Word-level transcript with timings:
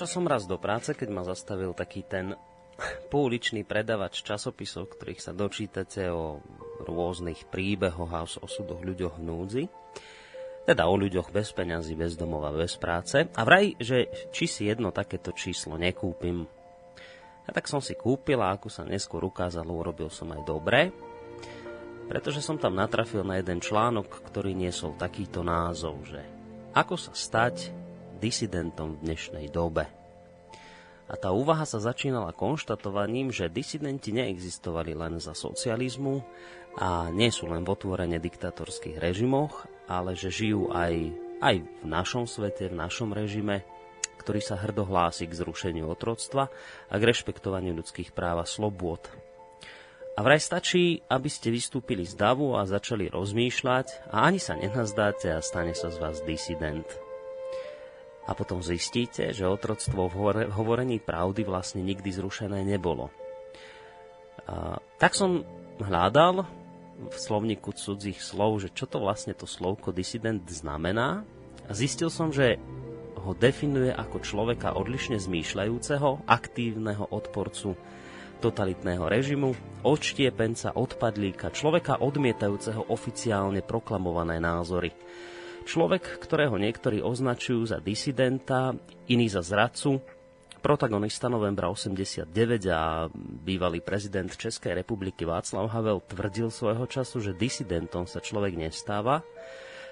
Kráčal 0.00 0.16
som 0.16 0.32
raz 0.32 0.48
do 0.48 0.56
práce, 0.56 0.96
keď 0.96 1.12
ma 1.12 1.20
zastavil 1.28 1.76
taký 1.76 2.00
ten 2.00 2.32
pouličný 3.12 3.68
predavač 3.68 4.24
časopisov, 4.24 4.96
ktorých 4.96 5.20
sa 5.20 5.36
dočítate 5.36 6.08
o 6.08 6.40
rôznych 6.88 7.44
príbehoch 7.52 8.08
a 8.08 8.24
osudoch 8.24 8.80
ľuďoch 8.80 9.20
núdzi. 9.20 9.68
Teda 10.64 10.88
o 10.88 10.96
ľuďoch 10.96 11.28
bez 11.28 11.52
peňazí, 11.52 12.00
bez 12.00 12.16
domova, 12.16 12.48
bez 12.48 12.80
práce. 12.80 13.28
A 13.28 13.44
vraj, 13.44 13.76
že 13.76 14.08
či 14.32 14.48
si 14.48 14.72
jedno 14.72 14.88
takéto 14.88 15.36
číslo 15.36 15.76
nekúpim. 15.76 16.48
A 17.44 17.52
tak 17.52 17.68
som 17.68 17.84
si 17.84 17.92
kúpil 17.92 18.40
a 18.40 18.56
ako 18.56 18.72
sa 18.72 18.88
neskôr 18.88 19.20
ukázalo, 19.20 19.84
urobil 19.84 20.08
som 20.08 20.32
aj 20.32 20.48
dobre. 20.48 20.96
Pretože 22.08 22.40
som 22.40 22.56
tam 22.56 22.72
natrafil 22.72 23.20
na 23.20 23.36
jeden 23.36 23.60
článok, 23.60 24.32
ktorý 24.32 24.56
niesol 24.56 24.96
takýto 24.96 25.44
názov, 25.44 26.08
že 26.08 26.24
ako 26.72 26.96
sa 26.96 27.12
stať 27.12 27.89
disidentom 28.20 29.00
v 29.00 29.08
dnešnej 29.08 29.48
dobe. 29.48 29.88
A 31.10 31.18
tá 31.18 31.34
úvaha 31.34 31.66
sa 31.66 31.82
začínala 31.82 32.30
konštatovaním, 32.30 33.34
že 33.34 33.50
disidenti 33.50 34.14
neexistovali 34.14 34.94
len 34.94 35.18
za 35.18 35.34
socializmu 35.34 36.22
a 36.78 37.10
nie 37.10 37.34
sú 37.34 37.50
len 37.50 37.66
v 37.66 37.72
otvorene 37.74 38.22
diktatorských 38.22 39.02
režimoch, 39.02 39.66
ale 39.90 40.14
že 40.14 40.30
žijú 40.30 40.70
aj, 40.70 41.10
aj 41.42 41.56
v 41.66 41.86
našom 41.90 42.30
svete, 42.30 42.70
v 42.70 42.78
našom 42.78 43.10
režime, 43.10 43.66
ktorý 44.22 44.38
sa 44.38 44.54
hrdo 44.54 44.86
hlási 44.86 45.26
k 45.26 45.34
zrušeniu 45.34 45.90
otroctva 45.90 46.46
a 46.86 46.94
k 46.94 47.02
rešpektovaniu 47.02 47.74
ľudských 47.74 48.14
práv 48.14 48.44
a 48.44 48.46
slobôd. 48.46 49.10
A 50.14 50.22
vraj 50.22 50.38
stačí, 50.38 51.02
aby 51.10 51.26
ste 51.26 51.50
vystúpili 51.50 52.06
z 52.06 52.14
davu 52.14 52.54
a 52.54 52.62
začali 52.62 53.10
rozmýšľať 53.10 54.14
a 54.14 54.30
ani 54.30 54.38
sa 54.38 54.54
nenazdáte 54.54 55.32
a 55.34 55.42
stane 55.42 55.74
sa 55.74 55.90
z 55.90 55.96
vás 55.98 56.22
disident 56.22 57.09
a 58.28 58.36
potom 58.36 58.60
zistíte, 58.60 59.32
že 59.32 59.48
otroctvo 59.48 60.10
v 60.10 60.48
hovorení 60.52 61.00
pravdy 61.00 61.42
vlastne 61.46 61.80
nikdy 61.80 62.10
zrušené 62.12 62.62
nebolo. 62.62 63.08
A, 64.44 64.76
tak 65.00 65.16
som 65.16 65.42
hľadal 65.80 66.44
v 67.00 67.16
slovníku 67.16 67.72
cudzích 67.72 68.20
slov, 68.20 68.60
že 68.60 68.68
čo 68.70 68.84
to 68.84 69.00
vlastne 69.00 69.32
to 69.32 69.48
slovko 69.48 69.88
disident 69.88 70.44
znamená 70.44 71.24
a 71.64 71.72
zistil 71.72 72.12
som, 72.12 72.28
že 72.28 72.60
ho 73.20 73.32
definuje 73.36 73.92
ako 73.92 74.20
človeka 74.20 74.76
odlišne 74.76 75.16
zmýšľajúceho, 75.20 76.24
aktívneho 76.28 77.08
odporcu 77.08 77.76
totalitného 78.40 79.04
režimu, 79.04 79.52
odštiepenca, 79.84 80.72
odpadlíka, 80.72 81.52
človeka 81.52 82.00
odmietajúceho 82.00 82.88
oficiálne 82.88 83.60
proklamované 83.64 84.40
názory– 84.40 84.92
Človek, 85.64 86.18
ktorého 86.22 86.56
niektorí 86.56 87.04
označujú 87.04 87.68
za 87.68 87.78
disidenta, 87.78 88.74
iní 89.06 89.28
za 89.28 89.44
zradcu, 89.44 90.00
protagonista 90.60 91.32
novembra 91.32 91.72
89 91.72 92.28
a 92.68 93.08
bývalý 93.16 93.80
prezident 93.80 94.28
Českej 94.28 94.76
republiky 94.76 95.24
Václav 95.24 95.72
Havel 95.72 96.04
tvrdil 96.04 96.52
svojho 96.52 96.84
času, 96.84 97.24
že 97.24 97.32
disidentom 97.32 98.04
sa 98.04 98.20
človek 98.20 98.60
nestáva, 98.60 99.24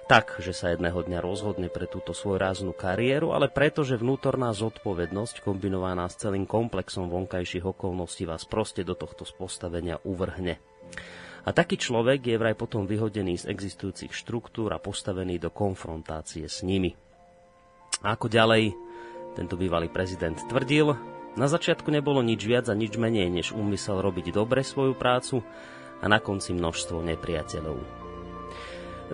tak, 0.08 0.40
že 0.40 0.56
sa 0.56 0.72
jedného 0.72 1.04
dňa 1.04 1.20
rozhodne 1.20 1.68
pre 1.68 1.84
túto 1.84 2.16
svojráznú 2.16 2.72
kariéru, 2.72 3.36
ale 3.36 3.52
preto, 3.52 3.84
že 3.84 4.00
vnútorná 4.00 4.56
zodpovednosť 4.56 5.44
kombinovaná 5.44 6.08
s 6.08 6.16
celým 6.20 6.48
komplexom 6.48 7.12
vonkajších 7.12 7.64
okolností 7.64 8.24
vás 8.24 8.48
proste 8.48 8.88
do 8.88 8.96
tohto 8.96 9.28
postavenia 9.36 10.00
uvrhne. 10.08 10.60
A 11.48 11.56
taký 11.56 11.80
človek 11.80 12.28
je 12.28 12.36
vraj 12.36 12.52
potom 12.52 12.84
vyhodený 12.84 13.40
z 13.40 13.48
existujúcich 13.48 14.12
štruktúr 14.12 14.68
a 14.76 14.76
postavený 14.76 15.40
do 15.40 15.48
konfrontácie 15.48 16.44
s 16.44 16.60
nimi. 16.60 16.92
A 18.04 18.12
ako 18.12 18.28
ďalej 18.28 18.76
tento 19.32 19.56
bývalý 19.56 19.88
prezident 19.88 20.36
tvrdil, 20.36 20.92
na 21.40 21.48
začiatku 21.48 21.88
nebolo 21.88 22.20
nič 22.20 22.44
viac 22.44 22.68
a 22.68 22.76
nič 22.76 23.00
menej, 23.00 23.32
než 23.32 23.56
úmysel 23.56 24.04
robiť 24.04 24.36
dobre 24.36 24.60
svoju 24.60 24.92
prácu 24.92 25.40
a 26.02 26.04
na 26.04 26.20
konci 26.20 26.52
množstvo 26.52 27.00
nepriateľov. 27.16 27.80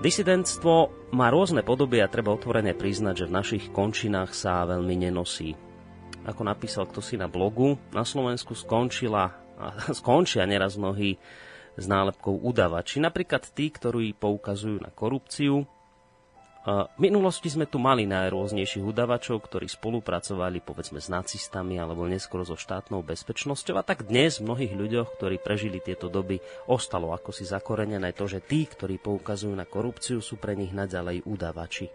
Disidentstvo 0.02 0.90
má 1.14 1.30
rôzne 1.30 1.62
podoby 1.62 2.02
a 2.02 2.10
treba 2.10 2.34
otvorene 2.34 2.74
priznať, 2.74 3.14
že 3.14 3.28
v 3.30 3.36
našich 3.38 3.64
končinách 3.70 4.34
sa 4.34 4.66
veľmi 4.66 5.06
nenosí. 5.06 5.54
Ako 6.26 6.42
napísal 6.42 6.90
kto 6.90 6.98
si 6.98 7.14
na 7.14 7.30
blogu, 7.30 7.78
na 7.94 8.02
Slovensku 8.02 8.58
skončila 8.58 9.38
a 9.54 9.78
skončia 10.02 10.42
neraz 10.50 10.74
mnohí 10.74 11.14
s 11.74 11.84
nálepkou 11.84 12.38
udavači. 12.38 13.02
Napríklad 13.02 13.50
tí, 13.50 13.70
ktorí 13.70 14.14
poukazujú 14.14 14.78
na 14.82 14.90
korupciu. 14.94 15.66
V 16.64 16.96
minulosti 16.96 17.52
sme 17.52 17.68
tu 17.68 17.76
mali 17.76 18.08
najrôznejších 18.08 18.88
udavačov, 18.88 19.36
ktorí 19.44 19.68
spolupracovali 19.68 20.64
povedzme 20.64 20.96
s 20.96 21.12
nacistami 21.12 21.76
alebo 21.76 22.08
neskôr 22.08 22.40
so 22.40 22.56
štátnou 22.56 23.04
bezpečnosťou. 23.04 23.76
A 23.76 23.84
tak 23.84 24.08
dnes 24.08 24.40
v 24.40 24.48
mnohých 24.48 24.72
ľuďoch, 24.72 25.20
ktorí 25.20 25.44
prežili 25.44 25.84
tieto 25.84 26.08
doby, 26.08 26.40
ostalo 26.64 27.12
ako 27.12 27.36
si 27.36 27.44
zakorenené 27.44 28.16
to, 28.16 28.24
že 28.24 28.40
tí, 28.40 28.64
ktorí 28.64 28.96
poukazujú 28.96 29.52
na 29.52 29.68
korupciu, 29.68 30.24
sú 30.24 30.40
pre 30.40 30.56
nich 30.56 30.72
naďalej 30.72 31.28
udavači. 31.28 31.92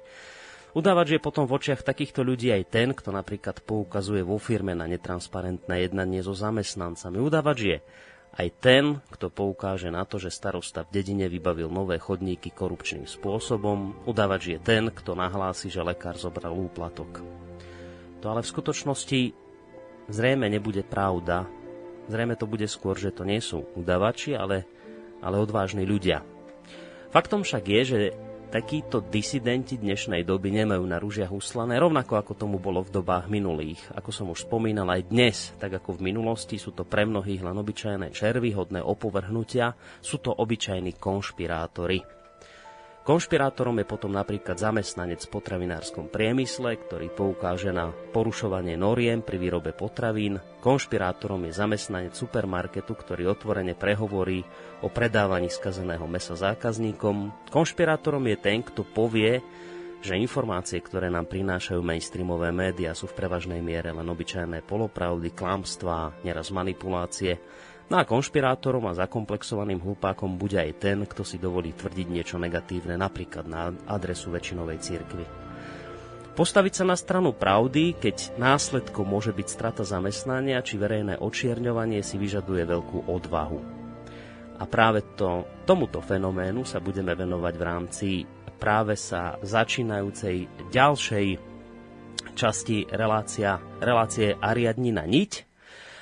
Udavač 0.77 1.17
je 1.17 1.25
potom 1.25 1.49
v 1.49 1.57
očiach 1.57 1.81
takýchto 1.81 2.21
ľudí 2.21 2.53
aj 2.53 2.69
ten, 2.69 2.93
kto 2.93 3.09
napríklad 3.09 3.65
poukazuje 3.65 4.21
vo 4.21 4.37
firme 4.37 4.77
na 4.77 4.85
netransparentné 4.85 5.81
jednanie 5.81 6.21
so 6.21 6.37
zamestnancami. 6.37 7.17
Udavač 7.17 7.57
je 7.65 7.77
aj 8.39 8.47
ten, 8.63 9.03
kto 9.11 9.27
poukáže 9.27 9.91
na 9.91 10.07
to, 10.07 10.15
že 10.15 10.31
starosta 10.31 10.87
v 10.87 10.95
dedine 10.95 11.27
vybavil 11.27 11.67
nové 11.67 11.99
chodníky 11.99 12.55
korupčným 12.55 13.03
spôsobom. 13.03 14.07
Udávač 14.07 14.55
je 14.55 14.59
ten, 14.63 14.87
kto 14.87 15.11
nahlási, 15.11 15.67
že 15.67 15.83
lekár 15.83 16.15
zobral 16.15 16.55
úplatok. 16.55 17.19
To 18.23 18.25
ale 18.31 18.39
v 18.39 18.51
skutočnosti 18.55 19.19
zrejme 20.07 20.47
nebude 20.47 20.87
pravda. 20.87 21.51
Zrejme 22.07 22.39
to 22.39 22.47
bude 22.47 22.63
skôr, 22.71 22.95
že 22.95 23.11
to 23.11 23.27
nie 23.27 23.43
sú 23.43 23.67
udavači, 23.75 24.39
ale, 24.39 24.63
ale 25.19 25.35
odvážni 25.35 25.83
ľudia. 25.83 26.23
Faktom 27.11 27.43
však 27.43 27.63
je, 27.67 27.81
že 27.83 27.99
Takíto 28.49 29.05
disidenti 29.05 29.77
dnešnej 29.77 30.25
doby 30.25 30.49
nemajú 30.49 30.81
na 30.81 30.97
rúžiach 30.97 31.29
uslané, 31.29 31.77
rovnako 31.77 32.17
ako 32.17 32.33
tomu 32.33 32.57
bolo 32.57 32.81
v 32.81 32.97
dobách 32.97 33.29
minulých. 33.29 33.77
Ako 33.93 34.09
som 34.09 34.33
už 34.33 34.49
spomínal 34.49 34.89
aj 34.89 35.05
dnes, 35.05 35.53
tak 35.61 35.77
ako 35.77 36.01
v 36.01 36.09
minulosti, 36.09 36.57
sú 36.57 36.73
to 36.73 36.81
pre 36.81 37.05
mnohých 37.05 37.45
len 37.45 37.53
obyčajné 37.53 38.09
červy, 38.09 38.57
hodné 38.57 38.81
opovrhnutia, 38.81 39.77
sú 40.01 40.17
to 40.17 40.33
obyčajní 40.33 40.97
konšpirátori. 40.97 42.18
Konšpirátorom 43.09 43.73
je 43.81 43.89
potom 43.89 44.13
napríklad 44.13 44.53
zamestnanec 44.61 45.25
v 45.25 45.33
potravinárskom 45.33 46.13
priemysle, 46.13 46.77
ktorý 46.77 47.09
poukáže 47.09 47.73
na 47.73 47.89
porušovanie 47.89 48.77
noriem 48.77 49.25
pri 49.25 49.41
výrobe 49.41 49.73
potravín. 49.73 50.37
Konšpirátorom 50.61 51.41
je 51.49 51.57
zamestnanec 51.57 52.13
supermarketu, 52.13 52.93
ktorý 52.93 53.33
otvorene 53.33 53.73
prehovorí 53.73 54.45
o 54.85 54.93
predávaní 54.93 55.49
skazeného 55.49 56.05
mesa 56.05 56.37
zákazníkom. 56.37 57.49
Konšpirátorom 57.49 58.21
je 58.29 58.37
ten, 58.37 58.61
kto 58.61 58.85
povie, 58.85 59.41
že 60.05 60.13
informácie, 60.13 60.77
ktoré 60.77 61.09
nám 61.09 61.25
prinášajú 61.33 61.81
mainstreamové 61.81 62.53
médiá, 62.53 62.93
sú 62.93 63.09
v 63.09 63.25
prevažnej 63.25 63.65
miere 63.65 63.89
len 63.89 64.05
obyčajné 64.05 64.61
polopravdy, 64.69 65.33
klamstvá, 65.33 66.21
neraz 66.21 66.53
manipulácie 66.53 67.41
No 67.89 67.97
a 67.97 68.05
konšpirátorom 68.05 68.85
a 68.85 68.93
zakomplexovaným 68.93 69.81
hlupákom 69.81 70.37
bude 70.37 70.61
aj 70.61 70.77
ten, 70.77 70.97
kto 71.09 71.25
si 71.25 71.41
dovolí 71.41 71.73
tvrdiť 71.73 72.07
niečo 72.07 72.37
negatívne, 72.37 72.93
napríklad 72.93 73.49
na 73.49 73.73
adresu 73.89 74.29
väčšinovej 74.29 74.77
cirkvy. 74.77 75.25
Postaviť 76.37 76.73
sa 76.79 76.85
na 76.85 76.95
stranu 76.95 77.33
pravdy, 77.33 77.97
keď 77.97 78.37
následkom 78.37 79.03
môže 79.03 79.33
byť 79.33 79.47
strata 79.49 79.81
zamestnania 79.81 80.61
či 80.61 80.77
verejné 80.77 81.17
očierňovanie, 81.17 82.05
si 82.05 82.15
vyžaduje 82.21 82.63
veľkú 82.63 83.09
odvahu. 83.09 83.59
A 84.61 84.63
práve 84.69 85.03
to, 85.17 85.49
tomuto 85.65 85.99
fenoménu 85.99 86.63
sa 86.63 86.77
budeme 86.77 87.17
venovať 87.17 87.53
v 87.57 87.63
rámci 87.65 88.09
práve 88.59 88.99
sa 88.99 89.39
začínajúcej 89.39 90.69
ďalšej 90.69 91.27
časti 92.35 92.85
relácia, 92.91 93.57
relácie 93.79 94.35
Ariadnina 94.35 95.07
niť, 95.07 95.48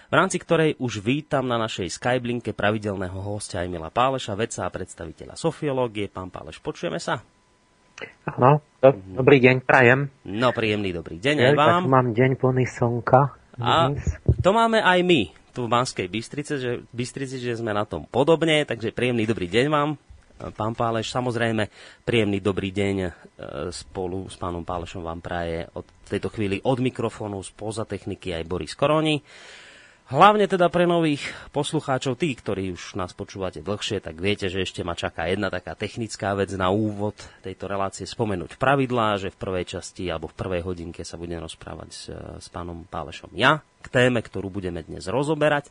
v 0.07 0.13
rámci 0.15 0.39
ktorej 0.39 0.80
už 0.80 1.04
vítam 1.04 1.44
na 1.44 1.59
našej 1.59 1.92
Skyblinke 1.92 2.56
pravidelného 2.56 3.19
hostia 3.19 3.68
Emila 3.68 3.92
Páleša, 3.92 4.39
vedca 4.39 4.63
a 4.63 4.71
predstaviteľa 4.71 5.36
sofiológie. 5.36 6.07
Pán 6.07 6.31
Páleš, 6.31 6.63
počujeme 6.63 6.95
sa? 7.00 7.19
Áno, 8.30 8.63
do, 8.80 8.89
dobrý 9.19 9.44
deň, 9.44 9.65
prajem. 9.68 10.07
No, 10.24 10.54
príjemný 10.56 10.95
dobrý 10.95 11.19
deň 11.19 11.51
aj 11.51 11.54
vám. 11.57 11.81
Mám 11.92 12.07
deň 12.15 12.39
plný 12.39 12.65
slnka. 12.69 13.36
A 13.57 13.92
to 14.39 14.50
máme 14.54 14.80
aj 14.80 15.01
my 15.01 15.33
tu 15.51 15.65
v 15.65 15.74
Banskej 15.74 16.06
Bystrice, 16.06 16.62
že, 16.62 16.71
Bystrici, 16.94 17.42
že 17.42 17.57
sme 17.57 17.74
na 17.74 17.81
tom 17.81 18.06
podobne, 18.06 18.62
takže 18.69 18.94
príjemný 18.94 19.25
dobrý 19.25 19.50
deň 19.50 19.65
vám. 19.74 19.98
Pán 20.53 20.77
Páleš, 20.77 21.10
samozrejme, 21.10 21.65
príjemný 22.06 22.38
dobrý 22.38 22.69
deň 22.69 22.95
e, 23.01 23.10
spolu 23.74 24.30
s 24.30 24.38
pánom 24.38 24.62
Pálešom 24.62 25.01
vám 25.01 25.18
praje 25.18 25.65
od 25.74 25.81
tejto 26.06 26.30
chvíli 26.30 26.62
od 26.62 26.77
mikrofónu 26.77 27.42
spoza 27.42 27.89
techniky 27.89 28.38
aj 28.38 28.45
Boris 28.45 28.77
Koroni. 28.77 29.18
Hlavne 30.07 30.48
teda 30.48 30.71
pre 30.71 30.88
nových 30.88 31.19
poslucháčov, 31.51 32.15
tí, 32.15 32.31
ktorí 32.31 32.71
už 32.71 32.95
nás 32.95 33.12
počúvate 33.12 33.59
dlhšie, 33.59 34.00
tak 34.00 34.15
viete, 34.24 34.48
že 34.48 34.63
ešte 34.63 34.80
ma 34.80 34.95
čaká 34.95 35.27
jedna 35.27 35.51
taká 35.51 35.75
technická 35.75 36.31
vec 36.31 36.48
na 36.56 36.71
úvod 36.71 37.19
tejto 37.44 37.68
relácie 37.68 38.07
spomenúť 38.07 38.56
pravidlá, 38.56 39.19
že 39.19 39.36
v 39.36 39.39
prvej 39.44 39.75
časti 39.75 40.07
alebo 40.07 40.31
v 40.31 40.39
prvej 40.39 40.63
hodinke 40.63 41.04
sa 41.04 41.19
budem 41.19 41.44
rozprávať 41.44 41.89
s, 41.92 42.07
s 42.39 42.48
pánom 42.48 42.88
Pálešom 42.88 43.36
ja 43.36 43.59
k 43.83 43.88
téme, 43.92 44.24
ktorú 44.24 44.48
budeme 44.48 44.80
dnes 44.80 45.12
rozoberať. 45.12 45.68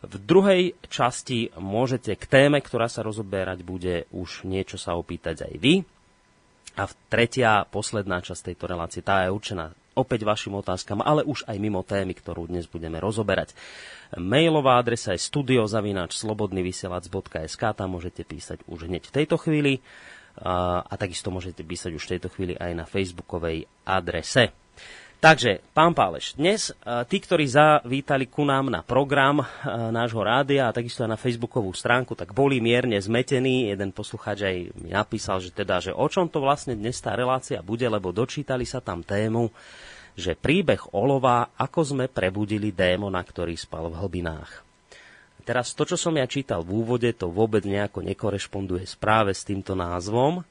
V 0.00 0.24
druhej 0.24 0.72
časti 0.88 1.52
môžete 1.60 2.16
k 2.16 2.24
téme, 2.24 2.64
ktorá 2.64 2.88
sa 2.88 3.04
rozoberať 3.04 3.60
bude, 3.60 4.08
už 4.08 4.48
niečo 4.48 4.80
sa 4.80 4.96
opýtať 4.96 5.52
aj 5.52 5.54
vy. 5.60 5.74
A 6.80 6.88
v 6.88 6.92
tretia, 7.12 7.68
posledná 7.68 8.24
časť 8.24 8.52
tejto 8.52 8.72
relácie, 8.72 9.04
tá 9.04 9.28
je 9.28 9.36
určená 9.36 9.76
opäť 9.96 10.28
vašim 10.28 10.52
otázkam, 10.54 11.00
ale 11.00 11.24
už 11.24 11.48
aj 11.48 11.56
mimo 11.56 11.80
témy, 11.80 12.12
ktorú 12.12 12.52
dnes 12.52 12.68
budeme 12.68 13.00
rozoberať. 13.00 13.56
Mailová 14.20 14.76
adresa 14.76 15.16
je 15.16 15.24
studiozavináč.slobodnyvysielac.sk, 15.24 17.62
tam 17.72 17.96
môžete 17.96 18.28
písať 18.28 18.60
už 18.68 18.92
hneď 18.92 19.08
v 19.08 19.14
tejto 19.16 19.40
chvíli 19.40 19.80
a, 20.36 20.84
a 20.84 20.94
takisto 21.00 21.32
môžete 21.32 21.64
písať 21.64 21.96
už 21.96 22.04
v 22.04 22.12
tejto 22.14 22.28
chvíli 22.28 22.60
aj 22.60 22.72
na 22.76 22.84
facebookovej 22.84 23.64
adrese. 23.88 24.52
Takže, 25.16 25.64
pán 25.72 25.96
Páleš, 25.96 26.36
dnes 26.36 26.76
tí, 27.08 27.24
ktorí 27.24 27.48
zavítali 27.48 28.28
ku 28.28 28.44
nám 28.44 28.68
na 28.68 28.84
program 28.84 29.40
nášho 29.64 30.20
rádia 30.20 30.68
a 30.68 30.76
takisto 30.76 31.08
aj 31.08 31.16
na 31.16 31.18
facebookovú 31.18 31.72
stránku, 31.72 32.12
tak 32.12 32.36
boli 32.36 32.60
mierne 32.60 33.00
zmetení. 33.00 33.72
Jeden 33.72 33.96
poslucháč 33.96 34.44
aj 34.44 34.76
mi 34.76 34.92
napísal, 34.92 35.40
že 35.40 35.56
teda, 35.56 35.80
že 35.80 35.96
o 35.96 36.04
čom 36.04 36.28
to 36.28 36.44
vlastne 36.44 36.76
dnes 36.76 37.00
tá 37.00 37.16
relácia 37.16 37.64
bude, 37.64 37.88
lebo 37.88 38.12
dočítali 38.12 38.68
sa 38.68 38.84
tam 38.84 39.00
tému, 39.00 39.48
že 40.16 40.32
príbeh 40.32 40.96
olova, 40.96 41.52
ako 41.60 41.80
sme 41.84 42.04
prebudili 42.08 42.72
démona, 42.72 43.20
ktorý 43.20 43.52
spal 43.54 43.92
v 43.92 44.00
hlbinách. 44.00 44.64
Teraz 45.46 45.76
to, 45.78 45.86
čo 45.86 45.94
som 45.94 46.16
ja 46.18 46.26
čítal 46.26 46.66
v 46.66 46.82
úvode, 46.82 47.06
to 47.14 47.30
vôbec 47.30 47.62
nejako 47.62 48.02
nekorešponduje 48.02 48.82
správe 48.82 49.30
s 49.30 49.46
týmto 49.46 49.78
názvom. 49.78 50.42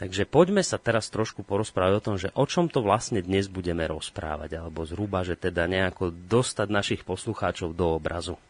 Takže 0.00 0.24
poďme 0.24 0.64
sa 0.64 0.80
teraz 0.80 1.12
trošku 1.12 1.44
porozprávať 1.44 1.92
o 2.00 2.04
tom, 2.04 2.16
že 2.16 2.32
o 2.32 2.48
čom 2.48 2.72
to 2.72 2.80
vlastne 2.80 3.20
dnes 3.20 3.52
budeme 3.52 3.84
rozprávať, 3.84 4.56
alebo 4.56 4.88
zhruba, 4.88 5.20
že 5.20 5.36
teda 5.36 5.68
nejako 5.68 6.16
dostať 6.32 6.66
našich 6.72 7.02
poslucháčov 7.04 7.76
do 7.76 7.92
obrazu. 7.92 8.40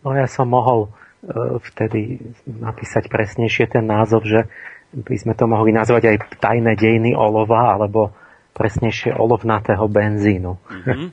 No 0.00 0.16
ja 0.16 0.24
som 0.24 0.48
mohol 0.48 0.88
e, 0.88 1.60
vtedy 1.60 2.16
napísať 2.48 3.12
presnejšie 3.12 3.68
ten 3.68 3.84
názov, 3.84 4.24
že 4.24 4.48
by 4.96 5.16
sme 5.20 5.36
to 5.36 5.44
mohli 5.44 5.76
nazvať 5.76 6.16
aj 6.16 6.16
tajné 6.40 6.80
dejiny 6.80 7.12
olova, 7.12 7.76
alebo 7.76 8.16
presnejšie 8.52 9.14
olovnatého 9.14 9.84
benzínu. 9.86 10.52
Mm-hmm. 10.56 11.08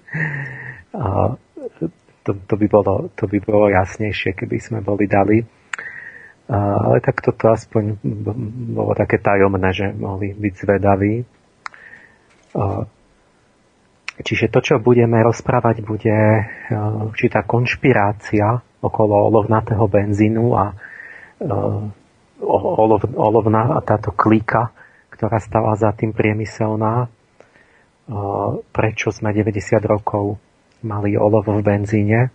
a 1.01 1.05
to, 2.27 2.31
to, 2.35 2.55
by 2.59 2.67
bolo, 2.67 3.07
to 3.15 3.23
by 3.29 3.39
bolo 3.39 3.71
jasnejšie, 3.71 4.35
keby 4.35 4.57
sme 4.59 4.79
boli 4.83 5.07
dali. 5.07 5.39
A, 6.47 6.57
ale 6.91 6.99
tak 6.99 7.23
toto 7.23 7.47
aspoň 7.47 7.99
bolo 8.75 8.91
také 8.95 9.19
tajomné, 9.19 9.71
že 9.71 9.95
mohli 9.95 10.35
byť 10.35 10.53
zvedaví. 10.59 11.15
A, 11.23 12.83
čiže 14.19 14.51
to, 14.51 14.59
čo 14.59 14.83
budeme 14.83 15.23
rozprávať, 15.23 15.85
bude 15.85 16.17
určitá 17.07 17.47
konšpirácia 17.47 18.59
okolo 18.83 19.31
olovnatého 19.31 19.87
benzínu 19.87 20.45
a 20.53 20.75
olov, 22.41 23.01
olovná 23.13 23.81
táto 23.85 24.13
klika, 24.13 24.73
ktorá 25.09 25.41
stala 25.41 25.73
za 25.73 25.93
tým 25.93 26.13
priemyselná, 26.13 27.09
prečo 28.71 29.11
sme 29.11 29.35
90 29.35 29.83
rokov 29.83 30.39
mali 30.83 31.19
olovo 31.19 31.59
v 31.59 31.65
benzíne. 31.65 32.31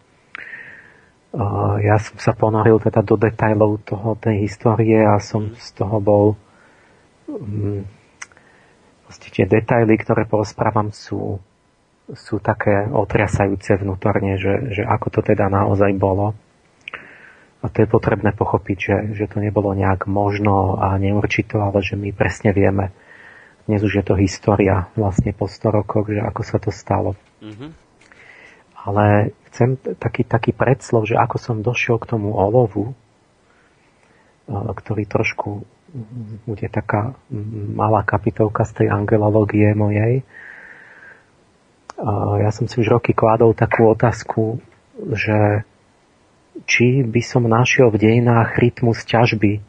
Ja 1.80 1.96
som 1.96 2.16
sa 2.20 2.36
ponoril 2.36 2.76
teda 2.76 3.00
do 3.00 3.16
detajlov 3.16 3.88
toho, 3.88 4.12
tej 4.20 4.44
histórie 4.44 5.00
a 5.00 5.16
som 5.16 5.56
z 5.56 5.68
toho 5.72 5.96
bol 5.96 6.36
um, 7.24 7.88
tie 9.32 9.48
detaily, 9.48 9.96
ktoré 9.96 10.28
porozprávam 10.28 10.92
sú, 10.92 11.40
sú 12.12 12.36
také 12.44 12.84
otriasajúce 12.84 13.80
vnútorne, 13.80 14.36
že, 14.36 14.76
že 14.76 14.82
ako 14.84 15.08
to 15.08 15.20
teda 15.24 15.48
naozaj 15.48 15.96
bolo. 15.96 16.36
A 17.62 17.70
to 17.70 17.86
je 17.86 17.88
potrebné 17.88 18.34
pochopiť, 18.36 18.78
že, 18.78 18.96
že 19.16 19.24
to 19.30 19.40
nebolo 19.40 19.72
nejak 19.72 20.04
možno 20.10 20.82
a 20.82 20.98
neurčito, 21.00 21.62
ale 21.62 21.80
že 21.80 21.94
my 21.94 22.12
presne 22.12 22.50
vieme, 22.50 22.90
dnes 23.66 23.80
už 23.82 24.02
je 24.02 24.04
to 24.04 24.14
história 24.18 24.90
vlastne 24.98 25.30
po 25.30 25.46
100 25.46 25.78
rokoch, 25.82 26.06
že 26.10 26.20
ako 26.22 26.42
sa 26.42 26.58
to 26.58 26.70
stalo. 26.74 27.14
Mm-hmm. 27.42 27.70
Ale 28.82 29.30
chcem 29.50 29.78
taký, 29.78 30.26
taký 30.26 30.50
predslov, 30.50 31.06
že 31.06 31.14
ako 31.14 31.36
som 31.38 31.56
došiel 31.62 32.02
k 32.02 32.08
tomu 32.10 32.34
olovu, 32.34 32.98
ktorý 34.50 35.06
trošku 35.06 35.62
bude 36.48 36.66
taká 36.72 37.14
malá 37.76 38.02
kapitolka 38.02 38.64
z 38.64 38.82
tej 38.82 38.88
angelológie 38.90 39.76
mojej. 39.76 40.24
Ja 42.40 42.50
som 42.50 42.66
si 42.66 42.80
už 42.80 42.98
roky 42.98 43.12
kladol 43.12 43.52
takú 43.54 43.92
otázku, 43.92 44.58
že 44.96 45.68
či 46.66 47.04
by 47.04 47.22
som 47.22 47.44
našiel 47.46 47.92
v 47.92 48.00
dejinách 48.00 48.60
rytmus 48.60 49.08
ťažby 49.08 49.52
e, 49.56 49.60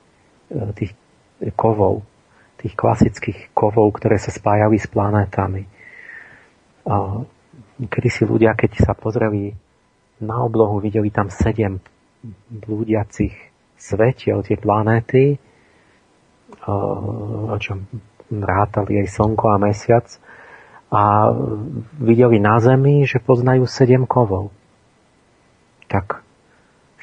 tých 0.76 0.92
kovov, 1.56 2.04
tých 2.64 2.80
klasických 2.80 3.52
kovov, 3.52 3.92
ktoré 4.00 4.16
sa 4.16 4.32
spájali 4.32 4.80
s 4.80 4.88
planétami. 4.88 5.68
Kedy 7.84 8.08
si 8.08 8.24
ľudia, 8.24 8.56
keď 8.56 8.80
sa 8.80 8.96
pozreli 8.96 9.52
na 10.24 10.40
oblohu 10.40 10.80
videli 10.80 11.12
tam 11.12 11.28
sedem 11.28 11.84
blúdiacich 12.48 13.36
svetiel, 13.76 14.40
tie 14.48 14.56
planéty, 14.56 15.36
o 16.64 17.58
čom 17.60 17.84
rátali 18.32 19.04
aj 19.04 19.12
slnko 19.12 19.46
a 19.52 19.58
mesiac 19.60 20.08
a 20.88 21.34
videli 22.00 22.40
na 22.40 22.64
Zemi, 22.64 23.04
že 23.04 23.20
poznajú 23.20 23.68
sedem 23.68 24.08
kovov. 24.08 24.56
Tak 25.92 26.24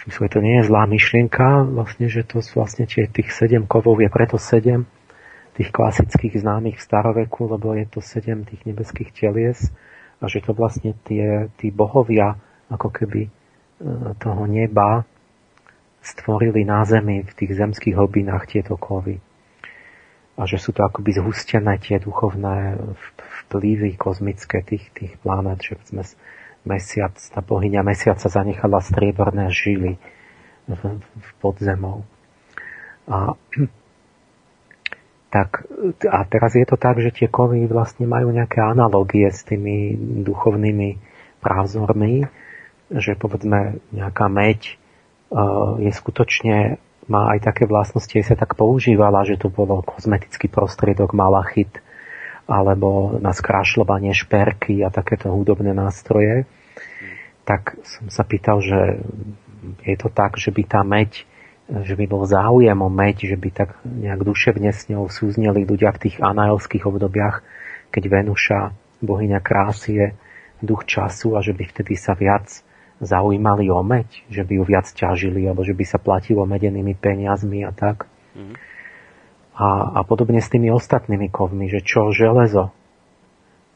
to 0.08 0.40
nie 0.40 0.64
je 0.64 0.72
zlá 0.72 0.88
myšlienka, 0.88 1.68
vlastne, 1.68 2.08
že 2.08 2.24
to 2.24 2.40
vlastne 2.56 2.88
tie, 2.88 3.04
tých 3.04 3.28
sedem 3.36 3.68
kovov 3.68 4.00
je 4.00 4.08
preto 4.08 4.40
sedem 4.40 4.88
tých 5.60 5.76
klasických 5.76 6.40
známych 6.40 6.80
staroveku, 6.80 7.52
lebo 7.52 7.76
je 7.76 7.84
to 7.84 8.00
sedem 8.00 8.48
tých 8.48 8.64
nebeských 8.64 9.12
telies 9.12 9.68
a 10.16 10.24
že 10.24 10.40
to 10.40 10.56
vlastne 10.56 10.96
tie, 11.04 11.52
tí 11.60 11.68
bohovia 11.68 12.40
ako 12.72 12.88
keby 12.88 13.28
e, 13.28 13.30
toho 14.16 14.48
neba 14.48 15.04
stvorili 16.00 16.64
na 16.64 16.80
zemi 16.88 17.28
v 17.28 17.32
tých 17.36 17.60
zemských 17.60 17.92
hlbinách 17.92 18.48
tieto 18.48 18.80
kovy. 18.80 19.20
A 20.40 20.48
že 20.48 20.56
sú 20.56 20.72
to 20.72 20.80
akoby 20.80 21.20
zhustené 21.20 21.76
tie 21.76 22.00
duchovné 22.00 22.80
vplyvy 23.44 24.00
kozmické 24.00 24.64
tých, 24.64 24.88
tých 24.96 25.20
planét, 25.20 25.60
že 25.60 25.76
sme 25.84 26.08
mesiac, 26.64 27.12
tá 27.12 27.44
bohyňa 27.44 27.84
mesiaca 27.84 28.32
zanechala 28.32 28.80
strieborné 28.80 29.52
žily 29.52 30.00
v, 30.64 30.82
v 31.04 31.30
podzemou. 31.44 32.08
A 33.04 33.36
tak, 35.30 35.62
a 36.10 36.26
teraz 36.26 36.58
je 36.58 36.66
to 36.66 36.74
tak, 36.74 36.98
že 36.98 37.14
tie 37.14 37.28
kovy 37.30 37.70
vlastne 37.70 38.02
majú 38.04 38.34
nejaké 38.34 38.58
analogie 38.58 39.30
s 39.30 39.46
tými 39.46 39.94
duchovnými 40.26 40.98
právzormi, 41.38 42.26
že 42.90 43.14
povedzme 43.14 43.78
nejaká 43.94 44.26
meď 44.26 44.74
uh, 45.30 45.78
je 45.78 45.94
skutočne, 45.94 46.82
má 47.06 47.30
aj 47.34 47.46
také 47.46 47.70
vlastnosti, 47.70 48.10
aj 48.10 48.34
sa 48.34 48.36
tak 48.38 48.58
používala, 48.58 49.22
že 49.22 49.38
to 49.38 49.50
bolo 49.50 49.86
kozmetický 49.86 50.50
prostriedok 50.50 51.14
malachit, 51.14 51.78
alebo 52.50 53.14
na 53.22 53.30
skrášľovanie 53.30 54.10
šperky 54.10 54.82
a 54.82 54.90
takéto 54.90 55.30
hudobné 55.30 55.70
nástroje. 55.70 56.50
Tak 57.46 57.78
som 57.86 58.10
sa 58.10 58.26
pýtal, 58.26 58.58
že 58.58 58.98
je 59.86 59.94
to 59.94 60.10
tak, 60.10 60.34
že 60.34 60.50
by 60.50 60.62
tá 60.66 60.82
meď 60.82 61.29
že 61.70 61.94
by 61.94 62.04
bol 62.10 62.26
záujem 62.26 62.74
o 62.74 62.90
meď, 62.90 63.30
že 63.30 63.36
by 63.38 63.48
tak 63.54 63.78
nejak 63.86 64.26
duševne 64.26 64.74
s 64.74 64.90
ňou 64.90 65.06
súzneli 65.06 65.62
ľudia 65.62 65.94
v 65.94 66.02
tých 66.08 66.16
anaelských 66.18 66.82
obdobiach, 66.82 67.46
keď 67.94 68.02
Venuša, 68.10 68.60
bohyňa 69.00 69.38
krásy, 69.38 69.92
je 69.94 70.06
duch 70.60 70.84
času 70.84 71.38
a 71.38 71.40
že 71.40 71.54
by 71.54 71.64
vtedy 71.70 71.94
sa 71.94 72.18
viac 72.18 72.50
zaujímali 73.00 73.72
o 73.72 73.80
meď, 73.80 74.28
že 74.28 74.44
by 74.44 74.60
ju 74.60 74.64
viac 74.66 74.86
ťažili, 74.90 75.48
alebo 75.48 75.64
že 75.64 75.72
by 75.72 75.84
sa 75.88 75.96
platilo 75.96 76.44
medenými 76.44 76.92
peniazmi 76.92 77.64
a 77.64 77.72
tak. 77.72 78.04
Mm. 78.36 78.54
A, 79.56 79.68
a 79.96 80.00
podobne 80.04 80.42
s 80.42 80.52
tými 80.52 80.68
ostatnými 80.68 81.32
kovmi, 81.32 81.70
že 81.72 81.80
čo 81.80 82.12
železo, 82.12 82.74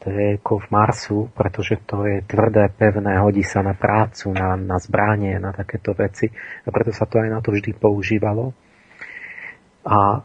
to 0.05 0.13
je 0.13 0.37
kov 0.37 0.69
Marsu, 0.69 1.33
pretože 1.33 1.81
to 1.81 2.05
je 2.05 2.21
tvrdé, 2.29 2.69
pevné, 2.69 3.17
hodí 3.17 3.41
sa 3.41 3.65
na 3.65 3.73
prácu, 3.73 4.29
na, 4.37 4.53
na 4.53 4.77
zbranie, 4.77 5.41
na 5.41 5.49
takéto 5.49 5.97
veci. 5.97 6.29
A 6.61 6.69
preto 6.69 6.93
sa 6.93 7.09
to 7.09 7.17
aj 7.17 7.33
na 7.33 7.41
to 7.41 7.49
vždy 7.49 7.73
používalo. 7.73 8.53
A 9.81 10.21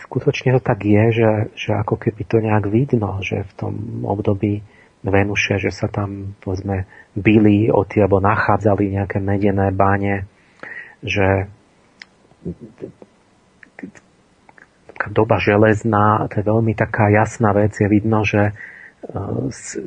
skutočne 0.00 0.56
to 0.56 0.64
tak 0.64 0.80
je, 0.80 1.04
že, 1.12 1.30
že 1.52 1.70
ako 1.76 2.00
keby 2.00 2.24
to 2.24 2.40
nejak 2.40 2.64
vidno, 2.72 3.20
že 3.20 3.44
v 3.44 3.52
tom 3.52 3.74
období 4.08 4.64
Venuše, 5.04 5.60
že 5.60 5.68
sa 5.68 5.92
tam 5.92 6.32
povedzme 6.40 6.88
byli 7.12 7.68
o 7.68 7.84
tie, 7.84 8.08
alebo 8.08 8.24
nachádzali 8.24 8.96
nejaké 8.96 9.20
medené 9.20 9.68
báne, 9.76 10.24
že 11.04 11.52
doba 15.10 15.40
železná, 15.42 16.28
to 16.30 16.40
je 16.40 16.44
veľmi 16.44 16.72
taká 16.72 17.10
jasná 17.10 17.52
vec, 17.52 17.76
je 17.76 17.88
vidno, 17.88 18.22
že 18.22 18.50
e, 18.50 18.52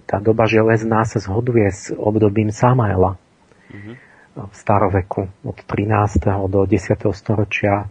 tá 0.06 0.18
doba 0.20 0.46
železná 0.46 1.08
sa 1.08 1.18
zhoduje 1.22 1.70
s 1.70 1.90
obdobím 1.96 2.54
Samaela 2.54 3.16
mm-hmm. 3.72 3.96
v 4.52 4.54
staroveku 4.54 5.30
od 5.48 5.58
13. 5.64 6.28
do 6.52 6.66
10. 6.66 6.98
storočia 7.16 7.90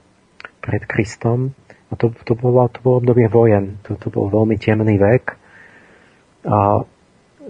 pred 0.61 0.83
Kristom. 0.85 1.55
A 1.87 1.95
to, 1.95 2.11
to, 2.27 2.35
bolo, 2.35 2.67
to 2.67 2.83
bolo 2.83 2.99
obdobie 2.99 3.31
vojen, 3.31 3.79
to, 3.87 3.95
to 3.95 4.11
bol 4.11 4.27
veľmi 4.27 4.59
temný 4.59 4.99
vek. 4.99 5.25
A, 6.51 6.83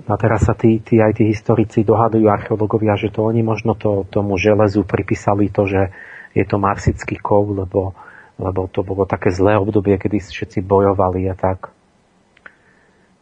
a 0.04 0.14
teraz 0.21 0.45
sa 0.45 0.52
tí, 0.52 0.85
tí, 0.85 1.00
aj 1.00 1.16
tí 1.16 1.33
historici 1.33 1.80
dohadujú, 1.88 2.28
archeológovia, 2.28 3.00
že 3.00 3.09
to 3.09 3.25
oni 3.25 3.40
možno 3.40 3.73
to, 3.73 4.04
tomu 4.12 4.37
železu 4.37 4.85
pripísali 4.85 5.49
to, 5.49 5.64
že 5.64 5.88
je 6.37 6.45
to 6.45 6.61
marsický 6.61 7.16
kov, 7.16 7.49
lebo 7.49 7.97
lebo 8.37 8.69
to 8.69 8.85
bolo 8.85 9.09
také 9.09 9.33
zlé 9.33 9.57
obdobie, 9.57 9.97
kedy 9.97 10.21
všetci 10.21 10.61
bojovali 10.61 11.28
a 11.33 11.35
tak. 11.37 11.73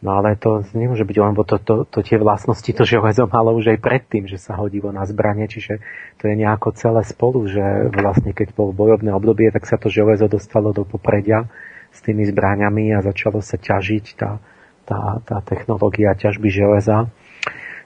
No 0.03 0.21
ale 0.21 0.37
to 0.37 0.61
nemôže 0.77 1.01
byť, 1.01 1.17
lebo 1.17 1.41
to, 1.41 1.57
to, 1.57 1.87
to 1.89 2.05
tie 2.05 2.21
vlastnosti 2.21 2.67
to 2.67 2.83
železo 2.85 3.25
malo 3.25 3.55
už 3.57 3.73
aj 3.73 3.79
predtým, 3.81 4.29
že 4.29 4.37
sa 4.37 4.53
hodilo 4.53 4.93
na 4.93 5.01
zbranie, 5.07 5.49
čiže 5.49 5.81
to 6.21 6.29
je 6.29 6.35
nejako 6.37 6.77
celé 6.77 7.01
spolu, 7.01 7.47
že 7.49 7.89
vlastne 7.89 8.35
keď 8.35 8.53
bolo 8.53 8.69
bojovné 8.69 9.09
obdobie, 9.15 9.49
tak 9.49 9.65
sa 9.65 9.81
to 9.81 9.89
železo 9.89 10.29
dostalo 10.29 10.75
do 10.75 10.85
popredia 10.85 11.49
s 11.89 12.03
tými 12.03 12.27
zbraniami 12.27 12.93
a 12.93 13.01
začalo 13.01 13.39
sa 13.39 13.55
ťažiť 13.55 14.05
tá, 14.19 14.43
tá, 14.85 15.23
tá 15.25 15.37
technológia 15.41 16.13
ťažby 16.13 16.53
železa. 16.53 17.09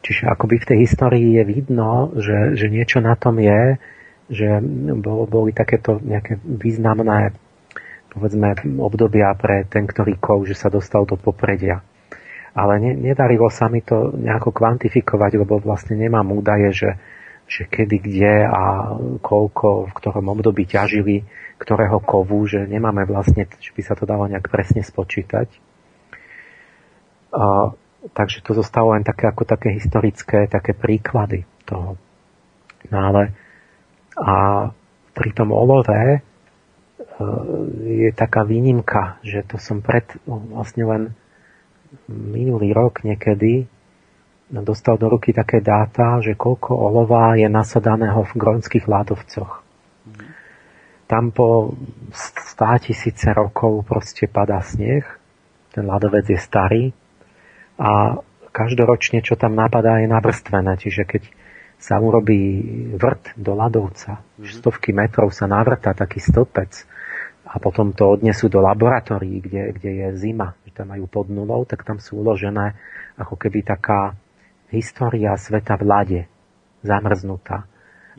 Čiže 0.04 0.28
akoby 0.28 0.60
v 0.60 0.68
tej 0.76 0.78
histórii 0.84 1.40
je 1.40 1.44
vidno, 1.48 2.12
že, 2.20 2.58
že 2.58 2.68
niečo 2.68 3.00
na 3.00 3.16
tom 3.16 3.38
je, 3.38 3.78
že 4.30 4.62
boli 5.30 5.52
takéto 5.52 5.98
nejaké 6.00 6.38
významné 6.46 7.34
povedzme, 8.10 8.58
obdobia 8.82 9.30
pre 9.38 9.70
ten, 9.70 9.86
ktorý 9.86 10.18
kov, 10.18 10.50
že 10.50 10.58
sa 10.58 10.74
dostal 10.74 11.06
do 11.06 11.14
popredia. 11.14 11.86
Ale 12.58 12.82
ne, 12.82 12.98
nedarilo 12.98 13.54
sa 13.54 13.70
mi 13.70 13.86
to 13.86 14.18
nejako 14.18 14.50
kvantifikovať, 14.50 15.38
lebo 15.38 15.62
vlastne 15.62 15.94
nemám 15.94 16.26
údaje, 16.34 16.74
že, 16.74 16.92
že 17.46 17.70
kedy, 17.70 17.98
kde 18.02 18.34
a 18.50 18.62
koľko, 19.22 19.94
v 19.94 19.94
ktorom 19.94 20.26
období 20.34 20.66
ťažili 20.66 21.22
ktorého 21.60 22.00
kovu, 22.00 22.48
že 22.48 22.64
nemáme 22.64 23.04
vlastne, 23.04 23.44
že 23.60 23.76
by 23.76 23.82
sa 23.84 23.94
to 24.00 24.08
dalo 24.08 24.32
nejak 24.32 24.48
presne 24.48 24.80
spočítať. 24.80 25.52
A, 27.36 27.76
takže 28.16 28.40
to 28.42 28.56
zostalo 28.56 28.96
len 28.96 29.04
také, 29.04 29.28
ako 29.28 29.44
také 29.44 29.76
historické, 29.76 30.48
také 30.48 30.72
príklady 30.72 31.44
toho. 31.68 32.00
No 32.88 32.98
ale 33.12 33.36
a 34.20 34.70
pri 35.16 35.30
tom 35.32 35.56
olove 35.56 36.20
e, 36.20 36.20
je 38.04 38.10
taká 38.12 38.44
výnimka, 38.44 39.24
že 39.24 39.48
to 39.48 39.56
som 39.56 39.80
pred, 39.80 40.04
no, 40.28 40.44
vlastne 40.52 40.84
len 40.84 41.04
minulý 42.12 42.76
rok 42.76 43.02
niekedy 43.02 43.66
dostal 44.50 44.98
do 44.98 45.10
ruky 45.14 45.30
také 45.30 45.62
dáta, 45.62 46.22
že 46.26 46.34
koľko 46.34 46.74
olova 46.74 47.38
je 47.38 47.46
nasadaného 47.46 48.26
v 48.26 48.34
grónskych 48.34 48.90
ľadovcoch. 48.90 49.62
Tam 51.10 51.34
po 51.34 51.74
100 52.14 52.86
tisíce 52.86 53.30
rokov 53.34 53.86
proste 53.86 54.30
padá 54.30 54.62
sneh, 54.62 55.06
ten 55.74 55.86
ľadovec 55.86 56.26
je 56.30 56.40
starý 56.42 56.84
a 57.78 58.22
každoročne, 58.50 59.22
čo 59.22 59.38
tam 59.38 59.54
napadá, 59.54 60.02
je 60.02 60.10
navrstvené. 60.10 60.78
Čiže 60.82 61.06
keď 61.06 61.22
sa 61.80 61.96
urobí 61.96 62.60
vrt 63.00 63.40
do 63.40 63.56
ľadovca, 63.56 64.20
mm-hmm. 64.20 64.60
stovky 64.60 64.92
metrov 64.92 65.32
sa 65.32 65.48
navrta 65.48 65.96
taký 65.96 66.20
stĺpec 66.20 66.86
a 67.50 67.58
potom 67.58 67.96
to 67.96 68.20
odnesú 68.20 68.52
do 68.52 68.60
laboratórií, 68.60 69.42
kde, 69.42 69.62
kde 69.80 69.92
je 70.06 70.08
zima, 70.20 70.54
že 70.68 70.76
tam 70.76 70.92
majú 70.92 71.08
pod 71.08 71.32
nulou, 71.32 71.64
tak 71.64 71.88
tam 71.88 71.98
sú 71.98 72.20
uložené 72.20 72.76
ako 73.16 73.40
keby 73.40 73.64
taká 73.64 74.14
história 74.70 75.34
sveta 75.40 75.80
v 75.80 75.84
lade, 75.88 76.22
zamrznutá. 76.86 77.66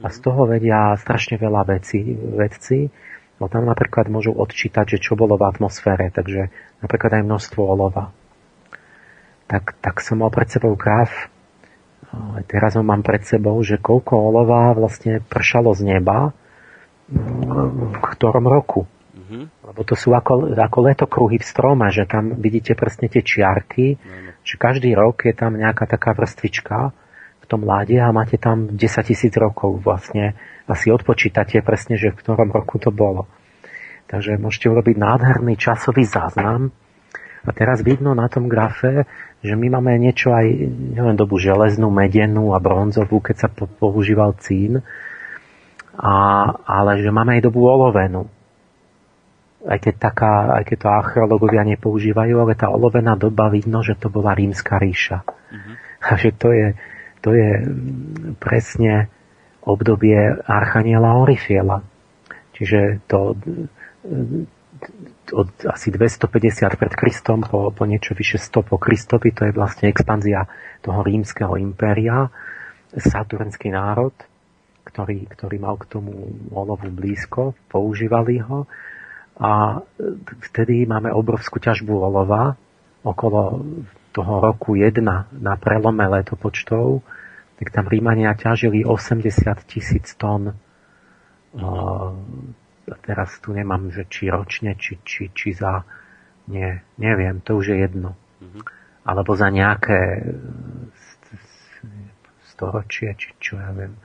A 0.00 0.08
z 0.08 0.18
mhm. 0.18 0.24
toho 0.24 0.42
vedia 0.48 0.96
strašne 0.96 1.36
veľa 1.36 1.62
vecí, 1.68 2.16
vedci, 2.16 2.88
no 3.38 3.46
tam 3.46 3.68
napríklad 3.68 4.08
môžu 4.08 4.32
odčítať, 4.32 4.96
že 4.96 5.02
čo 5.04 5.14
bolo 5.14 5.36
v 5.36 5.46
atmosfére, 5.46 6.08
takže 6.08 6.48
napríklad 6.80 7.20
aj 7.20 7.28
množstvo 7.28 7.60
olova. 7.60 8.10
Tak, 9.52 9.78
tak 9.82 10.00
som 10.00 10.22
mal 10.24 10.32
pred 10.32 10.48
sebou 10.48 10.78
graf 10.78 11.28
aj 12.10 12.44
teraz 12.50 12.74
ho 12.74 12.82
mám 12.82 13.06
pred 13.06 13.22
sebou, 13.22 13.62
že 13.62 13.78
koľko 13.78 14.18
olova 14.18 14.74
vlastne 14.74 15.22
pršalo 15.22 15.74
z 15.78 15.94
neba 15.94 16.34
v 17.10 17.96
ktorom 17.98 18.46
roku. 18.46 18.86
Mm-hmm. 18.86 19.42
Lebo 19.66 19.80
to 19.82 19.94
sú 19.98 20.14
ako, 20.14 20.54
ako 20.54 20.78
letokruhy 20.90 21.38
v 21.38 21.46
strome, 21.46 21.86
že 21.90 22.06
tam 22.06 22.38
vidíte 22.38 22.78
presne 22.78 23.10
tie 23.10 23.22
čiarky, 23.22 23.98
mm-hmm. 23.98 24.42
že 24.46 24.54
každý 24.58 24.94
rok 24.94 25.26
je 25.26 25.34
tam 25.34 25.58
nejaká 25.58 25.86
taká 25.90 26.14
vrstvička 26.14 26.94
v 27.42 27.44
tom 27.50 27.66
láde 27.66 27.98
a 27.98 28.14
máte 28.14 28.38
tam 28.38 28.70
10 28.74 28.78
tisíc 29.06 29.34
rokov 29.34 29.82
vlastne 29.82 30.38
si 30.70 30.86
odpočítate 30.90 31.58
presne, 31.66 31.98
že 31.98 32.14
v 32.14 32.18
ktorom 32.22 32.54
roku 32.54 32.78
to 32.78 32.94
bolo. 32.94 33.26
Takže 34.06 34.38
môžete 34.38 34.70
urobiť 34.70 34.98
nádherný 34.98 35.54
časový 35.58 36.06
záznam 36.06 36.74
A 37.40 37.50
teraz 37.56 37.80
vidno 37.80 38.12
na 38.12 38.28
tom 38.28 38.52
grafe, 38.52 39.08
že 39.40 39.56
my 39.56 39.66
máme 39.72 39.96
niečo 39.96 40.36
aj, 40.36 40.46
neviem, 40.96 41.16
dobu 41.16 41.40
železnú, 41.40 41.88
medenú 41.88 42.52
a 42.52 42.60
bronzovú, 42.60 43.24
keď 43.24 43.36
sa 43.36 43.48
používal 43.52 44.36
cín, 44.36 44.84
a, 45.96 46.14
ale 46.64 47.00
že 47.00 47.08
máme 47.08 47.40
aj 47.40 47.48
dobu 47.48 47.64
olovenú. 47.64 48.28
Aj 49.60 49.76
keď, 49.76 49.94
taká, 50.00 50.56
aj 50.56 50.64
keď 50.64 50.76
to 50.80 50.88
archeológovia 50.88 51.68
nepoužívajú, 51.68 52.34
ale 52.40 52.56
tá 52.56 52.72
olovená 52.72 53.12
doba 53.16 53.52
vidno, 53.52 53.84
že 53.84 53.96
to 53.96 54.08
bola 54.08 54.32
rímska 54.32 54.80
ríša. 54.80 55.20
Mm-hmm. 55.20 55.74
A 56.00 56.10
že 56.16 56.30
to 56.32 56.48
je, 56.48 56.66
to 57.20 57.30
je 57.36 57.50
presne 58.40 59.12
obdobie 59.60 60.16
Archaniela 60.48 61.20
Orifiela. 61.20 61.84
Čiže 62.56 63.04
to 63.04 63.36
od 65.32 65.50
asi 65.66 65.90
250 65.90 66.80
pred 66.80 66.92
Kristom 66.94 67.42
po, 67.46 67.70
po 67.70 67.84
niečo 67.86 68.14
vyše 68.14 68.38
100 68.38 68.66
po 68.70 68.76
Kristovi, 68.76 69.30
to 69.30 69.48
je 69.48 69.52
vlastne 69.54 69.90
expanzia 69.90 70.46
toho 70.82 71.00
rímskeho 71.02 71.56
impéria, 71.58 72.28
saturnský 72.94 73.70
národ, 73.70 74.12
ktorý, 74.86 75.30
ktorý 75.30 75.56
mal 75.62 75.78
k 75.78 75.86
tomu 75.86 76.34
olovu 76.50 76.90
blízko, 76.90 77.54
používali 77.70 78.42
ho. 78.42 78.66
A 79.40 79.80
vtedy 80.52 80.84
máme 80.84 81.08
obrovskú 81.14 81.62
ťažbu 81.62 81.94
olova 81.96 82.58
okolo 83.00 83.64
toho 84.12 84.34
roku 84.42 84.76
1 84.76 85.00
na 85.32 85.54
prelome 85.56 86.04
letopočtov, 86.04 87.00
tak 87.56 87.72
tam 87.72 87.86
Rímania 87.88 88.34
ťažili 88.36 88.84
80 88.84 89.30
tisíc 89.68 90.12
tón 90.18 90.56
teraz 93.02 93.38
tu 93.38 93.54
nemám, 93.54 93.90
že 93.94 94.06
či 94.10 94.26
ročne, 94.30 94.74
či, 94.74 94.98
či, 95.06 95.30
či 95.30 95.54
za, 95.54 95.86
nie, 96.50 96.82
neviem, 96.98 97.38
to 97.42 97.58
už 97.58 97.74
je 97.74 97.76
jedno. 97.78 98.18
Mm-hmm. 98.42 98.62
Alebo 99.06 99.32
za 99.38 99.48
nejaké 99.48 100.26
storočie, 102.50 103.16
či 103.16 103.32
čo 103.40 103.56
ja 103.56 103.72
viem. 103.72 103.96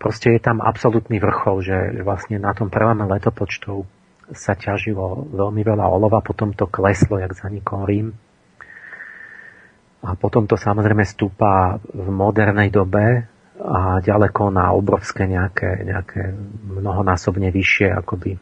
Proste 0.00 0.34
je 0.34 0.40
tam 0.42 0.58
absolútny 0.58 1.22
vrchol, 1.22 1.62
že 1.62 1.76
vlastne 2.02 2.40
na 2.40 2.56
tom 2.56 2.66
prvom 2.72 3.06
letopočtov 3.06 3.86
sa 4.34 4.54
ťažilo 4.54 5.30
veľmi 5.34 5.62
veľa 5.62 5.86
olova, 5.86 6.22
potom 6.22 6.54
to 6.54 6.70
kleslo, 6.70 7.18
jak 7.18 7.34
zanikol 7.34 7.86
Rím. 7.86 8.14
A 10.00 10.16
potom 10.16 10.48
to 10.48 10.56
samozrejme 10.56 11.04
stúpa 11.04 11.82
v 11.92 12.08
modernej 12.08 12.72
dobe, 12.72 13.28
a 13.60 14.00
ďaleko 14.00 14.48
na 14.48 14.72
obrovské 14.72 15.28
nejaké, 15.28 15.84
nejaké 15.84 16.32
mnohonásobne 16.64 17.52
vyššie 17.52 17.92
akoby 17.92 18.36
e, 18.36 18.40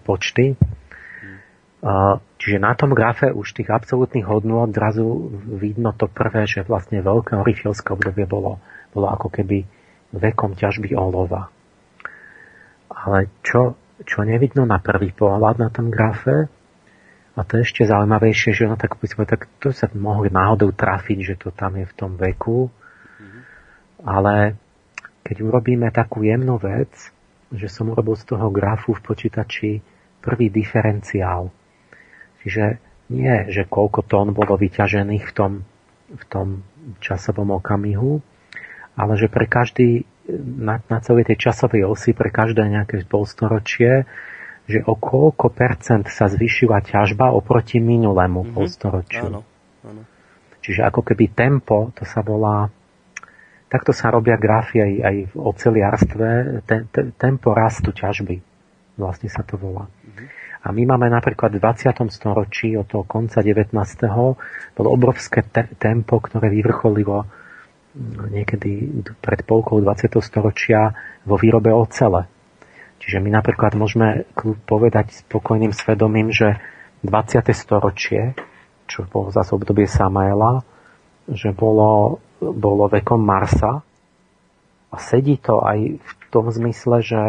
počty. 0.00 0.56
Čiže 2.38 2.58
na 2.58 2.74
tom 2.74 2.90
grafe 2.90 3.30
už 3.30 3.54
tých 3.54 3.70
absolútnych 3.70 4.26
hodnôt 4.26 4.66
zrazu 4.74 5.30
vidno 5.46 5.94
to 5.94 6.10
prvé, 6.10 6.42
že 6.42 6.66
vlastne 6.66 6.98
veľké 6.98 7.38
orifielské 7.38 7.94
obdobie 7.94 8.26
bolo, 8.26 8.58
bolo 8.90 9.06
ako 9.06 9.30
keby 9.30 9.62
vekom 10.10 10.58
ťažby 10.58 10.98
olova. 10.98 11.54
Ale 12.90 13.30
čo, 13.46 13.78
čo 14.02 14.26
nevidno 14.26 14.66
na 14.66 14.82
prvý 14.82 15.14
pohľad 15.14 15.62
na 15.62 15.70
tom 15.70 15.86
grafe, 15.86 16.50
a 17.38 17.46
to 17.46 17.62
je 17.62 17.70
ešte 17.70 17.86
zaujímavejšie, 17.86 18.50
že 18.50 18.66
no 18.66 18.74
tak, 18.74 18.98
tak 18.98 19.46
to 19.62 19.70
sa 19.70 19.86
mohli 19.94 20.34
náhodou 20.34 20.74
trafiť, 20.74 21.18
že 21.22 21.34
to 21.38 21.54
tam 21.54 21.78
je 21.78 21.86
v 21.86 21.94
tom 21.94 22.18
veku, 22.18 22.66
ale 24.02 24.58
keď 25.26 25.36
urobíme 25.44 25.90
takú 25.90 26.24
jemnú 26.24 26.56
vec, 26.56 26.90
že 27.48 27.68
som 27.68 27.88
urobil 27.88 28.16
z 28.16 28.28
toho 28.28 28.52
grafu 28.52 28.92
v 28.92 29.04
počítači 29.04 29.70
prvý 30.20 30.52
diferenciál. 30.52 31.48
Čiže 32.44 32.80
nie, 33.08 33.48
že 33.48 33.64
koľko 33.64 34.04
tón 34.04 34.36
bolo 34.36 34.60
vyťažených 34.60 35.24
v 35.24 35.32
tom, 35.32 35.52
v 36.12 36.24
tom 36.28 36.48
časovom 37.00 37.56
okamihu, 37.56 38.20
ale 38.98 39.12
že 39.16 39.32
pre 39.32 39.48
každý, 39.48 40.04
na, 40.60 40.84
na 40.92 40.98
celej 41.00 41.32
tej 41.32 41.48
časovej 41.48 41.88
osi, 41.88 42.12
pre 42.12 42.28
každé 42.28 42.68
nejaké 42.68 43.00
polstoročie, 43.08 44.04
že 44.68 44.84
o 44.84 44.92
koľko 44.92 45.48
percent 45.48 46.04
sa 46.12 46.28
zvyšila 46.28 46.84
ťažba 46.84 47.32
oproti 47.32 47.80
minulému 47.80 48.44
mm-hmm. 48.44 48.56
polstoročiu. 48.56 49.24
Áno, 49.32 49.40
áno. 49.80 50.02
Čiže 50.60 50.84
ako 50.84 51.00
keby 51.00 51.32
tempo, 51.32 51.88
to 51.96 52.04
sa 52.04 52.20
volá 52.20 52.68
Takto 53.68 53.92
sa 53.92 54.08
robia 54.08 54.40
grafy 54.40 54.80
aj, 54.80 54.92
aj 55.04 55.16
v 55.28 55.34
oceliarstve, 55.36 56.28
te, 56.64 56.76
te, 56.88 57.00
tempo 57.20 57.52
rastu 57.52 57.92
ťažby. 57.92 58.40
Vlastne 58.96 59.28
sa 59.28 59.44
to 59.44 59.60
volá. 59.60 59.84
Mm-hmm. 59.86 60.26
A 60.58 60.74
my 60.74 60.82
máme 60.90 61.06
napríklad 61.06 61.54
v 61.54 61.62
20. 61.62 62.10
storočí 62.10 62.74
od 62.74 62.90
toho 62.90 63.06
konca 63.06 63.44
19. 63.44 63.76
bolo 64.74 64.88
obrovské 64.90 65.46
te- 65.46 65.70
tempo, 65.78 66.18
ktoré 66.18 66.50
vyvrcholilo 66.50 67.24
mm, 67.94 68.34
niekedy 68.34 69.04
pred 69.22 69.46
polkou 69.46 69.78
20. 69.78 70.18
storočia 70.18 70.96
vo 71.22 71.38
výrobe 71.38 71.70
ocele. 71.70 72.26
Čiže 72.98 73.22
my 73.22 73.30
napríklad 73.30 73.78
môžeme 73.78 74.26
povedať 74.66 75.14
spokojným 75.28 75.70
svedomím, 75.70 76.34
že 76.34 76.58
20. 77.06 77.54
storočie, 77.54 78.34
čo 78.90 79.06
bolo 79.06 79.30
zase 79.30 79.54
obdobie 79.54 79.86
Samaela, 79.86 80.66
že 81.30 81.54
bolo 81.54 82.18
bolo 82.40 82.86
vekom 82.86 83.20
Marsa 83.20 83.82
a 84.88 84.96
sedí 84.96 85.36
to 85.38 85.60
aj 85.62 85.78
v 85.98 86.10
tom 86.32 86.48
zmysle, 86.48 87.02
že 87.04 87.20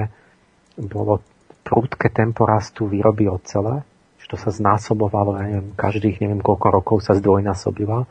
bolo 0.79 1.19
prúdke 1.65 2.09
tempo 2.09 2.47
rastu 2.47 2.87
výroby 2.87 3.29
ocele, 3.29 3.83
že 4.17 4.25
to 4.31 4.37
sa 4.39 4.49
znásobovalo, 4.49 5.37
ja 5.37 5.43
neviem, 5.49 5.69
každých 5.75 6.23
neviem 6.23 6.41
koľko 6.41 6.67
rokov 6.71 6.97
sa 7.05 7.13
zdvojnásobila 7.17 8.07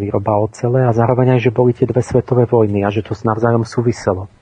výroba 0.00 0.40
ocele 0.40 0.88
a 0.88 0.96
zároveň 0.96 1.36
aj, 1.36 1.40
že 1.48 1.52
boli 1.52 1.76
tie 1.76 1.84
dve 1.84 2.00
svetové 2.00 2.48
vojny 2.48 2.80
a 2.80 2.88
že 2.88 3.04
to 3.04 3.12
navzájom 3.12 3.68
súviselo. 3.68 4.32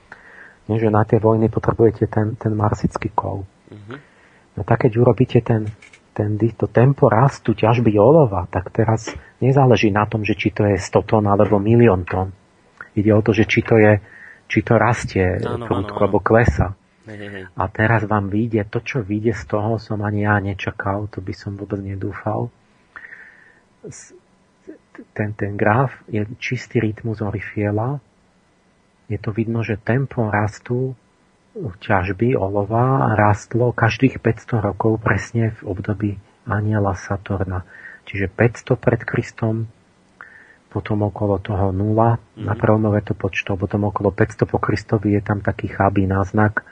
Nie, 0.71 0.79
že 0.79 0.87
na 0.87 1.03
tie 1.03 1.19
vojny 1.19 1.51
potrebujete 1.51 2.07
ten, 2.07 2.39
ten 2.39 2.55
marsický 2.55 3.11
kol. 3.11 3.43
Mm-hmm. 3.67 3.97
No 4.55 4.61
tak 4.63 4.87
keď 4.87 4.91
urobíte 4.95 5.43
ten, 5.43 5.67
ten, 6.13 6.37
to 6.37 6.69
tempo 6.69 7.09
rastu 7.09 7.57
ťažby 7.57 7.97
olova, 7.97 8.45
tak 8.45 8.69
teraz 8.69 9.09
nezáleží 9.41 9.89
na 9.89 10.05
tom, 10.05 10.21
že 10.21 10.37
či 10.37 10.53
to 10.53 10.69
je 10.69 10.77
100 10.77 11.09
tón 11.09 11.25
alebo 11.25 11.57
milión 11.57 12.05
tón. 12.05 12.31
Ide 12.93 13.09
o 13.09 13.21
to, 13.25 13.33
že 13.33 13.49
či 13.49 13.65
to, 13.65 13.81
je, 13.81 13.97
či 14.45 14.61
to 14.61 14.77
rastie 14.77 15.41
prúdko 15.41 15.97
alebo 16.05 16.21
klesa. 16.21 16.77
Hej, 17.03 17.19
hej. 17.19 17.43
A 17.57 17.63
teraz 17.67 18.07
vám 18.07 18.31
vyjde, 18.31 18.63
to 18.69 18.79
čo 18.79 19.03
vyjde 19.03 19.35
z 19.35 19.43
toho 19.49 19.75
som 19.81 19.99
ani 20.05 20.23
ja 20.23 20.39
nečakal, 20.39 21.11
to 21.11 21.19
by 21.19 21.33
som 21.35 21.59
vôbec 21.59 21.81
nedúfal. 21.81 22.47
Ten, 25.11 25.35
ten 25.35 25.59
graf 25.59 25.99
je 26.07 26.23
čistý 26.39 26.79
rytmus 26.79 27.19
Orifiela. 27.19 27.99
Je 29.11 29.19
to 29.19 29.35
vidno, 29.35 29.65
že 29.65 29.81
tempo 29.81 30.31
rastu 30.31 30.95
ťažby 31.53 32.33
olova 32.33 33.13
rastlo 33.13 33.69
každých 33.69 34.17
500 34.17 34.65
rokov 34.73 34.97
presne 34.97 35.53
v 35.53 35.59
období 35.69 36.11
aniela 36.49 36.97
Saturna. 36.97 37.63
Čiže 38.09 38.27
500 38.27 38.75
pred 38.75 39.01
Kristom, 39.05 39.69
potom 40.73 41.05
okolo 41.05 41.37
toho 41.37 41.69
0 41.69 41.77
mm-hmm. 41.77 42.49
na 42.49 42.57
prvom 42.57 42.89
to 43.05 43.13
počto, 43.13 43.53
potom 43.53 43.85
okolo 43.85 44.09
500 44.09 44.49
po 44.49 44.57
Kristovi 44.57 45.13
je 45.13 45.21
tam 45.21 45.39
taký 45.45 45.69
chábý 45.69 46.09
náznak, 46.09 46.65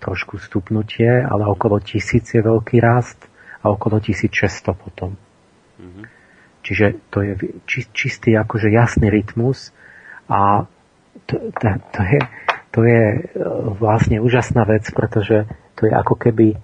trošku 0.00 0.40
stupnutie, 0.40 1.20
ale 1.20 1.44
okolo 1.44 1.82
1000 1.82 2.24
je 2.24 2.40
veľký 2.40 2.80
rast 2.80 3.20
a 3.60 3.68
okolo 3.68 4.00
1600 4.00 4.72
potom. 4.72 5.20
Mm-hmm. 5.76 6.04
Čiže 6.64 6.86
to 7.12 7.20
je 7.20 7.32
čistý, 7.68 8.40
akože 8.40 8.72
jasný 8.72 9.12
rytmus 9.12 9.76
a 10.32 10.64
to, 11.28 11.36
to, 11.60 11.66
to, 11.92 12.00
je, 12.00 12.20
to 12.74 12.82
je 12.82 13.04
e, 13.14 13.18
vlastne 13.78 14.18
úžasná 14.18 14.66
vec, 14.66 14.82
pretože 14.90 15.46
to 15.78 15.86
je 15.86 15.92
ako 15.94 16.18
keby 16.18 16.58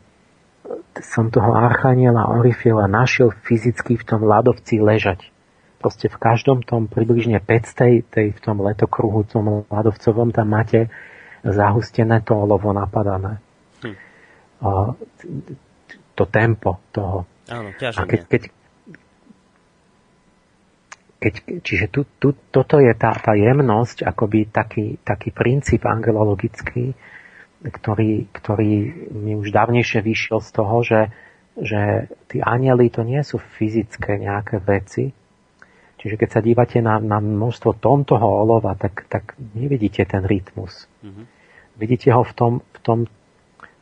som 0.98 1.30
toho 1.30 1.54
Archaniela 1.54 2.34
Orifiela 2.34 2.90
našiel 2.90 3.30
fyzicky 3.30 3.94
v 3.94 4.04
tom 4.04 4.26
ľadovci 4.26 4.82
ležať. 4.82 5.30
Proste 5.78 6.10
v 6.10 6.18
každom 6.18 6.66
tom 6.66 6.90
približne 6.90 7.38
500 7.40 8.10
tej, 8.10 8.26
v 8.36 8.40
tom 8.42 8.60
letokruhu, 8.60 9.24
tom 9.24 9.64
ľadovcovom, 9.70 10.34
tam 10.34 10.50
máte 10.50 10.90
zahustené 11.46 12.20
to 12.26 12.36
olovo 12.36 12.74
napadané. 12.74 13.40
Hm. 13.80 13.96
A, 14.60 14.68
to 16.12 16.24
tempo 16.28 16.82
toho. 16.92 17.24
Áno, 17.48 17.72
A 17.80 18.02
keď, 18.04 18.20
keď, 18.28 18.42
keď, 21.20 21.60
čiže 21.60 21.86
tu, 21.92 22.08
tu, 22.16 22.32
toto 22.48 22.80
je 22.80 22.96
tá, 22.96 23.12
tá 23.12 23.36
jemnosť, 23.36 24.08
akoby 24.08 24.48
taký, 24.48 24.96
taký 25.04 25.36
princíp 25.36 25.84
angelologický, 25.84 26.96
ktorý, 27.60 28.32
ktorý 28.32 28.72
mi 29.12 29.36
už 29.36 29.52
dávnejšie 29.52 30.00
vyšiel 30.00 30.40
z 30.40 30.50
toho, 30.50 30.76
že, 30.80 31.00
že 31.60 32.08
tí 32.24 32.40
anieli 32.40 32.88
to 32.88 33.04
nie 33.04 33.20
sú 33.20 33.36
fyzické 33.36 34.16
nejaké 34.16 34.64
veci. 34.64 35.12
Čiže 36.00 36.16
keď 36.16 36.28
sa 36.32 36.40
dívate 36.40 36.80
na, 36.80 36.96
na 36.96 37.20
množstvo 37.20 37.76
tón 37.76 38.08
toho 38.08 38.24
olova, 38.24 38.72
tak, 38.72 39.04
tak 39.12 39.36
nevidíte 39.52 40.00
ten 40.08 40.24
rytmus. 40.24 40.88
Mm-hmm. 41.04 41.24
Vidíte 41.76 42.16
ho 42.16 42.24
v 42.24 42.32
tom, 42.32 42.52
v 42.64 42.78
tom 42.80 42.98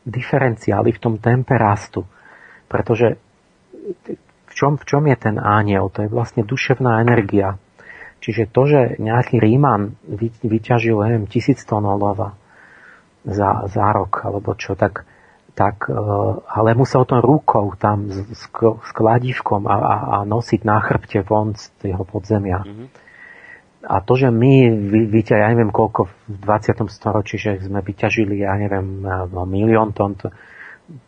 diferenciáli, 0.02 0.90
v 0.90 0.98
tom 0.98 1.14
tempe 1.22 1.54
rastu. 1.54 2.02
Pretože 2.66 3.14
čom, 4.58 4.74
v 4.74 4.84
čom 4.84 5.06
je 5.06 5.14
ten 5.14 5.36
aniel? 5.38 5.86
To 5.94 6.02
je 6.02 6.10
vlastne 6.10 6.42
duševná 6.42 6.98
energia. 6.98 7.62
Čiže 8.18 8.50
to, 8.50 8.62
že 8.66 8.80
nejaký 8.98 9.38
Ríman 9.38 9.94
vyťažil, 10.42 10.98
neviem, 10.98 11.30
tisíc 11.30 11.62
tón 11.62 11.86
olova 11.86 12.34
za, 13.22 13.70
za 13.70 13.86
rok, 13.94 14.26
alebo 14.26 14.58
čo, 14.58 14.74
tak, 14.74 15.06
tak 15.54 15.86
e, 15.86 15.94
ale 16.42 16.74
musel 16.74 17.06
to 17.06 17.22
rukou 17.22 17.78
tam 17.78 18.10
s, 18.10 18.50
s 18.50 18.90
kladívkom 18.90 19.70
a, 19.70 19.76
a, 19.78 19.94
a 20.02 20.16
nosiť 20.26 20.60
na 20.66 20.82
chrbte 20.82 21.22
von 21.22 21.54
z 21.54 21.94
jeho 21.94 22.02
podzemia. 22.02 22.66
Mm-hmm. 22.66 22.88
A 23.86 24.02
to, 24.02 24.18
že 24.18 24.34
my 24.34 24.74
vyťa, 25.06 25.38
ja 25.38 25.46
neviem 25.54 25.70
koľko 25.70 26.10
v 26.26 26.36
20. 26.42 26.90
storočí, 26.90 27.38
že 27.38 27.62
sme 27.62 27.78
vyťažili, 27.78 28.42
ja 28.42 28.58
neviem, 28.58 29.06
no, 29.06 29.46
milión 29.46 29.94
tón, 29.94 30.18
to, 30.18 30.34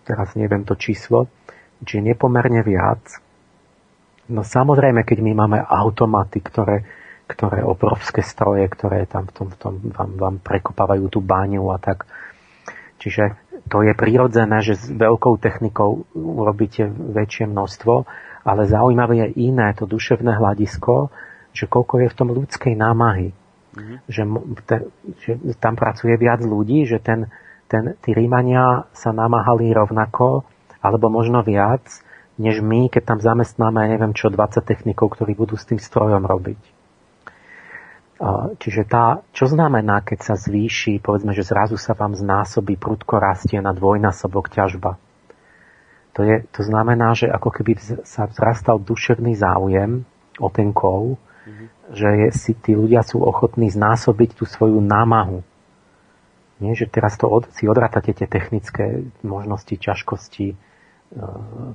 teraz 0.06 0.38
neviem 0.38 0.62
to 0.62 0.78
číslo, 0.78 1.26
či 1.82 1.98
nepomerne 1.98 2.62
viac. 2.62 3.02
No 4.30 4.46
samozrejme, 4.46 5.02
keď 5.02 5.18
my 5.26 5.32
máme 5.34 5.58
automaty, 5.58 6.38
ktoré, 6.38 6.86
ktoré 7.26 7.66
obrovské 7.66 8.22
stroje, 8.22 8.62
ktoré 8.70 9.10
tam 9.10 9.26
v 9.26 9.32
tom, 9.34 9.46
v 9.50 9.56
tom 9.58 9.74
vám, 9.90 10.10
vám 10.14 10.36
prekopávajú 10.38 11.10
tú 11.10 11.18
báňu 11.18 11.66
a 11.74 11.82
tak. 11.82 12.06
Čiže 13.02 13.34
to 13.66 13.82
je 13.82 13.92
prirodzené, 13.92 14.62
že 14.62 14.78
s 14.78 14.86
veľkou 14.88 15.38
technikou 15.42 16.06
urobíte 16.14 16.86
väčšie 16.90 17.50
množstvo, 17.50 17.94
ale 18.46 18.70
zaujímavé 18.70 19.26
je 19.26 19.50
iné, 19.50 19.74
to 19.76 19.84
duševné 19.84 20.38
hľadisko, 20.38 21.12
že 21.52 21.66
koľko 21.66 22.06
je 22.06 22.08
v 22.08 22.16
tom 22.16 22.28
ľudskej 22.30 22.74
námahy. 22.78 23.34
Mm-hmm. 23.70 23.96
Že, 24.10 24.22
te, 24.66 24.76
že 25.22 25.32
tam 25.58 25.78
pracuje 25.78 26.14
viac 26.18 26.42
ľudí, 26.42 26.86
že 26.86 26.98
ten, 26.98 27.30
ten, 27.70 27.94
tí 28.02 28.10
Rímania 28.14 28.90
sa 28.94 29.14
namáhali 29.14 29.70
rovnako, 29.70 30.42
alebo 30.82 31.06
možno 31.12 31.44
viac, 31.44 31.84
než 32.40 32.64
my, 32.64 32.88
keď 32.88 33.02
tam 33.04 33.18
zamestnáme, 33.20 33.84
neviem 33.84 34.16
čo, 34.16 34.32
20 34.32 34.64
technikov, 34.64 35.12
ktorí 35.12 35.36
budú 35.36 35.60
s 35.60 35.68
tým 35.68 35.76
strojom 35.76 36.24
robiť. 36.24 36.80
Čiže 38.60 38.84
tá, 38.84 39.24
čo 39.32 39.48
znamená, 39.48 40.04
keď 40.04 40.18
sa 40.20 40.34
zvýši, 40.36 41.00
povedzme, 41.00 41.32
že 41.32 41.44
zrazu 41.44 41.80
sa 41.80 41.96
vám 41.96 42.12
znásobí, 42.12 42.76
prudko 42.76 43.16
rastie 43.16 43.60
na 43.64 43.72
dvojnásobok 43.72 44.52
ťažba. 44.52 45.00
To, 46.16 46.20
je, 46.24 46.44
to 46.52 46.60
znamená, 46.60 47.16
že 47.16 47.32
ako 47.32 47.48
keby 47.48 47.80
sa 48.04 48.28
vzrastal 48.28 48.76
duševný 48.76 49.40
záujem 49.40 50.04
o 50.36 50.48
ten 50.52 50.76
kov, 50.76 51.16
mm-hmm. 51.16 51.66
že 51.96 52.08
je, 52.08 52.28
si 52.36 52.52
tí 52.52 52.76
ľudia 52.76 53.00
sú 53.00 53.24
ochotní 53.24 53.72
znásobiť 53.72 54.36
tú 54.36 54.44
svoju 54.44 54.84
námahu. 54.84 55.40
Nie, 56.60 56.76
že 56.76 56.92
teraz 56.92 57.16
to 57.16 57.24
od, 57.24 57.48
si 57.56 57.64
odratate 57.64 58.12
tie 58.12 58.28
technické 58.28 59.08
možnosti, 59.24 59.72
ťažkosti, 59.72 60.60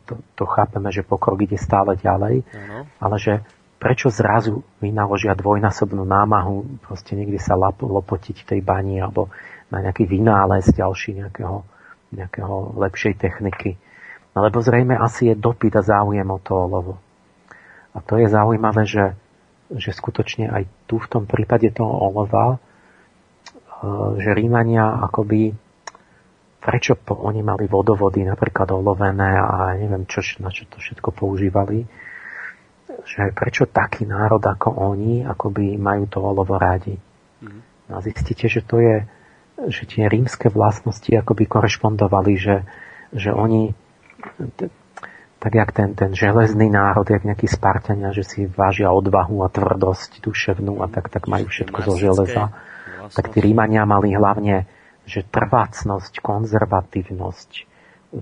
to, 0.07 0.13
to 0.35 0.43
chápeme, 0.47 0.87
že 0.91 1.03
pokrok 1.03 1.43
ide 1.43 1.59
stále 1.59 1.99
ďalej, 1.99 2.47
ano. 2.55 2.87
ale 3.03 3.15
že 3.19 3.43
prečo 3.75 4.07
zrazu 4.07 4.63
vynaložia 4.79 5.35
dvojnásobnú 5.35 6.07
námahu 6.07 6.79
proste 6.79 7.19
niekde 7.19 7.37
sa 7.37 7.59
lap, 7.59 7.83
lopotiť 7.83 8.41
v 8.41 8.47
tej 8.55 8.59
bani 8.63 9.03
alebo 9.03 9.27
na 9.67 9.83
nejaký 9.83 10.07
vynález 10.07 10.71
ďalší 10.71 11.19
nejakého, 11.19 11.67
nejakého 12.15 12.79
lepšej 12.79 13.19
techniky. 13.19 13.75
No 14.31 14.43
lebo 14.43 14.63
zrejme 14.63 14.95
asi 14.95 15.31
je 15.31 15.35
dopyt 15.35 15.75
a 15.75 15.83
záujem 15.83 16.27
o 16.27 16.39
to 16.39 16.55
olovo. 16.55 16.93
A 17.95 17.99
to 18.03 18.19
je 18.19 18.27
zaujímavé, 18.31 18.87
že 18.87 19.15
že 19.73 19.91
skutočne 19.91 20.49
aj 20.51 20.63
tu 20.85 21.01
v 21.01 21.09
tom 21.09 21.23
prípade 21.25 21.65
toho 21.73 21.89
olova, 21.89 22.55
e, 22.55 22.57
že 24.21 24.37
Rímania 24.37 25.01
akoby 25.09 25.57
prečo 26.65 26.97
po, 26.97 27.13
oni 27.13 27.45
mali 27.45 27.69
vodovody 27.69 28.25
napríklad 28.25 28.73
olovené 28.73 29.37
a 29.37 29.77
neviem 29.77 30.09
čo, 30.09 30.25
na 30.41 30.49
čo 30.49 30.65
to 30.65 30.81
všetko 30.81 31.13
používali, 31.13 31.85
že 33.05 33.29
prečo 33.37 33.69
taký 33.69 34.09
národ 34.09 34.41
ako 34.41 34.73
oni 34.73 35.21
akoby 35.21 35.77
majú 35.77 36.09
to 36.09 36.17
olovo 36.17 36.57
rádi. 36.57 36.97
Mm. 37.45 37.61
A 37.93 38.01
zistíte, 38.01 38.49
že 38.49 38.65
to 38.65 38.81
je, 38.81 39.05
že 39.69 39.85
tie 39.85 40.09
rímske 40.09 40.49
vlastnosti 40.49 41.07
akoby 41.13 41.45
korešpondovali, 41.45 42.33
že, 42.33 42.65
že 43.13 43.29
oni 43.29 43.77
tak 45.37 45.53
jak 45.53 45.69
ten, 45.77 45.93
ten 45.93 46.17
železný 46.17 46.73
národ, 46.73 47.05
jak 47.05 47.21
nejaký 47.21 47.45
Spartania, 47.45 48.09
že 48.09 48.25
si 48.25 48.49
vážia 48.49 48.89
odvahu 48.89 49.45
a 49.45 49.53
tvrdosť 49.53 50.25
duševnú 50.25 50.81
a 50.81 50.89
tak, 50.89 51.13
tak 51.13 51.29
majú 51.29 51.45
všetko 51.45 51.79
zo 51.85 51.93
železa. 52.01 52.49
Tak 53.13 53.29
tí 53.29 53.45
Rímania 53.45 53.85
mali 53.85 54.17
hlavne, 54.17 54.65
že 55.05 55.25
trvácnosť, 55.25 56.21
konzervatívnosť, 56.21 57.49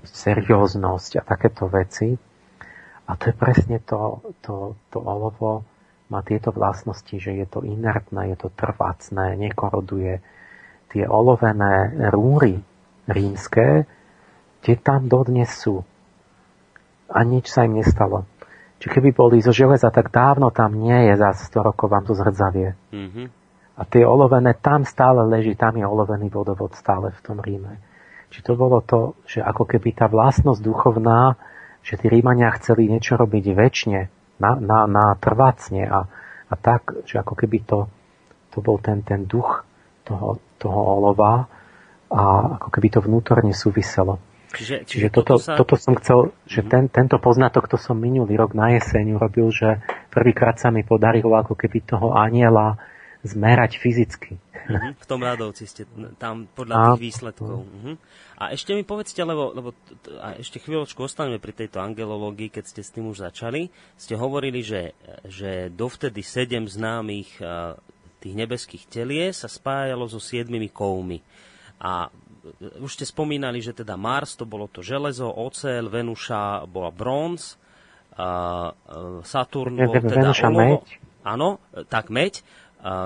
serióznosť 0.04 1.10
a 1.20 1.22
takéto 1.24 1.68
veci. 1.68 2.16
A 3.04 3.10
to 3.20 3.32
je 3.32 3.34
presne 3.36 3.80
to, 3.84 4.20
to, 4.40 4.76
to 4.88 4.98
olovo 5.00 5.64
má 6.12 6.20
tieto 6.20 6.52
vlastnosti, 6.52 7.16
že 7.16 7.32
je 7.32 7.46
to 7.48 7.64
inertné, 7.64 8.36
je 8.36 8.38
to 8.38 8.48
trvácné, 8.52 9.40
nekoroduje. 9.40 10.20
Tie 10.92 11.04
olovené 11.08 11.90
rúry 12.12 12.60
rímske, 13.08 13.88
tie 14.62 14.74
tam 14.78 15.08
dodnes 15.08 15.48
sú 15.48 15.82
a 17.10 17.18
nič 17.24 17.50
sa 17.50 17.64
im 17.64 17.80
nestalo. 17.80 18.28
Či 18.80 18.86
keby 18.90 19.16
boli 19.16 19.40
zo 19.40 19.52
železa, 19.52 19.88
tak 19.88 20.12
dávno 20.12 20.52
tam 20.52 20.76
nie 20.76 21.08
je, 21.08 21.14
za 21.16 21.32
100 21.32 21.68
rokov 21.72 21.88
vám 21.88 22.04
to 22.04 22.12
zhrdzavie. 22.12 22.76
Mm-hmm. 22.92 23.26
A 23.74 23.82
tie 23.82 24.06
olovené, 24.06 24.54
tam 24.54 24.86
stále 24.86 25.26
leží, 25.26 25.58
tam 25.58 25.74
je 25.74 25.82
olovený 25.82 26.30
vodovod 26.30 26.78
stále 26.78 27.10
v 27.10 27.20
tom 27.26 27.42
Ríme. 27.42 27.82
Či 28.30 28.42
to 28.46 28.54
bolo 28.54 28.82
to, 28.82 29.18
že 29.26 29.42
ako 29.42 29.66
keby 29.66 29.94
tá 29.94 30.06
vlastnosť 30.06 30.62
duchovná, 30.62 31.34
že 31.82 31.98
tí 31.98 32.06
Rímania 32.06 32.54
chceli 32.58 32.86
niečo 32.86 33.18
robiť 33.18 33.44
väčšine, 33.54 34.00
na, 34.38 34.58
na, 34.58 34.78
na 34.90 35.14
trvácne 35.14 35.86
a, 35.86 36.06
a 36.50 36.54
tak, 36.58 37.06
že 37.06 37.22
ako 37.22 37.34
keby 37.38 37.62
to, 37.62 37.86
to 38.50 38.58
bol 38.58 38.82
ten, 38.82 39.02
ten 39.06 39.26
duch 39.26 39.62
toho, 40.02 40.42
toho 40.58 40.80
olova 40.80 41.46
a 42.10 42.22
ako 42.58 42.68
keby 42.70 42.88
to 42.94 43.00
vnútorne 43.02 43.54
súviselo. 43.54 44.18
Čiže, 44.54 44.86
čiže, 44.86 44.86
čiže 44.86 45.08
toto, 45.10 45.34
toto, 45.34 45.42
sa... 45.42 45.54
toto 45.58 45.74
som 45.74 45.98
chcel, 45.98 46.30
že 46.46 46.62
mm-hmm. 46.62 46.70
ten, 46.70 46.84
tento 46.86 47.18
poznatok, 47.18 47.66
to 47.66 47.78
som 47.78 47.98
minulý 47.98 48.38
rok 48.38 48.54
na 48.54 48.70
jeseň 48.78 49.18
urobil, 49.18 49.50
že 49.50 49.82
prvýkrát 50.14 50.54
sa 50.62 50.70
mi 50.70 50.86
podarilo 50.86 51.34
ako 51.34 51.58
keby 51.58 51.82
toho 51.82 52.14
aniela 52.14 52.78
zmerať 53.24 53.80
fyzicky. 53.80 54.36
Mm-hmm. 54.64 54.92
V 54.96 55.06
tom 55.08 55.20
radovci 55.20 55.64
ste 55.68 55.82
tam 56.16 56.48
podľa 56.48 56.74
a... 56.76 56.82
tých 56.92 57.12
výsledkov. 57.12 57.68
Mm-hmm. 57.68 57.96
A 58.40 58.44
ešte 58.52 58.72
mi 58.72 58.84
povedzte, 58.84 59.20
lebo, 59.24 59.52
lebo 59.52 59.72
a 60.20 60.36
ešte 60.36 60.60
chvíľočku 60.60 61.04
ostaneme 61.04 61.40
pri 61.40 61.52
tejto 61.52 61.80
angelológii, 61.80 62.48
keď 62.48 62.64
ste 62.64 62.80
s 62.84 62.92
tým 62.92 63.08
už 63.12 63.24
začali. 63.24 63.68
Ste 63.96 64.16
hovorili, 64.16 64.64
že, 64.64 64.96
že 65.28 65.68
dovtedy 65.68 66.24
sedem 66.24 66.64
známych 66.64 67.40
tých 68.24 68.34
nebeských 68.34 68.88
telie 68.88 69.32
sa 69.36 69.52
spájalo 69.52 70.08
so 70.08 70.16
siedmimi 70.16 70.72
kovmi. 70.72 71.20
A 71.84 72.08
už 72.80 72.96
ste 72.96 73.04
spomínali, 73.04 73.60
že 73.60 73.76
teda 73.76 73.96
Mars 74.00 74.32
to 74.36 74.48
bolo 74.48 74.68
to 74.68 74.80
železo, 74.80 75.28
oceľ, 75.28 75.92
Venuša 75.92 76.64
bola 76.64 76.88
bronz, 76.88 77.60
Saturn 79.24 79.76
bol 79.76 79.92
teda 79.92 80.08
Venuša 80.08 80.48
olovo. 80.48 80.84
Meď. 80.84 81.00
Áno, 81.24 81.48
tak 81.88 82.12
meď. 82.12 82.44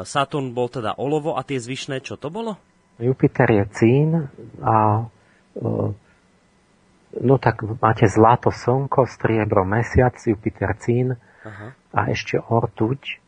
Saturn 0.02 0.50
bol 0.50 0.66
teda 0.66 0.98
olovo 0.98 1.38
a 1.38 1.46
tie 1.46 1.62
zvyšné, 1.62 2.02
čo 2.02 2.18
to 2.18 2.34
bolo? 2.34 2.58
Jupiter 2.98 3.46
je 3.46 3.64
cín 3.78 4.10
a 4.58 5.06
e, 5.54 5.62
no 7.22 7.34
tak 7.38 7.62
máte 7.78 8.10
zlato 8.10 8.50
slnko, 8.50 9.06
striebro 9.06 9.62
mesiac, 9.62 10.18
Jupiter 10.18 10.74
cín 10.82 11.14
Aha. 11.46 11.78
a 11.94 12.00
ešte 12.10 12.42
ortuť, 12.42 13.22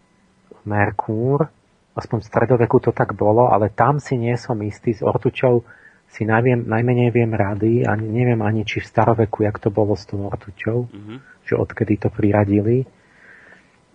Merkúr, 0.67 1.47
aspoň 1.95 2.19
v 2.21 2.29
stredoveku 2.29 2.83
to 2.83 2.91
tak 2.91 3.15
bolo, 3.15 3.49
ale 3.49 3.71
tam 3.71 4.03
si 4.03 4.19
nie 4.19 4.35
som 4.35 4.59
istý 4.61 4.93
s 4.93 5.07
ortuťou, 5.07 5.63
si 6.11 6.27
najviem, 6.27 6.67
najmenej 6.67 7.15
viem 7.15 7.31
rady 7.31 7.87
a 7.87 7.95
neviem 7.95 8.43
ani, 8.43 8.67
či 8.67 8.83
v 8.83 8.91
staroveku, 8.91 9.47
jak 9.47 9.63
to 9.63 9.71
bolo 9.71 9.95
s 9.95 10.11
tou 10.11 10.27
ortuťou, 10.27 10.91
mm-hmm. 10.91 11.19
že 11.47 11.55
odkedy 11.55 12.03
to 12.03 12.11
priradili. 12.11 12.83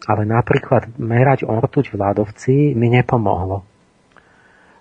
Ale 0.05 0.23
napríklad 0.25 1.01
merať 1.01 1.49
ortuť 1.49 1.89
v 1.89 1.95
ľadovci 1.97 2.53
mi 2.77 2.93
nepomohlo. 2.93 3.65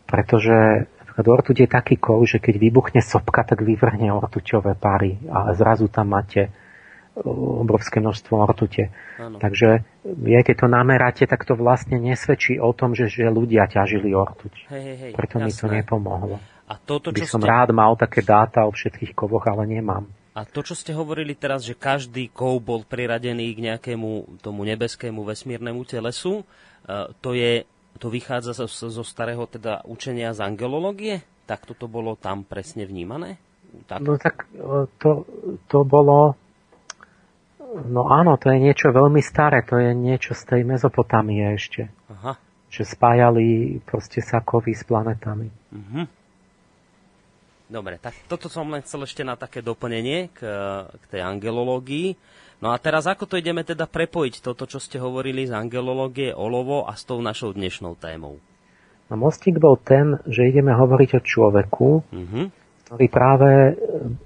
Pretože 0.05 0.85
napríklad 1.01 1.27
ortuť 1.27 1.57
je 1.65 1.69
taký 1.69 1.97
kov, 1.97 2.29
že 2.29 2.39
keď 2.39 2.61
vybuchne 2.61 3.01
sopka, 3.01 3.41
tak 3.41 3.65
vyvrhne 3.65 4.13
ortuťové 4.13 4.77
pary 4.77 5.17
a 5.33 5.53
zrazu 5.57 5.89
tam 5.89 6.13
máte 6.13 6.53
obrovské 7.23 8.03
množstvo 8.03 8.35
ortute. 8.35 8.91
Ano. 9.23 9.39
Takže 9.39 9.87
je, 10.03 10.39
keď 10.43 10.67
to 10.67 10.69
nameráte, 10.69 11.23
tak 11.31 11.47
to 11.47 11.55
vlastne 11.55 12.03
nesvedčí 12.03 12.59
o 12.59 12.75
tom, 12.75 12.99
že, 12.99 13.07
že 13.07 13.31
ľudia 13.31 13.71
ťažili 13.71 14.11
ortuť. 14.11 14.67
Hej, 14.75 14.83
hej, 14.83 14.97
hej, 14.99 15.13
Preto 15.15 15.39
jasné. 15.39 15.47
mi 15.47 15.53
to 15.55 15.67
nepomohlo. 15.71 16.37
A 16.67 16.75
toto, 16.81 17.15
čo 17.15 17.23
By 17.23 17.31
som 17.31 17.43
ste... 17.45 17.49
rád 17.49 17.71
mal 17.71 17.95
také 17.95 18.25
dáta 18.27 18.67
o 18.67 18.75
všetkých 18.75 19.15
kovoch, 19.15 19.47
ale 19.47 19.69
nemám. 19.69 20.11
A 20.35 20.43
to, 20.43 20.67
čo 20.67 20.75
ste 20.75 20.91
hovorili 20.91 21.39
teraz, 21.39 21.63
že 21.63 21.79
každý 21.79 22.27
kov 22.27 22.59
bol 22.59 22.83
priradený 22.83 23.55
k 23.55 23.65
nejakému 23.71 24.43
tomu 24.43 24.67
nebeskému 24.67 25.23
vesmírnemu 25.23 25.87
telesu, 25.87 26.43
e, 26.43 26.45
to, 27.23 27.39
je, 27.39 27.63
to 28.03 28.11
vychádza 28.11 28.67
zo, 28.67 28.67
zo 28.67 29.05
starého 29.07 29.47
teda 29.47 29.87
učenia 29.87 30.35
z 30.35 30.43
angelológie? 30.43 31.23
Tak 31.47 31.71
toto 31.71 31.87
bolo 31.87 32.19
tam 32.19 32.43
presne 32.43 32.83
vnímané? 32.83 33.39
Tak? 33.87 34.03
No 34.03 34.19
tak 34.19 34.51
e, 34.59 34.91
to, 34.99 35.23
to 35.71 35.87
bolo 35.87 36.35
No 37.75 38.07
áno, 38.07 38.39
to 38.39 38.55
je 38.55 38.63
niečo 38.63 38.95
veľmi 38.95 39.19
staré, 39.19 39.67
to 39.67 39.83
je 39.83 39.91
niečo 39.99 40.31
z 40.31 40.43
tej 40.47 40.63
Mezopotámie 40.63 41.43
ešte. 41.59 41.91
Aha. 42.07 42.39
Že 42.71 42.83
spájali 42.87 43.47
proste 43.83 44.23
sa 44.23 44.39
kovy 44.39 44.79
s 44.79 44.87
planetami. 44.87 45.51
Uh-huh. 45.75 46.07
Dobre, 47.65 47.97
tak 47.97 48.13
toto 48.29 48.53
som 48.53 48.69
len 48.69 48.85
chcel 48.85 49.09
ešte 49.09 49.25
na 49.25 49.41
také 49.41 49.65
doplnenie 49.65 50.29
k, 50.37 50.41
k 50.89 51.05
tej 51.09 51.21
angelológii. 51.25 52.13
No 52.61 52.73
a 52.73 52.77
teraz 52.77 53.09
ako 53.09 53.25
to 53.25 53.41
ideme 53.41 53.65
teda 53.65 53.89
prepojiť 53.89 54.45
toto, 54.45 54.69
čo 54.69 54.77
ste 54.77 55.01
hovorili 55.01 55.49
z 55.49 55.57
angelológie, 55.57 56.37
olovo 56.37 56.85
a 56.85 56.93
s 56.93 57.09
tou 57.09 57.25
našou 57.25 57.57
dnešnou 57.57 57.97
témou? 57.97 58.37
No 59.09 59.21
mostík 59.21 59.61
bol 59.61 59.77
ten, 59.81 60.17
že 60.29 60.49
ideme 60.49 60.73
hovoriť 60.73 61.11
o 61.19 61.25
človeku, 61.25 61.89
uh-huh. 62.09 62.47
ktorý 62.89 63.07
práve 63.13 63.51
e, 63.53 63.73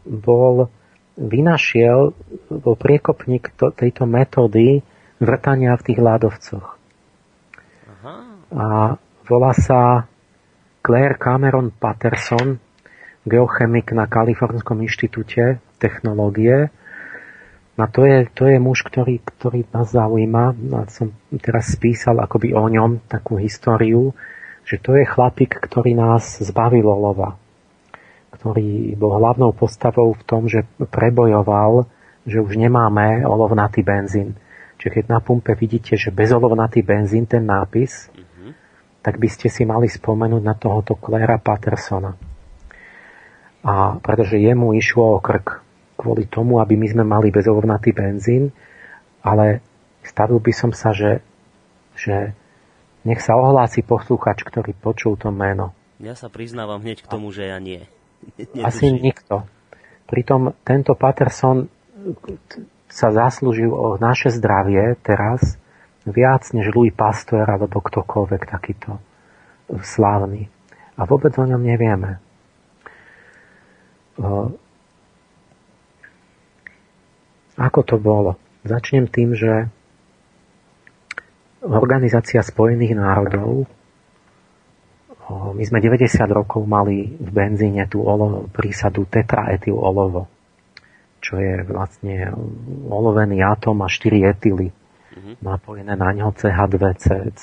bol, 0.06 0.70
vynašiel, 1.18 2.14
bol 2.62 2.74
priekopník 2.78 3.54
to, 3.58 3.74
tejto 3.74 4.06
metódy 4.06 4.86
vrtania 5.18 5.74
v 5.74 5.82
tých 5.82 5.98
ľadovcoch. 5.98 6.66
Aha. 7.90 8.14
A 8.54 8.66
volá 9.26 9.52
sa 9.54 10.06
Claire 10.78 11.18
Cameron 11.18 11.74
Patterson, 11.74 12.67
geochemik 13.28 13.92
na 13.92 14.08
Kalifornskom 14.08 14.80
inštitúte 14.82 15.60
technológie. 15.76 16.72
A 17.78 17.86
to 17.86 18.02
je, 18.02 18.26
to 18.34 18.50
je 18.50 18.58
muž, 18.58 18.82
ktorý, 18.82 19.22
ktorý 19.22 19.62
nás 19.70 19.94
zaujíma. 19.94 20.44
A 20.74 20.80
som 20.90 21.14
teraz 21.38 21.70
spísal 21.70 22.18
akoby 22.18 22.50
o 22.50 22.66
ňom 22.66 23.06
takú 23.06 23.38
históriu, 23.38 24.10
že 24.66 24.82
to 24.82 24.98
je 24.98 25.06
chlapík, 25.06 25.54
ktorý 25.62 25.94
nás 25.94 26.42
zbavil 26.42 26.82
olova. 26.82 27.38
Ktorý 28.34 28.98
bol 28.98 29.22
hlavnou 29.22 29.54
postavou 29.54 30.10
v 30.10 30.22
tom, 30.26 30.50
že 30.50 30.66
prebojoval, 30.76 31.86
že 32.26 32.42
už 32.42 32.58
nemáme 32.58 33.22
olovnatý 33.22 33.86
benzín. 33.86 34.34
Čiže 34.78 35.02
keď 35.02 35.04
na 35.10 35.18
pumpe 35.22 35.54
vidíte, 35.54 35.94
že 35.94 36.14
bezolovnatý 36.14 36.82
benzín, 36.82 37.26
ten 37.26 37.46
nápis, 37.46 38.10
mm-hmm. 38.10 38.50
tak 39.02 39.22
by 39.22 39.28
ste 39.30 39.50
si 39.50 39.62
mali 39.62 39.86
spomenúť 39.86 40.42
na 40.42 40.54
tohoto 40.54 40.98
Clara 40.98 41.38
Pattersona. 41.38 42.27
A 43.66 43.98
pretože 43.98 44.38
jemu 44.38 44.74
išlo 44.78 45.18
o 45.18 45.22
krk 45.22 45.62
kvôli 45.98 46.30
tomu, 46.30 46.62
aby 46.62 46.78
my 46.78 46.86
sme 46.86 47.04
mali 47.04 47.34
bezolovnatý 47.34 47.90
benzín, 47.90 48.54
ale 49.20 49.60
stavil 50.06 50.38
by 50.38 50.52
som 50.54 50.70
sa, 50.70 50.94
že, 50.94 51.18
že 51.98 52.32
nech 53.02 53.18
sa 53.18 53.34
ohlási 53.34 53.82
poslúchač, 53.82 54.46
ktorý 54.46 54.72
počul 54.78 55.18
to 55.18 55.34
meno. 55.34 55.74
Ja 55.98 56.14
sa 56.14 56.30
priznávam 56.30 56.78
hneď 56.78 57.02
k 57.02 57.10
tomu, 57.10 57.34
že 57.34 57.50
ja 57.50 57.58
nie. 57.58 57.82
Asi 58.68 58.94
nikto. 58.94 59.42
Pritom 60.06 60.54
tento 60.62 60.94
Patterson 60.94 61.66
sa 62.88 63.08
zaslúžil 63.10 63.68
o 63.68 63.98
naše 64.00 64.32
zdravie 64.32 64.96
teraz 65.02 65.58
viac 66.08 66.48
než 66.56 66.72
Louis 66.72 66.94
Pasteur 66.94 67.44
alebo 67.44 67.82
ktokoľvek 67.82 68.42
takýto 68.48 68.96
slávny. 69.68 70.48
A 70.96 71.04
vôbec 71.04 71.36
o 71.36 71.44
ňom 71.44 71.60
nevieme. 71.60 72.22
Ako 77.58 77.80
to 77.86 77.98
bolo? 77.98 78.38
Začnem 78.66 79.06
tým, 79.06 79.34
že 79.34 79.70
Organizácia 81.58 82.38
Spojených 82.42 82.94
národov 82.94 83.66
my 85.28 85.60
sme 85.60 85.82
90 85.82 86.08
rokov 86.32 86.64
mali 86.64 87.04
v 87.04 87.28
benzíne 87.28 87.84
tú 87.84 88.00
olo, 88.00 88.48
prísadu 88.48 89.04
tetraetyl 89.04 89.76
olovo, 89.76 90.24
čo 91.20 91.36
je 91.36 91.68
vlastne 91.68 92.32
olovený 92.88 93.44
atom 93.44 93.84
a 93.84 93.92
4 93.92 94.24
etily 94.24 94.72
mm-hmm. 94.72 95.34
napojené 95.44 95.94
na 96.00 96.16
ňo 96.16 96.32
CH2, 96.32 96.80
C, 96.96 97.06
C, 97.36 97.42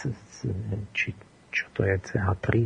či, 0.97 1.13
čo 1.53 1.69
to 1.77 1.85
je 1.85 1.93
CH3, 2.01 2.65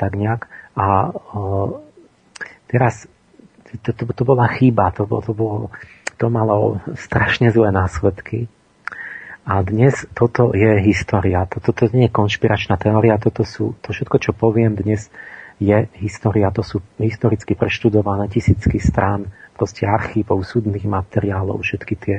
tak 0.00 0.16
nejak. 0.16 0.48
A 0.78 1.12
o, 1.12 1.84
Teraz 2.68 3.08
to, 3.82 3.92
to, 3.92 4.04
to 4.08 4.22
bola 4.24 4.48
chyba, 4.48 4.92
to, 4.92 5.04
to, 5.04 5.32
bolo, 5.32 5.72
to 6.16 6.26
malo 6.32 6.80
strašne 6.96 7.52
zlé 7.52 7.72
následky. 7.72 8.48
A 9.48 9.64
dnes 9.64 10.04
toto 10.12 10.52
je 10.52 10.76
história. 10.84 11.48
Toto, 11.48 11.72
toto 11.72 11.88
nie 11.96 12.12
je 12.12 12.16
konšpiračná 12.16 12.76
teória, 12.76 13.16
toto 13.16 13.48
sú, 13.48 13.72
to 13.80 13.96
všetko, 13.96 14.16
čo 14.20 14.32
poviem 14.36 14.76
dnes, 14.76 15.08
je 15.56 15.88
história. 16.04 16.52
To 16.52 16.60
sú 16.60 16.84
historicky 17.00 17.56
preštudované 17.56 18.28
tisícky 18.28 18.76
strán, 18.76 19.32
proste 19.56 19.88
archívov, 19.88 20.44
súdnych 20.44 20.84
materiálov, 20.84 21.64
všetky 21.64 21.94
tie, 21.96 22.18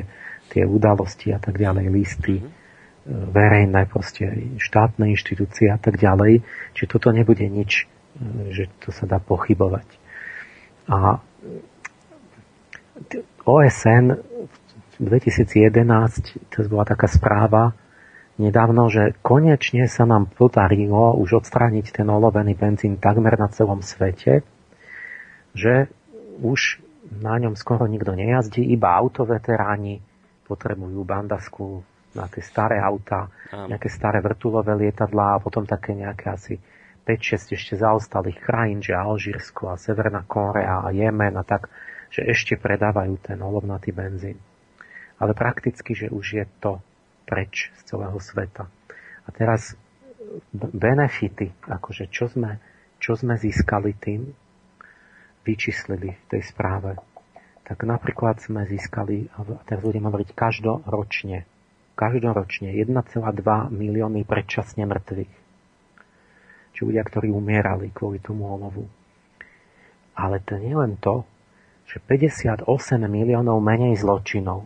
tie 0.50 0.66
udalosti 0.66 1.32
a 1.32 1.40
tak 1.40 1.62
ďalej, 1.62 1.86
listy, 1.94 2.42
mm-hmm. 2.42 3.30
verejné, 3.32 3.82
proste 3.88 4.26
štátne 4.60 5.14
inštitúcie 5.14 5.70
a 5.70 5.78
tak 5.78 6.02
ďalej. 6.02 6.42
Čiže 6.76 6.92
toto 6.92 7.14
nebude 7.14 7.46
nič, 7.46 7.86
e, 7.86 8.52
že 8.52 8.68
to 8.84 8.90
sa 8.92 9.06
dá 9.06 9.22
pochybovať. 9.22 9.99
A 10.90 11.22
OSN 13.46 14.06
v 15.00 15.06
2011, 15.06 16.52
to 16.52 16.66
bola 16.68 16.84
taká 16.84 17.08
správa 17.08 17.78
nedávno, 18.42 18.90
že 18.90 19.16
konečne 19.22 19.86
sa 19.86 20.04
nám 20.04 20.28
podarilo 20.34 21.16
už 21.22 21.46
odstrániť 21.46 22.02
ten 22.02 22.08
olovený 22.10 22.58
benzín 22.58 22.98
takmer 22.98 23.38
na 23.38 23.48
celom 23.54 23.86
svete, 23.86 24.42
že 25.54 25.88
už 26.42 26.84
na 27.10 27.38
ňom 27.38 27.54
skoro 27.54 27.86
nikto 27.86 28.16
nejazdí, 28.16 28.64
iba 28.64 28.96
autoveteráni 28.96 30.02
potrebujú 30.46 31.06
bandasku 31.06 31.86
na 32.18 32.26
tie 32.26 32.42
staré 32.42 32.82
auta, 32.82 33.30
nejaké 33.54 33.88
staré 33.92 34.18
vrtulové 34.20 34.74
lietadlá 34.74 35.38
a 35.38 35.42
potom 35.42 35.66
také 35.66 35.94
nejaké 35.94 36.34
asi 36.34 36.58
5-6 37.10 37.58
ešte 37.58 37.74
zaostalých 37.82 38.38
krajín, 38.38 38.86
že 38.86 38.94
Alžírsko 38.94 39.74
a 39.74 39.82
Severná 39.82 40.22
Kórea 40.30 40.86
a 40.86 40.94
Jemen 40.94 41.34
a 41.34 41.42
tak, 41.42 41.74
že 42.14 42.22
ešte 42.22 42.54
predávajú 42.54 43.18
ten 43.18 43.42
olovnatý 43.42 43.90
benzín. 43.90 44.38
Ale 45.18 45.34
prakticky, 45.34 45.98
že 45.98 46.14
už 46.14 46.26
je 46.38 46.46
to 46.62 46.78
preč 47.26 47.74
z 47.82 47.82
celého 47.90 48.14
sveta. 48.22 48.70
A 49.26 49.30
teraz 49.34 49.74
benefity, 50.54 51.50
akože 51.66 52.14
čo 52.14 52.30
sme, 52.30 52.62
čo 53.02 53.18
sme 53.18 53.42
získali 53.42 53.98
tým, 53.98 54.30
vyčíslili 55.42 56.14
v 56.14 56.26
tej 56.30 56.46
správe. 56.46 56.94
Tak 57.66 57.90
napríklad 57.90 58.38
sme 58.38 58.70
získali, 58.70 59.34
a 59.34 59.42
teraz 59.66 59.82
budem 59.82 60.06
hovoriť 60.06 60.30
každoročne, 60.38 61.50
každoročne 61.98 62.70
1,2 62.70 63.18
milióny 63.74 64.22
predčasne 64.30 64.86
mŕtvych 64.86 65.39
či 66.80 66.88
ľudia, 66.88 67.04
ktorí 67.04 67.28
umierali 67.28 67.92
kvôli 67.92 68.24
tomu 68.24 68.48
olovu. 68.48 68.88
Ale 70.16 70.40
to 70.40 70.56
nie 70.56 70.72
len 70.72 70.96
to, 70.96 71.28
že 71.84 72.00
58 72.00 72.64
miliónov 73.04 73.60
menej 73.60 74.00
zločinov. 74.00 74.64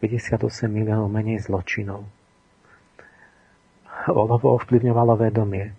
58 0.00 0.72
miliónov 0.72 1.12
menej 1.12 1.44
zločinov. 1.44 2.08
Olovo 4.08 4.56
ovplyvňovalo 4.56 5.20
vedomie 5.20 5.76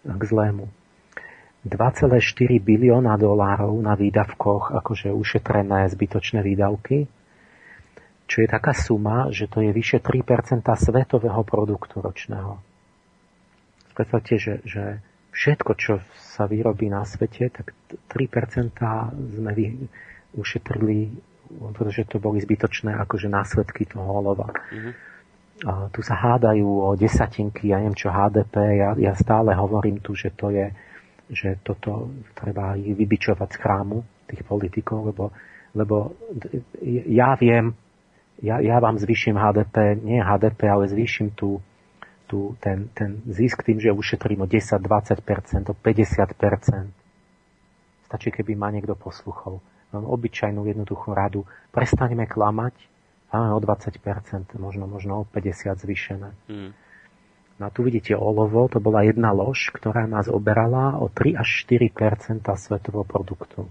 k 0.00 0.22
zlému. 0.24 0.64
2,4 1.68 2.08
bilióna 2.64 3.20
dolárov 3.20 3.76
na 3.84 3.92
výdavkoch, 4.00 4.72
akože 4.80 5.12
ušetrené 5.12 5.92
zbytočné 5.92 6.40
výdavky, 6.40 7.04
čo 8.24 8.36
je 8.40 8.48
taká 8.48 8.72
suma, 8.72 9.28
že 9.28 9.44
to 9.44 9.60
je 9.60 9.76
vyše 9.76 10.00
3% 10.00 10.64
svetového 10.64 11.44
produktu 11.44 12.00
ročného 12.00 12.67
predstavte, 13.98 14.38
že, 14.38 14.54
že 14.62 15.02
všetko, 15.34 15.70
čo 15.74 15.98
sa 16.14 16.46
vyrobí 16.46 16.86
na 16.86 17.02
svete, 17.02 17.50
tak 17.50 17.74
3% 18.14 18.70
sme 19.34 19.50
vy, 19.50 19.66
ušetrili, 20.38 21.18
pretože 21.74 22.06
to 22.06 22.22
boli 22.22 22.38
zbytočné 22.38 22.94
akože 22.94 23.26
následky 23.26 23.90
toho 23.90 24.06
olova. 24.06 24.54
Mm-hmm. 24.54 24.92
A 25.66 25.90
tu 25.90 26.06
sa 26.06 26.14
hádajú 26.14 26.62
o 26.62 26.94
desatinky, 26.94 27.74
ja 27.74 27.82
neviem 27.82 27.98
čo 27.98 28.14
HDP, 28.14 28.78
ja, 28.78 28.94
ja 28.94 29.12
stále 29.18 29.58
hovorím 29.58 29.98
tu, 29.98 30.14
že 30.14 30.30
to 30.30 30.54
je, 30.54 30.70
že 31.34 31.58
toto 31.66 32.14
treba 32.38 32.78
vybičovať 32.78 33.48
z 33.50 33.58
chrámu, 33.58 33.98
tých 34.30 34.46
politikov, 34.46 35.10
lebo, 35.10 35.34
lebo 35.74 36.14
ja 37.10 37.34
viem, 37.34 37.74
ja, 38.38 38.62
ja 38.62 38.78
vám 38.78 39.02
zvýšim 39.02 39.34
HDP, 39.34 39.98
nie 39.98 40.22
HDP, 40.22 40.70
ale 40.70 40.86
zvýšim 40.86 41.34
tú, 41.34 41.58
tú, 42.28 42.54
ten, 42.60 42.92
ten 42.92 43.24
zisk 43.24 43.64
tým, 43.64 43.80
že 43.80 43.90
ušetrím 43.90 44.44
o 44.44 44.46
10-20%, 44.46 45.72
o 45.72 45.74
50%. 45.74 48.04
Stačí, 48.04 48.28
keby 48.28 48.52
ma 48.54 48.68
niekto 48.68 48.92
posluchol. 48.92 49.64
Mám 49.96 50.04
obyčajnú 50.04 50.68
jednoduchú 50.68 51.16
radu. 51.16 51.48
Prestaňme 51.72 52.28
klamať, 52.28 52.76
máme 53.32 53.56
o 53.56 53.60
20%, 53.60 53.96
možno, 54.60 54.84
možno 54.84 55.12
o 55.20 55.24
50% 55.24 55.80
zvýšené. 55.80 56.30
Mm. 56.52 56.72
No 57.58 57.66
a 57.66 57.74
tu 57.74 57.82
vidíte 57.82 58.14
olovo, 58.14 58.70
to 58.70 58.78
bola 58.78 59.02
jedna 59.02 59.34
lož, 59.34 59.74
ktorá 59.74 60.06
nás 60.06 60.30
oberala 60.30 60.94
o 60.94 61.10
3 61.10 61.34
až 61.34 61.66
4% 61.66 62.38
svetového 62.44 63.02
produktu. 63.02 63.66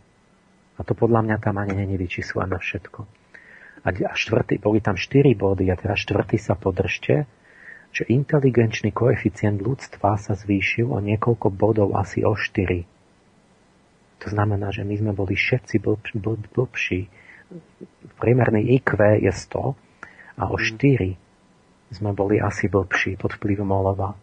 A 0.77 0.83
to 0.83 0.91
podľa 0.91 1.23
mňa 1.23 1.37
tam 1.39 1.55
ani 1.57 1.73
není 1.73 1.95
vyčíslené 1.95 2.59
všetko. 2.59 3.07
A, 3.87 3.89
a 3.89 4.13
štvrtý, 4.13 4.59
boli 4.59 4.83
tam 4.83 4.99
štyri 4.99 5.33
body 5.33 5.71
a 5.71 5.79
teraz 5.79 6.03
štvrtý 6.03 6.35
sa 6.35 6.59
podržte, 6.59 7.25
že 7.97 8.13
inteligenčný 8.13 8.93
koeficient 8.93 9.57
ľudstva 9.57 10.21
sa 10.21 10.37
zvýšil 10.37 10.85
o 10.93 11.01
niekoľko 11.01 11.49
bodov 11.49 11.97
asi 11.97 12.21
o 12.21 12.37
4. 12.37 12.85
To 14.21 14.27
znamená, 14.29 14.69
že 14.69 14.85
my 14.85 14.93
sme 15.01 15.11
boli 15.17 15.33
všetci 15.33 15.81
blb, 15.81 16.05
blb, 16.13 16.45
blbší. 16.53 17.09
Priemerný 18.21 18.77
IQ 18.77 19.01
je 19.17 19.33
100 19.33 19.73
a 20.37 20.43
o 20.45 20.57
4 20.61 20.77
mhm. 20.77 21.17
sme 21.97 22.13
boli 22.13 22.37
asi 22.37 22.69
blbší 22.69 23.17
pod 23.17 23.33
vplyvom 23.33 23.69
olova. 23.73 24.13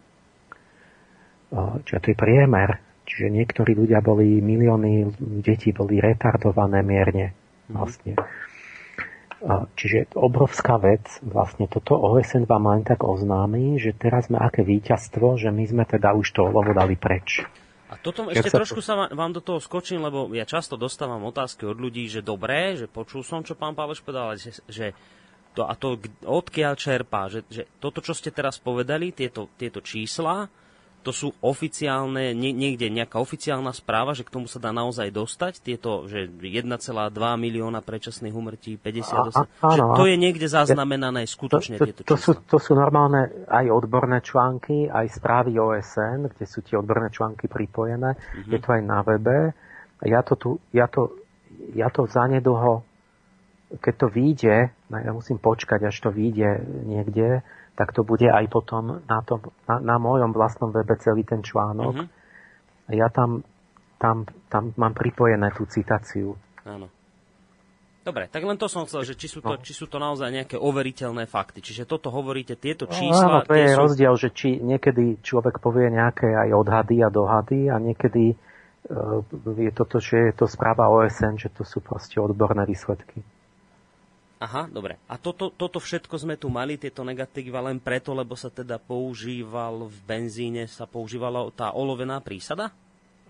Čiže 1.83 1.99
to 1.99 2.07
je 2.11 2.17
priemer. 2.17 2.79
Čiže 3.05 3.27
niektorí 3.27 3.75
ľudia 3.75 4.01
boli, 4.01 4.39
milióny 4.39 5.19
detí 5.43 5.75
boli 5.75 5.99
retardované 5.99 6.79
mierne. 6.79 7.35
Mhm. 7.67 7.75
Vlastne. 7.75 8.15
Čiže 9.77 10.17
obrovská 10.17 10.81
vec. 10.81 11.05
Vlastne 11.21 11.69
toto 11.69 11.93
OSN 11.93 12.49
vám 12.49 12.65
len 12.65 12.81
tak 12.81 13.05
oznámi, 13.05 13.77
že 13.77 13.93
teraz 13.93 14.25
sme 14.25 14.41
aké 14.41 14.65
víťazstvo, 14.65 15.37
že 15.37 15.53
my 15.53 15.63
sme 15.69 15.83
teda 15.85 16.17
už 16.17 16.33
to 16.33 16.49
olovo 16.49 16.73
dali 16.73 16.97
preč. 16.97 17.45
A 17.85 18.01
toto 18.01 18.25
ešte 18.33 18.49
sa 18.49 18.57
trošku 18.57 18.81
sa 18.81 19.05
vám 19.13 19.31
do 19.31 19.45
toho 19.45 19.61
skočím, 19.61 20.01
lebo 20.01 20.33
ja 20.33 20.49
často 20.49 20.73
dostávam 20.73 21.21
otázky 21.29 21.69
od 21.69 21.77
ľudí, 21.77 22.09
že 22.09 22.25
dobré, 22.25 22.73
že 22.73 22.89
počul 22.89 23.21
som, 23.21 23.45
čo 23.45 23.53
pán 23.53 23.77
Páleš 23.77 24.01
povedal, 24.01 24.33
že, 24.33 24.57
že 24.65 24.97
to, 25.53 25.69
a 25.69 25.77
to 25.77 26.01
odkiaľ 26.25 26.73
čerpá, 26.73 27.29
že, 27.29 27.45
že 27.45 27.69
toto, 27.77 28.01
čo 28.01 28.17
ste 28.17 28.33
teraz 28.33 28.57
povedali, 28.57 29.13
tieto, 29.13 29.53
tieto 29.55 29.85
čísla, 29.85 30.49
to 31.05 31.13
sú 31.13 31.37
oficiálne, 31.37 32.33
nie, 32.33 32.49
niekde 32.49 32.89
nejaká 32.89 33.21
oficiálna 33.21 33.69
správa, 33.77 34.17
že 34.17 34.25
k 34.25 34.33
tomu 34.33 34.49
sa 34.49 34.57
dá 34.57 34.73
naozaj 34.73 35.13
dostať, 35.13 35.61
tieto, 35.61 36.09
že 36.09 36.25
1,2 36.25 36.65
milióna 37.13 37.85
predčasných 37.85 38.33
umrtí, 38.33 38.81
58, 38.81 39.37
a, 39.37 39.45
a, 39.45 39.67
že 39.77 39.81
to 39.85 40.03
je 40.09 40.17
niekde 40.17 40.49
zaznamenané 40.49 41.29
skutočne 41.29 41.77
to, 41.77 41.85
to, 41.85 41.87
tieto 41.93 42.01
to, 42.09 42.17
sú, 42.17 42.31
to 42.49 42.57
sú 42.57 42.73
normálne 42.73 43.45
aj 43.45 43.69
odborné 43.69 44.25
články, 44.25 44.89
aj 44.89 45.21
správy 45.21 45.53
OSN, 45.61 46.33
kde 46.33 46.45
sú 46.49 46.65
tie 46.65 46.81
odborné 46.81 47.13
články 47.13 47.45
pripojené, 47.45 48.17
mm-hmm. 48.17 48.49
je 48.49 48.59
to 48.59 48.69
aj 48.73 48.81
na 48.81 49.05
webe. 49.05 49.53
Ja 50.01 50.25
to, 50.25 50.33
tu, 50.33 50.57
ja 50.73 50.89
to, 50.89 51.21
ja 51.77 51.93
to 51.93 52.09
zanedlho, 52.09 52.81
keď 53.77 53.93
to 53.93 54.07
vyjde, 54.09 54.57
no 54.89 54.95
ja 54.97 55.11
musím 55.13 55.37
počkať, 55.37 55.85
až 55.85 55.97
to 56.01 56.09
vyjde 56.09 56.65
niekde, 56.89 57.45
tak 57.75 57.91
to 57.91 58.07
bude 58.07 58.23
aj 58.23 58.47
potom 58.47 59.03
na, 59.03 59.19
tom, 59.21 59.43
na, 59.67 59.83
na 59.83 59.95
mojom 59.99 60.31
vlastnom 60.31 60.71
webe 60.71 60.95
celý 60.99 61.27
ten 61.27 61.43
článok. 61.43 62.07
Mm-hmm. 62.07 62.95
Ja 62.95 63.11
tam, 63.11 63.43
tam, 63.99 64.23
tam 64.47 64.71
mám 64.79 64.95
pripojené 64.95 65.51
tú 65.51 65.67
citáciu. 65.67 66.39
Áno. 66.63 66.87
Dobre, 68.05 68.29
tak 68.29 68.45
len 68.45 68.53
to 68.53 68.69
som 68.69 68.85
chcel, 68.85 69.01
že 69.01 69.17
či 69.17 69.25
sú 69.25 69.41
to, 69.41 69.57
no. 69.57 69.61
či 69.65 69.73
sú 69.73 69.89
to 69.89 69.97
naozaj 69.97 70.29
nejaké 70.29 70.61
overiteľné 70.61 71.25
fakty. 71.25 71.57
Čiže 71.65 71.89
toto 71.89 72.13
hovoríte, 72.13 72.53
tieto 72.53 72.85
čísla... 72.85 73.25
No, 73.25 73.41
áno, 73.41 73.49
to 73.49 73.57
je 73.57 73.73
sú... 73.73 73.81
rozdiel, 73.81 74.13
že 74.13 74.29
či 74.29 74.61
niekedy 74.61 75.25
človek 75.25 75.57
povie 75.57 75.89
nejaké 75.89 76.29
aj 76.29 76.53
odhady 76.53 77.01
a 77.01 77.09
dohady 77.09 77.65
a 77.65 77.81
niekedy 77.81 78.37
uh, 78.37 79.25
je 79.57 79.71
toto, 79.73 79.97
že 79.97 80.29
je 80.29 80.33
to 80.37 80.45
správa 80.45 80.85
OSN, 80.85 81.41
že 81.41 81.49
to 81.49 81.65
sú 81.65 81.81
proste 81.81 82.21
odborné 82.21 82.69
výsledky. 82.69 83.25
Aha, 84.35 84.67
dobre. 84.67 84.99
A 85.07 85.15
toto, 85.15 85.47
toto 85.47 85.79
všetko 85.79 86.19
sme 86.19 86.35
tu 86.35 86.51
mali, 86.51 86.75
tieto 86.75 87.07
negatíva 87.07 87.63
len 87.63 87.79
preto, 87.79 88.11
lebo 88.11 88.35
sa 88.35 88.51
teda 88.51 88.75
používal 88.75 89.87
v 89.87 89.97
benzíne, 90.03 90.67
sa 90.67 90.83
používala 90.83 91.47
tá 91.55 91.71
olovená 91.71 92.19
prísada? 92.19 92.75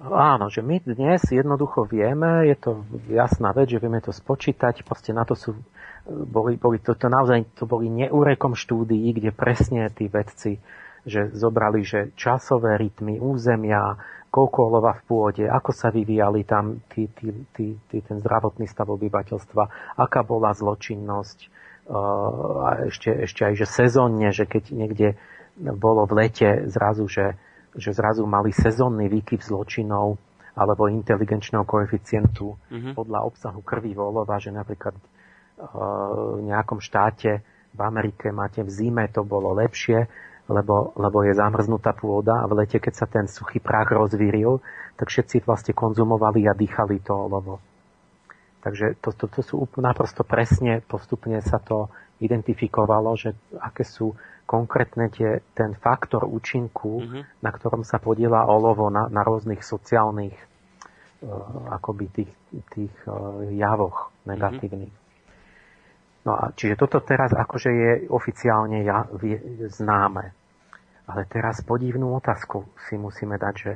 Áno, 0.02 0.52
že 0.52 0.60
my 0.60 0.84
dnes 0.84 1.24
jednoducho 1.32 1.88
vieme, 1.88 2.52
je 2.52 2.58
to 2.60 2.84
jasná 3.08 3.56
vec, 3.56 3.72
že 3.72 3.80
vieme 3.80 4.04
to 4.04 4.12
spočítať, 4.12 4.84
proste 4.84 5.15
na 5.15 5.24
to 5.24 5.39
sú, 5.39 5.56
boli, 6.04 6.60
boli 6.60 6.84
to, 6.84 7.00
to 7.00 7.08
naozaj 7.08 7.48
to 7.56 7.63
boli 7.63 7.88
neúrekom 7.88 8.60
štúdií, 8.60 9.15
kde 9.15 9.32
presne 9.32 9.88
tí 9.96 10.12
vedci, 10.12 10.60
že 11.08 11.32
zobrali, 11.32 11.88
že 11.88 12.12
časové 12.20 12.76
rytmy, 12.76 13.24
územia, 13.24 13.96
koľko 14.36 14.60
olova 14.67 14.91
v 15.00 15.04
pôde, 15.08 15.45
ako 15.48 15.71
sa 15.71 15.88
vyvíjali 15.95 16.43
tam 16.43 16.84
tí, 16.91 17.08
tí, 17.15 17.32
tí, 17.56 17.80
tí, 17.88 17.98
ten 18.04 18.19
zdravotný 18.19 18.67
stav 18.67 18.91
obyvateľstva, 18.91 19.95
aká 19.95 20.28
bola 20.28 20.52
zločinnosť, 20.52 21.63
a 22.65 22.89
ešte, 22.89 23.13
ešte 23.30 23.41
aj, 23.45 23.54
že 23.62 23.67
sezónne, 23.69 24.34
že 24.34 24.50
keď 24.50 24.63
niekde 24.74 25.10
bolo 25.56 26.10
v 26.10 26.26
lete 26.26 26.65
zrazu, 26.67 27.06
že, 27.06 27.38
že 27.78 27.93
zrazu 27.93 28.26
mali 28.26 28.50
sezónny 28.50 29.06
výkyv 29.06 29.45
zločinov 29.45 30.17
alebo 30.58 30.89
inteligenčného 30.89 31.62
koeficientu 31.62 32.58
mm-hmm. 32.58 32.93
podľa 32.98 33.19
obsahu 33.30 33.62
krvi 33.62 33.93
volova, 33.93 34.41
že 34.41 34.50
napríklad 34.50 34.98
v 35.56 36.41
nejakom 36.43 36.82
štáte 36.82 37.45
v 37.76 37.80
Amerike 37.84 38.32
máte 38.32 38.63
v 38.63 38.71
zime 38.71 39.06
to 39.12 39.24
bolo 39.24 39.56
lepšie, 39.56 40.08
lebo, 40.46 40.94
lebo 40.94 41.26
je 41.26 41.34
zamrznutá 41.34 41.98
pôda 41.98 42.42
a 42.42 42.50
v 42.50 42.64
lete, 42.64 42.78
keď 42.78 42.94
sa 42.94 43.08
ten 43.10 43.26
suchý 43.26 43.58
prach 43.58 43.90
rozvíril, 43.90 44.62
tak 44.96 45.10
všetci 45.10 45.42
vlastne 45.44 45.74
konzumovali 45.74 46.46
a 46.46 46.54
dýchali 46.54 47.02
to 47.02 47.14
olovo. 47.14 47.58
Takže 48.62 48.98
to, 48.98 49.14
to, 49.14 49.26
to 49.30 49.42
sú 49.46 49.56
naprosto 49.78 50.26
presne, 50.26 50.82
postupne 50.82 51.38
sa 51.42 51.62
to 51.62 51.90
identifikovalo, 52.18 53.14
že 53.14 53.38
aké 53.62 53.86
sú 53.86 54.18
konkrétne 54.46 55.10
tie, 55.10 55.42
ten 55.58 55.74
faktor 55.74 56.26
účinku, 56.26 57.02
mm-hmm. 57.02 57.22
na 57.42 57.52
ktorom 57.54 57.82
sa 57.82 57.98
podiela 57.98 58.46
olovo 58.46 58.90
na, 58.94 59.10
na 59.10 59.26
rôznych 59.26 59.66
sociálnych 59.66 60.34
uh, 60.34 61.74
akoby 61.78 62.06
tých, 62.14 62.32
tých 62.74 62.94
uh, 63.10 63.46
javoch 63.54 64.14
negatívnych. 64.30 64.94
Mm-hmm. 64.94 65.05
No 66.26 66.34
a 66.34 66.50
čiže 66.58 66.82
toto 66.82 67.06
teraz 67.06 67.30
akože 67.38 67.70
je 67.70 67.92
oficiálne 68.10 68.82
ja, 68.82 69.06
vie, 69.14 69.38
známe. 69.70 70.34
Ale 71.06 71.22
teraz 71.30 71.62
podivnú 71.62 72.18
otázku 72.18 72.66
si 72.90 72.98
musíme 72.98 73.38
dať, 73.38 73.54
že, 73.54 73.74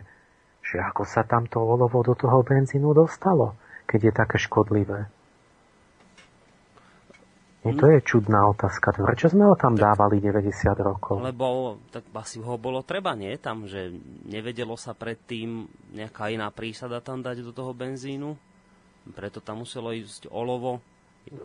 že 0.66 0.78
ako 0.82 1.06
sa 1.06 1.22
tam 1.30 1.46
to 1.46 1.62
olovo 1.62 2.02
do 2.02 2.18
toho 2.18 2.42
benzínu 2.42 2.90
dostalo, 2.98 3.54
keď 3.86 4.00
je 4.02 4.14
také 4.18 4.38
škodlivé. 4.42 5.06
Nie, 7.60 7.76
to 7.76 7.92
je 7.92 8.00
čudná 8.02 8.48
otázka. 8.50 8.96
Prečo 8.96 9.36
sme 9.36 9.44
ho 9.44 9.54
tam 9.54 9.76
dávali 9.76 10.24
90 10.24 10.48
rokov? 10.80 11.20
Lebo 11.20 11.78
tak 11.92 12.08
asi 12.16 12.40
ho 12.40 12.56
bolo 12.56 12.88
treba, 12.88 13.14
nie? 13.20 13.36
Tam, 13.36 13.68
že 13.68 13.92
nevedelo 14.26 14.80
sa 14.80 14.96
predtým 14.96 15.68
nejaká 15.92 16.32
iná 16.32 16.48
prísada 16.56 17.04
tam 17.04 17.20
dať 17.20 17.44
do 17.44 17.52
toho 17.52 17.76
benzínu. 17.76 18.32
Preto 19.12 19.44
tam 19.44 19.68
muselo 19.68 19.92
ísť 19.92 20.32
olovo 20.32 20.80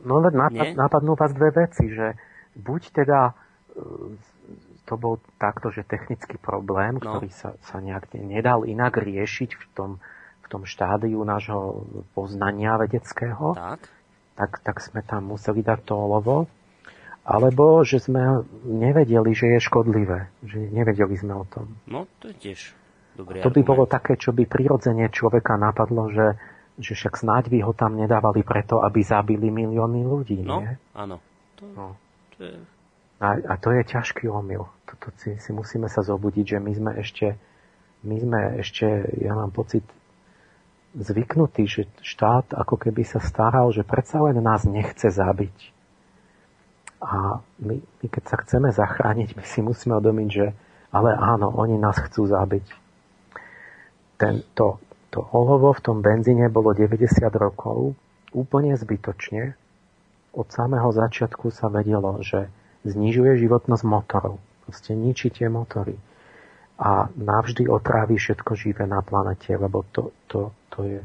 No 0.04 0.22
len 0.22 0.32
nápad, 0.32 0.76
nápadnú 0.76 1.12
vás 1.18 1.32
dve 1.36 1.52
veci, 1.52 1.92
že 1.92 2.16
buď 2.56 2.82
teda 3.04 3.20
e, 3.30 3.32
to 4.84 4.94
bol 5.00 5.20
takto, 5.40 5.72
že 5.72 5.84
technický 5.84 6.36
problém, 6.36 7.00
no. 7.00 7.20
ktorý 7.20 7.28
sa, 7.32 7.56
sa 7.64 7.80
nejak 7.80 8.12
nedal 8.16 8.68
inak 8.68 9.00
riešiť 9.00 9.50
v 9.56 9.64
tom, 9.72 9.90
v 10.44 10.46
tom 10.48 10.62
štádiu 10.68 11.20
nášho 11.24 11.84
poznania 12.12 12.76
vedeckého, 12.76 13.56
tak. 13.56 13.80
Tak, 14.34 14.66
tak 14.66 14.76
sme 14.82 14.98
tam 15.06 15.30
museli 15.30 15.62
dať 15.62 15.86
to 15.86 15.94
olovo. 15.94 16.50
Alebo 17.24 17.86
že 17.86 18.02
sme 18.02 18.44
nevedeli, 18.66 19.32
že 19.32 19.56
je 19.56 19.58
škodlivé. 19.62 20.28
Že 20.44 20.74
nevedeli 20.74 21.14
sme 21.16 21.38
o 21.38 21.46
tom. 21.48 21.78
No, 21.86 22.04
to 22.20 22.34
je 22.34 22.36
tiež 22.50 22.60
dobré. 23.16 23.40
To 23.40 23.48
by 23.48 23.62
argument. 23.62 23.70
bolo 23.70 23.84
také, 23.86 24.18
čo 24.18 24.34
by 24.34 24.44
prirodzene 24.44 25.06
človeka 25.08 25.56
napadlo, 25.56 26.10
že 26.12 26.36
že 26.78 26.98
však 26.98 27.22
snáď 27.22 27.44
by 27.54 27.58
ho 27.62 27.72
tam 27.72 27.94
nedávali 27.94 28.42
preto, 28.42 28.82
aby 28.82 29.00
zabili 29.06 29.50
milióny 29.50 30.02
ľudí, 30.02 30.42
no, 30.42 30.62
nie? 30.62 30.74
áno. 30.94 31.22
To, 31.60 31.64
no. 31.70 31.86
to 32.34 32.38
je... 32.42 32.54
a, 33.22 33.28
a 33.46 33.54
to 33.58 33.70
je 33.70 33.82
ťažký 33.86 34.26
omyl. 34.26 34.66
Toto 34.86 35.14
si, 35.22 35.38
si 35.38 35.50
musíme 35.54 35.86
sa 35.86 36.02
zobudiť, 36.02 36.56
že 36.56 36.58
my 36.58 36.72
sme 36.74 36.92
ešte, 36.98 37.26
my 38.02 38.16
sme 38.18 38.40
ešte, 38.58 38.86
ja 39.22 39.38
mám 39.38 39.54
pocit, 39.54 39.86
zvyknutí, 40.94 41.66
že 41.66 41.90
štát 42.02 42.54
ako 42.54 42.78
keby 42.78 43.02
sa 43.02 43.18
staral, 43.18 43.74
že 43.74 43.82
predsa 43.82 44.22
len 44.22 44.38
nás 44.38 44.62
nechce 44.62 45.10
zabiť. 45.10 45.74
A 47.02 47.42
my, 47.60 47.76
my 47.82 48.06
keď 48.08 48.24
sa 48.30 48.36
chceme 48.40 48.70
zachrániť, 48.70 49.34
my 49.34 49.44
si 49.44 49.60
musíme 49.60 49.98
odomiť, 49.98 50.28
že 50.30 50.46
ale 50.94 51.10
áno, 51.10 51.50
oni 51.50 51.74
nás 51.74 51.98
chcú 51.98 52.30
zabiť. 52.30 52.66
To 54.54 54.78
olovo 55.20 55.70
v 55.70 55.80
tom 55.84 56.02
benzíne 56.02 56.50
bolo 56.50 56.74
90 56.74 57.22
rokov 57.38 57.94
úplne 58.34 58.74
zbytočne. 58.74 59.54
Od 60.34 60.48
samého 60.50 60.90
začiatku 60.90 61.54
sa 61.54 61.70
vedelo, 61.70 62.18
že 62.24 62.50
znižuje 62.82 63.38
životnosť 63.38 63.84
motorov. 63.86 64.42
Proste 64.66 64.98
ničí 64.98 65.30
tie 65.30 65.46
motory. 65.46 65.94
A 66.74 67.06
navždy 67.14 67.70
otrávi 67.70 68.18
všetko 68.18 68.58
živé 68.58 68.90
na 68.90 68.98
planete, 68.98 69.54
lebo 69.54 69.86
to, 69.94 70.10
to, 70.26 70.50
to 70.74 70.80
je 70.82 71.00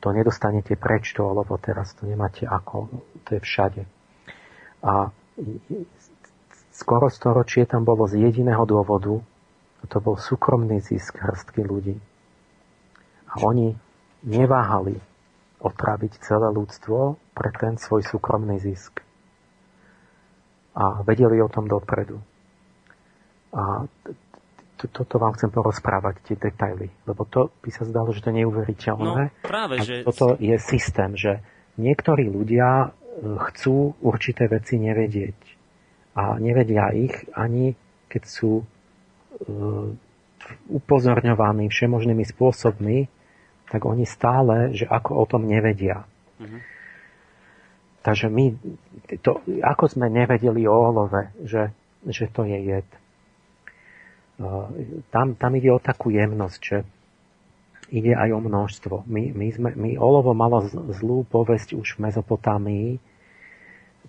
to 0.00 0.16
nedostanete 0.16 0.80
preč 0.80 1.12
to 1.12 1.28
olovo 1.28 1.60
teraz, 1.60 1.92
to 1.92 2.08
nemáte 2.08 2.48
ako, 2.48 2.88
to 3.28 3.36
je 3.36 3.40
všade. 3.44 3.82
A 4.80 5.12
skoro 6.72 7.12
storočie 7.12 7.68
tam 7.68 7.84
bolo 7.84 8.08
z 8.08 8.16
jediného 8.24 8.64
dôvodu, 8.64 9.20
a 9.80 9.84
to 9.88 10.00
bol 10.00 10.16
súkromný 10.16 10.80
zisk 10.80 11.20
hrstky 11.20 11.64
ľudí. 11.64 12.00
A 13.30 13.34
oni 13.46 13.72
neváhali 14.26 14.98
otraviť 15.60 16.12
celé 16.24 16.48
ľudstvo 16.50 17.20
pre 17.36 17.50
ten 17.54 17.76
svoj 17.76 18.02
súkromný 18.02 18.58
zisk. 18.58 19.04
A 20.74 21.04
vedeli 21.04 21.38
o 21.42 21.50
tom 21.50 21.68
dopredu. 21.68 22.18
A 23.52 23.84
toto 24.80 25.20
vám 25.20 25.36
chcem 25.36 25.52
porozprávať, 25.52 26.24
tie 26.24 26.36
detaily. 26.40 26.88
Lebo 27.04 27.28
to 27.28 27.52
by 27.60 27.70
sa 27.70 27.84
zdalo, 27.84 28.16
že 28.16 28.24
to 28.24 28.32
je 28.32 28.40
neuveriteľné. 28.46 29.22
No, 29.28 29.44
práve, 29.44 29.84
že... 29.84 30.06
Toto 30.06 30.40
je 30.40 30.56
systém, 30.56 31.12
že 31.18 31.44
niektorí 31.76 32.32
ľudia 32.32 32.88
e, 32.88 33.36
chcú 33.50 33.92
určité 34.00 34.48
veci 34.48 34.80
nevedieť. 34.80 35.38
A 36.16 36.40
nevedia 36.40 36.88
ich 36.96 37.12
ani 37.36 37.76
keď 38.10 38.22
sú 38.26 38.52
uh, 38.58 39.86
upozorňovaní 40.66 41.70
všemožnými 41.70 42.26
spôsobmi, 42.26 43.06
tak 43.70 43.86
oni 43.86 44.02
stále, 44.02 44.74
že 44.74 44.84
ako 44.90 45.22
o 45.22 45.24
tom 45.30 45.46
nevedia. 45.46 46.02
Mm-hmm. 46.42 46.60
Takže 48.00 48.26
my, 48.32 48.44
to, 49.20 49.44
ako 49.60 49.84
sme 49.86 50.10
nevedeli 50.10 50.64
o 50.66 50.74
olove, 50.74 51.30
že, 51.44 51.70
že 52.08 52.26
to 52.32 52.48
je 52.48 52.58
jed. 52.58 52.88
Uh, 54.40 54.72
tam, 55.12 55.36
tam 55.36 55.52
ide 55.54 55.68
o 55.68 55.78
takú 55.78 56.08
jemnosť, 56.08 56.60
že 56.64 56.78
ide 57.92 58.16
aj 58.16 58.30
o 58.32 58.40
množstvo. 58.40 59.04
My, 59.04 59.36
my, 59.36 59.46
sme, 59.52 59.70
my 59.76 59.90
olovo 60.00 60.32
malo 60.32 60.64
zlú 60.96 61.28
povesť 61.28 61.76
už 61.76 61.98
v 62.00 62.08
Mezopotámii, 62.08 62.88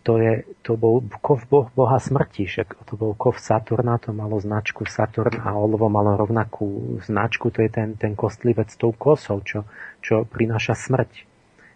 to, 0.02 0.18
je, 0.18 0.34
to 0.66 0.74
bol 0.74 1.06
kov 1.22 1.46
boh, 1.46 1.70
boha 1.78 2.02
smrti, 2.02 2.50
však 2.50 2.90
to 2.90 2.94
bol 2.98 3.14
kov 3.14 3.38
Saturna, 3.38 4.02
to 4.02 4.10
malo 4.14 4.42
značku 4.42 4.90
Saturn 4.90 5.38
a 5.38 5.54
olovo 5.54 5.94
malo 5.94 6.18
rovnakú 6.18 6.98
značku, 7.06 7.54
to 7.54 7.62
je 7.62 7.70
ten, 7.70 7.90
ten 7.98 8.18
kostlivec 8.18 8.74
s 8.74 8.78
tou 8.82 8.94
kosou, 8.98 9.46
čo, 9.46 9.70
čo 10.02 10.26
prináša 10.26 10.74
smrť. 10.74 11.12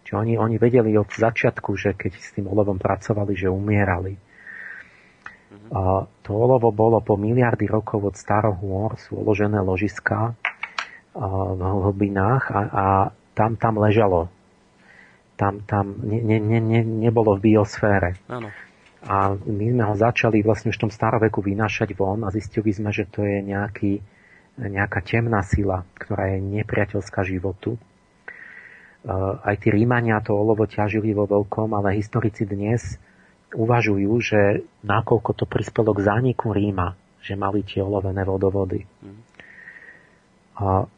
Čiže 0.06 0.16
oni, 0.18 0.34
oni 0.38 0.56
vedeli 0.58 0.94
od 0.98 1.10
začiatku, 1.10 1.74
že 1.78 1.98
keď 1.98 2.12
s 2.18 2.34
tým 2.38 2.46
olovom 2.50 2.78
pracovali, 2.78 3.34
že 3.34 3.50
umierali. 3.50 4.18
A 5.74 6.06
to 6.22 6.30
olovo 6.30 6.70
bolo 6.70 7.02
po 7.02 7.18
miliardy 7.18 7.66
rokov 7.66 8.14
od 8.14 8.16
starohôr, 8.18 9.02
sú 9.02 9.18
uložené 9.18 9.62
ložiska 9.66 10.38
v 11.16 11.62
hlbinách 11.62 12.44
a, 12.54 12.60
a 12.70 12.86
tam, 13.34 13.56
tam 13.56 13.80
ležalo 13.80 14.30
tam, 15.36 15.64
tam 15.68 16.00
ne, 16.04 16.40
ne, 16.40 16.60
ne, 16.60 16.82
nebolo 16.84 17.36
v 17.36 17.52
biosfére. 17.52 18.16
Áno. 18.32 18.50
A 19.06 19.38
my 19.38 19.66
sme 19.70 19.84
ho 19.86 19.94
začali 19.94 20.42
vlastne 20.42 20.74
už 20.74 20.82
v 20.82 20.90
tom 20.90 20.92
staroveku 20.92 21.44
vynášať 21.46 21.94
von 21.94 22.26
a 22.26 22.34
zistili 22.34 22.74
sme, 22.74 22.90
že 22.90 23.06
to 23.06 23.22
je 23.22 23.46
nejaký, 23.46 24.02
nejaká 24.58 25.06
temná 25.06 25.46
sila, 25.46 25.86
ktorá 26.02 26.34
je 26.34 26.42
nepriateľská 26.42 27.22
životu. 27.22 27.78
Uh, 29.06 29.38
aj 29.46 29.62
tí 29.62 29.70
Rímania 29.70 30.18
to 30.26 30.34
olovo 30.34 30.66
ťažili 30.66 31.14
vo 31.14 31.30
veľkom, 31.30 31.78
ale 31.78 31.94
historici 31.94 32.50
dnes 32.50 32.98
uvažujú, 33.54 34.12
že 34.18 34.66
nakoľko 34.82 35.32
to 35.38 35.46
prispelo 35.46 35.94
k 35.94 36.10
zániku 36.10 36.50
Ríma, 36.50 36.98
že 37.22 37.38
mali 37.38 37.62
tie 37.62 37.86
olovené 37.86 38.26
vodovody. 38.26 38.90
Mm. 39.06 39.22
Uh, 40.58 40.90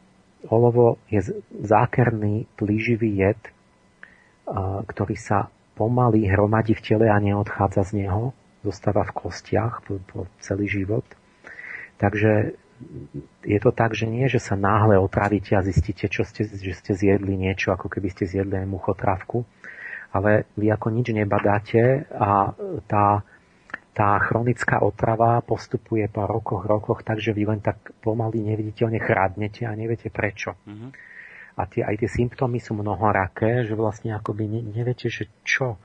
olovo 0.48 0.96
je 1.12 1.20
zákerný, 1.60 2.48
plíživý 2.56 3.20
jed, 3.20 3.42
ktorý 4.88 5.16
sa 5.20 5.52
pomaly 5.76 6.26
hromadí 6.26 6.74
v 6.74 6.82
tele 6.82 7.06
a 7.12 7.20
neodchádza 7.20 7.94
z 7.94 8.08
neho, 8.08 8.32
zostáva 8.64 9.06
v 9.06 9.16
kostiach 9.28 9.86
po, 9.86 10.02
po 10.10 10.26
celý 10.42 10.66
život. 10.66 11.06
Takže 12.02 12.58
je 13.46 13.60
to 13.62 13.72
tak, 13.74 13.94
že 13.94 14.06
nie, 14.06 14.26
že 14.30 14.42
sa 14.42 14.54
náhle 14.58 14.98
otravíte 14.98 15.58
a 15.58 15.66
zistíte, 15.66 16.10
čo 16.10 16.26
ste, 16.26 16.46
že 16.46 16.74
ste 16.74 16.94
zjedli 16.94 17.34
niečo, 17.38 17.74
ako 17.74 17.90
keby 17.90 18.10
ste 18.14 18.30
zjedli 18.30 18.66
muchotravku, 18.66 19.46
ale 20.14 20.50
vy 20.56 20.72
ako 20.72 20.88
nič 20.94 21.10
nebadáte 21.14 22.06
a 22.14 22.54
tá, 22.86 23.26
tá 23.98 24.10
chronická 24.22 24.86
otrava 24.86 25.42
postupuje 25.42 26.06
po 26.10 26.30
rokoch, 26.30 26.70
rokoch, 26.70 27.02
takže 27.02 27.34
vy 27.34 27.50
len 27.50 27.62
tak 27.66 27.98
pomaly 28.02 28.46
neviditeľne 28.46 29.02
chrádnete 29.02 29.66
a 29.66 29.74
neviete 29.74 30.14
prečo. 30.14 30.58
Mm-hmm 30.66 31.17
a 31.58 31.66
tie, 31.66 31.82
aj 31.82 32.06
tie 32.06 32.10
symptómy 32.22 32.62
sú 32.62 32.78
mnohoraké, 32.78 33.66
že 33.66 33.74
vlastne 33.74 34.14
akoby 34.14 34.46
ne, 34.46 34.62
neviete, 34.62 35.10
že 35.10 35.26
čo, 35.42 35.82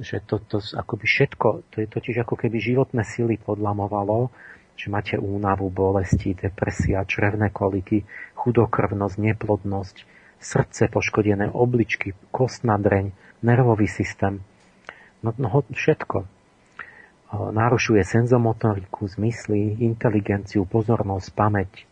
že 0.00 0.24
to, 0.24 0.40
to 0.40 0.56
akoby 0.72 1.04
všetko, 1.04 1.68
to 1.68 1.76
je 1.84 1.86
totiž 1.86 2.24
ako 2.24 2.40
keby 2.40 2.56
životné 2.56 3.04
sily 3.04 3.36
podlamovalo, 3.36 4.32
že 4.72 4.88
máte 4.88 5.20
únavu, 5.20 5.68
bolesti, 5.68 6.32
depresia, 6.32 7.04
črevné 7.04 7.52
koliky, 7.52 8.08
chudokrvnosť, 8.40 9.16
neplodnosť, 9.20 9.96
srdce 10.40 10.88
poškodené, 10.88 11.52
obličky, 11.52 12.16
kostná 12.32 12.80
dreň, 12.80 13.12
nervový 13.44 13.86
systém. 13.86 14.40
No, 15.20 15.36
no 15.36 15.62
všetko. 15.70 16.24
Narušuje 17.32 18.04
senzomotoriku, 18.04 19.08
zmysly, 19.08 19.76
inteligenciu, 19.80 20.64
pozornosť, 20.68 21.28
pamäť, 21.32 21.88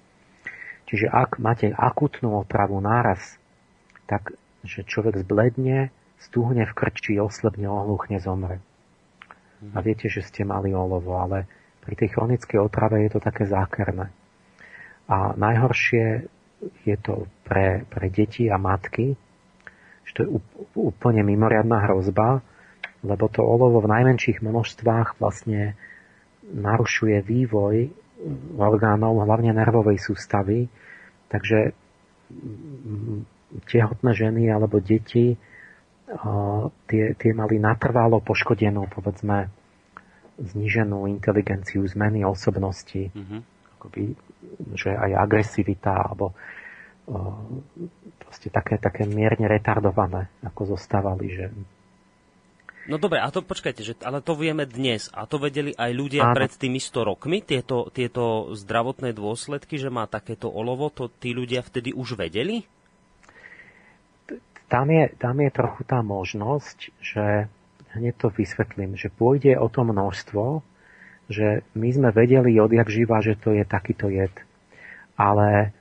Čiže 0.91 1.07
ak 1.07 1.39
máte 1.39 1.71
akutnú 1.71 2.43
otravu 2.43 2.83
náraz, 2.83 3.39
tak 4.11 4.35
že 4.67 4.83
človek 4.83 5.23
zbledne, 5.23 5.95
stuhne 6.21 6.67
v 6.67 6.73
krči, 6.75 7.17
oslebne, 7.17 7.71
ohluchne, 7.71 8.19
zomre. 8.19 8.59
A 9.71 9.79
mhm. 9.81 9.85
viete, 9.87 10.11
že 10.11 10.27
ste 10.27 10.43
mali 10.43 10.75
olovo, 10.75 11.15
ale 11.17 11.47
pri 11.81 11.95
tej 11.95 12.13
chronickej 12.13 12.59
otrave 12.61 13.07
je 13.07 13.11
to 13.15 13.21
také 13.23 13.47
zákerné. 13.47 14.11
A 15.07 15.33
najhoršie 15.39 16.29
je 16.85 16.97
to 17.01 17.31
pre, 17.47 17.89
pre 17.89 18.07
deti 18.13 18.51
a 18.51 18.61
matky, 18.61 19.17
že 20.05 20.13
to 20.13 20.21
je 20.27 20.31
úplne 20.77 21.23
mimoriadná 21.25 21.89
hrozba, 21.89 22.45
lebo 23.01 23.31
to 23.33 23.41
olovo 23.41 23.81
v 23.81 23.91
najmenších 23.97 24.45
množstvách 24.45 25.17
vlastne 25.17 25.79
narušuje 26.45 27.17
vývoj 27.25 27.89
orgánov, 28.57 29.25
hlavne 29.25 29.53
nervovej 29.57 29.99
sústavy. 30.01 30.69
Takže 31.31 31.73
tehotné 33.67 34.11
ženy 34.15 34.51
alebo 34.51 34.79
deti 34.79 35.35
tie, 36.91 37.05
tie 37.15 37.33
mali 37.35 37.63
natrvalo 37.63 38.19
poškodenú, 38.19 38.91
povedzme, 38.91 39.47
zníženú 40.41 41.07
inteligenciu, 41.07 41.87
zmeny 41.87 42.27
osobnosti, 42.27 43.13
mm-hmm. 43.13 43.41
akoby, 43.79 44.03
že 44.75 44.91
aj 44.97 45.11
agresivita, 45.21 45.93
alebo 45.95 46.35
proste 48.19 48.49
také, 48.51 48.79
také 48.79 49.07
mierne 49.07 49.47
retardované, 49.51 50.31
ako 50.47 50.75
zostávali, 50.79 51.27
že 51.31 51.45
No 52.89 52.97
dobre, 52.97 53.21
a 53.21 53.29
to 53.29 53.45
počkajte, 53.45 53.83
že, 53.85 53.95
ale 54.01 54.25
to 54.25 54.33
vieme 54.33 54.65
dnes 54.65 55.13
a 55.13 55.29
to 55.29 55.37
vedeli 55.37 55.77
aj 55.77 55.91
ľudia 55.93 56.33
Áno. 56.33 56.37
pred 56.37 56.49
tými 56.49 56.81
100 56.81 57.11
rokmi, 57.13 57.45
tieto, 57.45 57.93
tieto 57.93 58.57
zdravotné 58.57 59.13
dôsledky, 59.13 59.77
že 59.77 59.93
má 59.93 60.09
takéto 60.09 60.49
olovo, 60.49 60.89
to 60.89 61.13
tí 61.13 61.37
ľudia 61.37 61.61
vtedy 61.61 61.93
už 61.93 62.17
vedeli? 62.17 62.65
Tam 64.71 64.87
je, 64.89 65.13
tam 65.19 65.37
je 65.43 65.51
trochu 65.53 65.83
tá 65.85 66.01
možnosť, 66.01 66.79
že 67.03 67.51
hneď 67.99 68.15
to 68.17 68.29
vysvetlím, 68.31 68.95
že 68.95 69.11
pôjde 69.11 69.59
o 69.59 69.67
to 69.67 69.83
množstvo, 69.83 70.63
že 71.31 71.67
my 71.75 71.89
sme 71.91 72.09
vedeli 72.15 72.59
odjak 72.59 72.89
živa, 72.89 73.21
že 73.21 73.39
to 73.39 73.55
je 73.55 73.67
takýto 73.67 74.09
jed. 74.09 74.33
Ale 75.19 75.75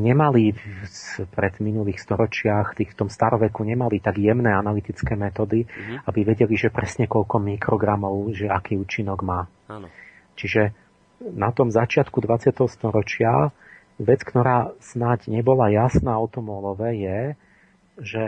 nemali 0.00 0.56
v 0.56 1.28
pred 1.28 1.60
minulých 1.60 2.00
storočiach, 2.00 2.72
tých, 2.72 2.96
v 2.96 2.98
tom 3.04 3.08
staroveku 3.12 3.60
nemali 3.68 4.00
tak 4.00 4.16
jemné 4.16 4.48
analytické 4.48 5.12
metódy, 5.12 5.68
mm-hmm. 5.68 6.08
aby 6.08 6.20
vedeli, 6.24 6.54
že 6.56 6.72
presne 6.72 7.04
koľko 7.04 7.36
mikrogramov, 7.36 8.32
že 8.32 8.48
aký 8.48 8.80
účinok 8.80 9.20
má. 9.20 9.44
Áno. 9.68 9.92
Čiže 10.40 10.72
na 11.20 11.52
tom 11.52 11.68
začiatku 11.68 12.16
20. 12.24 12.56
storočia 12.70 13.52
vec, 14.00 14.24
ktorá 14.24 14.72
snáď 14.80 15.28
nebola 15.28 15.68
jasná 15.68 16.16
o 16.16 16.30
tom 16.30 16.48
olove, 16.48 16.88
je, 16.94 17.20
že, 17.98 18.26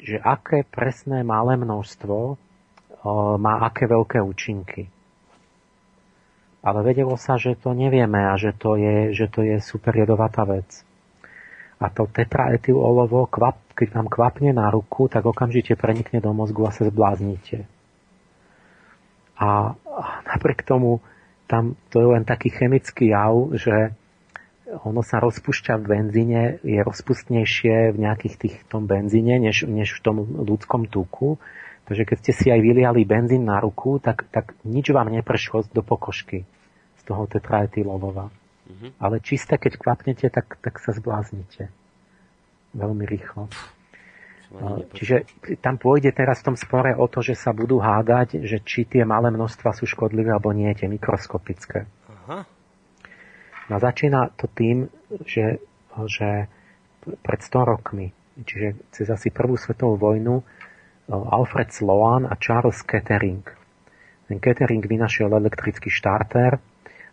že 0.00 0.16
aké 0.22 0.64
presné 0.64 1.26
malé 1.26 1.60
množstvo 1.60 2.38
má 3.36 3.54
aké 3.68 3.84
veľké 3.84 4.18
účinky 4.22 4.95
ale 6.66 6.82
vedelo 6.82 7.14
sa, 7.14 7.38
že 7.38 7.54
to 7.54 7.78
nevieme 7.78 8.26
a 8.26 8.34
že 8.34 8.50
to 8.50 8.74
je, 8.74 9.14
že 9.14 9.30
to 9.30 9.46
je 9.46 9.62
super 9.62 9.94
jedovatá 9.94 10.42
vec. 10.42 10.82
A 11.78 11.86
to 11.94 12.10
tetraetyl 12.10 12.74
olovo, 12.74 13.30
kvap, 13.30 13.62
keď 13.78 13.94
vám 13.94 14.08
kvapne 14.10 14.50
na 14.50 14.66
ruku, 14.74 15.06
tak 15.06 15.22
okamžite 15.22 15.78
prenikne 15.78 16.18
do 16.18 16.34
mozgu 16.34 16.66
a 16.66 16.74
sa 16.74 16.90
zbláznite. 16.90 17.70
A 19.38 19.78
napriek 20.26 20.66
tomu 20.66 20.98
tam 21.46 21.78
to 21.94 22.02
je 22.02 22.08
len 22.18 22.26
taký 22.26 22.50
chemický 22.50 23.14
jav, 23.14 23.54
že 23.54 23.94
ono 24.82 25.06
sa 25.06 25.22
rozpúšťa 25.22 25.78
v 25.78 25.84
benzíne, 25.86 26.42
je 26.66 26.82
rozpustnejšie 26.82 27.94
v 27.94 27.98
nejakých 28.02 28.34
tých 28.34 28.56
tom 28.66 28.90
benzíne, 28.90 29.38
než, 29.38 29.70
než 29.70 29.94
v 29.94 30.02
tom 30.02 30.16
ľudskom 30.42 30.90
tuku. 30.90 31.38
Takže 31.86 32.02
keď 32.02 32.16
ste 32.18 32.32
si 32.34 32.46
aj 32.50 32.58
vyliali 32.58 33.06
benzín 33.06 33.46
na 33.46 33.62
ruku, 33.62 34.02
tak, 34.02 34.26
tak 34.34 34.58
nič 34.66 34.90
vám 34.90 35.14
neprešlo 35.14 35.70
do 35.70 35.86
pokožky 35.86 36.42
toho 37.06 37.30
tetraetylovova. 37.30 38.28
Mm-hmm. 38.66 38.90
Ale 38.98 39.22
čisté, 39.22 39.62
keď 39.62 39.78
kvapnete, 39.78 40.26
tak, 40.26 40.58
tak 40.58 40.82
sa 40.82 40.90
zbláznite. 40.90 41.70
Veľmi 42.74 43.06
rýchlo. 43.06 43.46
Čiže 44.94 45.26
tam 45.58 45.74
pôjde 45.74 46.14
teraz 46.14 46.42
v 46.42 46.52
tom 46.52 46.56
spore 46.56 46.94
o 46.94 47.10
to, 47.10 47.18
že 47.18 47.34
sa 47.34 47.50
budú 47.50 47.82
hádať, 47.82 48.46
že 48.46 48.62
či 48.62 48.86
tie 48.86 49.02
malé 49.02 49.34
množstva 49.34 49.74
sú 49.74 49.90
škodlivé 49.90 50.30
alebo 50.30 50.54
nie, 50.54 50.70
tie 50.70 50.86
mikroskopické. 50.86 51.86
Aha. 52.10 52.46
No 53.66 53.74
začína 53.82 54.30
to 54.38 54.46
tým, 54.46 54.86
že, 55.26 55.58
že 56.06 56.46
pred 57.02 57.40
100 57.42 57.72
rokmi, 57.74 58.14
čiže 58.38 58.78
cez 58.94 59.06
asi 59.10 59.34
prvú 59.34 59.58
svetovú 59.58 59.98
vojnu, 59.98 60.46
Alfred 61.10 61.70
Sloan 61.70 62.26
a 62.26 62.34
Charles 62.38 62.82
Kettering. 62.86 63.42
Ten 64.26 64.38
Kettering 64.42 64.82
vynašiel 64.82 65.30
elektrický 65.30 65.90
štarter 65.90 66.58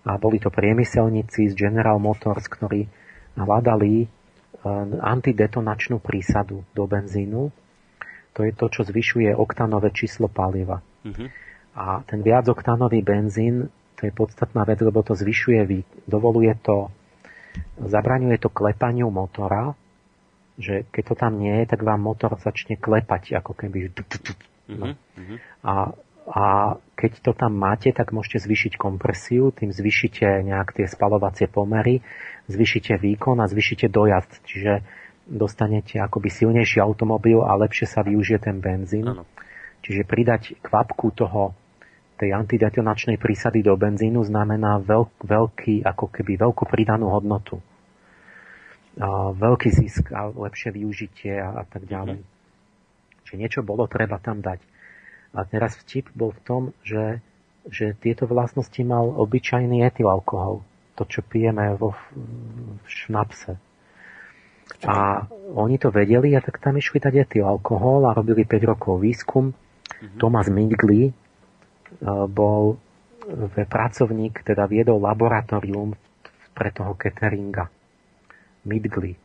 a 0.04 0.20
boli 0.20 0.38
to 0.40 0.52
priemyselníci 0.52 1.52
z 1.52 1.54
General 1.56 1.96
Motors, 1.96 2.52
ktorí 2.52 2.88
hľadali 3.40 4.08
antidetonačnú 5.04 6.00
prísadu 6.00 6.64
do 6.72 6.84
benzínu. 6.88 7.52
To 8.34 8.40
je 8.42 8.52
to, 8.56 8.66
čo 8.72 8.82
zvyšuje 8.88 9.36
oktanové 9.36 9.92
číslo 9.92 10.32
paliva. 10.32 10.80
Uh-huh. 11.04 11.28
A 11.76 12.02
ten 12.08 12.24
viacoktanový 12.24 13.04
benzín, 13.04 13.70
to 14.00 14.08
je 14.08 14.14
podstatná 14.16 14.64
vec, 14.64 14.80
lebo 14.82 15.04
to 15.04 15.14
zvyšuje, 15.14 15.84
dovoluje 16.08 16.56
to, 16.64 16.90
zabraňuje 17.78 18.40
to 18.40 18.50
klepaniu 18.50 19.12
motora, 19.14 19.76
že 20.58 20.86
keď 20.90 21.04
to 21.12 21.16
tam 21.18 21.34
nie 21.42 21.54
je, 21.64 21.76
tak 21.76 21.82
vám 21.82 22.02
motor 22.02 22.38
začne 22.40 22.78
klepať, 22.78 23.38
ako 23.38 23.54
keby... 23.54 23.92
No. 24.64 24.96
Uh-huh. 24.96 25.38
A, 25.66 25.74
a 26.30 26.46
keď 26.94 27.12
to 27.26 27.32
tam 27.34 27.58
máte, 27.58 27.90
tak 27.90 28.14
môžete 28.14 28.46
zvýšiť 28.46 28.78
kompresiu, 28.78 29.50
tým 29.50 29.74
zvýšite 29.74 30.46
nejak 30.46 30.78
tie 30.78 30.86
spalovacie 30.86 31.50
pomery 31.50 32.06
zvyšíte 32.48 33.00
výkon 33.00 33.40
a 33.40 33.48
zvyšíte 33.48 33.88
dojazd. 33.88 34.44
Čiže 34.44 34.72
dostanete 35.24 36.00
akoby 36.04 36.28
silnejší 36.28 36.84
automobil 36.84 37.40
a 37.40 37.56
lepšie 37.56 37.88
sa 37.88 38.04
využije 38.04 38.40
ten 38.44 38.60
benzín. 38.60 39.08
Ano. 39.08 39.24
Čiže 39.84 40.08
pridať 40.08 40.60
kvapku 40.64 41.12
toho 41.16 41.56
tej 42.20 42.36
antidetonačnej 42.36 43.20
prísady 43.20 43.66
do 43.66 43.76
benzínu 43.76 44.24
znamená 44.24 44.80
veľk, 44.80 45.28
veľký, 45.28 45.84
ako 45.84 46.06
keby 46.12 46.40
veľkú 46.40 46.64
pridanú 46.68 47.12
hodnotu. 47.12 47.60
A 49.02 49.34
veľký 49.34 49.74
zisk 49.74 50.14
a 50.14 50.30
lepšie 50.30 50.70
využitie 50.70 51.42
a, 51.42 51.58
a 51.60 51.64
tak 51.66 51.90
ďalej. 51.90 52.22
Mm. 52.22 52.28
Čiže 53.26 53.36
niečo 53.40 53.62
bolo 53.66 53.90
treba 53.90 54.22
tam 54.22 54.44
dať. 54.44 54.62
A 55.34 55.40
teraz 55.50 55.74
vtip 55.82 56.14
bol 56.14 56.30
v 56.32 56.42
tom, 56.46 56.62
že, 56.86 57.20
že 57.66 57.98
tieto 57.98 58.30
vlastnosti 58.30 58.78
mal 58.86 59.10
obyčajný 59.18 59.82
etylalkohol 59.82 60.62
to, 60.94 61.04
čo 61.10 61.26
pijeme 61.26 61.74
vo 61.74 61.98
šnapse. 62.86 63.58
A 64.86 65.26
oni 65.58 65.82
to 65.82 65.90
vedeli 65.90 66.38
a 66.38 66.40
tak 66.40 66.62
tam 66.62 66.78
išli 66.78 67.02
dať 67.02 67.14
etyl 67.28 67.50
alkohol 67.50 68.06
a 68.08 68.16
robili 68.16 68.46
5 68.46 68.72
rokov 68.72 69.02
výskum. 69.02 69.52
Mm-hmm. 69.52 70.20
Thomas 70.22 70.48
Midgley 70.48 71.10
e, 71.10 71.14
bol 72.30 72.78
pracovník, 73.56 74.44
teda 74.44 74.68
viedol 74.68 75.00
laboratórium 75.00 75.96
pre 76.52 76.70
toho 76.76 76.94
cateringa. 77.00 77.72
Midgley. 78.68 79.16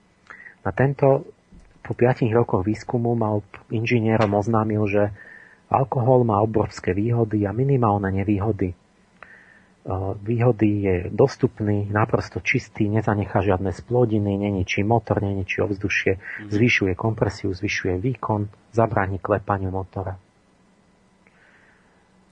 Na 0.63 0.71
tento 0.71 1.27
po 1.83 1.93
5 1.95 2.27
rokoch 2.35 2.63
výskumu 2.67 3.15
mal 3.15 3.43
inžinierom 3.71 4.35
oznámil, 4.35 4.83
že 4.87 5.03
alkohol 5.69 6.25
má 6.25 6.41
obrovské 6.41 6.97
výhody 6.97 7.45
a 7.45 7.53
minimálne 7.53 8.13
nevýhody 8.13 8.75
výhody 10.21 10.69
je 10.85 10.97
dostupný, 11.09 11.89
naprosto 11.89 12.45
čistý, 12.45 12.93
nezanechá 12.93 13.41
žiadne 13.41 13.73
splodiny, 13.73 14.37
neničí 14.37 14.85
motor, 14.85 15.25
neničí 15.25 15.65
ovzdušie, 15.65 16.13
mhm. 16.21 16.49
zvyšuje 16.53 16.93
kompresiu, 16.93 17.51
zvyšuje 17.57 17.97
výkon, 17.97 18.53
zabráni 18.77 19.17
klepaniu 19.17 19.73
motora. 19.73 20.21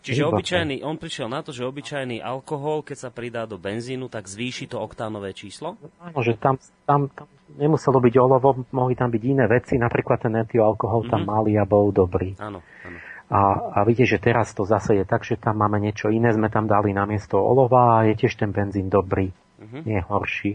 Čiže 0.06 0.22
obyčajný, 0.22 0.86
on 0.86 1.02
prišiel 1.02 1.26
na 1.26 1.42
to, 1.42 1.50
že 1.50 1.66
obyčajný 1.66 2.22
alkohol, 2.22 2.86
keď 2.86 2.94
sa 2.94 3.10
pridá 3.10 3.42
do 3.42 3.58
benzínu, 3.58 4.06
tak 4.06 4.30
zvýši 4.30 4.70
to 4.70 4.78
oktánové 4.78 5.34
číslo? 5.34 5.74
Áno, 5.98 6.22
že 6.22 6.38
tam, 6.38 6.62
tam, 6.86 7.10
tam 7.10 7.26
nemuselo 7.58 7.98
byť 7.98 8.14
olovo, 8.14 8.62
mohli 8.70 8.94
tam 8.94 9.10
byť 9.10 9.22
iné 9.26 9.50
veci, 9.50 9.74
napríklad 9.74 10.22
ten 10.22 10.38
etioalkohol 10.46 11.10
mm-hmm. 11.10 11.10
tam 11.10 11.22
mhm. 11.26 11.30
malý 11.32 11.52
a 11.58 11.66
bol 11.66 11.90
dobrý. 11.90 12.38
Áno, 12.38 12.62
áno. 12.86 12.98
A, 13.26 13.74
a 13.74 13.78
vidíte, 13.82 14.16
že 14.16 14.22
teraz 14.22 14.54
to 14.54 14.62
zase 14.62 15.02
je 15.02 15.04
tak, 15.04 15.26
že 15.26 15.34
tam 15.34 15.58
máme 15.58 15.82
niečo 15.82 16.14
iné, 16.14 16.30
sme 16.30 16.46
tam 16.46 16.70
dali 16.70 16.94
na 16.94 17.02
miesto 17.10 17.42
olova 17.42 17.98
a 17.98 18.06
je 18.06 18.14
tiež 18.14 18.38
ten 18.38 18.54
benzín 18.54 18.86
dobrý, 18.86 19.34
uh-huh. 19.34 19.82
nie 19.82 19.98
horší. 19.98 20.54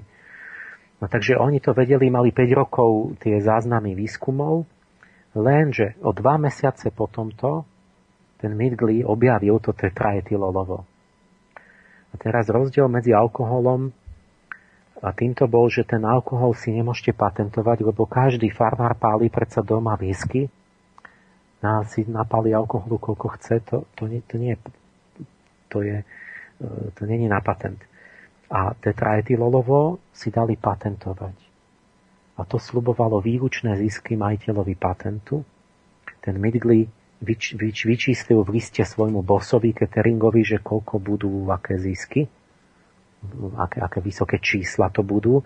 No 1.03 1.11
takže 1.11 1.35
oni 1.35 1.59
to 1.59 1.75
vedeli, 1.75 2.07
mali 2.07 2.31
5 2.31 2.47
rokov 2.55 3.19
tie 3.19 3.43
záznamy 3.43 3.91
výskumov, 3.91 4.63
lenže 5.35 5.99
o 5.99 6.15
dva 6.15 6.39
mesiace 6.39 6.95
po 6.95 7.11
tomto 7.11 7.67
ten 8.39 8.55
Midgley 8.55 9.03
objavil 9.03 9.59
to 9.59 9.75
tetraetylolovo. 9.75 10.87
A 12.11 12.13
teraz 12.17 12.47
rozdiel 12.49 12.87
medzi 12.87 13.11
alkoholom 13.11 13.91
a 15.03 15.07
týmto 15.11 15.45
bol, 15.45 15.67
že 15.67 15.83
ten 15.83 16.01
alkohol 16.07 16.55
si 16.55 16.71
nemôžete 16.71 17.13
patentovať, 17.13 17.83
lebo 17.83 18.07
každý 18.07 18.47
farmár 18.49 18.95
páli 18.95 19.27
predsa 19.27 19.59
doma 19.59 19.93
whisky 19.99 20.47
na, 21.61 21.85
si 21.85 22.03
napali 22.09 22.53
alkoholu 22.53 22.97
koľko 22.97 23.27
chce, 23.37 23.61
to, 23.61 23.85
to, 23.93 24.09
nie, 24.09 24.21
to 24.25 24.37
nie 24.41 24.57
to 25.71 25.81
je, 25.81 26.03
e, 26.03 26.91
to 26.91 27.07
není 27.07 27.31
na 27.31 27.39
patent. 27.39 27.79
A 28.51 28.75
tetraetylolovo 28.75 30.03
si 30.11 30.27
dali 30.27 30.59
patentovať. 30.59 31.37
A 32.35 32.43
to 32.43 32.59
slubovalo 32.59 33.23
výlučné 33.23 33.79
zisky 33.79 34.19
majiteľovi 34.19 34.75
patentu. 34.75 35.47
Ten 36.19 36.35
Midgley 36.35 36.83
vyč, 37.23 37.55
vyč, 37.55 37.87
vyčíslil 37.87 38.43
v 38.43 38.59
liste 38.59 38.83
svojmu 38.83 39.23
bosovi 39.23 39.71
Cateringovi, 39.71 40.43
že 40.43 40.59
koľko 40.59 40.99
budú, 40.99 41.47
aké 41.47 41.79
zisky, 41.79 42.27
aké, 43.55 43.79
aké 43.79 43.99
vysoké 44.03 44.43
čísla 44.43 44.91
to 44.91 45.05
budú. 45.05 45.39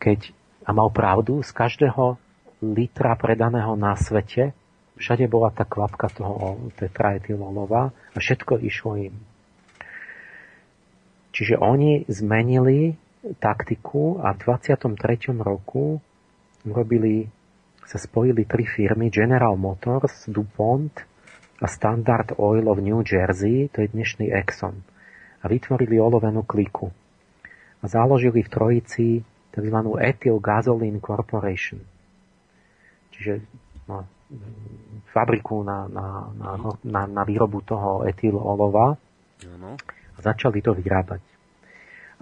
Keď, 0.00 0.32
a 0.64 0.70
mal 0.72 0.88
pravdu, 0.88 1.44
z 1.44 1.52
každého 1.52 2.16
litra 2.62 3.12
predaného 3.18 3.76
na 3.76 3.92
svete 3.98 4.56
Všade 5.02 5.26
bola 5.26 5.50
tá 5.50 5.66
kvapka 5.66 6.14
toho 6.14 6.70
tetraetylolova 6.78 7.90
a 7.90 8.16
všetko 8.22 8.62
išlo 8.62 8.94
im. 9.02 9.14
Čiže 11.34 11.58
oni 11.58 12.06
zmenili 12.06 12.94
taktiku 13.42 14.22
a 14.22 14.30
v 14.30 14.46
23. 14.46 14.94
roku 15.42 15.98
urobili, 16.62 17.26
sa 17.82 17.98
spojili 17.98 18.46
tri 18.46 18.62
firmy 18.62 19.10
General 19.10 19.58
Motors, 19.58 20.30
DuPont 20.30 20.94
a 21.58 21.66
Standard 21.66 22.38
Oil 22.38 22.70
of 22.70 22.78
New 22.78 23.02
Jersey, 23.02 23.66
to 23.74 23.82
je 23.82 23.90
dnešný 23.90 24.30
Exxon, 24.30 24.86
a 25.42 25.44
vytvorili 25.50 25.98
olovenú 25.98 26.46
kliku. 26.46 26.94
A 27.82 27.90
založili 27.90 28.46
v 28.46 28.52
trojici 28.52 29.06
tzv. 29.50 29.78
Ethyl 29.98 30.38
Gasoline 30.38 31.02
Corporation. 31.02 31.82
Čiže 33.10 33.42
no, 33.90 34.06
fabriku 35.12 35.60
na, 35.60 35.84
na, 35.92 36.06
na, 36.32 36.50
na, 36.84 37.02
na 37.04 37.22
výrobu 37.28 37.60
toho 37.60 38.08
etylolova 38.08 38.96
a 40.12 40.18
začali 40.24 40.64
to 40.64 40.72
vyrábať. 40.72 41.20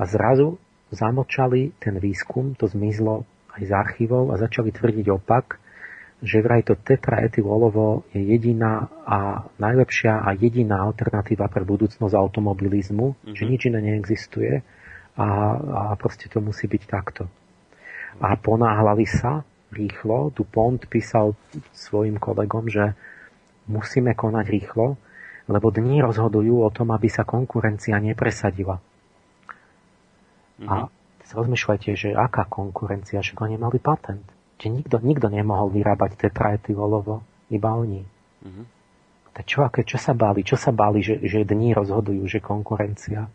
A 0.00 0.02
zrazu 0.10 0.58
zamočali 0.90 1.78
ten 1.78 2.02
výskum, 2.02 2.58
to 2.58 2.66
zmizlo 2.66 3.22
aj 3.54 3.62
z 3.62 3.72
archívov 3.72 4.34
a 4.34 4.40
začali 4.42 4.74
tvrdiť 4.74 5.06
opak, 5.12 5.60
že 6.20 6.44
vraj 6.44 6.66
to 6.66 6.76
tetraetylolovo 6.76 8.04
je 8.12 8.20
jediná 8.20 8.92
a 9.08 9.48
najlepšia 9.56 10.20
a 10.20 10.36
jediná 10.36 10.84
alternatíva 10.84 11.48
pre 11.48 11.64
budúcnosť 11.64 12.12
automobilizmu, 12.12 13.06
mm-hmm. 13.16 13.34
že 13.36 13.44
nič 13.48 13.60
iné 13.72 13.80
neexistuje 13.80 14.60
a, 15.16 15.26
a 15.56 15.82
proste 15.96 16.28
to 16.28 16.44
musí 16.44 16.68
byť 16.68 16.82
takto. 16.84 17.24
A 18.20 18.36
ponáhľali 18.36 19.06
sa 19.08 19.40
rýchlo. 19.72 20.34
DuPont 20.34 20.82
písal 20.86 21.34
svojim 21.74 22.18
kolegom, 22.18 22.66
že 22.66 22.94
musíme 23.70 24.18
konať 24.18 24.46
rýchlo, 24.50 24.98
lebo 25.50 25.70
dní 25.70 26.02
rozhodujú 26.02 26.62
o 26.62 26.70
tom, 26.70 26.94
aby 26.94 27.10
sa 27.10 27.26
konkurencia 27.26 27.98
nepresadila. 27.98 28.78
Mm-hmm. 30.60 30.68
A 30.68 30.74
mhm. 30.86 30.88
rozmýšľajte, 31.30 31.90
že 31.96 32.08
aká 32.14 32.46
konkurencia, 32.46 33.22
že 33.22 33.34
oni 33.38 33.56
mali 33.56 33.78
patent. 33.80 34.26
Že 34.60 34.84
nikto, 34.84 34.96
nikto 35.00 35.26
nemohol 35.32 35.72
vyrábať 35.72 36.20
tetraetylolovo, 36.20 37.24
iba 37.48 37.70
oni. 37.72 38.04
Mm-hmm. 38.44 38.66
Tak 39.30 39.44
čo, 39.46 39.64
aké, 39.64 39.86
čo 39.86 39.96
sa 39.96 40.12
báli? 40.12 40.44
Čo 40.44 40.58
sa 40.58 40.74
báli, 40.74 41.00
že, 41.00 41.16
že 41.22 41.46
dní 41.46 41.72
rozhodujú, 41.72 42.28
že 42.28 42.42
konkurencia? 42.42 43.30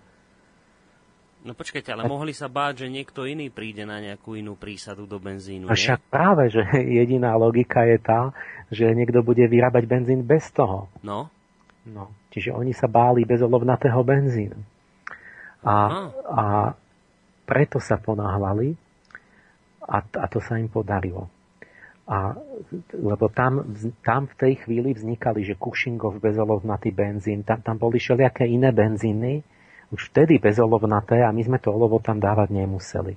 No 1.46 1.54
počkajte, 1.54 1.94
ale 1.94 2.10
mohli 2.10 2.34
sa 2.34 2.50
báť, 2.50 2.84
že 2.84 2.88
niekto 2.90 3.30
iný 3.30 3.54
príde 3.54 3.86
na 3.86 4.02
nejakú 4.02 4.34
inú 4.34 4.58
prísadu 4.58 5.06
do 5.06 5.22
benzínu, 5.22 5.70
A 5.70 5.78
však 5.78 6.10
práve, 6.10 6.50
že 6.50 6.66
jediná 7.00 7.38
logika 7.38 7.86
je 7.86 8.02
tá, 8.02 8.34
že 8.74 8.90
niekto 8.90 9.22
bude 9.22 9.46
vyrábať 9.46 9.86
benzín 9.86 10.26
bez 10.26 10.50
toho. 10.50 10.90
No. 11.06 11.30
No, 11.86 12.10
čiže 12.34 12.50
oni 12.50 12.74
sa 12.74 12.90
báli 12.90 13.30
bezolovnatého 13.30 14.02
benzínu. 14.02 14.58
A, 15.62 16.10
a 16.26 16.46
preto 17.46 17.78
sa 17.78 18.02
ponáhľali 18.02 18.74
a, 19.86 20.02
a 20.02 20.26
to 20.26 20.42
sa 20.42 20.58
im 20.58 20.66
podarilo. 20.66 21.30
A, 22.10 22.34
lebo 22.90 23.30
tam, 23.30 23.70
tam 24.02 24.26
v 24.26 24.36
tej 24.38 24.54
chvíli 24.66 24.98
vznikali, 24.98 25.46
že 25.46 25.58
Kušingov 25.58 26.18
bezolovnatý 26.18 26.90
benzín, 26.90 27.46
tam, 27.46 27.62
tam 27.62 27.78
boli 27.78 28.02
všelijaké 28.02 28.50
iné 28.50 28.74
benzíny, 28.74 29.46
už 29.96 30.12
vtedy 30.12 30.38
bezolovnaté 30.38 31.24
a 31.24 31.32
my 31.32 31.42
sme 31.42 31.58
to 31.64 31.72
olovo 31.72 32.04
tam 32.04 32.20
dávať 32.20 32.52
nemuseli. 32.52 33.16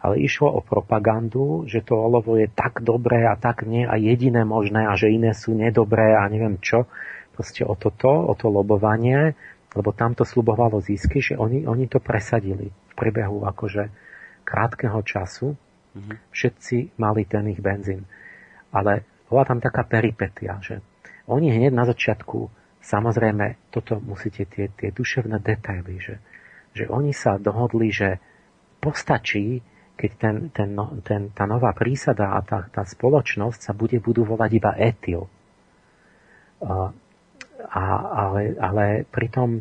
Ale 0.00 0.18
išlo 0.18 0.50
o 0.50 0.60
propagandu, 0.64 1.68
že 1.70 1.84
to 1.86 1.94
olovo 1.94 2.34
je 2.34 2.48
tak 2.50 2.82
dobré 2.82 3.28
a 3.28 3.38
tak 3.38 3.68
nie 3.68 3.86
a 3.86 3.94
jediné 3.94 4.42
možné 4.42 4.88
a 4.88 4.98
že 4.98 5.12
iné 5.12 5.30
sú 5.36 5.54
nedobré 5.54 6.16
a 6.16 6.26
neviem 6.26 6.58
čo. 6.58 6.90
Proste 7.36 7.62
o 7.62 7.78
toto, 7.78 8.08
o 8.08 8.34
to 8.34 8.50
lobovanie, 8.50 9.38
lebo 9.76 9.94
tam 9.94 10.18
to 10.18 10.26
slubovalo 10.26 10.82
zisky, 10.82 11.22
že 11.22 11.38
oni, 11.38 11.68
oni 11.68 11.86
to 11.86 12.02
presadili 12.02 12.72
v 12.72 12.92
priebehu 12.96 13.44
akože 13.46 13.92
krátkeho 14.42 14.98
času 15.04 15.54
Mm-hmm. 15.90 16.16
Všetci 16.30 16.76
mali 17.02 17.26
ten 17.26 17.50
ich 17.50 17.58
benzín. 17.58 18.06
Ale 18.70 19.02
bola 19.26 19.42
tam 19.42 19.58
taká 19.58 19.82
peripetia, 19.82 20.62
že 20.62 20.78
oni 21.26 21.50
hneď 21.50 21.74
na 21.74 21.86
začiatku, 21.86 22.38
samozrejme, 22.80 23.70
toto 23.70 24.00
musíte 24.00 24.48
tie, 24.48 24.72
tie 24.72 24.90
duševné 24.90 25.38
detaily, 25.40 26.00
že, 26.00 26.16
že 26.72 26.84
oni 26.88 27.12
sa 27.12 27.36
dohodli, 27.36 27.92
že 27.92 28.18
postačí, 28.80 29.60
keď 30.00 30.10
ten, 30.16 30.36
ten, 30.50 30.68
no, 30.72 30.96
ten, 31.04 31.28
tá 31.36 31.44
nová 31.44 31.76
prísada 31.76 32.32
a 32.32 32.40
tá, 32.40 32.66
tá 32.72 32.82
spoločnosť 32.88 33.58
sa 33.60 33.72
bude 33.76 34.00
budú 34.00 34.24
volať 34.24 34.50
iba 34.56 34.72
etyl. 34.80 35.28
A, 36.64 36.92
a, 37.68 37.82
ale, 38.28 38.56
ale 38.56 38.84
pritom 39.12 39.60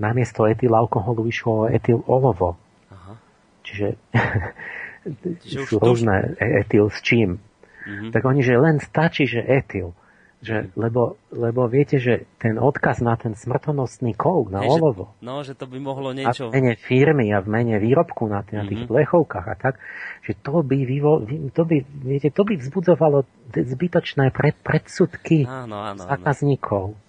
namiesto 0.00 0.44
etyl 0.44 0.72
alkoholu 0.76 1.28
išlo 1.28 1.68
etyl 1.68 2.04
olovo. 2.04 2.60
Aha. 2.92 3.14
Čiže 3.64 3.96
sú 5.68 5.76
rôzne 5.80 6.36
to... 6.36 6.44
etyl 6.44 6.86
s 6.92 7.00
čím. 7.00 7.40
Mm-hmm. 7.40 8.10
Tak 8.12 8.22
oni, 8.24 8.40
že 8.44 8.60
len 8.60 8.76
stačí, 8.80 9.24
že 9.24 9.40
etyl. 9.40 9.96
Že, 10.40 10.72
lebo, 10.72 11.20
lebo 11.36 11.68
viete, 11.68 12.00
že 12.00 12.24
ten 12.40 12.56
odkaz 12.56 13.04
na 13.04 13.12
ten 13.12 13.36
smrtonostný 13.36 14.16
kov, 14.16 14.48
na 14.48 14.64
Hej, 14.64 14.72
olovo. 14.72 15.12
Že, 15.20 15.24
no, 15.28 15.34
že 15.44 15.52
to 15.52 15.68
by 15.68 15.76
mohlo 15.76 16.16
niečo... 16.16 16.48
A 16.48 16.56
v 16.56 16.56
mene 16.56 16.74
firmy 16.80 17.28
a 17.28 17.44
v 17.44 17.48
mene 17.52 17.76
výrobku 17.76 18.24
na, 18.24 18.40
na 18.48 18.64
tých 18.64 18.88
mm-hmm. 18.88 18.88
plechovkách 18.88 19.46
a 19.52 19.56
tak, 19.60 19.76
že 20.24 20.32
to 20.40 20.64
by, 20.64 20.80
vyvo, 20.88 21.28
to 21.52 21.62
by, 21.68 21.84
viete, 21.84 22.32
to 22.32 22.48
by 22.48 22.56
vzbudzovalo 22.56 23.28
zbytočné 23.52 24.32
pred, 24.32 24.56
predsudky 24.64 25.44
áno, 25.44 25.76
áno, 25.76 26.08
zákazníkov. 26.08 26.96
Áno. 26.96 27.08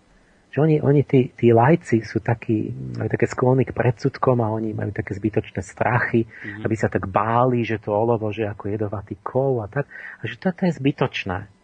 Že 0.51 0.57
oni, 0.67 0.75
oni 0.84 1.01
tí, 1.07 1.32
tí 1.32 1.55
lajci 1.55 2.03
sú 2.03 2.19
takí, 2.19 2.67
majú 2.99 3.07
také 3.07 3.32
sklony 3.32 3.63
k 3.63 3.71
predsudkom 3.71 4.43
a 4.43 4.51
oni 4.51 4.75
majú 4.75 4.91
také 4.91 5.15
zbytočné 5.15 5.63
strachy, 5.63 6.27
mm-hmm. 6.27 6.67
aby 6.67 6.75
sa 6.75 6.91
tak 6.91 7.07
báli, 7.07 7.63
že 7.63 7.79
to 7.79 7.95
olovo, 7.95 8.27
že 8.36 8.43
ako 8.43 8.67
jedovatý 8.67 9.15
kov 9.23 9.63
a 9.63 9.71
tak. 9.71 9.88
A 10.19 10.27
že 10.27 10.36
toto 10.36 10.67
je 10.67 10.75
zbytočné. 10.75 11.61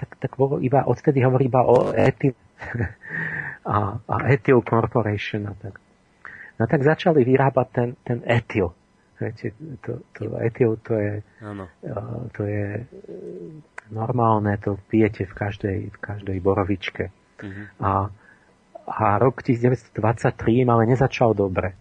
Tak, 0.00 0.16
tak 0.16 0.32
iba, 0.64 0.88
odtedy 0.88 1.20
hovorí 1.20 1.52
iba 1.52 1.60
o 1.68 1.92
etyl 1.92 2.32
a, 3.64 4.00
a 4.08 4.14
Ethyl 4.28 4.62
Corporation 4.62 5.46
a 5.48 5.54
tak. 5.54 5.80
No 6.60 6.68
tak 6.68 6.84
začali 6.84 7.24
vyrábať 7.24 7.68
ten, 7.72 7.88
ten 8.04 8.18
etyl. 8.24 8.72
Viete, 9.20 9.52
to, 9.84 10.00
to 10.16 10.32
etyl 10.40 10.80
to 10.80 10.96
je, 10.96 11.14
ano. 11.44 11.68
to 12.32 12.42
je 12.48 12.88
normálne, 13.92 14.56
to 14.56 14.80
pijete 14.88 15.28
v 15.28 15.34
každej, 15.36 15.78
v 15.92 15.98
každej 16.00 16.38
borovičke. 16.40 17.12
Uh-huh. 17.40 17.64
A, 17.84 17.90
a 18.88 19.04
rok 19.20 19.44
1923 19.44 20.64
ale 20.64 20.88
nezačal 20.88 21.36
dobre, 21.36 21.76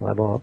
lebo 0.00 0.40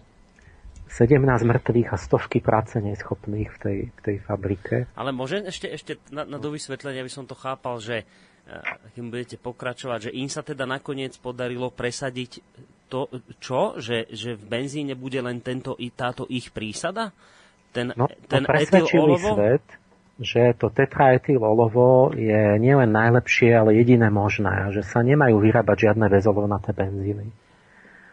17 0.92 1.24
mŕtvych 1.24 1.88
a 1.88 1.96
stovky 1.96 2.44
práce 2.44 2.76
neschopných 2.76 3.48
v 3.48 3.58
tej, 3.58 3.78
v 3.88 4.00
tej 4.04 4.16
fabrike. 4.20 4.92
Ale 4.92 5.16
môžem 5.16 5.48
ešte, 5.48 5.72
ešte 5.72 5.92
na, 6.12 6.28
na 6.28 6.36
dovysvetlenie, 6.36 7.00
aby 7.00 7.08
som 7.08 7.24
to 7.24 7.32
chápal, 7.32 7.80
že 7.80 8.04
eh, 8.04 8.92
kým 8.92 9.08
budete 9.08 9.40
pokračovať, 9.40 10.12
že 10.12 10.14
im 10.14 10.28
sa 10.28 10.44
teda 10.44 10.68
nakoniec 10.68 11.16
podarilo 11.16 11.72
presadiť 11.72 12.44
to, 12.92 13.08
čo? 13.40 13.80
Že, 13.80 14.12
že 14.12 14.36
v 14.36 14.44
benzíne 14.44 14.92
bude 14.92 15.16
len 15.24 15.40
tento, 15.40 15.80
táto 15.96 16.28
ich 16.28 16.52
prísada? 16.52 17.16
Ten, 17.72 17.96
no, 17.96 18.04
ten 18.28 18.44
etyl 18.44 18.84
olovo? 19.00 19.32
svet, 19.32 19.64
že 20.20 20.52
to 20.60 20.68
tetraetylolovo 20.68 22.12
je 22.12 22.60
nielen 22.60 22.92
najlepšie, 22.92 23.48
ale 23.56 23.80
jediné 23.80 24.12
možné 24.12 24.52
a 24.52 24.66
že 24.68 24.84
sa 24.84 25.00
nemajú 25.00 25.40
vyrábať 25.40 25.88
žiadne 25.88 26.06
bezolovnaté 26.12 26.76
benzíny. 26.76 27.32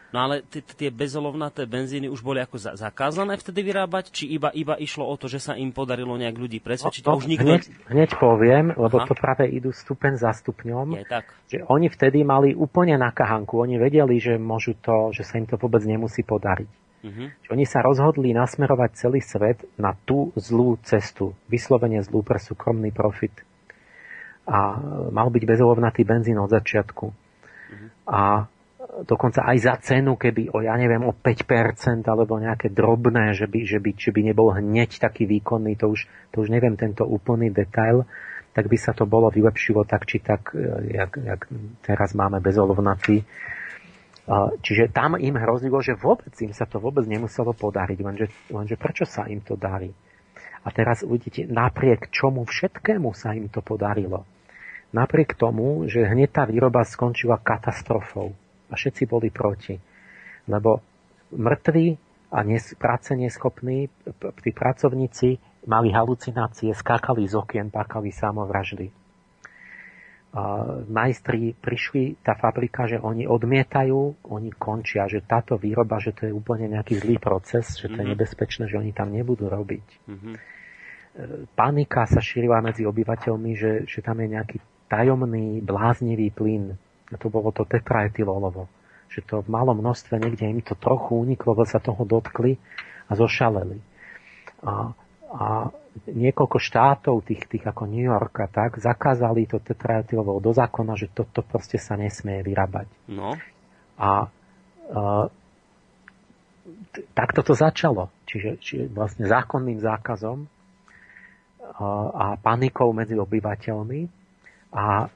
No 0.09 0.25
ale 0.25 0.41
tie 0.49 0.89
bezolovnaté 0.89 1.69
benzíny 1.69 2.09
už 2.09 2.25
boli 2.25 2.41
ako 2.41 2.57
za- 2.57 2.73
zakázané 2.73 3.37
vtedy 3.37 3.61
vyrábať, 3.61 4.09
či 4.09 4.25
iba, 4.25 4.49
iba 4.57 4.73
išlo 4.73 5.05
o 5.05 5.13
to, 5.13 5.29
že 5.29 5.37
sa 5.37 5.53
im 5.53 5.69
podarilo 5.69 6.17
nejak 6.17 6.33
ľudí 6.33 6.57
presvedčiť? 6.57 7.05
No, 7.05 7.13
to, 7.13 7.19
už 7.21 7.29
nikto... 7.29 7.45
hneď, 7.45 7.63
hneď 7.93 8.09
poviem, 8.17 8.73
lebo 8.73 8.97
Aha. 8.97 9.05
to 9.05 9.13
práve 9.13 9.45
idú 9.45 9.69
stupen 9.69 10.17
za 10.17 10.33
stupňom, 10.33 10.97
Je, 10.97 11.05
tak. 11.05 11.29
že 11.45 11.61
oni 11.61 11.93
vtedy 11.93 12.25
mali 12.25 12.57
úplne 12.57 12.97
na 12.97 13.13
kahanku. 13.13 13.61
Oni 13.61 13.77
vedeli, 13.77 14.17
že 14.17 14.41
môžu 14.41 14.73
to, 14.81 15.13
že 15.13 15.21
sa 15.21 15.37
im 15.37 15.45
to 15.45 15.61
vôbec 15.61 15.85
nemusí 15.85 16.25
podariť. 16.25 16.69
Mm-hmm. 16.99 17.53
Oni 17.55 17.63
sa 17.63 17.79
rozhodli 17.79 18.35
nasmerovať 18.35 18.89
celý 18.97 19.21
svet 19.23 19.63
na 19.79 19.95
tú 19.95 20.35
zlú 20.35 20.75
cestu, 20.83 21.31
vyslovene 21.47 22.01
zlú 22.03 22.25
pre 22.25 22.41
súkromný 22.41 22.91
profit. 22.91 23.31
A 24.49 24.81
mal 25.13 25.29
byť 25.29 25.43
bezolovnatý 25.45 26.01
benzín 26.01 26.41
od 26.41 26.49
začiatku. 26.49 27.05
Mm-hmm. 27.07 27.89
A 28.09 28.49
dokonca 29.05 29.45
aj 29.45 29.57
za 29.59 29.75
cenu, 29.79 30.15
keby 30.15 30.51
o, 30.51 30.63
ja 30.63 30.75
neviem, 30.79 31.03
o 31.05 31.13
5% 31.13 32.03
alebo 32.07 32.39
nejaké 32.39 32.71
drobné, 32.71 33.35
že 33.35 33.45
by, 33.45 33.59
že 33.67 33.79
by, 33.79 33.89
že 33.95 34.11
by 34.11 34.21
nebol 34.25 34.49
hneď 34.55 34.99
taký 34.99 35.27
výkonný, 35.27 35.77
to 35.77 35.91
už, 35.91 36.07
to 36.33 36.43
už 36.43 36.49
neviem 36.49 36.75
tento 36.79 37.05
úplný 37.05 37.51
detail, 37.53 38.07
tak 38.51 38.65
by 38.65 38.77
sa 38.79 38.91
to 38.97 39.05
bolo 39.05 39.29
vylepšilo 39.29 39.85
tak 39.85 40.09
či 40.09 40.19
tak, 40.19 40.51
e, 40.57 40.95
jak, 40.95 41.15
jak 41.15 41.41
teraz 41.85 42.17
máme 42.17 42.41
bezolovnatý 42.41 43.23
Čiže 44.61 44.93
tam 44.93 45.17
im 45.17 45.33
hrozilo, 45.41 45.81
že 45.81 45.97
vôbec 45.97 46.29
im 46.37 46.53
sa 46.53 46.69
to 46.69 46.77
vôbec 46.77 47.01
nemuselo 47.09 47.49
podariť, 47.49 47.97
lenže, 47.97 48.27
lenže 48.53 48.77
prečo 48.77 49.01
sa 49.01 49.25
im 49.25 49.41
to 49.41 49.57
darí? 49.57 49.89
A 50.61 50.69
teraz 50.69 51.01
uvidíte, 51.01 51.49
napriek 51.49 52.13
čomu 52.13 52.45
všetkému 52.45 53.09
sa 53.17 53.33
im 53.33 53.49
to 53.49 53.65
podarilo. 53.65 54.29
Napriek 54.93 55.33
tomu, 55.33 55.89
že 55.89 56.05
hneď 56.05 56.29
tá 56.29 56.43
výroba 56.45 56.85
skončila 56.85 57.41
katastrofou 57.41 58.37
a 58.69 58.73
všetci 58.77 59.03
boli 59.09 59.33
proti. 59.33 59.75
Lebo 60.45 60.81
mŕtvi 61.33 61.97
a 62.29 62.45
nes, 62.45 62.77
práce 62.77 63.17
neschopní, 63.17 63.89
tí 64.45 64.51
pracovníci 64.53 65.41
mali 65.65 65.89
halucinácie, 65.89 66.73
skákali 66.73 67.25
z 67.25 67.33
okien, 67.37 67.67
pákali 67.73 68.13
samovraždy 68.13 69.09
majstri 70.89 71.57
prišli, 71.57 72.21
tá 72.21 72.37
fabrika, 72.37 72.85
že 72.85 73.01
oni 73.01 73.25
odmietajú, 73.25 74.29
oni 74.29 74.53
končia, 74.53 75.09
že 75.09 75.25
táto 75.25 75.57
výroba, 75.57 75.97
že 75.97 76.13
to 76.13 76.29
je 76.29 76.33
úplne 76.33 76.69
nejaký 76.69 77.01
zlý 77.01 77.17
proces, 77.17 77.81
že 77.81 77.89
to 77.89 77.97
je 77.97 78.05
mhm. 78.05 78.13
nebezpečné, 78.13 78.63
že 78.69 78.77
oni 78.77 78.93
tam 78.93 79.09
nebudú 79.09 79.49
robiť. 79.49 79.87
Mm-hmm. 80.05 80.35
Panika 81.57 82.05
sa 82.05 82.21
šírila 82.21 82.61
medzi 82.61 82.85
obyvateľmi, 82.85 83.51
že, 83.57 83.71
že 83.89 83.99
tam 84.05 84.21
je 84.21 84.37
nejaký 84.37 84.57
tajomný, 84.85 85.59
bláznivý 85.65 86.29
plyn. 86.29 86.77
A 87.09 87.15
to 87.17 87.27
bolo 87.33 87.49
to 87.49 87.65
tetraetylolovo. 87.65 88.69
Že 89.09 89.19
to 89.25 89.35
v 89.41 89.49
malom 89.49 89.81
množstve 89.81 90.21
niekde 90.21 90.45
im 90.45 90.61
to 90.61 90.77
trochu 90.77 91.17
uniklo, 91.17 91.57
lebo 91.57 91.65
sa 91.65 91.81
toho 91.81 92.05
dotkli 92.05 92.61
a 93.09 93.17
zošaleli. 93.17 93.81
A, 94.61 94.93
a 95.33 95.47
niekoľko 96.05 96.57
štátov, 96.61 97.25
tých, 97.25 97.49
tých 97.49 97.65
ako 97.65 97.89
New 97.89 98.05
York 98.05 98.33
a 98.39 98.47
tak, 98.47 98.77
zakázali 98.77 99.49
to 99.49 99.57
tetraetylovo 99.57 100.37
do 100.37 100.53
zákona, 100.53 100.93
že 100.93 101.09
toto 101.09 101.41
proste 101.41 101.81
sa 101.81 101.97
nesmie 101.97 102.45
vyrábať. 102.45 102.87
No. 103.09 103.33
A 103.97 104.29
uh, 104.29 105.25
takto 107.17 107.41
to 107.41 107.57
začalo. 107.57 108.13
Čiže, 108.29 108.61
čiže 108.61 108.83
vlastne 108.93 109.25
zákonným 109.25 109.81
zákazom 109.81 110.45
uh, 110.45 110.49
a 112.13 112.37
panikou 112.37 112.93
medzi 112.93 113.17
obyvateľmi 113.17 114.01
a 114.69 115.09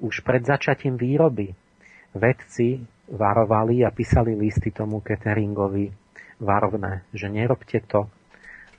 už 0.00 0.24
pred 0.24 0.42
začatím 0.42 0.96
výroby 0.96 1.52
vedci 2.16 2.82
varovali 3.10 3.86
a 3.86 3.90
písali 3.94 4.34
listy 4.34 4.70
tomu 4.70 5.04
cateringovi 5.04 5.92
varovné, 6.40 7.04
že 7.12 7.28
nerobte 7.28 7.84
to, 7.84 8.08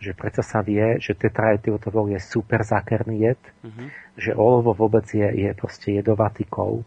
že 0.01 0.17
predsa 0.17 0.41
sa 0.41 0.59
vie, 0.65 0.97
že 0.97 1.13
tetraetyltovol 1.13 2.17
je 2.17 2.19
super 2.19 2.65
zákerný 2.65 3.15
jed, 3.21 3.41
mm-hmm. 3.61 3.87
že 4.17 4.31
olovo 4.33 4.73
vôbec 4.73 5.05
je, 5.13 5.29
je 5.29 5.51
proste 5.53 5.93
jedovatý 5.93 6.49
kov. 6.49 6.81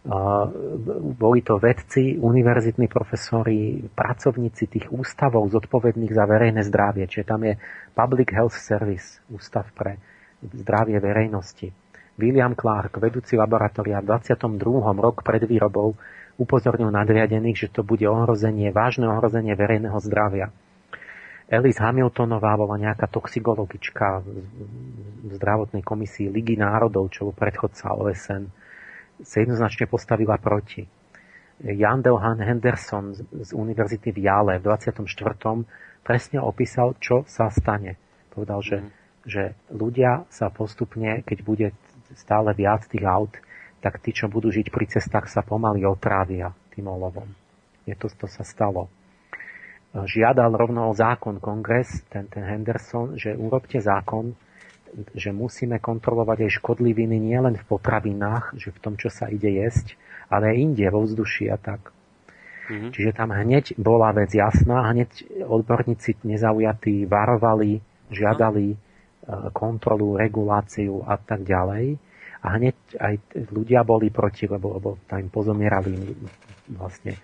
Uh, 0.00 0.48
boli 1.12 1.44
to 1.44 1.60
vedci, 1.60 2.16
univerzitní 2.16 2.88
profesori, 2.88 3.84
pracovníci 3.92 4.72
tých 4.72 4.88
ústavov 4.88 5.44
zodpovedných 5.52 6.16
za 6.16 6.24
verejné 6.24 6.64
zdravie, 6.64 7.04
čiže 7.04 7.28
tam 7.28 7.44
je 7.44 7.60
Public 7.92 8.32
Health 8.32 8.56
Service, 8.56 9.20
ústav 9.28 9.68
pre 9.76 10.00
zdravie 10.40 10.96
verejnosti. 10.96 11.68
William 12.20 12.52
Clark, 12.52 13.00
vedúci 13.00 13.40
laboratória 13.40 14.04
v 14.04 14.20
22. 14.20 14.60
rok 15.00 15.24
pred 15.24 15.48
výrobou, 15.48 15.96
upozornil 16.36 16.92
nadriadených, 16.92 17.66
že 17.66 17.72
to 17.72 17.80
bude 17.80 18.04
ohrozenie, 18.04 18.68
vážne 18.70 19.08
ohrozenie 19.08 19.56
verejného 19.56 19.96
zdravia 20.04 20.52
Alice 21.50 21.82
Hamiltonová 21.82 22.54
bola 22.54 22.78
nejaká 22.78 23.10
toxikologička 23.10 24.22
v 24.22 25.30
zdravotnej 25.34 25.82
komisii 25.82 26.30
Ligy 26.30 26.54
národov, 26.54 27.10
čo 27.10 27.26
bol 27.26 27.34
predchodca 27.34 27.90
OSN, 27.98 28.46
sa 29.18 29.36
jednoznačne 29.42 29.90
postavila 29.90 30.38
proti. 30.38 30.86
Jan 31.60 32.06
Delhan 32.06 32.38
Henderson 32.38 33.18
z 33.18 33.50
Univerzity 33.50 34.14
v 34.14 34.30
Jale 34.30 34.62
v 34.62 34.64
24. 34.64 35.02
presne 36.06 36.38
opísal, 36.38 36.94
čo 37.02 37.26
sa 37.26 37.50
stane. 37.50 37.98
Povedal, 38.30 38.62
že, 38.62 38.78
mm. 38.78 38.88
že 39.26 39.42
ľudia 39.74 40.30
sa 40.30 40.54
postupne, 40.54 41.26
keď 41.26 41.38
bude 41.42 41.68
stále 42.14 42.54
viac 42.56 42.86
tých 42.86 43.04
aut, 43.04 43.32
tak 43.80 43.98
tí, 44.02 44.12
čo 44.12 44.28
budú 44.28 44.52
žiť 44.52 44.68
pri 44.68 44.86
cestách, 44.90 45.30
sa 45.30 45.40
pomaly 45.40 45.84
otrávia 45.88 46.52
tým 46.74 46.90
olovom. 46.90 47.28
Je 47.88 47.96
to, 47.96 48.12
to 48.12 48.28
sa 48.28 48.44
stalo 48.44 48.90
žiadal 49.94 50.54
rovno 50.54 50.90
o 50.90 50.94
zákon 50.94 51.42
kongres, 51.42 52.06
ten, 52.06 52.30
ten 52.30 52.46
Henderson, 52.46 53.18
že 53.18 53.34
urobte 53.34 53.82
zákon, 53.82 54.38
že 55.14 55.34
musíme 55.34 55.78
kontrolovať 55.82 56.46
aj 56.46 56.56
škodliviny 56.62 57.18
nielen 57.18 57.58
v 57.58 57.64
potravinách, 57.66 58.58
že 58.58 58.74
v 58.74 58.78
tom, 58.82 58.94
čo 58.98 59.10
sa 59.10 59.30
ide 59.30 59.50
jesť, 59.50 59.98
ale 60.30 60.54
aj 60.54 60.56
inde, 60.62 60.86
vo 60.90 61.02
vzduši 61.02 61.50
a 61.50 61.58
tak. 61.58 61.90
Mm-hmm. 62.70 62.90
Čiže 62.94 63.10
tam 63.14 63.34
hneď 63.34 63.74
bola 63.78 64.14
vec 64.14 64.30
jasná, 64.30 64.86
hneď 64.94 65.42
odborníci 65.42 66.22
nezaujatí 66.22 67.06
varovali, 67.10 67.82
žiadali 68.14 68.66
mm-hmm. 68.74 68.89
Kontrolu, 69.54 70.18
reguláciu 70.18 71.04
a 71.06 71.16
tak 71.20 71.46
ďalej. 71.46 71.98
A 72.40 72.46
hneď 72.56 72.76
aj 72.96 73.14
ľudia 73.52 73.84
boli 73.84 74.08
proti, 74.08 74.48
lebo, 74.48 74.80
lebo 74.80 74.96
tam 75.04 75.28
pozomierali 75.28 75.92
vlastne 76.72 77.20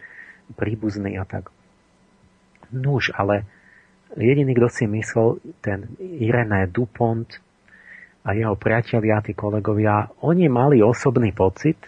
príbuzní 0.53 1.17
a 1.17 1.25
tak. 1.25 1.49
Nuž, 2.71 3.15
ale 3.17 3.49
jediný, 4.15 4.53
kto 4.53 4.69
si 4.69 4.85
myslel, 4.85 5.41
ten 5.65 5.89
Irené 5.99 6.69
Dupont 6.69 7.27
a 8.27 8.35
jeho 8.35 8.59
priatelia, 8.59 9.25
tí 9.25 9.33
kolegovia, 9.33 10.11
oni 10.21 10.51
mali 10.51 10.83
osobný 10.83 11.33
pocit 11.33 11.79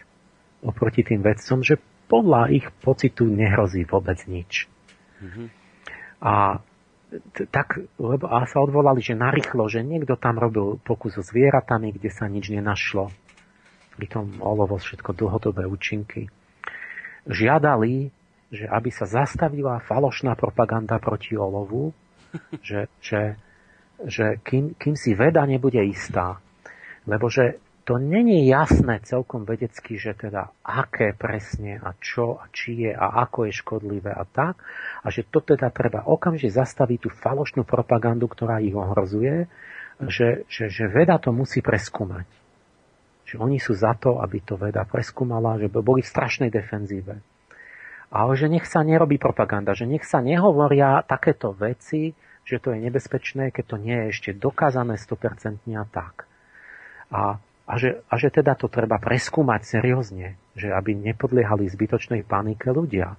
oproti 0.63 1.07
tým 1.07 1.23
vedcom, 1.23 1.63
že 1.63 1.79
podľa 2.09 2.51
ich 2.51 2.67
pocitu 2.83 3.29
nehrozí 3.29 3.85
vôbec 3.85 4.19
nič. 4.27 4.67
Mm-hmm. 5.21 5.47
A 6.25 6.59
tak, 7.49 7.81
lebo 7.97 8.29
a 8.29 8.45
sa 8.45 8.61
odvolali, 8.61 9.01
že 9.01 9.17
narýchlo, 9.17 9.69
že 9.73 9.81
niekto 9.81 10.21
tam 10.21 10.37
robil 10.37 10.77
pokus 10.81 11.17
so 11.17 11.23
zvieratami, 11.25 11.97
kde 11.97 12.11
sa 12.13 12.29
nič 12.29 12.53
nenašlo. 12.53 13.09
Pritom 13.97 14.39
olovo 14.45 14.77
všetko 14.77 15.17
dlhodobé 15.17 15.65
účinky. 15.65 16.29
Žiadali 17.25 18.13
že 18.49 18.65
aby 18.65 18.89
sa 18.89 19.05
zastavila 19.05 19.85
falošná 19.85 20.33
propaganda 20.33 20.97
proti 20.97 21.37
olovu, 21.37 21.93
že, 22.69 22.89
že, 23.01 23.37
že 24.01 24.41
kým, 24.41 24.77
kým 24.77 24.97
si 24.97 25.13
veda 25.13 25.45
nebude 25.45 25.81
istá, 25.85 26.41
lebo 27.05 27.29
že 27.29 27.61
to 27.89 27.97
není 27.97 28.45
jasné 28.45 29.01
celkom 29.01 29.49
vedecky, 29.49 29.97
že 29.97 30.13
teda 30.13 30.53
aké 30.61 31.17
presne 31.17 31.81
a 31.81 31.97
čo 31.97 32.37
a 32.37 32.53
či 32.53 32.85
je 32.85 32.93
a 32.93 33.25
ako 33.25 33.49
je 33.49 33.53
škodlivé 33.57 34.13
a 34.13 34.29
tak, 34.29 34.61
a 35.01 35.09
že 35.09 35.25
to 35.25 35.41
teda 35.41 35.73
treba 35.73 36.05
okamžite 36.05 36.53
zastaviť 36.53 36.99
tú 37.01 37.09
falošnú 37.09 37.65
propagandu, 37.65 38.29
ktorá 38.29 38.61
ich 38.61 38.77
ohrozuje, 38.77 39.49
že, 40.05 40.45
že, 40.53 40.69
že 40.69 40.85
veda 40.93 41.17
to 41.17 41.33
musí 41.33 41.65
preskúmať. 41.65 42.29
Že 43.25 43.41
oni 43.41 43.57
sú 43.57 43.73
za 43.73 43.97
to, 43.97 44.21
aby 44.21 44.45
to 44.45 44.61
veda 44.61 44.85
preskúmala, 44.85 45.57
že 45.57 45.73
boli 45.73 46.05
v 46.05 46.13
strašnej 46.13 46.53
defenzíve 46.53 47.25
ale 48.09 48.41
že 48.41 48.49
nech 48.49 48.65
sa 48.65 48.81
nerobí 48.81 49.21
propaganda, 49.21 49.77
že 49.77 49.85
nech 49.85 50.05
sa 50.05 50.25
nehovoria 50.25 51.05
takéto 51.05 51.53
veci, 51.53 52.17
že 52.49 52.57
to 52.57 52.73
je 52.73 52.81
nebezpečné, 52.89 53.53
keď 53.53 53.65
to 53.69 53.77
nie 53.77 53.97
je 54.01 54.07
ešte 54.17 54.31
dokázané 54.33 54.97
100% 54.97 55.61
a 55.77 55.85
tak. 55.85 56.25
A, 57.13 57.37
a, 57.69 57.77
že, 57.77 58.01
a 58.09 58.17
že 58.17 58.33
teda 58.33 58.57
to 58.57 58.73
treba 58.73 58.97
preskúmať 58.97 59.61
seriózne, 59.77 60.41
že 60.57 60.73
aby 60.73 60.97
nepodliehali 60.97 61.69
zbytočnej 61.69 62.25
panike 62.25 62.73
ľudia. 62.73 63.13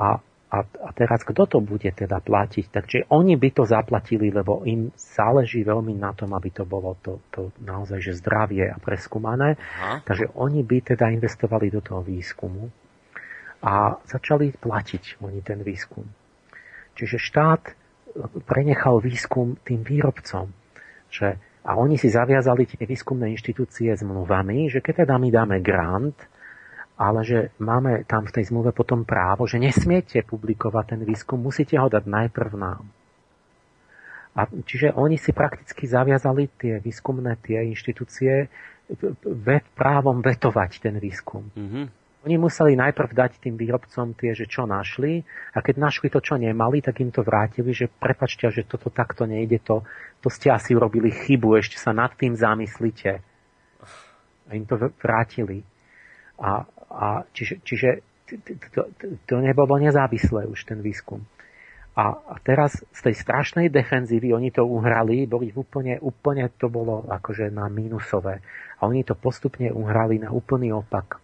A, 0.00 0.24
a, 0.48 0.58
a 0.64 0.88
teraz 0.96 1.20
kto 1.20 1.44
to 1.44 1.58
bude 1.60 1.92
teda 1.92 2.24
platiť? 2.24 2.64
Takže 2.72 2.98
oni 3.12 3.36
by 3.36 3.48
to 3.52 3.68
zaplatili, 3.68 4.32
lebo 4.32 4.64
im 4.64 4.88
záleží 4.96 5.68
veľmi 5.68 5.92
na 6.00 6.16
tom, 6.16 6.32
aby 6.32 6.48
to 6.48 6.64
bolo 6.64 6.96
to, 7.04 7.20
to 7.28 7.52
naozaj 7.60 8.00
že 8.00 8.16
zdravie 8.16 8.64
a 8.72 8.80
preskúmané. 8.80 9.60
Aha. 9.60 10.00
Takže 10.00 10.32
oni 10.40 10.64
by 10.64 10.96
teda 10.96 11.12
investovali 11.12 11.68
do 11.68 11.84
toho 11.84 12.00
výskumu 12.00 12.72
a 13.60 14.00
začali 14.08 14.56
platiť 14.56 15.20
oni 15.20 15.44
ten 15.44 15.60
výskum. 15.60 16.08
Čiže 16.96 17.20
štát 17.20 17.62
prenechal 18.48 19.04
výskum 19.04 19.60
tým 19.60 19.84
výrobcom, 19.84 20.48
že 21.12 21.36
a 21.68 21.76
oni 21.76 22.00
si 22.00 22.08
zaviazali 22.08 22.64
tie 22.64 22.88
výskumné 22.88 23.28
inštitúcie 23.36 23.92
zmluvami, 23.92 24.72
že 24.72 24.80
keď 24.80 25.04
teda 25.04 25.20
my 25.20 25.28
dáme 25.28 25.56
grant, 25.60 26.16
ale 26.96 27.20
že 27.28 27.52
máme 27.60 28.08
tam 28.08 28.24
v 28.24 28.34
tej 28.40 28.48
zmluve 28.48 28.72
potom 28.72 29.04
právo, 29.04 29.44
že 29.44 29.60
nesmiete 29.60 30.24
publikovať 30.24 30.96
ten 30.96 31.00
výskum, 31.04 31.36
musíte 31.36 31.76
ho 31.76 31.92
dať 31.92 32.08
najprv 32.08 32.52
nám. 32.56 32.88
A 34.32 34.48
čiže 34.64 34.96
oni 34.96 35.20
si 35.20 35.36
prakticky 35.36 35.84
zaviazali 35.84 36.48
tie 36.56 36.80
výskumné 36.80 37.36
tie 37.44 37.68
inštitúcie 37.68 38.48
právom 39.76 40.24
vetovať 40.24 40.70
ten 40.80 40.96
výskum. 40.96 41.52
Mm-hmm. 41.52 41.84
Oni 42.26 42.34
museli 42.34 42.74
najprv 42.74 43.14
dať 43.14 43.32
tým 43.38 43.54
výrobcom 43.54 44.10
tie, 44.18 44.34
že 44.34 44.50
čo 44.50 44.66
našli 44.66 45.22
a 45.54 45.62
keď 45.62 45.78
našli 45.78 46.10
to, 46.10 46.18
čo 46.18 46.34
nemali, 46.34 46.82
tak 46.82 46.98
im 46.98 47.14
to 47.14 47.22
vrátili, 47.22 47.70
že 47.70 47.86
prepačte, 47.86 48.50
že 48.50 48.66
toto 48.66 48.90
takto 48.90 49.22
nejde, 49.22 49.62
to, 49.62 49.86
to 50.18 50.26
ste 50.26 50.50
asi 50.50 50.74
urobili 50.74 51.14
chybu, 51.14 51.54
ešte 51.54 51.78
sa 51.78 51.94
nad 51.94 52.10
tým 52.18 52.34
zamyslite. 52.34 53.22
A 54.48 54.50
im 54.50 54.66
to 54.66 54.90
vrátili. 54.98 55.62
A, 56.42 56.66
a 56.90 57.22
čiže, 57.30 57.62
čiže 57.62 57.88
to, 58.74 58.90
to, 59.24 59.34
nebolo 59.38 59.78
nezávislé 59.78 60.50
už 60.50 60.66
ten 60.66 60.82
výskum. 60.82 61.22
A 61.98 62.38
teraz 62.46 62.78
z 62.94 63.10
tej 63.10 63.14
strašnej 63.18 63.66
defenzívy 63.74 64.30
oni 64.30 64.54
to 64.54 64.62
uhrali, 64.62 65.26
boli 65.26 65.50
úplne, 65.50 65.98
úplne 65.98 66.46
to 66.54 66.70
bolo 66.70 67.02
akože 67.10 67.50
na 67.50 67.66
mínusové. 67.66 68.38
A 68.78 68.86
oni 68.86 69.02
to 69.02 69.18
postupne 69.18 69.66
uhrali 69.74 70.22
na 70.22 70.30
úplný 70.30 70.70
opak. 70.70 71.18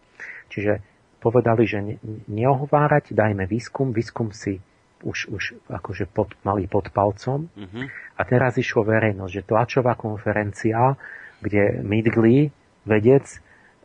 Čiže 0.54 0.78
povedali, 1.18 1.66
že 1.66 1.82
neohovárať, 2.30 3.10
dajme 3.10 3.50
výskum, 3.50 3.90
výskum 3.90 4.30
si 4.30 4.62
už, 5.02 5.34
už 5.34 5.44
akože 5.66 6.06
pod, 6.06 6.32
mali 6.46 6.70
pod 6.70 6.94
palcom. 6.94 7.50
Uh-huh. 7.50 7.84
A 8.16 8.22
teraz 8.22 8.54
išlo 8.54 8.86
verejnosť, 8.86 9.32
že 9.34 9.42
tlačová 9.42 9.98
konferencia, 9.98 10.94
kde 11.42 11.82
Midgley, 11.82 12.54
vedec, 12.86 13.26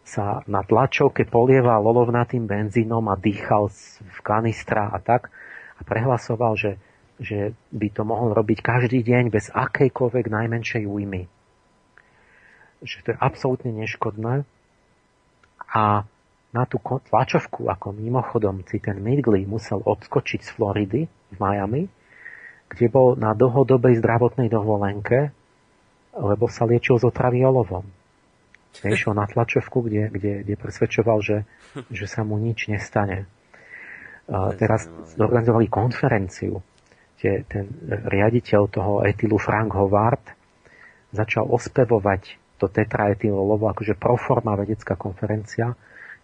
sa 0.06 0.42
na 0.50 0.66
tlačovke 0.66 1.28
polieval 1.30 1.86
olovnatým 1.86 2.50
benzínom 2.50 3.06
a 3.12 3.20
dýchal 3.20 3.70
v 4.02 4.20
kanistra 4.26 4.90
a 4.90 4.98
tak 4.98 5.30
a 5.78 5.82
prehlasoval, 5.86 6.58
že, 6.58 6.82
že 7.22 7.54
by 7.70 7.88
to 7.94 8.04
mohol 8.08 8.34
robiť 8.34 8.60
každý 8.64 9.06
deň 9.06 9.30
bez 9.30 9.54
akejkoľvek 9.54 10.26
najmenšej 10.34 10.84
újmy. 10.90 11.30
Že 12.82 12.98
to 13.06 13.08
je 13.14 13.18
absolútne 13.22 13.72
neškodné. 13.76 14.48
A 15.70 16.10
na 16.50 16.66
tú 16.66 16.82
tlačovku, 16.82 17.70
ako 17.70 17.94
mimochodom 17.94 18.66
si 18.66 18.82
ten 18.82 18.98
Midgley 18.98 19.46
musel 19.46 19.86
odskočiť 19.86 20.40
z 20.42 20.50
Floridy 20.50 21.02
v 21.06 21.38
Miami, 21.38 21.86
kde 22.70 22.86
bol 22.90 23.14
na 23.18 23.38
dlhodobej 23.38 24.02
zdravotnej 24.02 24.50
dovolenke, 24.50 25.30
lebo 26.14 26.50
sa 26.50 26.66
liečil 26.66 26.98
z 26.98 27.10
otravy 27.10 27.46
olovom. 27.46 27.86
Nešiel 28.86 29.18
na 29.18 29.26
tlačovku, 29.26 29.82
kde, 29.86 30.14
kde, 30.14 30.34
kde 30.46 30.56
presvedčoval, 30.58 31.22
že, 31.26 31.38
že 31.90 32.06
sa 32.06 32.22
mu 32.22 32.38
nič 32.38 32.70
nestane. 32.70 33.26
A 34.30 34.54
teraz 34.54 34.86
zorganizovali 35.18 35.66
konferenciu, 35.66 36.62
kde 37.18 37.46
ten 37.50 37.66
riaditeľ 37.90 38.62
toho 38.70 38.94
etilu 39.02 39.42
Frank 39.42 39.74
Howard 39.74 40.22
začal 41.10 41.50
ospevovať 41.50 42.38
to 42.62 42.70
tetraetylolovo 42.70 43.66
akože 43.74 43.98
proforma 43.98 44.54
vedecká 44.54 44.94
konferencia, 44.94 45.74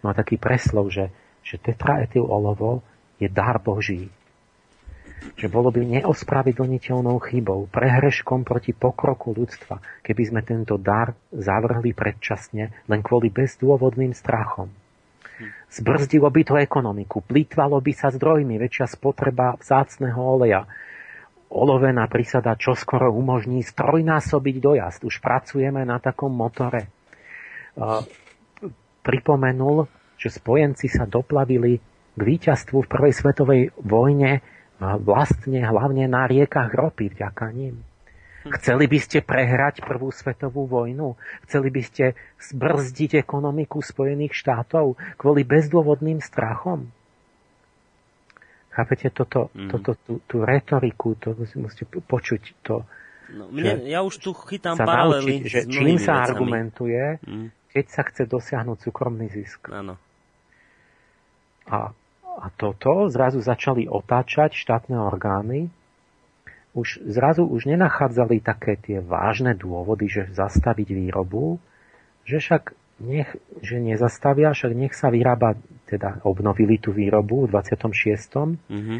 má 0.05 0.13
taký 0.13 0.37
preslov, 0.37 0.93
že, 0.93 1.09
že 1.41 1.57
tetraetyl 1.57 2.21
olovo 2.21 2.85
je 3.17 3.25
dar 3.25 3.57
Boží. 3.57 4.13
Že 5.33 5.49
bolo 5.49 5.73
by 5.73 5.81
neospravedlniteľnou 5.81 7.17
chybou, 7.25 7.65
prehreškom 7.73 8.45
proti 8.45 8.77
pokroku 8.77 9.33
ľudstva, 9.33 9.81
keby 10.05 10.21
sme 10.29 10.41
tento 10.45 10.77
dar 10.77 11.17
zavrhli 11.33 11.97
predčasne 11.97 12.69
len 12.85 12.99
kvôli 13.01 13.33
bezdôvodným 13.33 14.13
strachom. 14.13 14.69
Zbrzdilo 15.67 16.29
by 16.29 16.41
to 16.45 16.55
ekonomiku, 16.61 17.25
plýtvalo 17.25 17.81
by 17.81 17.91
sa 17.91 18.13
zdrojmi, 18.13 18.55
väčšia 18.55 18.87
spotreba 18.87 19.57
vzácného 19.59 20.15
oleja. 20.15 20.63
Olovená 21.51 22.07
prísada 22.07 22.55
čoskoro 22.55 23.11
umožní 23.11 23.59
strojnásobiť 23.65 24.55
dojazd. 24.61 25.01
Už 25.03 25.19
pracujeme 25.19 25.83
na 25.83 25.99
takom 25.99 26.31
motore 26.31 26.87
pripomenul, 29.05 29.85
že 30.17 30.33
spojenci 30.33 30.89
sa 30.89 31.05
doplavili 31.05 31.77
k 32.15 32.21
víťazstvu 32.21 32.81
v 32.81 32.89
prvej 32.89 33.13
svetovej 33.13 33.61
vojne 33.77 34.41
vlastne 34.81 35.61
hlavne 35.63 36.09
na 36.09 36.25
riekach 36.27 36.73
ropy 36.73 37.13
vďaka 37.13 37.47
ním. 37.53 37.85
Chceli 38.45 38.85
by 38.85 38.99
ste 39.01 39.25
prehrať 39.25 39.81
prvú 39.81 40.13
svetovú 40.13 40.69
vojnu? 40.69 41.17
Chceli 41.49 41.73
by 41.73 41.81
ste 41.81 42.13
zbrzdiť 42.37 43.17
ekonomiku 43.17 43.81
Spojených 43.81 44.37
štátov 44.37 45.01
kvôli 45.17 45.41
bezdôvodným 45.41 46.21
strachom? 46.21 46.93
Chápete 48.69 49.09
toto, 49.09 49.49
mm. 49.55 49.71
toto 49.71 49.91
tú, 49.97 50.13
tú 50.29 50.37
retoriku, 50.45 51.17
to 51.17 51.33
musíte 51.57 51.89
počuť 51.89 52.41
to. 52.61 52.85
No, 53.33 53.49
mne, 53.49 53.81
ja 53.89 54.05
už 54.05 54.21
tu 54.21 54.29
chytám 54.35 54.77
paralely 54.77 55.41
naučiť, 55.41 55.49
že 55.49 55.59
čím 55.65 55.97
sa 55.97 56.21
vecami. 56.21 56.25
argumentuje, 56.29 57.03
mm. 57.25 57.47
Keď 57.75 57.85
sa 57.91 58.07
chce 58.07 58.23
dosiahnuť 58.23 58.87
súkromný 58.87 59.27
zisk. 59.27 59.67
Áno. 59.67 59.99
A, 61.67 61.91
a 62.23 62.45
toto 62.55 63.11
zrazu 63.11 63.43
začali 63.43 63.83
otáčať 63.91 64.55
štátne 64.55 64.95
orgány, 64.95 65.67
už 66.71 67.03
zrazu 67.03 67.43
už 67.43 67.67
nenachádzali 67.67 68.39
také 68.39 68.79
tie 68.79 69.03
vážne 69.03 69.59
dôvody, 69.59 70.07
že 70.07 70.31
zastaviť 70.31 70.87
výrobu, 70.87 71.59
že 72.23 72.39
však 72.39 72.71
nech, 73.03 73.35
že 73.59 73.75
nezastavia, 73.83 74.55
však 74.55 74.71
nech 74.71 74.95
sa 74.95 75.11
vyrába, 75.11 75.59
teda 75.91 76.23
obnovili 76.23 76.79
tú 76.79 76.95
výrobu 76.95 77.47
v 77.47 77.59
26. 77.59 77.91
Mm-hmm. 78.71 78.99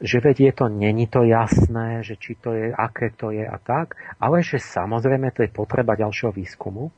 Že 0.00 0.16
veď 0.24 0.36
je 0.48 0.52
to, 0.56 0.66
není 0.72 1.04
to 1.12 1.28
jasné, 1.28 2.00
že 2.00 2.16
či 2.16 2.40
to 2.40 2.56
je, 2.56 2.72
aké 2.72 3.12
to 3.12 3.36
je 3.36 3.44
a 3.44 3.60
tak, 3.60 4.00
ale 4.16 4.40
že 4.40 4.56
samozrejme 4.56 5.28
to 5.36 5.44
je 5.44 5.52
potreba 5.52 5.92
ďalšieho 5.92 6.32
výskumu 6.32 6.88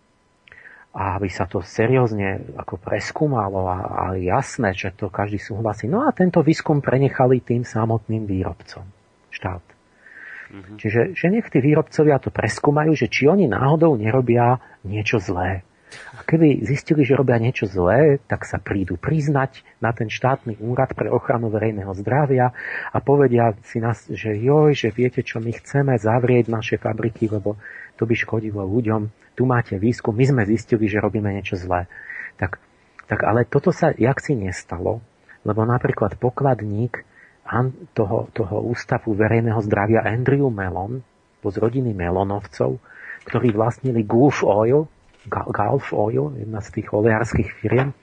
a 0.92 1.16
aby 1.16 1.32
sa 1.32 1.48
to 1.48 1.64
seriózne 1.64 2.52
ako 2.60 2.76
preskúmalo 2.76 3.64
a, 3.64 3.78
a 3.80 4.04
jasné, 4.20 4.76
že 4.76 4.92
to 4.92 5.08
každý 5.08 5.40
súhlasí. 5.40 5.88
No 5.88 6.04
a 6.04 6.12
tento 6.12 6.44
výskum 6.44 6.84
prenechali 6.84 7.40
tým 7.40 7.64
samotným 7.64 8.28
výrobcom 8.28 8.84
štát. 9.32 9.64
Mm-hmm. 10.52 10.76
Čiže 10.76 11.00
že 11.16 11.26
nech 11.32 11.48
tí 11.48 11.64
výrobcovia 11.64 12.20
to 12.20 12.28
preskúmajú, 12.28 12.92
že 12.92 13.08
či 13.08 13.24
oni 13.24 13.48
náhodou 13.48 13.96
nerobia 13.96 14.60
niečo 14.84 15.16
zlé. 15.16 15.64
A 16.16 16.24
keby 16.24 16.64
zistili, 16.64 17.04
že 17.04 17.16
robia 17.16 17.36
niečo 17.36 17.68
zlé, 17.68 18.16
tak 18.24 18.48
sa 18.48 18.56
prídu 18.56 18.96
priznať 18.96 19.60
na 19.80 19.92
ten 19.92 20.08
štátny 20.08 20.60
úrad 20.60 20.96
pre 20.96 21.12
ochranu 21.12 21.52
verejného 21.52 21.92
zdravia 22.00 22.52
a 22.92 22.98
povedia 23.00 23.52
si 23.64 23.80
nás, 23.80 24.08
že 24.08 24.32
joj, 24.36 24.72
že 24.72 24.88
viete 24.88 25.20
čo, 25.20 25.40
my 25.40 25.52
chceme 25.52 25.92
zavrieť 25.96 26.48
naše 26.48 26.76
fabriky, 26.80 27.28
lebo 27.28 27.60
to 28.02 28.10
by 28.10 28.18
škodilo 28.18 28.66
ľuďom. 28.66 29.14
Tu 29.38 29.46
máte 29.46 29.78
výskum, 29.78 30.10
my 30.10 30.26
sme 30.26 30.42
zistili, 30.42 30.90
že 30.90 30.98
robíme 30.98 31.30
niečo 31.30 31.54
zlé. 31.54 31.86
Tak, 32.34 32.58
tak 33.06 33.22
ale 33.22 33.46
toto 33.46 33.70
sa 33.70 33.94
jak 33.94 34.18
si 34.18 34.34
nestalo, 34.34 34.98
lebo 35.46 35.62
napríklad 35.62 36.18
pokladník 36.18 37.06
toho, 37.94 38.26
toho 38.34 38.56
ústavu 38.66 39.14
verejného 39.14 39.62
zdravia 39.62 40.02
Andrew 40.02 40.50
Mellon, 40.50 40.98
bo 41.38 41.48
z 41.54 41.62
rodiny 41.62 41.94
Melonovcov, 41.94 42.82
ktorí 43.22 43.54
vlastnili 43.54 44.02
Gulf 44.02 44.42
Oil, 44.42 44.90
Gulf 45.30 45.94
Oil, 45.94 46.34
jedna 46.42 46.58
z 46.58 46.82
tých 46.82 46.90
oleárskych 46.90 47.54
firiem. 47.54 47.94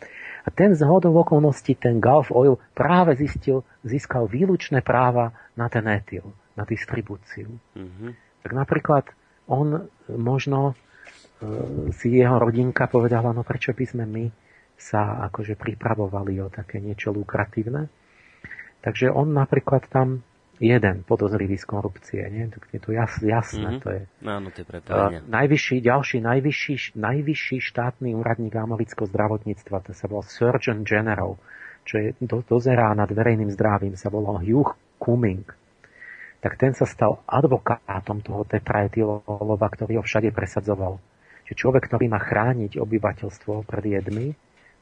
A 0.48 0.50
ten 0.56 0.72
z 0.72 0.88
hodou 0.88 1.12
okolností, 1.20 1.76
ten 1.76 2.00
Gulf 2.00 2.32
Oil 2.32 2.56
práve 2.72 3.20
zistil, 3.20 3.68
získal 3.84 4.32
výlučné 4.32 4.80
práva 4.80 5.36
na 5.60 5.68
ten 5.68 5.84
etyl, 5.92 6.32
na 6.56 6.64
distribúciu. 6.64 7.60
Mm-hmm. 7.76 8.12
Tak 8.48 8.52
napríklad 8.56 9.04
on 9.50 9.90
možno 10.14 10.72
e, 10.72 10.74
si 11.92 12.14
jeho 12.14 12.38
rodinka 12.38 12.86
povedala, 12.86 13.34
no 13.34 13.42
prečo 13.42 13.74
by 13.74 13.86
sme 13.86 14.06
my 14.06 14.26
sa 14.80 15.28
akože 15.28 15.60
pripravovali 15.60 16.40
o 16.40 16.48
také 16.48 16.80
niečo 16.80 17.12
lukratívne. 17.12 17.92
Takže 18.80 19.12
on 19.12 19.36
napríklad 19.36 19.92
tam 19.92 20.24
jeden 20.60 21.08
podozrivý 21.08 21.56
z 21.56 21.66
korupcie. 21.68 22.22
Nie? 22.32 22.52
Je 22.72 22.80
to 22.80 22.92
jas, 22.92 23.20
jasné. 23.24 23.80
Mm-hmm. 23.80 23.84
To 23.84 23.90
je, 23.92 24.02
Áno, 24.28 24.48
to 24.52 24.60
je 24.60 24.68
uh, 24.68 25.12
najvyšší, 25.28 25.78
ďalší, 25.84 26.18
najvyšší, 26.20 26.76
najvyšší 27.00 27.58
štátny 27.64 28.16
úradník 28.16 28.56
amerického 28.56 29.08
zdravotníctva, 29.08 29.84
to 29.88 29.92
sa 29.96 30.12
volal 30.12 30.28
Surgeon 30.28 30.84
General, 30.84 31.40
čo 31.88 31.96
je, 32.00 32.08
do, 32.20 32.44
dozerá 32.44 32.92
nad 32.92 33.08
verejným 33.08 33.52
zdravím, 33.56 33.96
sa 33.96 34.12
volal 34.12 34.44
Hugh 34.44 34.76
Cumming. 35.00 35.48
Tak 36.40 36.56
ten 36.56 36.72
sa 36.72 36.88
stal 36.88 37.20
advokátom 37.28 38.24
toho 38.24 38.48
tetraetylolova, 38.48 39.68
ktorý 39.68 40.00
ho 40.00 40.04
všade 40.04 40.32
presadzoval. 40.32 41.04
Čiže 41.44 41.60
človek, 41.68 41.92
ktorý 41.92 42.08
má 42.08 42.22
chrániť 42.22 42.80
obyvateľstvo 42.80 43.68
pred 43.68 43.86
jedmi, 44.00 44.32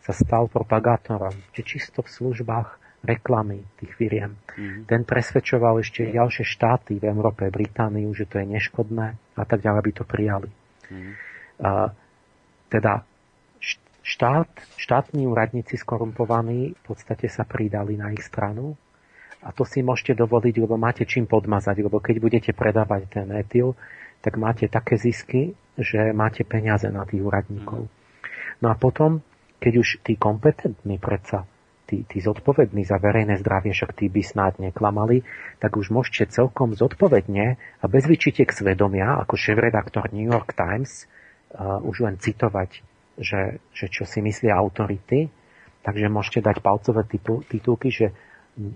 sa 0.05 0.14
stal 0.14 0.45
propagátorom. 0.47 1.34
Čiže 1.58 1.66
čisto 1.66 1.99
v 2.05 2.14
službách 2.14 2.68
reklamy 3.01 3.66
tých 3.82 3.93
firiem. 3.97 4.38
Mm-hmm. 4.38 4.84
Ten 4.86 5.01
presvedčoval 5.08 5.82
ešte 5.82 6.05
ďalšie 6.12 6.45
štáty 6.45 6.97
v 7.01 7.10
Európe, 7.10 7.49
Britániu, 7.49 8.14
že 8.14 8.30
to 8.30 8.41
je 8.41 8.45
neškodné 8.47 9.08
a 9.38 9.43
tak 9.45 9.62
ďalej, 9.62 9.80
aby 9.82 9.91
to 9.93 10.05
prijali. 10.05 10.49
Mm-hmm. 10.91 11.14
A, 11.64 11.91
teda 12.68 12.93
štát, 14.03 14.49
štátni 14.78 15.24
úradníci 15.26 15.80
skorumpovaní 15.80 16.76
v 16.76 16.82
podstate 16.84 17.32
sa 17.32 17.47
pridali 17.47 17.95
na 17.95 18.12
ich 18.12 18.24
stranu 18.24 18.76
a 19.44 19.54
to 19.54 19.64
si 19.64 19.86
môžete 19.86 20.18
dovoliť, 20.18 20.56
lebo 20.58 20.76
máte 20.78 21.06
čím 21.06 21.30
podmazať, 21.30 21.84
lebo 21.84 22.02
keď 22.02 22.16
budete 22.18 22.52
predávať 22.58 23.22
ten 23.22 23.28
etyl, 23.38 23.78
tak 24.22 24.36
máte 24.42 24.66
také 24.66 24.98
zisky, 24.98 25.54
že 25.78 26.10
máte 26.12 26.42
peniaze 26.42 26.90
na 26.90 27.06
tých 27.06 27.22
úradníkov. 27.22 27.86
Mm-hmm. 27.86 28.62
No 28.66 28.74
a 28.74 28.76
potom, 28.76 29.22
keď 29.62 29.74
už 29.78 29.88
tí 30.02 30.18
kompetentní 30.18 30.98
predsa 30.98 31.46
tí, 31.88 32.04
tí 32.04 32.20
zodpovední 32.20 32.84
za 32.84 33.00
verejné 33.00 33.40
zdravie, 33.40 33.72
však 33.72 33.96
tí 33.96 34.12
by 34.12 34.22
snáď 34.22 34.54
neklamali, 34.60 35.24
tak 35.64 35.80
už 35.80 35.96
môžete 35.96 36.36
celkom 36.36 36.76
zodpovedne 36.76 37.56
a 37.56 37.86
bez 37.88 38.04
vyčitek 38.04 38.52
svedomia, 38.52 39.16
ako 39.24 39.40
šéf-redaktor 39.40 40.12
New 40.12 40.28
York 40.28 40.52
Times, 40.54 41.08
uh, 41.56 41.80
už 41.80 42.04
len 42.04 42.20
citovať, 42.20 42.84
že, 43.18 43.64
že 43.72 43.88
čo 43.88 44.04
si 44.04 44.20
myslia 44.20 44.60
autority. 44.60 45.32
Takže 45.88 46.12
môžete 46.12 46.44
dať 46.44 46.60
palcové 46.60 47.08
titul, 47.08 47.48
titulky, 47.48 47.88
že 47.88 48.12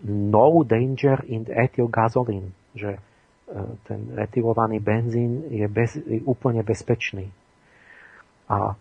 no 0.05 0.63
danger 0.63 1.25
in 1.25 1.49
ethyl 1.49 1.89
gasoline, 1.89 2.53
že 2.77 2.97
uh, 2.97 3.75
ten 3.89 4.13
etylovaný 4.15 4.79
benzín 4.79 5.49
je, 5.49 5.65
bez, 5.67 5.97
je 5.97 6.21
úplne 6.23 6.61
bezpečný. 6.61 7.33
A, 8.47 8.77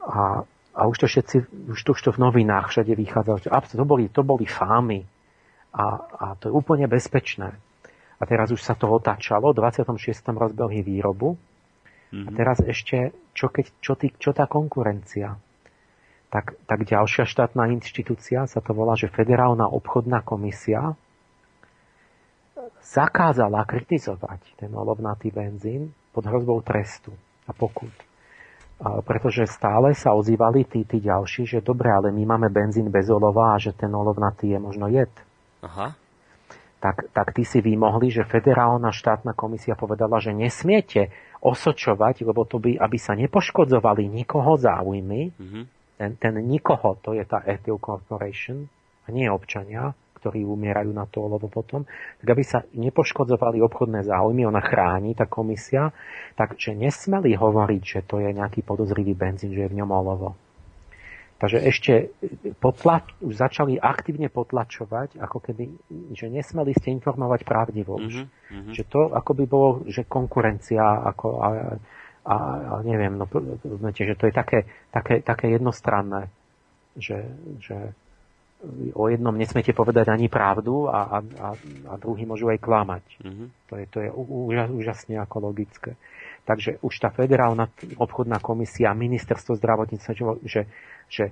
a 0.00 0.46
a 0.74 0.86
už 0.86 0.96
to 1.02 1.06
všetci, 1.06 1.36
už 1.74 1.80
to, 1.82 1.90
už 1.92 2.00
to 2.02 2.10
v 2.14 2.22
novinách 2.30 2.70
všade 2.70 2.94
vychádza. 2.94 3.42
To 3.74 3.84
boli, 3.84 4.06
to 4.08 4.22
boli 4.22 4.46
fámy. 4.46 5.02
A, 5.74 5.84
a 5.98 6.26
to 6.38 6.50
je 6.50 6.52
úplne 6.54 6.86
bezpečné. 6.86 7.58
A 8.20 8.22
teraz 8.26 8.54
už 8.54 8.62
sa 8.62 8.78
to 8.78 8.86
otáčalo, 8.86 9.50
v 9.50 9.60
26. 9.60 10.24
rozbehli 10.30 10.82
výrobu. 10.82 11.34
Mm-hmm. 11.34 12.26
A 12.26 12.30
mhm. 12.30 12.36
teraz 12.36 12.58
ešte, 12.62 13.14
čo, 13.34 13.50
keď, 13.50 13.66
čo, 13.82 13.92
tý, 13.98 14.14
čo 14.14 14.30
tá 14.30 14.46
konkurencia? 14.46 15.34
Tak, 16.30 16.54
tak 16.66 16.86
ďalšia 16.86 17.26
štátna 17.26 17.74
inštitúcia 17.74 18.46
sa 18.46 18.62
to 18.62 18.70
volá, 18.70 18.94
že 18.94 19.10
Federálna 19.10 19.66
obchodná 19.66 20.22
komisia 20.22 20.94
zakázala 22.86 23.66
kritizovať 23.66 24.54
ten 24.54 24.70
olovnatý 24.70 25.34
benzín 25.34 25.90
pod 26.14 26.30
hrozbou 26.30 26.62
trestu 26.62 27.10
a 27.46 27.52
pokut 27.52 27.90
pretože 28.80 29.44
stále 29.44 29.92
sa 29.92 30.16
ozývali 30.16 30.64
tí, 30.64 30.88
tí 30.88 31.04
ďalší, 31.04 31.44
že 31.44 31.58
dobre, 31.60 31.92
ale 31.92 32.08
my 32.08 32.24
máme 32.24 32.48
benzín 32.48 32.88
bez 32.88 33.12
olova 33.12 33.52
a 33.52 33.60
že 33.60 33.76
ten 33.76 33.92
olovnatý 33.92 34.56
je 34.56 34.58
možno 34.58 34.88
jed. 34.88 35.12
Aha. 35.60 35.92
Tak, 36.80 37.12
tak 37.12 37.36
tí 37.36 37.44
si 37.44 37.60
vymohli, 37.60 38.08
že 38.08 38.24
federálna 38.24 38.88
štátna 38.88 39.36
komisia 39.36 39.76
povedala, 39.76 40.16
že 40.16 40.32
nesmiete 40.32 41.12
osočovať, 41.44 42.24
lebo 42.24 42.48
to 42.48 42.56
by, 42.56 42.80
aby 42.80 42.96
sa 42.96 43.12
nepoškodzovali 43.20 44.08
nikoho 44.08 44.56
záujmy, 44.56 45.36
mm-hmm. 45.36 45.64
Ten, 46.00 46.16
ten 46.16 46.40
nikoho, 46.40 46.96
to 47.04 47.12
je 47.12 47.20
tá 47.28 47.44
Ethyl 47.44 47.76
Corporation, 47.76 48.64
a 49.04 49.12
nie 49.12 49.28
občania, 49.28 49.92
ktorí 50.16 50.44
umierajú 50.44 50.92
na 50.92 51.04
to 51.08 51.24
olovo 51.24 51.48
potom, 51.48 51.84
tak 52.20 52.28
aby 52.32 52.44
sa 52.44 52.64
nepoškodzovali 52.72 53.60
obchodné 53.60 54.04
záujmy, 54.04 54.48
ona 54.48 54.60
chráni, 54.64 55.12
tá 55.16 55.28
komisia, 55.28 55.92
takže 56.36 56.72
nesmeli 56.76 57.36
hovoriť, 57.36 57.82
že 57.84 58.00
to 58.04 58.20
je 58.20 58.32
nejaký 58.32 58.64
podozrivý 58.64 59.12
benzín, 59.12 59.52
že 59.52 59.64
je 59.64 59.72
v 59.72 59.78
ňom 59.80 59.90
olovo. 59.92 60.36
Takže 61.40 61.56
ešte 61.64 61.92
potlač, 62.60 63.16
už 63.24 63.40
začali 63.40 63.80
aktívne 63.80 64.28
potlačovať, 64.28 65.16
ako 65.16 65.40
keby, 65.40 65.72
že 66.12 66.28
nesmeli 66.28 66.76
ste 66.76 66.92
informovať 66.92 67.48
pravdivo 67.48 67.96
už. 67.96 68.28
Mm-hmm. 68.28 68.76
Že 68.76 68.82
to 68.92 69.00
ako 69.16 69.32
by 69.40 69.44
bolo, 69.48 69.68
že 69.88 70.04
konkurencia, 70.04 70.84
ako, 70.84 71.28
a, 71.40 71.48
a, 72.24 72.36
a 72.36 72.74
neviem, 72.84 73.16
no, 73.16 73.24
že 73.94 74.16
to 74.16 74.28
je 74.28 74.34
také, 74.34 74.68
také, 74.92 75.24
také 75.24 75.56
jednostranné, 75.56 76.28
že, 76.96 77.24
že 77.64 77.96
o 78.92 79.08
jednom 79.08 79.32
nesmiete 79.32 79.72
povedať 79.72 80.12
ani 80.12 80.28
pravdu 80.28 80.84
a, 80.84 81.24
a, 81.24 81.48
a 81.88 81.92
druhý 81.96 82.28
môžu 82.28 82.52
aj 82.52 82.60
klamať. 82.60 83.04
Mm-hmm. 83.24 83.48
To 83.72 83.74
je, 83.80 83.84
to 83.88 83.98
je 84.04 84.08
úžas, 84.12 84.68
úžasne 84.68 85.16
ako 85.16 85.36
logické. 85.48 85.96
Takže 86.44 86.76
už 86.84 86.94
tá 87.00 87.08
federálna 87.08 87.72
obchodná 87.96 88.36
komisia, 88.40 88.92
ministerstvo 88.92 89.56
zdravotníctva, 89.56 90.12
že, 90.44 90.68
že 91.08 91.24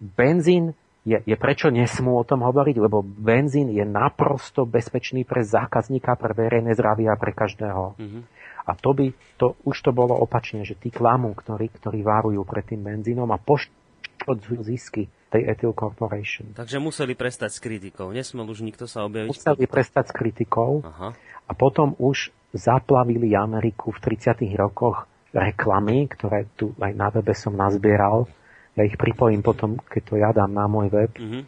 benzín 0.00 0.74
je, 1.02 1.18
je 1.22 1.36
prečo 1.38 1.70
nesmú 1.70 2.18
o 2.18 2.26
tom 2.26 2.46
hovoriť, 2.46 2.76
lebo 2.78 3.02
benzín 3.02 3.70
je 3.74 3.82
naprosto 3.82 4.66
bezpečný 4.66 5.26
pre 5.26 5.42
zákazníka, 5.42 6.14
pre 6.14 6.34
verejné 6.34 6.74
zdravie 6.78 7.10
a 7.10 7.18
pre 7.18 7.34
každého. 7.34 7.98
Mm-hmm. 7.98 8.22
A 8.62 8.78
to 8.78 8.94
by, 8.94 9.06
to, 9.38 9.58
už 9.66 9.76
to 9.82 9.90
bolo 9.90 10.14
opačne, 10.14 10.62
že 10.62 10.78
tí 10.78 10.94
klamú, 10.94 11.34
ktorí, 11.34 11.70
ktorí 11.70 12.06
varujú 12.06 12.46
pred 12.46 12.62
tým 12.62 12.82
benzínom 12.86 13.26
a 13.34 13.38
poškodzujú 13.42 14.60
zisky 14.62 15.10
tej 15.32 15.50
Ethyl 15.50 15.74
Corporation. 15.74 16.54
Takže 16.54 16.78
museli 16.78 17.18
prestať 17.18 17.50
s 17.56 17.58
kritikou. 17.58 18.12
Nesmel 18.14 18.46
už 18.46 18.62
nikto 18.62 18.86
sa 18.86 19.02
objaviť. 19.08 19.32
Museli 19.32 19.66
prestať 19.66 20.10
s 20.10 20.14
kritikou 20.14 20.84
Aha. 20.84 21.10
a 21.48 21.52
potom 21.56 21.98
už 21.98 22.30
zaplavili 22.52 23.32
Ameriku 23.34 23.90
v 23.90 23.98
30. 24.12 24.44
rokoch 24.54 25.08
reklamy, 25.32 26.06
ktoré 26.12 26.46
tu 26.54 26.76
aj 26.76 26.92
na 26.92 27.08
webe 27.08 27.32
som 27.32 27.56
nazbieral 27.56 28.28
ja 28.72 28.88
ich 28.88 28.96
pripojím 28.96 29.44
potom, 29.44 29.76
keď 29.76 30.02
to 30.08 30.14
ja 30.16 30.32
dám 30.32 30.48
na 30.48 30.64
môj 30.64 30.88
web. 30.88 31.12
Mm-hmm. 31.12 31.42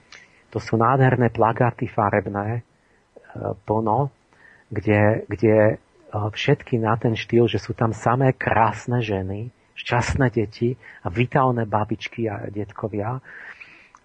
To 0.53 0.59
sú 0.61 0.77
nádherné 0.77 1.33
plagáty 1.33 1.89
farebné, 1.89 2.63
plno, 3.67 4.15
kde, 4.71 5.27
kde 5.27 5.57
e, 5.75 5.77
všetky 6.31 6.79
na 6.79 6.95
ten 6.95 7.19
štýl, 7.19 7.51
že 7.51 7.59
sú 7.59 7.75
tam 7.75 7.91
samé 7.91 8.31
krásne 8.31 9.03
ženy, 9.03 9.51
šťastné 9.75 10.31
deti 10.31 10.79
a 11.03 11.11
vitálne 11.11 11.67
babičky 11.67 12.31
a 12.31 12.47
detkovia 12.47 13.19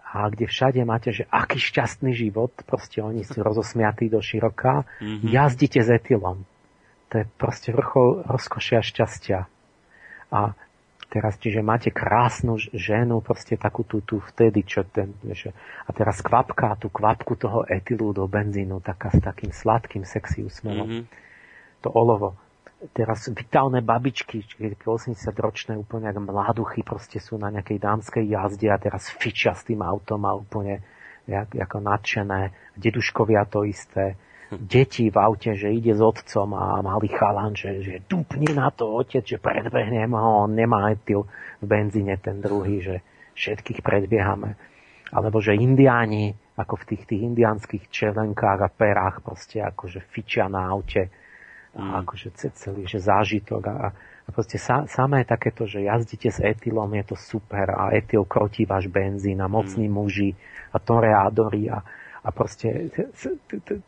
a 0.10 0.26
kde 0.26 0.50
všade 0.50 0.82
máte, 0.90 1.14
že 1.14 1.30
aký 1.30 1.62
šťastný 1.62 2.18
život, 2.18 2.50
proste 2.66 3.06
oni 3.06 3.22
sú 3.22 3.46
rozosmiatí 3.46 4.10
do 4.10 4.18
široka, 4.26 4.90
mm-hmm. 4.98 5.30
jazdíte 5.30 5.86
s 5.86 5.90
etylom. 5.94 6.50
To 7.14 7.22
je 7.22 7.26
proste 7.38 7.70
vrchol 7.70 8.26
rozkošia 8.26 8.82
šťastia. 8.82 9.46
A 10.34 10.58
Teraz, 11.10 11.42
čiže 11.42 11.66
máte 11.66 11.90
krásnu 11.90 12.62
ženu, 12.70 13.18
proste 13.26 13.58
takú 13.58 13.82
tú, 13.82 14.06
tú 14.06 14.22
vtedy, 14.30 14.62
čo 14.62 14.86
ten, 14.86 15.18
vieš, 15.26 15.50
a 15.50 15.90
teraz 15.90 16.22
kvapka, 16.22 16.78
tú 16.78 16.94
kvapku 16.94 17.34
toho 17.34 17.66
etylu 17.66 18.14
do 18.14 18.30
benzínu, 18.30 18.78
taká 18.78 19.10
s 19.10 19.18
takým 19.18 19.50
sladkým, 19.50 20.06
sexy 20.06 20.46
úsmevom. 20.46 20.86
Mm-hmm. 20.86 21.29
To 21.84 21.90
olovo. 21.96 22.36
Teraz 22.96 23.28
vitálne 23.28 23.84
babičky, 23.84 24.40
80-ročné, 24.80 25.76
úplne 25.76 26.16
ako 26.16 26.22
mladuchy, 26.24 26.80
proste 26.80 27.20
sú 27.20 27.36
na 27.36 27.52
nejakej 27.52 27.76
dámskej 27.76 28.24
jazde 28.24 28.72
a 28.72 28.80
teraz 28.80 29.12
fičia 29.12 29.52
s 29.52 29.68
tým 29.68 29.84
autom 29.84 30.24
a 30.24 30.32
úplne 30.32 30.80
jak, 31.28 31.52
ako 31.60 31.84
nadšené. 31.84 32.56
Deduškovia 32.80 33.44
to 33.52 33.68
isté 33.68 34.16
deti 34.50 35.14
v 35.14 35.18
aute, 35.20 35.54
že 35.54 35.70
ide 35.70 35.94
s 35.94 36.02
otcom 36.02 36.58
a 36.58 36.82
malý 36.82 37.12
chalan, 37.14 37.54
že, 37.54 37.86
že 37.86 37.96
dupne 38.10 38.50
na 38.58 38.74
to 38.74 38.90
otec, 38.90 39.22
že 39.22 39.38
predbehnem 39.38 40.10
ho, 40.10 40.50
on 40.50 40.58
nemá 40.58 40.90
etyl 40.90 41.30
v 41.62 41.66
benzíne 41.70 42.18
ten 42.18 42.42
druhý, 42.42 42.82
že 42.82 42.96
všetkých 43.38 43.86
predbiehame. 43.86 44.58
Alebo 45.14 45.38
že 45.42 45.58
indiáni, 45.58 46.34
ako 46.58 46.82
v 46.82 46.88
tých, 46.94 47.04
tých 47.06 47.22
indiánskych 47.34 47.94
čelenkách 47.94 48.60
a 48.66 48.70
perách, 48.70 49.22
proste 49.22 49.62
akože 49.62 50.02
fičia 50.10 50.50
na 50.50 50.70
aute 50.70 51.14
a 51.78 51.82
mm. 51.82 51.94
akože 52.02 52.28
celý, 52.58 52.90
že 52.90 52.98
zážitok 52.98 53.64
a, 53.70 53.94
a 54.26 54.30
proste 54.34 54.58
sa, 54.58 54.90
samé 54.90 55.22
takéto, 55.22 55.70
že 55.70 55.86
jazdíte 55.86 56.34
s 56.34 56.42
etylom, 56.42 56.90
je 56.98 57.14
to 57.14 57.16
super 57.18 57.70
a 57.70 57.94
etyl 57.94 58.26
krotí 58.26 58.66
váš 58.66 58.90
benzín 58.90 59.38
a 59.42 59.48
mocní 59.50 59.86
mm. 59.86 59.94
muži 59.94 60.32
a 60.74 60.78
toreádory 60.82 61.70
a, 61.70 61.82
a 62.26 62.30
proste... 62.34 62.90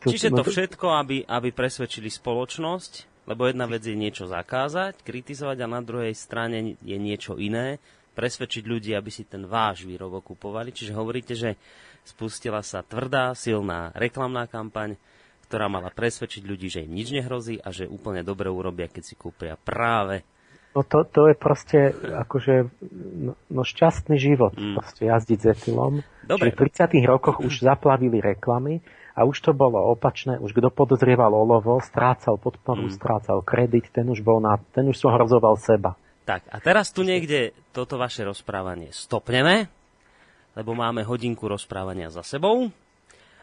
Čiže 0.06 0.30
to 0.30 0.46
všetko, 0.46 0.88
aby, 0.94 1.26
aby 1.26 1.50
presvedčili 1.50 2.10
spoločnosť, 2.10 3.26
lebo 3.30 3.50
jedna 3.50 3.66
vec 3.70 3.86
je 3.86 3.98
niečo 3.98 4.26
zakázať, 4.30 5.02
kritizovať 5.02 5.58
a 5.62 5.68
na 5.70 5.82
druhej 5.82 6.14
strane 6.14 6.78
je 6.82 6.98
niečo 6.98 7.38
iné, 7.38 7.78
presvedčiť 8.14 8.64
ľudí, 8.66 8.92
aby 8.94 9.10
si 9.10 9.26
ten 9.26 9.48
váš 9.48 9.88
výrobok 9.88 10.36
kupovali. 10.36 10.74
Čiže 10.74 10.98
hovoríte, 10.98 11.34
že 11.34 11.56
spustila 12.02 12.66
sa 12.66 12.82
tvrdá, 12.82 13.32
silná 13.38 13.94
reklamná 13.94 14.50
kampaň, 14.50 14.98
ktorá 15.52 15.68
mala 15.68 15.92
presvedčiť 15.92 16.48
ľudí, 16.48 16.72
že 16.72 16.88
im 16.88 16.96
nič 16.96 17.12
nehrozí 17.12 17.60
a 17.60 17.76
že 17.76 17.92
úplne 17.92 18.24
dobre 18.24 18.48
urobia, 18.48 18.88
keď 18.88 19.04
si 19.04 19.20
kúpia 19.20 19.60
práve 19.60 20.24
No 20.72 20.88
to, 20.88 21.04
to 21.04 21.28
je 21.28 21.36
proste 21.36 21.92
akože 22.00 22.72
no, 23.28 23.36
no 23.52 23.62
šťastný 23.68 24.16
život, 24.16 24.56
mm. 24.56 24.80
proste 24.80 25.04
jazdiť 25.04 25.40
s 25.44 25.46
etylom. 25.52 26.00
Dobre. 26.24 26.56
Čiže 26.56 26.56
v 26.56 27.04
30 27.04 27.12
rokoch 27.12 27.44
už 27.44 27.68
zaplavili 27.68 28.24
reklamy 28.24 28.80
a 29.12 29.28
už 29.28 29.36
to 29.44 29.52
bolo 29.52 29.92
opačné, 29.92 30.40
už 30.40 30.56
kto 30.56 30.72
podozrieval 30.72 31.36
olovo, 31.36 31.76
strácal 31.84 32.40
podporu, 32.40 32.88
mm. 32.88 32.96
strácal 32.96 33.44
kredit, 33.44 33.92
ten 33.92 34.08
už 34.08 34.24
bol 34.24 34.40
na, 34.40 34.56
ten 34.72 34.88
už 34.88 34.96
som 34.96 35.12
hrozoval 35.12 35.60
seba. 35.60 36.00
Tak 36.24 36.48
a 36.48 36.64
teraz 36.64 36.96
tu 36.96 37.04
niekde 37.04 37.52
toto 37.76 38.00
vaše 38.00 38.24
rozprávanie 38.24 38.96
stopneme, 38.96 39.68
lebo 40.56 40.72
máme 40.72 41.04
hodinku 41.04 41.52
rozprávania 41.52 42.08
za 42.08 42.24
sebou 42.24 42.72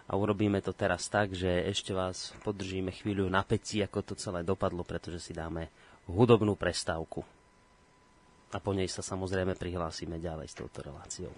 a 0.09 0.17
urobíme 0.17 0.65
to 0.65 0.73
teraz 0.73 1.05
tak, 1.13 1.37
že 1.37 1.69
ešte 1.69 1.93
vás 1.93 2.33
podržíme 2.41 2.89
chvíľu 2.89 3.29
na 3.29 3.45
peci, 3.45 3.85
ako 3.85 4.01
to 4.01 4.15
celé 4.17 4.41
dopadlo, 4.41 4.81
pretože 4.81 5.21
si 5.21 5.37
dáme 5.37 5.69
hudobnú 6.09 6.57
prestávku. 6.57 7.21
A 8.49 8.57
po 8.57 8.73
nej 8.73 8.89
sa 8.89 9.05
samozrejme 9.05 9.53
prihlásime 9.61 10.17
ďalej 10.17 10.49
s 10.49 10.57
touto 10.57 10.81
reláciou. 10.81 11.33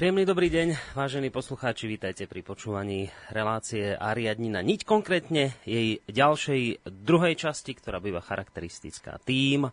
Príjemný 0.00 0.24
dobrý 0.24 0.48
deň, 0.48 0.96
vážení 0.96 1.28
poslucháči, 1.28 1.84
vítajte 1.84 2.24
pri 2.24 2.40
počúvaní 2.40 3.12
relácie 3.28 3.92
Ariadnina. 3.92 4.64
Niť 4.64 4.88
konkrétne 4.88 5.52
jej 5.68 6.00
ďalšej 6.08 6.88
druhej 6.88 7.36
časti, 7.36 7.76
ktorá 7.76 8.00
býva 8.00 8.24
charakteristická 8.24 9.20
tým, 9.20 9.68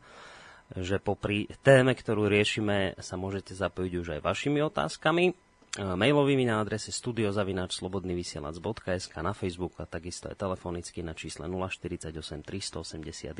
že 0.75 0.99
popri 0.99 1.47
téme, 1.63 1.95
ktorú 1.95 2.27
riešime, 2.27 2.99
sa 2.99 3.15
môžete 3.15 3.55
zapojiť 3.55 3.93
už 4.03 4.19
aj 4.19 4.27
vašimi 4.27 4.59
otázkami, 4.67 5.31
mailovými 5.79 6.43
na 6.43 6.59
adrese 6.59 6.91
studiozavinačslobodnyvysielac.sk 6.91 9.15
na 9.23 9.31
Facebooku 9.31 9.79
a 9.79 9.87
takisto 9.87 10.27
aj 10.27 10.43
telefonicky 10.43 11.07
na 11.07 11.15
čísle 11.15 11.47
048 11.47 12.11
381 12.43 13.31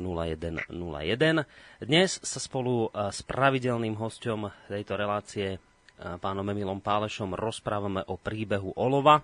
0101. 0.00 1.44
Dnes 1.84 2.10
sa 2.24 2.40
spolu 2.40 2.88
s 2.88 3.20
pravidelným 3.20 4.00
hostom 4.00 4.48
tejto 4.72 4.96
relácie 4.96 5.60
pánom 5.98 6.46
Emilom 6.50 6.82
Pálešom 6.82 7.38
rozprávame 7.38 8.02
o 8.10 8.18
príbehu 8.18 8.74
Olova 8.74 9.22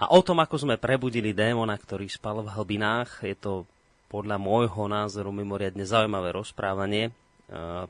a 0.00 0.04
o 0.16 0.20
tom, 0.24 0.40
ako 0.40 0.56
sme 0.64 0.80
prebudili 0.80 1.36
démona, 1.36 1.76
ktorý 1.76 2.08
spal 2.08 2.40
v 2.40 2.52
hlbinách. 2.52 3.26
Je 3.26 3.36
to 3.36 3.68
podľa 4.08 4.40
môjho 4.40 4.88
názoru 4.88 5.30
mimoriadne 5.30 5.84
zaujímavé 5.84 6.34
rozprávanie 6.34 7.14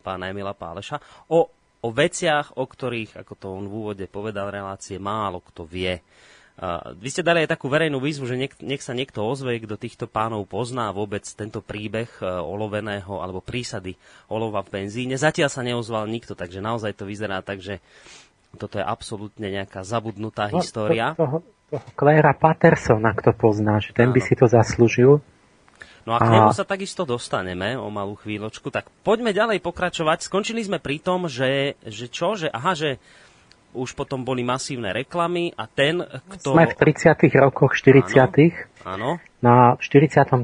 pána 0.01 0.32
Emila 0.32 0.57
Páleša 0.57 1.01
o, 1.28 1.48
o 1.80 1.88
veciach, 1.92 2.57
o 2.57 2.64
ktorých, 2.64 3.20
ako 3.20 3.32
to 3.36 3.46
on 3.53 3.68
v 3.68 3.74
úvode 3.76 4.05
povedal 4.09 4.48
relácie, 4.48 4.96
málo 4.96 5.44
kto 5.44 5.68
vie. 5.68 6.01
Vy 7.00 7.08
ste 7.08 7.24
dali 7.24 7.40
aj 7.40 7.56
takú 7.56 7.72
verejnú 7.72 8.04
výzvu, 8.04 8.28
že 8.28 8.36
nech, 8.36 8.52
nech 8.61 8.84
sa 8.84 8.92
niekto 8.92 9.24
ozve, 9.24 9.56
kto 9.64 9.80
týchto 9.80 10.04
pánov 10.04 10.44
pozná 10.44 10.92
vôbec 10.92 11.24
tento 11.24 11.64
príbeh 11.64 12.12
e, 12.20 12.28
oloveného 12.28 13.16
alebo 13.24 13.40
prísady 13.40 13.96
olova 14.28 14.61
v 14.61 14.84
benzíne. 14.84 15.16
Zatiaľ 15.16 15.48
sa 15.48 15.64
neozval 15.64 16.04
nikto, 16.04 16.36
takže 16.36 16.61
naozaj 16.61 17.00
to 17.00 17.08
vyzerá 17.08 17.40
tak, 17.40 17.64
že 17.64 17.80
toto 18.61 18.76
je 18.76 18.84
absolútne 18.84 19.48
nejaká 19.48 19.80
zabudnutá 19.88 20.52
no, 20.52 20.61
história. 20.61 21.16
To, 21.16 21.24
toho, 21.24 21.38
toho 21.72 21.88
Clara 21.96 22.36
Pattersona, 22.36 23.16
kto 23.16 23.32
pozná, 23.32 23.80
že 23.80 23.96
ten 23.96 24.12
Áno. 24.12 24.16
by 24.16 24.20
si 24.20 24.36
to 24.36 24.44
zaslúžil. 24.44 25.24
No 26.04 26.16
a 26.16 26.20
k 26.20 26.28
nemu 26.28 26.52
sa 26.52 26.68
takisto 26.68 27.08
dostaneme 27.08 27.76
o 27.76 27.88
malú 27.88 28.16
chvíľočku. 28.20 28.72
Tak 28.72 28.88
poďme 29.04 29.32
ďalej 29.36 29.64
pokračovať. 29.64 30.28
Skončili 30.28 30.64
sme 30.64 30.80
pri 30.80 31.00
tom, 31.00 31.28
že, 31.28 31.76
že 31.84 32.08
čo? 32.08 32.36
Že, 32.36 32.52
aha, 32.52 32.72
že 32.72 33.00
už 33.74 33.94
potom 33.94 34.26
boli 34.26 34.42
masívne 34.42 34.90
reklamy 34.90 35.54
a 35.54 35.66
ten, 35.70 36.02
kto... 36.02 36.54
Sme 36.54 36.66
v 36.66 36.74
30 36.74 37.16
rokoch 37.38 37.78
40 37.78 38.16
Áno. 38.86 39.20
Na 39.44 39.76
43. 39.78 40.34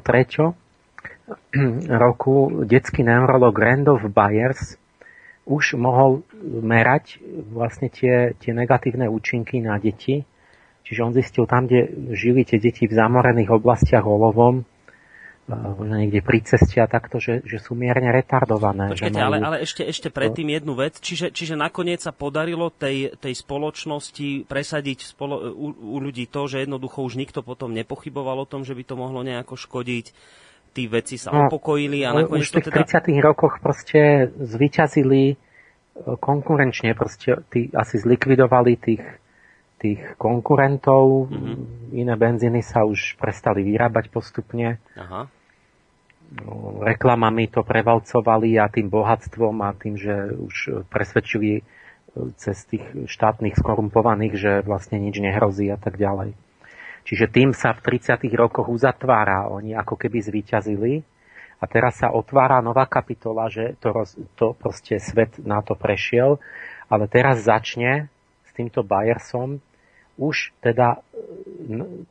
roku 2.05 2.35
detský 2.63 3.03
neurolog 3.03 3.55
Randolph 3.57 4.07
Byers 4.07 4.79
už 5.47 5.79
mohol 5.79 6.27
merať 6.43 7.23
vlastne 7.55 7.87
tie, 7.87 8.35
tie 8.39 8.51
negatívne 8.51 9.07
účinky 9.07 9.63
na 9.63 9.79
deti. 9.79 10.27
Čiže 10.87 11.01
on 11.03 11.13
zistil 11.15 11.47
tam, 11.51 11.67
kde 11.67 12.15
žili 12.15 12.47
tie 12.47 12.59
deti 12.63 12.87
v 12.87 12.95
zamorených 12.95 13.51
oblastiach 13.51 14.07
olovom, 14.07 14.67
možno 15.47 15.95
niekde 15.95 16.27
pri 16.27 16.43
ceste 16.43 16.83
a 16.83 16.91
takto, 16.91 17.23
že, 17.23 17.39
že 17.47 17.63
sú 17.63 17.79
mierne 17.79 18.11
retardované. 18.11 18.91
Počkajte, 18.91 19.15
majú... 19.15 19.29
ale, 19.31 19.37
ale 19.39 19.57
ešte, 19.63 19.87
ešte 19.87 20.11
predtým 20.11 20.51
jednu 20.51 20.75
vec. 20.75 20.99
Čiže, 20.99 21.31
čiže 21.31 21.55
nakoniec 21.55 22.03
sa 22.03 22.11
podarilo 22.11 22.75
tej, 22.75 23.15
tej 23.23 23.35
spoločnosti 23.39 24.51
presadiť 24.51 25.15
spolo, 25.15 25.55
u, 25.55 25.71
u 25.71 25.97
ľudí 26.03 26.27
to, 26.27 26.51
že 26.51 26.67
jednoducho 26.67 27.07
už 27.07 27.15
nikto 27.15 27.47
potom 27.47 27.71
nepochyboval 27.79 28.43
o 28.43 28.51
tom, 28.51 28.67
že 28.67 28.75
by 28.75 28.83
to 28.83 28.95
mohlo 28.99 29.23
nejako 29.23 29.55
škodiť. 29.55 30.07
Tí 30.75 30.83
veci 30.91 31.17
sa 31.17 31.33
no, 31.33 31.47
upokojili 31.47 32.05
a 32.05 32.13
nakoniec 32.13 32.43
už 32.43 32.51
v 32.51 32.55
tých 32.61 32.69
teda... 32.69 33.07
30 33.07 33.23
rokoch 33.25 33.63
proste 33.63 34.29
zvyťazili 34.37 35.23
e, 35.33 35.35
konkurenčne, 36.21 36.93
proste 36.93 37.41
tí 37.49 37.71
asi 37.71 38.03
zlikvidovali 38.03 38.75
tých 38.77 39.05
tých 39.77 40.17
konkurentov. 40.17 41.29
Mm-hmm. 41.29 42.01
Iné 42.01 42.15
benzíny 42.17 42.65
sa 42.65 42.89
už 42.89 43.21
prestali 43.21 43.61
vyrábať 43.61 44.09
postupne. 44.09 44.81
Aha 44.97 45.29
reklamami 46.83 47.47
to 47.49 47.63
prevalcovali 47.63 48.59
a 48.59 48.67
tým 48.67 48.91
bohatstvom 48.91 49.63
a 49.63 49.75
tým, 49.77 49.95
že 49.95 50.35
už 50.35 50.87
presvedčili 50.91 51.51
e, 51.59 51.63
cez 52.37 52.67
tých 52.67 52.83
štátnych 53.07 53.55
skorumpovaných, 53.55 54.35
že 54.35 54.53
vlastne 54.67 54.99
nič 54.99 55.23
nehrozí 55.23 55.71
a 55.71 55.79
tak 55.79 55.97
ďalej. 55.97 56.35
Čiže 57.07 57.31
tým 57.31 57.55
sa 57.55 57.71
v 57.71 58.03
30. 58.03 58.27
rokoch 58.35 58.67
uzatvára, 58.67 59.47
oni 59.47 59.79
ako 59.79 59.95
keby 59.95 60.19
zvíťazili 60.27 61.07
a 61.63 61.65
teraz 61.71 62.03
sa 62.03 62.11
otvára 62.11 62.59
nová 62.59 62.85
kapitola, 62.91 63.47
že 63.47 63.79
to, 63.79 63.95
roz, 63.95 64.19
to 64.35 64.59
proste 64.59 64.99
svet 64.99 65.39
na 65.39 65.63
to 65.63 65.79
prešiel, 65.79 66.43
ale 66.91 67.07
teraz 67.07 67.47
začne 67.47 68.11
s 68.43 68.51
týmto 68.59 68.83
Bayersom 68.83 69.63
už 70.17 70.53
teda 70.65 71.01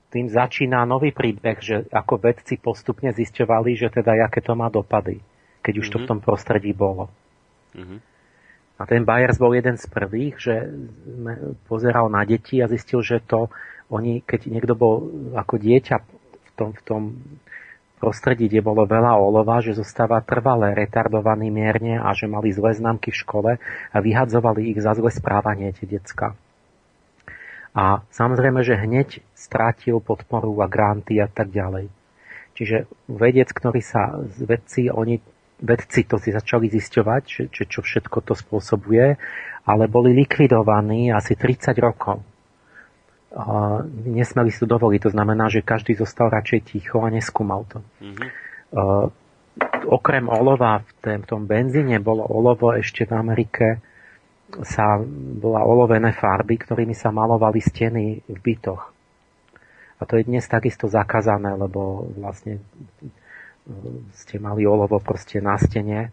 tým 0.10 0.28
začína 0.30 0.86
nový 0.86 1.14
príbeh, 1.14 1.58
že 1.62 1.76
ako 1.90 2.22
vedci 2.22 2.58
postupne 2.58 3.10
zisťovali, 3.14 3.78
že 3.78 3.88
teda 3.90 4.26
aké 4.26 4.42
to 4.42 4.54
má 4.54 4.70
dopady, 4.70 5.22
keď 5.62 5.74
už 5.82 5.88
mm-hmm. 5.90 5.94
to 5.94 5.98
v 5.98 6.06
mhm. 6.06 6.10
tom 6.10 6.20
prostredí 6.22 6.72
bolo. 6.74 7.10
Mm-hmm. 7.76 8.00
A 8.76 8.84
ten 8.84 9.08
Bayers 9.08 9.40
bol 9.40 9.56
jeden 9.56 9.80
z 9.80 9.88
prvých, 9.88 10.36
že 10.36 10.68
pozeral 11.72 12.12
na 12.12 12.28
deti 12.28 12.60
a 12.60 12.68
zistil, 12.68 13.00
že 13.00 13.24
to 13.24 13.48
oni, 13.88 14.20
keď 14.20 14.52
niekto 14.52 14.76
bol 14.76 15.08
ako 15.32 15.56
dieťa 15.56 15.96
v 16.04 16.50
tom, 16.60 16.70
v 16.76 16.82
tom 16.84 17.02
prostredí, 18.04 18.52
kde 18.52 18.60
bolo 18.60 18.84
veľa 18.84 19.16
olova, 19.16 19.64
že 19.64 19.80
zostáva 19.80 20.20
trvalé 20.20 20.76
retardovaný 20.76 21.48
mierne 21.56 22.04
a 22.04 22.12
že 22.12 22.28
mali 22.28 22.52
zlé 22.52 22.76
známky 22.76 23.16
v 23.16 23.22
škole 23.24 23.52
a 23.96 23.98
vyhadzovali 24.04 24.76
ich 24.76 24.80
za 24.84 24.92
zlé 24.92 25.08
správanie 25.08 25.72
tie 25.72 25.88
decka. 25.88 26.36
A 27.76 28.08
samozrejme, 28.08 28.64
že 28.64 28.80
hneď 28.80 29.20
strátil 29.36 30.00
podporu 30.00 30.56
a 30.64 30.68
granty 30.72 31.20
a 31.20 31.28
tak 31.28 31.52
ďalej. 31.52 31.92
Čiže 32.56 32.88
vedec, 33.12 33.52
ktorý 33.52 33.84
sa, 33.84 34.16
vedci, 34.40 34.88
oni, 34.88 35.20
vedci 35.60 36.08
to 36.08 36.16
si 36.16 36.32
začali 36.32 36.72
zisťovať, 36.72 37.24
že, 37.28 37.44
že 37.52 37.64
čo 37.68 37.84
všetko 37.84 38.24
to 38.24 38.32
spôsobuje, 38.32 39.20
ale 39.68 39.84
boli 39.92 40.16
likvidovaní 40.16 41.12
asi 41.12 41.36
30 41.36 41.76
rokov. 41.84 42.24
Uh, 43.36 43.84
nesmeli 44.08 44.48
si 44.48 44.64
to 44.64 44.72
dovoliť, 44.72 45.12
to 45.12 45.12
znamená, 45.12 45.52
že 45.52 45.60
každý 45.60 46.00
zostal 46.00 46.32
radšej 46.32 46.72
ticho 46.72 47.04
a 47.04 47.12
neskúmal 47.12 47.68
to. 47.68 47.84
Mm-hmm. 48.00 48.30
Uh, 48.72 49.12
okrem 49.92 50.32
olova 50.32 50.80
v, 51.04 51.28
tom 51.28 51.44
benzíne 51.44 52.00
bolo 52.00 52.24
olovo 52.24 52.72
ešte 52.72 53.04
v 53.04 53.12
Amerike 53.20 53.84
sa 54.64 55.02
bola 55.42 55.66
olovené 55.66 56.14
farby, 56.14 56.62
ktorými 56.62 56.94
sa 56.94 57.10
malovali 57.10 57.60
steny 57.60 58.22
v 58.30 58.38
bytoch. 58.38 58.84
A 59.96 60.02
to 60.04 60.20
je 60.20 60.28
dnes 60.28 60.44
takisto 60.46 60.86
zakázané, 60.92 61.56
lebo 61.56 62.12
vlastne 62.14 62.60
e, 62.60 62.62
ste 64.14 64.38
mali 64.38 64.68
olovo 64.68 65.00
proste 65.02 65.40
na 65.40 65.56
stene. 65.56 66.12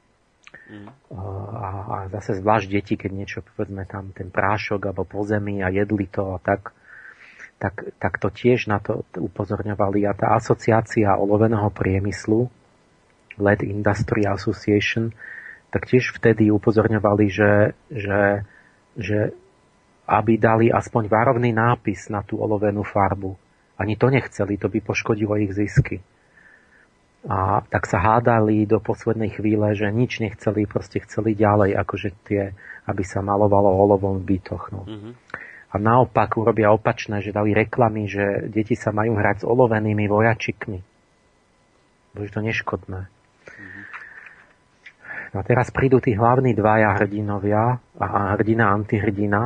Mm. 0.70 0.88
A, 1.12 1.66
a 1.66 1.96
zase 2.08 2.40
zvlášť 2.40 2.66
deti, 2.70 2.94
keď 2.94 3.10
niečo, 3.10 3.38
povedzme 3.42 3.84
tam 3.84 4.14
ten 4.14 4.30
prášok 4.30 4.88
alebo 4.88 5.02
po 5.04 5.26
zemi 5.26 5.60
a 5.60 5.68
jedli 5.68 6.06
to 6.08 6.32
a 6.32 6.38
tak, 6.40 6.72
tak, 7.58 7.94
tak 7.98 8.18
to 8.22 8.30
tiež 8.30 8.70
na 8.70 8.78
to 8.78 9.04
upozorňovali. 9.18 10.06
A 10.06 10.16
tá 10.16 10.34
asociácia 10.34 11.14
oloveného 11.18 11.68
priemyslu, 11.74 12.48
LED 13.36 13.66
Industry 13.66 14.24
Association, 14.24 15.10
tak 15.72 15.88
tiež 15.88 16.12
vtedy 16.20 16.52
upozorňovali, 16.52 17.26
že, 17.32 17.72
že, 17.88 18.44
že 19.00 19.18
aby 20.04 20.36
dali 20.36 20.68
aspoň 20.68 21.08
varovný 21.08 21.56
nápis 21.56 22.12
na 22.12 22.20
tú 22.20 22.36
olovenú 22.36 22.84
farbu. 22.84 23.32
Ani 23.80 23.96
to 23.96 24.12
nechceli, 24.12 24.60
to 24.60 24.68
by 24.68 24.84
poškodilo 24.84 25.40
ich 25.40 25.56
zisky. 25.56 26.04
A 27.24 27.64
tak 27.64 27.88
sa 27.88 28.02
hádali 28.02 28.68
do 28.68 28.82
poslednej 28.82 29.32
chvíle, 29.32 29.72
že 29.72 29.88
nič 29.88 30.20
nechceli, 30.20 30.68
proste 30.68 31.00
chceli 31.06 31.32
ďalej, 31.38 31.78
akože 31.80 32.08
tie, 32.28 32.52
aby 32.84 33.02
sa 33.06 33.24
malovalo 33.24 33.72
olovom 33.72 34.20
v 34.20 34.36
bytoch. 34.36 34.74
No. 34.74 34.84
Mm-hmm. 34.84 35.12
A 35.72 35.74
naopak 35.80 36.36
urobia 36.36 36.68
opačné, 36.68 37.24
že 37.24 37.32
dali 37.32 37.56
reklamy, 37.56 38.04
že 38.04 38.50
deti 38.52 38.76
sa 38.76 38.92
majú 38.92 39.16
hrať 39.16 39.40
s 39.40 39.48
olovenými 39.48 40.04
vojačikmi. 40.04 40.78
Bo 42.12 42.18
je 42.20 42.28
to 42.28 42.44
neškodné. 42.44 43.08
No 45.32 45.40
a 45.40 45.44
teraz 45.48 45.72
prídu 45.72 45.96
tí 45.96 46.12
hlavní 46.12 46.52
dvaja 46.52 46.92
hrdinovia 47.00 47.80
a 47.96 48.36
hrdina 48.36 48.68
a 48.68 48.74
antihrdina. 48.76 49.42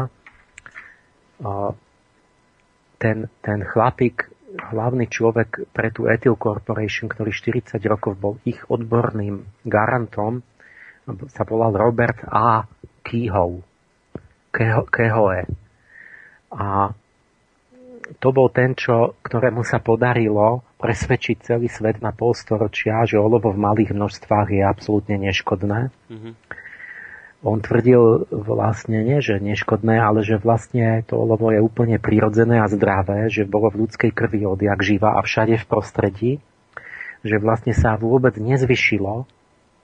Ten, 2.98 3.18
ten 3.38 3.58
chlapík, 3.62 4.26
hlavný 4.74 5.06
človek 5.06 5.70
pre 5.70 5.94
tú 5.94 6.10
Ethyl 6.10 6.34
Corporation, 6.34 7.06
ktorý 7.06 7.30
40 7.30 7.78
rokov 7.86 8.18
bol 8.18 8.34
ich 8.42 8.58
odborným 8.66 9.46
garantom, 9.62 10.42
sa 11.30 11.46
volal 11.46 11.70
Robert 11.78 12.18
A. 12.26 12.66
Kehoe. 13.06 13.62
Kehoe. 14.90 15.46
A 16.50 16.90
to 18.22 18.28
bol 18.30 18.48
ten, 18.48 18.78
čo, 18.78 19.18
ktorému 19.22 19.66
sa 19.66 19.82
podarilo 19.82 20.62
presvedčiť 20.78 21.36
celý 21.42 21.66
svet 21.66 21.98
na 21.98 22.14
polstoročia, 22.14 23.02
že 23.08 23.18
olovo 23.18 23.50
v 23.50 23.62
malých 23.62 23.90
množstvách 23.96 24.48
je 24.52 24.62
absolútne 24.62 25.16
neškodné. 25.18 25.90
Mm-hmm. 25.90 26.34
On 27.46 27.62
tvrdil 27.62 28.26
vlastne 28.32 29.06
nie, 29.06 29.22
že 29.22 29.38
neškodné, 29.38 30.02
ale 30.02 30.26
že 30.26 30.40
vlastne 30.40 31.04
to 31.06 31.14
olovo 31.20 31.52
je 31.54 31.62
úplne 31.62 32.00
prirodzené 32.00 32.58
a 32.58 32.66
zdravé, 32.66 33.30
že 33.30 33.46
bolo 33.46 33.70
v 33.70 33.86
ľudskej 33.86 34.10
krvi 34.10 34.42
odjak 34.48 34.82
živa 34.82 35.14
a 35.14 35.20
všade 35.22 35.60
v 35.62 35.68
prostredí, 35.68 36.32
že 37.22 37.36
vlastne 37.38 37.70
sa 37.76 37.94
vôbec 37.94 38.34
nezvyšilo, 38.40 39.30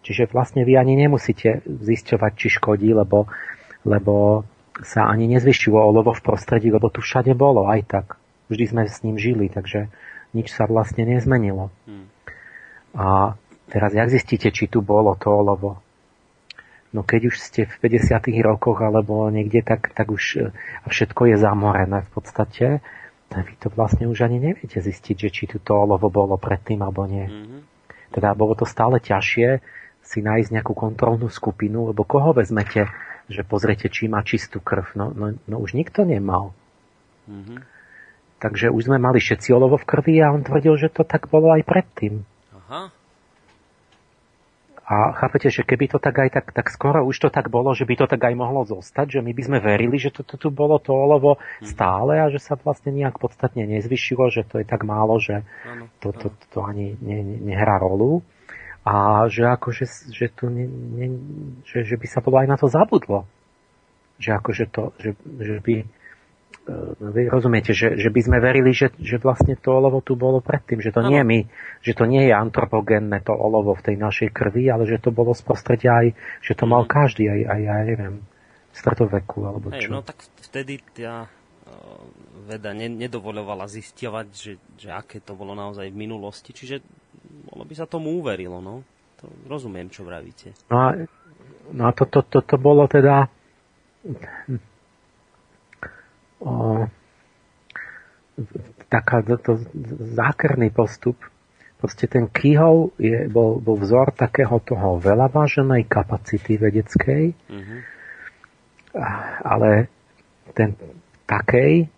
čiže 0.03 0.33
vlastne 0.33 0.67
vy 0.67 0.75
ani 0.75 0.99
nemusíte 1.07 1.63
zisťovať, 1.67 2.33
či 2.35 2.49
škodí, 2.51 2.91
lebo, 2.97 3.31
lebo 3.87 4.43
sa 4.81 5.05
ani 5.05 5.29
nezvyšilo 5.29 5.77
olovo 5.77 6.17
v 6.17 6.25
prostredí, 6.25 6.73
lebo 6.73 6.89
tu 6.89 7.05
všade 7.05 7.37
bolo 7.37 7.69
aj 7.69 7.81
tak. 7.85 8.07
Vždy 8.49 8.65
sme 8.65 8.83
s 8.89 9.05
ním 9.05 9.21
žili, 9.21 9.53
takže 9.53 9.93
nič 10.33 10.49
sa 10.49 10.65
vlastne 10.65 11.05
nezmenilo. 11.05 11.69
Hmm. 11.85 12.09
A 12.97 13.37
teraz, 13.69 13.93
jak 13.93 14.09
zistíte, 14.09 14.49
či 14.49 14.69
tu 14.69 14.81
bolo 14.81 15.13
to 15.17 15.29
olovo? 15.29 15.81
No 16.93 17.01
keď 17.01 17.33
už 17.33 17.37
ste 17.41 17.65
v 17.65 17.77
50. 17.89 18.21
rokoch 18.45 18.85
alebo 18.85 19.29
niekde, 19.33 19.65
tak, 19.65 19.97
tak 19.97 20.13
už 20.13 20.53
a 20.85 20.87
všetko 20.93 21.33
je 21.33 21.37
zamorené 21.41 22.05
v 22.05 22.11
podstate, 22.13 22.67
tak 23.33 23.49
vy 23.49 23.57
to 23.57 23.73
vlastne 23.73 24.05
už 24.13 24.29
ani 24.29 24.37
neviete 24.37 24.77
zistiť, 24.77 25.17
že 25.17 25.29
či 25.33 25.45
tu 25.49 25.57
to 25.57 25.73
olovo 25.73 26.13
bolo 26.13 26.37
predtým 26.37 26.85
alebo 26.85 27.09
nie. 27.09 27.25
Mm-hmm. 27.25 27.61
Teda 28.13 28.37
bolo 28.37 28.53
to 28.53 28.69
stále 28.69 29.01
ťažšie 29.01 29.65
si 30.05 30.21
nájsť 30.21 30.53
nejakú 30.53 30.77
kontrolnú 30.77 31.33
skupinu, 31.33 31.89
lebo 31.89 32.05
koho 32.05 32.37
vezmete, 32.37 32.93
že 33.33 33.43
pozrite, 33.43 33.89
či 33.89 34.07
má 34.07 34.21
čistú 34.23 34.61
krv. 34.61 34.93
No, 34.95 35.11
no, 35.11 35.35
no 35.49 35.57
už 35.59 35.73
nikto 35.73 36.05
nemal. 36.05 36.53
Mm-hmm. 37.27 37.59
Takže 38.43 38.75
už 38.75 38.91
sme 38.91 38.99
mali 38.99 39.23
všetci 39.23 39.55
olovo 39.55 39.79
v 39.79 39.87
krvi 39.87 40.19
a 40.19 40.35
on 40.35 40.43
tvrdil, 40.43 40.75
že 40.75 40.91
to 40.91 41.07
tak 41.07 41.31
bolo 41.31 41.55
aj 41.55 41.63
predtým. 41.63 42.27
Aha. 42.59 42.91
A 44.83 45.15
chápete, 45.15 45.47
že 45.49 45.63
keby 45.63 45.95
to 45.95 46.03
tak 46.03 46.19
aj 46.19 46.31
tak, 46.35 46.47
tak 46.51 46.67
skoro 46.69 47.07
už 47.07 47.17
to 47.17 47.29
tak 47.31 47.49
bolo, 47.49 47.71
že 47.71 47.87
by 47.87 48.03
to 48.03 48.07
tak 48.11 48.19
aj 48.19 48.35
mohlo 48.35 48.67
zostať, 48.67 49.15
že 49.15 49.21
my 49.23 49.31
by 49.31 49.43
sme 49.47 49.59
verili, 49.63 49.97
že 49.97 50.11
to, 50.11 50.27
to 50.27 50.35
tu 50.37 50.51
bolo 50.51 50.77
to 50.83 50.91
olovo 50.91 51.39
mhm. 51.39 51.71
stále 51.71 52.19
a 52.19 52.27
že 52.29 52.43
sa 52.43 52.59
vlastne 52.59 52.91
nejak 52.91 53.17
podstatne 53.23 53.63
nezvyšilo, 53.65 54.29
že 54.29 54.43
to 54.43 54.59
je 54.61 54.67
tak 54.67 54.83
málo, 54.83 55.23
že 55.23 55.47
to, 56.03 56.11
to, 56.11 56.29
to, 56.35 56.45
to 56.51 56.59
ani 56.67 56.99
ne, 56.99 57.23
ne, 57.23 57.37
nehrá 57.55 57.79
rolu. 57.79 58.27
A 58.83 59.27
že 59.31 59.47
akože, 59.47 59.85
že, 60.11 60.27
tu 60.35 60.51
ne, 60.51 60.67
ne, 60.67 61.07
že, 61.63 61.87
že 61.87 61.95
by 61.95 62.07
sa 62.11 62.19
bolo 62.19 62.43
aj 62.43 62.49
na 62.51 62.57
to 62.59 62.67
zabudlo. 62.67 63.31
Že 64.19 64.31
akože 64.43 64.65
to, 64.75 64.83
že, 64.99 65.11
že 65.39 65.57
by 65.63 65.75
No, 66.63 67.11
vy 67.11 67.27
rozumiete, 67.27 67.75
že, 67.75 67.99
že 67.99 68.07
by 68.07 68.21
sme 68.23 68.39
verili, 68.39 68.71
že, 68.71 68.95
že 68.95 69.19
vlastne 69.19 69.59
to 69.59 69.75
olovo 69.75 69.99
tu 69.99 70.15
bolo 70.15 70.39
predtým, 70.39 70.79
že 70.79 70.95
to 70.95 71.03
ano. 71.03 71.11
nie 71.11 71.19
je 71.19 71.27
my, 71.27 71.41
že 71.83 71.93
to 71.99 72.05
nie 72.07 72.23
je 72.31 72.35
antropogénne 72.39 73.19
to 73.19 73.35
olovo 73.35 73.75
v 73.75 73.83
tej 73.83 73.97
našej 73.99 74.31
krvi, 74.31 74.71
ale 74.71 74.87
že 74.87 75.03
to 75.03 75.11
bolo 75.11 75.35
z 75.35 75.43
prostredia 75.43 76.07
aj, 76.07 76.15
že 76.39 76.55
to 76.55 76.71
mal 76.71 76.87
mhm. 76.87 76.91
každý, 76.95 77.27
aj, 77.27 77.41
aj 77.51 77.61
ja 77.67 77.77
neviem, 77.83 78.15
v 78.71 78.77
stredoveku 78.79 79.39
alebo 79.43 79.75
čo. 79.75 79.75
Hey, 79.75 79.91
no 79.91 80.07
tak 80.07 80.23
vtedy 80.39 80.79
tá 80.95 81.27
veda 82.47 82.71
ne, 82.75 82.87
nedovolovala 82.87 83.67
zisťovať, 83.67 84.27
že, 84.31 84.53
že 84.79 84.89
aké 84.95 85.19
to 85.19 85.35
bolo 85.35 85.59
naozaj 85.59 85.91
v 85.91 85.99
minulosti, 85.99 86.55
čiže 86.55 86.83
bolo 87.33 87.65
by 87.65 87.75
sa 87.75 87.89
tomu 87.89 88.21
uverilo, 88.21 88.61
no. 88.61 88.85
To 89.23 89.31
rozumiem, 89.49 89.89
čo 89.89 90.05
vravíte. 90.05 90.53
No 90.69 90.77
a, 90.77 90.89
no 91.73 91.83
a 91.89 91.93
to, 91.97 92.05
to, 92.11 92.21
to, 92.27 92.45
to 92.45 92.57
bolo 92.61 92.85
teda 92.91 93.31
o, 96.43 96.85
taká, 98.91 99.23
to, 99.23 99.63
zákerný 100.13 100.75
postup. 100.75 101.17
Proste 101.79 102.07
ten 102.07 102.31
Kihov 102.31 102.95
je, 102.95 103.27
bol, 103.27 103.59
bol 103.59 103.75
vzor 103.75 104.15
takého 104.15 104.63
toho 104.63 105.03
veľa 105.03 105.27
váženej 105.35 105.91
kapacity 105.91 106.55
vedeckej, 106.55 107.35
mm-hmm. 107.35 107.79
ale 109.43 109.91
ten 110.55 110.79
takej, 111.27 111.91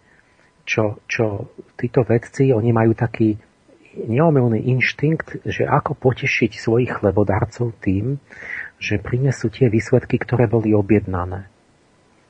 čo, 0.65 1.05
čo 1.05 1.53
títo 1.77 2.01
vedci, 2.01 2.49
oni 2.49 2.73
majú 2.73 2.97
taký 2.97 3.37
neomilný 3.95 4.61
inštinkt, 4.75 5.47
že 5.47 5.65
ako 5.65 5.95
potešiť 5.95 6.59
svojich 6.59 6.99
chlebodarcov 7.01 7.75
tým, 7.79 8.19
že 8.83 8.99
prinesú 8.99 9.49
tie 9.49 9.71
výsledky, 9.71 10.19
ktoré 10.19 10.51
boli 10.51 10.75
objednané 10.75 11.55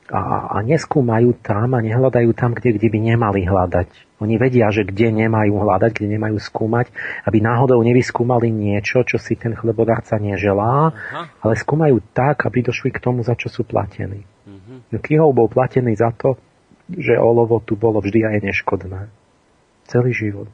a, 0.05 0.53
a 0.53 0.57
neskúmajú 0.61 1.41
tam 1.41 1.73
a 1.73 1.81
nehľadajú 1.81 2.29
tam, 2.37 2.53
kde, 2.53 2.77
kde 2.77 2.87
by 2.93 2.99
nemali 3.01 3.41
hľadať. 3.41 3.89
Oni 4.21 4.37
vedia, 4.37 4.69
že 4.69 4.85
kde 4.85 5.09
nemajú 5.09 5.57
hľadať, 5.57 5.91
kde 5.97 6.07
nemajú 6.17 6.37
skúmať, 6.37 6.93
aby 7.25 7.41
náhodou 7.41 7.81
nevyskúmali 7.81 8.53
niečo, 8.53 9.01
čo 9.01 9.17
si 9.17 9.33
ten 9.33 9.57
chlebodarca 9.57 10.21
neželá, 10.21 10.93
Aha. 10.93 11.23
ale 11.41 11.53
skúmajú 11.57 12.05
tak, 12.13 12.45
aby 12.45 12.69
došli 12.69 12.93
k 12.93 13.01
tomu, 13.01 13.25
za 13.25 13.33
čo 13.33 13.49
sú 13.49 13.65
platení. 13.65 14.21
Uh-huh. 14.45 15.01
Kihov 15.01 15.33
bol 15.33 15.49
platený 15.49 15.97
za 15.97 16.13
to, 16.13 16.37
že 16.85 17.17
olovo 17.17 17.57
tu 17.65 17.73
bolo 17.73 17.97
vždy 17.97 18.29
aj 18.29 18.37
neškodné. 18.45 19.09
Celý 19.89 20.13
život. 20.13 20.53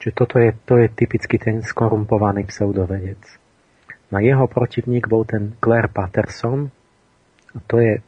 Čiže 0.00 0.16
toto 0.16 0.40
je, 0.40 0.56
to 0.64 0.80
je 0.80 0.88
typicky 0.88 1.36
ten 1.36 1.60
skorumpovaný 1.60 2.48
pseudovedec. 2.48 3.20
Na 4.08 4.24
jeho 4.24 4.48
protivník 4.48 5.06
bol 5.06 5.28
ten 5.28 5.54
Claire 5.60 5.92
Patterson, 5.92 6.72
a 7.52 7.58
to 7.68 7.76
je 7.78 8.00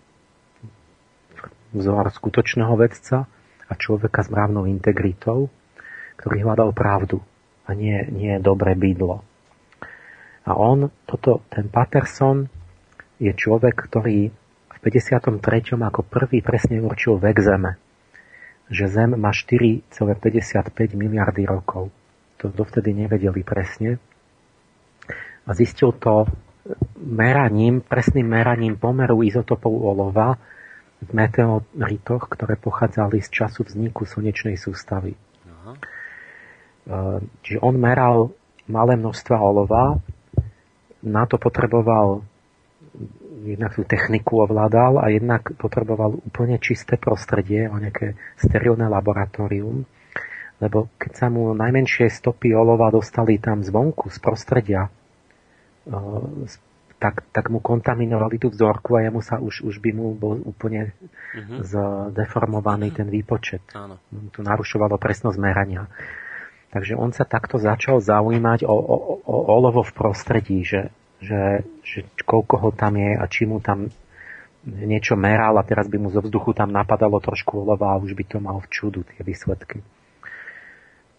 vzor 1.77 2.09
skutočného 2.09 2.74
vedca 2.81 3.28
a 3.69 3.73
človeka 3.77 4.24
s 4.24 4.32
mravnou 4.32 4.64
integritou, 4.64 5.52
ktorý 6.16 6.48
hľadal 6.48 6.73
pravdu 6.73 7.20
a 7.69 7.77
nie, 7.77 8.09
nie 8.09 8.40
dobré 8.40 8.73
bydlo. 8.73 9.20
A 10.43 10.51
on, 10.59 10.90
toto, 11.06 11.47
ten 11.52 11.70
Patterson, 11.70 12.51
je 13.23 13.31
človek, 13.31 13.78
ktorý 13.78 14.35
v 14.66 14.78
53. 14.82 15.39
ako 15.78 16.02
prvý 16.02 16.43
presne 16.43 16.82
určil 16.82 17.20
vek 17.23 17.39
Zeme. 17.39 17.78
Že 18.72 18.84
Zem 18.88 19.10
má 19.20 19.36
4,55 19.36 20.96
miliardy 20.96 21.44
rokov. 21.44 21.92
To 22.40 22.48
dovtedy 22.48 22.96
nevedeli 22.96 23.44
presne. 23.44 24.00
A 25.44 25.50
zistil 25.52 25.92
to 25.92 26.24
meraním, 26.96 27.84
presným 27.84 28.24
meraním 28.24 28.80
pomeru 28.80 29.20
izotopov 29.20 29.76
olova 29.76 30.40
v 31.02 31.10
meteoritoch, 31.10 32.30
ktoré 32.30 32.54
pochádzali 32.56 33.18
z 33.20 33.28
času 33.28 33.66
vzniku 33.66 34.06
slnečnej 34.06 34.54
sústavy. 34.54 35.18
Aha. 35.50 35.72
E, 35.74 35.78
čiže 37.42 37.58
on 37.58 37.74
meral 37.74 38.30
malé 38.70 38.94
množstva 38.94 39.36
olova, 39.42 39.98
na 41.02 41.26
to 41.26 41.34
potreboval 41.34 42.22
jednak 43.43 43.74
tú 43.74 43.82
techniku 43.82 44.47
ovládal 44.47 45.02
a 45.02 45.10
jednak 45.10 45.55
potreboval 45.59 46.23
úplne 46.23 46.56
čisté 46.62 46.94
prostredie, 46.97 47.66
o 47.66 47.77
nejaké 47.77 48.14
sterilné 48.39 48.86
laboratórium, 48.86 49.82
lebo 50.62 50.86
keď 50.94 51.12
sa 51.12 51.27
mu 51.27 51.51
najmenšie 51.59 52.06
stopy 52.06 52.55
olova 52.55 52.89
dostali 52.94 53.43
tam 53.43 53.66
zvonku, 53.66 54.14
z 54.14 54.19
prostredia, 54.23 54.86
tak, 57.02 57.27
tak 57.35 57.51
mu 57.51 57.59
kontaminovali 57.59 58.39
tú 58.39 58.47
vzorku 58.47 58.94
a 58.94 59.02
jemu 59.02 59.20
sa 59.27 59.43
už, 59.43 59.66
už 59.66 59.82
by 59.82 59.90
mu 59.90 60.14
bol 60.14 60.39
úplne 60.39 60.94
uh-huh. 61.35 61.66
zdeformovaný 61.66 62.94
ten 62.94 63.10
výpočet. 63.10 63.66
Áno. 63.74 63.98
To 64.31 64.40
narušovalo 64.47 65.02
presnosť 65.02 65.39
merania. 65.43 65.90
Takže 66.70 66.94
on 66.94 67.10
sa 67.10 67.27
takto 67.27 67.59
začal 67.59 67.98
zaujímať 67.98 68.64
o, 68.64 68.70
o, 68.70 68.97
o 69.27 69.36
olovo 69.51 69.82
v 69.82 69.93
prostredí, 69.93 70.62
že, 70.62 70.94
že, 71.22 71.62
že 71.86 72.04
koľko 72.26 72.54
ho 72.58 72.70
tam 72.74 72.98
je 72.98 73.14
a 73.14 73.24
či 73.30 73.46
mu 73.46 73.62
tam 73.62 73.88
niečo 74.66 75.18
meral 75.18 75.58
a 75.58 75.66
teraz 75.66 75.90
by 75.90 75.98
mu 75.98 76.10
zo 76.10 76.22
vzduchu 76.22 76.54
tam 76.54 76.70
napadalo 76.70 77.18
trošku 77.18 77.66
olova 77.66 77.94
a 77.94 78.00
už 78.02 78.14
by 78.14 78.24
to 78.26 78.38
mal 78.38 78.62
v 78.62 78.70
čudu 78.70 79.02
tie 79.02 79.22
výsledky. 79.22 79.82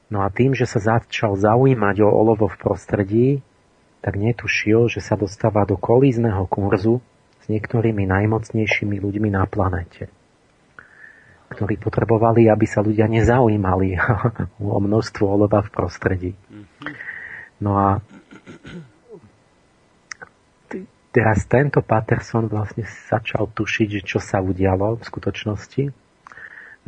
No 0.08 0.24
a 0.24 0.30
tým, 0.30 0.54
že 0.54 0.68
sa 0.68 1.00
začal 1.00 1.36
zaujímať 1.36 2.06
o 2.06 2.10
olovo 2.12 2.48
v 2.48 2.60
prostredí, 2.60 3.28
tak 4.04 4.20
netušil, 4.20 4.92
že 4.92 5.00
sa 5.00 5.16
dostáva 5.16 5.64
do 5.64 5.80
kolízneho 5.80 6.44
kurzu 6.48 7.00
s 7.44 7.46
niektorými 7.48 8.04
najmocnejšími 8.08 9.00
ľuďmi 9.00 9.30
na 9.32 9.48
planete 9.48 10.12
ktorí 11.54 11.78
potrebovali, 11.78 12.50
aby 12.50 12.66
sa 12.66 12.82
ľudia 12.82 13.06
nezaujímali 13.06 14.02
o 14.74 14.82
množstvo 14.82 15.24
olova 15.30 15.62
v 15.62 15.70
prostredí. 15.70 16.32
No 17.62 17.78
a 17.78 18.02
teraz 21.14 21.46
tento 21.46 21.86
Patterson 21.86 22.50
vlastne 22.50 22.90
začal 22.90 23.46
tušiť, 23.54 23.88
že 23.88 24.02
čo 24.02 24.18
sa 24.18 24.42
udialo 24.42 24.98
v 24.98 25.04
skutočnosti. 25.06 25.94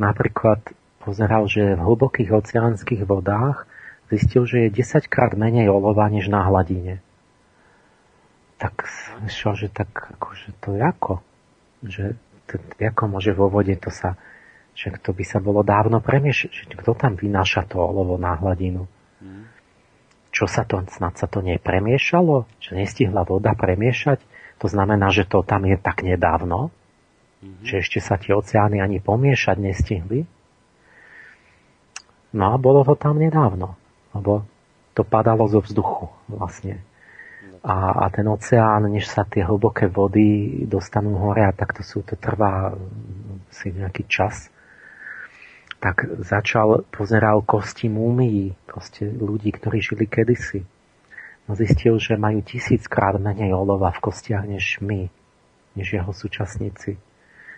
Napríklad 0.02 0.60
pozeral, 1.00 1.46
že 1.46 1.78
v 1.78 1.80
hlbokých 1.86 2.34
oceánskych 2.34 3.06
vodách 3.06 3.70
zistil, 4.10 4.42
že 4.42 4.66
je 4.66 4.82
10 4.82 5.06
krát 5.06 5.38
menej 5.38 5.70
olova 5.70 6.10
než 6.10 6.26
na 6.26 6.42
hladine. 6.42 6.98
Tak 8.58 8.90
myslel, 9.22 9.54
že 9.54 9.68
tak 9.70 9.88
akože 10.18 10.58
to 10.58 10.74
ako? 10.74 11.22
Že 11.86 12.18
to, 12.50 12.54
ako 12.82 13.02
môže 13.06 13.30
vo 13.30 13.46
vode 13.46 13.78
to 13.78 13.94
sa, 13.94 14.18
že 14.74 14.90
to 14.98 15.14
by 15.14 15.22
sa 15.22 15.38
bolo 15.38 15.62
dávno 15.62 16.02
premiešať, 16.02 16.74
kto 16.74 16.98
tam 16.98 17.14
vynáša 17.14 17.68
to 17.70 17.78
olovo 17.78 18.18
na 18.18 18.34
hladinu? 18.34 18.90
Čo 20.36 20.44
sa 20.44 20.68
to, 20.68 20.84
snad 20.92 21.16
sa 21.16 21.24
to 21.24 21.40
nepremiešalo? 21.40 22.44
Že 22.60 22.84
nestihla 22.84 23.24
voda 23.24 23.56
premiešať? 23.56 24.20
To 24.60 24.68
znamená, 24.68 25.08
že 25.08 25.24
to 25.24 25.40
tam 25.40 25.64
je 25.64 25.80
tak 25.80 26.04
nedávno, 26.04 26.68
mm-hmm. 27.40 27.64
že 27.64 27.80
ešte 27.80 28.04
sa 28.04 28.20
tie 28.20 28.36
oceány 28.36 28.84
ani 28.84 29.00
pomiešať 29.00 29.56
nestihli. 29.56 30.28
No 32.36 32.52
a 32.52 32.60
bolo 32.60 32.84
to 32.84 33.00
tam 33.00 33.16
nedávno, 33.16 33.80
lebo 34.12 34.44
to 34.92 35.08
padalo 35.08 35.48
zo 35.48 35.64
vzduchu 35.64 36.12
vlastne. 36.28 36.84
A, 37.64 38.04
a 38.04 38.12
ten 38.12 38.28
oceán, 38.28 38.92
než 38.92 39.08
sa 39.08 39.24
tie 39.24 39.40
hlboké 39.40 39.88
vody 39.88 40.62
dostanú 40.68 41.16
hore, 41.16 41.48
a 41.48 41.56
takto 41.56 41.80
sú, 41.80 42.04
to 42.04 42.12
trvá 42.12 42.76
si 43.48 43.72
nejaký 43.72 44.04
čas, 44.04 44.52
tak 45.86 46.18
začal, 46.18 46.82
pozeral 46.90 47.46
kosti 47.46 47.86
múmií, 47.86 48.58
proste 48.66 49.06
ľudí, 49.06 49.54
ktorí 49.54 49.78
žili 49.78 50.10
kedysi. 50.10 50.66
No 51.46 51.54
zistil, 51.54 51.94
že 52.02 52.18
majú 52.18 52.42
tisíckrát 52.42 53.14
menej 53.22 53.54
olova 53.54 53.94
v 53.94 54.02
kostiach 54.02 54.50
než 54.50 54.82
my, 54.82 55.06
než 55.78 55.94
jeho 55.94 56.10
súčasníci. 56.10 56.98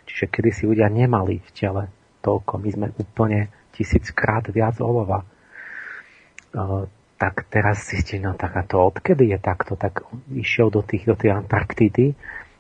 Čiže 0.04 0.28
kedysi 0.28 0.68
ľudia 0.68 0.92
nemali 0.92 1.40
v 1.40 1.50
tele 1.56 1.82
toľko. 2.20 2.52
My 2.60 2.68
sme 2.68 2.86
úplne 3.00 3.48
tisíckrát 3.72 4.44
viac 4.52 4.76
olova. 4.84 5.24
Tak 7.16 7.48
teraz 7.48 7.88
si 7.88 7.96
ste, 7.96 8.20
no 8.20 8.36
tak 8.36 8.60
a 8.60 8.62
to 8.68 8.92
odkedy 8.92 9.32
je 9.32 9.38
takto? 9.40 9.72
Tak 9.72 10.04
išiel 10.36 10.68
do, 10.68 10.84
tých, 10.84 11.08
do 11.08 11.16
tej 11.16 11.32
Antarktidy 11.32 12.12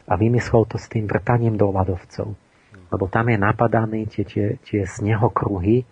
a 0.08 0.16
vymyslel 0.16 0.64
to 0.64 0.80
s 0.80 0.88
tým 0.88 1.04
vrtaním 1.04 1.60
do 1.60 1.68
ľadovcov. 1.68 2.47
Lebo 2.88 3.04
tam 3.08 3.28
je 3.28 3.38
napadaný 3.38 4.08
tie, 4.08 4.24
tie, 4.24 4.46
tie 4.64 4.82
snehokruhy 4.88 5.84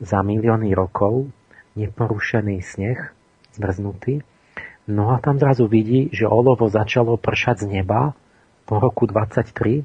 za 0.00 0.20
milióny 0.20 0.76
rokov, 0.76 1.32
neporušený 1.78 2.60
sneh, 2.60 3.00
zmrznutý. 3.56 4.20
No 4.84 5.16
a 5.16 5.20
tam 5.22 5.40
zrazu 5.40 5.64
vidí, 5.64 6.12
že 6.12 6.28
olovo 6.28 6.68
začalo 6.68 7.16
pršať 7.16 7.64
z 7.64 7.80
neba 7.80 8.12
po 8.68 8.76
roku 8.76 9.08
23, 9.08 9.84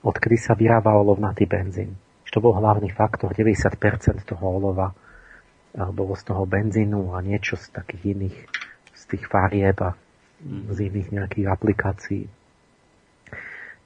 odkedy 0.00 0.36
sa 0.40 0.56
vyrába 0.56 0.96
olovnatý 0.96 1.44
benzín 1.44 2.00
to 2.32 2.40
bol 2.40 2.56
hlavný 2.56 2.88
faktor, 2.88 3.36
90% 3.36 4.24
toho 4.24 4.44
olova 4.48 4.96
bolo 5.92 6.16
z 6.16 6.32
toho 6.32 6.48
benzínu 6.48 7.12
a 7.12 7.20
niečo 7.20 7.60
z 7.60 7.68
takých 7.76 8.16
iných, 8.16 8.38
z 8.96 9.02
tých 9.12 9.24
farieb 9.28 9.76
a 9.84 9.92
z 10.72 10.78
iných 10.88 11.12
nejakých 11.12 11.46
aplikácií. 11.52 12.24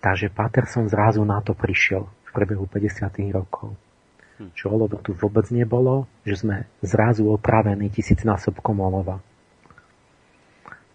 Takže 0.07 0.31
Patterson 0.31 0.87
zrazu 0.87 1.27
na 1.27 1.43
to 1.43 1.51
prišiel 1.51 2.07
v 2.07 2.31
priebehu 2.31 2.71
50. 2.71 3.11
rokov. 3.35 3.75
Hm. 4.39 4.55
Čo 4.55 4.71
olovo 4.71 5.03
tu 5.03 5.11
vôbec 5.19 5.51
nebolo, 5.51 6.07
že 6.23 6.47
sme 6.47 6.71
zrazu 6.79 7.27
opravení 7.27 7.91
tisícnásobkom 7.91 8.79
olova. 8.79 9.19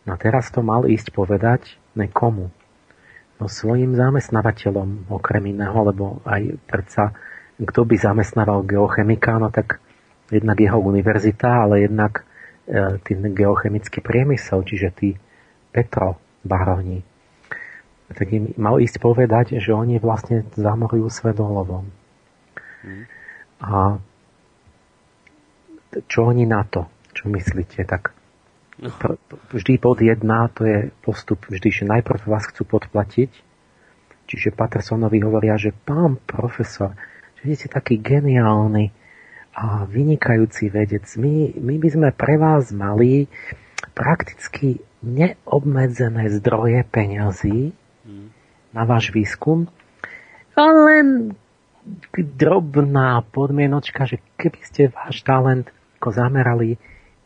No 0.08 0.16
teraz 0.16 0.48
to 0.48 0.64
mal 0.64 0.88
ísť 0.88 1.12
povedať 1.12 1.76
nekomu. 1.92 2.56
No 3.36 3.52
svojim 3.52 4.00
zamestnávateľom 4.00 5.12
okrem 5.12 5.60
iného, 5.60 5.76
lebo 5.92 6.24
aj 6.24 6.56
predsa 6.72 7.12
kto 7.62 7.86
by 7.86 7.96
zamestnával 8.00 8.66
geochemika, 8.66 9.38
no 9.38 9.54
tak 9.54 9.78
jednak 10.34 10.58
jeho 10.58 10.82
univerzita, 10.82 11.68
ale 11.68 11.86
jednak 11.86 12.26
e, 12.66 12.98
ten 13.06 13.22
geochemický 13.22 14.02
priemysel, 14.02 14.66
čiže 14.66 14.90
tí 14.98 15.10
Petro 15.70 16.18
Baroni. 16.42 17.11
Tak 18.12 18.28
im 18.32 18.52
mal 18.60 18.78
ísť 18.78 19.00
povedať, 19.00 19.58
že 19.58 19.72
oni 19.72 19.98
vlastne 19.98 20.44
zamorujú 20.56 21.08
svet 21.08 21.40
olovom. 21.40 21.88
Mm. 22.84 23.04
A 23.62 24.02
čo 26.08 26.28
oni 26.28 26.48
na 26.48 26.64
to? 26.64 26.88
Čo 27.12 27.28
myslíte? 27.30 27.84
Tak 27.84 28.16
no. 28.80 28.90
vždy 29.52 29.74
pod 29.78 30.00
jedna, 30.00 30.48
to 30.52 30.64
je 30.64 30.78
postup 31.04 31.44
vždy, 31.48 31.70
že 31.72 31.84
najprv 31.88 32.26
vás 32.26 32.48
chcú 32.48 32.64
podplatiť, 32.80 33.32
čiže 34.32 34.56
Pattersonovi 34.56 35.20
hovoria, 35.22 35.60
že 35.60 35.76
pán 35.76 36.16
profesor, 36.24 36.96
že 37.44 37.54
ste 37.56 37.68
taký 37.68 38.00
geniálny 38.00 38.96
a 39.52 39.84
vynikajúci 39.84 40.72
vedec. 40.72 41.04
My, 41.20 41.52
my 41.60 41.76
by 41.76 41.90
sme 41.92 42.10
pre 42.16 42.40
vás 42.40 42.72
mali 42.72 43.28
prakticky 43.92 44.80
neobmedzené 45.04 46.32
zdroje 46.40 46.88
peňazí. 46.88 47.76
Na 48.72 48.84
váš 48.88 49.12
výskum, 49.12 49.68
ale 50.56 50.74
len 50.88 51.08
drobná 52.16 53.26
podmienočka, 53.34 54.06
že 54.06 54.22
keby 54.38 54.60
ste 54.62 54.82
váš 54.94 55.26
talent 55.26 55.70
ako 56.02 56.10
zamerali 56.14 56.78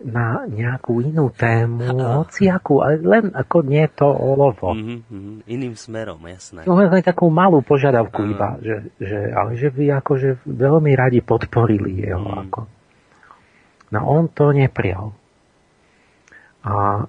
na 0.03 0.43
nejakú 0.43 0.99
inú 0.99 1.31
tému, 1.31 1.95
hociakú, 1.95 2.84
ale 2.84 2.99
len 2.99 3.26
ako 3.31 3.63
nie 3.63 3.88
to 3.95 4.03
olovo. 4.03 4.76
Mm-hmm, 4.76 5.47
iným 5.47 5.80
smerom, 5.80 6.19
jasné. 6.27 6.67
No 6.67 6.76
len 6.76 6.91
takú 6.99 7.31
malú 7.31 7.63
požiadavku 7.63 8.19
uh. 8.19 8.31
iba, 8.35 8.49
že, 8.59 8.91
že, 8.99 9.31
ale 9.31 9.55
že 9.55 9.72
by 9.72 10.03
akože 10.03 10.43
veľmi 10.43 10.91
radi 10.93 11.23
podporili 11.23 12.03
jeho. 12.03 12.27
Mm. 12.27 12.41
Ako. 12.47 12.61
No 13.95 13.99
on 14.11 14.27
to 14.35 14.51
neprijal. 14.51 15.15
A 16.67 17.05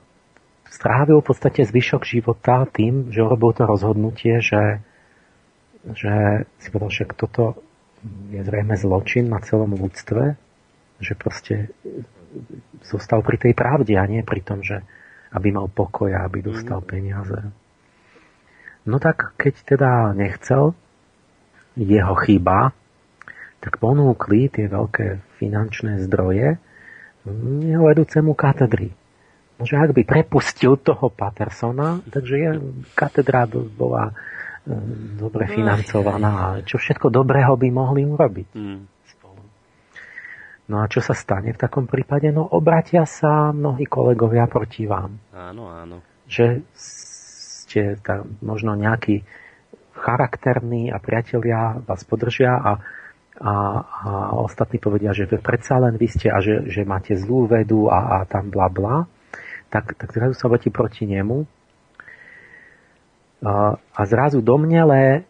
strávil 0.76 1.24
v 1.24 1.28
podstate 1.32 1.64
zvyšok 1.64 2.04
života 2.04 2.68
tým, 2.68 3.08
že 3.08 3.24
urobil 3.24 3.56
to 3.56 3.64
rozhodnutie, 3.64 4.44
že, 4.44 4.84
že 5.96 6.44
si 6.60 6.68
povedal, 6.68 6.92
že 6.92 7.04
toto 7.16 7.44
je 8.28 8.40
zrejme 8.44 8.76
zločin 8.76 9.32
na 9.32 9.40
celom 9.40 9.72
ľudstve, 9.72 10.36
že 11.00 11.12
proste 11.16 11.72
zostal 12.84 13.24
pri 13.24 13.40
tej 13.40 13.52
pravde 13.56 13.96
a 13.96 14.04
nie 14.04 14.20
pri 14.20 14.44
tom, 14.44 14.60
že 14.60 14.84
aby 15.32 15.50
mal 15.50 15.72
pokoj 15.72 16.12
a 16.12 16.28
aby 16.28 16.44
dostal 16.44 16.84
mm. 16.84 16.88
peniaze. 16.88 17.40
No 18.86 19.02
tak 19.02 19.34
keď 19.40 19.54
teda 19.66 19.90
nechcel, 20.14 20.76
jeho 21.76 22.14
chyba, 22.22 22.72
tak 23.58 23.82
ponúkli 23.82 24.48
tie 24.48 24.70
veľké 24.70 25.20
finančné 25.42 26.06
zdroje 26.06 26.56
jeho 27.66 27.82
vedúcemu 27.82 28.32
katedry. 28.38 28.94
Že 29.56 29.74
ak 29.80 29.90
by 29.96 30.02
prepustil 30.04 30.76
toho 30.76 31.08
Patersona, 31.08 32.04
takže 32.12 32.34
je, 32.36 32.50
katedra 32.92 33.48
bola 33.48 34.12
e, 34.12 34.74
dobre 35.16 35.48
financovaná. 35.48 36.60
Čo 36.68 36.76
všetko 36.76 37.08
dobrého 37.08 37.56
by 37.56 37.68
mohli 37.72 38.04
urobiť. 38.04 38.48
Mm. 38.52 38.80
No 40.66 40.82
a 40.82 40.90
čo 40.90 40.98
sa 40.98 41.14
stane 41.14 41.54
v 41.54 41.62
takom 41.62 41.86
prípade? 41.86 42.34
No 42.34 42.42
obratia 42.42 43.06
sa 43.06 43.54
mnohí 43.54 43.86
kolegovia 43.86 44.50
proti 44.50 44.82
vám. 44.82 45.14
Áno, 45.30 45.70
áno. 45.70 46.02
Že 46.26 46.66
ste 46.74 47.94
tam 48.02 48.34
možno 48.42 48.74
nejaký 48.74 49.22
charakterní 49.94 50.90
a 50.90 50.98
priatelia 50.98 51.78
vás 51.86 52.02
podržia 52.02 52.50
a, 52.50 52.72
a, 52.72 52.72
a 53.40 53.52
ostatní 54.42 54.82
povedia, 54.82 55.14
že 55.14 55.30
predsa 55.38 55.78
len 55.78 55.94
vy 55.94 56.10
ste 56.10 56.34
a 56.34 56.42
že, 56.42 56.66
že 56.66 56.82
máte 56.82 57.14
zlú 57.14 57.46
vedu 57.46 57.86
a, 57.86 58.20
a 58.20 58.26
tam 58.26 58.50
bla 58.50 58.66
bla, 58.66 59.06
tak, 59.76 59.92
tak 60.00 60.08
zrazu 60.16 60.32
sa 60.32 60.48
budete 60.48 60.72
proti 60.72 61.04
nemu 61.04 61.44
a, 63.44 63.76
a 63.76 64.00
zrazu 64.08 64.40
domnele 64.40 65.28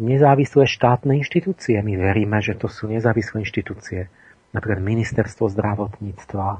nezávislé 0.00 0.66
štátne 0.66 1.14
inštitúcie. 1.20 1.78
My 1.78 1.94
veríme, 1.94 2.40
že 2.42 2.58
to 2.58 2.66
sú 2.66 2.90
nezávislé 2.90 3.46
inštitúcie. 3.46 4.10
Napríklad 4.50 4.82
Ministerstvo 4.82 5.46
zdravotníctva, 5.52 6.58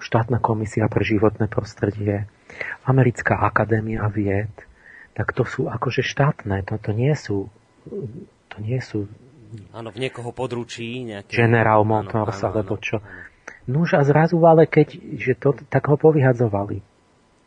štátna 0.00 0.38
komisia 0.40 0.88
pre 0.88 1.04
životné 1.04 1.50
prostredie, 1.50 2.30
Americká 2.86 3.42
akadémia 3.44 4.06
vied, 4.08 4.52
tak 5.12 5.34
to 5.34 5.44
sú 5.44 5.66
akože 5.68 6.00
štátne, 6.00 6.64
to, 6.64 6.78
to 6.78 6.90
nie 6.94 7.12
sú 7.12 7.52
to 8.48 8.56
nie 8.62 8.80
sú 8.80 9.10
Áno, 9.70 9.94
v 9.94 10.02
niekoho 10.02 10.34
područí 10.34 11.06
nejaké... 11.06 11.30
General 11.30 11.86
Motors, 11.86 12.42
áno, 12.42 12.50
áno, 12.50 12.54
alebo 12.58 12.74
čo. 12.82 12.98
Nuž 13.64 13.96
a 13.96 14.02
zrazu 14.04 14.36
ale 14.44 14.68
keď, 14.68 15.00
že 15.16 15.32
to, 15.36 15.56
tak 15.68 15.88
ho 15.88 15.96
povyhadzovali 15.96 16.84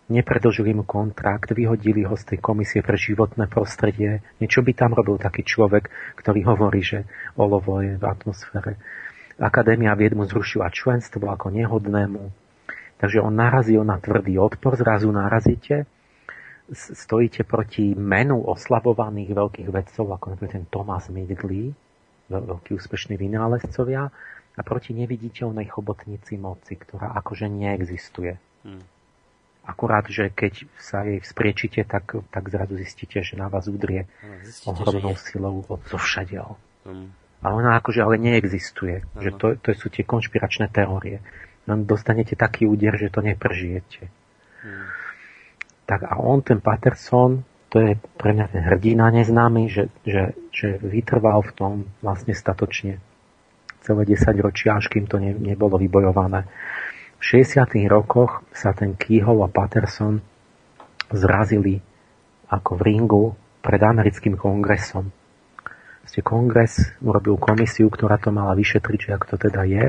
nepredlžili 0.07 0.71
mu 0.71 0.87
kontrakt, 0.87 1.51
vyhodili 1.51 2.07
ho 2.07 2.15
z 2.15 2.35
tej 2.35 2.39
komisie 2.39 2.79
pre 2.79 2.95
životné 2.95 3.51
prostredie. 3.51 4.23
Niečo 4.39 4.63
by 4.63 4.71
tam 4.71 4.95
robil 4.95 5.19
taký 5.19 5.43
človek, 5.43 5.91
ktorý 6.15 6.47
hovorí, 6.47 6.79
že 6.79 7.03
olovo 7.35 7.83
je 7.83 7.99
v 7.99 8.05
atmosfére. 8.07 8.79
Akadémia 9.37 9.93
vied 9.99 10.15
mu 10.15 10.23
zrušila 10.23 10.71
členstvo 10.71 11.27
ako 11.27 11.53
nehodnému. 11.53 12.23
Takže 12.97 13.21
on 13.21 13.35
narazil 13.35 13.83
na 13.85 14.01
tvrdý 14.01 14.39
odpor, 14.41 14.79
zrazu 14.79 15.11
narazíte 15.11 15.85
stojíte 16.67 17.47
proti 17.47 17.95
menu 17.95 18.43
oslabovaných 18.43 19.31
veľkých 19.31 19.69
vedcov, 19.71 20.19
ako 20.19 20.35
napríklad 20.35 20.51
ten 20.51 20.67
Thomas 20.67 21.07
Midgley, 21.07 21.71
veľký 22.27 22.75
úspešní 22.75 23.15
vynálezcovia, 23.15 24.11
a 24.57 24.61
proti 24.65 24.97
neviditeľnej 24.97 25.69
chobotnici 25.69 26.41
moci, 26.41 26.73
ktorá 26.73 27.13
akože 27.21 27.45
neexistuje. 27.45 28.41
Hmm. 28.65 28.81
Akurát, 29.67 30.07
že 30.09 30.33
keď 30.33 30.65
sa 30.81 31.05
jej 31.05 31.21
vzpriečite, 31.21 31.85
tak, 31.85 32.17
tak 32.33 32.43
zrazu 32.49 32.79
zistíte, 32.79 33.21
že 33.21 33.37
na 33.37 33.51
vás 33.51 33.69
udrie 33.69 34.09
zistíte, 34.41 34.73
ohromnou 34.73 35.13
silou 35.19 35.61
od 35.69 35.83
všadiaľ. 35.85 36.57
Hmm. 36.87 37.13
A 37.45 37.53
ona 37.53 37.77
akože 37.77 38.01
ale 38.01 38.17
neexistuje. 38.17 39.05
Ano. 39.05 39.21
Že 39.21 39.29
to, 39.37 39.47
to 39.61 39.69
sú 39.77 39.87
tie 39.93 40.01
konšpiračné 40.01 40.73
teórie. 40.73 41.21
No, 41.69 41.77
dostanete 41.77 42.33
taký 42.33 42.65
úder, 42.65 42.97
že 42.97 43.13
to 43.13 43.21
neprežijete. 43.21 44.09
Hmm. 44.65 44.87
Tak 45.85 46.01
a 46.09 46.17
on, 46.17 46.41
ten 46.41 46.63
Patterson, 46.63 47.45
to 47.69 47.83
je 47.83 47.91
pre 48.15 48.31
mňa 48.33 48.47
ten 48.49 48.63
hrdina 48.63 49.11
neznámy, 49.11 49.67
že, 49.67 49.91
že, 50.07 50.33
že 50.55 50.79
vytrval 50.79 51.43
v 51.43 51.51
tom 51.53 51.73
vlastne 51.99 52.31
statočne 52.31 53.03
celé 53.87 54.03
10 54.03 54.35
ročia, 54.43 54.75
až 54.75 54.91
kým 54.91 55.07
to 55.07 55.15
ne, 55.15 55.31
nebolo 55.31 55.79
vybojované. 55.79 56.43
V 57.17 57.23
60. 57.39 57.87
rokoch 57.87 58.43
sa 58.51 58.75
ten 58.75 58.99
Keyhole 58.99 59.47
a 59.47 59.49
Patterson 59.49 60.19
zrazili 61.09 61.79
ako 62.51 62.77
v 62.77 62.81
ringu 62.83 63.23
pred 63.63 63.79
americkým 63.79 64.35
kongresom. 64.35 65.09
Ste 66.07 66.23
kongres 66.23 66.95
urobil 67.03 67.35
komisiu, 67.35 67.91
ktorá 67.91 68.15
to 68.19 68.31
mala 68.31 68.55
vyšetriť, 68.55 68.99
že 68.99 69.11
ak 69.11 69.23
to 69.27 69.35
teda 69.35 69.67
je. 69.67 69.85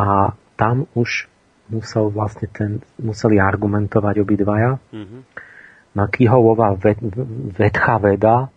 A 0.00 0.32
tam 0.56 0.88
už 0.96 1.28
musel 1.68 2.08
vlastne 2.08 2.48
ten, 2.48 2.80
museli 2.96 3.36
argumentovať 3.36 4.14
obidvaja. 4.24 4.80
Mm-hmm. 4.92 5.20
Na 5.94 6.08
Kihovová 6.08 6.74
ved, 6.74 6.98
veda, 7.54 8.48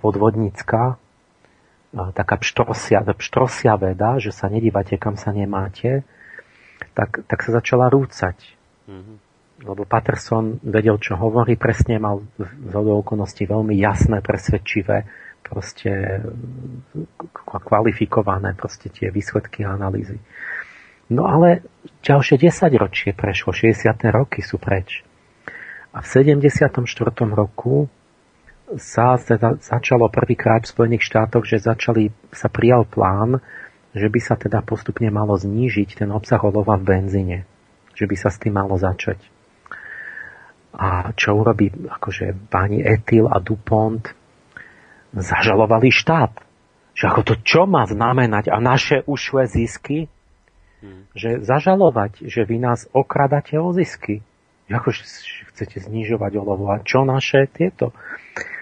podvodnícka, 0.00 0.96
taká 2.12 2.36
pštrosia, 2.36 3.00
pštrosia 3.02 3.74
veda, 3.80 4.20
že 4.20 4.30
sa 4.30 4.52
nedívate, 4.52 5.00
kam 5.00 5.16
sa 5.16 5.32
nemáte, 5.32 6.04
tak, 6.92 7.24
tak 7.24 7.38
sa 7.40 7.56
začala 7.56 7.88
rúcať. 7.88 8.36
Mm-hmm. 8.88 9.16
Lebo 9.64 9.88
Patterson 9.88 10.60
vedel, 10.60 11.00
čo 11.00 11.16
hovorí, 11.16 11.56
presne 11.56 11.96
mal 11.96 12.20
z 12.36 12.72
okolností 12.76 13.48
veľmi 13.48 13.72
jasné, 13.80 14.20
presvedčivé, 14.20 15.08
proste 15.40 16.20
kvalifikované 17.40 18.52
proste 18.52 18.92
tie 18.92 19.08
výsledky 19.08 19.64
a 19.64 19.72
analýzy. 19.72 20.20
No 21.06 21.30
ale 21.30 21.62
ďalšie 22.02 22.36
10 22.36 22.82
ročie 22.82 23.10
prešlo, 23.14 23.54
60. 23.54 23.94
roky 24.10 24.42
sú 24.42 24.58
preč. 24.58 25.06
A 25.94 26.02
v 26.02 26.06
74. 26.10 26.68
roku 27.32 27.88
sa 28.74 29.14
teda 29.14 29.62
začalo 29.62 30.10
prvýkrát 30.10 30.66
v 30.66 30.72
Spojených 30.74 31.06
štátoch, 31.06 31.46
že 31.46 31.62
začali, 31.62 32.10
sa 32.34 32.50
prijal 32.50 32.82
plán, 32.82 33.38
že 33.94 34.10
by 34.10 34.20
sa 34.20 34.34
teda 34.34 34.60
postupne 34.66 35.06
malo 35.08 35.38
znížiť 35.38 36.02
ten 36.02 36.10
obsah 36.10 36.42
olova 36.42 36.74
v 36.74 36.84
benzíne. 36.84 37.38
Že 37.94 38.04
by 38.10 38.16
sa 38.18 38.28
s 38.34 38.42
tým 38.42 38.58
malo 38.58 38.74
začať. 38.76 39.22
A 40.76 41.14
čo 41.16 41.32
urobí 41.38 41.72
akože 41.72 42.52
páni 42.52 42.84
Etil 42.84 43.30
a 43.30 43.40
Dupont 43.40 44.04
zažalovali 45.16 45.88
štát. 45.88 46.36
Že 46.92 47.04
ako 47.08 47.22
to 47.24 47.34
čo 47.40 47.64
má 47.64 47.88
znamenať 47.88 48.52
a 48.52 48.60
naše 48.60 49.00
ušlé 49.08 49.48
zisky? 49.48 50.12
Hmm. 50.84 51.08
Že 51.16 51.40
zažalovať, 51.48 52.28
že 52.28 52.44
vy 52.44 52.60
nás 52.60 52.84
okradáte 52.92 53.56
o 53.56 53.72
zisky. 53.72 54.20
Ako 54.68 54.92
chcete 55.54 55.78
znižovať 55.78 56.32
olovo 56.36 56.68
a 56.68 56.82
čo 56.82 57.06
naše 57.06 57.48
tieto? 57.48 57.96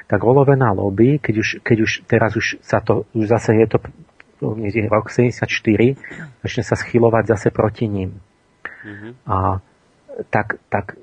Tak 0.06 0.20
olovená 0.20 0.70
lobby, 0.76 1.16
keď 1.16 1.34
už, 1.40 1.48
keď 1.64 1.78
už 1.80 1.90
teraz 2.04 2.32
už 2.36 2.60
sa 2.60 2.84
to, 2.84 3.08
už 3.16 3.28
zase 3.28 3.56
je 3.56 3.66
to 3.66 3.78
je 4.44 4.84
rok 4.90 5.08
74, 5.08 5.48
začne 6.44 6.62
sa 6.66 6.76
schylovať 6.76 7.24
zase 7.32 7.48
proti 7.48 7.88
ním. 7.88 8.20
Mm-hmm. 8.84 9.12
A 9.24 9.64
tak, 10.28 10.60
tak 10.68 11.00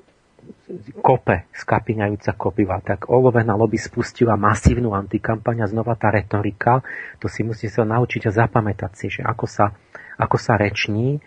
kope, 1.02 1.44
skapiňajúca 1.52 2.32
kopiva, 2.38 2.78
tak 2.80 3.10
olovená 3.10 3.58
lobby 3.58 3.76
spustila 3.76 4.38
masívnu 4.38 4.94
antikampaň 4.94 5.66
a 5.66 5.70
znova 5.70 5.98
tá 5.98 6.08
retorika, 6.08 6.80
to 7.18 7.26
si 7.26 7.44
musíte 7.44 7.74
sa 7.74 7.84
naučiť 7.84 8.30
a 8.30 8.36
zapamätať 8.46 8.92
si, 8.94 9.06
že 9.18 9.22
ako 9.26 9.46
sa, 9.50 9.74
ako 10.16 10.36
sa 10.38 10.56
reční, 10.56 11.20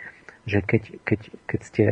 že 0.48 0.62
keď, 0.62 1.04
keď, 1.04 1.20
keď 1.46 1.60
ste 1.62 1.86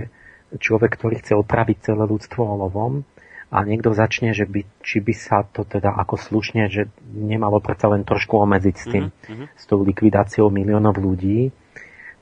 človek, 0.57 0.97
ktorý 0.97 1.21
chce 1.21 1.33
opraviť 1.37 1.93
celé 1.93 2.03
ľudstvo 2.05 2.41
olovom, 2.41 3.05
a 3.53 3.61
niekto 3.61 3.93
začne, 3.93 4.33
že 4.33 4.49
by, 4.49 4.65
či 4.81 4.97
by 4.97 5.13
sa 5.13 5.45
to 5.45 5.61
teda 5.61 5.93
ako 5.93 6.17
slušne, 6.17 6.73
že 6.73 6.89
nemalo 7.13 7.61
predsa 7.61 7.93
len 7.93 8.01
trošku 8.01 8.33
omedziť 8.41 8.75
s 8.75 8.85
tým, 8.89 9.05
mm-hmm. 9.13 9.47
s 9.53 9.63
tou 9.69 9.85
likvidáciou 9.85 10.49
miliónov 10.49 10.97
ľudí, 10.97 11.53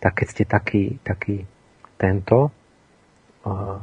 tak 0.04 0.20
keď 0.20 0.28
ste 0.28 0.44
taký, 0.44 0.84
taký 1.08 1.48
tento, 1.96 2.52
uh, 3.48 3.80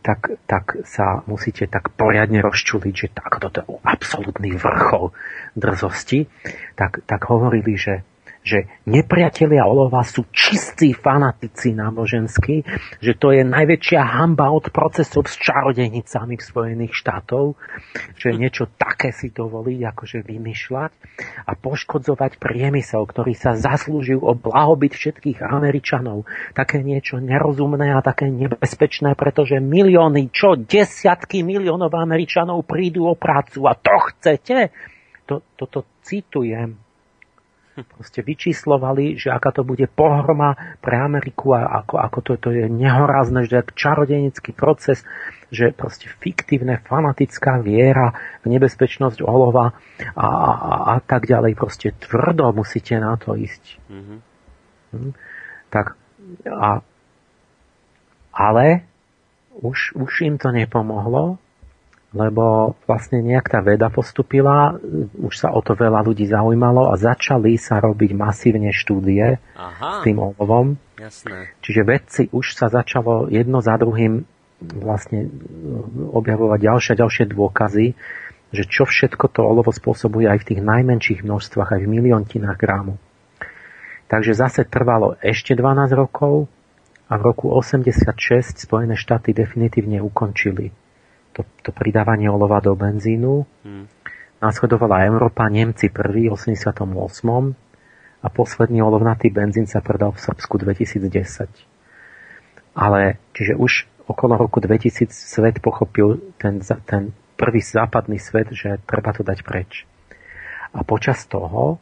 tak, 0.00 0.40
tak 0.48 0.64
sa 0.88 1.20
musíte 1.28 1.68
tak 1.68 1.92
poriadne 1.94 2.40
rozčuliť, 2.40 2.94
že 2.96 3.08
tak 3.12 3.36
toto 3.36 3.60
je 3.60 3.76
absolútny 3.84 4.56
vrchol 4.56 5.12
drzosti, 5.52 6.26
tak, 6.80 7.04
tak 7.04 7.28
hovorili, 7.28 7.76
že 7.76 8.08
že 8.40 8.64
nepriatelia 8.88 9.68
olova 9.68 10.00
sú 10.00 10.24
čistí 10.32 10.96
fanatici 10.96 11.76
náboženskí, 11.76 12.64
že 13.04 13.12
to 13.12 13.36
je 13.36 13.44
najväčšia 13.44 14.00
hamba 14.00 14.48
od 14.48 14.72
procesov 14.72 15.28
s 15.28 15.36
čarodejnicami 15.36 16.40
v 16.40 16.42
Spojených 16.42 16.94
štátov, 16.96 17.60
že 18.16 18.32
niečo 18.32 18.64
také 18.80 19.12
si 19.12 19.28
dovoliť, 19.28 19.80
akože 19.92 20.18
vymýšľať 20.24 20.92
a 21.44 21.52
poškodzovať 21.52 22.40
priemysel, 22.40 23.04
ktorý 23.04 23.36
sa 23.36 23.52
zaslúžil 23.52 24.24
o 24.24 24.32
blahobyt 24.32 24.96
všetkých 24.96 25.44
Američanov. 25.44 26.24
Také 26.56 26.80
niečo 26.80 27.20
nerozumné 27.20 27.92
a 27.92 28.00
také 28.00 28.32
nebezpečné, 28.32 29.20
pretože 29.20 29.60
milióny, 29.60 30.32
čo 30.32 30.56
desiatky 30.56 31.44
miliónov 31.44 31.92
Američanov 31.92 32.64
prídu 32.64 33.04
o 33.04 33.14
prácu 33.14 33.68
a 33.68 33.76
to 33.76 33.96
chcete? 34.16 34.72
To, 35.28 35.44
toto 35.54 35.86
citujem 36.02 36.89
proste 37.96 38.20
vyčíslovali, 38.22 39.16
že 39.16 39.32
aká 39.32 39.50
to 39.50 39.62
bude 39.62 39.84
pohroma 39.92 40.56
pre 40.80 40.98
Ameriku 40.98 41.56
a 41.56 41.84
ako, 41.84 41.94
ako 42.00 42.18
to, 42.22 42.32
to 42.38 42.48
je 42.52 42.66
nehorázne, 42.68 43.46
že 43.46 43.62
je 43.62 43.74
čarodenický 43.76 44.52
proces, 44.52 45.02
že 45.50 45.74
proste 45.74 46.06
fiktívne 46.22 46.78
fanatická 46.86 47.58
viera 47.58 48.14
v 48.46 48.54
nebezpečnosť 48.54 49.18
olova 49.24 49.74
a, 50.14 50.26
a, 50.26 50.52
a 50.92 50.94
tak 51.02 51.26
ďalej. 51.26 51.58
Proste 51.58 51.90
tvrdo 51.96 52.54
musíte 52.54 52.96
na 53.02 53.18
to 53.18 53.34
ísť. 53.34 53.82
Mm-hmm. 53.90 54.18
Hm? 54.94 55.12
Tak 55.70 55.98
a 56.46 56.82
ale 58.30 58.86
už, 59.58 59.98
už 59.98 60.12
im 60.20 60.38
to 60.38 60.54
nepomohlo, 60.54 61.42
lebo 62.10 62.74
vlastne 62.90 63.22
nejak 63.22 63.46
tá 63.46 63.62
veda 63.62 63.86
postupila, 63.86 64.74
už 65.14 65.30
sa 65.30 65.54
o 65.54 65.62
to 65.62 65.78
veľa 65.78 66.02
ľudí 66.02 66.26
zaujímalo 66.26 66.90
a 66.90 66.98
začali 66.98 67.54
sa 67.54 67.78
robiť 67.78 68.10
masívne 68.18 68.74
štúdie 68.74 69.38
Aha, 69.54 70.02
s 70.02 70.02
tým 70.02 70.18
olovom. 70.18 70.74
Jasné. 70.98 71.54
Čiže 71.62 71.82
vedci 71.86 72.22
už 72.34 72.58
sa 72.58 72.66
začalo 72.66 73.30
jedno 73.30 73.62
za 73.62 73.78
druhým 73.78 74.26
vlastne 74.60 75.30
objavovať 76.12 76.58
ďalšie 76.60 76.90
a 76.98 77.00
ďalšie 77.00 77.24
dôkazy, 77.30 77.86
že 78.50 78.62
čo 78.66 78.84
všetko 78.90 79.30
to 79.30 79.46
olovo 79.46 79.70
spôsobuje 79.70 80.26
aj 80.26 80.42
v 80.42 80.48
tých 80.52 80.60
najmenších 80.66 81.20
množstvách, 81.22 81.78
aj 81.78 81.80
v 81.86 81.92
miliontinách 81.94 82.58
grámu. 82.58 82.98
Takže 84.10 84.34
zase 84.34 84.66
trvalo 84.66 85.14
ešte 85.22 85.54
12 85.54 85.94
rokov 85.94 86.50
a 87.06 87.14
v 87.14 87.22
roku 87.22 87.54
86 87.54 88.66
Spojené 88.66 88.98
štáty 88.98 89.30
definitívne 89.30 90.02
ukončili 90.02 90.74
to, 91.40 91.48
to 91.64 91.70
pridávanie 91.72 92.28
olova 92.28 92.60
do 92.60 92.76
benzínu. 92.76 93.48
Hmm. 93.64 93.88
Následovala 94.40 95.04
Európa, 95.08 95.48
Nemci 95.48 95.92
prvý 95.92 96.28
v 96.28 96.36
88. 96.36 96.84
a 98.20 98.26
posledný 98.28 98.80
olovnatý 98.80 99.32
benzín 99.32 99.68
sa 99.68 99.80
predal 99.84 100.12
v 100.16 100.20
Srbsku 100.20 100.60
2010. 100.60 101.48
Ale, 102.76 103.20
čiže 103.36 103.56
už 103.56 103.88
okolo 104.08 104.40
roku 104.40 104.60
2000 104.60 105.12
svet 105.12 105.60
pochopil 105.60 106.32
ten, 106.40 106.60
ten 106.88 107.12
prvý 107.36 107.60
západný 107.60 108.16
svet, 108.16 108.52
že 108.52 108.80
treba 108.88 109.12
to 109.12 109.24
dať 109.24 109.44
preč. 109.44 109.84
A 110.72 110.84
počas 110.88 111.28
toho, 111.28 111.76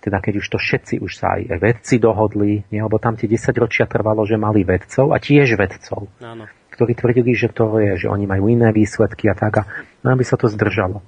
teda 0.00 0.22
keď 0.24 0.40
už 0.40 0.46
to 0.48 0.58
všetci 0.60 1.04
už 1.04 1.12
sa 1.12 1.36
aj 1.36 1.60
vedci 1.60 2.00
dohodli, 2.00 2.64
nie, 2.72 2.80
lebo 2.80 2.96
tam 2.96 3.20
tie 3.20 3.28
10 3.28 3.52
ročia 3.58 3.84
trvalo, 3.84 4.24
že 4.24 4.40
mali 4.40 4.64
vedcov 4.64 5.12
a 5.12 5.20
tiež 5.20 5.60
vedcov. 5.60 6.08
Áno 6.24 6.48
ktorí 6.78 6.94
tvrdili, 6.94 7.34
že 7.34 7.50
to 7.50 7.82
je, 7.82 8.06
že 8.06 8.08
oni 8.08 8.30
majú 8.30 8.46
iné 8.46 8.70
výsledky 8.70 9.26
a 9.26 9.34
tak, 9.34 9.52
a 9.58 9.62
no, 10.06 10.14
aby 10.14 10.22
sa 10.22 10.38
to 10.38 10.46
zdržalo. 10.46 11.02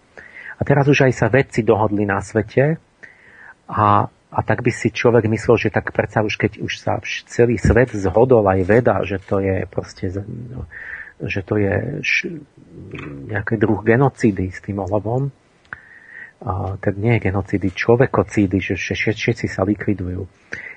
A 0.59 0.67
teraz 0.67 0.91
už 0.91 1.07
aj 1.07 1.15
sa 1.15 1.31
vedci 1.31 1.63
dohodli 1.63 2.03
na 2.03 2.19
svete 2.19 2.83
a, 3.71 4.11
a 4.11 4.41
tak 4.43 4.67
by 4.67 4.75
si 4.75 4.91
človek 4.91 5.31
myslel, 5.31 5.71
že 5.71 5.71
tak 5.71 5.95
predsa 5.95 6.27
už 6.27 6.35
keď 6.35 6.59
už 6.59 6.73
sa 6.75 6.99
celý 7.31 7.55
svet 7.55 7.95
zhodol 7.95 8.43
aj 8.51 8.61
veda, 8.67 8.99
že 9.07 9.23
to 9.23 9.39
je 9.39 9.63
proste 9.71 10.11
že 11.21 11.41
to 11.47 11.55
je 11.55 11.75
š, 12.03 12.43
nejaký 13.31 13.55
druh 13.61 13.79
genocídy 13.85 14.51
s 14.51 14.59
tým 14.65 14.83
olovom, 14.83 15.31
a, 16.41 16.77
tak 16.81 16.97
nie 16.97 17.17
je 17.17 17.31
genocídy, 17.31 17.69
človekocídy, 17.73 18.59
že 18.61 18.75
všetci 18.77 19.47
sa 19.47 19.63
likvidujú. 19.65 20.25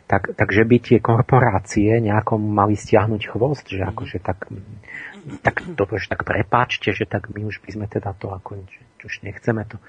Tak, 0.03 0.35
takže 0.35 0.67
by 0.67 0.77
tie 0.83 0.99
korporácie 0.99 2.03
nejakom 2.03 2.43
mali 2.43 2.75
stiahnuť 2.75 3.21
chvost, 3.31 3.71
že 3.71 3.87
akože 3.87 4.19
tak, 4.19 4.51
tak 5.39 5.63
to 5.63 5.83
že 5.95 6.11
tak 6.11 6.27
prepáčte, 6.27 6.91
že 6.91 7.07
tak 7.07 7.31
my 7.31 7.47
už 7.47 7.63
by 7.63 7.69
sme 7.71 7.85
teda 7.87 8.11
to 8.19 8.35
ako, 8.35 8.67
už 8.99 9.23
nechceme 9.23 9.63
to. 9.63 9.79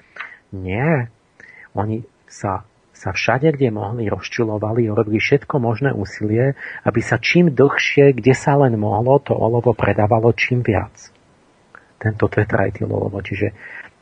Nie. 0.55 1.11
Oni 1.75 2.07
sa 2.31 2.63
sa 2.95 3.11
všade, 3.11 3.51
kde 3.59 3.75
mohli, 3.75 4.07
rozčulovali, 4.07 4.87
robili 4.87 5.19
všetko 5.19 5.59
možné 5.59 5.91
úsilie, 5.91 6.55
aby 6.87 7.03
sa 7.03 7.19
čím 7.19 7.51
dlhšie, 7.51 8.15
kde 8.15 8.31
sa 8.31 8.55
len 8.55 8.79
mohlo, 8.79 9.19
to 9.19 9.35
olovo 9.35 9.75
predávalo 9.75 10.31
čím 10.31 10.63
viac. 10.63 11.11
Tento 11.99 12.31
tetraetyl 12.31 12.87
olovo. 12.87 13.19
Čiže 13.19 13.51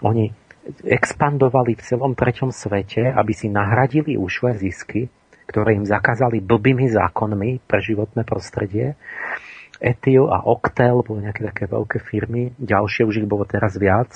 oni 0.06 0.30
expandovali 0.84 1.76
v 1.76 1.86
celom 1.86 2.16
treťom 2.16 2.52
svete, 2.52 3.12
aby 3.12 3.34
si 3.36 3.52
nahradili 3.52 4.16
ušlé 4.16 4.56
zisky, 4.60 5.12
ktoré 5.48 5.76
im 5.76 5.84
zakázali 5.84 6.40
blbými 6.40 6.88
zákonmi 6.88 7.64
pre 7.68 7.84
životné 7.84 8.24
prostredie. 8.24 8.96
Etil 9.84 10.32
a 10.32 10.48
Octel 10.48 11.04
boli 11.04 11.28
nejaké 11.28 11.44
také 11.44 11.68
veľké 11.68 12.00
firmy, 12.08 12.56
ďalšie 12.56 13.04
už 13.04 13.20
ich 13.20 13.28
bolo 13.28 13.44
teraz 13.44 13.76
viac. 13.76 14.16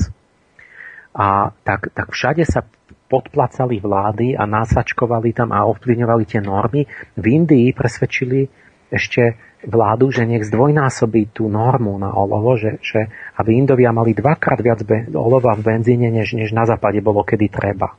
A 1.12 1.52
tak, 1.68 1.92
tak 1.92 2.16
všade 2.16 2.48
sa 2.48 2.64
podplacali 3.08 3.80
vlády 3.80 4.36
a 4.36 4.44
násačkovali 4.48 5.36
tam 5.36 5.52
a 5.52 5.68
ovplyvňovali 5.68 6.24
tie 6.28 6.40
normy. 6.40 6.88
V 7.16 7.26
Indii 7.26 7.76
presvedčili 7.76 8.48
ešte 8.88 9.36
vládu, 9.66 10.14
že 10.14 10.28
nech 10.30 10.46
zdvojnásobí 10.46 11.34
tú 11.34 11.50
normu 11.50 11.98
na 11.98 12.14
olovo, 12.14 12.54
že, 12.60 12.78
že 12.86 13.10
aby 13.42 13.58
Indovia 13.58 13.90
mali 13.90 14.14
dvakrát 14.14 14.62
viac 14.62 14.86
be- 14.86 15.10
olova 15.18 15.58
v 15.58 15.66
benzíne, 15.66 16.14
než, 16.14 16.38
než 16.38 16.54
na 16.54 16.70
západe 16.70 17.02
bolo 17.02 17.26
kedy 17.26 17.50
treba. 17.50 17.98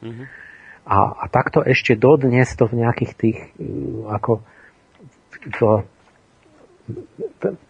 Mm-hmm. 0.00 0.26
A, 0.86 0.98
a 1.22 1.24
takto 1.26 1.66
ešte 1.66 1.98
dodnes 1.98 2.46
to 2.54 2.70
v 2.70 2.86
nejakých 2.86 3.12
tých 3.18 3.38
uh, 3.58 4.14
ako 4.14 4.42
v, 5.50 5.58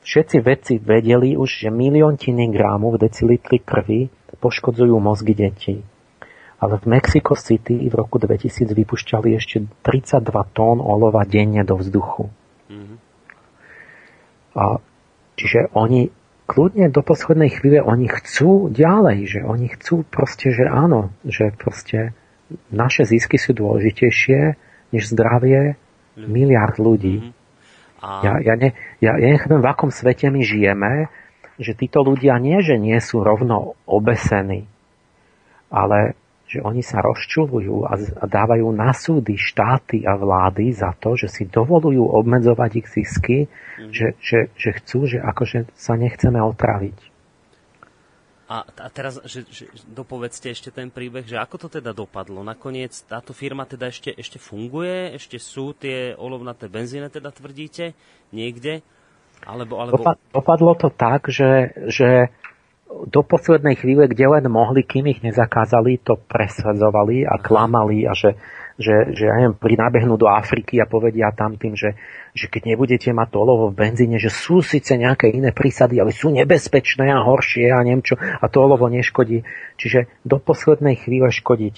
všetci 0.05 0.37
vedci 0.41 0.75
vedeli 0.81 1.37
už, 1.37 1.65
že 1.65 1.69
miliontiny 1.73 2.49
grámu 2.53 2.97
v 2.97 3.01
decilitri 3.09 3.61
krvi 3.61 4.13
poškodzujú 4.41 4.97
mozgy 5.01 5.35
detí 5.37 5.77
ale 6.61 6.77
v 6.77 6.93
Mexico 6.93 7.33
City 7.33 7.89
v 7.89 7.95
roku 7.97 8.21
2000 8.21 8.69
vypušťali 8.69 9.33
ešte 9.33 9.65
32 9.81 10.29
tón 10.53 10.85
olova 10.85 11.25
denne 11.25 11.65
do 11.65 11.81
vzduchu. 11.81 12.29
A, 14.57 14.83
čiže 15.39 15.71
oni 15.73 16.11
kľudne 16.51 16.91
do 16.91 17.07
poslednej 17.07 17.55
chvíle 17.55 17.79
oni 17.79 18.11
chcú 18.11 18.67
ďalej, 18.75 19.19
že 19.39 19.41
oni 19.47 19.71
chcú 19.71 20.03
proste, 20.03 20.51
že 20.51 20.67
áno, 20.67 21.15
že 21.23 21.55
proste 21.55 22.19
naše 22.75 23.07
zisky 23.07 23.39
sú 23.39 23.55
dôležitejšie 23.55 24.59
než 24.91 25.03
zdravie 25.07 25.79
miliard 26.19 26.75
ľudí. 26.83 27.23
Mm-hmm. 27.23 27.39
A... 28.03 28.09
Ja, 28.27 28.33
ja, 28.43 28.55
ne, 28.59 28.75
ja, 28.99 29.15
ja 29.15 29.27
nechápem, 29.31 29.63
v 29.63 29.71
akom 29.71 29.95
svete 29.95 30.33
my 30.33 30.43
žijeme, 30.43 31.07
že 31.61 31.77
títo 31.77 32.03
ľudia 32.03 32.41
nie, 32.41 32.59
že 32.65 32.81
nie 32.81 32.97
sú 32.99 33.21
rovno 33.21 33.77
obesení, 33.85 34.67
ale 35.69 36.19
že 36.51 36.59
oni 36.59 36.83
sa 36.83 36.99
rozčulujú 36.99 37.87
a, 37.87 37.95
dávajú 38.27 38.75
na 38.75 38.91
súdy 38.91 39.39
štáty 39.39 40.03
a 40.03 40.19
vlády 40.19 40.75
za 40.75 40.91
to, 40.99 41.15
že 41.15 41.31
si 41.31 41.47
dovolujú 41.47 42.03
obmedzovať 42.03 42.71
ich 42.75 42.89
zisky, 42.91 43.39
mm. 43.47 43.95
že, 43.95 44.19
že, 44.19 44.51
že 44.59 44.71
chcú, 44.83 45.07
že 45.07 45.23
akože 45.23 45.71
sa 45.79 45.95
nechceme 45.95 46.43
otraviť. 46.43 46.99
A, 48.51 48.67
a 48.67 48.89
teraz, 48.91 49.23
že, 49.31 49.47
že 49.47 49.71
dopovedzte 49.87 50.51
ešte 50.51 50.75
ten 50.75 50.91
príbeh, 50.91 51.23
že 51.23 51.39
ako 51.39 51.55
to 51.55 51.69
teda 51.79 51.95
dopadlo? 51.95 52.43
Nakoniec 52.43 52.91
táto 53.07 53.31
firma 53.31 53.63
teda 53.63 53.95
ešte, 53.95 54.11
ešte 54.11 54.43
funguje? 54.43 55.15
Ešte 55.15 55.39
sú 55.39 55.71
tie 55.71 56.19
olovnaté 56.19 56.67
benzíne, 56.67 57.07
teda 57.07 57.31
tvrdíte, 57.31 57.95
niekde? 58.35 58.83
Alebo, 59.47 59.79
alebo... 59.79 60.03
Dopadlo 60.35 60.75
to 60.75 60.91
tak, 60.91 61.31
že, 61.31 61.79
že 61.95 62.35
do 62.91 63.23
poslednej 63.23 63.79
chvíle, 63.79 64.11
kde 64.11 64.27
len 64.27 64.45
mohli, 64.51 64.83
kým 64.83 65.07
ich 65.07 65.23
nezakázali, 65.23 66.03
to 66.03 66.19
presadzovali 66.19 67.23
a 67.23 67.39
klamali 67.39 68.03
a 68.05 68.13
že, 68.19 68.35
že, 68.75 69.15
že 69.15 69.31
ja 69.31 69.35
neviem, 69.39 69.55
prinábehnú 69.55 70.19
do 70.19 70.27
Afriky 70.27 70.83
a 70.83 70.91
povedia 70.91 71.31
tam 71.31 71.55
tým, 71.55 71.79
že, 71.79 71.95
že 72.35 72.51
keď 72.51 72.75
nebudete 72.75 73.15
mať 73.15 73.29
to 73.31 73.39
olovo 73.39 73.71
v 73.71 73.79
benzíne, 73.79 74.19
že 74.19 74.35
sú 74.35 74.59
síce 74.59 74.99
nejaké 74.99 75.31
iné 75.31 75.55
prísady, 75.55 76.03
ale 76.03 76.11
sú 76.11 76.35
nebezpečné 76.35 77.15
a 77.15 77.23
horšie 77.23 77.71
a 77.71 77.79
neviem 77.87 78.03
čo, 78.03 78.19
a 78.19 78.45
to 78.51 78.59
olovo 78.59 78.91
neškodí. 78.91 79.47
Čiže 79.79 80.11
do 80.27 80.43
poslednej 80.43 80.99
chvíle 80.99 81.31
škodiť. 81.31 81.77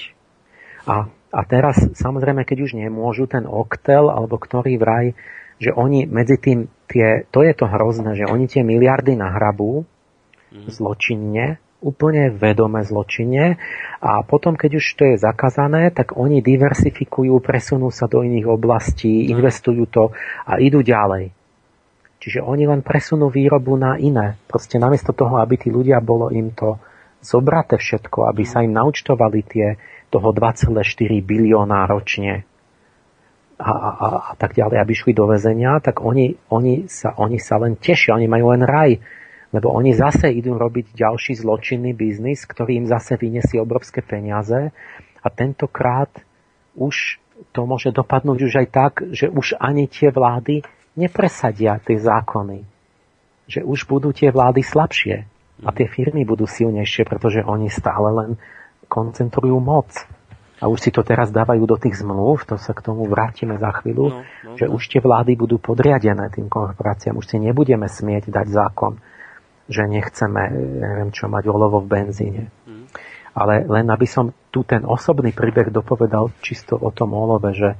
A, 0.88 1.12
a 1.12 1.40
teraz, 1.44 1.76
samozrejme, 1.92 2.48
keď 2.48 2.58
už 2.64 2.72
nemôžu 2.74 3.28
ten 3.28 3.44
oktel, 3.44 4.08
alebo 4.08 4.40
ktorý 4.40 4.80
vraj, 4.80 5.12
že 5.60 5.70
oni 5.76 6.08
medzi 6.08 6.40
tým 6.40 6.66
tie, 6.90 7.28
to 7.30 7.44
je 7.46 7.52
to 7.54 7.70
hrozné, 7.70 8.18
že 8.18 8.26
oni 8.26 8.50
tie 8.50 8.66
miliardy 8.66 9.14
nahrabú, 9.14 9.86
Mhm. 10.52 10.68
zločinne, 10.68 11.46
úplne 11.82 12.30
vedome 12.30 12.84
zločinne 12.86 13.58
a 13.98 14.22
potom, 14.22 14.54
keď 14.54 14.78
už 14.78 14.86
to 14.94 15.02
je 15.12 15.16
zakázané, 15.18 15.90
tak 15.90 16.14
oni 16.14 16.38
diversifikujú, 16.38 17.42
presunú 17.42 17.90
sa 17.90 18.06
do 18.06 18.22
iných 18.22 18.46
oblastí, 18.46 19.26
mhm. 19.26 19.28
investujú 19.34 19.84
to 19.90 20.04
a 20.46 20.60
idú 20.62 20.84
ďalej. 20.84 21.32
Čiže 22.22 22.38
oni 22.38 22.70
len 22.70 22.86
presunú 22.86 23.34
výrobu 23.34 23.74
na 23.74 23.98
iné. 23.98 24.38
Proste 24.46 24.78
namiesto 24.78 25.10
toho, 25.10 25.42
aby 25.42 25.58
tí 25.58 25.74
ľudia 25.74 25.98
bolo 25.98 26.30
im 26.30 26.54
to 26.54 26.78
zobraté 27.18 27.82
všetko, 27.82 28.30
aby 28.30 28.46
sa 28.46 28.62
im 28.62 28.70
naučtovali 28.78 29.40
tie 29.42 29.66
toho 30.06 30.30
2,4 30.30 30.70
bilióna 31.18 31.82
ročne 31.90 32.46
a, 33.58 33.72
a, 33.72 33.90
a, 33.90 34.06
a 34.30 34.32
tak 34.34 34.58
ďalej, 34.58 34.76
aby 34.82 34.92
šli 34.92 35.12
do 35.14 35.30
väzenia, 35.30 35.78
tak 35.78 36.02
oni, 36.02 36.34
oni, 36.50 36.90
sa, 36.90 37.14
oni 37.14 37.38
sa 37.38 37.62
len 37.62 37.78
tešia, 37.78 38.18
oni 38.18 38.26
majú 38.26 38.54
len 38.54 38.62
raj 38.66 38.98
lebo 39.52 39.68
oni 39.68 39.92
zase 39.92 40.32
idú 40.32 40.56
robiť 40.56 40.96
ďalší 40.96 41.36
zločinný 41.36 41.92
biznis, 41.92 42.48
ktorý 42.48 42.82
im 42.82 42.86
zase 42.88 43.20
vyniesie 43.20 43.60
obrovské 43.60 44.00
peniaze 44.00 44.72
a 45.20 45.26
tentokrát 45.28 46.08
už 46.72 47.20
to 47.52 47.68
môže 47.68 47.92
dopadnúť 47.92 48.38
už 48.48 48.52
aj 48.64 48.68
tak, 48.72 48.92
že 49.12 49.28
už 49.28 49.60
ani 49.60 49.86
tie 49.92 50.08
vlády 50.08 50.64
nepresadia 50.96 51.76
tie 51.84 52.00
zákony. 52.00 52.64
Že 53.50 53.60
už 53.68 53.84
budú 53.84 54.16
tie 54.16 54.32
vlády 54.32 54.64
slabšie 54.64 55.16
a 55.62 55.68
tie 55.74 55.86
firmy 55.90 56.24
budú 56.24 56.48
silnejšie, 56.48 57.04
pretože 57.04 57.44
oni 57.44 57.68
stále 57.68 58.08
len 58.08 58.30
koncentrujú 58.88 59.60
moc. 59.60 59.92
A 60.62 60.70
už 60.70 60.78
si 60.78 60.90
to 60.94 61.02
teraz 61.02 61.34
dávajú 61.34 61.66
do 61.66 61.74
tých 61.74 61.98
zmluv, 61.98 62.46
to 62.46 62.54
sa 62.54 62.70
k 62.70 62.86
tomu 62.86 63.10
vrátime 63.10 63.58
za 63.58 63.74
chvíľu, 63.82 64.14
no, 64.14 64.18
no, 64.22 64.54
že 64.54 64.70
no. 64.70 64.78
už 64.78 64.82
tie 64.94 65.02
vlády 65.02 65.34
budú 65.34 65.58
podriadené 65.58 66.30
tým 66.30 66.46
korporáciám. 66.46 67.18
Už 67.18 67.34
si 67.34 67.42
nebudeme 67.42 67.90
smieť 67.90 68.30
dať 68.30 68.46
zákon 68.46 68.94
že 69.70 69.86
nechceme, 69.86 70.42
neviem 70.82 71.10
čo, 71.14 71.30
mať 71.30 71.44
olovo 71.50 71.82
v 71.82 71.90
benzíne. 71.90 72.44
Mm. 72.66 72.86
Ale 73.32 73.64
len 73.64 73.86
aby 73.88 74.04
som 74.04 74.34
tu 74.52 74.66
ten 74.66 74.84
osobný 74.84 75.32
príbeh 75.32 75.72
dopovedal 75.72 76.34
čisto 76.44 76.76
o 76.76 76.92
tom 76.92 77.16
olove, 77.16 77.56
že 77.56 77.78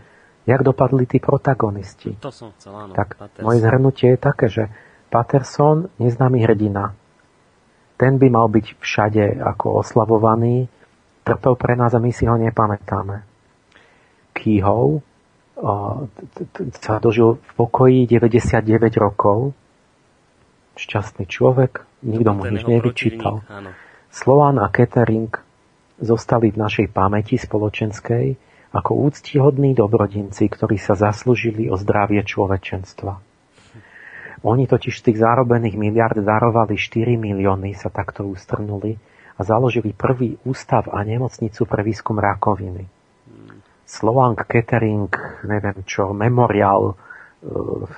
jak 0.48 0.60
dopadli 0.64 1.04
tí 1.06 1.20
protagonisti. 1.20 2.18
To 2.18 2.32
som 2.32 2.50
chcel, 2.56 2.72
áno. 2.74 2.92
Tak 2.96 3.14
Patterson. 3.18 3.44
moje 3.44 3.58
zhrnutie 3.60 4.08
je 4.16 4.18
také, 4.18 4.46
že 4.48 4.64
Patterson, 5.12 5.92
neznámy 6.00 6.40
hrdina, 6.40 6.96
ten 8.00 8.18
by 8.18 8.26
mal 8.32 8.48
byť 8.50 8.66
všade 8.82 9.38
ako 9.38 9.84
oslavovaný, 9.84 10.66
trpel 11.22 11.54
pre 11.54 11.78
nás 11.78 11.94
a 11.94 12.02
my 12.02 12.10
si 12.10 12.26
ho 12.26 12.34
nepamätáme. 12.34 13.22
Kýhov 14.34 15.04
sa 16.82 16.98
dožil 16.98 17.38
v 17.38 17.50
pokoji 17.54 18.10
99 18.10 18.98
rokov, 18.98 19.54
šťastný 20.76 21.24
človek, 21.28 21.84
nikto 22.04 22.30
mu 22.32 22.42
nič 22.48 22.64
nevyčítal. 22.64 23.44
Slován 24.12 24.60
a 24.60 24.68
Kettering 24.68 25.32
zostali 26.02 26.52
v 26.52 26.60
našej 26.60 26.86
pamäti 26.92 27.40
spoločenskej 27.40 28.36
ako 28.72 29.08
úctihodní 29.08 29.76
dobrodinci, 29.76 30.48
ktorí 30.48 30.80
sa 30.80 30.96
zaslúžili 30.96 31.68
o 31.68 31.76
zdravie 31.76 32.24
človečenstva. 32.24 33.20
Oni 34.42 34.66
totiž 34.66 34.94
z 34.98 35.04
tých 35.12 35.18
zárobených 35.22 35.78
miliard 35.78 36.18
darovali 36.18 36.74
4 36.74 37.14
milióny, 37.14 37.78
sa 37.78 37.92
takto 37.92 38.26
ustrnuli 38.26 38.98
a 39.38 39.40
založili 39.46 39.94
prvý 39.94 40.34
ústav 40.42 40.90
a 40.90 40.98
nemocnicu 41.06 41.62
pre 41.68 41.86
výskum 41.86 42.18
rakoviny. 42.18 42.90
Slovang 43.86 44.40
Kettering, 44.40 45.12
neviem 45.46 45.84
čo, 45.84 46.16
Memorial 46.16 46.90
eh, 46.90 46.96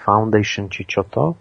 Foundation, 0.05 0.68
či 0.68 0.84
čo 0.84 1.06
to, 1.06 1.38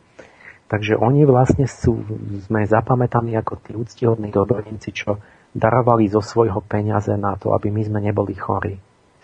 Takže 0.67 0.97
oni 0.97 1.27
vlastne 1.27 1.69
sú, 1.69 2.01
sme 2.49 2.65
zapamätaní 2.65 3.37
ako 3.37 3.53
tí 3.61 3.71
úctihodní 3.77 4.33
dobrodenci, 4.33 4.89
čo 4.95 5.21
darovali 5.53 6.09
zo 6.09 6.23
svojho 6.23 6.63
peniaze 6.65 7.13
na 7.13 7.37
to, 7.37 7.53
aby 7.53 7.69
my 7.69 7.81
sme 7.85 7.99
neboli 8.01 8.33
chorí. 8.33 8.79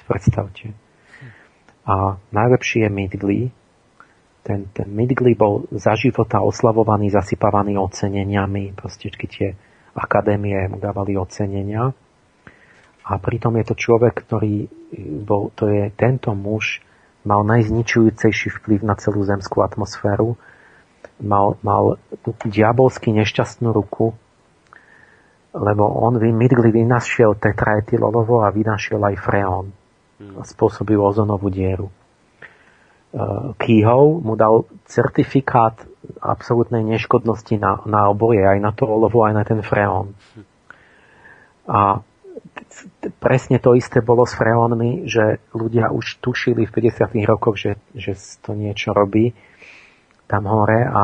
Predstavte. 0.06 0.74
A 1.86 2.18
najlepší 2.34 2.86
je 2.86 2.90
Midley, 2.90 3.42
ten, 4.50 4.66
ten 4.74 4.90
Midgley 4.90 5.38
bol 5.38 5.70
za 5.70 5.94
života 5.94 6.42
oslavovaný, 6.42 7.14
zasypávaný 7.14 7.78
oceneniami, 7.78 8.74
proste 8.74 9.14
tie 9.14 9.54
akadémie 9.94 10.70
mu 10.72 10.82
dávali 10.82 11.14
ocenenia. 11.20 11.94
A 13.06 13.12
pritom 13.18 13.58
je 13.58 13.66
to 13.70 13.76
človek, 13.78 14.26
ktorý 14.26 14.70
bol, 15.26 15.54
to 15.54 15.70
je 15.70 15.94
tento 15.94 16.34
muž, 16.34 16.82
mal 17.26 17.46
najzničujúcejší 17.46 18.62
vplyv 18.62 18.86
na 18.86 18.98
celú 18.98 19.22
zemskú 19.22 19.62
atmosféru, 19.62 20.38
mal, 21.20 21.60
mal 21.62 22.00
diabolsky 22.48 23.12
nešťastnú 23.16 23.70
ruku, 23.76 24.16
lebo 25.54 25.84
on 25.86 26.20
Midgley 26.20 26.72
vynašiel 26.72 27.36
tetraetylolovo 27.38 28.46
a 28.46 28.54
vynašiel 28.54 29.02
aj 29.02 29.16
freón. 29.20 29.68
Hmm. 30.20 30.44
Spôsobil 30.44 31.00
ozonovú 31.00 31.48
dieru. 31.48 31.88
Eh, 33.10 33.18
Kýhov 33.58 34.22
mu 34.22 34.38
dal 34.38 34.70
certifikát 34.86 35.74
absolútnej 36.22 36.86
neškodnosti 36.86 37.58
na, 37.58 37.82
na 37.90 38.14
oboje, 38.14 38.46
aj 38.46 38.60
na 38.62 38.70
to 38.70 38.86
olovo, 38.86 39.26
aj 39.26 39.34
na 39.34 39.44
ten 39.44 39.66
freón. 39.66 40.14
A 41.66 42.06
presne 43.18 43.58
to 43.58 43.74
isté 43.74 44.06
bolo 44.06 44.30
s 44.30 44.38
freónmi, 44.38 45.10
že 45.10 45.42
ľudia 45.58 45.90
už 45.90 46.22
tušili 46.22 46.70
v 46.70 46.72
50. 46.72 47.18
rokoch, 47.26 47.58
že, 47.58 47.82
že 47.98 48.14
to 48.46 48.54
niečo 48.54 48.94
robí 48.94 49.34
tam 50.30 50.46
hore, 50.46 50.86
a, 50.86 51.04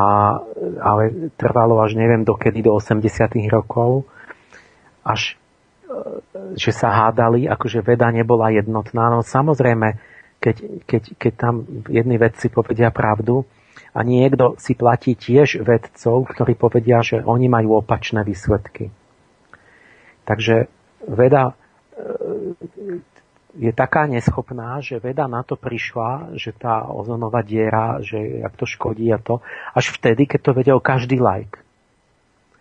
ale 0.86 1.34
trvalo 1.34 1.82
až 1.82 1.98
neviem 1.98 2.22
dokedy, 2.22 2.62
do 2.62 2.78
80. 2.78 3.02
rokov, 3.50 4.06
až 5.02 5.34
eh, 5.90 6.22
že 6.54 6.70
sa 6.70 6.94
hádali, 6.94 7.50
akože 7.50 7.82
veda 7.82 8.14
nebola 8.14 8.54
jednotná. 8.54 9.10
No 9.10 9.26
samozrejme, 9.26 9.98
keď, 10.38 10.56
keď, 10.86 11.04
keď 11.18 11.34
tam 11.34 11.66
jedni 11.90 12.22
vedci 12.22 12.54
povedia 12.54 12.94
pravdu 12.94 13.50
a 13.98 14.06
niekto 14.06 14.54
si 14.62 14.78
platí 14.78 15.18
tiež 15.18 15.66
vedcov, 15.66 16.30
ktorí 16.30 16.54
povedia, 16.54 17.02
že 17.02 17.26
oni 17.26 17.50
majú 17.50 17.82
opačné 17.82 18.22
výsledky. 18.22 18.94
Takže 20.30 20.70
veda 21.10 21.50
e, 21.50 21.54
je 23.56 23.72
taká 23.72 24.04
neschopná, 24.06 24.84
že 24.84 25.00
veda 25.00 25.32
na 25.32 25.44
to 25.44 25.56
prišla, 25.56 26.36
že 26.36 26.52
tá 26.52 26.84
ozonová 26.92 27.40
diera, 27.40 28.04
že 28.04 28.44
jak 28.44 28.54
to 28.60 28.68
škodí 28.68 29.08
a 29.16 29.20
to, 29.20 29.40
až 29.72 29.96
vtedy, 29.96 30.28
keď 30.28 30.40
to 30.44 30.52
vedel 30.52 30.78
každý 30.84 31.24
like. 31.24 31.64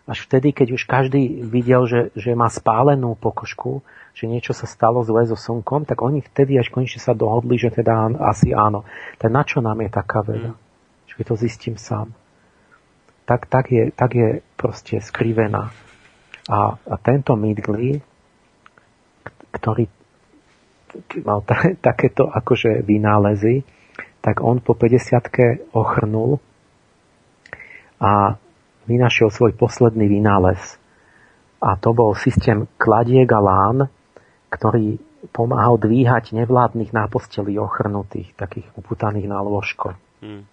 Až 0.05 0.29
vtedy, 0.29 0.53
keď 0.53 0.77
už 0.77 0.85
každý 0.85 1.43
videl, 1.49 1.89
že, 1.89 2.13
že 2.13 2.37
má 2.37 2.47
spálenú 2.53 3.17
pokožku, 3.17 3.81
že 4.15 4.29
niečo 4.29 4.55
sa 4.55 4.69
stalo 4.69 5.03
zle 5.03 5.27
so 5.27 5.35
slnkom, 5.35 5.89
tak 5.89 6.05
oni 6.05 6.23
vtedy 6.23 6.61
až 6.61 6.71
konečne 6.71 7.03
sa 7.03 7.17
dohodli, 7.17 7.57
že 7.57 7.73
teda 7.73 8.15
asi 8.21 8.55
áno. 8.55 8.85
Tak 9.19 9.29
na 9.33 9.43
čo 9.43 9.59
nám 9.65 9.81
je 9.81 9.91
taká 9.91 10.21
veda? 10.23 10.55
Mm. 10.55 10.61
Že 11.09 11.25
to 11.25 11.35
zistím 11.41 11.77
sám. 11.81 12.13
Tak, 13.25 13.49
tak, 13.49 13.73
je, 13.73 13.89
tak 13.91 14.13
je 14.13 14.29
proste 14.61 15.01
skrivená. 15.01 15.73
A, 16.53 16.77
a 16.77 16.95
tento 17.01 17.33
Midgley, 17.41 18.05
ktorý 19.57 19.89
mal 21.23 21.43
t- 21.47 21.77
takéto 21.79 22.29
akože 22.29 22.83
vynálezy, 22.83 23.65
tak 24.25 24.41
on 24.41 24.65
po 24.65 24.73
50 24.73 25.77
ochrnul 25.77 26.41
a 28.01 28.41
vynašiel 28.89 29.29
svoj 29.29 29.53
posledný 29.57 30.09
vynález. 30.09 30.81
A 31.65 31.77
to 31.81 31.97
bol 31.97 32.13
systém 32.13 32.69
kladiek 32.77 33.29
a 33.33 33.41
lán, 33.41 33.89
ktorý 34.53 35.01
pomáhal 35.33 35.81
dvíhať 35.81 36.37
nevládnych 36.37 36.93
na 36.93 37.09
posteli 37.09 37.57
ochrnutých, 37.57 38.37
takých 38.37 38.69
uputaných 38.77 39.29
na 39.29 39.41
lôžko. 39.41 39.97
Hmm. 40.21 40.45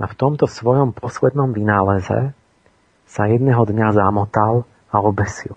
A 0.00 0.04
v 0.08 0.14
tomto 0.16 0.48
svojom 0.48 0.96
poslednom 0.96 1.52
vynáleze 1.52 2.32
sa 3.04 3.22
jedného 3.28 3.60
dňa 3.68 3.92
zamotal 3.92 4.64
a 4.88 4.96
obesil. 5.04 5.52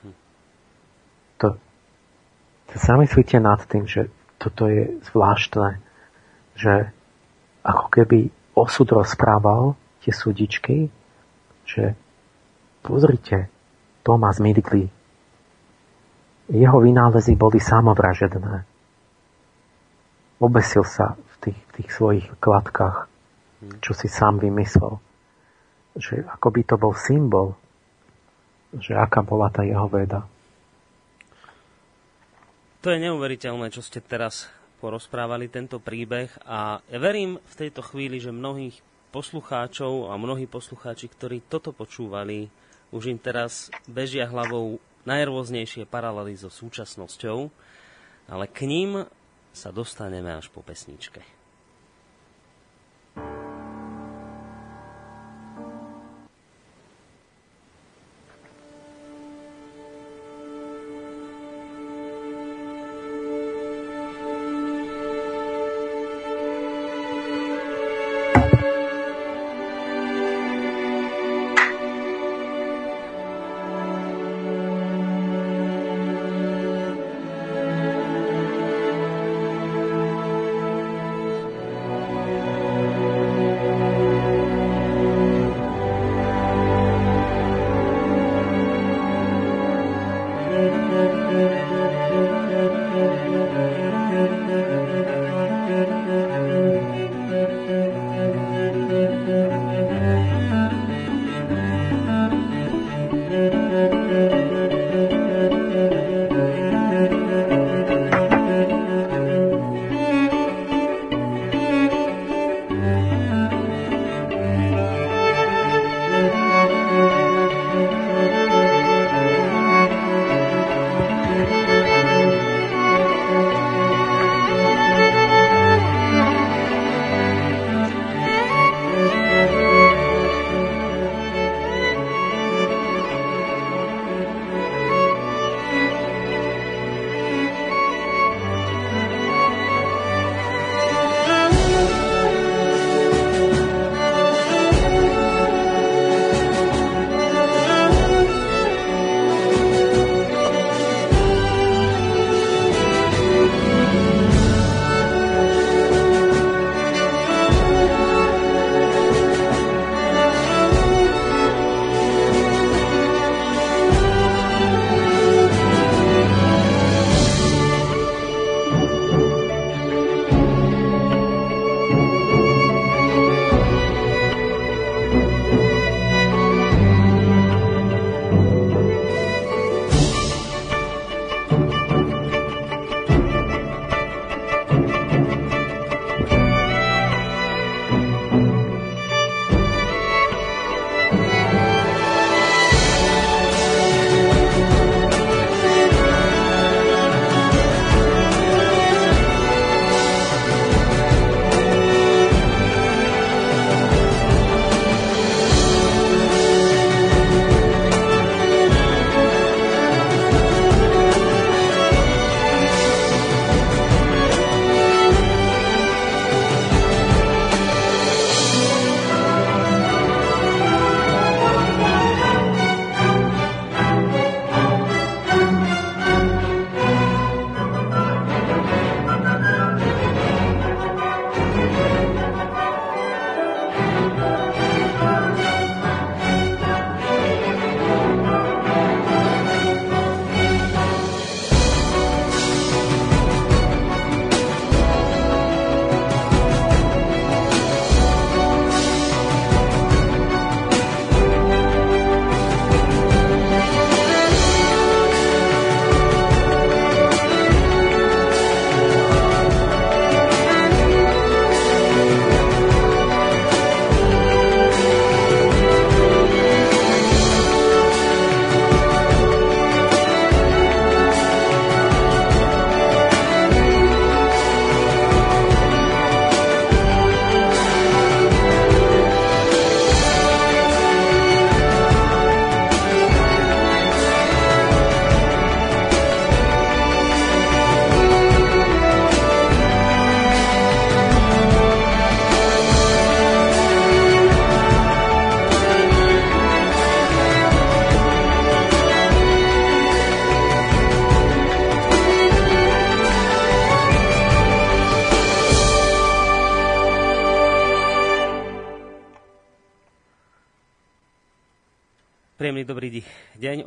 Hmm. 0.00 0.16
To, 1.44 1.48
to 2.76 2.84
zamyslite 2.84 3.40
nad 3.40 3.64
tým, 3.64 3.88
že 3.88 4.12
toto 4.36 4.68
je 4.68 5.00
zvláštne, 5.08 5.80
že 6.60 6.92
ako 7.64 7.88
keby 7.88 8.28
osud 8.52 8.92
rozprával 8.92 9.80
tie 10.04 10.12
súdičky, 10.12 10.92
že 11.64 11.96
pozrite, 12.84 13.48
Thomas 14.04 14.36
Midgley 14.44 14.92
jeho 16.46 16.78
vynálezy 16.78 17.34
boli 17.34 17.58
samovražedné. 17.58 18.62
Obesil 20.38 20.86
sa 20.86 21.16
v 21.16 21.34
tých, 21.42 21.58
v 21.58 21.70
tých 21.80 21.90
svojich 21.90 22.26
kladkách, 22.38 23.08
čo 23.82 23.92
si 23.96 24.06
sám 24.06 24.38
vymyslel. 24.38 25.00
Že 25.96 26.28
ako 26.28 26.48
by 26.52 26.60
to 26.62 26.76
bol 26.76 26.94
symbol, 26.94 27.56
že 28.76 28.94
aká 28.94 29.24
bola 29.24 29.48
tá 29.48 29.64
jeho 29.64 29.88
veda. 29.88 30.28
To 32.86 32.94
je 32.94 33.02
neuveriteľné, 33.02 33.74
čo 33.74 33.82
ste 33.82 33.98
teraz 33.98 34.46
porozprávali 34.78 35.50
tento 35.50 35.82
príbeh 35.82 36.30
a 36.46 36.78
ja 36.86 36.98
verím 37.02 37.42
v 37.42 37.58
tejto 37.58 37.82
chvíli, 37.82 38.22
že 38.22 38.30
mnohých 38.30 38.78
poslucháčov 39.10 40.06
a 40.06 40.14
mnohí 40.14 40.46
poslucháči, 40.46 41.10
ktorí 41.10 41.50
toto 41.50 41.74
počúvali, 41.74 42.46
už 42.94 43.10
im 43.10 43.18
teraz 43.18 43.74
bežia 43.90 44.30
hlavou 44.30 44.78
najrôznejšie 45.02 45.82
paralely 45.90 46.38
so 46.38 46.46
súčasnosťou, 46.46 47.50
ale 48.30 48.46
k 48.54 48.70
ním 48.70 49.02
sa 49.50 49.74
dostaneme 49.74 50.30
až 50.38 50.46
po 50.54 50.62
pesničke. 50.62 51.35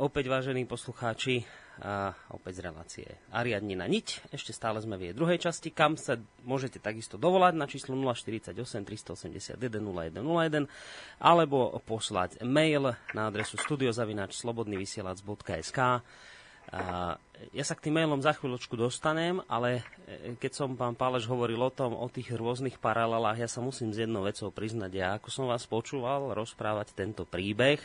Opäť 0.10 0.26
vážení 0.26 0.66
poslucháči 0.66 1.46
a 1.86 2.10
opäť 2.34 2.58
z 2.60 2.62
relácie 2.66 3.06
Ariadnina 3.30 3.86
niť. 3.86 4.34
Ešte 4.34 4.58
stále 4.58 4.82
sme 4.82 4.98
v 4.98 5.06
jej 5.06 5.14
druhej 5.14 5.38
časti, 5.38 5.70
kam 5.70 6.02
sa 6.02 6.18
môžete 6.42 6.82
takisto 6.82 7.22
dovolať 7.22 7.54
na 7.54 7.70
číslo 7.70 7.94
048 7.94 8.58
381 8.58 9.54
0101 9.62 10.66
alebo 11.22 11.78
poslať 11.86 12.42
mail 12.42 12.90
na 13.14 13.30
adresu 13.30 13.62
studiozavinač.slobodnyvysielac.sk 13.62 16.02
ja 17.50 17.66
sa 17.66 17.74
k 17.74 17.90
tým 17.90 17.98
mailom 17.98 18.22
za 18.22 18.38
chvíľočku 18.38 18.78
dostanem, 18.78 19.42
ale 19.50 19.82
e, 20.06 20.38
keď 20.38 20.52
som 20.54 20.78
pán 20.78 20.94
Páleš 20.94 21.26
hovoril 21.26 21.58
o 21.58 21.74
tom, 21.74 21.98
o 21.98 22.06
tých 22.12 22.36
rôznych 22.36 22.78
paralelách, 22.78 23.42
ja 23.42 23.50
sa 23.50 23.64
musím 23.64 23.90
s 23.90 24.06
jednou 24.06 24.22
vecou 24.22 24.54
priznať. 24.54 24.92
Ja 24.94 25.18
ako 25.18 25.30
som 25.34 25.46
vás 25.50 25.66
počúval 25.66 26.38
rozprávať 26.38 26.94
tento 26.94 27.26
príbeh, 27.26 27.82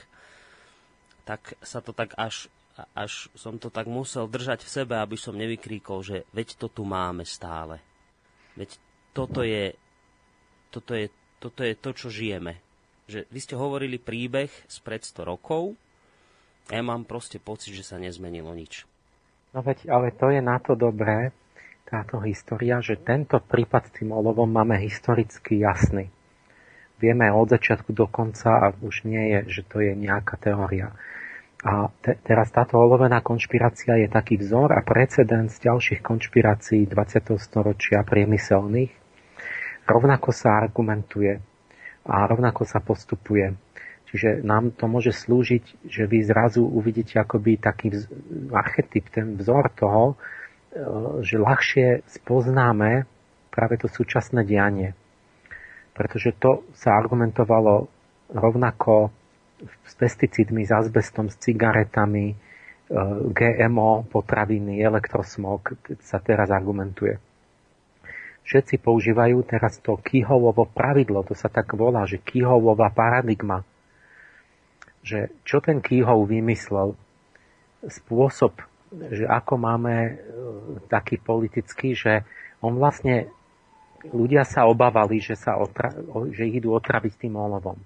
tak 1.24 1.56
sa 1.64 1.80
to 1.80 1.96
tak 1.96 2.12
až, 2.20 2.52
až 2.92 3.32
som 3.36 3.56
to 3.56 3.72
tak 3.72 3.88
musel 3.88 4.28
držať 4.28 4.64
v 4.64 4.72
sebe, 4.72 4.94
aby 5.00 5.16
som 5.16 5.36
nevykríkol, 5.36 6.04
že 6.04 6.28
veď 6.36 6.60
to 6.60 6.66
tu 6.68 6.84
máme 6.84 7.24
stále. 7.24 7.80
Veď 8.54 8.76
toto 9.16 9.42
je, 9.42 9.74
toto 10.70 10.92
je, 10.94 11.08
toto 11.40 11.60
je 11.64 11.74
to, 11.74 11.90
čo 11.96 12.08
žijeme. 12.12 12.60
Že 13.08 13.28
vy 13.28 13.38
ste 13.40 13.54
hovorili 13.56 13.96
príbeh 14.00 14.52
spred 14.68 15.04
100 15.04 15.28
rokov, 15.28 15.76
ja 16.72 16.80
mám 16.80 17.04
proste 17.04 17.36
pocit, 17.36 17.76
že 17.76 17.84
sa 17.84 18.00
nezmenilo 18.00 18.48
nič. 18.56 18.88
No 19.52 19.60
veď, 19.60 19.84
ale 19.92 20.08
to 20.16 20.32
je 20.32 20.40
na 20.40 20.56
to 20.56 20.72
dobré, 20.72 21.28
táto 21.84 22.16
história, 22.24 22.80
že 22.80 22.96
tento 22.96 23.36
prípad 23.38 23.92
s 23.92 23.94
tým 24.00 24.10
olovom 24.16 24.48
máme 24.48 24.80
historicky 24.80 25.60
jasný. 25.60 26.08
Vieme 26.96 27.28
od 27.28 27.52
začiatku 27.52 27.92
do 27.92 28.08
konca 28.08 28.50
a 28.50 28.66
už 28.72 29.04
nie 29.04 29.36
je, 29.36 29.60
že 29.60 29.62
to 29.68 29.84
je 29.84 29.92
nejaká 29.92 30.40
teória. 30.40 30.96
A 31.64 31.88
te, 32.04 32.20
teraz 32.20 32.52
táto 32.52 32.76
olovená 32.76 33.24
konšpirácia 33.24 33.96
je 33.96 34.08
taký 34.12 34.36
vzor 34.36 34.76
a 34.76 34.84
precedens 34.84 35.56
ďalších 35.56 36.04
konšpirácií 36.04 36.84
20. 36.84 37.40
storočia 37.40 38.04
priemyselných. 38.04 38.92
Rovnako 39.88 40.28
sa 40.28 40.60
argumentuje 40.60 41.40
a 42.04 42.28
rovnako 42.28 42.68
sa 42.68 42.84
postupuje. 42.84 43.56
Čiže 44.12 44.44
nám 44.44 44.76
to 44.76 44.84
môže 44.86 45.16
slúžiť, 45.16 45.88
že 45.88 46.04
vy 46.04 46.20
zrazu 46.28 46.62
uvidíte 46.68 47.16
akoby 47.16 47.56
taký 47.56 47.96
vz, 47.96 48.12
archetyp, 48.52 49.08
ten 49.08 49.40
vzor 49.40 49.72
toho, 49.72 50.02
e, 50.12 50.14
že 51.24 51.40
ľahšie 51.40 52.04
spoznáme 52.06 53.08
práve 53.48 53.80
to 53.80 53.88
súčasné 53.88 54.44
dianie. 54.44 54.92
Pretože 55.96 56.36
to 56.36 56.68
sa 56.76 56.92
argumentovalo 56.94 57.88
rovnako 58.36 59.08
s 59.66 59.94
pesticídmi, 59.96 60.64
s 60.64 60.72
azbestom, 60.72 61.28
s 61.28 61.36
cigaretami, 61.40 62.32
e, 62.32 62.36
GMO, 63.32 64.06
potraviny, 64.08 64.80
elektrosmog 64.80 65.76
sa 66.04 66.18
teraz 66.20 66.52
argumentuje. 66.52 67.16
Všetci 68.44 68.76
používajú 68.76 69.40
teraz 69.48 69.80
to 69.80 69.96
Kihovovo 70.04 70.68
pravidlo, 70.68 71.24
to 71.24 71.32
sa 71.32 71.48
tak 71.48 71.72
volá, 71.72 72.04
že 72.04 72.20
Kihovová 72.20 72.92
paradigma. 72.92 73.64
Že 75.00 75.32
čo 75.48 75.64
ten 75.64 75.80
Kihov 75.80 76.28
vymyslel, 76.28 76.92
spôsob, 77.88 78.56
že 78.92 79.24
ako 79.28 79.54
máme 79.60 79.94
e, 79.96 80.12
taký 80.88 81.20
politický, 81.20 81.96
že 81.96 82.24
on 82.60 82.76
vlastne, 82.76 83.28
ľudia 84.08 84.44
sa 84.44 84.68
obávali, 84.68 85.20
že, 85.20 85.36
sa 85.36 85.56
otra, 85.60 85.92
že 86.32 86.48
ich 86.48 86.60
idú 86.60 86.72
otraviť 86.76 87.20
tým 87.20 87.36
olovom. 87.36 87.76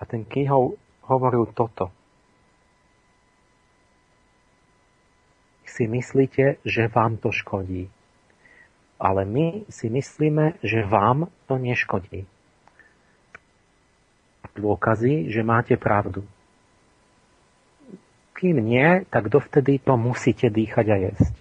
A 0.00 0.02
ten 0.04 0.24
Kihov 0.24 0.76
hovoril 1.06 1.50
toto. 1.50 1.90
Si 5.66 5.88
myslíte, 5.88 6.60
že 6.68 6.92
vám 6.92 7.16
to 7.16 7.32
škodí. 7.32 7.88
Ale 9.00 9.24
my 9.24 9.66
si 9.72 9.88
myslíme, 9.88 10.60
že 10.62 10.84
vám 10.84 11.32
to 11.48 11.58
neškodí. 11.58 12.28
Dôkazy, 14.52 15.32
že 15.32 15.40
máte 15.40 15.80
pravdu. 15.80 16.28
Kým 18.36 18.60
nie, 18.60 19.08
tak 19.08 19.32
dovtedy 19.32 19.80
to 19.80 19.96
musíte 19.96 20.52
dýchať 20.52 20.86
a 20.92 20.96
jesť. 21.08 21.34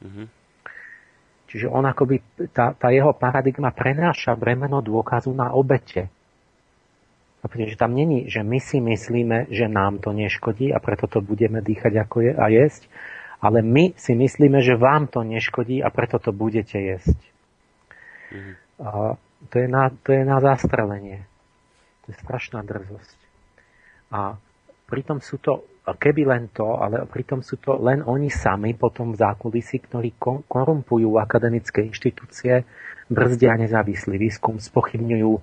Mm-hmm. 0.00 0.26
Čiže 1.54 1.70
on 1.70 1.86
akoby, 1.86 2.18
tá, 2.50 2.74
tá 2.74 2.90
jeho 2.90 3.14
paradigma 3.14 3.70
prenáša 3.70 4.34
bremeno 4.34 4.82
dôkazu 4.82 5.30
na 5.30 5.54
obete. 5.54 6.10
Pretože 7.44 7.76
tam 7.76 7.92
není, 7.92 8.32
že 8.32 8.40
my 8.40 8.56
si 8.56 8.80
myslíme, 8.80 9.52
že 9.52 9.68
nám 9.68 10.00
to 10.00 10.16
neškodí 10.16 10.72
a 10.72 10.80
preto 10.80 11.04
to 11.04 11.20
budeme 11.20 11.60
dýchať 11.60 11.92
ako 12.08 12.16
je 12.24 12.32
a 12.32 12.46
jesť, 12.48 12.88
ale 13.44 13.60
my 13.60 13.92
si 14.00 14.16
myslíme, 14.16 14.64
že 14.64 14.80
vám 14.80 15.12
to 15.12 15.20
neškodí 15.20 15.84
a 15.84 15.92
preto 15.92 16.16
to 16.16 16.32
budete 16.32 16.80
jesť. 16.80 17.20
Mm. 18.32 18.54
A 18.80 18.90
to, 19.52 19.54
je 19.60 19.68
na, 19.68 19.92
to 19.92 20.16
je 20.16 20.24
na 20.24 20.40
zastrelenie. 20.40 21.28
To 22.08 22.12
je 22.12 22.16
strašná 22.16 22.64
drzosť. 22.64 23.18
A 24.08 24.40
pritom 24.88 25.20
sú 25.20 25.36
to, 25.36 25.68
keby 25.84 26.24
len 26.24 26.48
to, 26.48 26.80
ale 26.80 27.04
pritom 27.04 27.44
sú 27.44 27.60
to 27.60 27.76
len 27.76 28.00
oni 28.00 28.32
sami 28.32 28.72
potom 28.72 29.12
v 29.12 29.20
zákulisí, 29.20 29.84
ktorí 29.84 30.16
korumpujú 30.48 31.20
akademické 31.20 31.84
inštitúcie, 31.84 32.64
brzdia 33.12 33.60
nezávislý 33.60 34.16
výskum, 34.16 34.56
spochybňujú 34.56 35.32
e, 35.36 35.42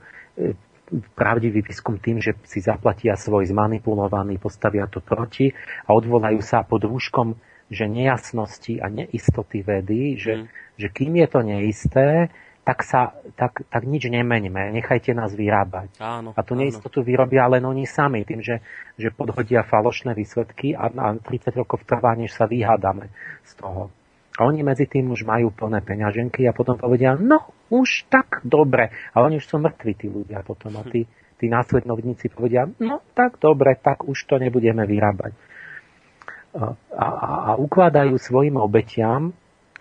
pravdivý 1.15 1.63
výskum 1.63 1.95
tým, 1.95 2.19
že 2.19 2.35
si 2.43 2.59
zaplatia 2.59 3.15
svoj 3.15 3.47
zmanipulovaný, 3.47 4.35
postavia 4.38 4.85
to 4.91 4.99
proti 4.99 5.55
a 5.88 5.95
odvolajú 5.95 6.43
sa 6.43 6.68
pod 6.68 6.84
rúškom, 6.84 7.39
že 7.72 7.88
nejasnosti 7.88 8.84
a 8.84 8.91
neistoty 8.91 9.63
vedy, 9.63 10.19
že, 10.19 10.34
mm. 10.43 10.45
že 10.76 10.88
kým 10.91 11.11
je 11.23 11.27
to 11.31 11.39
neisté, 11.39 12.07
tak, 12.61 12.85
sa, 12.85 13.18
tak, 13.34 13.65
tak 13.73 13.84
nič 13.89 14.05
nemeňme, 14.05 14.69
nechajte 14.76 15.18
nás 15.18 15.34
vyrábať. 15.34 15.97
Áno, 15.97 16.38
a 16.38 16.41
tú 16.45 16.53
neistotu 16.53 17.01
áno. 17.01 17.07
vyrobia 17.09 17.49
len 17.49 17.65
oni 17.65 17.89
sami, 17.89 18.22
tým, 18.22 18.43
že, 18.45 18.61
že 19.01 19.09
podhodia 19.09 19.65
falošné 19.65 20.13
výsledky 20.13 20.77
a, 20.77 20.91
a 20.93 21.18
30 21.18 21.57
rokov 21.57 21.81
trvá, 21.89 22.13
než 22.13 22.38
sa 22.38 22.45
vyhádame 22.45 23.09
z 23.41 23.51
toho. 23.57 23.89
A 24.41 24.49
oni 24.49 24.65
medzi 24.65 24.89
tým 24.89 25.13
už 25.13 25.22
majú 25.22 25.53
plné 25.53 25.85
peňaženky 25.85 26.49
a 26.49 26.57
potom 26.57 26.73
povedia, 26.73 27.13
no 27.13 27.53
už 27.69 28.09
tak 28.09 28.41
dobre. 28.41 28.89
A 29.13 29.22
oni 29.22 29.38
už 29.38 29.45
sú 29.45 29.61
mŕtvi, 29.61 29.93
tí 29.93 30.09
ľudia 30.09 30.41
potom. 30.41 30.73
A 30.81 30.84
tí, 30.89 31.05
tí 31.38 31.45
následovníci 31.45 32.34
povedia, 32.34 32.65
no 32.81 33.05
tak 33.13 33.38
dobre, 33.38 33.77
tak 33.77 34.01
už 34.01 34.18
to 34.26 34.41
nebudeme 34.41 34.81
vyrábať. 34.81 35.38
A, 36.57 36.73
a, 36.89 37.07
a 37.22 37.51
ukladajú 37.61 38.18
svojim 38.18 38.57
obetiam, 38.57 39.30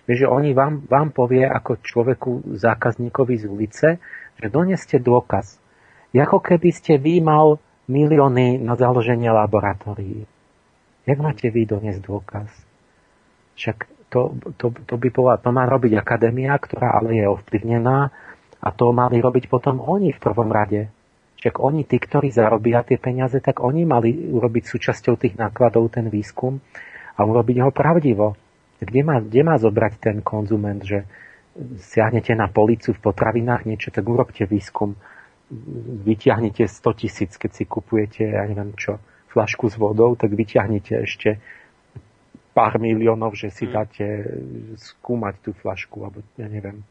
že 0.05 0.28
oni 0.28 0.53
vám, 0.53 0.85
vám 0.85 1.09
povie 1.16 1.49
ako 1.49 1.81
človeku 1.81 2.31
zákazníkovi 2.53 3.35
z 3.41 3.45
ulice, 3.49 3.89
že 4.37 4.47
doneste 4.53 5.01
dôkaz. 5.01 5.57
Ako 6.12 6.37
keby 6.37 6.69
ste 6.69 7.01
vy 7.01 7.24
mal 7.24 7.57
milióny 7.89 8.61
na 8.61 8.77
založenie 8.77 9.32
laboratórií. 9.32 10.28
Jak 11.09 11.16
máte 11.16 11.49
vy 11.49 11.65
doniesť 11.65 12.01
dôkaz? 12.05 12.51
Však 13.57 13.99
to, 14.11 14.35
to, 14.59 14.74
to 14.74 14.95
by 14.99 15.09
bola, 15.15 15.39
to 15.39 15.55
má 15.55 15.65
robiť 15.70 15.97
akadémia, 15.97 16.59
ktorá 16.59 16.99
ale 16.99 17.23
je 17.23 17.24
ovplyvnená 17.31 17.99
a 18.61 18.69
to 18.74 18.91
mali 18.91 19.23
robiť 19.23 19.47
potom 19.47 19.78
oni 19.78 20.12
v 20.12 20.20
prvom 20.20 20.51
rade. 20.51 20.91
Však 21.41 21.57
oni, 21.57 21.89
tí, 21.89 21.97
ktorí 21.97 22.28
zarobia 22.28 22.85
tie 22.85 23.01
peniaze, 23.01 23.41
tak 23.41 23.65
oni 23.65 23.89
mali 23.89 24.12
urobiť 24.28 24.69
súčasťou 24.69 25.16
tých 25.16 25.41
nákladov 25.41 25.89
ten 25.89 26.12
výskum 26.12 26.61
a 27.16 27.20
urobiť 27.24 27.65
ho 27.65 27.70
pravdivo. 27.73 28.37
Kde 28.77 29.01
má, 29.01 29.16
kde 29.24 29.41
má 29.41 29.57
zobrať 29.57 29.93
ten 29.97 30.16
konzument, 30.20 30.85
že 30.85 31.09
siahnete 31.81 32.37
na 32.37 32.53
policu 32.53 32.93
v 32.93 33.01
potravinách 33.01 33.65
niečo, 33.65 33.89
tak 33.89 34.05
urobte 34.05 34.45
výskum. 34.45 35.01
Vyťahnite 36.05 36.69
100 36.69 37.01
tisíc, 37.01 37.32
keď 37.41 37.51
si 37.57 37.65
kupujete, 37.65 38.23
ja 38.23 38.45
neviem 38.45 38.77
čo, 38.77 39.01
flašku 39.32 39.73
s 39.73 39.81
vodou, 39.81 40.15
tak 40.20 40.37
vyťahnite 40.37 41.09
ešte 41.09 41.41
pár 42.51 42.82
miliónov, 42.82 43.39
že 43.39 43.48
si 43.55 43.66
mm. 43.66 43.72
dáte 43.72 44.05
skúmať 44.77 45.35
tú 45.43 45.51
flašku, 45.55 46.02
alebo 46.02 46.22
ja 46.35 46.51
neviem. 46.51 46.82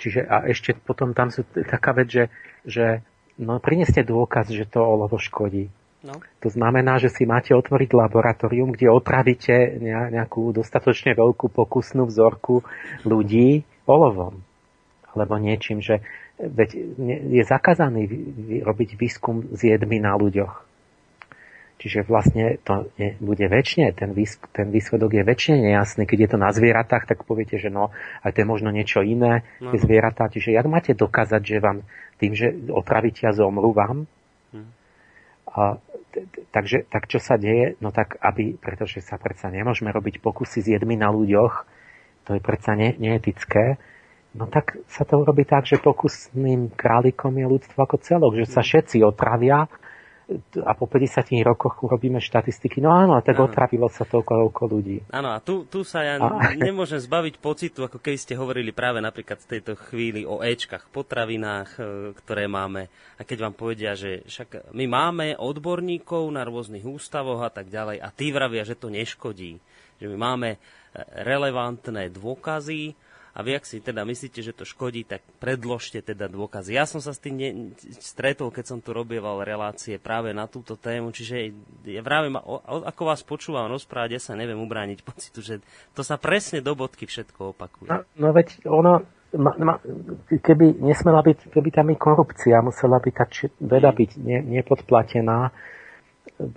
Čiže 0.00 0.26
a 0.26 0.44
ešte 0.50 0.74
potom 0.74 1.14
tam 1.14 1.30
sú 1.30 1.46
taká 1.46 1.94
vec, 1.94 2.10
že, 2.10 2.24
že 2.66 3.00
no, 3.38 3.62
prineste 3.62 4.02
dôkaz, 4.02 4.50
že 4.50 4.66
to 4.68 4.82
olovo 4.82 5.16
škodí. 5.16 5.70
No. 6.04 6.20
To 6.44 6.48
znamená, 6.52 7.00
že 7.00 7.08
si 7.08 7.24
máte 7.24 7.56
otvoriť 7.56 7.96
laboratórium, 7.96 8.76
kde 8.76 8.92
otravíte 8.92 9.80
nejakú 10.12 10.52
dostatočne 10.52 11.16
veľkú 11.16 11.48
pokusnú 11.48 12.04
vzorku 12.04 12.60
ľudí 13.08 13.64
olovom. 13.88 14.44
Alebo 15.16 15.40
niečím, 15.40 15.80
že 15.80 16.04
veď 16.36 16.76
je 17.30 17.42
zakázaný 17.46 18.04
robiť 18.66 19.00
výskum 19.00 19.48
s 19.54 19.64
jedmi 19.64 19.96
na 20.02 20.12
ľuďoch. 20.18 20.73
Čiže 21.84 22.08
vlastne 22.08 22.56
to 22.64 22.88
je, 22.96 23.12
bude 23.20 23.44
väčšine, 23.44 23.92
ten, 23.92 24.16
výs, 24.16 24.40
ten 24.56 24.72
výsledok 24.72 25.20
je 25.20 25.22
väčšine 25.28 25.68
nejasný. 25.68 26.08
Keď 26.08 26.18
je 26.24 26.30
to 26.32 26.38
na 26.40 26.48
zvieratách, 26.48 27.04
tak 27.04 27.28
poviete, 27.28 27.60
že 27.60 27.68
no, 27.68 27.92
aj 28.24 28.32
to 28.32 28.40
je 28.40 28.48
možno 28.48 28.72
niečo 28.72 29.04
iné, 29.04 29.44
no. 29.60 29.68
tie 29.68 29.84
zvieratá. 29.84 30.32
Čiže 30.32 30.56
jak 30.56 30.64
máte 30.64 30.96
dokázať, 30.96 31.44
že 31.44 31.60
vám 31.60 31.84
tým, 32.16 32.32
že 32.32 32.56
otravíte 32.72 33.28
a 33.28 33.36
zomru 33.36 33.76
vám, 33.76 34.08
hm. 34.56 34.68
a 35.52 35.76
takže 36.56 36.88
tak 36.88 37.04
čo 37.04 37.20
sa 37.20 37.36
deje? 37.36 37.76
No 37.84 37.92
tak, 37.92 38.16
aby, 38.16 38.56
pretože 38.56 39.04
sa 39.04 39.20
predsa 39.20 39.52
nemôžeme 39.52 39.92
robiť 39.92 40.24
pokusy 40.24 40.64
s 40.64 40.72
jedmi 40.80 40.96
na 40.96 41.12
ľuďoch, 41.12 41.68
to 42.24 42.32
je 42.32 42.40
predsa 42.40 42.80
ne, 42.80 42.96
neetické, 42.96 43.76
no 44.32 44.48
tak 44.48 44.80
sa 44.88 45.04
to 45.04 45.20
robí 45.20 45.44
tak, 45.44 45.68
že 45.68 45.84
pokusným 45.84 46.72
králikom 46.72 47.36
je 47.36 47.44
ľudstvo 47.44 47.76
ako 47.76 48.00
celok, 48.00 48.40
že 48.40 48.48
sa 48.48 48.64
všetci 48.64 49.04
otravia 49.04 49.68
a 50.64 50.72
po 50.72 50.88
50 50.88 51.36
rokoch 51.44 51.84
urobíme 51.84 52.16
štatistiky. 52.16 52.80
No 52.80 52.96
áno, 52.96 53.20
tak 53.20 53.36
áno. 53.36 53.44
otravilo 53.44 53.92
sa 53.92 54.08
toľko, 54.08 54.32
toľko 54.48 54.62
ľudí. 54.72 54.96
Áno, 55.12 55.36
a 55.36 55.38
tu, 55.44 55.68
tu 55.68 55.84
sa 55.84 56.00
ja 56.00 56.16
a... 56.16 56.56
nemôžem 56.56 56.96
zbaviť 56.96 57.36
pocitu, 57.44 57.84
ako 57.84 58.00
keď 58.00 58.14
ste 58.16 58.34
hovorili 58.40 58.72
práve 58.72 59.04
napríklad 59.04 59.44
v 59.44 59.50
tejto 59.58 59.76
chvíli 59.76 60.24
o 60.24 60.40
Ečkách, 60.40 60.88
potravinách, 60.88 61.70
e, 61.76 61.80
ktoré 62.16 62.48
máme. 62.48 62.88
A 63.20 63.28
keď 63.28 63.50
vám 63.50 63.54
povedia, 63.54 63.92
že 63.92 64.24
však 64.24 64.72
my 64.72 64.84
máme 64.88 65.26
odborníkov 65.36 66.24
na 66.32 66.48
rôznych 66.48 66.88
ústavoch 66.88 67.44
a 67.44 67.52
tak 67.52 67.68
ďalej 67.68 68.00
a 68.00 68.08
tí 68.08 68.32
vravia, 68.32 68.64
že 68.64 68.80
to 68.80 68.88
neškodí. 68.88 69.60
Že 70.00 70.06
my 70.08 70.16
máme 70.16 70.50
e, 70.56 70.58
relevantné 71.20 72.08
dôkazy, 72.08 72.96
a 73.34 73.42
vy, 73.42 73.58
ak 73.58 73.66
si 73.66 73.82
teda 73.82 74.06
myslíte, 74.06 74.38
že 74.46 74.54
to 74.54 74.62
škodí, 74.62 75.02
tak 75.02 75.26
predložte 75.42 75.98
teda 76.06 76.30
dôkazy. 76.30 76.78
Ja 76.78 76.86
som 76.86 77.02
sa 77.02 77.10
s 77.10 77.18
tým 77.18 77.34
ne- 77.34 77.74
stretol, 77.98 78.54
keď 78.54 78.64
som 78.70 78.78
tu 78.78 78.94
robieval 78.94 79.42
relácie 79.42 79.98
práve 79.98 80.30
na 80.30 80.46
túto 80.46 80.78
tému, 80.78 81.10
čiže 81.10 81.50
ja 81.82 81.98
vravím, 81.98 82.38
ako 82.38 83.02
vás 83.02 83.26
počúvam 83.26 83.66
rozprávať, 83.66 84.10
ja 84.14 84.22
sa 84.22 84.38
neviem 84.38 84.62
ubrániť 84.62 85.02
pocitu, 85.02 85.42
že 85.42 85.58
to 85.98 86.06
sa 86.06 86.14
presne 86.14 86.62
do 86.62 86.78
bodky 86.78 87.10
všetko 87.10 87.58
opakuje. 87.58 87.90
No, 87.90 88.06
no 88.14 88.30
veď 88.30 88.70
ono, 88.70 89.02
ma, 89.34 89.52
ma, 89.58 89.74
keby 90.30 90.78
nesmela 90.78 91.18
byť, 91.26 91.50
keby 91.50 91.68
tam 91.74 91.90
i 91.90 91.98
korupcia 91.98 92.62
musela 92.62 93.02
byť 93.02 93.14
tak 93.18 93.30
veda 93.58 93.90
byť 93.90 94.10
ne, 94.22 94.38
nepodplatená, 94.62 95.50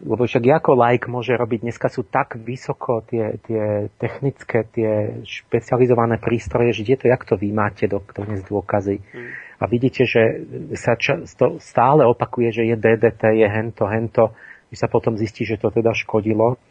lebo 0.03 0.23
však 0.27 0.43
ako 0.63 0.71
like 0.75 1.05
môže 1.07 1.35
robiť, 1.35 1.63
dneska 1.63 1.87
sú 1.87 2.07
tak 2.07 2.39
vysoko 2.39 3.03
tie, 3.05 3.39
tie 3.43 3.87
technické, 3.99 4.67
tie 4.69 5.21
špecializované 5.23 6.19
prístroje, 6.19 6.75
že 6.75 6.83
je 6.83 6.97
to, 6.97 7.05
jak 7.07 7.23
to 7.23 7.35
vy 7.39 7.51
máte 7.51 7.87
do, 7.89 8.03
dnes 8.03 8.43
dôkazy. 8.47 8.99
Mm. 9.01 9.29
A 9.57 9.63
vidíte, 9.65 10.05
že 10.05 10.45
sa 10.77 10.93
často, 10.93 11.57
stále 11.57 12.05
opakuje, 12.05 12.61
že 12.61 12.63
je 12.69 12.75
DDT, 12.77 13.41
je 13.41 13.47
hento, 13.49 13.89
hento, 13.89 14.37
že 14.69 14.77
sa 14.77 14.87
potom 14.87 15.17
zistí, 15.17 15.43
že 15.43 15.57
to 15.57 15.73
teda 15.73 15.97
škodilo. 15.97 16.61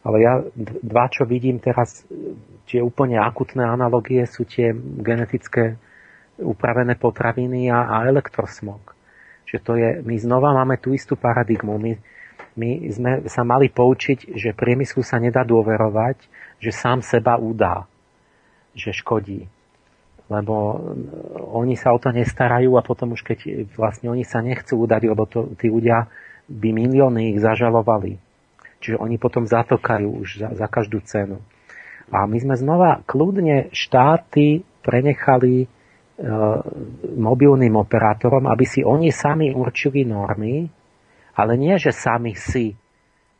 Ale 0.00 0.16
ja 0.22 0.40
dva, 0.80 1.12
čo 1.12 1.28
vidím 1.28 1.60
teraz, 1.60 2.06
tie 2.70 2.80
úplne 2.80 3.20
akutné 3.20 3.66
analogie 3.66 4.24
sú 4.24 4.48
tie 4.48 4.72
genetické 4.76 5.76
upravené 6.40 6.96
potraviny 6.96 7.68
a, 7.68 8.00
a 8.00 8.08
elektrosmog. 8.08 8.80
Že 9.44 9.58
to 9.60 9.72
je, 9.76 9.90
my 10.06 10.16
znova 10.16 10.56
máme 10.56 10.80
tú 10.80 10.96
istú 10.96 11.20
paradigmu. 11.20 11.76
My, 11.76 11.98
my 12.56 12.70
sme 12.92 13.10
sa 13.30 13.42
mali 13.46 13.72
poučiť, 13.72 14.34
že 14.36 14.56
priemyslu 14.56 15.00
sa 15.00 15.16
nedá 15.16 15.46
dôverovať, 15.46 16.16
že 16.60 16.70
sám 16.74 17.00
seba 17.00 17.40
udá, 17.40 17.88
že 18.76 18.92
škodí. 18.92 19.48
Lebo 20.30 20.78
oni 21.50 21.74
sa 21.74 21.90
o 21.90 21.98
to 21.98 22.14
nestarajú 22.14 22.78
a 22.78 22.86
potom 22.86 23.18
už 23.18 23.26
keď 23.26 23.66
vlastne 23.74 24.14
oni 24.14 24.22
sa 24.22 24.38
nechcú 24.38 24.86
udať, 24.86 25.02
lebo 25.10 25.26
to, 25.26 25.50
tí 25.58 25.66
ľudia 25.66 26.06
by 26.46 26.68
milióny 26.70 27.34
ich 27.34 27.42
zažalovali. 27.42 28.18
Čiže 28.80 28.96
oni 28.96 29.16
potom 29.20 29.44
zatokajú 29.44 30.08
už 30.22 30.28
za, 30.40 30.48
za 30.54 30.66
každú 30.70 31.02
cenu. 31.02 31.42
A 32.10 32.26
my 32.26 32.38
sme 32.42 32.54
znova 32.58 33.02
kľudne 33.06 33.70
štáty 33.70 34.66
prenechali 34.82 35.62
e, 35.62 35.66
mobilným 37.14 37.78
operátorom, 37.78 38.50
aby 38.50 38.64
si 38.66 38.80
oni 38.82 39.14
sami 39.14 39.54
určili 39.54 40.02
normy, 40.02 40.66
ale 41.40 41.56
nie, 41.56 41.80
že 41.80 41.96
sami 41.96 42.36
si, 42.36 42.76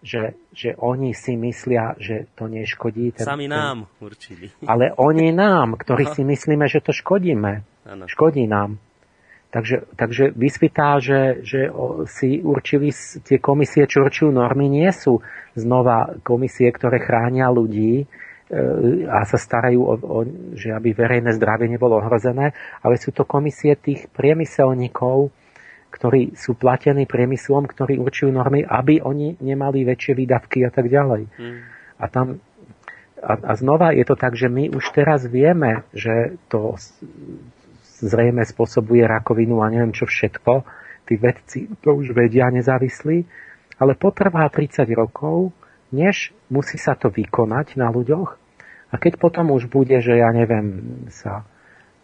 že, 0.01 0.33
že 0.57 0.73
oni 0.81 1.13
si 1.13 1.37
myslia, 1.37 1.93
že 2.01 2.33
to 2.33 2.49
neškodí. 2.49 3.13
Ten, 3.13 3.25
Sami 3.29 3.47
nám 3.53 3.85
ten, 3.85 4.01
určili. 4.01 4.49
Ale 4.65 4.97
oni 4.97 5.29
nám, 5.45 5.77
ktorí 5.77 6.09
si 6.17 6.25
myslíme, 6.25 6.65
že 6.65 6.81
to 6.81 6.97
škodíme. 6.97 7.61
Ano. 7.85 8.05
Škodí 8.09 8.49
nám. 8.49 8.81
Takže, 9.51 9.83
takže 9.99 10.31
vysvytá, 10.31 11.03
že, 11.03 11.43
že 11.43 11.75
si 12.07 12.39
určili 12.39 12.95
tie 13.27 13.43
komisie, 13.43 13.83
čo 13.91 14.07
určujú 14.07 14.31
normy, 14.31 14.71
nie 14.71 14.87
sú 14.95 15.27
znova 15.59 16.23
komisie, 16.23 16.71
ktoré 16.71 17.03
chránia 17.03 17.51
ľudí 17.51 17.99
e, 17.99 18.05
a 19.11 19.27
sa 19.27 19.35
starajú, 19.43 19.83
o, 19.83 19.95
o, 19.99 20.19
že 20.55 20.71
aby 20.71 20.95
verejné 20.95 21.35
zdravie 21.35 21.67
nebolo 21.67 21.99
ohrozené, 21.99 22.55
ale 22.79 22.95
sú 22.95 23.11
to 23.11 23.27
komisie 23.27 23.75
tých 23.75 24.07
priemyselníkov, 24.15 25.35
ktorí 25.91 26.39
sú 26.39 26.55
platení 26.55 27.05
priemyslom, 27.05 27.67
ktorí 27.67 27.99
určujú 27.99 28.31
normy, 28.31 28.63
aby 28.63 29.03
oni 29.03 29.43
nemali 29.43 29.83
väčšie 29.83 30.13
výdavky 30.15 30.63
a 30.65 30.71
tak 30.71 30.87
ďalej. 30.87 31.27
Mm. 31.27 31.59
A 32.01 32.05
tam 32.07 32.27
a, 33.21 33.33
a 33.37 33.53
znova 33.53 33.93
je 33.93 34.05
to 34.09 34.17
tak, 34.17 34.33
že 34.33 34.49
my 34.49 34.73
už 34.73 34.97
teraz 34.97 35.29
vieme, 35.29 35.85
že 35.93 36.41
to 36.49 36.81
zrejme 38.01 38.41
spôsobuje 38.49 39.05
rakovinu 39.05 39.61
a 39.61 39.69
neviem 39.69 39.93
čo 39.93 40.09
všetko. 40.09 40.65
Tí 41.05 41.15
vedci 41.21 41.69
to 41.85 42.01
už 42.01 42.17
vedia 42.17 42.49
nezávislí, 42.49 43.29
ale 43.77 43.93
potrvá 43.99 44.49
30 44.49 44.89
rokov, 44.97 45.53
než 45.93 46.33
musí 46.49 46.81
sa 46.81 46.97
to 46.97 47.13
vykonať 47.13 47.77
na 47.77 47.93
ľuďoch. 47.93 48.31
A 48.91 48.95
keď 48.97 49.21
potom 49.21 49.53
už 49.53 49.69
bude, 49.71 50.01
že 50.01 50.19
ja 50.19 50.33
neviem, 50.33 50.81
sa 51.13 51.45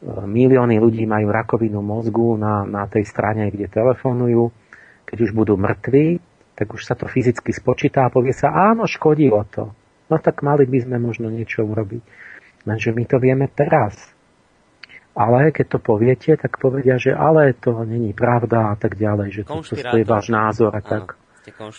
milióny 0.04 0.76
ľudí 0.76 1.08
majú 1.08 1.32
rakovinu 1.32 1.80
mozgu 1.80 2.36
na, 2.36 2.68
na 2.68 2.84
tej 2.84 3.08
strane, 3.08 3.48
kde 3.48 3.70
telefonujú. 3.72 4.52
Keď 5.06 5.18
už 5.22 5.30
budú 5.32 5.56
mŕtvi, 5.56 6.20
tak 6.56 6.72
už 6.72 6.82
sa 6.84 6.96
to 6.96 7.08
fyzicky 7.08 7.52
spočíta 7.52 8.04
a 8.04 8.12
povie 8.12 8.36
sa, 8.36 8.52
áno, 8.52 8.84
škodilo 8.84 9.44
to. 9.48 9.72
No 10.06 10.14
tak 10.20 10.44
mali 10.44 10.68
by 10.68 10.78
sme 10.84 10.96
možno 11.00 11.32
niečo 11.32 11.64
urobiť. 11.64 12.02
Lenže 12.66 12.90
my 12.92 13.04
to 13.06 13.16
vieme 13.22 13.46
teraz. 13.50 13.94
Ale 15.16 15.48
keď 15.48 15.66
to 15.76 15.78
poviete, 15.80 16.36
tak 16.36 16.60
povedia, 16.60 17.00
že 17.00 17.16
ale 17.16 17.56
to 17.56 17.72
není 17.88 18.12
pravda 18.12 18.72
a 18.72 18.74
tak 18.76 19.00
ďalej, 19.00 19.28
že 19.32 19.42
to, 19.48 19.64
to 19.64 19.96
je 19.96 20.04
váš 20.04 20.28
názor 20.28 20.76
a 20.76 20.84
tak. 20.84 21.16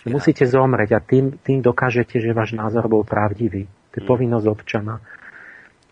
Musíte 0.08 0.48
zomrieť 0.48 0.98
a 0.98 1.00
tým, 1.04 1.38
tým 1.44 1.60
dokážete, 1.60 2.18
že 2.24 2.34
váš 2.34 2.56
názor 2.56 2.88
bol 2.88 3.04
pravdivý. 3.04 3.68
To 3.94 3.94
je 4.00 4.04
mm. 4.08 4.10
povinnosť 4.10 4.48
občana. 4.48 4.96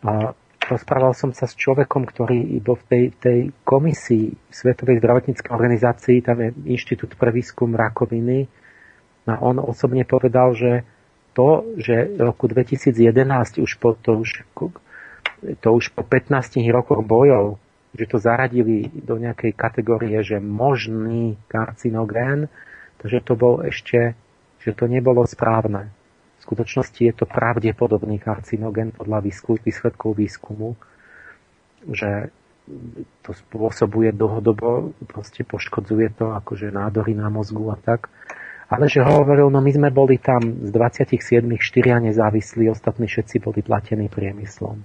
A 0.01 0.31
rozprával 0.69 1.13
som 1.13 1.31
sa 1.31 1.45
s 1.45 1.57
človekom, 1.57 2.05
ktorý 2.09 2.59
bol 2.61 2.77
v 2.79 2.85
tej, 2.89 3.03
tej 3.17 3.39
komisii 3.65 4.33
Svetovej 4.49 5.01
zdravotníckej 5.01 5.51
organizácii, 5.51 6.25
tam 6.25 6.41
je 6.41 6.49
Inštitút 6.69 7.17
pre 7.17 7.29
výskum 7.29 7.73
rakoviny, 7.73 8.49
a 9.25 9.41
on 9.41 9.57
osobne 9.57 10.05
povedal, 10.05 10.53
že 10.53 10.85
to, 11.33 11.65
že 11.81 12.13
v 12.15 12.21
roku 12.21 12.45
2011 12.45 13.57
už 13.57 13.71
po, 13.81 13.97
to, 13.97 14.21
už, 14.21 14.45
to 15.59 15.69
už 15.73 15.85
po 15.97 16.05
15 16.05 16.61
rokoch 16.69 17.01
bojov, 17.01 17.57
že 17.97 18.05
to 18.05 18.21
zaradili 18.21 18.87
do 18.93 19.17
nejakej 19.17 19.51
kategórie, 19.57 20.21
že 20.21 20.37
možný 20.37 21.41
karcinogén, 21.49 22.47
takže 23.01 23.19
to 23.25 23.33
bol 23.33 23.65
ešte, 23.65 24.13
že 24.61 24.71
to 24.77 24.85
nebolo 24.85 25.25
správne 25.25 25.89
skutočnosti 26.45 27.01
je 27.01 27.13
to 27.17 27.25
pravdepodobný 27.25 28.21
karcinogen 28.21 28.93
podľa 28.93 29.25
výsledkov 29.65 30.13
výskumu, 30.13 30.77
že 31.89 32.29
to 33.21 33.31
spôsobuje 33.33 34.13
dlhodobo, 34.13 34.93
proste 35.09 35.45
poškodzuje 35.45 36.17
to 36.17 36.33
akože 36.33 36.73
nádory 36.73 37.13
na 37.13 37.29
mozgu 37.29 37.73
a 37.73 37.77
tak. 37.77 38.09
Ale 38.65 38.89
že 38.89 39.05
hovoril, 39.05 39.53
no 39.53 39.61
my 39.61 39.69
sme 39.69 39.89
boli 39.93 40.17
tam 40.17 40.41
z 40.41 40.73
27 40.73 41.45
štyria 41.61 42.01
nezávislí, 42.01 42.65
ostatní 42.73 43.05
všetci 43.05 43.37
boli 43.37 43.61
platení 43.61 44.09
priemyslom. 44.09 44.81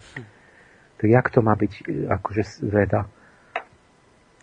Tak 1.00 1.08
jak 1.08 1.26
to 1.32 1.40
má 1.40 1.56
byť 1.56 1.72
akože 2.12 2.42
veda? 2.68 3.08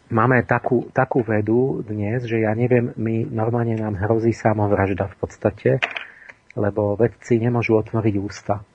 Máme 0.10 0.41
takú, 0.41 0.89
takú 0.89 1.22
vedu 1.22 1.85
dnes, 1.85 2.26
že 2.26 2.41
ja 2.41 2.57
neviem, 2.57 2.95
my 2.98 3.30
normálne 3.30 3.77
nám 3.77 3.94
hrozí 4.02 4.34
samovražda 4.34 5.06
v 5.14 5.15
podstate, 5.22 5.69
lebo 6.58 6.98
vedci 6.98 7.38
nemôžu 7.38 7.78
otvoriť 7.78 8.16
ústa. 8.18 8.66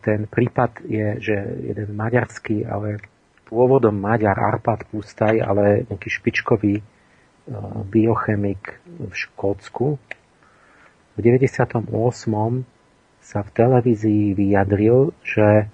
Ten 0.00 0.30
prípad 0.30 0.86
je, 0.86 1.18
že 1.18 1.36
jeden 1.66 1.98
maďarský, 1.98 2.64
ale 2.64 3.02
pôvodom 3.46 3.94
Maďar 3.94 4.38
Arpad 4.38 4.86
Pustaj, 4.90 5.38
ale 5.42 5.86
nejaký 5.86 6.08
špičkový 6.10 6.74
e, 6.80 6.84
biochemik 7.86 8.82
v 8.86 9.12
Škótsku. 9.12 9.98
V 11.14 11.18
98. 11.18 11.86
sa 13.22 13.38
v 13.42 13.50
televízii 13.54 14.34
vyjadril, 14.34 15.14
že 15.22 15.70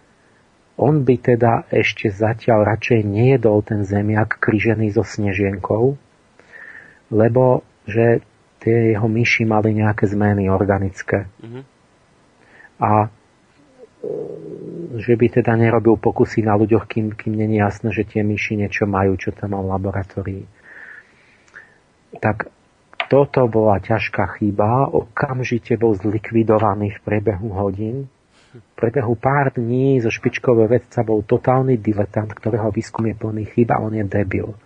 on 0.76 1.04
by 1.04 1.16
teda 1.20 1.68
ešte 1.68 2.08
zatiaľ 2.08 2.64
radšej 2.64 3.00
nejedol 3.04 3.60
ten 3.64 3.84
zemiak 3.84 4.40
kryžený 4.40 4.92
so 4.92 5.04
snežienkou, 5.04 5.96
lebo 7.12 7.64
že 7.84 8.24
tie 8.62 8.94
jeho 8.94 9.10
myši 9.10 9.42
mali 9.42 9.74
nejaké 9.74 10.06
zmeny 10.06 10.46
organické. 10.46 11.26
Mm-hmm. 11.42 11.62
A 12.78 12.90
e, 13.02 13.08
že 15.02 15.18
by 15.18 15.26
teda 15.42 15.58
nerobil 15.58 15.98
pokusy 15.98 16.46
na 16.46 16.54
ľuďoch, 16.54 16.86
kým, 16.86 17.10
kým 17.18 17.34
není 17.34 17.58
jasné, 17.58 17.90
že 17.90 18.06
tie 18.06 18.22
myši 18.22 18.62
niečo 18.62 18.86
majú, 18.86 19.18
čo 19.18 19.34
tam 19.34 19.58
má 19.58 19.60
v 19.60 19.70
laboratórii. 19.74 20.44
Tak 22.22 22.46
toto 23.10 23.44
bola 23.50 23.82
ťažká 23.82 24.40
chyba, 24.40 24.88
okamžite 24.88 25.76
bol 25.76 25.92
zlikvidovaný 25.98 26.96
v 26.96 27.02
priebehu 27.02 27.52
hodín. 27.52 28.08
V 28.52 28.72
priebehu 28.76 29.16
pár 29.16 29.52
dní 29.52 30.00
zo 30.00 30.12
špičkového 30.12 30.68
vedca 30.68 31.00
bol 31.04 31.24
totálny 31.24 31.80
diletant, 31.80 32.28
ktorého 32.28 32.68
výskum 32.72 33.08
je 33.08 33.16
plný 33.16 33.44
chyba, 33.52 33.80
on 33.80 33.96
je 33.96 34.04
debil. 34.04 34.56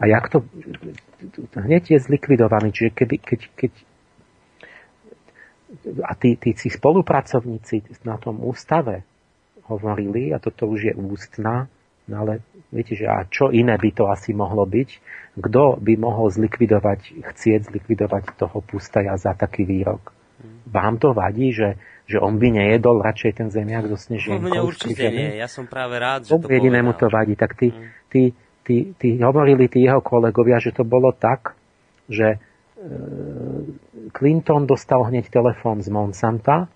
A 0.00 0.06
jak 0.06 0.28
to... 0.28 0.42
Hneď 1.54 1.96
je 1.96 1.98
zlikvidovaný, 2.02 2.74
čiže 2.74 2.90
keby, 2.92 3.16
keď, 3.22 3.40
keď 3.54 3.72
a 6.04 6.12
tí, 6.14 6.38
tí, 6.38 6.54
tí 6.54 6.68
spolupracovníci 6.70 8.06
na 8.06 8.16
tom 8.16 8.40
ústave 8.42 9.02
hovorili, 9.66 10.30
a 10.30 10.38
toto 10.38 10.70
už 10.70 10.92
je 10.92 10.94
ústna, 10.94 11.66
no 12.06 12.14
ale 12.20 12.44
viete, 12.68 12.94
že 12.94 13.08
a 13.08 13.24
čo 13.26 13.48
iné 13.50 13.74
by 13.74 13.90
to 13.90 14.04
asi 14.06 14.36
mohlo 14.36 14.62
byť, 14.68 14.88
kto 15.40 15.80
by 15.80 15.94
mohol 15.98 16.30
zlikvidovať, 16.30 17.24
chcieť 17.24 17.60
zlikvidovať 17.72 18.38
toho 18.38 18.58
pustaja 18.62 19.16
za 19.18 19.34
taký 19.34 19.66
výrok? 19.66 20.14
Vám 20.68 21.00
to 21.00 21.16
vadí, 21.16 21.54
že, 21.54 21.80
že 22.04 22.20
on 22.20 22.36
by 22.36 22.60
nejedol 22.60 23.00
radšej 23.00 23.32
ten 23.40 23.48
zemiak 23.48 23.88
so 23.88 23.96
snežienkou? 23.96 24.44
No, 24.44 24.52
mne 24.52 24.60
určite 24.60 25.06
nie, 25.08 25.40
ja 25.40 25.48
som 25.48 25.64
práve 25.64 25.96
rád, 25.96 26.28
že 26.28 26.36
to 26.36 26.50
jedinému 26.50 26.92
to 27.00 27.08
vadí, 27.08 27.32
tak 27.38 27.56
tí, 27.56 27.72
mm. 27.72 27.84
tí, 28.12 28.22
tí, 28.64 28.96
tí, 28.96 29.20
hovorili 29.20 29.68
tí 29.68 29.84
jeho 29.84 30.00
kolegovia, 30.00 30.58
že 30.58 30.72
to 30.72 30.82
bolo 30.82 31.12
tak, 31.12 31.54
že 32.08 32.36
e, 32.36 32.38
Clinton 34.10 34.64
dostal 34.64 35.04
hneď 35.06 35.28
telefón 35.28 35.84
z 35.84 35.92
Monsanta, 35.92 36.66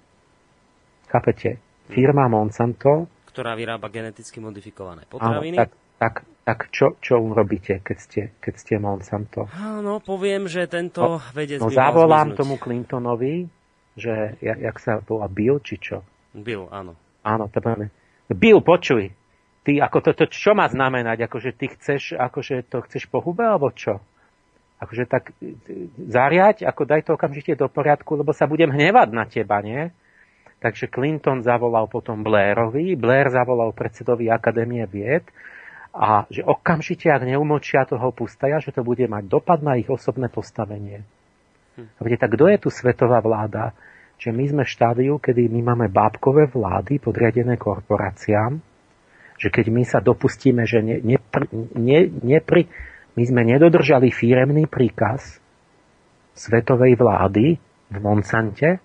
chápete, 1.08 1.58
firma 1.88 2.28
Monsanto, 2.28 3.08
ktorá 3.32 3.56
vyrába 3.56 3.88
geneticky 3.88 4.42
modifikované 4.42 5.08
potraviny. 5.08 5.56
Áno, 5.56 5.62
tak, 5.64 5.70
tak, 5.96 6.14
tak 6.44 6.58
čo, 6.74 6.98
čo 7.00 7.22
urobíte, 7.22 7.80
keď 7.80 7.96
ste, 7.96 8.22
keď 8.42 8.54
ste 8.58 8.74
Monsanto? 8.76 9.48
Áno, 9.56 10.02
poviem, 10.04 10.50
že 10.50 10.68
tento 10.68 11.00
no, 11.00 11.22
vedec 11.32 11.62
No 11.62 11.72
zavolám 11.72 12.36
tomu 12.36 12.60
Clintonovi, 12.60 13.48
že 13.98 14.38
jak, 14.42 14.58
jak 14.58 14.76
sa 14.78 14.92
volá 15.02 15.26
Bill, 15.30 15.62
či 15.62 15.80
čo? 15.80 16.04
Bill, 16.34 16.68
áno. 16.70 16.94
Áno, 17.22 17.50
to 17.50 17.58
máme. 17.62 17.90
Bill, 18.30 18.60
počuj, 18.60 19.10
ty, 19.62 19.82
ako 19.82 19.98
to, 20.04 20.10
to, 20.14 20.24
čo 20.30 20.52
má 20.54 20.68
znamenať? 20.68 21.26
Akože 21.26 21.50
ty 21.54 21.70
chceš, 21.72 22.14
akože 22.14 22.66
to 22.68 22.84
chceš 22.86 23.06
po 23.10 23.22
hube, 23.22 23.42
alebo 23.42 23.70
čo? 23.72 24.02
Akože 24.78 25.10
tak 25.10 25.34
zariať, 25.98 26.62
ako 26.62 26.82
daj 26.86 27.02
to 27.10 27.18
okamžite 27.18 27.58
do 27.58 27.66
poriadku, 27.66 28.14
lebo 28.14 28.30
sa 28.30 28.46
budem 28.46 28.70
hnevať 28.70 29.08
na 29.10 29.26
teba, 29.26 29.58
nie? 29.58 29.90
Takže 30.58 30.90
Clinton 30.90 31.42
zavolal 31.42 31.86
potom 31.86 32.26
Blairovi, 32.26 32.98
Blair 32.98 33.30
zavolal 33.30 33.70
predsedovi 33.74 34.26
Akadémie 34.26 34.82
vied 34.90 35.26
a 35.94 36.26
že 36.30 36.42
okamžite, 36.42 37.10
ak 37.10 37.26
neumočia 37.26 37.86
toho 37.86 38.10
pustaja, 38.10 38.58
že 38.58 38.74
to 38.74 38.82
bude 38.82 39.02
mať 39.06 39.24
dopad 39.26 39.62
na 39.62 39.78
ich 39.78 39.86
osobné 39.86 40.26
postavenie. 40.30 41.06
Hm. 41.78 41.86
Viete, 42.02 42.22
tak 42.26 42.34
kto 42.34 42.50
je 42.50 42.58
tu 42.58 42.68
svetová 42.70 43.22
vláda? 43.22 43.74
Že 44.18 44.34
my 44.34 44.44
sme 44.50 44.62
v 44.66 44.74
štádiu, 44.74 45.14
kedy 45.22 45.46
my 45.46 45.60
máme 45.74 45.86
bábkové 45.94 46.50
vlády 46.50 46.98
podriadené 46.98 47.54
korporáciám, 47.54 48.58
že 49.38 49.48
keď 49.48 49.66
my 49.70 49.82
sa 49.86 50.02
dopustíme, 50.02 50.66
že 50.66 50.82
ne, 50.82 50.98
ne, 51.00 51.18
ne, 51.78 52.00
nepri, 52.10 52.66
my 53.14 53.22
sme 53.22 53.42
nedodržali 53.46 54.10
firemný 54.10 54.66
príkaz 54.66 55.38
svetovej 56.34 56.98
vlády 56.98 57.58
v 57.90 57.96
Monsante, 57.98 58.82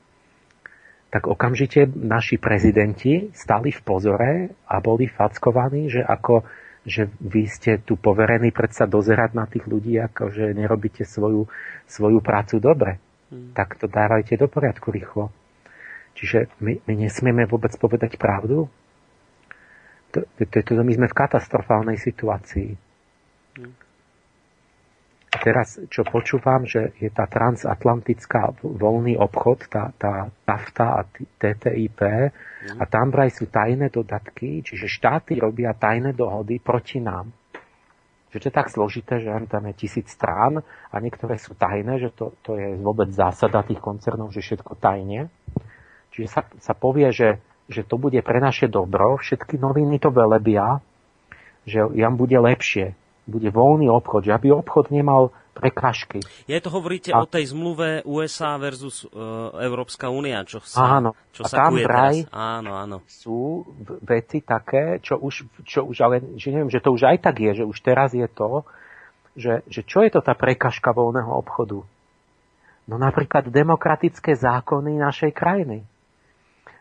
tak 1.13 1.29
okamžite 1.29 1.85
naši 1.93 2.41
prezidenti 2.41 3.29
stali 3.37 3.69
v 3.69 3.81
pozore 3.85 4.31
a 4.65 4.81
boli 4.81 5.05
fackovaní, 5.05 5.89
že 5.89 6.01
ako 6.01 6.41
že 6.83 7.07
vy 7.23 7.47
ste 7.47 7.79
tu 7.79 7.95
poverení 7.95 8.51
predsa 8.51 8.83
dozerať 8.83 9.31
na 9.31 9.47
tých 9.47 9.63
ľudí, 9.63 9.95
ako 10.03 10.35
že 10.35 10.51
nerobíte 10.51 11.07
svoju, 11.07 11.47
svoju 11.87 12.19
prácu 12.19 12.59
dobre. 12.59 12.99
Hmm. 13.31 13.55
Tak 13.55 13.79
to 13.79 13.87
dávajte 13.87 14.35
do 14.35 14.51
poriadku 14.51 14.91
rýchlo. 14.91 15.31
Čiže 16.19 16.51
my, 16.59 16.83
my 16.83 16.93
nesmieme 17.07 17.47
vôbec 17.47 17.71
povedať 17.79 18.19
pravdu. 18.19 18.67
To, 20.13 20.21
my 20.85 20.93
sme 20.93 21.07
v 21.09 21.17
katastrofálnej 21.17 21.97
situácii. 21.97 22.69
Hmm 23.57 23.83
teraz, 25.43 25.75
čo 25.91 26.07
počúvam, 26.07 26.63
že 26.63 26.95
je 27.03 27.11
tá 27.11 27.27
transatlantická 27.27 28.55
voľný 28.63 29.19
obchod, 29.19 29.67
tá, 29.67 29.91
tá 29.99 30.31
NAFTA 30.47 30.87
a 30.87 31.01
TTIP, 31.11 31.99
mm. 31.99 32.79
a 32.79 32.83
tam 32.87 33.11
vraj 33.11 33.27
sú 33.27 33.51
tajné 33.51 33.91
dodatky, 33.91 34.63
čiže 34.63 34.87
štáty 34.87 35.35
robia 35.35 35.75
tajné 35.75 36.15
dohody 36.15 36.63
proti 36.63 37.03
nám. 37.03 37.27
Že 38.31 38.39
to 38.39 38.47
je 38.49 38.55
tak 38.55 38.71
zložité, 38.71 39.13
že 39.21 39.29
tam 39.45 39.67
je 39.69 39.73
tisíc 39.77 40.09
strán 40.09 40.63
a 40.63 40.95
niektoré 40.97 41.37
sú 41.37 41.53
tajné, 41.53 42.01
že 42.01 42.09
to, 42.15 42.33
to 42.41 42.57
je 42.57 42.79
vôbec 42.79 43.11
zásada 43.13 43.61
tých 43.61 43.83
koncernov, 43.83 44.33
že 44.33 44.41
všetko 44.41 44.79
tajne. 44.79 45.29
Čiže 46.15 46.27
sa, 46.29 46.41
sa 46.57 46.73
povie, 46.73 47.13
že, 47.13 47.37
že 47.73 47.81
to 47.81 47.97
bude 47.97 48.21
pre 48.21 48.37
naše 48.37 48.69
dobro, 48.69 49.17
všetky 49.17 49.57
noviny 49.57 49.97
to 49.97 50.13
velebia, 50.13 50.79
že 51.65 51.81
jam 51.97 52.13
bude 52.13 52.37
lepšie 52.37 52.93
bude 53.23 53.49
voľný 53.49 53.87
obchod, 53.87 54.27
že 54.27 54.35
aby 54.35 54.51
obchod 54.51 54.91
nemal 54.91 55.31
prekažky. 55.55 56.19
Je 56.49 56.59
to 56.59 56.69
hovoríte 56.73 57.13
a... 57.13 57.23
o 57.23 57.29
tej 57.29 57.55
zmluve 57.55 58.03
USA 58.03 58.59
versus 58.59 59.07
uh, 59.07 59.53
Európska 59.63 60.11
únia, 60.11 60.43
čo 60.43 60.59
sa, 60.59 60.99
áno. 60.99 61.15
čo 61.31 61.45
a 61.45 61.47
sa 61.47 61.69
tam 61.69 61.77
vraj 61.79 62.27
áno, 62.33 62.75
áno. 62.75 62.97
sú 63.07 63.63
veci 64.03 64.43
také, 64.43 64.99
čo 64.99 65.21
už, 65.21 65.63
čo 65.63 65.87
už 65.87 65.97
ale, 66.03 66.35
že 66.35 66.51
neviem, 66.51 66.73
že 66.73 66.83
to 66.83 66.91
už 66.91 67.05
aj 67.05 67.17
tak 67.23 67.39
je, 67.39 67.63
že 67.63 67.65
už 67.69 67.77
teraz 67.79 68.11
je 68.11 68.25
to, 68.27 68.67
že, 69.39 69.63
že 69.71 69.81
čo 69.87 70.03
je 70.03 70.11
to 70.11 70.19
tá 70.19 70.35
prekažka 70.35 70.91
voľného 70.91 71.31
obchodu? 71.31 71.85
No 72.83 72.99
napríklad 72.99 73.47
demokratické 73.47 74.35
zákony 74.35 74.99
našej 74.99 75.31
krajiny 75.31 75.87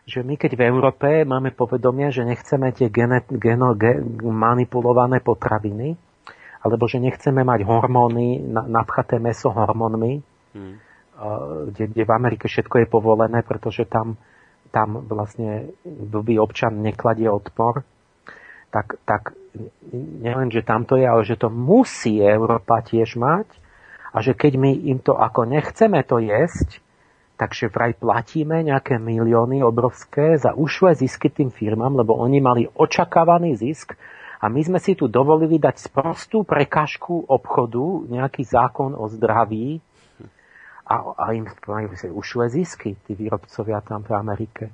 že 0.03 0.19
my 0.19 0.35
keď 0.35 0.59
v 0.59 0.65
Európe 0.67 1.09
máme 1.23 1.55
povedomie, 1.55 2.11
že 2.11 2.27
nechceme 2.27 2.75
tie 2.75 2.91
gene, 2.91 3.23
geno, 3.31 3.71
gen, 3.75 4.19
manipulované 4.19 5.23
potraviny, 5.23 5.95
alebo 6.63 6.87
že 6.87 6.99
nechceme 6.99 7.43
mať 7.43 7.63
hormóny, 7.63 8.39
napchaté 8.47 9.19
meso 9.19 9.51
hormónmi, 9.51 10.23
hmm. 10.55 10.75
kde, 11.71 11.83
kde 11.91 12.03
v 12.03 12.11
Amerike 12.11 12.45
všetko 12.47 12.83
je 12.83 12.87
povolené, 12.87 13.43
pretože 13.43 13.87
tam, 13.87 14.19
tam 14.71 15.07
vlastne 15.07 15.71
blbý 15.83 16.39
občan 16.39 16.83
nekladie 16.83 17.27
odpor, 17.27 17.83
tak, 18.71 18.97
tak 19.07 19.35
neviem, 19.93 20.49
že 20.49 20.65
tam 20.65 20.83
to 20.83 20.97
je, 20.97 21.05
ale 21.05 21.23
že 21.23 21.37
to 21.37 21.47
musí 21.47 22.19
Európa 22.19 22.81
tiež 22.81 23.15
mať 23.19 23.47
a 24.11 24.19
že 24.19 24.33
keď 24.33 24.57
my 24.57 24.71
im 24.93 24.99
to 24.99 25.13
ako 25.13 25.45
nechceme 25.45 26.01
to 26.03 26.19
jesť, 26.19 26.81
takže 27.37 27.73
vraj 27.73 27.97
platíme 27.97 28.61
nejaké 28.61 29.01
milióny 29.01 29.65
obrovské 29.65 30.37
za 30.37 30.53
ušlé 30.53 30.93
zisky 30.95 31.33
tým 31.33 31.49
firmám, 31.49 31.97
lebo 31.97 32.13
oni 32.17 32.39
mali 32.39 32.63
očakávaný 32.69 33.57
zisk 33.57 33.97
a 34.43 34.51
my 34.51 34.59
sme 34.59 34.79
si 34.83 34.93
tu 34.93 35.07
dovolili 35.07 35.55
dať 35.55 35.87
sprostú 35.87 36.43
prekážku 36.43 37.25
obchodu, 37.31 38.11
nejaký 38.11 38.43
zákon 38.43 38.91
o 38.91 39.07
zdraví 39.07 39.79
a, 40.83 40.95
a 41.15 41.25
im 41.31 41.47
majú 41.47 41.95
ušle 41.95 42.51
zisky, 42.51 42.99
tí 43.07 43.15
výrobcovia 43.15 43.79
tam 43.79 44.03
v 44.03 44.11
Amerike. 44.19 44.65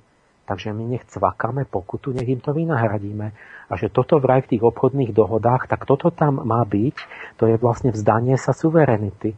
Takže 0.50 0.74
my 0.74 0.98
nech 0.98 1.06
cvakáme 1.06 1.70
pokutu, 1.70 2.10
nech 2.10 2.26
im 2.26 2.42
to 2.42 2.58
vynahradíme. 2.58 3.28
A 3.70 3.74
že 3.78 3.94
toto 3.94 4.18
vraj 4.18 4.42
v 4.42 4.58
tých 4.58 4.66
obchodných 4.66 5.14
dohodách, 5.14 5.70
tak 5.70 5.86
toto 5.86 6.10
tam 6.10 6.42
má 6.42 6.66
byť, 6.66 6.98
to 7.38 7.46
je 7.46 7.62
vlastne 7.62 7.94
vzdanie 7.94 8.34
sa 8.42 8.58
suverenity. 8.58 9.38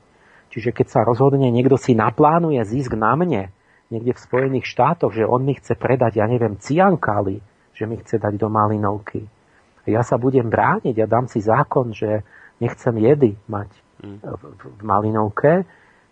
Čiže 0.51 0.75
keď 0.75 0.87
sa 0.91 1.01
rozhodne, 1.07 1.47
niekto 1.47 1.79
si 1.79 1.95
naplánuje 1.95 2.59
zisk 2.67 2.93
na 2.99 3.15
mne, 3.15 3.49
niekde 3.87 4.11
v 4.11 4.23
Spojených 4.23 4.67
štátoch, 4.67 5.15
že 5.15 5.23
on 5.23 5.47
mi 5.47 5.55
chce 5.55 5.79
predať, 5.79 6.19
ja 6.19 6.27
neviem, 6.27 6.59
ciankali, 6.59 7.39
že 7.71 7.87
mi 7.87 7.95
chce 7.97 8.19
dať 8.19 8.35
do 8.35 8.51
malinovky, 8.51 9.23
ja 9.89 10.05
sa 10.05 10.21
budem 10.21 10.45
brániť 10.45 10.95
a 11.01 11.09
dám 11.09 11.25
si 11.25 11.41
zákon, 11.41 11.89
že 11.95 12.21
nechcem 12.61 12.93
jedy 13.01 13.33
mať 13.49 13.69
mm. 14.05 14.17
v, 14.21 14.41
v 14.77 14.81
Malinovke, 14.85 15.65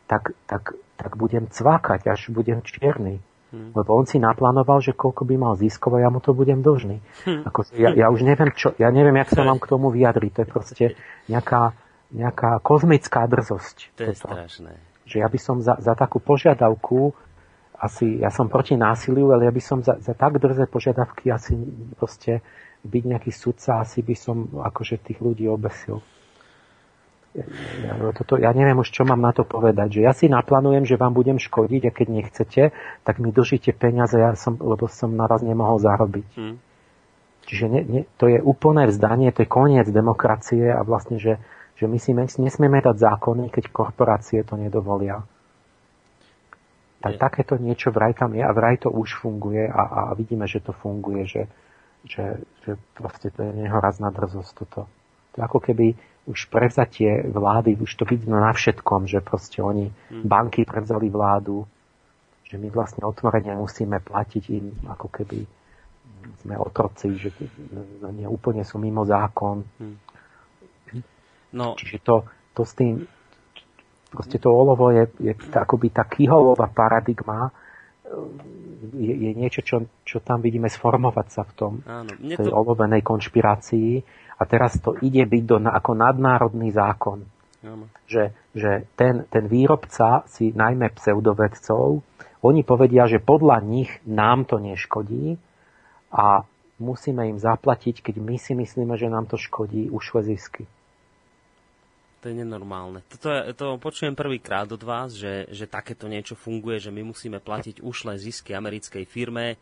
tak, 0.10 0.34
tak, 0.50 0.74
tak 0.98 1.12
budem 1.14 1.46
cvakať, 1.46 2.10
až 2.10 2.34
budem 2.34 2.66
čierny. 2.66 3.22
Hmm. 3.50 3.74
Lebo 3.74 3.98
on 3.98 4.06
si 4.06 4.22
naplánoval, 4.22 4.78
že 4.78 4.94
koľko 4.94 5.26
by 5.26 5.36
mal 5.42 5.54
ziskov 5.58 5.98
a 5.98 6.06
ja 6.06 6.14
mu 6.14 6.22
to 6.22 6.38
budem 6.38 6.62
dlžný. 6.62 7.02
Hmm. 7.26 7.50
Ako, 7.50 7.66
ja, 7.74 7.98
ja 7.98 8.14
už 8.14 8.22
neviem, 8.22 8.54
čo, 8.54 8.78
ja 8.78 8.94
neviem, 8.94 9.18
jak 9.18 9.34
sa 9.34 9.42
mám 9.42 9.58
k 9.58 9.70
tomu 9.74 9.90
vyjadriť. 9.90 10.32
To 10.38 10.40
je 10.46 10.50
proste 10.50 10.86
nejaká, 11.26 11.74
nejaká 12.10 12.58
kozmická 12.62 13.26
drzosť. 13.30 13.94
To 13.98 14.02
je 14.04 14.16
toto. 14.18 14.34
strašné. 14.34 14.74
Že 15.06 15.16
ja 15.22 15.28
by 15.30 15.40
som 15.42 15.58
za, 15.62 15.78
za 15.82 15.94
takú 15.94 16.22
požiadavku 16.22 17.14
asi, 17.80 18.20
ja 18.20 18.28
som 18.28 18.52
proti 18.52 18.76
násiliu, 18.76 19.32
ale 19.32 19.48
ja 19.48 19.54
by 19.56 19.62
som 19.64 19.80
za, 19.80 19.96
za 20.04 20.12
tak 20.12 20.36
drze 20.38 20.68
požiadavky 20.68 21.32
asi 21.32 21.56
proste 21.96 22.44
byť 22.84 23.04
nejaký 23.08 23.32
sudca, 23.32 23.80
asi 23.80 24.04
by 24.04 24.16
som 24.20 24.52
akože 24.52 25.00
tých 25.00 25.20
ľudí 25.24 25.48
obesil. 25.48 26.04
Ja, 27.86 27.94
toto, 28.12 28.42
ja 28.42 28.50
neviem 28.52 28.82
už, 28.82 28.90
čo 28.90 29.06
mám 29.06 29.22
na 29.22 29.30
to 29.30 29.46
povedať. 29.46 29.96
Že 29.96 30.02
ja 30.02 30.14
si 30.18 30.26
naplánujem, 30.28 30.84
že 30.84 30.98
vám 30.98 31.14
budem 31.14 31.38
škodiť 31.38 31.82
a 31.88 31.96
keď 31.96 32.08
nechcete, 32.10 32.64
tak 33.06 33.22
mi 33.22 33.30
dožite 33.30 33.70
peniaze, 33.72 34.18
ja 34.18 34.34
som, 34.34 34.58
lebo 34.58 34.90
som 34.90 35.14
naraz 35.14 35.46
nemohol 35.46 35.78
zarobiť. 35.78 36.30
Hmm. 36.36 36.58
Čiže 37.46 37.66
ne, 37.70 37.82
ne, 37.86 38.02
to 38.18 38.28
je 38.28 38.42
úplné 38.42 38.90
vzdanie, 38.90 39.30
to 39.32 39.46
je 39.46 39.50
koniec 39.50 39.88
demokracie 39.90 40.74
a 40.74 40.82
vlastne, 40.82 41.22
že, 41.22 41.38
že 41.80 41.88
my 41.88 41.96
si 41.96 42.12
nesmieme 42.44 42.84
dať 42.84 43.00
zákony, 43.00 43.48
keď 43.48 43.72
korporácie 43.72 44.44
to 44.44 44.60
nedovolia. 44.60 45.24
Tak 47.00 47.16
je. 47.16 47.20
takéto 47.20 47.56
niečo 47.56 47.96
vraj 47.96 48.12
tam 48.12 48.36
je 48.36 48.44
a 48.44 48.52
vraj 48.52 48.84
to 48.84 48.92
už 48.92 49.24
funguje 49.24 49.64
a, 49.64 49.82
a 49.88 50.02
vidíme, 50.12 50.44
že 50.44 50.60
to 50.60 50.76
funguje, 50.76 51.24
že, 51.24 51.48
že, 52.04 52.44
že 52.68 52.76
proste 52.92 53.32
to 53.32 53.48
je 53.48 53.52
nehorazná 53.64 54.12
drzosť 54.12 54.52
toto. 54.60 54.92
To 55.34 55.38
ako 55.40 55.64
keby 55.64 55.96
už 56.28 56.52
prevzatie 56.52 57.24
vlády, 57.32 57.80
už 57.80 57.96
to 57.96 58.04
vidno 58.04 58.44
na 58.44 58.52
všetkom, 58.52 59.08
že 59.08 59.24
proste 59.24 59.64
oni, 59.64 59.88
hmm. 59.88 60.28
banky 60.28 60.68
prevzali 60.68 61.08
vládu, 61.08 61.64
že 62.44 62.60
my 62.60 62.68
vlastne 62.68 63.08
otvorene 63.08 63.56
musíme 63.56 64.04
platiť 64.04 64.44
im 64.52 64.76
ako 64.84 65.08
keby 65.08 65.48
sme 66.44 66.60
otroci, 66.60 67.16
že 67.16 67.32
nie 68.12 68.28
úplne 68.28 68.68
sú 68.68 68.76
mimo 68.76 69.08
zákon. 69.08 69.64
Hmm. 69.80 69.96
No. 71.54 71.74
Čiže 71.78 71.98
to, 72.06 72.16
to 72.54 72.62
s 72.66 72.74
tým, 72.78 73.06
proste 74.14 74.38
to 74.38 74.50
olovo 74.54 74.94
je, 74.94 75.10
je 75.22 75.34
akoby 75.54 75.90
tá 75.90 76.06
kyholová 76.06 76.70
paradigma, 76.70 77.50
je, 78.94 79.14
je 79.14 79.32
niečo, 79.38 79.62
čo, 79.62 79.86
čo 80.02 80.18
tam 80.22 80.42
vidíme 80.42 80.66
sformovať 80.66 81.28
sa 81.30 81.44
v 81.46 81.54
tom, 81.54 81.74
Áno, 81.86 82.10
tej 82.18 82.50
to... 82.50 82.54
olovenej 82.54 83.06
konšpirácii 83.06 84.02
a 84.40 84.42
teraz 84.50 84.82
to 84.82 84.98
ide 85.04 85.22
byť 85.30 85.44
do, 85.46 85.58
ako 85.62 85.92
nadnárodný 85.94 86.74
zákon. 86.74 87.22
Áno. 87.60 87.92
Že, 88.08 88.34
že 88.56 88.72
ten, 88.96 89.28
ten 89.30 89.46
výrobca 89.46 90.26
si 90.26 90.56
najmä 90.56 90.96
pseudovedcov, 90.96 92.02
oni 92.40 92.62
povedia, 92.64 93.04
že 93.04 93.20
podľa 93.20 93.60
nich 93.60 93.92
nám 94.08 94.48
to 94.48 94.64
neškodí 94.64 95.36
a 96.16 96.48
musíme 96.80 97.28
im 97.28 97.38
zaplatiť, 97.38 98.00
keď 98.00 98.16
my 98.24 98.36
si 98.40 98.56
myslíme, 98.56 98.96
že 98.96 99.12
nám 99.12 99.28
to 99.28 99.36
škodí, 99.36 99.92
ušle 99.92 100.24
zisky. 100.24 100.64
To 102.20 102.28
je 102.28 102.36
nenormálne. 102.36 103.00
Toto 103.08 103.32
to 103.56 103.66
počujem 103.80 104.12
prvýkrát 104.12 104.68
od 104.68 104.84
vás, 104.84 105.16
že, 105.16 105.48
že 105.56 105.72
takéto 105.72 106.12
niečo 106.12 106.36
funguje, 106.36 106.76
že 106.76 106.92
my 106.92 107.08
musíme 107.08 107.40
platiť 107.40 107.80
ušlé 107.80 108.20
zisky 108.20 108.52
americkej 108.52 109.08
firme, 109.08 109.56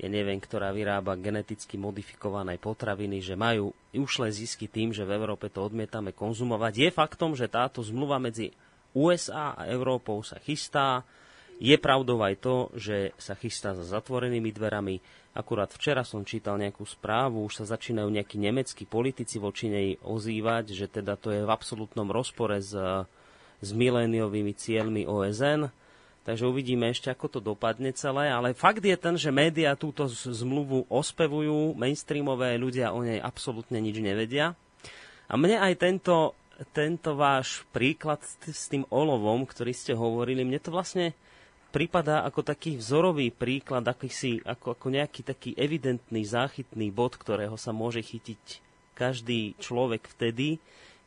ja 0.00 0.08
neviem, 0.08 0.40
ktorá 0.40 0.72
vyrába 0.72 1.20
geneticky 1.20 1.76
modifikované 1.76 2.56
potraviny, 2.56 3.20
že 3.20 3.36
majú 3.36 3.76
ušlé 3.92 4.32
zisky 4.32 4.64
tým, 4.64 4.90
že 4.90 5.04
v 5.04 5.14
Európe 5.20 5.52
to 5.52 5.68
odmietame 5.68 6.16
konzumovať. 6.16 6.72
Je 6.74 6.90
faktom, 6.90 7.36
že 7.36 7.52
táto 7.52 7.84
zmluva 7.84 8.16
medzi 8.16 8.56
USA 8.96 9.52
a 9.52 9.68
Európou 9.68 10.24
sa 10.24 10.40
chystá. 10.40 11.04
Je 11.60 11.76
pravdou 11.76 12.18
aj 12.24 12.34
to, 12.40 12.56
že 12.74 13.12
sa 13.20 13.36
chystá 13.36 13.76
za 13.76 13.84
zatvorenými 13.84 14.50
dverami. 14.50 14.98
Akurát 15.32 15.72
včera 15.72 16.04
som 16.04 16.28
čítal 16.28 16.60
nejakú 16.60 16.84
správu, 16.84 17.48
už 17.48 17.64
sa 17.64 17.76
začínajú 17.76 18.04
nejakí 18.04 18.36
nemeckí 18.36 18.84
politici 18.84 19.40
voči 19.40 19.72
nej 19.72 19.88
ozývať, 20.04 20.76
že 20.76 20.86
teda 20.92 21.16
to 21.16 21.32
je 21.32 21.40
v 21.40 21.48
absolútnom 21.48 22.04
rozpore 22.12 22.60
s, 22.60 22.76
s 23.64 23.70
miléniovými 23.72 24.52
cieľmi 24.52 25.08
OSN. 25.08 25.72
Takže 26.22 26.46
uvidíme 26.46 26.92
ešte, 26.92 27.08
ako 27.10 27.26
to 27.32 27.40
dopadne 27.40 27.90
celé. 27.96 28.28
Ale 28.28 28.52
fakt 28.52 28.84
je 28.84 28.94
ten, 28.94 29.16
že 29.16 29.32
médiá 29.32 29.72
túto 29.74 30.04
zmluvu 30.06 30.86
ospevujú, 30.92 31.74
mainstreamové 31.80 32.60
ľudia 32.60 32.92
o 32.92 33.00
nej 33.00 33.18
absolútne 33.18 33.80
nič 33.80 33.98
nevedia. 33.98 34.52
A 35.26 35.34
mne 35.40 35.64
aj 35.64 35.80
tento, 35.80 36.36
tento 36.76 37.16
váš 37.16 37.64
príklad 37.72 38.20
s 38.22 38.68
tým 38.68 38.84
olovom, 38.92 39.48
ktorý 39.48 39.72
ste 39.72 39.96
hovorili, 39.96 40.44
mne 40.44 40.60
to 40.60 40.70
vlastne 40.70 41.16
prípada 41.72 42.22
ako 42.28 42.44
taký 42.44 42.76
vzorový 42.76 43.32
príklad, 43.32 43.88
akýsi, 43.88 44.44
ako, 44.44 44.76
ako 44.76 44.86
nejaký 44.92 45.24
taký 45.24 45.50
evidentný 45.56 46.22
záchytný 46.22 46.92
bod, 46.92 47.16
ktorého 47.16 47.56
sa 47.56 47.72
môže 47.72 48.04
chytiť 48.04 48.60
každý 48.92 49.56
človek 49.56 50.04
vtedy, 50.12 50.60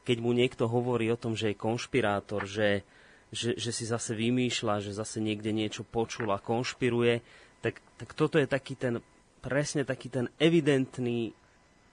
keď 0.03 0.17
mu 0.19 0.33
niekto 0.33 0.65
hovorí 0.65 1.07
o 1.13 1.17
tom, 1.17 1.37
že 1.37 1.53
je 1.53 1.61
konšpirátor, 1.61 2.49
že, 2.49 2.81
že, 3.29 3.53
že 3.55 3.71
si 3.71 3.85
zase 3.85 4.17
vymýšľa, 4.17 4.81
že 4.81 4.97
zase 4.97 5.21
niekde 5.21 5.53
niečo 5.53 5.85
počul 5.85 6.33
a 6.33 6.41
konšpiruje, 6.41 7.21
tak, 7.61 7.81
tak 8.01 8.09
toto 8.17 8.41
je 8.41 8.49
taký 8.49 8.73
ten, 8.73 9.01
presne 9.45 9.85
taký 9.85 10.09
ten 10.09 10.25
evidentný 10.41 11.33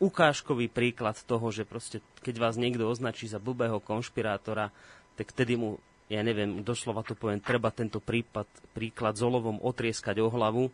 ukážkový 0.02 0.66
príklad 0.66 1.14
toho, 1.22 1.52
že 1.54 1.62
proste, 1.68 2.02
keď 2.24 2.42
vás 2.42 2.56
niekto 2.58 2.88
označí 2.88 3.30
za 3.30 3.38
blbého 3.38 3.78
konšpirátora, 3.78 4.74
tak 5.14 5.30
vtedy 5.30 5.54
mu 5.60 5.78
ja 6.12 6.20
neviem, 6.20 6.60
doslova 6.60 7.00
to 7.00 7.16
poviem, 7.16 7.40
treba 7.40 7.72
tento 7.72 7.96
prípad, 7.96 8.44
príklad 8.76 9.16
s 9.16 9.24
olovom 9.24 9.56
otrieskať 9.64 10.20
o 10.20 10.28
hlavu, 10.28 10.68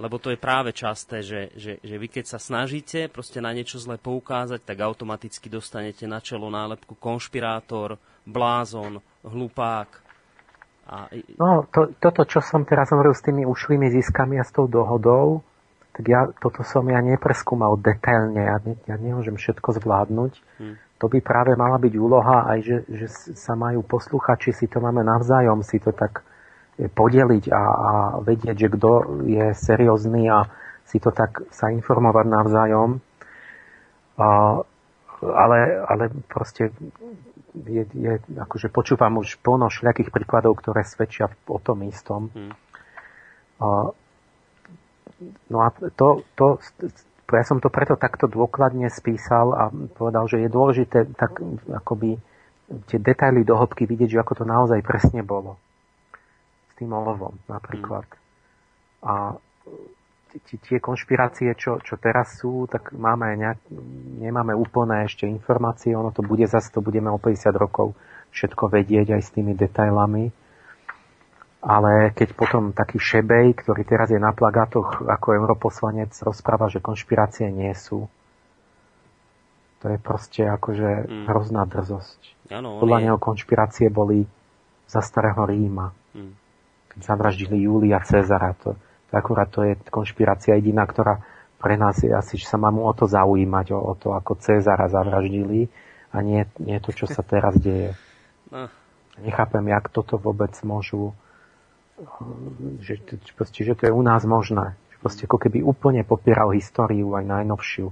lebo 0.00 0.16
to 0.16 0.32
je 0.32 0.40
práve 0.40 0.72
časté, 0.72 1.20
že, 1.20 1.52
že, 1.52 1.76
že 1.84 1.94
vy 2.00 2.08
keď 2.08 2.24
sa 2.24 2.38
snažíte 2.40 3.12
proste 3.12 3.44
na 3.44 3.52
niečo 3.52 3.76
zle 3.76 4.00
poukázať, 4.00 4.64
tak 4.64 4.80
automaticky 4.80 5.52
dostanete 5.52 6.08
na 6.08 6.24
čelo 6.24 6.48
nálepku 6.48 6.96
konšpirátor, 6.96 8.00
blázon, 8.24 9.04
hlupák. 9.20 9.90
A... 10.88 11.12
No, 11.36 11.68
to, 11.68 11.92
toto, 12.00 12.24
čo 12.24 12.40
som 12.40 12.64
teraz 12.64 12.88
hovoril 12.88 13.12
s 13.12 13.20
tými 13.20 13.44
ušlými 13.44 13.92
ziskami 13.92 14.40
a 14.40 14.48
s 14.48 14.50
tou 14.56 14.64
dohodou, 14.64 15.44
tak 15.92 16.08
ja, 16.08 16.24
toto 16.40 16.64
som 16.64 16.88
ja 16.88 17.04
nepreskúmal 17.04 17.76
detailne, 17.76 18.48
ja, 18.48 18.56
ne, 18.64 18.80
ja 18.88 18.96
nemôžem 18.96 19.36
všetko 19.36 19.76
zvládnuť. 19.76 20.32
Hmm 20.56 20.80
to 21.02 21.10
by 21.10 21.18
práve 21.18 21.58
mala 21.58 21.82
byť 21.82 21.94
úloha 21.98 22.46
aj, 22.46 22.58
že, 22.62 22.76
že 22.86 23.06
sa 23.34 23.58
majú 23.58 23.82
posluchači, 23.82 24.54
si 24.54 24.70
to 24.70 24.78
máme 24.78 25.02
navzájom, 25.02 25.66
si 25.66 25.82
to 25.82 25.90
tak 25.90 26.22
e, 26.78 26.86
podeliť 26.86 27.50
a, 27.50 27.62
a 27.66 27.90
vedieť, 28.22 28.54
že 28.54 28.68
kto 28.70 28.90
je 29.26 29.50
seriózny 29.50 30.30
a 30.30 30.46
si 30.86 31.02
to 31.02 31.10
tak 31.10 31.42
sa 31.50 31.74
informovať 31.74 32.26
navzájom. 32.30 33.02
A, 34.22 34.62
ale, 35.26 35.58
ale 35.90 36.04
proste 36.30 36.70
je, 37.66 37.82
je, 37.82 38.12
akože 38.38 38.70
počúvam 38.70 39.18
už 39.18 39.42
plno 39.42 39.74
všelijakých 39.74 40.14
príkladov, 40.14 40.62
ktoré 40.62 40.86
svedčia 40.86 41.26
o 41.50 41.58
tom 41.58 41.82
istom. 41.82 42.30
Hmm. 42.30 42.54
A, 43.58 43.90
no 45.50 45.58
a 45.66 45.68
to, 45.98 46.22
to, 46.38 46.62
ja 47.38 47.44
som 47.46 47.58
to 47.62 47.72
preto 47.72 47.96
takto 47.96 48.28
dôkladne 48.28 48.92
spísal 48.92 49.46
a 49.56 49.62
povedal, 49.70 50.28
že 50.28 50.44
je 50.44 50.48
dôležité 50.52 50.98
tak 51.16 51.40
akoby 51.70 52.20
tie 52.88 52.98
detaily 52.98 53.44
do 53.44 53.56
hĺbky 53.56 53.84
vidieť, 53.84 54.16
že 54.16 54.20
ako 54.22 54.42
to 54.42 54.44
naozaj 54.44 54.80
presne 54.84 55.20
bolo. 55.24 55.56
S 56.72 56.78
tým 56.80 56.92
olovom 56.92 57.36
napríklad. 57.48 58.06
Mm. 58.08 58.20
A 59.02 59.12
tie 60.40 60.80
konšpirácie, 60.80 61.52
čo, 61.52 61.76
čo 61.84 62.00
teraz 62.00 62.40
sú, 62.40 62.64
tak 62.64 62.96
máme 62.96 63.36
nejak, 63.36 63.60
nemáme 64.24 64.56
úplné 64.56 65.04
ešte 65.04 65.28
informácie, 65.28 65.92
ono 65.92 66.08
to 66.08 66.24
bude 66.24 66.48
zase, 66.48 66.72
to 66.72 66.80
budeme 66.80 67.12
o 67.12 67.20
50 67.20 67.52
rokov 67.52 67.92
všetko 68.32 68.72
vedieť 68.72 69.12
aj 69.12 69.22
s 69.22 69.30
tými 69.36 69.52
detailami 69.52 70.32
ale 71.62 72.10
keď 72.10 72.34
potom 72.34 72.74
taký 72.74 72.98
Šebej, 72.98 73.54
ktorý 73.54 73.86
teraz 73.86 74.10
je 74.10 74.18
na 74.18 74.34
plagátoch 74.34 75.06
ako 75.06 75.38
europoslanec, 75.38 76.10
rozpráva, 76.26 76.66
že 76.66 76.82
konšpirácie 76.82 77.54
nie 77.54 77.70
sú, 77.78 78.10
to 79.78 79.90
je 79.90 79.98
proste 79.98 80.42
akože 80.46 80.90
mm. 81.06 81.24
hrozná 81.30 81.62
drzosť. 81.66 82.50
Ano, 82.54 82.82
Podľa 82.82 82.98
je... 82.98 83.04
neho 83.06 83.18
konšpirácie 83.18 83.86
boli 83.90 84.26
za 84.90 85.02
starého 85.02 85.42
Ríma. 85.42 85.94
Mm. 86.14 86.34
Keď 86.94 87.00
zavraždili 87.02 87.66
Júlia 87.66 87.98
Cezara. 88.02 88.54
To, 88.66 88.78
to 88.78 89.12
akurát 89.14 89.50
to 89.50 89.66
je 89.66 89.74
konšpirácia 89.90 90.58
jediná, 90.58 90.86
ktorá 90.86 91.22
pre 91.62 91.78
nás 91.78 91.98
je 92.02 92.10
asi, 92.10 92.38
že 92.38 92.50
sa 92.50 92.58
máme 92.58 92.82
o 92.82 92.90
to 92.90 93.06
zaujímať, 93.06 93.70
o, 93.74 93.78
o 93.78 93.94
to, 93.94 94.14
ako 94.18 94.38
Cezara 94.38 94.90
zavraždili 94.90 95.70
a 96.10 96.18
nie, 96.22 96.42
nie 96.58 96.78
to, 96.82 96.90
čo 96.90 97.06
sa 97.06 97.22
teraz 97.22 97.54
deje. 97.58 97.94
No. 98.50 98.66
Nechápem, 99.22 99.66
jak 99.70 99.90
toto 99.90 100.18
vôbec 100.18 100.54
môžu 100.66 101.14
že, 102.82 102.98
proste, 103.34 103.62
že 103.62 103.74
to 103.78 103.88
je 103.88 103.92
u 103.94 104.02
nás 104.02 104.26
možné. 104.26 104.74
Že 104.94 104.96
proste 104.98 105.22
ako 105.26 105.38
keby 105.38 105.58
úplne 105.62 106.02
popieral 106.02 106.54
históriu 106.54 107.14
aj 107.14 107.24
najnovšiu, 107.26 107.86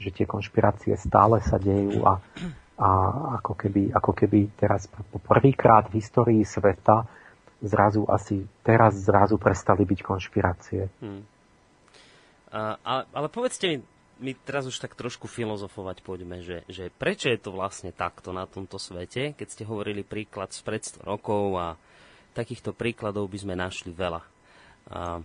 že 0.00 0.08
tie 0.10 0.24
konšpirácie 0.24 0.96
stále 0.96 1.44
sa 1.44 1.60
dejú 1.60 2.04
a, 2.08 2.20
a 2.80 2.88
ako, 3.40 3.52
keby, 3.56 3.92
ako 3.92 4.12
keby 4.16 4.38
teraz 4.56 4.88
po 4.88 5.20
prvýkrát 5.20 5.92
v 5.92 6.00
histórii 6.00 6.42
sveta 6.42 7.04
zrazu 7.60 8.08
asi 8.08 8.48
teraz 8.64 8.96
zrazu 9.04 9.36
prestali 9.36 9.84
byť 9.84 10.00
konšpirácie. 10.00 10.88
Hmm. 11.04 11.22
A, 12.50 13.04
ale, 13.14 13.28
povedzte 13.30 13.68
mi, 13.68 13.76
my 14.20 14.32
teraz 14.42 14.66
už 14.66 14.80
tak 14.80 14.98
trošku 14.98 15.30
filozofovať 15.30 16.02
poďme, 16.02 16.42
že, 16.42 16.66
že 16.66 16.90
prečo 16.92 17.30
je 17.30 17.38
to 17.38 17.54
vlastne 17.54 17.94
takto 17.94 18.34
na 18.34 18.44
tomto 18.44 18.76
svete, 18.76 19.32
keď 19.38 19.48
ste 19.48 19.64
hovorili 19.68 20.02
príklad 20.02 20.50
z 20.50 20.60
pred 20.66 20.82
100 20.82 21.06
rokov 21.06 21.56
a 21.56 21.66
takýchto 22.32 22.74
príkladov 22.74 23.28
by 23.28 23.38
sme 23.42 23.54
našli 23.58 23.90
veľa. 23.92 24.22
A 24.90 25.20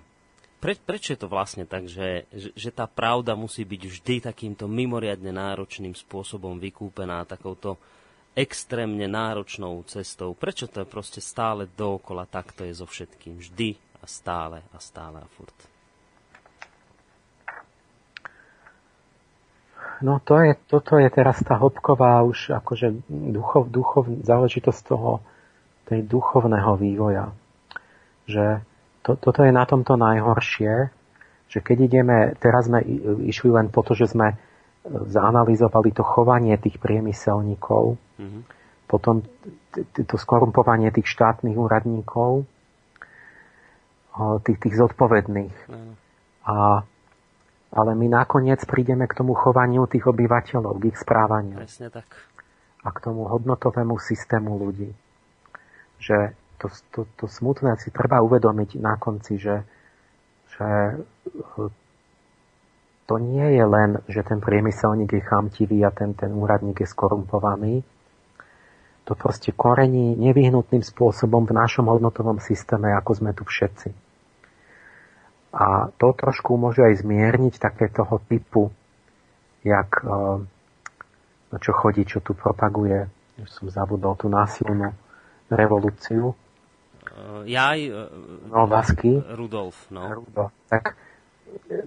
pre, 0.60 0.74
prečo 0.76 1.14
je 1.14 1.20
to 1.22 1.30
vlastne 1.30 1.70
tak, 1.70 1.86
že, 1.86 2.26
že, 2.34 2.50
že 2.58 2.70
tá 2.74 2.90
pravda 2.90 3.38
musí 3.38 3.62
byť 3.62 3.82
vždy 3.86 4.16
takýmto 4.26 4.66
mimoriadne 4.66 5.30
náročným 5.30 5.94
spôsobom 5.94 6.58
vykúpená, 6.58 7.28
takouto 7.30 7.78
extrémne 8.34 9.06
náročnou 9.06 9.86
cestou? 9.86 10.34
Prečo 10.34 10.66
to 10.66 10.82
je 10.82 10.88
proste 10.90 11.22
stále 11.22 11.70
dookola, 11.70 12.26
takto 12.26 12.66
je 12.66 12.74
so 12.74 12.90
všetkým? 12.90 13.38
Vždy 13.38 13.78
a 14.02 14.06
stále 14.10 14.66
a 14.74 14.78
stále 14.82 15.22
a 15.22 15.28
furt. 15.38 15.76
no 20.02 20.20
to 20.20 20.40
je, 20.44 20.54
toto 20.68 21.00
je 21.00 21.08
teraz 21.08 21.40
tá 21.46 21.56
hĺbková 21.56 22.26
už 22.28 22.52
akože 22.58 23.08
duchov, 23.08 23.72
duchov, 23.72 24.04
záležitosť 24.26 24.82
toho, 24.84 25.24
tej 25.86 26.02
duchovného 26.06 26.74
vývoja. 26.78 27.32
Že 28.26 28.66
to, 29.06 29.22
toto 29.22 29.46
je 29.46 29.54
na 29.54 29.70
tomto 29.70 29.94
najhoršie, 29.96 30.90
že 31.46 31.60
keď 31.62 31.78
ideme, 31.86 32.18
teraz 32.42 32.66
sme 32.66 32.82
išli 33.30 33.54
len 33.54 33.70
po 33.70 33.86
to, 33.86 33.94
že 33.94 34.10
sme 34.10 34.34
e, 34.34 34.36
zanalizovali 34.90 35.94
to 35.94 36.02
chovanie 36.02 36.58
tých 36.58 36.82
priemyselníkov, 36.82 38.02
mm-hmm. 38.18 38.42
potom 38.90 39.22
to 39.94 40.16
skorumpovanie 40.18 40.90
tých 40.90 41.06
štátnych 41.06 41.54
úradníkov, 41.54 42.50
tých, 44.48 44.60
tých 44.64 44.76
zodpovedných. 44.80 45.56
Mm. 45.68 45.94
A, 46.48 46.82
ale 47.76 47.92
my 48.00 48.08
nakoniec 48.08 48.64
prídeme 48.64 49.04
k 49.12 49.18
tomu 49.18 49.36
chovaniu 49.36 49.84
tých 49.92 50.08
obyvateľov, 50.08 50.80
k 50.80 50.96
ich 50.96 50.98
správaniu. 50.98 51.60
Presne 51.60 51.92
tak. 51.92 52.08
A 52.86 52.88
k 52.94 52.98
tomu 53.04 53.28
hodnotovému 53.28 54.00
systému 54.00 54.56
ľudí. 54.56 54.94
Že 56.00 56.36
to, 56.60 56.68
to, 56.92 57.02
to 57.20 57.26
smutné 57.28 57.76
si 57.78 57.92
treba 57.92 58.24
uvedomiť 58.24 58.80
na 58.80 58.96
konci, 58.96 59.38
že, 59.38 59.62
že 60.56 61.00
to 63.06 63.16
nie 63.22 63.48
je 63.54 63.66
len, 63.66 64.02
že 64.10 64.26
ten 64.26 64.42
priemyselník 64.42 65.14
je 65.14 65.22
chamtivý 65.22 65.86
a 65.86 65.94
ten, 65.94 66.18
ten 66.18 66.34
úradník 66.34 66.82
je 66.82 66.90
skorumpovaný. 66.90 67.86
To 69.06 69.14
proste 69.14 69.54
korení 69.54 70.18
nevyhnutným 70.18 70.82
spôsobom 70.82 71.46
v 71.46 71.54
našom 71.54 71.86
hodnotovom 71.86 72.42
systéme, 72.42 72.90
ako 72.98 73.12
sme 73.14 73.32
tu 73.38 73.46
všetci. 73.46 73.94
A 75.56 75.94
to 76.02 76.12
trošku 76.18 76.58
môže 76.58 76.82
aj 76.82 77.06
zmierniť 77.06 77.62
také 77.62 77.94
typu, 78.26 78.74
jak 79.62 80.02
eh, 80.02 80.42
na 81.54 81.58
čo 81.62 81.72
chodí, 81.78 82.04
čo 82.10 82.26
tu 82.26 82.34
propaguje, 82.34 83.06
už 83.38 83.50
som 83.54 83.70
zabudol 83.70 84.18
tú 84.18 84.26
násilnú 84.26 85.05
revolúciu. 85.50 86.34
Uh, 87.16 87.46
ja 87.46 87.78
aj... 87.78 87.82
Uh, 87.90 88.50
no, 88.50 88.66
Vasky. 88.66 89.20
Rudolf, 89.34 89.90
no. 89.94 90.24
Rudolf. 90.24 90.52
Tak, 90.70 90.98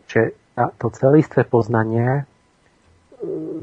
že 0.08 0.38
to 0.78 0.86
celistvé 0.90 1.44
poznanie 1.44 2.26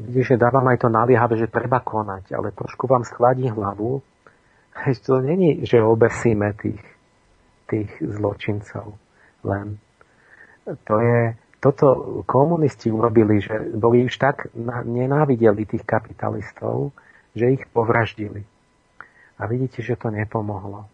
vidíš, 0.06 0.36
že 0.36 0.42
dávam 0.42 0.64
aj 0.68 0.84
to 0.84 0.88
naliehavé, 0.92 1.40
že 1.40 1.52
treba 1.52 1.80
konať, 1.80 2.36
ale 2.36 2.52
trošku 2.52 2.84
vám 2.84 3.04
schladí 3.08 3.48
hlavu, 3.48 4.02
že 4.92 5.00
to 5.00 5.20
není, 5.20 5.64
že 5.64 5.80
obesíme 5.80 6.52
tých, 6.56 6.82
tých 7.68 7.90
zločincov 8.00 8.96
len. 9.44 9.80
To 10.66 10.98
je, 10.98 11.38
toto 11.62 11.86
komunisti 12.26 12.90
urobili, 12.90 13.38
že 13.38 13.70
boli 13.70 14.02
už 14.02 14.18
tak 14.18 14.50
nenávideli 14.84 15.62
tých 15.62 15.86
kapitalistov, 15.86 16.90
že 17.38 17.54
ich 17.54 17.62
povraždili. 17.70 18.42
A 19.36 19.46
vidíte, 19.46 19.84
že 19.84 19.96
to 19.96 20.08
nepomohlo. 20.08 20.88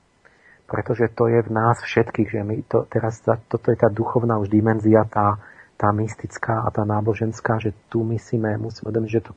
Pretože 0.67 1.13
to 1.13 1.29
je 1.29 1.43
v 1.43 1.51
nás 1.53 1.79
všetkých, 1.83 2.29
že 2.33 2.41
my 2.43 2.57
to, 2.65 2.89
teraz 2.89 3.21
toto 3.23 3.71
je 3.71 3.77
tá 3.77 3.93
duchovná 3.93 4.41
už 4.41 4.49
dimenzia, 4.49 5.05
tá, 5.05 5.39
tá 5.77 5.93
mystická 5.93 6.65
a 6.65 6.69
tá 6.73 6.83
náboženská, 6.87 7.61
že 7.61 7.77
tu 7.93 8.03
myslíme, 8.09 8.57
musíme 8.57 8.89
uvedomiť, 8.89 9.11
že 9.11 9.25
to 9.27 9.33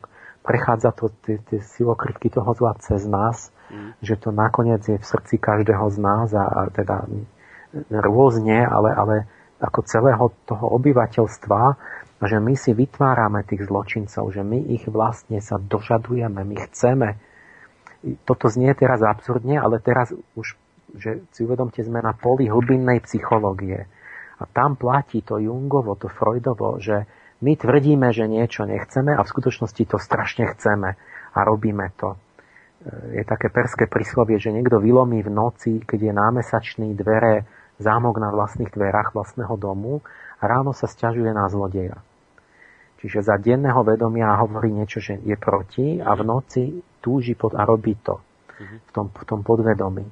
prechádza 0.46 0.94
to, 0.94 1.10
tie, 1.26 1.42
tie 1.50 1.60
silokrytky 1.60 2.30
toho 2.30 2.54
zla 2.54 2.78
cez 2.78 3.04
nás, 3.10 3.50
mm. 3.74 3.98
že 4.06 4.16
to 4.16 4.30
nakoniec 4.30 4.86
je 4.86 4.98
v 5.02 5.06
srdci 5.06 5.42
každého 5.42 5.90
z 5.90 5.98
nás 5.98 6.30
a, 6.38 6.46
a 6.46 6.62
teda 6.70 7.10
rôzne, 7.90 8.64
ale, 8.64 8.94
ale 8.94 9.16
ako 9.60 9.80
celého 9.90 10.26
toho 10.46 10.66
obyvateľstva, 10.78 11.62
že 12.24 12.38
my 12.40 12.54
si 12.56 12.72
vytvárame 12.72 13.44
tých 13.44 13.68
zločincov, 13.68 14.32
že 14.32 14.46
my 14.46 14.72
ich 14.72 14.88
vlastne 14.88 15.42
sa 15.44 15.60
dožadujeme, 15.60 16.42
my 16.46 16.58
chceme. 16.70 17.20
Toto 18.26 18.46
znie 18.48 18.78
teraz 18.78 19.02
absurdne, 19.02 19.58
ale 19.58 19.82
teraz 19.82 20.14
už, 20.38 20.54
že 20.94 21.26
si 21.34 21.42
uvedomte, 21.42 21.82
sme 21.82 22.06
na 22.06 22.14
poli 22.14 22.46
hlbinnej 22.46 23.02
psychológie. 23.04 23.90
A 24.38 24.44
tam 24.46 24.78
platí 24.78 25.26
to 25.26 25.42
Jungovo, 25.42 25.98
to 25.98 26.12
Freudovo, 26.12 26.78
že 26.78 27.08
my 27.42 27.58
tvrdíme, 27.58 28.14
že 28.14 28.30
niečo 28.30 28.64
nechceme 28.64 29.16
a 29.16 29.22
v 29.24 29.32
skutočnosti 29.32 29.84
to 29.90 29.98
strašne 29.98 30.54
chceme 30.56 30.96
a 31.36 31.40
robíme 31.44 31.92
to. 31.98 32.16
Je 33.12 33.26
také 33.26 33.50
perské 33.50 33.90
príslovie, 33.90 34.38
že 34.38 34.54
niekto 34.54 34.78
vylomí 34.78 35.26
v 35.26 35.34
noci, 35.34 35.72
keď 35.82 36.00
je 36.06 36.14
námesačný 36.14 36.90
dvere, 36.94 37.50
zámok 37.82 38.22
na 38.22 38.30
vlastných 38.30 38.72
dverách 38.72 39.12
vlastného 39.12 39.56
domu 39.58 40.06
a 40.40 40.44
ráno 40.46 40.72
sa 40.72 40.86
stiažuje 40.86 41.34
na 41.34 41.50
zlodeja. 41.50 42.00
Čiže 43.00 43.28
za 43.28 43.36
denného 43.38 43.84
vedomia 43.84 44.40
hovorí 44.40 44.72
niečo, 44.72 45.04
že 45.04 45.20
je 45.22 45.36
proti 45.36 46.00
a 46.00 46.16
v 46.16 46.22
noci 46.24 46.64
túži 47.04 47.38
pod 47.38 47.54
a 47.54 47.68
robí 47.68 47.94
to 48.02 48.18
v 48.60 48.92
tom, 48.96 49.12
v 49.12 49.24
tom 49.28 49.44
podvedomí. 49.44 50.06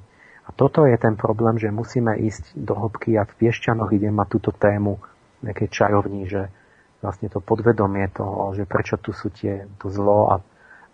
A 0.44 0.52
toto 0.52 0.84
je 0.84 0.94
ten 1.00 1.16
problém, 1.16 1.56
že 1.56 1.72
musíme 1.72 2.12
ísť 2.20 2.52
do 2.54 2.76
hĺbky 2.76 3.16
a 3.16 3.24
v 3.24 3.32
Piešťanoch 3.32 3.90
idem 3.96 4.12
mať 4.12 4.28
túto 4.28 4.50
tému 4.52 5.00
nejakej 5.40 5.68
čajovní, 5.72 6.28
že 6.28 6.52
vlastne 7.00 7.32
to 7.32 7.40
podvedomie 7.40 8.04
toho, 8.12 8.52
že 8.52 8.68
prečo 8.68 9.00
tu 9.00 9.16
sú 9.16 9.32
tie, 9.32 9.64
to 9.80 9.88
zlo 9.88 10.32
a, 10.32 10.36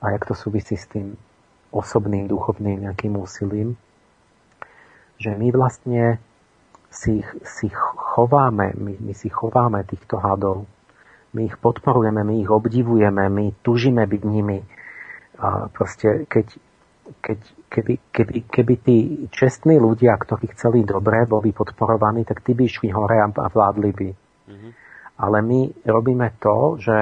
a 0.02 0.04
jak 0.14 0.26
to 0.26 0.34
súvisí 0.34 0.78
s 0.78 0.86
tým 0.86 1.18
osobným, 1.74 2.30
duchovným 2.30 2.86
nejakým 2.86 3.14
úsilím. 3.18 3.74
Že 5.18 5.38
my 5.38 5.48
vlastne 5.54 6.02
si, 6.90 7.22
si 7.46 7.66
chováme, 7.94 8.74
my, 8.74 8.94
my 8.98 9.14
si 9.14 9.30
chováme 9.30 9.82
týchto 9.86 10.18
hadov. 10.18 10.66
My 11.30 11.46
ich 11.46 11.56
podporujeme, 11.62 12.26
my 12.26 12.42
ich 12.42 12.50
obdivujeme, 12.50 13.30
my 13.30 13.54
tužíme 13.62 14.02
byť 14.02 14.22
nimi. 14.26 14.58
A 15.38 15.70
proste, 15.70 16.26
keď, 16.26 16.46
keď, 17.22 17.38
keby, 17.70 17.94
keby, 18.10 18.36
keby 18.50 18.74
tí 18.82 18.96
čestní 19.30 19.78
ľudia, 19.78 20.18
ktorí 20.18 20.50
chceli 20.52 20.82
dobre, 20.82 21.24
boli 21.24 21.54
podporovaní, 21.54 22.26
tak 22.26 22.42
tí 22.42 22.52
by 22.52 22.62
išli 22.66 22.90
hore 22.90 23.22
a 23.22 23.30
vládli 23.30 23.90
by. 23.94 24.10
Mm-hmm. 24.10 24.72
Ale 25.20 25.38
my 25.40 25.60
robíme 25.86 26.28
to, 26.42 26.76
že 26.82 26.96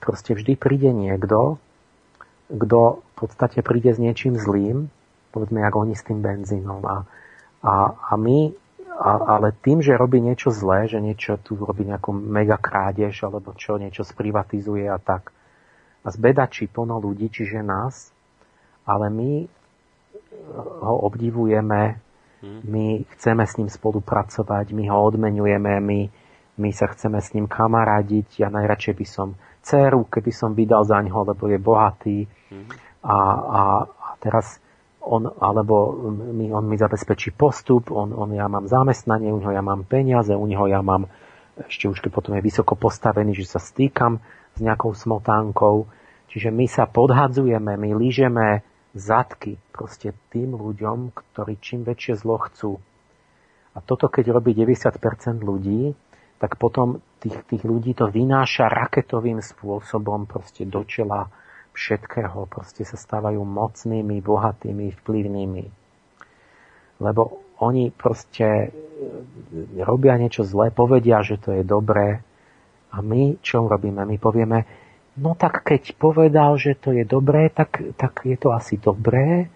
proste 0.00 0.32
vždy 0.38 0.56
príde 0.56 0.90
niekto, 0.94 1.60
kto 2.50 2.80
v 3.02 3.12
podstate 3.14 3.60
príde 3.60 3.92
s 3.94 3.98
niečím 4.00 4.38
zlým, 4.38 4.90
povedzme, 5.30 5.62
ako 5.62 5.86
oni 5.86 5.94
s 5.94 6.06
tým 6.06 6.22
benzínom. 6.22 6.82
A, 6.86 6.96
a, 7.62 7.72
a 7.94 8.12
my, 8.16 8.50
ale 9.00 9.56
tým, 9.64 9.80
že 9.80 9.96
robí 9.96 10.20
niečo 10.20 10.52
zlé, 10.52 10.84
že 10.84 11.00
niečo 11.00 11.40
tu 11.40 11.56
robí 11.56 11.88
nejakú 11.88 12.12
mega 12.12 12.60
krádež, 12.60 13.24
alebo 13.24 13.56
čo, 13.56 13.80
niečo 13.80 14.04
sprivatizuje 14.04 14.84
a 14.84 15.00
tak, 15.00 15.32
a 16.04 16.08
zbedačí 16.08 16.68
plno 16.68 17.00
ľudí, 17.00 17.32
čiže 17.32 17.64
nás, 17.64 18.12
ale 18.84 19.08
my 19.08 19.32
ho 20.84 20.96
obdivujeme, 21.08 22.00
hmm. 22.44 22.60
my 22.64 22.86
chceme 23.16 23.44
s 23.44 23.56
ním 23.56 23.68
spolupracovať, 23.68 24.72
my 24.72 24.84
ho 24.88 24.98
odmenujeme, 25.00 25.80
my, 25.80 26.00
my 26.60 26.70
sa 26.72 26.88
chceme 26.88 27.20
s 27.20 27.32
ním 27.36 27.48
kamarádiť. 27.48 28.40
Ja 28.40 28.48
najradšej 28.48 28.94
by 28.96 29.06
som 29.08 29.28
dceru, 29.60 30.08
keby 30.08 30.32
som 30.32 30.56
vydal 30.56 30.84
za 30.88 31.00
ňo, 31.04 31.36
lebo 31.36 31.48
je 31.52 31.58
bohatý. 31.60 32.18
Hmm. 32.48 32.68
A, 33.04 33.16
a, 33.16 33.60
a 33.84 34.08
teraz 34.20 34.60
on, 35.10 35.26
alebo 35.26 36.06
mi, 36.30 36.54
on 36.54 36.70
mi 36.70 36.78
zabezpečí 36.78 37.34
postup, 37.34 37.90
on, 37.90 38.14
on, 38.14 38.30
ja 38.30 38.46
mám 38.46 38.70
zamestnanie, 38.70 39.34
u 39.34 39.42
neho 39.42 39.50
ja 39.50 39.58
mám 39.58 39.82
peniaze, 39.82 40.30
u 40.30 40.46
neho 40.46 40.70
ja 40.70 40.86
mám, 40.86 41.10
ešte 41.66 41.90
už 41.90 41.98
keď 41.98 42.10
potom 42.14 42.32
je 42.38 42.46
vysoko 42.46 42.78
postavený, 42.78 43.34
že 43.34 43.50
sa 43.50 43.58
stýkam 43.58 44.22
s 44.54 44.58
nejakou 44.62 44.94
smotánkou. 44.94 45.90
Čiže 46.30 46.54
my 46.54 46.66
sa 46.70 46.86
podhadzujeme, 46.86 47.74
my 47.74 47.90
lížeme 47.98 48.62
zadky 48.94 49.58
proste 49.74 50.14
tým 50.30 50.54
ľuďom, 50.54 51.10
ktorí 51.10 51.58
čím 51.58 51.82
väčšie 51.82 52.14
zlo 52.14 52.38
chcú. 52.46 52.78
A 53.74 53.82
toto, 53.82 54.06
keď 54.06 54.30
robí 54.30 54.54
90% 54.54 54.94
ľudí, 55.42 55.94
tak 56.38 56.54
potom 56.54 57.02
tých, 57.18 57.34
tých 57.50 57.62
ľudí 57.66 57.98
to 57.98 58.06
vynáša 58.06 58.70
raketovým 58.70 59.42
spôsobom 59.42 60.30
proste 60.30 60.66
do 60.66 60.86
čela 60.86 61.30
všetkého. 61.72 62.46
Proste 62.50 62.82
sa 62.82 62.98
stávajú 62.98 63.40
mocnými, 63.42 64.18
bohatými, 64.22 64.92
vplyvnými. 65.02 65.64
Lebo 67.00 67.44
oni 67.60 67.92
proste 67.92 68.46
e, 68.46 68.68
robia 69.80 70.16
niečo 70.16 70.44
zlé, 70.44 70.72
povedia, 70.72 71.24
že 71.24 71.40
to 71.40 71.56
je 71.56 71.62
dobré 71.64 72.20
a 72.90 72.96
my 73.00 73.38
čo 73.40 73.64
robíme? 73.64 74.02
My 74.02 74.16
povieme, 74.18 74.58
No 75.20 75.34
tak 75.34 75.66
keď 75.66 75.98
povedal, 75.98 76.54
že 76.56 76.78
to 76.78 76.94
je 76.94 77.02
dobré, 77.02 77.50
tak, 77.50 77.82
tak 77.98 78.24
je 78.24 78.38
to 78.38 78.54
asi 78.54 78.78
dobré. 78.78 79.50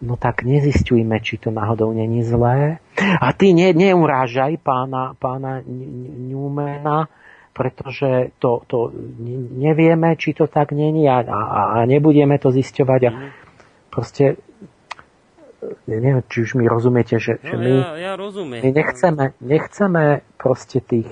No 0.00 0.14
tak 0.16 0.46
nezistujme, 0.46 1.18
či 1.20 1.36
to 1.36 1.50
náhodou 1.50 1.90
není 1.92 2.22
zlé. 2.22 2.78
A 2.96 3.32
ty 3.36 3.52
ne, 3.52 3.76
neurážaj 3.76 4.56
pána, 4.62 5.12
pána 5.18 5.60
Newmana, 5.66 7.12
pretože 7.56 8.36
to, 8.36 8.60
to 8.68 8.92
nevieme, 9.56 10.12
či 10.20 10.36
to 10.36 10.44
tak 10.44 10.76
není 10.76 11.08
a, 11.08 11.24
a, 11.24 11.40
a 11.80 11.88
nebudeme 11.88 12.36
to 12.36 12.52
zisťovať. 12.52 13.00
A 13.08 13.10
proste 13.88 14.36
neviem, 15.88 16.20
či 16.28 16.44
už 16.44 16.60
mi 16.60 16.68
rozumiete, 16.68 17.16
že, 17.16 17.40
no, 17.40 17.48
že 17.48 17.54
my, 17.56 17.74
ja, 17.80 17.92
ja 17.96 18.12
rozumiem. 18.20 18.60
my 18.60 18.70
nechceme, 18.76 19.24
nechceme 19.40 20.02
proste 20.36 20.84
tých 20.84 21.08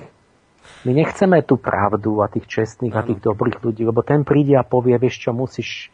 My 0.85 0.93
nechceme 0.93 1.41
tú 1.41 1.57
pravdu 1.57 2.21
a 2.21 2.29
tých 2.29 2.45
čestných 2.45 2.93
ano. 2.93 3.01
a 3.01 3.07
tých 3.09 3.21
dobrých 3.21 3.57
ľudí, 3.57 3.81
lebo 3.89 4.05
ten 4.05 4.21
príde 4.21 4.53
a 4.53 4.61
povie, 4.61 4.93
vieš 5.01 5.17
čo, 5.25 5.33
musíš, 5.33 5.89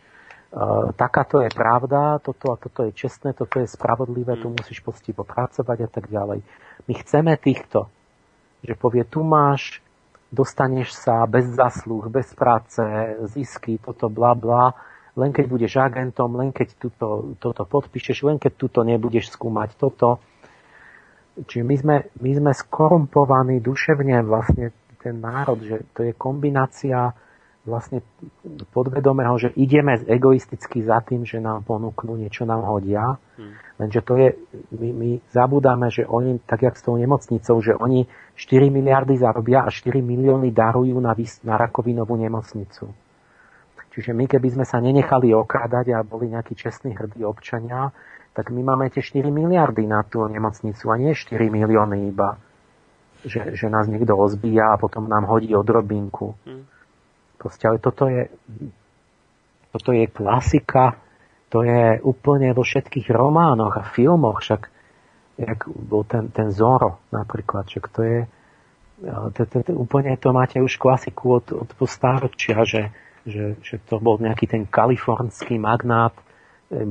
uh, 0.51 0.91
takáto 0.95 1.39
je 1.39 1.47
pravda, 1.47 2.19
toto 2.19 2.51
a 2.51 2.59
toto 2.59 2.83
je 2.83 2.91
čestné, 2.91 3.31
toto 3.31 3.63
je 3.63 3.71
spravodlivé, 3.71 4.35
hmm. 4.35 4.43
tu 4.43 4.47
musíš 4.51 4.83
postivo 4.83 5.23
pracovať 5.23 5.87
a 5.87 5.89
tak 5.91 6.11
ďalej. 6.11 6.43
My 6.91 6.93
chceme 7.03 7.31
týchto, 7.39 7.87
že 8.67 8.75
povie, 8.75 9.07
tu 9.07 9.23
máš, 9.23 9.79
dostaneš 10.31 10.95
sa 10.95 11.27
bez 11.27 11.45
zaslúh, 11.51 12.07
bez 12.07 12.31
práce, 12.31 12.81
zisky, 13.35 13.77
toto 13.77 14.07
bla 14.07 14.31
bla, 14.31 14.71
len 15.19 15.35
keď 15.35 15.45
budeš 15.51 15.73
agentom, 15.75 16.31
len 16.39 16.55
keď 16.55 16.79
tuto, 16.79 17.35
toto 17.35 17.67
podpíšeš, 17.67 18.23
len 18.23 18.39
keď 18.39 18.51
tuto 18.55 18.79
nebudeš 18.87 19.35
skúmať 19.35 19.75
toto. 19.75 20.23
Čiže 21.35 21.63
my 21.63 21.75
sme, 21.75 21.95
my 22.23 22.31
sme 22.31 22.51
skorumpovaní 22.55 23.59
duševne 23.59 24.23
vlastne 24.23 24.71
ten 25.03 25.19
národ, 25.19 25.59
že 25.59 25.83
to 25.91 26.07
je 26.07 26.13
kombinácia 26.15 27.11
vlastne 27.61 28.01
podvedomého, 28.73 29.37
že 29.37 29.53
ideme 29.53 29.93
egoisticky 30.09 30.81
za 30.81 31.01
tým, 31.05 31.29
že 31.29 31.37
nám 31.37 31.61
ponúknú, 31.61 32.17
niečo 32.17 32.41
nám 32.41 32.65
hodia. 32.65 33.21
Hmm. 33.37 33.53
Lenže 33.81 34.05
to 34.05 34.13
je, 34.13 34.37
my, 34.77 34.89
my 34.93 35.09
zabudáme, 35.33 35.89
že 35.89 36.05
oni, 36.05 36.37
tak 36.45 36.61
jak 36.61 36.77
s 36.77 36.85
tou 36.85 36.93
nemocnicou, 37.01 37.57
že 37.65 37.73
oni 37.73 38.05
4 38.37 38.69
miliardy 38.69 39.17
zarobia 39.17 39.65
a 39.65 39.73
4 39.73 40.05
milióny 40.05 40.53
darujú 40.53 41.01
na, 41.01 41.17
na 41.41 41.55
rakovinovú 41.57 42.13
nemocnicu. 42.13 42.93
Čiže 43.91 44.13
my, 44.13 44.29
keby 44.29 44.47
sme 44.53 44.65
sa 44.69 44.79
nenechali 44.79 45.33
okrádať 45.33 45.97
a 45.97 46.05
boli 46.05 46.29
nejakí 46.29 46.55
čestní 46.55 46.95
hrdí 46.95 47.25
občania, 47.25 47.91
tak 48.31 48.53
my 48.53 48.61
máme 48.63 48.93
tie 48.93 49.03
4 49.03 49.27
miliardy 49.33 49.83
na 49.89 50.05
tú 50.05 50.23
nemocnicu 50.29 50.87
a 50.87 50.95
nie 50.95 51.17
4 51.17 51.49
milióny 51.49 52.13
iba 52.13 52.39
že, 53.25 53.53
že 53.53 53.67
nás 53.69 53.85
niekto 53.85 54.17
ozbíja 54.17 54.73
a 54.73 54.81
potom 54.81 55.05
nám 55.05 55.29
hodí 55.29 55.53
odrobinku. 55.53 56.33
Hmm. 56.45 56.65
Proste, 57.37 57.69
ale 57.69 57.77
toto 57.81 58.09
je, 58.09 58.29
toto 59.73 59.93
je 59.93 60.05
klasika, 60.09 60.97
to 61.51 61.67
je 61.67 61.99
úplne 62.07 62.55
vo 62.55 62.63
všetkých 62.63 63.11
románoch 63.11 63.75
a 63.75 63.83
filmoch, 63.83 64.39
však 64.39 64.71
jak 65.35 65.59
bol 65.67 66.07
ten, 66.07 66.31
ten 66.31 66.47
Zoro 66.55 67.03
napríklad, 67.11 67.67
však 67.67 67.85
to 67.91 68.01
je 68.01 68.19
to, 69.35 69.41
to, 69.49 69.57
to, 69.65 69.71
úplne 69.73 70.13
to 70.15 70.29
máte 70.29 70.61
už 70.61 70.77
klasiku 70.77 71.41
od, 71.41 71.45
od 71.51 71.69
postáročia, 71.73 72.61
že, 72.63 72.93
že, 73.25 73.57
že 73.59 73.75
to 73.89 73.97
bol 73.97 74.21
nejaký 74.21 74.45
ten 74.45 74.63
kalifornský 74.69 75.57
magnát, 75.57 76.13
e, 76.69 76.85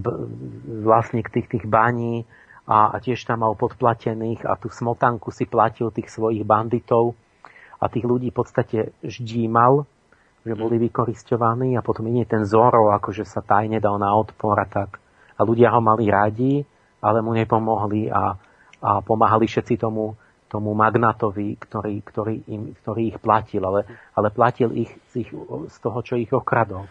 vlastník 0.82 1.30
tých, 1.30 1.46
tých 1.46 1.64
baní, 1.70 2.26
a, 2.70 2.94
a 2.94 2.96
tiež 3.02 3.26
tam 3.26 3.42
mal 3.42 3.58
podplatených 3.58 4.46
a 4.46 4.54
tú 4.54 4.70
smotanku 4.70 5.34
si 5.34 5.42
platil 5.42 5.90
tých 5.90 6.06
svojich 6.06 6.46
banditov 6.46 7.18
a 7.82 7.90
tých 7.90 8.06
ľudí 8.06 8.30
v 8.30 8.38
podstate 8.38 8.78
ždímal, 9.02 9.90
že 10.40 10.54
boli 10.56 10.80
mm. 10.80 10.82
vykoristovaní 10.88 11.76
a 11.76 11.84
potom 11.84 12.08
iný 12.08 12.24
ten 12.24 12.48
Zoro, 12.48 12.92
akože 12.96 13.28
sa 13.28 13.44
tajne 13.44 13.76
dal 13.76 14.00
na 14.00 14.12
odpor 14.16 14.56
a 14.56 14.64
tak. 14.64 14.96
A 15.36 15.44
ľudia 15.44 15.72
ho 15.72 15.80
mali 15.84 16.08
radi, 16.08 16.64
ale 17.00 17.20
mu 17.20 17.36
nepomohli 17.36 18.08
a, 18.08 18.36
a 18.80 18.90
pomáhali 19.04 19.48
všetci 19.48 19.80
tomu, 19.80 20.16
tomu 20.48 20.72
magnatovi, 20.72 21.56
ktorý, 21.60 21.94
ktorý, 22.04 22.34
im, 22.48 22.72
ktorý 22.80 23.14
ich 23.14 23.18
platil, 23.20 23.62
ale, 23.64 23.80
ale 24.16 24.28
platil 24.32 24.72
ich 24.76 24.90
z, 25.12 25.24
ich 25.24 25.30
z 25.68 25.76
toho, 25.80 25.98
čo 26.00 26.16
ich 26.16 26.32
okradol. 26.32 26.88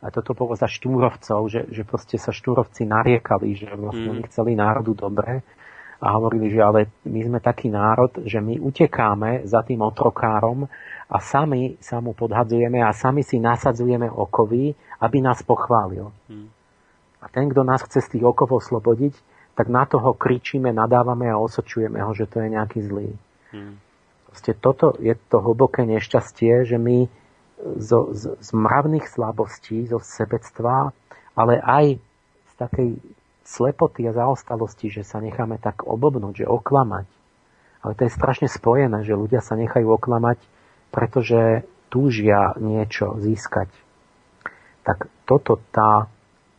A 0.00 0.08
toto 0.08 0.32
bolo 0.32 0.56
za 0.56 0.64
štúrovcov, 0.64 1.40
že, 1.52 1.60
že 1.68 1.84
proste 1.84 2.16
sa 2.16 2.32
štúrovci 2.32 2.88
nariekali, 2.88 3.52
že 3.52 3.68
vlastne 3.76 4.08
mm. 4.08 4.12
oni 4.16 4.22
chceli 4.32 4.52
národu 4.56 4.96
dobre 4.96 5.44
a 6.00 6.16
hovorili, 6.16 6.48
že 6.48 6.60
ale 6.64 6.80
my 7.04 7.20
sme 7.28 7.38
taký 7.44 7.68
národ, 7.68 8.24
že 8.24 8.40
my 8.40 8.56
utekáme 8.56 9.44
za 9.44 9.60
tým 9.60 9.84
otrokárom 9.84 10.64
a 11.10 11.18
sami 11.18 11.74
sa 11.82 11.98
mu 11.98 12.14
podhadzujeme 12.14 12.78
a 12.78 12.94
sami 12.94 13.26
si 13.26 13.42
nasadzujeme 13.42 14.06
okovy, 14.06 14.78
aby 15.02 15.18
nás 15.18 15.42
pochválil. 15.42 16.14
Mm. 16.30 16.48
A 17.20 17.26
ten, 17.28 17.50
kto 17.50 17.66
nás 17.66 17.82
chce 17.82 18.00
z 18.00 18.08
tých 18.16 18.24
okov 18.24 18.62
oslobodiť, 18.62 19.18
tak 19.58 19.66
na 19.66 19.84
toho 19.84 20.14
kričíme, 20.14 20.70
nadávame 20.70 21.26
a 21.26 21.36
osočujeme 21.36 21.98
ho, 21.98 22.14
že 22.14 22.30
to 22.30 22.40
je 22.40 22.48
nejaký 22.54 22.80
zlý. 22.86 23.10
Mm. 23.50 23.82
Proste 24.30 24.54
toto 24.54 24.94
je 25.02 25.18
to 25.26 25.42
hlboké 25.42 25.82
nešťastie, 25.82 26.62
že 26.62 26.78
my 26.78 27.10
zo, 27.76 28.14
z, 28.14 28.38
z 28.38 28.50
mravných 28.54 29.04
slabostí, 29.10 29.90
zo 29.90 29.98
sebectva, 29.98 30.94
ale 31.34 31.58
aj 31.58 31.98
z 32.46 32.52
takej 32.54 32.90
slepoty 33.42 34.06
a 34.06 34.14
zaostalosti, 34.14 34.88
že 34.94 35.02
sa 35.02 35.18
necháme 35.18 35.58
tak 35.58 35.82
obobnúť, 35.82 36.46
že 36.46 36.46
oklamať. 36.46 37.10
Ale 37.82 37.92
to 37.98 38.06
je 38.06 38.12
strašne 38.14 38.46
spojené, 38.46 39.02
že 39.02 39.18
ľudia 39.18 39.42
sa 39.42 39.58
nechajú 39.58 39.90
oklamať, 39.90 40.38
pretože 40.90 41.66
túžia 41.90 42.54
niečo 42.58 43.18
získať. 43.18 43.70
Tak 44.86 45.10
toto, 45.26 45.58
tá, 45.74 46.06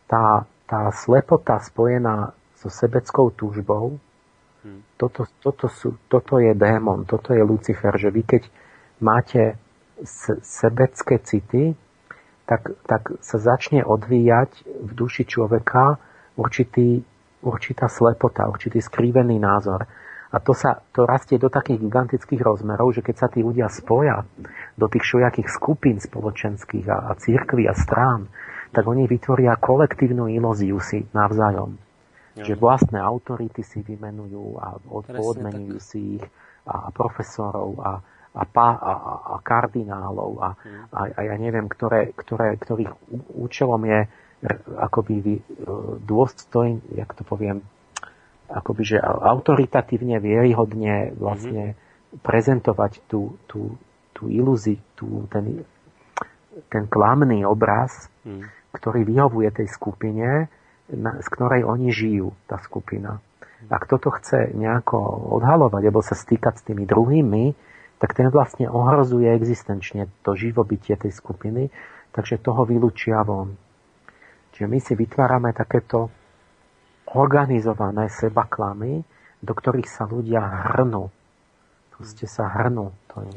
tá, 0.08 0.44
tá 0.68 0.80
slepota 0.92 1.60
spojená 1.60 2.36
so 2.56 2.68
sebeckou 2.68 3.32
túžbou, 3.32 3.98
hmm. 4.62 4.80
toto, 5.00 5.26
toto, 5.40 5.66
sú, 5.66 5.96
toto 6.06 6.38
je 6.38 6.52
démon, 6.54 7.08
toto 7.08 7.32
je 7.32 7.42
Lucifer, 7.42 7.92
že 7.96 8.12
vy 8.12 8.22
keď 8.22 8.42
máte 9.02 9.58
sebecké 10.42 11.18
city, 11.18 11.74
tak, 12.46 12.74
tak 12.86 13.02
sa 13.22 13.38
začne 13.38 13.86
odvíjať 13.86 14.66
v 14.66 14.90
duši 14.92 15.24
človeka 15.24 15.98
určitý, 16.36 17.02
určitá 17.42 17.86
slepota, 17.86 18.50
určitý 18.50 18.82
skrývený 18.82 19.38
názor. 19.38 19.86
A 20.32 20.40
to 20.40 20.56
sa 20.56 20.80
to 20.96 21.04
rastie 21.04 21.36
do 21.36 21.52
takých 21.52 21.84
gigantických 21.84 22.40
rozmerov, 22.40 22.96
že 22.96 23.04
keď 23.04 23.16
sa 23.20 23.28
tí 23.28 23.44
ľudia 23.44 23.68
spoja 23.68 24.24
do 24.80 24.88
tých 24.88 25.04
všelijakých 25.04 25.48
skupín 25.52 26.00
spoločenských 26.00 26.88
a, 26.88 27.12
a 27.12 27.20
církví 27.20 27.68
a 27.68 27.76
strán, 27.76 28.32
tak 28.72 28.88
oni 28.88 29.04
vytvoria 29.04 29.60
kolektívnu 29.60 30.32
ilóziu 30.32 30.80
si 30.80 31.04
navzájom. 31.12 31.76
Jo. 32.40 32.44
Že 32.48 32.54
vlastné 32.56 32.96
autority 32.96 33.60
si 33.60 33.84
vymenujú 33.84 34.56
a 34.56 34.80
odmenujú 34.88 35.76
si 35.76 36.16
ich 36.16 36.24
a 36.62 36.88
profesorov 36.94 37.76
a, 37.82 38.00
a, 38.32 38.42
pá, 38.46 38.68
a, 38.78 38.92
a 39.34 39.36
kardinálov 39.42 40.32
a, 40.40 40.50
a, 40.94 41.00
a 41.12 41.20
ja 41.26 41.36
neviem, 41.36 41.66
ktoré, 41.66 42.14
ktoré, 42.14 42.54
ktorých 42.56 42.92
účelom 43.36 43.82
je 43.84 44.00
akoby 44.78 45.14
e, 45.22 45.40
dôstojn, 46.02 46.98
jak 46.98 47.10
to 47.14 47.22
poviem, 47.22 47.62
akoby, 48.48 48.96
že 48.96 48.98
autoritatívne, 49.02 50.18
vieryhodne 50.18 51.14
vlastne 51.16 51.74
mm-hmm. 51.74 52.20
prezentovať 52.24 53.04
tú, 53.06 53.36
tú, 53.46 53.76
tú 54.16 54.28
ilúziu, 54.28 54.80
tú, 54.94 55.26
ten, 55.32 55.64
ten 56.68 56.84
klamný 56.86 57.44
obraz, 57.48 58.12
mm. 58.26 58.72
ktorý 58.76 59.04
vyhovuje 59.08 59.48
tej 59.52 59.68
skupine, 59.72 60.52
na, 60.92 61.10
z 61.20 61.28
ktorej 61.32 61.64
oni 61.64 61.88
žijú, 61.94 62.36
tá 62.44 62.60
skupina. 62.60 63.22
A 63.70 63.78
kto 63.78 63.96
to 64.02 64.10
chce 64.18 64.50
nejako 64.58 64.98
odhalovať, 65.38 65.82
alebo 65.86 66.02
sa 66.02 66.18
stýkať 66.18 66.54
s 66.58 66.66
tými 66.66 66.82
druhými, 66.82 67.54
tak 68.02 68.18
ten 68.18 68.26
vlastne 68.34 68.66
ohrozuje 68.66 69.30
existenčne 69.30 70.10
to 70.26 70.34
živobytie 70.34 70.98
tej 70.98 71.14
skupiny, 71.14 71.70
takže 72.10 72.42
toho 72.42 72.66
vylúčia 72.66 73.22
von. 73.22 73.54
Čiže 74.52 74.66
my 74.66 74.78
si 74.82 74.92
vytvárame 74.98 75.54
takéto 75.54 76.10
organizované 77.12 78.08
seba 78.08 78.48
klamy, 78.48 79.04
do 79.42 79.52
ktorých 79.52 79.88
sa 79.88 80.04
ľudia 80.08 80.40
hrnú. 80.40 81.12
Proste 81.92 82.24
sa 82.24 82.48
hrnú. 82.48 82.94
To 83.12 83.16
je. 83.26 83.36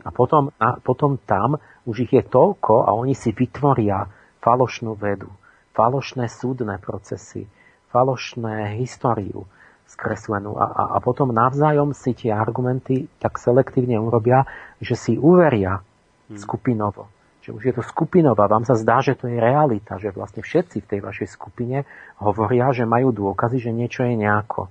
A 0.00 0.08
potom, 0.08 0.48
a 0.56 0.80
potom 0.80 1.20
tam 1.20 1.60
už 1.84 2.08
ich 2.08 2.12
je 2.16 2.24
toľko 2.24 2.88
a 2.88 2.96
oni 2.96 3.12
si 3.12 3.36
vytvoria 3.36 4.08
falošnú 4.40 4.96
vedu, 4.96 5.28
falošné 5.76 6.32
súdne 6.32 6.80
procesy, 6.80 7.44
falošné 7.92 8.80
históriu, 8.80 9.44
skreslenú. 9.84 10.56
A, 10.56 10.64
a, 10.72 10.82
a 10.96 10.98
potom 11.04 11.36
navzájom 11.36 11.92
si 11.92 12.16
tie 12.16 12.32
argumenty 12.32 13.12
tak 13.20 13.36
selektívne 13.36 14.00
urobia, 14.00 14.48
že 14.80 14.96
si 14.96 15.12
uveria 15.20 15.84
hmm. 16.32 16.40
skupinovo. 16.40 17.12
Že 17.48 17.56
už 17.56 17.62
je 17.64 17.74
to 17.80 17.82
skupinová. 17.82 18.44
Vám 18.44 18.68
sa 18.68 18.76
zdá, 18.76 19.00
že 19.00 19.16
to 19.16 19.24
je 19.24 19.40
realita, 19.40 19.96
že 19.96 20.12
vlastne 20.12 20.44
všetci 20.44 20.84
v 20.84 20.90
tej 20.92 21.00
vašej 21.00 21.28
skupine 21.32 21.88
hovoria, 22.20 22.68
že 22.76 22.84
majú 22.84 23.08
dôkazy, 23.08 23.56
že 23.56 23.72
niečo 23.72 24.04
je 24.04 24.20
nejako. 24.20 24.68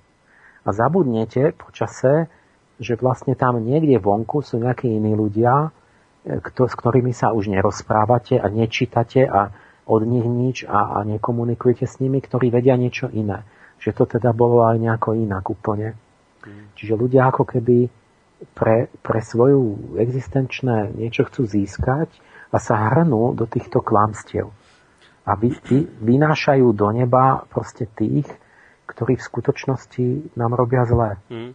A 0.61 0.69
zabudnete 0.69 1.57
počase, 1.57 2.29
že 2.77 2.93
vlastne 3.01 3.33
tam 3.33 3.57
niekde 3.57 3.97
vonku 3.97 4.45
sú 4.45 4.61
nejakí 4.61 4.85
iní 4.85 5.17
ľudia, 5.17 5.73
e, 6.21 6.37
s 6.37 6.75
ktorými 6.77 7.09
sa 7.17 7.33
už 7.33 7.49
nerozprávate 7.49 8.37
a 8.37 8.45
nečítate 8.45 9.25
a 9.25 9.49
od 9.89 10.05
nich 10.05 10.27
nič 10.27 10.69
a, 10.69 11.01
a 11.01 11.07
nekomunikujete 11.07 11.89
s 11.89 11.97
nimi, 11.97 12.21
ktorí 12.21 12.53
vedia 12.53 12.77
niečo 12.77 13.09
iné 13.09 13.41
že 13.77 13.93
to 13.93 14.09
teda 14.09 14.33
bolo 14.33 14.65
aj 14.65 14.81
nejako 14.81 15.13
inak 15.17 15.45
úplne. 15.49 15.93
Mm. 16.43 16.73
Čiže 16.73 16.93
ľudia 16.97 17.29
ako 17.29 17.45
keby 17.45 17.89
pre, 18.53 18.89
pre 19.01 19.19
svoju 19.21 19.95
existenčné 19.97 20.93
niečo 20.93 21.25
chcú 21.29 21.45
získať 21.45 22.09
a 22.51 22.57
sa 22.57 22.75
hrnú 22.91 23.35
do 23.35 23.45
týchto 23.45 23.83
klamstiev. 23.83 24.51
A 25.27 25.35
vy, 25.35 25.51
vy, 25.67 25.83
vynášajú 25.83 26.71
do 26.71 26.87
neba 26.95 27.43
proste 27.51 27.83
tých, 27.91 28.27
ktorí 28.87 29.19
v 29.19 29.27
skutočnosti 29.27 30.35
nám 30.39 30.55
robia 30.55 30.87
zlé. 30.87 31.19
Mm. 31.27 31.51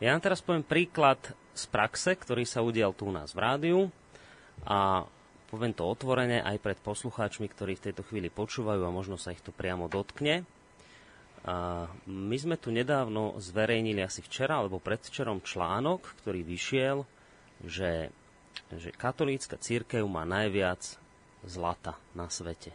Ja 0.00 0.16
vám 0.16 0.24
teraz 0.24 0.40
poviem 0.40 0.64
príklad 0.64 1.20
z 1.52 1.64
praxe, 1.68 2.16
ktorý 2.16 2.48
sa 2.48 2.64
udial 2.64 2.96
tu 2.96 3.04
u 3.04 3.12
nás 3.12 3.36
v 3.36 3.44
rádiu 3.44 3.78
a 4.64 5.04
poviem 5.52 5.76
to 5.76 5.84
otvorene 5.84 6.40
aj 6.40 6.56
pred 6.62 6.78
poslucháčmi, 6.80 7.44
ktorí 7.52 7.76
v 7.76 7.84
tejto 7.90 8.06
chvíli 8.08 8.32
počúvajú 8.32 8.80
a 8.80 8.94
možno 8.94 9.20
sa 9.20 9.36
ich 9.36 9.44
to 9.44 9.52
priamo 9.52 9.92
dotkne. 9.92 10.48
A 11.44 11.88
my 12.08 12.36
sme 12.36 12.56
tu 12.60 12.72
nedávno 12.72 13.36
zverejnili 13.40 14.00
asi 14.04 14.24
včera 14.24 14.60
alebo 14.60 14.80
predvčerom 14.80 15.44
článok, 15.44 16.16
ktorý 16.24 16.44
vyšiel, 16.44 17.04
že, 17.64 18.12
že 18.74 18.94
katolícka 18.94 19.56
církev 19.56 20.04
má 20.04 20.28
najviac 20.28 21.00
zlata 21.46 21.96
na 22.12 22.28
svete. 22.28 22.74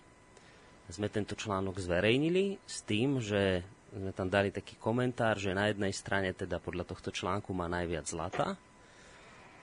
Sme 0.90 1.10
tento 1.10 1.34
článok 1.34 1.82
zverejnili 1.82 2.62
s 2.66 2.86
tým, 2.86 3.18
že 3.22 3.66
sme 3.90 4.12
tam 4.14 4.30
dali 4.30 4.54
taký 4.54 4.78
komentár, 4.78 5.40
že 5.40 5.56
na 5.56 5.72
jednej 5.72 5.94
strane 5.96 6.36
teda 6.36 6.62
podľa 6.62 6.86
tohto 6.86 7.10
článku 7.10 7.56
má 7.56 7.66
najviac 7.66 8.06
zlata, 8.06 8.60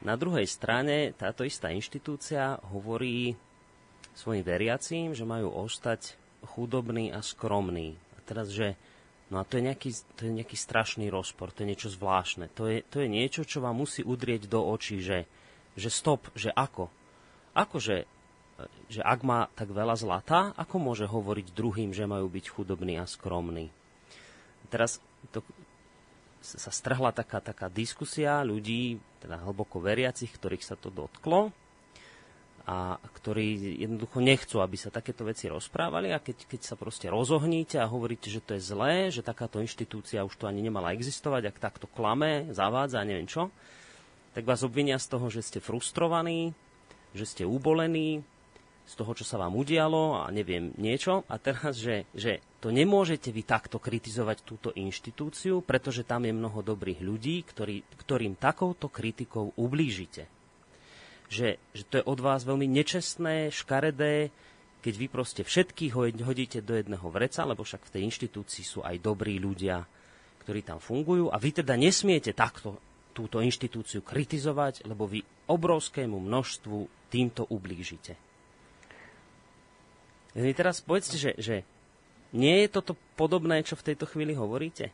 na 0.03 0.19
druhej 0.19 0.51
strane 0.51 1.15
táto 1.15 1.47
istá 1.47 1.71
inštitúcia 1.71 2.59
hovorí 2.75 3.39
svojim 4.19 4.43
veriacím, 4.43 5.15
že 5.15 5.23
majú 5.23 5.55
ostať 5.55 6.19
chudobní 6.43 7.15
a 7.15 7.23
skromní. 7.23 7.95
A 8.19 8.21
teraz, 8.27 8.51
že 8.51 8.75
No 9.33 9.41
a 9.41 9.49
to 9.49 9.57
je, 9.57 9.65
nejaký, 9.65 9.97
to 10.13 10.29
je 10.29 10.33
nejaký 10.45 10.61
strašný 10.61 11.09
rozpor, 11.09 11.57
to 11.57 11.65
je 11.65 11.73
niečo 11.73 11.89
zvláštne. 11.89 12.53
To 12.53 12.69
je, 12.69 12.85
to 12.85 13.01
je 13.01 13.09
niečo, 13.09 13.49
čo 13.49 13.65
vám 13.65 13.81
musí 13.81 14.05
udrieť 14.05 14.45
do 14.45 14.61
očí, 14.61 15.01
že, 15.01 15.25
že 15.77 15.89
stop, 15.89 16.29
že 16.37 16.53
ako? 16.53 16.93
Ako, 17.53 17.77
že, 17.81 18.09
že 18.89 19.01
ak 19.05 19.21
má 19.25 19.49
tak 19.53 19.73
veľa 19.73 19.97
zlata, 19.97 20.57
ako 20.57 20.77
môže 20.81 21.05
hovoriť 21.09 21.53
druhým, 21.53 21.91
že 21.93 22.09
majú 22.09 22.29
byť 22.29 22.45
chudobní 22.49 22.97
a 22.97 23.09
skromní? 23.09 23.69
Teraz 24.73 25.01
to, 25.33 25.45
sa 26.43 26.75
strhla 26.75 27.15
taká, 27.15 27.39
taká 27.39 27.71
diskusia 27.71 28.43
ľudí, 28.43 28.99
teda 29.23 29.39
hlboko 29.47 29.79
veriacich, 29.79 30.35
ktorých 30.35 30.67
sa 30.67 30.75
to 30.75 30.91
dotklo 30.91 31.55
a 32.63 32.95
ktorí 33.19 33.79
jednoducho 33.83 34.23
nechcú, 34.23 34.63
aby 34.63 34.79
sa 34.79 34.95
takéto 34.95 35.27
veci 35.27 35.51
rozprávali 35.51 36.15
a 36.15 36.23
keď, 36.23 36.47
keď 36.47 36.61
sa 36.63 36.75
proste 36.79 37.11
rozohníte 37.11 37.75
a 37.79 37.91
hovoríte, 37.91 38.31
že 38.31 38.39
to 38.39 38.55
je 38.55 38.63
zlé, 38.63 39.11
že 39.11 39.27
takáto 39.27 39.59
inštitúcia 39.59 40.23
už 40.23 40.39
tu 40.39 40.47
ani 40.47 40.63
nemala 40.63 40.95
existovať, 40.95 41.51
ak 41.51 41.57
takto 41.59 41.87
klame, 41.91 42.55
zavádza 42.55 43.03
a 43.03 43.07
neviem 43.07 43.27
čo, 43.27 43.51
tak 44.33 44.45
vás 44.49 44.65
obvinia 44.65 44.97
z 44.97 45.07
toho, 45.13 45.29
že 45.29 45.45
ste 45.45 45.59
frustrovaní, 45.61 46.57
že 47.13 47.25
ste 47.29 47.45
ubolení, 47.45 48.25
z 48.83 48.93
toho, 48.99 49.15
čo 49.15 49.23
sa 49.23 49.39
vám 49.39 49.55
udialo 49.55 50.27
a 50.27 50.33
neviem 50.35 50.75
niečo. 50.75 51.23
A 51.31 51.39
teraz, 51.39 51.79
že, 51.79 52.03
že 52.19 52.43
to 52.59 52.75
nemôžete 52.75 53.31
vy 53.31 53.47
takto 53.47 53.79
kritizovať 53.79 54.43
túto 54.43 54.75
inštitúciu, 54.75 55.63
pretože 55.63 56.03
tam 56.03 56.27
je 56.27 56.35
mnoho 56.35 56.67
dobrých 56.67 56.99
ľudí, 56.99 57.47
ktorý, 57.47 57.87
ktorým 58.03 58.35
takouto 58.35 58.91
kritikou 58.91 59.55
ublížite 59.55 60.27
že, 61.33 61.57
že 61.73 61.89
to 61.89 61.95
je 61.99 62.05
od 62.05 62.21
vás 62.21 62.45
veľmi 62.45 62.69
nečestné, 62.69 63.49
škaredé, 63.49 64.29
keď 64.85 64.95
vy 65.01 65.07
proste 65.09 65.41
všetkých 65.41 65.97
hodíte 66.21 66.61
do 66.61 66.77
jedného 66.77 67.09
vreca, 67.09 67.49
lebo 67.49 67.65
však 67.65 67.89
v 67.89 67.93
tej 67.97 68.03
inštitúcii 68.13 68.65
sú 68.69 68.85
aj 68.85 69.01
dobrí 69.01 69.41
ľudia, 69.41 69.81
ktorí 70.45 70.61
tam 70.61 70.77
fungujú 70.77 71.33
a 71.33 71.41
vy 71.41 71.65
teda 71.65 71.73
nesmiete 71.81 72.37
takto 72.37 72.77
túto 73.13 73.45
inštitúciu 73.45 74.01
kritizovať, 74.01 74.89
lebo 74.89 75.05
vy 75.05 75.21
obrovskému 75.47 76.17
množstvu 76.17 76.89
týmto 77.13 77.45
ublížite. 77.47 78.17
Vy 80.33 80.57
teraz 80.57 80.81
povedzte, 80.81 81.21
že, 81.21 81.37
že 81.37 81.57
nie 82.33 82.65
je 82.65 82.69
toto 82.73 82.97
podobné, 83.21 83.61
čo 83.61 83.77
v 83.77 83.93
tejto 83.93 84.09
chvíli 84.09 84.33
hovoríte? 84.33 84.89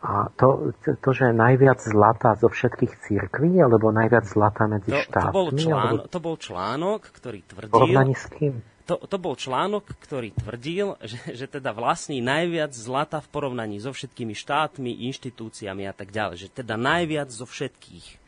A 0.00 0.32
to, 0.32 0.72
to, 0.80 1.10
že 1.12 1.32
najviac 1.32 1.76
zlata 1.80 2.32
zo 2.40 2.48
všetkých 2.48 2.92
církví, 3.04 3.60
alebo 3.60 3.92
najviac 3.92 4.24
zlata 4.28 4.64
medzi 4.64 4.96
to, 4.96 5.00
štátmi? 5.00 5.28
To 5.28 5.36
bol, 5.36 5.48
článok, 5.52 6.00
alebo... 6.00 6.08
to 6.08 6.18
bol 6.20 6.36
článok, 6.40 7.00
ktorý 7.12 7.38
tvrdil... 7.44 7.72
Porovnaní 7.72 8.16
s 8.16 8.24
kým? 8.32 8.64
To, 8.90 8.98
to 8.98 9.16
bol 9.22 9.38
článok, 9.38 9.86
ktorý 10.02 10.34
tvrdil, 10.34 10.98
že, 11.06 11.22
že 11.38 11.46
teda 11.46 11.70
vlastní 11.70 12.18
najviac 12.18 12.74
zlata 12.74 13.22
v 13.22 13.30
porovnaní 13.30 13.78
so 13.78 13.94
všetkými 13.94 14.34
štátmi, 14.34 15.06
inštitúciami 15.06 15.86
a 15.86 15.94
tak 15.94 16.10
ďalej. 16.10 16.42
Že 16.42 16.48
teda 16.50 16.74
najviac 16.74 17.30
zo 17.30 17.46
všetkých. 17.46 18.18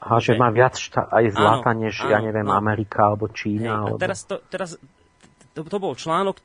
A 0.00 0.16
že, 0.16 0.32
že 0.32 0.40
má 0.40 0.48
viac 0.48 0.80
štá- 0.80 1.12
aj 1.12 1.36
zlata, 1.36 1.76
áno, 1.76 1.84
než, 1.84 2.00
áno, 2.00 2.08
ja 2.16 2.18
neviem, 2.24 2.48
áno. 2.48 2.56
Amerika 2.56 3.12
alebo 3.12 3.28
Čína. 3.28 3.60
Hej, 3.60 3.76
alebo... 3.76 3.96
A 3.96 4.00
teraz, 4.00 4.18
to, 4.24 4.40
teraz 4.48 4.80
to, 5.52 5.60
to 5.68 5.76
bol 5.76 5.92
článok, 5.92 6.40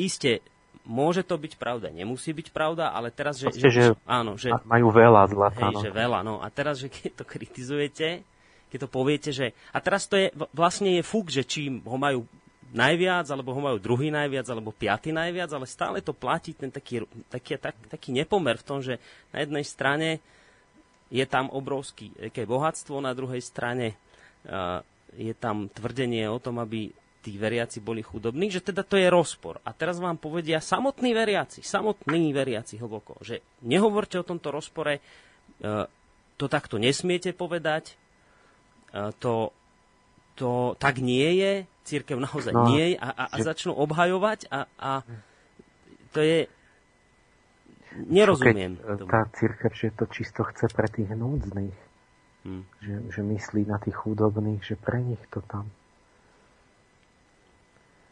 iste 0.00 0.40
Môže 0.86 1.26
to 1.26 1.34
byť 1.34 1.58
pravda, 1.58 1.90
nemusí 1.90 2.30
byť 2.30 2.54
pravda, 2.54 2.94
ale 2.94 3.10
teraz, 3.10 3.42
že... 3.42 3.50
Proste, 3.50 3.74
že, 3.74 3.82
že 3.90 4.06
áno, 4.06 4.38
že 4.38 4.54
majú 4.62 4.94
veľa 4.94 5.26
zlata. 5.34 5.66
Hej, 5.66 5.74
no. 5.74 5.82
že 5.82 5.90
veľa, 5.90 6.22
no. 6.22 6.38
A 6.38 6.46
teraz, 6.46 6.78
že 6.78 6.86
keď 6.86 7.10
to 7.18 7.24
kritizujete, 7.26 8.22
keď 8.70 8.78
to 8.86 8.88
poviete, 8.88 9.30
že... 9.34 9.50
A 9.74 9.82
teraz 9.82 10.06
to 10.06 10.14
je, 10.14 10.30
vlastne 10.54 10.94
je 10.94 11.02
fuk, 11.02 11.26
že 11.26 11.42
či 11.42 11.82
ho 11.82 11.98
majú 11.98 12.22
najviac, 12.74 13.26
alebo 13.30 13.54
ho 13.54 13.60
majú 13.62 13.78
druhý 13.78 14.10
najviac, 14.10 14.46
alebo 14.50 14.74
piaty 14.74 15.14
najviac, 15.14 15.50
ale 15.54 15.66
stále 15.68 15.98
to 16.02 16.16
platí 16.16 16.54
ten 16.56 16.70
taký, 16.70 17.06
taký, 17.30 17.58
tak, 17.60 17.76
taký 17.86 18.10
nepomer 18.10 18.58
v 18.58 18.66
tom, 18.66 18.78
že 18.82 18.98
na 19.30 19.42
jednej 19.42 19.62
strane 19.62 20.08
je 21.10 21.22
tam 21.26 21.46
obrovské 21.54 22.42
bohatstvo, 22.42 22.98
na 22.98 23.14
druhej 23.14 23.38
strane 23.38 23.94
uh, 24.50 24.82
je 25.14 25.30
tam 25.38 25.70
tvrdenie 25.70 26.26
o 26.26 26.42
tom, 26.42 26.58
aby 26.58 26.90
tí 27.26 27.34
veriaci 27.34 27.82
boli 27.82 28.06
chudobní, 28.06 28.54
že 28.54 28.62
teda 28.62 28.86
to 28.86 28.94
je 28.94 29.10
rozpor. 29.10 29.58
A 29.66 29.74
teraz 29.74 29.98
vám 29.98 30.14
povedia 30.14 30.62
samotní 30.62 31.10
veriaci, 31.10 31.58
samotní 31.58 32.30
veriaci 32.30 32.78
hlboko, 32.78 33.18
že 33.18 33.42
nehovorte 33.66 34.22
o 34.22 34.26
tomto 34.26 34.54
rozpore, 34.54 34.98
e, 34.98 35.00
to 36.38 36.46
takto 36.46 36.78
nesmiete 36.78 37.34
povedať, 37.34 37.98
e, 38.94 39.10
to, 39.18 39.50
to 40.38 40.78
tak 40.78 41.02
nie 41.02 41.42
je, 41.42 41.52
církev 41.86 42.18
naozaj 42.18 42.52
no, 42.52 42.66
nie 42.74 42.94
je 42.94 42.96
a, 42.98 43.08
a, 43.08 43.24
a 43.30 43.36
začnú 43.38 43.72
obhajovať 43.78 44.50
a, 44.50 44.66
a 44.76 44.90
to 46.10 46.20
je... 46.20 46.50
Nerozumiem. 47.96 48.76
Keď 48.76 49.08
tá 49.08 49.24
církev, 49.32 49.70
že 49.72 49.88
to 49.94 50.04
čisto 50.10 50.44
chce 50.44 50.68
pre 50.68 50.84
tých 50.90 51.08
núdznych, 51.16 51.72
hmm. 52.44 52.62
že, 52.82 52.94
že 53.14 53.20
myslí 53.24 53.64
na 53.64 53.80
tých 53.80 53.96
chudobných, 53.96 54.60
že 54.60 54.76
pre 54.76 55.00
nich 55.00 55.22
to 55.32 55.40
tam 55.46 55.70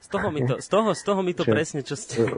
z 0.05 0.09
toho 0.13 0.29
mi 0.29 0.41
to, 0.45 0.61
z 0.61 0.69
toho, 0.69 0.93
z 0.93 1.03
toho 1.03 1.21
mi 1.25 1.33
to 1.33 1.45
že, 1.49 1.53
presne, 1.57 1.81
čo 1.81 1.97
ste... 1.97 2.29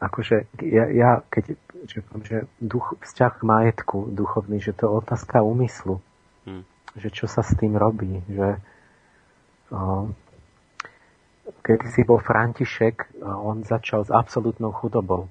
Akože 0.00 0.48
ja, 0.64 0.88
ja 0.92 1.10
keď 1.28 1.56
že, 1.88 2.00
že 2.24 2.36
duch, 2.60 2.96
vzťah 3.00 3.32
k 3.36 3.42
majetku 3.44 4.12
duchovný, 4.12 4.60
že 4.60 4.72
to 4.72 4.88
je 4.88 4.92
otázka 4.92 5.44
úmyslu. 5.44 6.00
Hmm. 6.48 6.64
Že 6.96 7.08
čo 7.12 7.26
sa 7.28 7.44
s 7.44 7.52
tým 7.56 7.76
robí. 7.76 8.24
Že, 8.28 8.48
o, 9.72 10.10
si 11.92 12.00
bol 12.02 12.18
František, 12.18 13.22
on 13.22 13.62
začal 13.62 14.06
s 14.06 14.10
absolútnou 14.10 14.72
chudobou. 14.72 15.28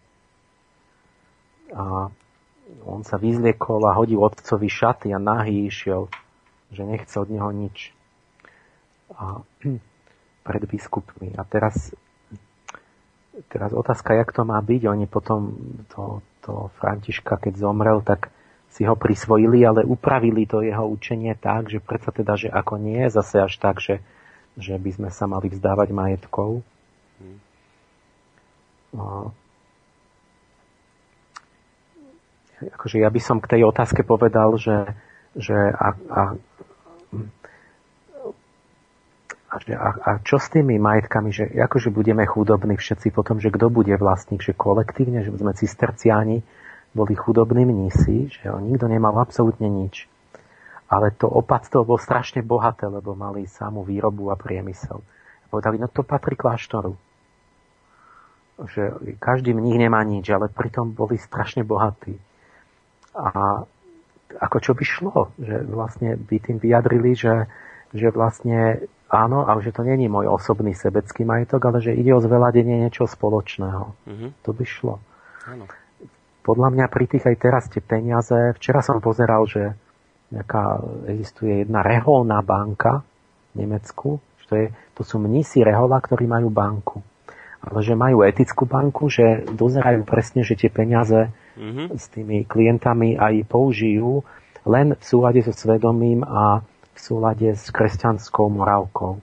A 1.74 2.10
on 2.86 3.02
sa 3.02 3.18
vyzliekol 3.18 3.82
a 3.86 3.98
hodil 3.98 4.22
otcovi 4.22 4.70
šaty 4.70 5.14
a 5.14 5.20
nahý 5.20 5.70
išiel, 5.70 6.10
že 6.70 6.86
nechce 6.86 7.14
od 7.18 7.30
neho 7.30 7.50
nič 7.50 7.96
a 9.14 9.42
pred 10.46 10.64
biskupmi. 10.66 11.34
A 11.38 11.42
teraz, 11.46 11.94
teraz 13.50 13.74
otázka, 13.74 14.14
jak 14.14 14.30
to 14.34 14.46
má 14.46 14.58
byť. 14.62 14.82
Oni 14.90 15.06
potom 15.06 15.58
to, 15.94 16.22
to 16.46 16.70
Františka, 16.82 17.38
keď 17.38 17.54
zomrel, 17.58 18.02
tak 18.02 18.34
si 18.76 18.84
ho 18.84 18.96
prisvojili, 19.00 19.64
ale 19.64 19.88
upravili 19.88 20.44
to 20.44 20.60
jeho 20.60 20.84
učenie 20.84 21.32
tak, 21.40 21.72
že 21.72 21.80
predsa 21.80 22.12
teda, 22.12 22.36
že 22.36 22.52
ako 22.52 22.76
nie 22.76 23.08
je 23.08 23.16
zase 23.16 23.40
až 23.40 23.56
tak, 23.56 23.80
že, 23.80 24.04
že 24.60 24.76
by 24.76 24.92
sme 24.92 25.10
sa 25.16 25.32
mali 25.32 25.48
vzdávať 25.48 25.96
majetkov. 25.96 26.60
Hmm. 27.16 27.40
akože 32.76 33.00
ja 33.00 33.08
by 33.08 33.22
som 33.24 33.40
k 33.40 33.56
tej 33.56 33.62
otázke 33.64 34.04
povedal, 34.04 34.60
že, 34.60 34.92
že 35.40 35.56
a, 35.56 35.96
a, 35.96 36.22
a, 39.56 39.90
a 40.04 40.12
čo 40.20 40.36
s 40.36 40.52
tými 40.52 40.76
majetkami, 40.84 41.32
že 41.32 41.48
akože 41.48 41.96
budeme 41.96 42.28
chudobní 42.28 42.76
všetci 42.76 43.16
potom, 43.16 43.40
že 43.40 43.56
kto 43.56 43.72
bude 43.72 43.96
vlastník, 43.96 44.44
že 44.44 44.52
kolektívne, 44.52 45.24
že 45.24 45.32
sme 45.32 45.56
cisterciáni, 45.56 46.44
boli 46.96 47.16
chudobní 47.16 47.68
mnísi, 47.68 48.32
že 48.32 48.48
on 48.52 48.64
nikto 48.64 48.88
nemal 48.88 49.20
absolútne 49.20 49.68
nič. 49.68 50.08
Ale 50.88 51.12
to 51.12 51.28
opatstvo 51.28 51.84
bolo 51.84 52.00
strašne 52.00 52.40
bohaté, 52.40 52.88
lebo 52.88 53.18
mali 53.18 53.50
samú 53.50 53.84
výrobu 53.84 54.32
a 54.32 54.40
priemysel. 54.40 55.04
A 55.44 55.46
povedali, 55.52 55.82
no 55.82 55.92
to 55.92 56.08
patrí 56.08 56.40
kláštoru. 56.40 56.96
Že 58.56 59.12
každý 59.20 59.52
mních 59.52 59.82
nemá 59.90 60.00
nič, 60.08 60.32
ale 60.32 60.48
pritom 60.48 60.96
boli 60.96 61.20
strašne 61.20 61.68
bohatí. 61.68 62.16
A 63.12 63.60
ako 64.40 64.58
čo 64.64 64.72
by 64.72 64.84
šlo? 64.88 65.36
Že 65.36 65.56
vlastne 65.68 66.16
by 66.16 66.38
tým 66.40 66.58
vyjadrili, 66.64 67.12
že, 67.12 67.52
že 67.92 68.08
vlastne 68.16 68.88
Áno, 69.06 69.46
ale 69.46 69.62
že 69.62 69.70
to 69.70 69.86
není 69.86 70.10
môj 70.10 70.26
osobný 70.26 70.74
sebecký 70.74 71.30
majetok, 71.30 71.62
ale 71.70 71.78
že 71.78 71.94
ide 71.94 72.10
o 72.10 72.20
zveladenie 72.20 72.90
niečo 72.90 73.06
spoločného. 73.06 73.94
Mm-hmm. 74.10 74.30
To 74.42 74.50
by 74.50 74.66
šlo. 74.66 74.96
Áno. 75.46 75.70
Podľa 76.46 76.70
mňa 76.78 76.86
pri 76.94 77.06
tých 77.10 77.26
aj 77.26 77.38
teraz 77.42 77.64
tie 77.74 77.82
peniaze, 77.82 78.54
včera 78.54 78.86
som 78.86 79.02
pozeral, 79.02 79.50
že 79.50 79.74
nejaká, 80.30 80.86
existuje 81.10 81.66
jedna 81.66 81.82
reholná 81.82 82.46
banka 82.46 83.02
v 83.58 83.66
Nemecku, 83.66 84.22
to, 84.46 84.54
je, 84.54 84.66
to 84.94 85.02
sú 85.02 85.18
mnísi 85.18 85.66
rehola, 85.66 85.98
ktorí 85.98 86.30
majú 86.30 86.54
banku. 86.54 87.02
Ale 87.66 87.82
že 87.82 87.98
majú 87.98 88.22
etickú 88.22 88.70
banku, 88.70 89.10
že 89.10 89.42
dozerajú 89.50 90.06
presne, 90.06 90.46
že 90.46 90.54
tie 90.54 90.70
peniaze 90.70 91.34
mm-hmm. 91.58 91.98
s 91.98 92.06
tými 92.14 92.46
klientami 92.46 93.18
aj 93.18 93.42
použijú 93.50 94.22
len 94.70 94.94
v 94.94 95.04
súlade 95.04 95.42
so 95.42 95.50
svedomím 95.50 96.22
a 96.22 96.62
v 96.94 97.00
súlade 97.02 97.58
s 97.58 97.74
kresťanskou 97.74 98.54
morálkou. 98.54 99.18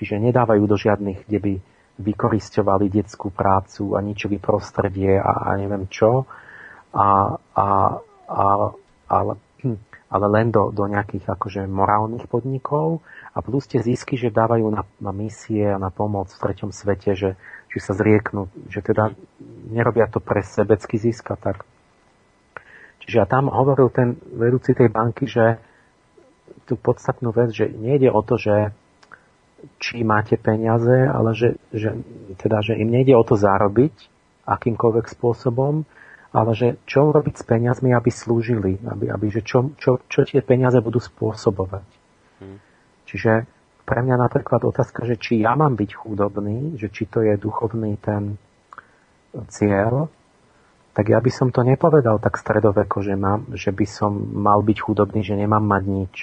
Čiže 0.00 0.16
nedávajú 0.16 0.64
do 0.64 0.76
žiadnych, 0.80 1.28
kde 1.28 1.38
by 1.38 1.52
vykoristovali 2.00 2.88
detskú 2.88 3.28
prácu 3.28 3.94
a 3.94 4.00
ničový 4.00 4.40
prostredie 4.40 5.20
a, 5.20 5.52
a 5.52 5.60
neviem 5.60 5.84
čo. 5.92 6.24
A, 6.96 7.36
a, 7.54 7.66
a, 8.26 8.46
ale, 9.06 9.32
hm, 9.62 9.78
ale 10.10 10.26
len 10.26 10.48
do, 10.50 10.74
do 10.74 10.88
nejakých 10.88 11.28
akože 11.28 11.68
morálnych 11.70 12.26
podnikov 12.26 13.04
a 13.30 13.38
plus 13.44 13.70
tie 13.70 13.78
zisky, 13.78 14.18
že 14.18 14.34
dávajú 14.34 14.66
na, 14.72 14.82
na 14.98 15.12
misie 15.14 15.70
a 15.70 15.78
na 15.78 15.94
pomoc 15.94 16.32
v 16.34 16.42
treťom 16.42 16.74
svete, 16.74 17.14
že, 17.14 17.38
že 17.70 17.78
sa 17.78 17.94
zrieknú, 17.94 18.50
že 18.66 18.82
teda 18.82 19.14
nerobia 19.70 20.10
to 20.10 20.18
pre 20.18 20.42
sebecký 20.42 20.98
zisk 20.98 21.30
a 21.30 21.38
tak. 21.38 21.62
Čiže 23.06 23.22
a 23.22 23.30
tam 23.30 23.46
hovoril 23.46 23.88
ten 23.94 24.18
vedúci 24.34 24.74
tej 24.74 24.90
banky, 24.90 25.30
že 25.30 25.62
tú 26.66 26.74
podstatnú 26.74 27.30
vec, 27.30 27.54
že 27.54 27.70
nejde 27.70 28.10
o 28.10 28.22
to, 28.22 28.38
že 28.38 28.74
či 29.80 30.04
máte 30.04 30.36
peniaze, 30.40 31.08
ale 31.08 31.36
že, 31.36 31.56
že, 31.72 31.96
teda, 32.40 32.64
že 32.64 32.76
im 32.76 32.88
nejde 32.88 33.16
o 33.16 33.24
to 33.24 33.36
zarobiť 33.36 33.92
akýmkoľvek 34.48 35.06
spôsobom, 35.06 35.84
ale 36.30 36.50
že 36.54 36.78
čo 36.86 37.10
urobiť 37.10 37.34
s 37.40 37.44
peniazmi, 37.44 37.90
aby 37.90 38.10
slúžili, 38.10 38.78
aby, 38.86 39.10
aby 39.10 39.26
že 39.28 39.42
čo, 39.42 39.74
čo, 39.76 40.02
čo 40.06 40.20
tie 40.22 40.40
peniaze 40.40 40.78
budú 40.78 41.02
spôsobovať. 41.02 41.86
Hmm. 42.38 42.58
Čiže 43.06 43.46
pre 43.82 44.06
mňa 44.06 44.16
napríklad 44.16 44.62
otázka, 44.62 45.02
že 45.02 45.18
či 45.18 45.42
ja 45.42 45.58
mám 45.58 45.74
byť 45.74 45.90
chudobný, 45.90 46.78
že 46.78 46.94
či 46.94 47.10
to 47.10 47.26
je 47.26 47.34
duchovný 47.34 47.98
ten 47.98 48.38
cieľ, 49.50 50.06
tak 50.94 51.10
ja 51.10 51.18
by 51.22 51.30
som 51.30 51.50
to 51.54 51.62
nepovedal 51.62 52.18
tak 52.18 52.38
stredoveko, 52.38 53.02
že, 53.02 53.14
mám, 53.14 53.50
že 53.54 53.70
by 53.70 53.86
som 53.86 54.10
mal 54.34 54.62
byť 54.62 54.78
chudobný, 54.78 55.22
že 55.22 55.38
nemám 55.38 55.62
mať 55.62 55.82
nič 55.86 56.14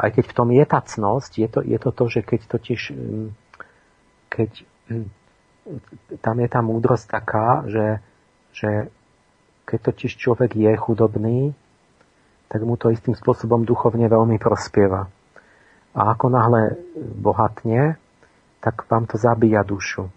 aj 0.00 0.10
keď 0.20 0.24
v 0.28 0.36
tom 0.36 0.48
je 0.52 0.64
tá 0.68 0.80
cnosť, 0.84 1.32
je 1.40 1.48
to, 1.48 1.60
je 1.64 1.78
to 1.80 1.90
to, 1.90 2.04
že 2.12 2.20
keď 2.20 2.40
totiž 2.48 2.80
keď 4.28 4.50
tam 6.20 6.36
je 6.42 6.48
tá 6.50 6.60
múdrosť 6.60 7.06
taká, 7.08 7.64
že, 7.64 7.86
že 8.52 8.92
keď 9.64 9.78
totiž 9.80 10.12
človek 10.20 10.52
je 10.52 10.72
chudobný, 10.76 11.38
tak 12.52 12.60
mu 12.62 12.76
to 12.76 12.92
istým 12.92 13.16
spôsobom 13.16 13.64
duchovne 13.64 14.04
veľmi 14.04 14.36
prospieva. 14.36 15.08
A 15.96 16.00
ako 16.12 16.26
náhle 16.28 16.62
bohatne, 16.98 17.96
tak 18.60 18.84
vám 18.90 19.08
to 19.08 19.16
zabíja 19.16 19.64
dušu. 19.64 20.12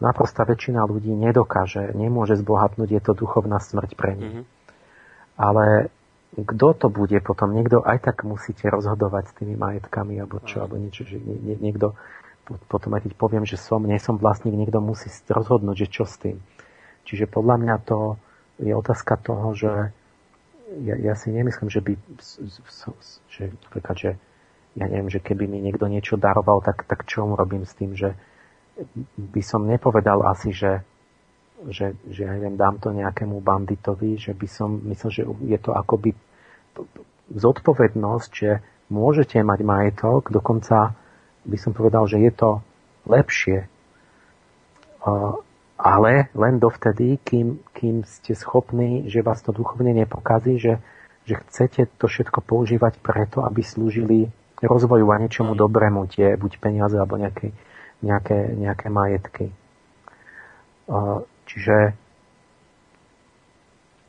Naprosta 0.00 0.42
väčšina 0.42 0.82
ľudí 0.82 1.12
nedokáže, 1.14 1.94
nemôže 1.94 2.34
zbohatnúť, 2.40 2.88
je 2.90 3.02
to 3.04 3.12
duchovná 3.14 3.62
smrť 3.62 3.90
pre 3.94 4.12
nich. 4.18 4.34
Mm-hmm. 4.42 4.44
Ale 5.38 5.92
kto 6.32 6.66
to 6.72 6.86
bude 6.88 7.16
potom? 7.20 7.52
Niekto 7.52 7.84
aj 7.84 8.08
tak 8.08 8.24
musíte 8.24 8.64
rozhodovať 8.72 9.28
s 9.28 9.36
tými 9.36 9.52
majetkami 9.52 10.16
alebo 10.16 10.40
čo, 10.48 10.64
alebo 10.64 10.80
niečo, 10.80 11.04
že 11.04 11.20
nie, 11.20 11.60
niekto 11.60 11.92
potom 12.66 12.90
aj 12.96 13.06
keď 13.06 13.12
poviem, 13.14 13.44
že 13.46 13.60
som, 13.60 13.84
nie 13.84 14.00
som 14.02 14.18
vlastník, 14.18 14.56
niekto 14.56 14.82
musí 14.82 15.12
rozhodnúť, 15.30 15.86
že 15.86 15.92
čo 15.92 16.04
s 16.08 16.18
tým. 16.18 16.42
Čiže 17.06 17.30
podľa 17.30 17.56
mňa 17.60 17.76
to 17.86 18.16
je 18.58 18.72
otázka 18.74 19.14
toho, 19.20 19.54
že 19.54 19.72
ja, 20.82 20.94
ja 20.96 21.14
si 21.14 21.30
nemyslím, 21.30 21.68
že 21.68 21.80
by 21.84 21.92
že, 23.28 23.44
že 23.92 24.10
ja 24.72 24.86
neviem, 24.88 25.12
že 25.12 25.20
keby 25.20 25.44
mi 25.44 25.60
niekto 25.60 25.84
niečo 25.84 26.16
daroval, 26.16 26.64
tak, 26.64 26.88
tak 26.88 27.04
čo 27.04 27.28
robím 27.28 27.68
s 27.68 27.76
tým, 27.76 27.92
že 27.92 28.16
by 29.20 29.42
som 29.44 29.68
nepovedal 29.68 30.24
asi, 30.24 30.56
že 30.56 30.80
že, 31.70 31.94
že 32.10 32.26
ja 32.26 32.32
neviem, 32.34 32.58
dám 32.58 32.82
to 32.82 32.90
nejakému 32.90 33.38
banditovi, 33.38 34.18
že 34.18 34.34
by 34.34 34.46
som 34.50 34.82
myslel, 34.90 35.10
že 35.10 35.22
je 35.46 35.58
to 35.60 35.70
akoby 35.76 36.16
zodpovednosť, 37.30 38.30
že 38.32 38.50
môžete 38.90 39.38
mať 39.40 39.60
majetok, 39.62 40.32
dokonca 40.32 40.96
by 41.46 41.56
som 41.58 41.72
povedal, 41.74 42.06
že 42.10 42.18
je 42.18 42.32
to 42.32 42.50
lepšie. 43.06 43.66
Ale 45.82 46.30
len 46.38 46.54
dovtedy, 46.62 47.18
kým, 47.26 47.58
kým 47.74 48.06
ste 48.06 48.38
schopní, 48.38 49.10
že 49.10 49.26
vás 49.26 49.42
to 49.42 49.50
duchovne 49.50 49.90
nepokazí, 49.90 50.62
že, 50.62 50.78
že 51.26 51.42
chcete 51.42 51.90
to 51.98 52.06
všetko 52.06 52.38
používať 52.46 53.02
preto, 53.02 53.42
aby 53.42 53.66
slúžili 53.66 54.30
rozvoju 54.62 55.10
a 55.10 55.18
niečomu 55.18 55.58
dobrému, 55.58 56.06
tie 56.06 56.38
buď 56.38 56.62
peniaze 56.62 56.94
alebo 56.94 57.18
nejaké, 57.18 57.50
nejaké, 57.98 58.54
nejaké 58.54 58.86
majetky. 58.86 59.46
Čiže 61.52 61.76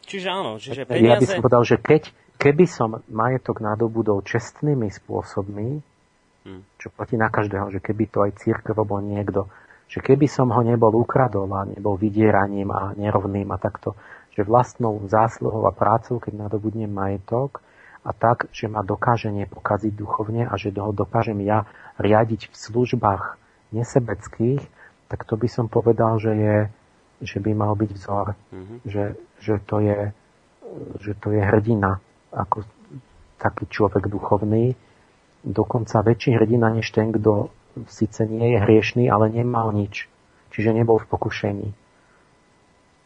Čiže 0.04 0.28
áno, 0.30 0.60
čiže 0.60 0.84
peniaze... 0.84 1.08
Ja 1.10 1.16
by 1.20 1.28
som 1.28 1.44
povedal, 1.44 1.64
že 1.64 1.78
keď, 1.80 2.12
keby 2.38 2.66
som 2.68 3.02
majetok 3.08 3.64
nadobudol 3.64 4.22
čestnými 4.22 4.92
spôsobmi, 4.92 5.80
hmm. 6.44 6.62
čo 6.78 6.92
platí 6.92 7.16
na 7.16 7.32
každého, 7.32 7.72
že 7.72 7.80
keby 7.80 8.04
to 8.12 8.20
aj 8.28 8.32
církev 8.44 8.76
bol 8.84 9.00
niekto, 9.00 9.48
že 9.88 10.04
keby 10.04 10.28
som 10.28 10.52
ho 10.52 10.62
nebol 10.62 10.92
ukradol 10.96 11.48
a 11.56 11.66
nebol 11.66 11.96
vydieraním 11.96 12.70
a 12.70 12.92
nerovným 12.94 13.48
a 13.52 13.58
takto, 13.58 13.96
že 14.36 14.44
vlastnou 14.44 15.08
zásluhou 15.08 15.66
a 15.70 15.74
prácou, 15.74 16.20
keď 16.20 16.48
nadobudnem 16.48 16.92
majetok, 16.92 17.64
a 18.04 18.12
tak, 18.12 18.52
že 18.52 18.68
ma 18.68 18.84
dokáže 18.84 19.32
nepokaziť 19.32 19.96
duchovne 19.96 20.44
a 20.44 20.54
že 20.60 20.76
ho 20.76 20.92
dokážem 20.92 21.40
ja 21.40 21.64
riadiť 21.96 22.52
v 22.52 22.56
službách 22.56 23.40
nesebeckých, 23.72 24.60
tak 25.08 25.24
to 25.24 25.40
by 25.40 25.48
som 25.48 25.72
povedal, 25.72 26.20
že 26.20 26.32
je 26.36 26.56
že 27.24 27.40
by 27.40 27.52
mal 27.56 27.74
byť 27.80 27.90
vzor, 27.96 28.36
mm-hmm. 28.36 28.78
že, 28.86 29.04
že, 29.40 29.56
to 29.64 29.80
je, 29.80 30.12
že 31.00 31.14
to 31.18 31.32
je 31.32 31.42
hrdina, 31.42 32.04
ako 32.36 32.68
taký 33.40 33.68
človek 33.72 34.12
duchovný, 34.12 34.76
dokonca 35.44 36.04
väčší 36.04 36.36
hrdina 36.40 36.72
než 36.72 36.92
ten, 36.92 37.12
kto 37.12 37.52
síce 37.88 38.24
nie 38.28 38.56
je 38.56 38.60
hriešný, 38.64 39.12
ale 39.12 39.32
nemal 39.32 39.72
nič. 39.76 40.08
Čiže 40.54 40.76
nebol 40.76 41.02
v 41.02 41.10
pokušení. 41.10 41.70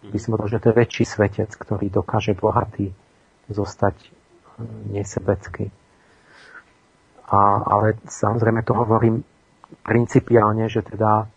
By 0.07 0.19
som 0.21 0.37
že 0.45 0.61
to 0.61 0.71
je 0.71 0.77
väčší 0.77 1.03
svetec, 1.03 1.49
ktorý 1.49 1.89
dokáže 1.89 2.37
bohatý 2.37 2.93
zostať 3.49 3.95
e, 3.97 4.09
nesebecký. 4.93 5.71
A, 7.27 7.39
ale 7.59 7.99
samozrejme 8.07 8.63
to 8.63 8.75
hovorím 8.75 9.23
principiálne, 9.83 10.67
že 10.71 10.83
teda 10.83 11.27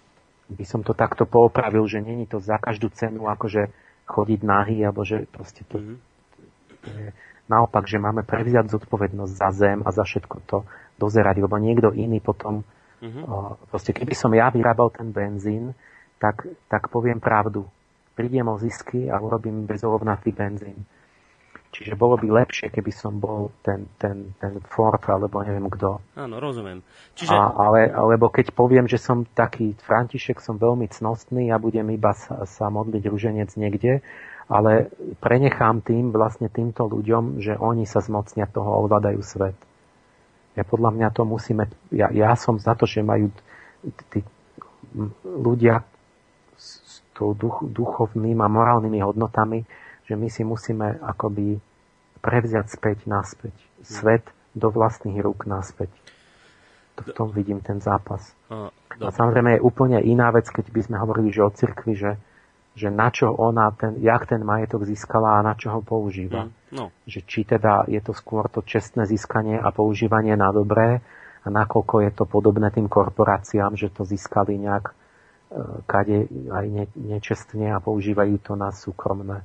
by 0.50 0.64
som 0.66 0.82
to 0.82 0.92
takto 0.92 1.24
poopravil, 1.24 1.86
že 1.86 2.02
není 2.02 2.26
to 2.26 2.42
za 2.42 2.58
každú 2.58 2.90
cenu 2.90 3.30
akože 3.30 3.70
chodiť 4.10 4.40
nahý, 4.42 4.82
alebo 4.82 5.06
že 5.06 5.24
proste 5.30 5.62
to, 5.70 5.78
mm-hmm. 5.78 7.14
naopak, 7.46 7.86
že 7.86 8.02
máme 8.02 8.26
prevziať 8.26 8.74
zodpovednosť 8.74 9.32
za 9.32 9.48
zem 9.54 9.78
a 9.86 9.90
za 9.94 10.02
všetko 10.02 10.36
to 10.50 10.66
dozerať, 10.98 11.38
lebo 11.38 11.54
niekto 11.56 11.94
iný 11.94 12.18
potom 12.18 12.66
mm-hmm. 13.00 13.24
o, 13.30 13.56
proste 13.70 13.94
keby 13.94 14.12
som 14.18 14.34
ja 14.34 14.50
vyrábal 14.50 14.90
ten 14.90 15.14
benzín, 15.14 15.72
tak, 16.18 16.44
tak 16.66 16.90
poviem 16.90 17.22
pravdu. 17.22 17.64
Prídem 18.18 18.44
o 18.50 18.58
zisky 18.60 19.08
a 19.08 19.16
urobím 19.22 19.64
bezolovnatý 19.64 20.34
benzín. 20.34 20.84
Čiže 21.70 21.94
bolo 21.94 22.18
by 22.18 22.26
lepšie, 22.42 22.66
keby 22.74 22.90
som 22.90 23.22
bol 23.22 23.54
ten, 23.62 23.86
ten, 23.94 24.34
ten 24.42 24.58
Ford, 24.66 24.98
alebo 25.06 25.38
neviem 25.46 25.70
kto. 25.70 26.02
Áno, 26.18 26.42
rozumiem. 26.42 26.82
Čiže... 27.14 27.30
A, 27.30 27.54
ale, 27.54 27.86
alebo 27.94 28.26
keď 28.26 28.50
poviem, 28.50 28.90
že 28.90 28.98
som 28.98 29.22
taký 29.22 29.78
František, 29.86 30.42
som 30.42 30.58
veľmi 30.58 30.90
cnostný 30.90 31.54
a 31.54 31.62
budem 31.62 31.86
iba 31.94 32.10
sa, 32.10 32.42
sa 32.42 32.74
modliť 32.74 33.06
ruženec 33.06 33.54
niekde, 33.54 34.02
ale 34.50 34.90
prenechám 35.22 35.78
tým, 35.78 36.10
vlastne 36.10 36.50
týmto 36.50 36.90
ľuďom, 36.90 37.38
že 37.38 37.54
oni 37.54 37.86
sa 37.86 38.02
zmocnia 38.02 38.50
toho, 38.50 38.82
ovládajú 38.82 39.22
svet. 39.22 39.54
Ja 40.58 40.66
podľa 40.66 40.90
mňa 40.90 41.08
to 41.14 41.22
musíme, 41.22 41.70
ja, 41.94 42.10
ja 42.10 42.34
som 42.34 42.58
za 42.58 42.74
to, 42.74 42.82
že 42.82 43.06
majú 43.06 43.30
tí 44.10 44.26
ľudia 45.22 45.86
s, 46.58 46.82
s 46.82 46.94
tou 47.14 47.30
duch, 47.30 47.62
duchovným 47.62 48.42
a 48.42 48.50
morálnymi 48.50 48.98
hodnotami, 49.06 49.62
že 50.10 50.18
my 50.18 50.26
si 50.26 50.42
musíme 50.42 50.98
akoby 50.98 51.62
prevziať 52.18 52.66
späť 52.74 53.06
naspäť. 53.06 53.54
Svet 53.86 54.26
do 54.58 54.74
vlastných 54.74 55.22
rúk 55.22 55.46
naspäť. 55.46 55.94
To 56.98 57.06
v 57.06 57.10
tom 57.14 57.28
vidím 57.30 57.62
ten 57.62 57.78
zápas. 57.78 58.34
A, 58.50 58.74
a 58.74 59.08
samozrejme 59.14 59.56
je 59.56 59.60
úplne 59.62 60.02
iná 60.02 60.34
vec, 60.34 60.50
keď 60.50 60.66
by 60.74 60.80
sme 60.82 60.96
hovorili 60.98 61.30
že 61.30 61.46
o 61.46 61.54
cirkvi, 61.54 61.94
že, 61.94 62.18
že 62.74 62.90
na 62.90 63.14
čo 63.14 63.30
ona, 63.30 63.70
ten, 63.70 64.02
jak 64.02 64.26
ten 64.26 64.42
majetok 64.42 64.82
získala 64.82 65.38
a 65.38 65.46
na 65.46 65.54
čo 65.54 65.70
ho 65.70 65.80
používa. 65.80 66.50
Mm, 66.50 66.52
no. 66.74 66.84
Že 67.06 67.20
či 67.30 67.40
teda 67.46 67.86
je 67.86 68.02
to 68.02 68.10
skôr 68.10 68.50
to 68.50 68.66
čestné 68.66 69.06
získanie 69.06 69.54
a 69.62 69.70
používanie 69.70 70.34
na 70.34 70.50
dobré 70.50 70.98
a 71.40 71.46
nakoľko 71.46 72.02
je 72.02 72.10
to 72.10 72.26
podobné 72.26 72.74
tým 72.74 72.90
korporáciám, 72.90 73.78
že 73.78 73.94
to 73.94 74.02
získali 74.02 74.58
nejak 74.58 74.90
kade 75.86 76.30
aj 76.50 76.66
ne, 76.70 76.84
nečestne 76.94 77.74
a 77.74 77.82
používajú 77.82 78.38
to 78.38 78.54
na 78.54 78.70
súkromné. 78.70 79.42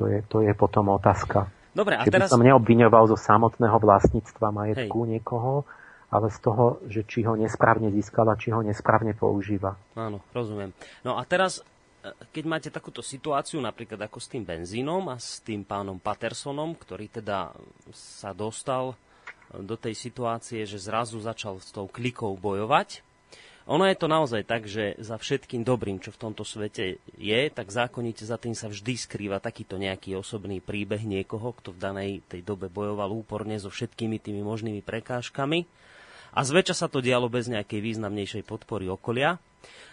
To 0.00 0.08
je, 0.08 0.24
to 0.24 0.40
je 0.40 0.52
potom 0.56 0.88
otázka. 0.96 1.52
Dobre, 1.76 1.94
a 1.94 2.02
Keby 2.02 2.24
teraz... 2.24 2.32
som 2.32 2.40
neobviňoval 2.40 3.12
zo 3.12 3.18
samotného 3.20 3.76
vlastníctva 3.76 4.48
majetku 4.48 5.04
Hej. 5.04 5.10
niekoho, 5.12 5.68
ale 6.10 6.26
z 6.32 6.38
toho, 6.42 6.82
že 6.90 7.06
či 7.06 7.22
ho 7.22 7.38
nesprávne 7.38 7.92
získala, 7.94 8.34
či 8.34 8.50
ho 8.50 8.64
nesprávne 8.64 9.14
používa. 9.14 9.78
Áno, 9.94 10.24
rozumiem. 10.34 10.74
No 11.06 11.14
a 11.14 11.22
teraz, 11.22 11.62
e, 12.02 12.10
keď 12.34 12.44
máte 12.48 12.68
takúto 12.72 13.04
situáciu, 13.04 13.62
napríklad 13.62 14.00
ako 14.02 14.18
s 14.18 14.26
tým 14.26 14.42
benzínom 14.42 15.06
a 15.12 15.20
s 15.20 15.38
tým 15.44 15.62
pánom 15.62 16.02
Pattersonom, 16.02 16.74
ktorý 16.74 17.06
teda 17.12 17.54
sa 17.94 18.34
dostal 18.34 18.98
do 19.54 19.78
tej 19.78 19.94
situácie, 19.94 20.66
že 20.66 20.82
zrazu 20.82 21.22
začal 21.22 21.62
s 21.62 21.70
tou 21.70 21.86
klikou 21.86 22.34
bojovať, 22.34 23.06
ono 23.68 23.84
je 23.84 23.96
to 23.96 24.06
naozaj 24.08 24.42
tak, 24.48 24.64
že 24.64 24.96
za 24.96 25.20
všetkým 25.20 25.64
dobrým, 25.64 26.00
čo 26.00 26.12
v 26.12 26.20
tomto 26.20 26.48
svete 26.48 26.96
je, 27.16 27.40
tak 27.52 27.68
zákonite 27.68 28.24
za 28.24 28.40
tým 28.40 28.56
sa 28.56 28.72
vždy 28.72 28.96
skrýva 28.96 29.36
takýto 29.36 29.76
nejaký 29.76 30.16
osobný 30.16 30.64
príbeh 30.64 31.04
niekoho, 31.04 31.52
kto 31.52 31.76
v 31.76 31.82
danej 31.82 32.10
tej 32.24 32.40
dobe 32.40 32.72
bojoval 32.72 33.12
úporne 33.12 33.60
so 33.60 33.68
všetkými 33.68 34.16
tými 34.16 34.40
možnými 34.40 34.80
prekážkami. 34.80 35.68
A 36.30 36.40
zväčša 36.46 36.86
sa 36.86 36.88
to 36.88 37.02
dialo 37.02 37.26
bez 37.26 37.50
nejakej 37.50 37.82
významnejšej 37.82 38.46
podpory 38.46 38.86
okolia. 38.86 39.42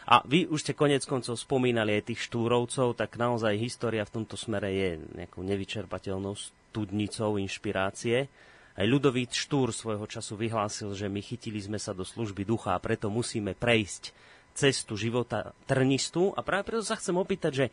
A 0.07 0.23
vy 0.23 0.47
už 0.47 0.63
ste 0.63 0.77
konec 0.77 1.03
koncov 1.03 1.35
spomínali 1.35 1.99
aj 1.99 2.13
tých 2.13 2.31
štúrovcov, 2.31 2.95
tak 2.95 3.19
naozaj 3.19 3.59
história 3.59 4.07
v 4.07 4.21
tomto 4.21 4.39
smere 4.39 4.71
je 4.71 4.89
nejakou 5.17 5.43
nevyčerpateľnou 5.43 6.39
studnicou 6.39 7.35
inšpirácie. 7.35 8.31
Aj 8.77 8.85
Ľudovít 8.85 9.33
Štúr 9.33 9.73
svojho 9.73 10.05
času 10.05 10.37
vyhlásil, 10.37 10.93
že 10.93 11.09
my 11.09 11.17
chytili 11.25 11.57
sme 11.57 11.81
sa 11.81 11.97
do 11.97 12.05
služby 12.05 12.45
ducha 12.45 12.77
a 12.77 12.83
preto 12.83 13.09
musíme 13.09 13.57
prejsť 13.57 14.13
cestu 14.53 14.93
života 14.93 15.57
trnistu. 15.65 16.29
A 16.37 16.45
práve 16.45 16.69
preto 16.69 16.85
sa 16.85 16.93
chcem 16.93 17.17
opýtať, 17.17 17.51
že 17.53 17.65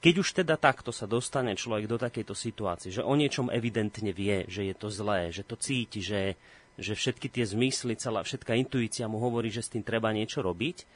keď 0.00 0.14
už 0.24 0.28
teda 0.40 0.56
takto 0.56 0.88
sa 0.88 1.04
dostane 1.04 1.52
človek 1.52 1.84
do 1.84 2.00
takejto 2.00 2.32
situácie, 2.32 2.88
že 2.88 3.04
o 3.04 3.12
niečom 3.12 3.52
evidentne 3.52 4.08
vie, 4.08 4.48
že 4.48 4.64
je 4.64 4.74
to 4.76 4.88
zlé, 4.88 5.28
že 5.36 5.44
to 5.44 5.60
cíti, 5.60 6.00
že, 6.00 6.40
že 6.80 6.96
všetky 6.96 7.28
tie 7.28 7.44
zmysly, 7.44 8.00
celá 8.00 8.24
všetká 8.24 8.56
intuícia 8.56 9.04
mu 9.04 9.20
hovorí, 9.20 9.52
že 9.52 9.60
s 9.60 9.72
tým 9.76 9.84
treba 9.84 10.14
niečo 10.16 10.40
robiť, 10.40 10.88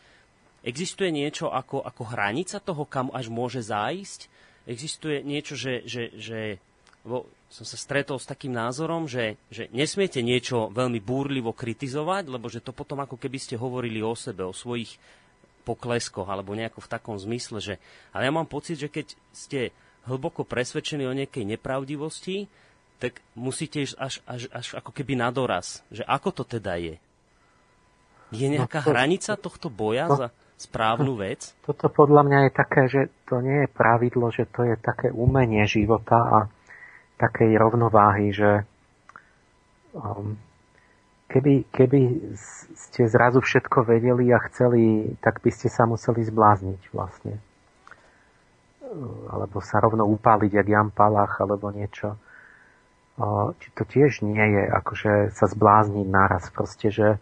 existuje 0.64 1.12
niečo 1.12 1.52
ako, 1.52 1.84
ako 1.84 2.02
hranica 2.08 2.56
toho, 2.56 2.88
kam 2.88 3.12
až 3.12 3.28
môže 3.28 3.60
zájsť? 3.60 4.32
Existuje 4.64 5.26
niečo, 5.26 5.58
že, 5.58 5.82
že, 5.84 6.14
že 6.14 6.62
lebo 7.02 7.26
som 7.52 7.66
sa 7.66 7.76
stretol 7.76 8.16
s 8.16 8.30
takým 8.30 8.54
názorom, 8.54 9.10
že, 9.10 9.36
že 9.52 9.68
nesmiete 9.74 10.22
niečo 10.22 10.70
veľmi 10.72 11.02
búrlivo 11.02 11.52
kritizovať, 11.52 12.30
lebo 12.30 12.46
že 12.48 12.64
to 12.64 12.72
potom 12.72 13.02
ako 13.02 13.18
keby 13.18 13.38
ste 13.42 13.60
hovorili 13.60 14.00
o 14.00 14.14
sebe, 14.16 14.46
o 14.46 14.54
svojich 14.54 14.96
pokleskoch, 15.62 16.26
alebo 16.26 16.54
nejako 16.54 16.82
v 16.82 16.90
takom 16.90 17.16
zmysle, 17.18 17.62
že... 17.62 17.74
Ale 18.10 18.26
ja 18.26 18.32
mám 18.34 18.50
pocit, 18.50 18.78
že 18.78 18.90
keď 18.90 19.14
ste 19.30 19.60
hlboko 20.06 20.42
presvedčení 20.42 21.06
o 21.06 21.14
nejakej 21.14 21.46
nepravdivosti, 21.46 22.50
tak 22.98 23.18
musíte 23.34 23.82
ísť 23.82 23.98
až, 23.98 24.14
až, 24.26 24.42
až 24.54 24.66
ako 24.78 24.94
keby 24.94 25.18
na 25.18 25.34
doraz. 25.34 25.82
Že 25.90 26.06
ako 26.06 26.28
to 26.30 26.44
teda 26.46 26.78
je? 26.78 26.96
Je 28.32 28.46
no 28.48 28.62
nejaká 28.62 28.80
no 28.82 28.86
to, 28.86 28.90
hranica 28.94 29.32
tohto 29.36 29.68
boja 29.68 30.06
to, 30.06 30.14
za 30.18 30.28
správnu 30.56 31.18
vec? 31.18 31.52
Toto 31.66 31.90
podľa 31.90 32.22
mňa 32.22 32.38
je 32.46 32.50
také, 32.54 32.82
že 32.86 33.00
to 33.26 33.42
nie 33.42 33.66
je 33.66 33.68
pravidlo, 33.68 34.30
že 34.30 34.46
to 34.48 34.62
je 34.62 34.78
také 34.78 35.10
umenie 35.10 35.66
života 35.66 36.16
a 36.16 36.38
takej 37.22 37.54
rovnováhy, 37.54 38.34
že 38.34 38.66
um, 39.94 40.34
keby, 41.32 41.70
keby 41.72 42.00
ste 42.74 43.08
zrazu 43.08 43.40
všetko 43.40 43.88
vedeli 43.88 44.34
a 44.34 44.42
chceli, 44.50 45.14
tak 45.24 45.40
by 45.40 45.50
ste 45.54 45.72
sa 45.72 45.88
museli 45.88 46.26
zblázniť 46.26 46.82
vlastne. 46.92 47.40
Alebo 49.32 49.64
sa 49.64 49.80
rovno 49.80 50.04
upáliť, 50.04 50.50
jak 50.52 50.68
Jan 50.68 50.90
Palach, 50.92 51.40
alebo 51.40 51.72
niečo. 51.72 52.20
Či 53.56 53.68
to 53.72 53.88
tiež 53.88 54.20
nie 54.20 54.42
je, 54.42 54.62
akože 54.68 55.12
sa 55.32 55.46
zblázniť 55.48 56.06
naraz. 56.12 56.52
Proste, 56.52 56.92
že 56.92 57.16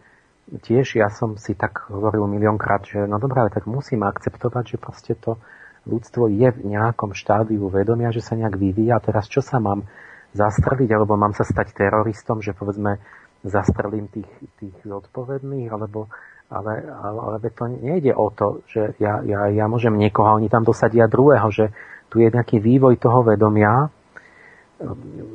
tiež 0.51 0.99
ja 0.99 1.07
som 1.07 1.39
si 1.39 1.55
tak 1.55 1.87
hovoril 1.87 2.27
miliónkrát, 2.27 2.83
že 2.83 3.07
no 3.07 3.15
dobré, 3.23 3.47
tak 3.47 3.63
musím 3.71 4.03
akceptovať, 4.03 4.75
že 4.75 4.77
proste 4.83 5.13
to 5.15 5.39
ľudstvo 5.85 6.29
je 6.29 6.49
v 6.51 6.59
nejakom 6.65 7.17
štádiu 7.17 7.67
vedomia, 7.71 8.13
že 8.13 8.21
sa 8.21 8.37
nejak 8.37 8.57
vyvíja. 8.57 9.01
A 9.01 9.03
teraz 9.03 9.25
čo 9.25 9.41
sa 9.41 9.57
mám 9.57 9.85
zastreliť, 10.31 10.89
alebo 10.93 11.19
mám 11.19 11.33
sa 11.33 11.43
stať 11.43 11.73
teroristom, 11.75 12.39
že 12.39 12.55
povedzme 12.55 13.01
zastrelím 13.41 14.05
tých, 14.07 14.29
tých 14.61 14.75
zodpovedných, 14.85 15.69
alebo 15.73 16.07
ale, 16.51 16.83
ale, 16.83 17.19
ale 17.39 17.47
to 17.47 17.63
nejde 17.71 18.11
o 18.11 18.27
to, 18.27 18.59
že 18.67 18.99
ja, 18.99 19.23
ja, 19.23 19.47
ja 19.47 19.65
môžem 19.71 19.95
niekoho, 19.95 20.27
a 20.27 20.35
oni 20.35 20.51
tam 20.51 20.67
dosadia 20.67 21.07
druhého, 21.07 21.47
že 21.47 21.71
tu 22.11 22.19
je 22.19 22.27
nejaký 22.27 22.59
vývoj 22.59 22.99
toho 22.99 23.23
vedomia. 23.23 23.87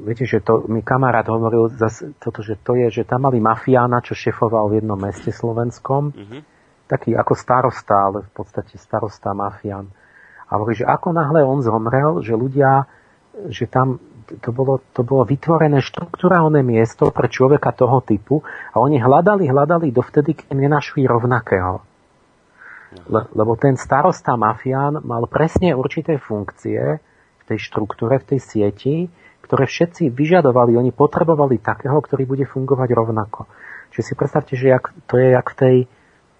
Viete, 0.04 0.28
že 0.28 0.44
to 0.44 0.68
mi 0.68 0.84
kamarát 0.84 1.24
hovoril 1.24 1.72
zase 1.72 2.12
toto, 2.20 2.44
že 2.44 2.60
to 2.60 2.76
je, 2.76 3.00
že 3.00 3.08
tam 3.08 3.24
mali 3.24 3.40
mafiána, 3.40 4.04
čo 4.04 4.12
šefoval 4.12 4.68
v 4.68 4.84
jednom 4.84 5.00
meste 5.00 5.32
slovenskom, 5.32 6.12
mm-hmm. 6.12 6.40
taký 6.84 7.16
ako 7.16 7.32
starosta, 7.32 8.12
ale 8.12 8.18
v 8.28 8.30
podstate 8.36 8.76
starosta 8.76 9.32
mafián. 9.32 9.88
A 10.46 10.58
hovorí, 10.58 10.78
že 10.78 10.86
ako 10.86 11.10
náhle 11.10 11.42
on 11.42 11.62
zomrel, 11.62 12.22
že 12.22 12.38
ľudia, 12.38 12.86
že 13.50 13.66
tam 13.66 13.98
to 14.26 14.50
bolo, 14.50 14.82
to 14.90 15.06
bolo 15.06 15.22
vytvorené 15.22 15.78
štruktúrálne 15.78 16.58
miesto 16.66 17.14
pre 17.14 17.30
človeka 17.30 17.70
toho 17.70 18.02
typu 18.02 18.42
a 18.74 18.82
oni 18.82 18.98
hľadali, 18.98 19.46
hľadali 19.46 19.94
dovtedy, 19.94 20.34
keď 20.34 20.50
nenašli 20.50 21.06
rovnakého. 21.06 21.78
Le, 23.06 23.22
lebo 23.34 23.54
ten 23.54 23.78
starosta 23.78 24.34
mafián 24.34 25.02
mal 25.06 25.26
presne 25.30 25.74
určité 25.74 26.18
funkcie 26.18 26.98
v 27.38 27.42
tej 27.46 27.58
štruktúre, 27.60 28.18
v 28.18 28.34
tej 28.34 28.40
sieti, 28.42 28.96
ktoré 29.46 29.70
všetci 29.70 30.10
vyžadovali, 30.10 30.74
oni 30.74 30.90
potrebovali 30.90 31.62
takého, 31.62 31.94
ktorý 32.02 32.26
bude 32.26 32.46
fungovať 32.50 32.88
rovnako. 32.90 33.46
Čiže 33.94 34.02
si 34.02 34.14
predstavte, 34.18 34.54
že 34.58 34.74
jak, 34.74 34.90
to 35.06 35.22
je 35.22 35.38
jak 35.38 35.46
v 35.54 35.58
tej 35.58 35.76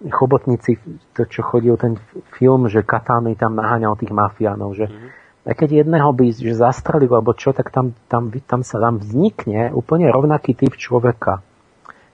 chobotnici, 0.05 0.77
to 1.17 1.25
čo 1.25 1.41
chodil 1.41 1.73
ten 1.77 1.97
film, 2.37 2.69
že 2.69 2.85
Katány 2.85 3.33
tam 3.33 3.57
naháňal 3.57 3.97
tých 3.97 4.13
mafiánov, 4.13 4.77
že 4.77 4.85
mm-hmm. 4.85 5.53
keď 5.57 5.69
jedného 5.85 6.09
by 6.13 6.25
že 6.37 6.53
zastrelil 6.53 7.09
alebo 7.09 7.33
čo, 7.33 7.49
tak 7.49 7.73
tam, 7.73 7.97
tam, 8.05 8.29
tam 8.29 8.61
sa 8.61 8.77
tam 8.77 9.01
vznikne 9.01 9.73
úplne 9.73 10.13
rovnaký 10.13 10.53
typ 10.53 10.77
človeka, 10.77 11.41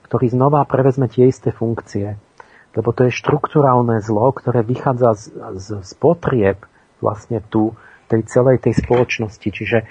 ktorý 0.08 0.32
znova 0.32 0.64
prevezme 0.64 1.12
tie 1.12 1.28
isté 1.28 1.52
funkcie. 1.52 2.16
Lebo 2.74 2.90
to 2.90 3.06
je 3.06 3.14
štruktúrálne 3.14 4.02
zlo, 4.02 4.34
ktoré 4.34 4.66
vychádza 4.66 5.14
z, 5.14 5.24
z, 5.62 5.66
z 5.86 5.92
potrieb 5.94 6.58
vlastne 6.98 7.38
tu 7.38 7.76
tej 8.10 8.26
celej 8.26 8.64
tej 8.64 8.74
spoločnosti. 8.82 9.46
Čiže 9.46 9.86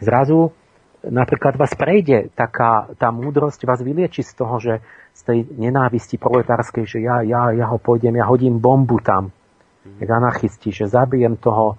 zrazu 0.00 0.56
napríklad 1.04 1.54
vás 1.54 1.74
prejde 1.76 2.32
taká, 2.34 2.90
tá 2.98 3.14
múdrosť 3.14 3.62
vás 3.68 3.80
vylieči 3.84 4.24
z 4.24 4.32
toho, 4.34 4.56
že 4.58 4.80
z 5.18 5.20
tej 5.26 5.38
nenávisti 5.58 6.14
proletárskej, 6.14 6.86
že 6.86 6.98
ja, 7.02 7.26
ja, 7.26 7.50
ja 7.50 7.66
ho 7.66 7.82
pôjdem, 7.82 8.14
ja 8.14 8.30
hodím 8.30 8.62
bombu 8.62 9.02
tam, 9.02 9.34
mm. 9.34 9.98
jak 9.98 10.10
anarchisti, 10.14 10.70
že 10.70 10.86
zabijem 10.86 11.34
toho 11.34 11.74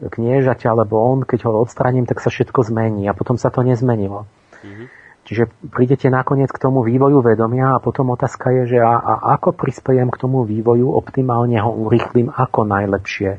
kniežaťa, 0.00 0.74
lebo 0.74 0.98
on, 0.98 1.22
keď 1.22 1.46
ho 1.46 1.62
odstraním, 1.62 2.08
tak 2.08 2.18
sa 2.18 2.32
všetko 2.32 2.66
zmení 2.66 3.06
a 3.06 3.14
potom 3.14 3.38
sa 3.38 3.52
to 3.52 3.60
nezmenilo. 3.62 4.26
Mm-hmm. 4.64 4.86
Čiže 5.28 5.52
prídete 5.68 6.08
nakoniec 6.08 6.48
k 6.48 6.58
tomu 6.58 6.80
vývoju 6.80 7.20
vedomia 7.20 7.76
a 7.76 7.82
potom 7.84 8.10
otázka 8.16 8.50
je, 8.50 8.74
že 8.74 8.78
a, 8.80 8.96
a 8.96 9.12
ako 9.36 9.52
prispejem 9.52 10.08
k 10.08 10.16
tomu 10.16 10.48
vývoju, 10.48 10.88
optimálne 10.88 11.60
ho 11.60 11.70
urychlím 11.70 12.32
ako 12.32 12.64
najlepšie. 12.64 13.38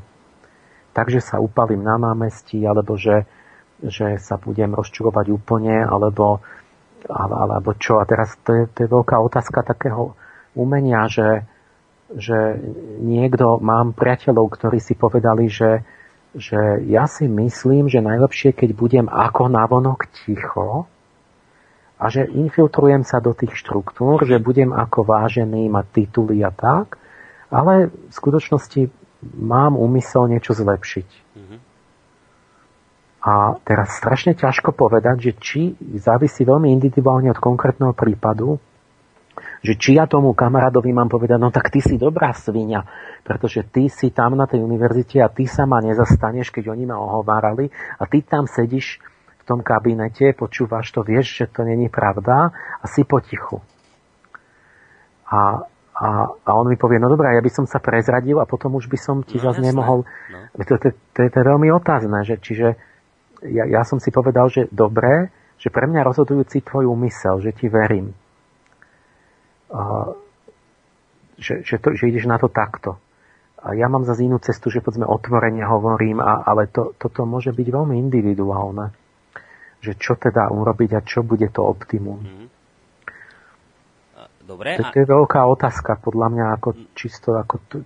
Takže 0.94 1.20
sa 1.20 1.42
upalím 1.42 1.82
na 1.82 1.98
námestí, 1.98 2.62
alebo 2.64 2.96
že 2.96 3.26
že 3.82 4.22
sa 4.22 4.38
budem 4.38 4.78
rozčulovať 4.78 5.34
úplne, 5.34 5.82
alebo, 5.82 6.46
alebo 7.10 7.74
čo. 7.78 7.98
A 8.02 8.06
teraz 8.06 8.38
to 8.46 8.54
je, 8.54 8.64
to 8.70 8.86
je 8.86 8.90
veľká 8.90 9.18
otázka 9.18 9.66
takého 9.66 10.14
umenia, 10.54 11.08
že, 11.08 11.48
že 12.14 12.60
niekto, 13.02 13.58
mám 13.64 13.96
priateľov, 13.96 14.52
ktorí 14.52 14.78
si 14.84 14.94
povedali, 14.94 15.48
že, 15.48 15.82
že 16.36 16.84
ja 16.86 17.08
si 17.08 17.26
myslím, 17.26 17.88
že 17.88 18.04
najlepšie, 18.04 18.54
keď 18.54 18.70
budem 18.76 19.06
ako 19.08 19.50
navonok 19.50 20.12
ticho 20.24 20.86
a 22.02 22.06
že 22.10 22.26
infiltrujem 22.26 23.06
sa 23.06 23.22
do 23.22 23.32
tých 23.38 23.54
štruktúr, 23.54 24.26
že 24.26 24.42
budem 24.42 24.74
ako 24.74 25.06
vážený, 25.06 25.70
mať 25.70 25.86
tituly 25.94 26.42
a 26.42 26.50
tak, 26.50 26.98
ale 27.54 27.94
v 27.94 28.14
skutočnosti 28.14 28.90
mám 29.38 29.78
úmysel 29.78 30.26
niečo 30.26 30.58
zlepšiť. 30.58 31.08
Mm-hmm. 31.38 31.60
A 33.22 33.54
teraz 33.62 34.02
strašne 34.02 34.34
ťažko 34.34 34.74
povedať, 34.74 35.30
že 35.30 35.32
či 35.38 35.62
závisí 36.02 36.42
veľmi 36.42 36.74
individuálne 36.74 37.30
od 37.30 37.38
konkrétneho 37.38 37.94
prípadu, 37.94 38.58
že 39.62 39.78
či 39.78 39.94
ja 39.94 40.10
tomu 40.10 40.34
kamarádovi 40.34 40.90
mám 40.90 41.06
povedať, 41.06 41.38
no 41.38 41.54
tak 41.54 41.70
ty 41.70 41.86
si 41.86 42.02
dobrá 42.02 42.34
svinia, 42.34 42.82
pretože 43.22 43.62
ty 43.70 43.94
si 43.94 44.10
tam 44.10 44.34
na 44.34 44.50
tej 44.50 44.66
univerzite 44.66 45.22
a 45.22 45.30
ty 45.30 45.46
sa 45.46 45.70
ma 45.70 45.78
nezastaneš, 45.86 46.50
keď 46.50 46.74
oni 46.74 46.90
ma 46.90 46.98
ohovárali 46.98 47.70
a 48.02 48.10
ty 48.10 48.26
tam 48.26 48.50
sedíš 48.50 48.98
v 49.38 49.44
tom 49.46 49.62
kabinete, 49.62 50.34
počúvaš 50.34 50.90
to, 50.90 51.06
vieš, 51.06 51.46
že 51.46 51.46
to 51.46 51.62
není 51.62 51.94
pravda 51.94 52.50
a 52.82 52.86
si 52.90 53.06
potichu. 53.06 53.62
A, 55.30 55.62
a 55.94 56.08
A, 56.42 56.58
on 56.58 56.66
mi 56.66 56.82
povie, 56.82 56.98
no 56.98 57.14
dobré, 57.14 57.38
ja 57.38 57.46
by 57.46 57.54
som 57.54 57.70
sa 57.70 57.78
prezradil 57.78 58.42
a 58.42 58.50
potom 58.50 58.74
už 58.74 58.90
by 58.90 58.98
som 58.98 59.22
ti 59.22 59.38
no, 59.38 59.46
zase 59.46 59.62
nemohol... 59.62 60.02
No. 60.34 60.66
To, 60.66 60.74
to, 60.82 60.90
to, 60.90 61.22
to 61.30 61.38
je 61.38 61.46
veľmi 61.46 61.70
otázne, 61.70 62.26
že 62.26 62.42
čiže 62.42 62.74
ja, 63.46 63.66
ja 63.66 63.82
som 63.82 63.98
si 63.98 64.14
povedal, 64.14 64.50
že 64.50 64.70
dobré, 64.70 65.34
že 65.62 65.70
pre 65.70 65.86
mňa 65.86 66.02
rozhodujúci 66.06 66.66
tvoj 66.66 66.90
úmysel, 66.90 67.42
že 67.42 67.54
ti 67.54 67.70
verím. 67.70 68.14
Uh, 69.72 70.18
že, 71.42 71.66
že, 71.66 71.82
to, 71.82 71.94
že 71.98 72.10
ideš 72.10 72.30
na 72.30 72.38
to 72.38 72.50
takto. 72.50 73.02
A 73.62 73.78
ja 73.78 73.86
mám 73.86 74.06
za 74.06 74.18
inú 74.18 74.42
cestu, 74.42 74.74
že 74.74 74.82
povedzme 74.82 75.06
otvorene 75.06 75.62
hovorím, 75.62 76.18
a, 76.18 76.42
ale 76.46 76.66
to, 76.70 76.98
toto 76.98 77.30
môže 77.30 77.54
byť 77.54 77.68
veľmi 77.70 77.96
individuálne. 77.98 78.90
Že 79.82 79.92
čo 79.98 80.14
teda 80.18 80.50
urobiť 80.50 80.98
a 80.98 81.02
čo 81.06 81.22
bude 81.22 81.46
to 81.50 81.62
optimum. 81.66 82.22
Mm. 82.22 82.48
Dobre. 84.42 84.76
To, 84.82 84.84
to 84.90 84.98
je 84.98 85.08
veľká 85.08 85.42
otázka 85.48 86.02
podľa 86.02 86.28
mňa 86.34 86.46
ako 86.60 86.70
čisto 86.98 87.38
ako 87.38 87.56
t- 87.70 87.86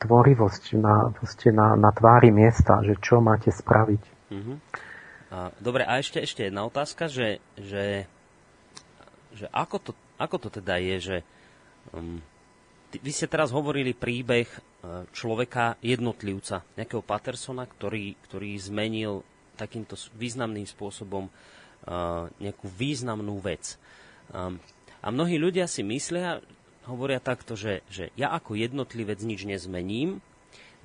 tvorivosť 0.00 0.78
na, 0.78 1.12
na, 1.52 1.66
na 1.76 1.90
tvári 1.92 2.32
miesta, 2.32 2.80
že 2.80 2.96
čo 2.96 3.20
máte 3.20 3.52
spraviť. 3.52 4.15
Mm-hmm. 4.30 4.56
Dobre, 5.58 5.82
a 5.82 5.98
ešte, 5.98 6.22
ešte 6.22 6.46
jedna 6.46 6.62
otázka, 6.66 7.10
že, 7.10 7.42
že, 7.58 8.06
že 9.34 9.46
ako, 9.50 9.90
to, 9.90 9.92
ako 10.22 10.36
to 10.46 10.48
teda 10.62 10.78
je, 10.78 10.96
že 11.02 11.16
um, 11.90 12.22
ty, 12.94 13.02
vy 13.02 13.10
ste 13.10 13.26
teraz 13.26 13.50
hovorili 13.50 13.90
príbeh 13.90 14.46
uh, 14.46 15.02
človeka, 15.10 15.82
jednotlivca, 15.82 16.62
nejakého 16.78 17.02
Patersona, 17.02 17.66
ktorý, 17.66 18.14
ktorý 18.22 18.54
zmenil 18.54 19.26
takýmto 19.58 19.98
významným 20.14 20.68
spôsobom 20.70 21.26
uh, 21.26 22.30
nejakú 22.38 22.70
významnú 22.70 23.42
vec. 23.42 23.74
Um, 24.30 24.62
a 25.02 25.10
mnohí 25.10 25.42
ľudia 25.42 25.66
si 25.66 25.82
myslia, 25.82 26.38
hovoria 26.86 27.18
takto, 27.18 27.58
že, 27.58 27.82
že 27.90 28.14
ja 28.14 28.30
ako 28.30 28.54
jednotlivec 28.54 29.18
nič 29.26 29.42
nezmením, 29.42 30.22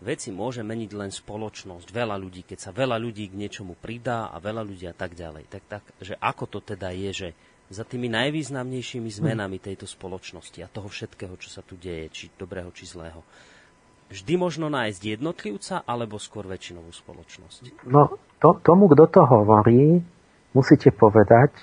veci 0.02 0.34
môže 0.34 0.66
meniť 0.66 0.92
len 0.98 1.12
spoločnosť, 1.14 1.88
veľa 1.94 2.18
ľudí, 2.18 2.44
keď 2.44 2.58
sa 2.58 2.72
veľa 2.74 2.98
ľudí 2.98 3.30
k 3.30 3.38
niečomu 3.38 3.78
pridá 3.78 4.34
a 4.34 4.38
veľa 4.42 4.66
ľudí 4.66 4.86
a 4.90 4.96
tak 4.98 5.14
ďalej. 5.14 5.48
Tak, 5.48 5.64
tak, 5.70 5.84
že 6.02 6.18
ako 6.18 6.44
to 6.50 6.60
teda 6.62 6.92
je, 6.94 7.10
že 7.14 7.30
za 7.72 7.88
tými 7.88 8.12
najvýznamnejšími 8.12 9.08
zmenami 9.08 9.62
tejto 9.62 9.88
spoločnosti 9.88 10.60
a 10.60 10.68
toho 10.68 10.92
všetkého, 10.92 11.38
čo 11.40 11.48
sa 11.48 11.64
tu 11.64 11.80
deje, 11.80 12.12
či 12.12 12.26
dobrého, 12.36 12.68
či 12.76 12.84
zlého, 12.84 13.24
vždy 14.12 14.34
možno 14.36 14.68
nájsť 14.68 15.02
jednotlivca 15.16 15.88
alebo 15.88 16.20
skôr 16.20 16.44
väčšinovú 16.44 16.92
spoločnosť? 16.92 17.88
No, 17.88 18.20
to, 18.44 18.60
tomu, 18.60 18.92
kto 18.92 19.08
to 19.08 19.22
hovorí, 19.24 20.04
musíte 20.52 20.92
povedať, 20.92 21.56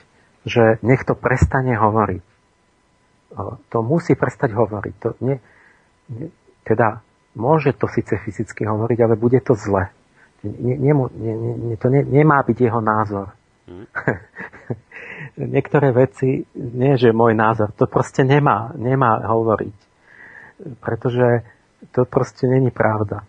že 0.49 0.81
nech 0.81 1.05
to 1.05 1.13
prestane 1.13 1.77
hovoriť 1.77 2.39
to 3.69 3.79
musí 3.85 4.17
prestať 4.17 4.57
hovoriť. 4.57 4.95
To 5.05 5.09
ne, 5.25 5.37
teda 6.65 7.05
môže 7.37 7.77
to 7.77 7.91
síce 7.91 8.15
fyzicky 8.15 8.65
hovoriť, 8.65 8.99
ale 9.05 9.15
bude 9.19 9.41
to 9.43 9.59
zle. 9.59 9.91
Ne, 10.47 10.79
ne, 10.79 10.93
ne, 10.95 11.35
ne, 11.35 11.77
to 11.77 11.91
ne, 11.91 12.07
nemá 12.07 12.47
byť 12.47 12.57
jeho 12.57 12.79
názor. 12.79 13.35
Hmm. 13.67 13.87
Niektoré 15.59 15.91
veci, 15.91 16.47
nie 16.55 16.95
že 16.95 17.11
môj 17.11 17.35
názor, 17.35 17.75
to 17.75 17.91
proste 17.91 18.23
nemá, 18.23 18.71
nemá 18.79 19.19
hovoriť. 19.27 19.77
Pretože 20.79 21.43
to 21.91 22.07
proste 22.07 22.47
není 22.47 22.71
pravda. 22.71 23.27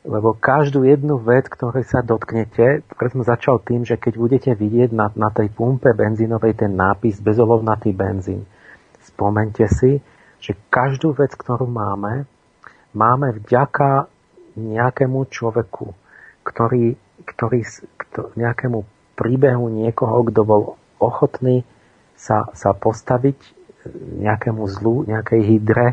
Lebo 0.00 0.32
každú 0.32 0.88
jednu 0.88 1.20
vec, 1.20 1.44
ktorej 1.44 1.84
sa 1.84 2.00
dotknete, 2.00 2.88
preto 2.88 3.20
som 3.20 3.22
začal 3.26 3.60
tým, 3.60 3.84
že 3.84 4.00
keď 4.00 4.12
budete 4.16 4.50
vidieť 4.56 4.96
na, 4.96 5.12
na 5.12 5.28
tej 5.28 5.52
pumpe 5.52 5.92
benzínovej 5.92 6.56
ten 6.56 6.72
nápis 6.72 7.20
bezolovnatý 7.20 7.92
benzín, 7.92 8.48
spomente 9.04 9.68
si, 9.68 10.00
že 10.40 10.56
každú 10.72 11.12
vec, 11.12 11.36
ktorú 11.36 11.68
máme, 11.68 12.24
máme 12.96 13.36
vďaka 13.42 14.10
nejakému 14.58 15.30
človeku, 15.30 15.94
ktorý, 16.42 16.98
ktorý 17.24 17.60
kto, 17.96 18.34
nejakému 18.34 18.82
príbehu 19.14 19.70
niekoho, 19.70 20.26
kto 20.26 20.40
bol 20.42 20.62
ochotný 20.98 21.62
sa, 22.16 22.50
sa 22.52 22.76
postaviť 22.76 23.36
nejakému 24.20 24.64
zlu, 24.68 25.08
nejakej 25.08 25.40
hydre 25.40 25.86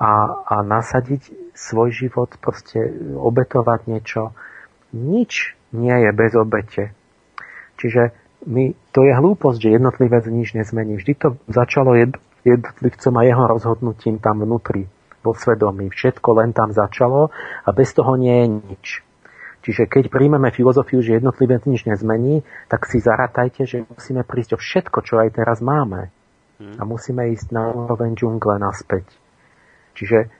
a, 0.00 0.12
a 0.42 0.54
nasadiť 0.66 1.54
svoj 1.54 1.92
život, 1.94 2.30
proste 2.40 2.90
obetovať 3.14 3.80
niečo. 3.86 4.34
Nič 4.90 5.54
nie 5.70 5.94
je 5.94 6.10
bez 6.10 6.32
obete. 6.34 6.90
Čiže 7.78 8.10
my, 8.48 8.72
to 8.90 9.04
je 9.04 9.12
hlúposť, 9.14 9.58
že 9.60 9.76
jednotlivec 9.76 10.24
nič 10.26 10.56
nezmení. 10.56 10.96
Vždy 10.98 11.12
to 11.14 11.28
začalo 11.46 11.94
jed, 11.94 12.16
jednotlivcom 12.42 13.14
a 13.20 13.22
jeho 13.22 13.44
rozhodnutím 13.46 14.16
tam 14.18 14.42
vnútri, 14.42 14.88
vo 15.20 15.32
svedomí. 15.36 15.92
Všetko 15.92 16.28
len 16.40 16.50
tam 16.56 16.72
začalo 16.72 17.32
a 17.64 17.68
bez 17.70 17.92
toho 17.92 18.16
nie 18.16 18.34
je 18.34 18.46
nič. 18.48 18.86
Čiže 19.60 19.92
keď 19.92 20.08
príjmeme 20.08 20.48
filozofiu, 20.48 21.04
že 21.04 21.20
jednotlivec 21.20 21.68
nič 21.68 21.84
nezmení, 21.84 22.40
tak 22.72 22.88
si 22.88 22.96
zaratajte, 22.96 23.68
že 23.68 23.84
musíme 23.84 24.24
prísť 24.24 24.56
o 24.56 24.58
všetko, 24.58 24.98
čo 25.04 25.20
aj 25.20 25.36
teraz 25.36 25.60
máme. 25.60 26.08
A 26.60 26.82
musíme 26.84 27.28
ísť 27.32 27.52
na 27.52 27.68
úroveň 27.68 28.16
džungle 28.16 28.56
naspäť. 28.56 29.04
Čiže 29.96 30.32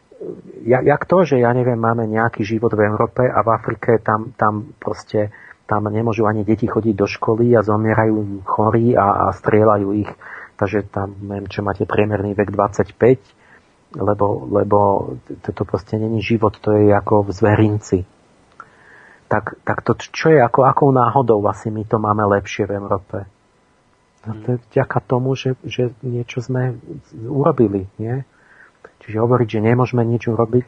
jak 0.64 1.02
to, 1.04 1.24
že 1.24 1.40
ja 1.40 1.52
neviem, 1.52 1.80
máme 1.80 2.04
nejaký 2.08 2.44
život 2.44 2.72
v 2.76 2.88
Európe 2.88 3.24
a 3.24 3.40
v 3.40 3.48
Afrike 3.56 4.00
tam, 4.00 4.32
tam 4.36 4.76
proste 4.76 5.32
tam 5.64 5.88
nemôžu 5.88 6.28
ani 6.28 6.44
deti 6.44 6.68
chodiť 6.68 6.94
do 6.96 7.08
školy 7.08 7.56
a 7.56 7.64
zomierajú 7.64 8.44
chorí 8.44 8.92
a, 8.96 9.28
a 9.28 9.36
strieľajú 9.36 9.88
ich 9.96 10.12
takže 10.60 10.92
tam, 10.92 11.16
neviem, 11.24 11.48
čo 11.48 11.64
máte 11.64 11.88
priemerný 11.88 12.36
vek 12.36 12.52
25, 12.52 13.39
lebo, 13.94 14.46
lebo 14.50 14.78
toto 15.42 15.66
proste 15.66 15.98
není 15.98 16.22
život, 16.22 16.58
to 16.62 16.70
je 16.74 16.94
ako 16.94 17.26
v 17.26 17.30
zverinci. 17.34 17.98
Tak, 19.30 19.62
tak 19.62 19.82
to 19.86 19.94
čo 19.98 20.34
je, 20.34 20.38
ako, 20.42 20.66
akou 20.66 20.90
náhodou 20.90 21.38
asi 21.46 21.70
my 21.70 21.86
to 21.86 22.02
máme 22.02 22.22
lepšie 22.26 22.66
v 22.66 22.76
Európe? 22.78 23.18
No 24.26 24.36
to 24.42 24.46
je 24.54 24.58
vďaka 24.74 24.98
tomu, 25.06 25.32
že, 25.32 25.56
že 25.64 25.94
niečo 26.04 26.44
sme 26.44 26.76
urobili, 27.24 27.88
nie? 27.96 28.26
Čiže 29.00 29.16
hovoriť, 29.16 29.48
že 29.48 29.60
nemôžeme 29.64 30.04
nič 30.04 30.28
urobiť, 30.28 30.66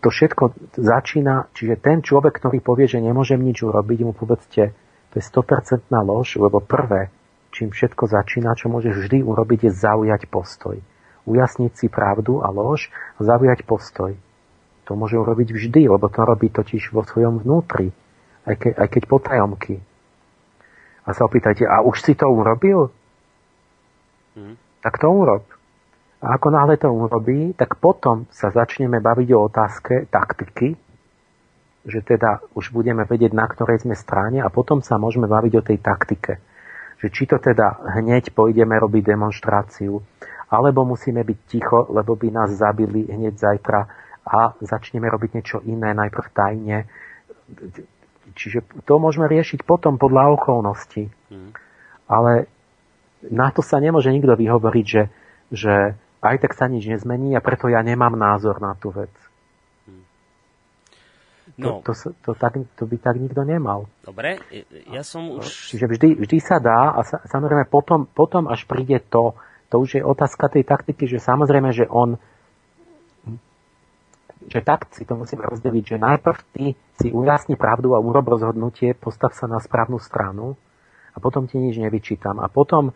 to 0.00 0.08
všetko 0.08 0.72
začína, 0.80 1.52
čiže 1.52 1.76
ten 1.76 2.00
človek, 2.00 2.40
ktorý 2.40 2.64
povie, 2.64 2.88
že 2.88 3.04
nemôžem 3.04 3.38
nič 3.38 3.60
urobiť, 3.60 3.98
mu 4.08 4.16
povedzte, 4.16 4.72
to 5.12 5.14
je 5.20 5.24
100% 5.24 5.92
lož, 5.92 6.40
lebo 6.40 6.64
prvé, 6.64 7.12
čím 7.52 7.68
všetko 7.68 8.08
začína, 8.08 8.56
čo 8.56 8.72
môžeš 8.72 8.96
vždy 8.96 9.20
urobiť, 9.20 9.68
je 9.68 9.72
zaujať 9.76 10.32
postoj. 10.32 10.80
Ujasniť 11.22 11.72
si 11.78 11.86
pravdu 11.86 12.42
a 12.42 12.50
lož 12.50 12.90
a 13.18 13.22
zaujať 13.22 13.62
postoj. 13.62 14.18
To 14.90 14.98
môže 14.98 15.14
urobiť 15.14 15.54
vždy, 15.54 15.86
lebo 15.86 16.10
to 16.10 16.26
robí 16.26 16.50
totiž 16.50 16.90
vo 16.90 17.06
svojom 17.06 17.38
vnútri, 17.46 17.94
aj, 18.42 18.54
ke, 18.58 18.68
aj 18.74 18.88
keď 18.90 19.02
potajomky. 19.06 19.78
A 21.06 21.08
sa 21.14 21.26
opýtajte, 21.26 21.62
a 21.62 21.82
už 21.86 22.02
si 22.02 22.18
to 22.18 22.26
urobil? 22.26 22.90
Hmm. 24.34 24.58
Tak 24.82 24.98
to 24.98 25.06
urob. 25.06 25.46
A 26.22 26.38
ako 26.38 26.48
náhle 26.50 26.74
to 26.78 26.90
urobí, 26.90 27.54
tak 27.54 27.78
potom 27.78 28.26
sa 28.30 28.50
začneme 28.50 28.98
baviť 28.98 29.28
o 29.34 29.46
otázke 29.46 29.94
taktiky, 30.10 30.74
že 31.82 31.98
teda 32.02 32.42
už 32.54 32.70
budeme 32.70 33.02
vedieť, 33.02 33.34
na 33.34 33.46
ktorej 33.46 33.82
sme 33.82 33.98
strane 33.98 34.38
a 34.42 34.50
potom 34.50 34.82
sa 34.82 34.98
môžeme 34.98 35.26
baviť 35.26 35.52
o 35.58 35.66
tej 35.66 35.78
taktike 35.82 36.38
že 37.02 37.10
či 37.10 37.26
to 37.26 37.42
teda 37.42 37.82
hneď 37.98 38.30
pôjdeme 38.30 38.78
robiť 38.78 39.02
demonstráciu, 39.02 39.98
alebo 40.52 40.84
musíme 40.84 41.24
byť 41.24 41.38
ticho, 41.48 41.88
lebo 41.88 42.12
by 42.12 42.28
nás 42.28 42.52
zabili 42.52 43.08
hneď 43.08 43.40
zajtra 43.40 43.80
a 44.28 44.52
začneme 44.60 45.08
robiť 45.08 45.30
niečo 45.40 45.58
iné, 45.64 45.96
najprv 45.96 46.26
tajne. 46.36 46.84
Čiže 48.36 48.84
to 48.84 49.00
môžeme 49.00 49.24
riešiť 49.32 49.64
potom 49.64 49.96
podľa 49.96 50.36
okolností. 50.36 51.08
Mm. 51.32 51.56
Ale 52.06 52.52
na 53.32 53.48
to 53.48 53.64
sa 53.64 53.80
nemôže 53.80 54.12
nikto 54.12 54.36
vyhovoriť, 54.36 54.86
že, 54.86 55.02
že 55.48 55.74
aj 56.20 56.36
tak 56.44 56.52
sa 56.52 56.68
nič 56.68 56.84
nezmení 56.84 57.32
a 57.32 57.40
preto 57.40 57.72
ja 57.72 57.80
nemám 57.80 58.12
názor 58.12 58.60
na 58.60 58.76
tú 58.76 58.92
vec. 58.92 59.10
No. 61.52 61.84
To, 61.84 61.92
to, 61.92 62.16
to, 62.24 62.30
tak, 62.32 62.56
to 62.80 62.88
by 62.88 62.96
tak 62.96 63.20
nikto 63.20 63.44
nemal. 63.44 63.84
Dobre, 64.08 64.40
ja 64.88 65.04
som 65.04 65.36
už... 65.36 65.44
Čiže 65.76 65.84
vždy, 65.84 66.08
vždy 66.24 66.38
sa 66.40 66.56
dá 66.56 66.96
a 66.96 67.04
sa, 67.04 67.20
samozrejme 67.28 67.68
potom, 67.68 68.08
potom 68.08 68.48
až 68.48 68.64
príde 68.64 69.04
to, 69.04 69.36
to 69.72 69.80
už 69.80 69.96
je 69.96 70.02
otázka 70.04 70.52
tej 70.52 70.68
taktiky, 70.68 71.08
že 71.08 71.16
samozrejme, 71.16 71.72
že 71.72 71.88
on 71.88 72.20
že 74.42 74.58
tak 74.60 74.90
si 74.90 75.06
to 75.06 75.14
musíme 75.14 75.40
rozdeliť, 75.46 75.96
že 75.96 76.02
najprv 76.02 76.38
ty 76.52 76.64
si 76.98 77.08
ujasni 77.14 77.54
pravdu 77.54 77.94
a 77.94 78.02
urob 78.02 78.26
rozhodnutie, 78.26 78.92
postav 78.92 79.32
sa 79.32 79.46
na 79.46 79.62
správnu 79.62 80.02
stranu 80.02 80.58
a 81.14 81.22
potom 81.22 81.46
ti 81.46 81.62
nič 81.62 81.78
nevyčítam. 81.78 82.42
A 82.42 82.50
potom 82.50 82.90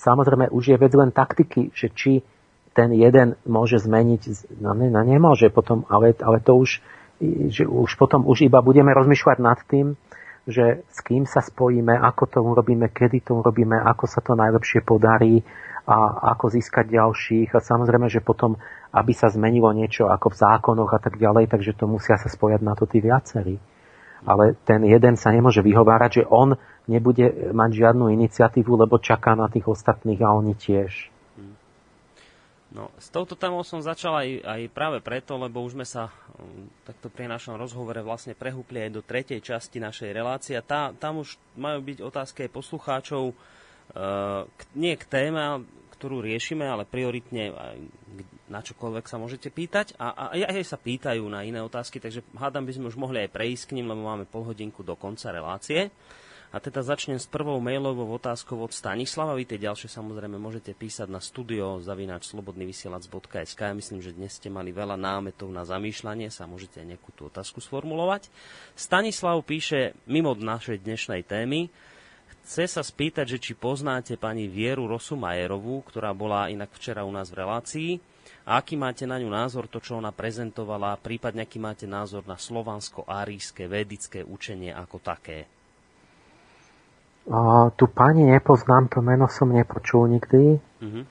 samozrejme 0.00 0.48
už 0.50 0.72
je 0.72 0.76
vec 0.80 0.92
len 0.96 1.12
taktiky, 1.12 1.68
že 1.76 1.92
či 1.92 2.24
ten 2.72 2.96
jeden 2.96 3.36
môže 3.44 3.76
zmeniť, 3.76 4.56
no, 4.56 4.72
ne, 4.72 4.88
no 4.88 5.00
nemôže 5.04 5.52
potom, 5.52 5.84
ale, 5.92 6.16
ale 6.16 6.40
to 6.40 6.56
už 6.56 6.80
že 7.48 7.64
už 7.64 7.96
potom 7.96 8.28
už 8.28 8.44
iba 8.44 8.60
budeme 8.60 8.92
rozmýšľať 8.92 9.38
nad 9.40 9.56
tým, 9.64 9.96
že 10.46 10.84
s 10.86 10.98
kým 11.00 11.24
sa 11.24 11.40
spojíme, 11.40 11.96
ako 11.96 12.22
to 12.28 12.38
urobíme, 12.44 12.92
kedy 12.92 13.24
to 13.24 13.40
urobíme, 13.40 13.74
ako 13.74 14.04
sa 14.04 14.20
to 14.20 14.36
najlepšie 14.36 14.84
podarí 14.84 15.40
a 15.86 16.26
ako 16.34 16.50
získať 16.50 16.90
ďalších. 16.98 17.54
A 17.54 17.62
samozrejme, 17.62 18.10
že 18.10 18.18
potom, 18.18 18.58
aby 18.90 19.14
sa 19.14 19.30
zmenilo 19.30 19.70
niečo 19.70 20.10
ako 20.10 20.34
v 20.34 20.40
zákonoch 20.42 20.90
a 20.90 20.98
tak 20.98 21.16
ďalej, 21.16 21.46
takže 21.46 21.78
to 21.78 21.86
musia 21.86 22.18
sa 22.18 22.26
spojať 22.26 22.60
na 22.60 22.74
to 22.74 22.90
tí 22.90 22.98
viacerí. 22.98 23.62
Ale 24.26 24.58
ten 24.66 24.82
jeden 24.82 25.14
sa 25.14 25.30
nemôže 25.30 25.62
vyhovárať, 25.62 26.22
že 26.22 26.24
on 26.26 26.58
nebude 26.90 27.54
mať 27.54 27.70
žiadnu 27.70 28.10
iniciatívu, 28.10 28.74
lebo 28.74 28.98
čaká 28.98 29.38
na 29.38 29.46
tých 29.46 29.70
ostatných 29.70 30.18
a 30.26 30.34
oni 30.34 30.58
tiež. 30.58 31.14
No, 32.76 32.92
s 33.00 33.08
touto 33.08 33.32
témou 33.38 33.64
som 33.64 33.80
začal 33.80 34.12
aj, 34.20 34.30
aj 34.44 34.60
práve 34.68 34.98
preto, 35.00 35.32
lebo 35.40 35.64
už 35.64 35.78
sme 35.78 35.88
sa 35.88 36.12
um, 36.36 36.68
takto 36.84 37.08
pri 37.08 37.24
našom 37.24 37.56
rozhovore 37.56 37.96
vlastne 38.04 38.36
prehúpli 38.36 38.84
aj 38.84 38.90
do 38.92 39.00
tretej 39.00 39.40
časti 39.40 39.80
našej 39.80 40.12
relácie. 40.12 40.60
Tá, 40.60 40.92
tam 40.92 41.24
už 41.24 41.40
majú 41.56 41.80
byť 41.80 41.98
otázky 42.04 42.38
aj 42.44 42.50
poslucháčov, 42.52 43.32
k, 44.52 44.62
nie 44.76 44.94
k 44.94 45.04
téme, 45.08 45.64
ktorú 45.96 46.20
riešime, 46.20 46.68
ale 46.68 46.84
prioritne 46.84 47.56
na 48.46 48.60
čokoľvek 48.60 49.04
sa 49.08 49.16
môžete 49.16 49.48
pýtať. 49.48 49.96
A, 49.96 50.30
a 50.30 50.36
aj 50.36 50.62
sa 50.62 50.78
pýtajú 50.78 51.24
na 51.26 51.42
iné 51.42 51.58
otázky, 51.64 51.98
takže 51.98 52.22
hádam 52.36 52.68
by 52.68 52.72
sme 52.76 52.88
už 52.92 53.00
mohli 53.00 53.24
aj 53.24 53.32
prejsť 53.32 53.72
k 53.72 53.74
ním, 53.80 53.90
lebo 53.90 54.04
máme 54.04 54.28
pol 54.28 54.44
hodinku 54.46 54.84
do 54.84 54.94
konca 54.94 55.32
relácie. 55.32 55.88
A 56.54 56.62
teda 56.62 56.78
začnem 56.78 57.18
s 57.18 57.26
prvou 57.26 57.58
mailovou 57.58 58.06
otázkou 58.16 58.62
od 58.62 58.70
Stanislava. 58.70 59.34
Vy 59.34 59.50
tie 59.50 59.58
ďalšie 59.66 59.90
samozrejme 59.90 60.38
môžete 60.38 60.78
písať 60.78 61.10
na 61.10 61.18
studio 61.18 61.82
zavináč 61.82 62.30
slobodnyvysielac.sk. 62.30 63.60
Ja 63.60 63.74
myslím, 63.74 63.98
že 63.98 64.14
dnes 64.14 64.38
ste 64.38 64.46
mali 64.46 64.70
veľa 64.70 64.94
námetov 64.94 65.50
na 65.50 65.66
zamýšľanie, 65.66 66.30
sa 66.30 66.46
môžete 66.46 66.80
aj 66.80 66.96
nejakú 66.96 67.10
tú 67.18 67.26
otázku 67.26 67.58
sformulovať. 67.58 68.30
Stanislav 68.78 69.42
píše 69.42 69.98
mimo 70.06 70.38
našej 70.38 70.86
dnešnej 70.86 71.26
témy, 71.26 71.66
Chce 72.46 72.70
sa 72.70 72.78
spýtať, 72.86 73.26
že 73.26 73.42
či 73.42 73.52
poznáte 73.58 74.14
pani 74.14 74.46
Vieru 74.46 74.86
Rosu 74.86 75.18
Majerovú, 75.18 75.82
ktorá 75.82 76.14
bola 76.14 76.46
inak 76.46 76.70
včera 76.78 77.02
u 77.02 77.10
nás 77.10 77.26
v 77.26 77.42
relácii. 77.42 77.90
A 78.46 78.62
aký 78.62 78.78
máte 78.78 79.02
na 79.02 79.18
ňu 79.18 79.26
názor, 79.26 79.66
to, 79.66 79.82
čo 79.82 79.98
ona 79.98 80.14
prezentovala, 80.14 80.94
prípadne 81.02 81.42
aký 81.42 81.58
máte 81.58 81.90
názor 81.90 82.22
na 82.22 82.38
slovansko-árijské 82.38 83.66
vedické 83.66 84.22
učenie 84.22 84.70
ako 84.70 85.02
také? 85.02 85.50
A, 87.26 87.66
tu 87.74 87.90
pani 87.90 88.22
nepoznám, 88.22 88.94
to 88.94 89.02
meno 89.02 89.26
som 89.26 89.50
nepočul 89.50 90.06
nikdy. 90.06 90.62
Uh-huh. 90.62 91.02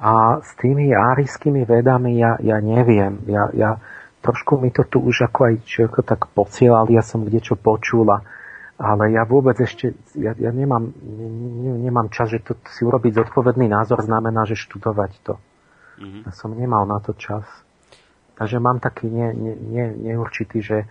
A 0.00 0.40
s 0.40 0.56
tými 0.56 0.96
árijskými 0.96 1.68
vedami 1.68 2.24
ja, 2.24 2.40
ja 2.40 2.56
neviem. 2.56 3.20
Ja, 3.28 3.52
ja, 3.52 3.76
trošku 4.24 4.56
mi 4.56 4.72
to 4.72 4.88
tu 4.88 5.04
už 5.04 5.28
ako 5.28 5.44
aj 5.44 5.54
človeko 5.60 6.00
tak 6.08 6.24
posielali, 6.32 6.96
ja 6.96 7.04
som 7.04 7.28
kde 7.28 7.44
čo 7.44 7.60
počula 7.60 8.24
ale 8.80 9.12
ja 9.12 9.28
vôbec 9.28 9.60
ešte, 9.60 9.92
ja, 10.16 10.32
ja 10.32 10.48
nemám, 10.56 10.88
ne, 11.04 11.76
nemám 11.84 12.08
čas, 12.08 12.32
že 12.32 12.40
to 12.40 12.56
si 12.72 12.80
urobiť 12.88 13.12
zodpovedný 13.12 13.68
názor 13.68 14.00
znamená, 14.00 14.48
že 14.48 14.56
študovať 14.56 15.12
to. 15.20 15.34
Mm-hmm. 16.00 16.22
Ja 16.24 16.32
som 16.32 16.56
nemal 16.56 16.88
na 16.88 16.96
to 17.04 17.12
čas. 17.12 17.44
Takže 18.40 18.56
mám 18.56 18.80
taký 18.80 19.12
ne, 19.12 19.36
ne, 19.36 19.52
ne, 19.52 19.84
neurčitý, 19.92 20.64
že 20.64 20.88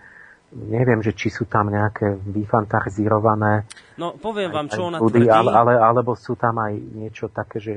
neviem, 0.54 1.02
že 1.02 1.18
či 1.18 1.34
sú 1.34 1.50
tam 1.50 1.66
nejaké 1.66 2.14
vyfantarizírované 2.14 3.66
No, 3.98 4.14
poviem 4.14 4.54
aj, 4.54 4.54
vám, 4.54 4.66
čo 4.70 4.80
ona 4.86 4.98
tvrdí. 5.02 5.26
Ale, 5.26 5.50
ale, 5.50 5.72
alebo 5.74 6.14
sú 6.14 6.38
tam 6.38 6.62
aj 6.62 6.72
niečo 6.94 7.26
také, 7.26 7.58
že, 7.58 7.74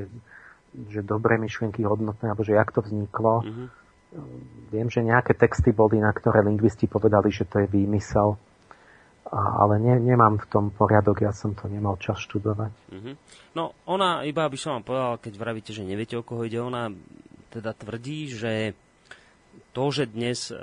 že 0.94 1.02
dobré 1.02 1.42
myšlienky 1.42 1.82
hodnotné, 1.82 2.30
alebo 2.30 2.46
že 2.46 2.54
jak 2.54 2.70
to 2.70 2.86
vzniklo. 2.86 3.42
Mm-hmm. 3.42 3.66
Viem, 4.70 4.88
že 4.94 5.02
nejaké 5.02 5.34
texty 5.34 5.74
boli, 5.74 5.98
na 5.98 6.14
ktoré 6.14 6.46
lingvisti 6.46 6.86
povedali, 6.86 7.34
že 7.34 7.50
to 7.50 7.60
je 7.60 7.66
výmysel 7.66 8.38
a, 9.34 9.66
ale 9.66 9.82
ne, 9.82 9.98
nemám 9.98 10.38
v 10.38 10.46
tom 10.46 10.64
poriadok, 10.70 11.26
ja 11.26 11.34
som 11.34 11.58
to 11.58 11.66
nemal 11.66 11.98
čas 11.98 12.22
študovať. 12.22 12.70
Mm-hmm. 12.94 13.14
No 13.58 13.74
ona, 13.90 14.22
iba 14.22 14.46
by 14.46 14.54
som 14.54 14.78
vám 14.78 14.86
povedal, 14.86 15.18
keď 15.18 15.34
vravíte, 15.34 15.74
že 15.74 15.82
neviete, 15.82 16.14
o 16.14 16.22
koho 16.22 16.46
ide, 16.46 16.62
ona 16.62 16.94
teda 17.50 17.74
tvrdí, 17.74 18.30
že 18.30 18.78
to, 19.74 19.90
že 19.90 20.06
dnes 20.06 20.54
e, 20.54 20.58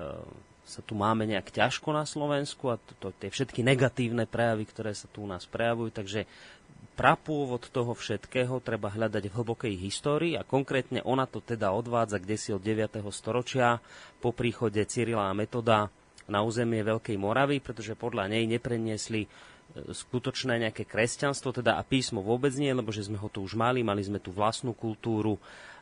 sa 0.63 0.81
tu 0.87 0.95
máme 0.95 1.27
nejak 1.27 1.51
ťažko 1.51 1.91
na 1.91 2.07
Slovensku 2.07 2.71
a 2.71 2.79
to, 2.79 2.95
to, 2.95 3.07
tie 3.19 3.27
všetky 3.27 3.59
negatívne 3.59 4.23
prejavy, 4.23 4.63
ktoré 4.63 4.95
sa 4.95 5.11
tu 5.11 5.23
u 5.23 5.27
nás 5.27 5.43
prejavujú, 5.43 5.91
takže 5.91 6.23
prapôvod 6.95 7.67
toho 7.71 7.91
všetkého 7.91 8.59
treba 8.63 8.91
hľadať 8.91 9.23
v 9.27 9.35
hlbokej 9.35 9.73
histórii 9.79 10.33
a 10.35 10.47
konkrétne 10.47 11.03
ona 11.03 11.27
to 11.27 11.43
teda 11.43 11.71
odvádza 11.71 12.19
kde 12.19 12.35
si 12.35 12.49
od 12.51 12.63
9. 12.63 12.99
storočia 13.11 13.79
po 14.19 14.35
príchode 14.35 14.83
Cyrila 14.83 15.31
a 15.31 15.35
Metoda 15.35 15.87
na 16.29 16.45
územie 16.45 16.85
Veľkej 16.85 17.17
Moravy, 17.17 17.63
pretože 17.63 17.97
podľa 17.97 18.29
nej 18.29 18.45
nepreniesli 18.45 19.25
e, 19.25 19.27
skutočné 19.93 20.61
nejaké 20.67 20.85
kresťanstvo, 20.85 21.55
teda 21.61 21.77
a 21.77 21.85
písmo 21.85 22.21
vôbec 22.21 22.53
nie, 22.57 22.69
lebo 22.69 22.93
že 22.93 23.07
sme 23.07 23.17
ho 23.17 23.29
tu 23.29 23.41
už 23.41 23.57
mali, 23.57 23.81
mali 23.81 24.01
sme 24.05 24.21
tu 24.21 24.29
vlastnú 24.33 24.75
kultúru 24.75 25.41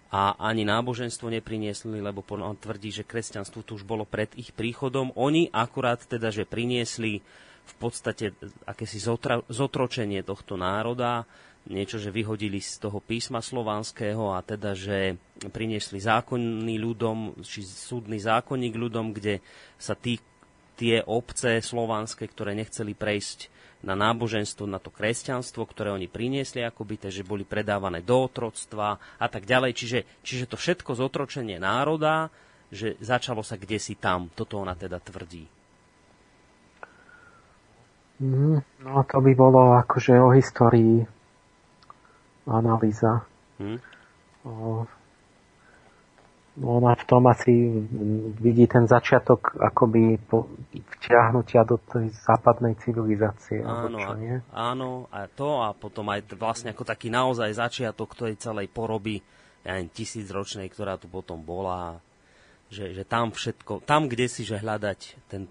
a 0.09 0.33
ani 0.41 0.65
náboženstvo 0.65 1.29
nepriniesli, 1.29 2.01
lebo 2.01 2.25
on 2.25 2.57
tvrdí, 2.57 2.89
že 2.89 3.05
kresťanstvo 3.05 3.61
tu 3.61 3.77
už 3.77 3.85
bolo 3.85 4.09
pred 4.09 4.33
ich 4.33 4.49
príchodom. 4.57 5.13
Oni 5.13 5.53
akurát 5.53 6.01
teda, 6.01 6.33
že 6.33 6.49
priniesli 6.49 7.21
v 7.69 7.73
podstate 7.77 8.33
akési 8.65 8.97
zotra, 8.97 9.45
zotročenie 9.45 10.25
tohto 10.25 10.57
národa, 10.57 11.29
niečo, 11.69 12.01
že 12.01 12.09
vyhodili 12.09 12.57
z 12.57 12.81
toho 12.81 12.97
písma 12.97 13.39
slovanského 13.39 14.33
a 14.33 14.41
teda, 14.41 14.73
že 14.73 15.15
priniesli 15.53 16.01
zákonný 16.01 16.75
ľudom, 16.81 17.37
či 17.45 17.61
súdny 17.61 18.17
zákonník 18.17 18.73
ľudom, 18.73 19.13
kde 19.13 19.39
sa 19.77 19.93
tí, 19.93 20.17
tie 20.75 21.05
obce 21.05 21.61
slovanské, 21.61 22.25
ktoré 22.25 22.57
nechceli 22.57 22.97
prejsť 22.97 23.53
na 23.79 23.95
náboženstvo, 23.95 24.67
na 24.67 24.81
to 24.81 24.91
kresťanstvo, 24.91 25.63
ktoré 25.63 25.95
oni 25.95 26.11
priniesli 26.11 26.65
akoby, 26.65 27.07
takže 27.07 27.23
boli 27.23 27.47
predávané 27.47 28.03
do 28.03 28.27
otroctva 28.27 28.99
a 29.15 29.27
tak 29.31 29.47
ďalej. 29.47 29.71
Čiže, 29.71 29.99
čiže 30.19 30.49
to 30.51 30.59
všetko 30.59 30.99
zotročenie 30.99 31.61
národa, 31.61 32.27
že 32.73 32.99
začalo 32.99 33.39
sa 33.39 33.55
kde 33.55 33.79
si 33.79 33.95
tam. 33.95 34.27
Toto 34.35 34.59
ona 34.59 34.75
teda 34.75 34.99
tvrdí. 34.99 35.47
Mm, 38.19 38.59
no 38.83 38.99
to 39.07 39.17
by 39.23 39.31
bolo 39.31 39.79
akože 39.79 40.19
o 40.19 40.35
histórii 40.35 41.07
analýza. 42.49 43.23
Hmm. 43.61 43.79
O, 44.43 44.83
ona 46.59 46.91
v 46.91 47.03
tom 47.07 47.23
asi 47.31 47.55
vidí 48.41 48.67
ten 48.67 48.83
začiatok 48.83 49.55
akoby 49.63 50.19
vťahnutia 50.99 51.63
do 51.63 51.79
tej 51.79 52.11
západnej 52.11 52.75
civilizácie. 52.83 53.63
Áno, 53.63 53.95
čo, 53.95 54.11
nie? 54.19 54.43
áno, 54.51 55.07
a 55.07 55.29
to 55.31 55.63
a 55.63 55.71
potom 55.71 56.11
aj 56.11 56.27
vlastne 56.35 56.75
ako 56.75 56.83
taký 56.83 57.07
naozaj 57.07 57.55
začiatok 57.55 58.11
tej 58.11 58.35
celej 58.35 58.67
poroby 58.67 59.23
ja 59.63 59.75
neviem, 59.79 59.91
tisícročnej, 59.91 60.67
ktorá 60.71 60.99
tu 60.99 61.07
potom 61.07 61.39
bola. 61.39 61.99
Že, 62.69 63.01
že 63.01 63.03
tam 63.07 63.33
všetko, 63.33 63.81
tam 63.81 64.05
kde 64.05 64.29
si, 64.29 64.45
že 64.45 64.61
hľadať 64.61 64.99
ten 65.25 65.49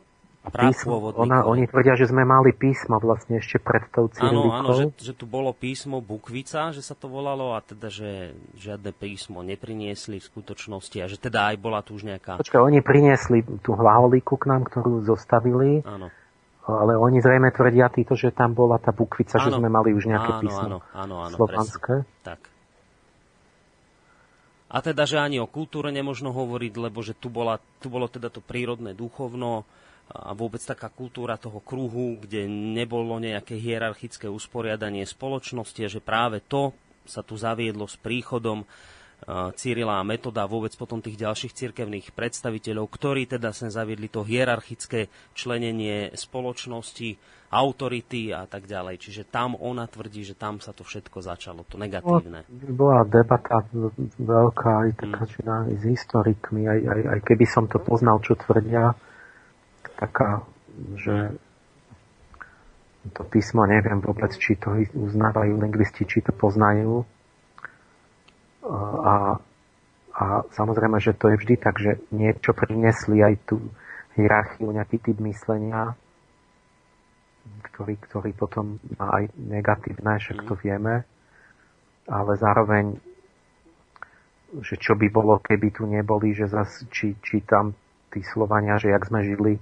písmo, 0.51 1.13
ona, 1.15 1.45
oni 1.45 1.69
tvrdia, 1.69 1.95
že 1.97 2.09
sme 2.09 2.25
mali 2.25 2.53
písmo 2.53 2.99
vlastne 2.99 3.41
ešte 3.41 3.63
pred 3.63 3.87
tou 3.93 4.09
cyrilikou. 4.09 4.53
Áno, 4.53 4.73
áno, 4.73 4.77
že, 4.77 4.85
že 4.99 5.13
tu 5.17 5.25
bolo 5.25 5.53
písmo 5.55 6.01
Bukvica, 6.01 6.73
že 6.75 6.81
sa 6.81 6.97
to 6.97 7.09
volalo 7.09 7.57
a 7.57 7.63
teda, 7.63 7.89
že 7.89 8.37
žiadne 8.59 8.91
písmo 8.93 9.41
nepriniesli 9.45 10.19
v 10.21 10.29
skutočnosti 10.29 10.99
a 11.01 11.07
že 11.07 11.17
teda 11.17 11.55
aj 11.55 11.57
bola 11.61 11.81
tu 11.81 11.97
už 11.97 12.09
nejaká... 12.09 12.41
Počkaj, 12.41 12.61
oni 12.61 12.81
priniesli 12.85 13.45
tú 13.65 13.77
hlavolíku 13.77 14.37
k 14.37 14.45
nám, 14.51 14.67
ktorú 14.67 15.05
zostavili. 15.05 15.85
Áno. 15.85 16.13
Ale 16.69 17.01
oni 17.01 17.25
zrejme 17.25 17.49
tvrdia 17.49 17.89
týto, 17.89 18.13
že 18.13 18.29
tam 18.29 18.53
bola 18.53 18.77
tá 18.77 18.93
bukvica, 18.93 19.41
áno, 19.41 19.45
že 19.49 19.51
sme 19.57 19.73
mali 19.73 19.97
už 19.97 20.05
nejaké 20.05 20.37
áno, 20.37 20.41
písmo 20.45 20.65
áno, 20.65 20.79
áno, 20.93 21.15
áno, 21.25 21.37
slovanské. 21.41 22.05
Tak. 22.21 22.41
A 24.69 24.85
teda, 24.85 25.09
že 25.09 25.17
ani 25.17 25.41
o 25.41 25.49
kultúre 25.49 25.89
nemožno 25.89 26.29
hovoriť, 26.29 26.73
lebo 26.77 27.01
že 27.01 27.17
tu, 27.17 27.33
bola, 27.33 27.57
tu 27.81 27.89
bolo 27.89 28.05
teda 28.05 28.29
to 28.29 28.45
prírodné 28.45 28.93
duchovno, 28.93 29.65
a 30.09 30.33
vôbec 30.33 30.61
taká 30.65 30.89
kultúra 30.89 31.37
toho 31.37 31.61
kruhu, 31.61 32.17
kde 32.25 32.49
nebolo 32.49 33.21
nejaké 33.21 33.61
hierarchické 33.61 34.25
usporiadanie 34.25 35.05
spoločnosti 35.05 35.81
a 35.85 35.93
že 35.93 36.01
práve 36.01 36.41
to 36.41 36.73
sa 37.05 37.21
tu 37.21 37.37
zaviedlo 37.37 37.85
s 37.85 38.01
príchodom 38.01 38.65
Cyrila 39.59 39.99
a 39.99 40.07
Metoda 40.07 40.47
a 40.47 40.51
vôbec 40.51 40.71
potom 40.79 41.03
tých 41.03 41.19
ďalších 41.19 41.51
cirkevných 41.51 42.15
predstaviteľov, 42.15 42.87
ktorí 42.87 43.27
teda 43.27 43.51
sem 43.51 43.67
zaviedli 43.67 44.07
to 44.07 44.23
hierarchické 44.23 45.11
členenie 45.35 46.15
spoločnosti, 46.15 47.19
autority 47.51 48.31
a 48.31 48.47
tak 48.47 48.71
ďalej. 48.71 49.03
Čiže 49.03 49.23
tam 49.27 49.59
ona 49.59 49.91
tvrdí, 49.91 50.23
že 50.23 50.39
tam 50.39 50.63
sa 50.63 50.71
to 50.71 50.87
všetko 50.87 51.19
začalo, 51.19 51.67
to 51.67 51.81
negatívne. 51.81 52.47
Bola 52.71 53.03
debata 53.09 53.67
veľká 54.23 54.73
aj 54.87 54.91
taká, 55.03 55.23
hmm. 55.27 55.77
s 55.77 55.83
historikmi, 55.83 56.71
aj, 56.71 56.81
aj, 56.87 57.01
aj 57.19 57.21
keby 57.27 57.45
som 57.49 57.67
to 57.67 57.83
poznal, 57.83 58.23
čo 58.23 58.39
tvrdia, 58.39 58.95
taká, 59.97 60.45
že 60.99 61.33
to 63.15 63.23
písmo 63.25 63.65
neviem 63.65 64.03
vôbec, 64.05 64.35
či 64.37 64.59
to 64.59 64.75
uznávajú 64.93 65.57
lingvisti, 65.57 66.05
či 66.05 66.21
to 66.21 66.35
poznajú. 66.35 67.07
A, 68.69 69.41
a 70.13 70.25
samozrejme, 70.53 71.01
že 71.01 71.17
to 71.17 71.33
je 71.33 71.41
vždy 71.41 71.55
tak, 71.57 71.81
že 71.81 72.03
niečo 72.13 72.53
prinesli 72.53 73.25
aj 73.25 73.35
tú 73.49 73.63
hierarchiu, 74.19 74.69
nejaký 74.75 74.99
typ 75.01 75.17
myslenia, 75.25 75.95
ktorý, 77.73 77.95
ktorý 77.97 78.31
potom 78.35 78.83
má 78.99 79.23
aj 79.23 79.33
negatívne, 79.39 80.19
však 80.19 80.45
to 80.45 80.59
vieme, 80.59 81.07
ale 82.11 82.33
zároveň, 82.37 82.99
že 84.61 84.77
čo 84.77 84.99
by 84.99 85.09
bolo, 85.09 85.39
keby 85.41 85.73
tu 85.73 85.87
neboli, 85.87 86.35
že 86.35 86.51
zas, 86.51 86.85
či, 86.93 87.17
či 87.23 87.41
tam 87.47 87.73
tí 88.13 88.21
Slovania, 88.25 88.77
že 88.81 88.93
jak 88.93 89.07
sme 89.07 89.25
žili, 89.25 89.55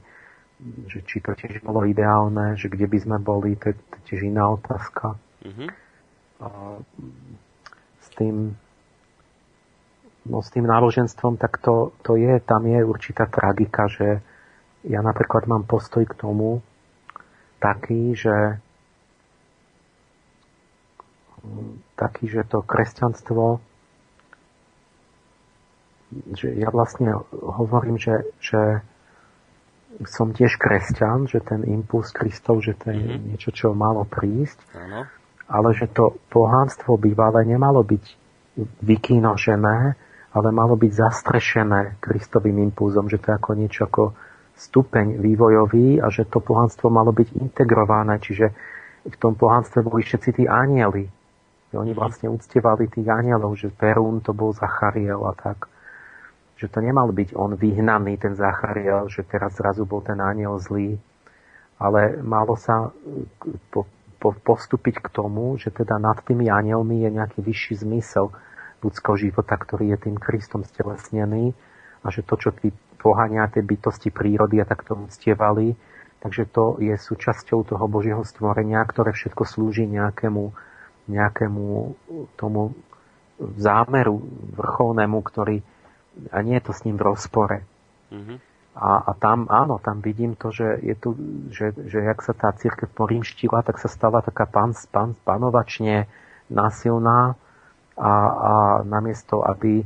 že 0.89 1.05
či 1.05 1.21
to 1.21 1.37
tiež 1.37 1.61
bolo 1.61 1.85
ideálne, 1.85 2.57
že 2.57 2.73
kde 2.73 2.89
by 2.89 2.99
sme 2.99 3.17
boli, 3.21 3.57
to 3.61 3.73
je, 3.73 3.75
tiež 4.09 4.25
iná 4.25 4.49
otázka. 4.57 5.21
Mm-hmm. 5.45 5.69
A 6.41 6.49
s 8.01 8.09
tým 8.17 8.57
no 10.27 10.43
s 10.43 10.51
tým 10.51 10.67
náboženstvom, 10.67 11.39
tak 11.39 11.63
to, 11.63 11.95
to 12.03 12.19
je, 12.19 12.43
tam 12.43 12.67
je 12.67 12.83
určitá 12.83 13.31
tragika, 13.31 13.87
že 13.87 14.19
ja 14.83 14.99
napríklad 14.99 15.47
mám 15.47 15.63
postoj 15.63 16.03
k 16.03 16.19
tomu 16.19 16.67
taký, 17.63 18.19
že 18.19 18.59
taký, 21.95 22.27
že 22.27 22.43
to 22.43 22.59
kresťanstvo 22.59 23.63
že 26.39 26.55
ja 26.55 26.71
vlastne 26.71 27.19
hovorím, 27.35 27.99
že, 27.99 28.31
že 28.39 28.83
som 30.05 30.37
tiež 30.37 30.61
kresťan, 30.61 31.25
že 31.25 31.41
ten 31.41 31.65
impuls 31.65 32.13
Kristov, 32.13 32.61
že 32.61 32.77
to 32.77 32.93
je 32.93 33.01
mm-hmm. 33.01 33.23
niečo, 33.33 33.51
čo 33.55 33.73
malo 33.73 34.05
prísť, 34.05 34.61
ano. 34.77 35.09
ale 35.49 35.69
že 35.73 35.89
to 35.89 36.21
pohánstvo 36.29 37.01
bývalé 37.01 37.49
nemalo 37.49 37.81
byť 37.81 38.05
vykinožené, 38.85 39.97
ale 40.37 40.49
malo 40.53 40.77
byť 40.77 40.93
zastrešené 40.93 41.81
Kristovým 42.05 42.61
impulzom, 42.69 43.09
že 43.09 43.17
to 43.17 43.33
je 43.33 43.37
ako 43.41 43.51
niečo 43.57 43.89
ako 43.89 44.05
stupeň 44.57 45.21
vývojový 45.21 46.01
a 46.01 46.13
že 46.13 46.29
to 46.29 46.45
pohánstvo 46.45 46.93
malo 46.93 47.13
byť 47.13 47.37
integrované, 47.41 48.21
čiže 48.21 48.53
v 49.07 49.17
tom 49.17 49.37
pohánstve 49.37 49.81
boli 49.81 50.05
všetci 50.05 50.31
tí 50.43 50.45
anieli. 50.45 51.09
Oni 51.77 51.93
mhm. 51.93 51.99
vlastne 51.99 52.29
uctievali 52.29 52.89
tých 52.89 53.09
anielov, 53.09 53.57
že 53.57 53.73
Perún 53.73 54.21
to 54.21 54.37
bol 54.37 54.53
Zachariel 54.53 55.25
a 55.25 55.33
tak 55.33 55.69
že 56.57 56.73
to 56.73 56.81
nemal 56.81 57.13
byť 57.13 57.37
on 57.37 57.53
vyhnaný, 57.55 58.17
ten 58.17 58.33
Zachariel, 58.33 59.13
že 59.13 59.25
teraz 59.29 59.61
zrazu 59.61 59.85
bol 59.85 60.01
ten 60.01 60.17
aniel 60.17 60.57
zlý, 60.57 60.97
ale 61.77 62.17
malo 62.25 62.57
sa 62.57 62.89
po, 63.69 63.85
po, 64.17 64.33
postúpiť 64.33 65.05
k 65.05 65.09
tomu, 65.13 65.61
že 65.61 65.69
teda 65.69 66.01
nad 66.01 66.17
tými 66.25 66.49
anielmi 66.49 67.05
je 67.05 67.11
nejaký 67.13 67.45
vyšší 67.45 67.85
zmysel 67.85 68.33
ľudského 68.81 69.17
života, 69.21 69.53
ktorý 69.57 69.93
je 69.97 70.09
tým 70.09 70.17
Kristom 70.17 70.65
stelesnený 70.65 71.53
a 72.01 72.09
že 72.09 72.25
to, 72.25 72.41
čo 72.41 72.51
tí 72.57 72.73
pohania 72.97 73.45
tie 73.53 73.61
bytosti 73.61 74.09
prírody 74.09 74.59
a 74.59 74.69
takto 74.69 74.97
uctievali, 74.97 75.77
takže 76.25 76.49
to 76.49 76.81
je 76.81 76.97
súčasťou 76.97 77.69
toho 77.69 77.85
Božieho 77.87 78.25
stvorenia, 78.25 78.81
ktoré 78.89 79.13
všetko 79.13 79.45
slúži 79.45 79.85
nejakému, 79.85 80.51
nejakému 81.13 81.65
tomu 82.41 82.73
zámeru 83.61 84.25
vrcholnému, 84.57 85.19
ktorý, 85.21 85.61
a 86.33 86.43
nie 86.43 86.57
je 86.59 86.65
to 86.65 86.73
s 86.73 86.85
ním 86.85 86.97
v 86.97 87.07
rozpore. 87.13 87.59
Mm-hmm. 88.13 88.39
A, 88.77 89.09
a 89.09 89.13
tam, 89.17 89.49
áno, 89.49 89.81
tam 89.81 90.05
vidím 90.05 90.37
to, 90.37 90.53
že 90.53 90.77
je 90.85 90.93
tu, 90.93 91.17
že, 91.49 91.73
že 91.89 92.05
jak 92.05 92.21
sa 92.21 92.37
tá 92.37 92.53
církev 92.53 92.93
porímštila, 92.93 93.65
tak 93.65 93.81
sa 93.81 93.89
stala 93.89 94.21
taká 94.21 94.45
pan, 94.45 94.77
pan, 94.93 95.17
panovačne 95.25 96.05
násilná 96.53 97.41
a, 97.97 98.13
a 98.13 98.53
namiesto, 98.85 99.41
aby 99.41 99.81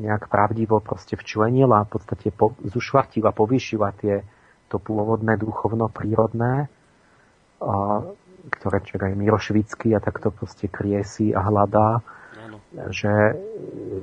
nejak 0.00 0.32
pravdivo 0.32 0.80
proste 0.80 1.20
včlenila, 1.20 1.84
v 1.84 2.00
podstate 2.00 2.32
po, 2.32 2.56
zušvartila, 2.64 3.36
povýšila 3.36 3.92
tie, 4.00 4.24
to 4.72 4.80
pôvodné 4.80 5.36
duchovno 5.36 5.92
prírodné, 5.92 6.72
a, 7.60 8.00
ktoré 8.56 8.80
čo 8.88 8.96
aj 8.96 9.12
Mirošvický 9.12 9.92
a 9.92 10.00
takto 10.00 10.32
proste 10.32 10.66
kriesí 10.66 11.36
a 11.36 11.44
hľadá, 11.44 12.00
že 12.72 13.12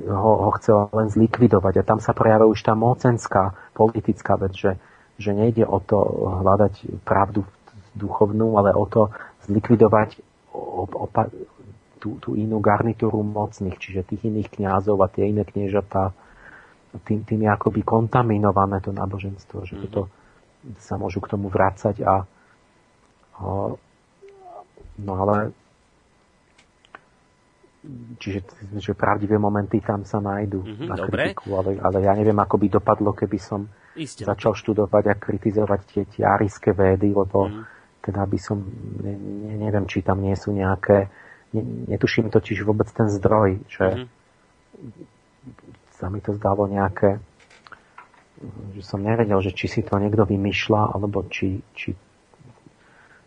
ho, 0.06 0.32
ho 0.46 0.52
chcela 0.62 0.90
len 0.94 1.10
zlikvidovať. 1.10 1.82
A 1.82 1.88
tam 1.88 2.00
sa 2.00 2.14
prejavuje 2.14 2.54
už 2.54 2.62
tá 2.62 2.74
mocenská 2.78 3.58
politická 3.74 4.38
vec, 4.38 4.54
že, 4.54 4.72
že 5.18 5.34
nejde 5.34 5.66
o 5.66 5.82
to 5.82 5.98
hľadať 6.46 7.02
pravdu 7.02 7.46
duchovnú, 7.98 8.62
ale 8.62 8.74
o 8.78 8.86
to 8.86 9.10
zlikvidovať 9.50 10.22
opa- 10.78 11.34
tú, 12.00 12.22
tú 12.24 12.38
inú 12.38 12.64
garnitúru 12.64 13.26
mocných, 13.26 13.76
čiže 13.76 14.08
tých 14.08 14.30
iných 14.30 14.50
kňazov 14.56 15.02
a 15.04 15.12
tie 15.12 15.28
iné 15.28 15.44
kniežatá. 15.44 16.16
Tým, 17.06 17.22
tým 17.22 17.46
je 17.46 17.50
akoby 17.54 17.86
kontaminované 17.86 18.82
to 18.82 18.90
náboženstvo, 18.90 19.62
že 19.62 19.78
mm-hmm. 19.78 19.94
toto 19.94 20.10
sa 20.82 20.98
môžu 20.98 21.22
k 21.22 21.32
tomu 21.38 21.46
vrácať 21.54 22.02
a, 22.02 22.26
a 23.38 23.44
no 24.98 25.14
ale 25.14 25.54
Čiže 28.20 28.40
že 28.76 28.92
pravdivé 28.92 29.40
momenty 29.40 29.80
tam 29.80 30.04
sa 30.04 30.20
nájdú 30.20 30.60
mm-hmm, 30.60 30.88
na 30.92 30.96
dobre. 31.00 31.32
kritiku, 31.32 31.64
ale, 31.64 31.80
ale 31.80 32.04
ja 32.04 32.12
neviem, 32.12 32.36
ako 32.36 32.60
by 32.60 32.68
dopadlo, 32.68 33.16
keby 33.16 33.40
som 33.40 33.72
Isté. 33.96 34.28
začal 34.28 34.52
študovať 34.52 35.04
a 35.08 35.16
kritizovať 35.16 35.80
tie 35.88 36.04
tiariské 36.04 36.76
védy, 36.76 37.16
lebo 37.16 37.48
mm. 37.48 37.64
teda 38.04 38.28
by 38.28 38.36
som, 38.36 38.60
ne, 39.00 39.16
ne, 39.16 39.56
neviem, 39.64 39.88
či 39.88 40.04
tam 40.04 40.20
nie 40.20 40.36
sú 40.36 40.52
nejaké, 40.52 41.08
ne, 41.56 41.62
netuším 41.96 42.28
totiž 42.28 42.68
vôbec 42.68 42.92
ten 42.92 43.08
zdroj, 43.08 43.64
že 43.72 44.04
mm. 44.04 44.06
sa 45.96 46.12
mi 46.12 46.20
to 46.20 46.36
zdalo 46.36 46.68
nejaké, 46.68 47.24
že 48.76 48.84
som 48.84 49.00
nevedel, 49.00 49.40
že 49.40 49.56
či 49.56 49.72
si 49.72 49.82
to 49.88 49.96
niekto 49.96 50.28
vymýšľa, 50.28 51.00
alebo 51.00 51.24
či, 51.32 51.64
či 51.72 51.96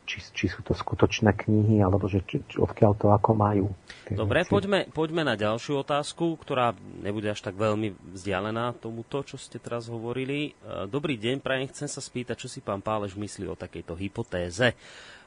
či, 0.03 0.19
či 0.35 0.47
sú 0.51 0.61
to 0.67 0.75
skutočné 0.75 1.33
knihy, 1.33 1.79
alebo 1.79 2.11
že 2.11 2.21
či, 2.27 2.43
či, 2.45 2.59
odkiaľ 2.59 2.93
to 2.99 3.15
ako 3.15 3.31
majú. 3.39 3.67
Dobre, 4.11 4.43
poďme, 4.45 4.91
poďme 4.91 5.23
na 5.23 5.39
ďalšiu 5.39 5.81
otázku, 5.81 6.35
ktorá 6.43 6.75
nebude 7.01 7.31
až 7.31 7.41
tak 7.41 7.55
veľmi 7.55 7.95
vzdialená 8.13 8.75
tomuto, 8.83 9.23
čo 9.23 9.39
ste 9.39 9.63
teraz 9.63 9.87
hovorili. 9.87 10.53
E, 10.59 10.91
dobrý 10.91 11.15
deň, 11.17 11.39
prajem, 11.39 11.71
chcem 11.71 11.89
sa 11.89 12.03
spýtať, 12.03 12.35
čo 12.35 12.49
si 12.51 12.59
pán 12.59 12.83
Pálež 12.83 13.15
myslí 13.15 13.47
o 13.47 13.57
takejto 13.57 13.95
hypotéze. 13.95 14.75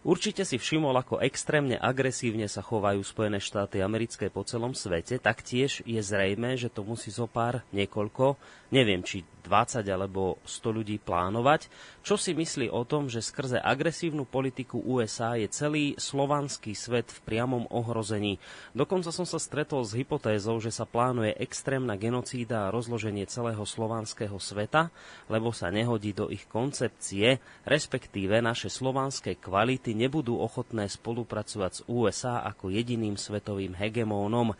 Určite 0.05 0.45
si 0.45 0.61
všimol, 0.61 0.93
ako 1.01 1.17
extrémne 1.17 1.81
agresívne 1.81 2.45
sa 2.45 2.61
chovajú 2.61 3.01
Spojené 3.01 3.41
štáty 3.41 3.81
americké 3.81 4.29
po 4.29 4.45
celom 4.45 4.77
svete. 4.77 5.17
Taktiež 5.17 5.81
je 5.81 5.97
zrejme, 5.97 6.53
že 6.61 6.69
to 6.69 6.85
musí 6.85 7.09
zo 7.09 7.25
pár 7.25 7.65
niekoľko, 7.73 8.37
neviem 8.69 9.01
či 9.01 9.25
20 9.45 9.81
alebo 9.89 10.41
100 10.45 10.77
ľudí 10.77 10.97
plánovať. 11.01 11.69
Čo 12.05 12.21
si 12.21 12.37
myslí 12.37 12.69
o 12.69 12.85
tom, 12.85 13.09
že 13.09 13.21
skrze 13.21 13.57
agresívnu 13.57 14.29
politiku 14.29 14.77
USA 14.81 15.37
je 15.41 15.49
celý 15.49 15.97
slovanský 15.97 16.77
svet 16.77 17.09
v 17.09 17.19
priamom 17.25 17.65
ohrození? 17.69 18.41
Dokonca 18.77 19.09
som 19.09 19.25
sa 19.25 19.41
stretol 19.41 19.85
s 19.85 19.97
hypotézou, 19.97 20.61
že 20.61 20.69
sa 20.69 20.85
plánuje 20.85 21.37
extrémna 21.37 21.97
genocída 21.97 22.69
a 22.69 22.73
rozloženie 22.73 23.25
celého 23.25 23.61
slovanského 23.65 24.37
sveta, 24.37 24.89
lebo 25.29 25.53
sa 25.53 25.69
nehodí 25.73 26.13
do 26.13 26.29
ich 26.29 26.45
koncepcie, 26.49 27.41
respektíve 27.65 28.41
naše 28.41 28.69
slovanské 28.69 29.37
kvality 29.37 29.94
nebudú 29.95 30.35
ochotné 30.35 30.91
spolupracovať 30.91 31.71
s 31.71 31.81
USA 31.87 32.43
ako 32.43 32.67
jediným 32.67 33.15
svetovým 33.15 33.71
hegemónom. 33.71 34.51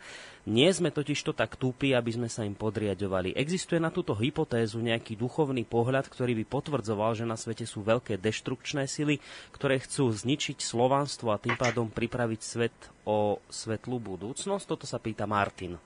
Nie 0.48 0.72
sme 0.72 0.88
totiž 0.88 1.20
to 1.20 1.36
tak 1.36 1.60
túpi, 1.60 1.92
aby 1.92 2.08
sme 2.16 2.32
sa 2.32 2.48
im 2.48 2.56
podriadovali. 2.56 3.36
Existuje 3.36 3.76
na 3.76 3.92
túto 3.92 4.16
hypotézu 4.16 4.80
nejaký 4.80 5.18
duchovný 5.18 5.68
pohľad, 5.68 6.08
ktorý 6.08 6.38
by 6.40 6.44
potvrdzoval, 6.48 7.12
že 7.18 7.28
na 7.28 7.36
svete 7.36 7.68
sú 7.68 7.84
veľké 7.84 8.16
deštrukčné 8.16 8.88
sily, 8.88 9.20
ktoré 9.52 9.76
chcú 9.82 10.08
zničiť 10.08 10.64
slovanstvo 10.64 11.34
a 11.34 11.42
tým 11.42 11.58
pádom 11.60 11.92
pripraviť 11.92 12.40
svet 12.40 12.76
o 13.04 13.36
svetlú 13.52 14.00
budúcnosť? 14.00 14.64
Toto 14.64 14.88
sa 14.88 14.96
pýta 14.96 15.28
Martin. 15.28 15.76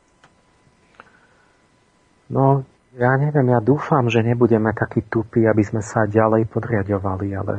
No, 2.30 2.62
ja 2.94 3.14
neviem, 3.18 3.54
ja 3.54 3.62
dúfam, 3.62 4.06
že 4.10 4.22
nebudeme 4.22 4.74
takí 4.74 5.06
tupí, 5.06 5.46
aby 5.46 5.62
sme 5.62 5.78
sa 5.78 6.06
ďalej 6.10 6.50
podriadovali, 6.50 7.28
ale 7.34 7.54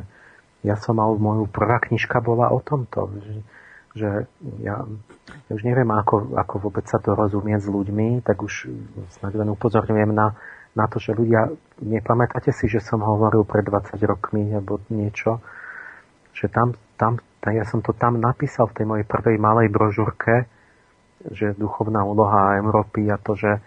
ja 0.61 0.77
som 0.77 0.97
mal, 0.97 1.17
moju 1.17 1.49
prvá 1.49 1.81
knižka 1.81 2.21
bola 2.21 2.53
o 2.53 2.61
tomto, 2.61 3.09
že, 3.17 3.35
že 3.97 4.09
ja, 4.61 4.85
ja 5.49 5.51
už 5.51 5.63
neviem, 5.65 5.89
ako, 5.89 6.37
ako 6.37 6.69
vôbec 6.69 6.85
sa 6.85 7.01
to 7.01 7.17
rozumieť 7.17 7.65
s 7.65 7.69
ľuďmi, 7.69 8.21
tak 8.21 8.45
už 8.45 8.69
snad 9.17 9.33
len 9.33 9.49
upozorňujem 9.49 10.11
na, 10.13 10.37
na 10.77 10.85
to, 10.85 11.01
že 11.01 11.17
ľudia, 11.17 11.49
nepamätáte 11.81 12.53
si, 12.53 12.69
že 12.69 12.79
som 12.79 13.01
hovoril 13.01 13.43
pred 13.43 13.65
20 13.65 13.97
rokmi 14.05 14.53
alebo 14.53 14.79
niečo, 14.93 15.41
že 16.31 16.47
tam, 16.47 16.77
tam 16.95 17.19
ja 17.49 17.65
som 17.65 17.81
to 17.81 17.97
tam 17.97 18.21
napísal 18.21 18.69
v 18.69 18.75
tej 18.77 18.85
mojej 18.85 19.05
prvej 19.09 19.41
malej 19.41 19.73
brožúrke, 19.73 20.45
že 21.33 21.57
duchovná 21.57 22.05
úloha 22.05 22.61
Európy 22.61 23.09
a 23.09 23.17
to, 23.17 23.33
že, 23.33 23.57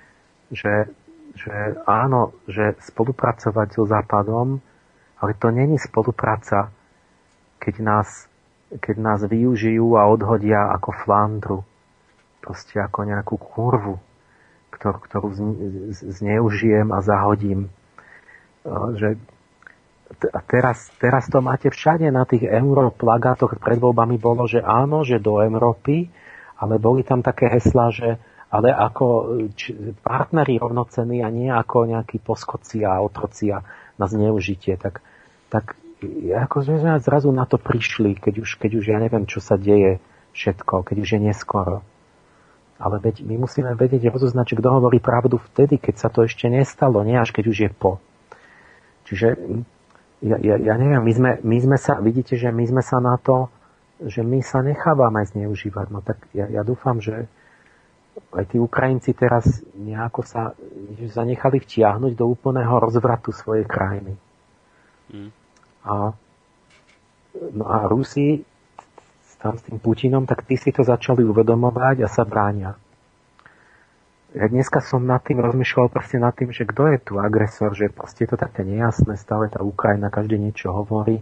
že, 0.54 0.86
že 1.34 1.54
áno, 1.86 2.34
že 2.46 2.78
spolupracovať 2.78 3.68
so 3.74 3.82
Západom, 3.86 4.62
ale 5.18 5.32
to 5.38 5.50
není 5.50 5.78
spolupráca 5.78 6.73
keď 7.58 7.74
nás, 7.80 8.08
keď 8.70 8.96
nás 8.98 9.20
využijú 9.24 9.96
a 9.96 10.08
odhodia 10.08 10.72
ako 10.74 10.90
flandru, 11.04 11.58
proste 12.40 12.76
ako 12.80 13.08
nejakú 13.08 13.36
kurvu, 13.40 13.96
ktorú, 14.74 14.98
ktorú 15.08 15.28
zneužijem 15.94 16.92
a 16.92 17.00
zahodím. 17.00 17.72
Že 18.68 19.16
a 20.14 20.40
teraz, 20.44 20.92
teraz 21.00 21.26
to 21.26 21.40
máte 21.40 21.72
všade 21.72 22.06
na 22.12 22.28
tých 22.28 22.46
europlagátoch 22.46 23.56
pred 23.58 23.80
voľbami 23.80 24.20
bolo, 24.20 24.44
že 24.46 24.62
áno, 24.62 25.02
že 25.02 25.18
do 25.18 25.40
Európy, 25.40 26.12
ale 26.60 26.78
boli 26.78 27.02
tam 27.02 27.24
také 27.24 27.50
heslá, 27.50 27.90
že 27.90 28.20
ale 28.54 28.70
ako 28.70 29.34
partneri 30.06 30.62
rovnocení 30.62 31.26
a 31.26 31.28
nie 31.32 31.50
ako 31.50 31.90
nejakí 31.90 32.22
poskoci 32.22 32.86
a 32.86 33.02
otroci 33.02 33.50
a 33.50 33.66
na 33.98 34.06
zneužitie. 34.06 34.78
Tak, 34.78 35.02
tak 35.50 35.74
ako 36.32 36.56
sme 36.64 36.98
zrazu 37.00 37.30
na 37.30 37.44
to 37.44 37.56
prišli, 37.60 38.18
keď 38.18 38.44
už, 38.44 38.50
keď 38.58 38.70
už 38.78 38.84
ja 38.90 38.98
neviem, 38.98 39.24
čo 39.28 39.38
sa 39.38 39.54
deje 39.58 40.00
všetko, 40.34 40.84
keď 40.86 40.96
už 40.98 41.08
je 41.16 41.20
neskoro. 41.20 41.86
Ale 42.78 42.98
veď 42.98 43.22
my 43.22 43.38
musíme 43.38 43.70
vedieť 43.78 44.10
rozoznať, 44.10 44.58
kto 44.58 44.68
hovorí 44.68 44.98
pravdu 44.98 45.38
vtedy, 45.38 45.78
keď 45.78 45.94
sa 45.94 46.08
to 46.10 46.26
ešte 46.26 46.50
nestalo, 46.50 47.06
nie 47.06 47.14
až 47.14 47.30
keď 47.30 47.44
už 47.46 47.56
je 47.64 47.70
po. 47.70 48.02
Čiže 49.06 49.38
ja, 50.24 50.36
ja, 50.40 50.56
ja 50.58 50.74
neviem, 50.80 51.04
my 51.04 51.12
sme, 51.12 51.30
my 51.44 51.58
sme 51.60 51.76
sa, 51.78 52.00
vidíte, 52.02 52.34
že 52.34 52.50
my 52.50 52.64
sme 52.66 52.82
sa 52.82 52.98
na 52.98 53.14
to, 53.20 53.52
že 54.02 54.26
my 54.26 54.42
sa 54.42 54.64
nechávame 54.64 55.22
zneužívať. 55.22 55.86
No 55.92 56.02
tak 56.02 56.18
ja, 56.34 56.50
ja 56.50 56.66
dúfam, 56.66 56.98
že 56.98 57.30
aj 58.34 58.44
tí 58.50 58.56
Ukrajinci 58.58 59.14
teraz 59.14 59.62
nejako 59.74 60.22
sa 60.26 60.54
zanechali 61.10 61.62
vtiahnuť 61.62 62.12
do 62.14 62.24
úplného 62.26 62.74
rozvratu 62.78 63.30
svojej 63.30 63.66
krajiny. 63.66 64.18
Mm. 65.10 65.30
A, 65.84 66.16
no 67.52 67.64
a 67.68 67.84
Rusi 67.84 68.44
tam 69.44 69.60
s 69.60 69.68
tým 69.68 69.76
Putinom, 69.76 70.24
tak 70.24 70.48
tí 70.48 70.56
si 70.56 70.72
to 70.72 70.80
začali 70.80 71.20
uvedomovať 71.20 72.00
a 72.00 72.08
sa 72.08 72.24
bráňa. 72.24 72.80
Ja 74.34 74.46
dneska 74.48 74.80
som 74.80 75.04
nad 75.04 75.20
tým 75.20 75.44
rozmýšľal 75.44 75.92
proste 75.92 76.16
nad 76.16 76.32
tým, 76.32 76.48
že 76.48 76.64
kto 76.64 76.96
je 76.96 76.98
tu 77.04 77.12
agresor, 77.20 77.76
že 77.76 77.92
proste 77.92 78.24
je 78.24 78.34
to 78.34 78.38
také 78.40 78.64
nejasné, 78.64 79.20
stále 79.20 79.52
tá 79.52 79.60
Ukrajina, 79.60 80.08
každý 80.08 80.40
niečo 80.40 80.72
hovorí. 80.72 81.20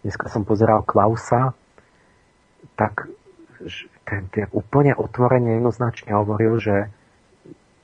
Dneska 0.00 0.32
som 0.32 0.48
pozeral 0.48 0.82
Klausa, 0.88 1.52
tak 2.80 3.12
ten, 4.08 4.26
ten 4.32 4.48
úplne 4.56 4.96
otvorene 4.96 5.60
jednoznačne 5.60 6.16
hovoril, 6.16 6.56
že 6.58 6.88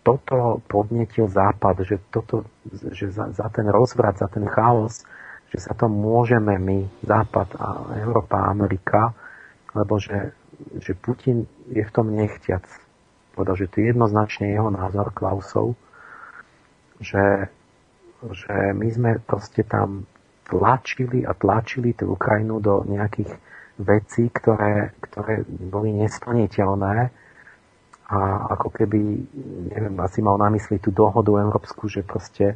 toto 0.01 0.65
podnetil 0.73 1.29
Západ, 1.29 1.85
že, 1.85 2.01
toto, 2.09 2.49
že 2.91 3.13
za, 3.13 3.29
za 3.29 3.47
ten 3.53 3.69
rozvrat, 3.69 4.19
za 4.19 4.27
ten 4.27 4.49
chaos, 4.49 5.05
že 5.51 5.59
sa 5.63 5.73
to 5.79 5.87
môžeme 5.87 6.59
my, 6.59 6.79
Západ 7.07 7.49
a 7.59 7.69
Európa 8.03 8.47
a 8.47 8.51
Amerika, 8.51 9.15
lebo 9.73 10.01
že, 10.01 10.35
že 10.81 10.97
Putin 10.97 11.47
je 11.71 11.83
v 11.85 11.95
tom 11.95 12.11
nechtiac. 12.11 12.65
Povedal, 13.37 13.57
že 13.61 13.71
to 13.71 13.85
je 13.85 13.93
jednoznačne 13.93 14.49
jeho 14.49 14.73
názor 14.73 15.13
Klausov, 15.13 15.77
že, 16.99 17.53
že 18.33 18.55
my 18.73 18.89
sme 18.89 19.11
proste 19.21 19.63
tam 19.63 20.09
tlačili 20.47 21.27
a 21.27 21.35
tlačili 21.37 21.93
tú 21.93 22.17
Ukrajinu 22.17 22.63
do 22.63 22.87
nejakých 22.87 23.35
vecí, 23.77 24.33
ktoré, 24.33 24.97
ktoré 25.05 25.45
boli 25.47 25.93
nesplniteľné 26.01 27.13
a 28.07 28.19
ako 28.55 28.71
keby, 28.71 29.01
neviem, 29.75 29.97
asi 29.99 30.23
mal 30.23 30.39
na 30.39 30.49
mysli 30.55 30.79
tú 30.79 30.95
dohodu 30.95 31.43
európsku, 31.43 31.91
že 31.91 32.07
proste 32.07 32.55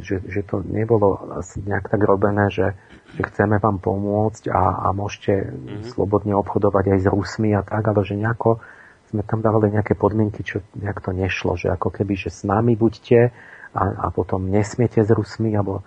že, 0.00 0.24
že 0.24 0.40
to 0.46 0.64
nebolo 0.64 1.20
asi 1.36 1.60
nejak 1.60 1.92
tak 1.92 2.00
robené, 2.00 2.48
že, 2.48 2.72
že 3.12 3.22
chceme 3.28 3.60
vám 3.60 3.82
pomôcť 3.82 4.48
a, 4.48 4.88
a 4.88 4.96
môžete 4.96 5.32
mm-hmm. 5.32 5.82
slobodne 5.92 6.32
obchodovať 6.38 6.96
aj 6.96 6.98
s 7.04 7.06
Rusmi 7.10 7.50
a 7.52 7.60
tak, 7.60 7.84
ale 7.84 8.00
že 8.06 8.16
nejako 8.16 8.62
sme 9.12 9.20
tam 9.28 9.44
dávali 9.44 9.68
nejaké 9.68 9.92
podmienky, 9.92 10.40
čo 10.40 10.64
nejak 10.72 11.04
to 11.04 11.12
nešlo, 11.12 11.60
že 11.60 11.68
ako 11.68 11.92
keby, 11.92 12.16
že 12.16 12.32
s 12.32 12.48
nami 12.48 12.78
buďte 12.78 13.28
a, 13.76 13.82
a 13.82 14.06
potom 14.08 14.48
nesmiete 14.48 15.04
s 15.04 15.10
Rusmi, 15.12 15.52
alebo 15.52 15.84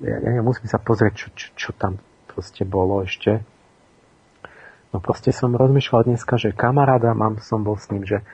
ja, 0.00 0.40
ja 0.40 0.40
musím 0.40 0.72
sa 0.72 0.80
pozrieť, 0.80 1.12
čo, 1.12 1.26
čo, 1.36 1.48
čo 1.52 1.70
tam 1.76 2.00
proste 2.32 2.64
bolo 2.64 3.04
ešte. 3.04 3.44
No 4.92 5.04
proste 5.04 5.36
som 5.36 5.52
rozmýšľal 5.52 6.08
dneska, 6.08 6.40
že 6.40 6.56
kamaráda 6.56 7.12
mám, 7.12 7.44
som 7.44 7.60
bol 7.60 7.76
s 7.76 7.92
ním, 7.92 8.08
že 8.08 8.24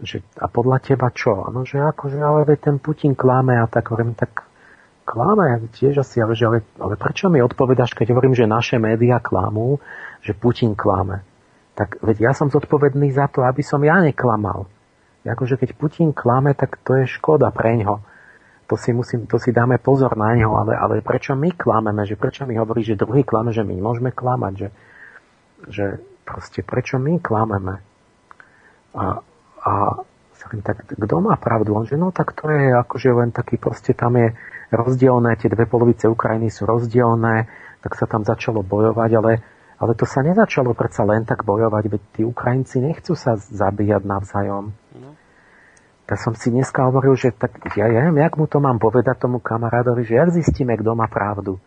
že 0.00 0.24
a 0.40 0.48
podľa 0.48 0.80
teba 0.80 1.12
čo? 1.12 1.44
No, 1.52 1.64
že 1.68 1.76
akože, 1.80 2.16
ale 2.20 2.48
ten 2.56 2.80
Putin 2.80 3.12
klame 3.12 3.60
a 3.60 3.68
tak 3.68 3.92
hovorím, 3.92 4.16
tak 4.16 4.48
klame 5.10 5.66
tiež 5.74 6.06
asi, 6.06 6.22
ale, 6.22 6.38
že, 6.38 6.46
ale, 6.46 6.58
ale 6.78 6.94
prečo 6.94 7.26
mi 7.26 7.42
odpovedáš, 7.42 7.98
keď 7.98 8.14
hovorím, 8.14 8.38
že 8.38 8.46
naše 8.46 8.78
médiá 8.78 9.18
klamú, 9.18 9.82
že 10.22 10.38
Putin 10.38 10.78
klame? 10.78 11.26
Tak 11.74 11.98
veď 11.98 12.30
ja 12.30 12.32
som 12.36 12.46
zodpovedný 12.46 13.10
za 13.10 13.26
to, 13.26 13.42
aby 13.42 13.66
som 13.66 13.82
ja 13.82 13.98
neklamal. 13.98 14.70
Akože 15.26 15.58
keď 15.58 15.74
Putin 15.74 16.14
klame, 16.14 16.54
tak 16.54 16.78
to 16.86 16.94
je 17.02 17.10
škoda 17.10 17.50
pre 17.50 17.74
ňo. 17.82 17.98
To 18.70 18.78
si, 18.78 18.94
musím, 18.94 19.26
to 19.26 19.42
si 19.42 19.50
dáme 19.50 19.82
pozor 19.82 20.14
na 20.14 20.30
ňo, 20.38 20.54
ale, 20.54 20.78
ale 20.78 20.94
prečo 21.02 21.34
my 21.34 21.50
klameme? 21.58 22.06
Že 22.06 22.14
prečo 22.14 22.42
mi 22.46 22.54
hovorí, 22.54 22.86
že 22.86 22.94
druhý 22.94 23.26
klame, 23.26 23.50
že 23.50 23.66
my 23.66 23.74
môžeme 23.82 24.14
klamať? 24.14 24.52
Že, 24.54 24.68
že 25.66 25.84
proste 26.22 26.62
prečo 26.62 27.02
my 27.02 27.18
klameme? 27.18 27.82
A, 28.94 29.18
a 29.66 29.72
tak 30.64 30.88
kto 30.88 31.14
má 31.20 31.36
pravdu? 31.36 31.76
On 31.76 31.84
že 31.84 32.00
no 32.00 32.10
tak 32.10 32.32
to 32.32 32.48
je 32.48 32.72
akože 32.72 33.10
len 33.12 33.30
taký 33.30 33.60
proste 33.60 33.92
tam 33.92 34.16
je 34.16 34.32
rozdielne, 34.72 35.36
tie 35.36 35.50
dve 35.50 35.66
polovice 35.66 36.06
Ukrajiny 36.06 36.48
sú 36.48 36.64
rozdielne, 36.64 37.50
tak 37.82 37.92
sa 37.98 38.06
tam 38.06 38.22
začalo 38.22 38.62
bojovať, 38.62 39.10
ale, 39.18 39.32
ale 39.76 39.92
to 39.98 40.06
sa 40.06 40.22
nezačalo 40.22 40.72
predsa 40.72 41.02
len 41.04 41.26
tak 41.26 41.42
bojovať, 41.42 41.84
veď 41.90 42.02
tí 42.14 42.22
Ukrajinci 42.22 42.80
nechcú 42.80 43.18
sa 43.18 43.36
zabíjať 43.36 44.02
navzájom. 44.06 44.72
No. 44.96 45.10
Tak 46.06 46.18
som 46.18 46.34
si 46.34 46.50
dneska 46.50 46.86
hovoril, 46.86 47.14
že 47.14 47.34
tak 47.34 47.54
ja, 47.74 47.86
ja 47.86 48.00
neviem, 48.02 48.22
jak 48.22 48.34
mu 48.34 48.46
to 48.46 48.58
mám 48.58 48.78
povedať 48.82 49.18
tomu 49.18 49.38
kamarádovi, 49.38 50.02
že 50.06 50.18
jak 50.18 50.30
zistíme, 50.34 50.74
kto 50.78 50.94
má 50.94 51.06
pravdu. 51.06 51.58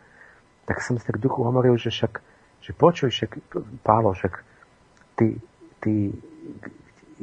Tak 0.64 0.80
som 0.80 0.96
si 0.96 1.04
tak 1.04 1.20
duchu 1.20 1.44
hovoril, 1.44 1.76
že 1.76 1.92
však, 1.92 2.14
že 2.64 2.72
počuj, 2.72 3.12
však, 3.12 3.32
Pálo, 3.84 4.16
však 4.16 4.34
ty, 5.20 5.40
ty 5.84 6.12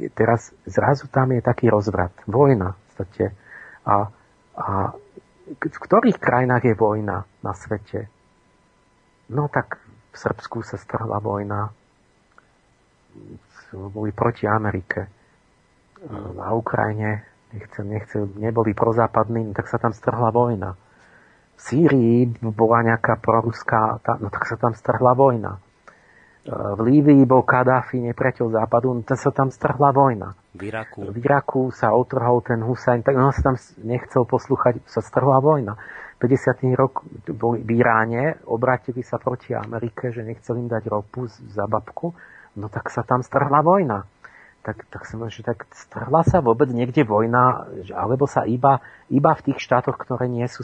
teraz 0.09 0.49
zrazu 0.65 1.05
tam 1.11 1.35
je 1.35 1.41
taký 1.43 1.69
rozvrat. 1.69 2.15
Vojna 2.25 2.73
v 2.73 2.79
podstate. 2.89 3.25
A, 3.85 4.09
a 4.57 4.67
v 5.51 5.77
ktorých 5.77 6.17
krajinách 6.17 6.63
je 6.65 6.75
vojna 6.79 7.27
na 7.45 7.53
svete? 7.53 8.09
No 9.29 9.51
tak 9.51 9.77
v 10.11 10.17
Srbsku 10.17 10.65
sa 10.65 10.81
strhla 10.81 11.21
vojna. 11.21 11.69
Boli 13.71 14.11
proti 14.11 14.47
Amerike. 14.47 15.07
Na 16.09 16.55
Ukrajine 16.57 17.27
nechcem, 17.53 17.85
nechcem, 17.87 18.25
neboli 18.39 18.73
prozápadní, 18.73 19.53
tak 19.53 19.67
sa 19.67 19.77
tam 19.77 19.93
strhla 19.93 20.31
vojna. 20.31 20.79
V 21.55 21.61
Sýrii 21.61 22.25
bola 22.41 22.81
nejaká 22.81 23.21
proruská, 23.21 24.01
no 24.17 24.33
tak 24.33 24.49
sa 24.49 24.57
tam 24.57 24.73
strhla 24.73 25.13
vojna 25.13 25.61
v 26.45 26.79
Líbii 26.81 27.21
bol 27.29 27.45
Kadáfi, 27.45 28.01
nepriateľ 28.01 28.49
západu, 28.49 28.97
no 28.97 29.05
sa 29.05 29.29
tam 29.29 29.53
strhla 29.53 29.93
vojna. 29.93 30.33
V 30.57 30.73
Iraku. 30.73 31.13
V 31.13 31.17
Iraku 31.21 31.69
sa 31.69 31.93
otrhol 31.93 32.41
ten 32.41 32.65
Husajn, 32.65 33.05
tak 33.05 33.13
on 33.13 33.29
sa 33.29 33.53
tam 33.53 33.55
nechcel 33.85 34.25
poslúchať, 34.25 34.81
sa 34.89 35.05
strhla 35.05 35.37
vojna. 35.37 35.77
50. 36.17 36.65
rok 36.77 37.05
boli 37.29 37.61
v 37.61 37.81
Iráne, 37.81 38.41
obrátili 38.49 39.05
sa 39.05 39.21
proti 39.21 39.53
Amerike, 39.53 40.09
že 40.09 40.25
nechceli 40.25 40.65
im 40.65 40.69
dať 40.69 40.83
ropu 40.89 41.29
za 41.29 41.65
babku, 41.69 42.13
no 42.57 42.69
tak 42.69 42.89
sa 42.89 43.05
tam 43.05 43.21
strhla 43.21 43.61
vojna 43.61 44.05
tak, 44.61 44.85
tak 44.93 45.09
som 45.09 45.25
že 45.25 45.41
tak 45.41 45.65
strhla 45.73 46.21
sa 46.21 46.39
vôbec 46.39 46.69
niekde 46.69 47.01
vojna, 47.01 47.65
alebo 47.89 48.29
sa 48.29 48.45
iba, 48.45 48.79
iba 49.09 49.33
v 49.33 49.51
tých 49.51 49.59
štátoch, 49.59 49.97
ktoré 49.97 50.29
nie 50.29 50.45
sú, 50.45 50.61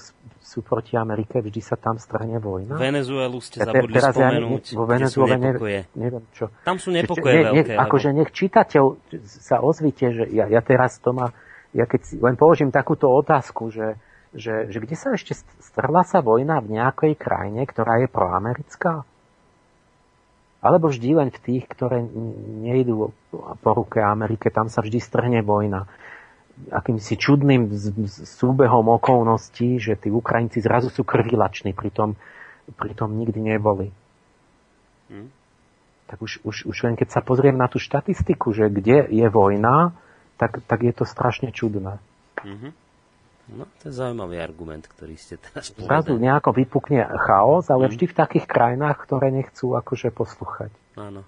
sú 0.48 0.64
proti 0.64 0.96
Amerike, 0.96 1.44
vždy 1.44 1.60
sa 1.60 1.76
tam 1.76 2.00
strhne 2.00 2.40
vojna. 2.40 2.80
Venezuelu 2.80 3.36
ste 3.44 3.60
zabudli 3.60 4.00
teraz 4.00 4.16
spomenúť, 4.16 4.64
ja, 4.72 4.78
vo 4.80 4.86
Venezuele 4.88 5.36
neviem, 5.36 5.84
neviem 5.92 6.24
čo. 6.32 6.48
Tam 6.64 6.80
sú 6.80 6.96
nepokoje 6.96 7.36
ne, 7.36 7.44
veľké. 7.52 7.76
Ne, 7.76 7.84
akože 7.84 8.10
nech 8.16 8.32
čitateľ 8.32 8.84
sa 9.28 9.60
ozvite, 9.60 10.16
že 10.16 10.24
ja, 10.32 10.48
ja 10.48 10.64
teraz 10.64 11.04
to 11.04 11.12
má, 11.12 11.36
ja 11.76 11.84
keď 11.84 12.24
len 12.24 12.40
položím 12.40 12.72
takúto 12.72 13.12
otázku, 13.12 13.76
že, 13.76 14.00
že, 14.32 14.72
že 14.72 14.80
kde 14.80 14.96
sa 14.96 15.12
ešte 15.20 15.36
strhla 15.60 16.08
sa 16.08 16.24
vojna 16.24 16.64
v 16.64 16.80
nejakej 16.80 17.20
krajine, 17.20 17.68
ktorá 17.68 18.00
je 18.00 18.08
proamerická? 18.08 19.04
Alebo 20.64 20.88
vždy 20.88 21.10
len 21.12 21.30
v 21.30 21.40
tých, 21.44 21.68
ktoré 21.68 22.02
nejdú 22.64 23.12
po 23.36 23.72
ruke 23.76 24.00
Amerike, 24.00 24.48
tam 24.48 24.72
sa 24.72 24.80
vždy 24.80 25.00
strhne 25.04 25.40
vojna. 25.44 25.92
Akýmsi 26.74 27.16
čudným 27.22 27.70
súbehom 28.10 28.90
okolností, 28.90 29.78
že 29.78 29.94
tí 29.94 30.10
Ukrajinci 30.10 30.60
zrazu 30.60 30.90
sú 30.90 31.06
krvilační, 31.06 31.78
pritom, 31.78 32.18
pritom 32.76 33.14
nikdy 33.14 33.40
neboli. 33.54 33.94
Hmm. 35.08 35.30
Tak 36.08 36.18
už, 36.24 36.42
už, 36.42 36.66
už 36.66 36.78
len 36.88 36.96
keď 36.98 37.20
sa 37.20 37.22
pozriem 37.22 37.56
na 37.56 37.70
tú 37.70 37.78
štatistiku, 37.78 38.56
že 38.56 38.74
kde 38.74 39.06
je 39.12 39.28
vojna, 39.30 39.94
tak, 40.40 40.64
tak 40.66 40.80
je 40.82 40.94
to 40.96 41.04
strašne 41.04 41.52
čudné. 41.52 42.00
Mm-hmm. 42.42 42.72
No, 43.48 43.64
to 43.80 43.88
je 43.88 43.94
zaujímavý 43.96 44.44
argument, 44.44 44.84
ktorý 44.88 45.16
ste 45.16 45.40
teraz 45.40 45.72
povedali. 45.72 45.88
Zrazu 45.88 46.14
nejako 46.20 46.50
vypukne 46.52 47.00
chaos, 47.16 47.72
ale 47.72 47.88
mm. 47.88 47.92
vždy 47.96 48.06
v 48.12 48.16
takých 48.16 48.46
krajinách, 48.46 48.98
ktoré 49.08 49.32
nechcú 49.32 49.72
akože 49.72 50.12
poslúchať. 50.12 50.72
Áno. 51.00 51.24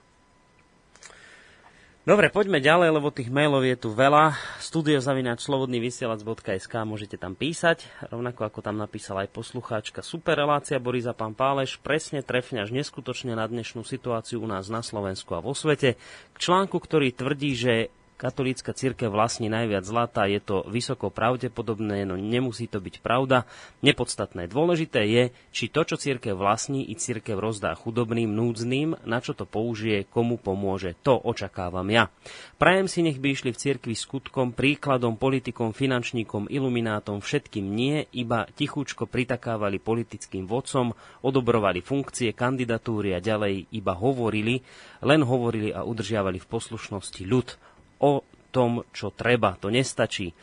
Dobre, 2.09 2.33
poďme 2.33 2.57
ďalej, 2.57 2.97
lebo 2.97 3.13
tých 3.13 3.29
mailov 3.29 3.61
je 3.61 3.77
tu 3.77 3.93
veľa. 3.93 4.33
studiozavinačslobodnyvysielac.sk 4.65 6.73
môžete 6.81 7.21
tam 7.21 7.37
písať, 7.37 7.85
rovnako 8.09 8.49
ako 8.49 8.65
tam 8.65 8.81
napísala 8.81 9.29
aj 9.29 9.31
poslucháčka. 9.37 10.01
Super 10.01 10.41
relácia 10.41 10.81
Borisa 10.81 11.13
Pán 11.13 11.37
Páleš, 11.37 11.77
presne 11.77 12.25
trefne 12.25 12.65
až 12.65 12.73
neskutočne 12.73 13.37
na 13.37 13.45
dnešnú 13.45 13.85
situáciu 13.85 14.41
u 14.41 14.49
nás 14.49 14.73
na 14.73 14.81
Slovensku 14.81 15.37
a 15.37 15.45
vo 15.45 15.53
svete. 15.53 16.01
K 16.33 16.37
článku, 16.41 16.81
ktorý 16.81 17.13
tvrdí, 17.13 17.53
že 17.53 17.93
katolícka 18.19 18.75
církev 18.75 19.07
vlastní 19.07 19.47
najviac 19.47 19.87
zlata, 19.87 20.27
je 20.27 20.43
to 20.43 20.67
vysoko 20.67 21.07
pravdepodobné, 21.07 22.03
no 22.03 22.19
nemusí 22.19 22.67
to 22.67 22.83
byť 22.83 22.99
pravda. 22.99 23.47
Nepodstatné. 23.79 24.51
Dôležité 24.51 25.07
je, 25.07 25.23
či 25.55 25.71
to, 25.71 25.87
čo 25.87 25.95
církev 25.95 26.35
vlastní, 26.35 26.83
i 26.91 26.99
církev 26.99 27.39
rozdá 27.39 27.71
chudobným, 27.79 28.27
núdznym, 28.27 28.99
na 29.07 29.23
čo 29.23 29.31
to 29.31 29.47
použije, 29.47 30.03
komu 30.11 30.35
pomôže. 30.35 30.99
To 31.07 31.15
očakávam 31.15 31.87
ja. 31.87 32.11
Prajem 32.59 32.91
si, 32.91 32.99
nech 32.99 33.23
by 33.23 33.31
išli 33.31 33.55
v 33.55 33.61
cirkvi 33.63 33.95
skutkom, 33.95 34.51
príkladom, 34.51 35.15
politikom, 35.15 35.71
finančníkom, 35.71 36.51
iluminátom, 36.51 37.23
všetkým 37.23 37.63
nie, 37.63 38.03
iba 38.11 38.43
tichúčko 38.51 39.07
pritakávali 39.07 39.79
politickým 39.79 40.43
vodcom, 40.43 40.91
odobrovali 41.23 41.79
funkcie, 41.79 42.35
kandidatúry 42.35 43.15
a 43.15 43.23
ďalej 43.23 43.71
iba 43.71 43.95
hovorili, 43.95 44.59
len 44.99 45.23
hovorili 45.23 45.71
a 45.71 45.87
udržiavali 45.87 46.43
v 46.43 46.49
poslušnosti 46.51 47.23
ľud 47.23 47.68
o 48.01 48.25
tom, 48.49 48.83
čo 48.91 49.13
treba. 49.13 49.55
To 49.61 49.69
nestačí. 49.69 50.33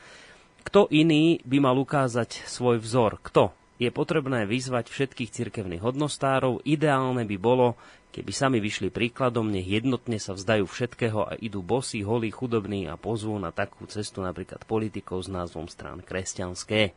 Kto 0.67 0.91
iný 0.91 1.39
by 1.47 1.59
mal 1.63 1.77
ukázať 1.79 2.47
svoj 2.47 2.83
vzor? 2.83 3.23
Kto? 3.23 3.55
Je 3.77 3.93
potrebné 3.93 4.49
vyzvať 4.49 4.89
všetkých 4.89 5.31
cirkevných 5.31 5.85
hodnostárov. 5.85 6.65
Ideálne 6.65 7.29
by 7.29 7.37
bolo, 7.37 7.77
keby 8.11 8.33
sami 8.33 8.59
vyšli 8.59 8.89
príkladom, 8.89 9.53
nech 9.53 9.69
jednotne 9.69 10.17
sa 10.17 10.33
vzdajú 10.33 10.65
všetkého 10.65 11.21
a 11.29 11.33
idú 11.37 11.61
bosí, 11.61 12.01
holí, 12.01 12.33
chudobní 12.33 12.89
a 12.89 12.97
pozvú 12.97 13.37
na 13.37 13.53
takú 13.53 13.85
cestu 13.85 14.25
napríklad 14.25 14.65
politikov 14.65 15.23
s 15.23 15.29
názvom 15.29 15.69
strán 15.69 16.01
kresťanské. 16.01 16.97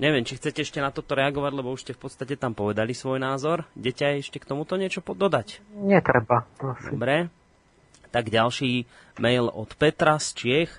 Neviem, 0.00 0.24
či 0.24 0.40
chcete 0.40 0.64
ešte 0.64 0.80
na 0.80 0.88
toto 0.88 1.12
reagovať, 1.12 1.52
lebo 1.52 1.74
už 1.74 1.84
ste 1.84 1.92
v 1.92 2.08
podstate 2.08 2.40
tam 2.40 2.56
povedali 2.56 2.96
svoj 2.96 3.20
názor. 3.20 3.68
Idete 3.76 4.08
ešte 4.16 4.40
k 4.40 4.48
tomuto 4.48 4.80
niečo 4.80 5.04
dodať? 5.04 5.60
Netreba. 5.74 6.48
Dobre. 6.88 7.41
Tak 8.12 8.28
ďalší 8.28 8.84
mail 9.18 9.48
od 9.48 9.72
Petra 9.74 10.20
z 10.20 10.28
Čiech. 10.36 10.72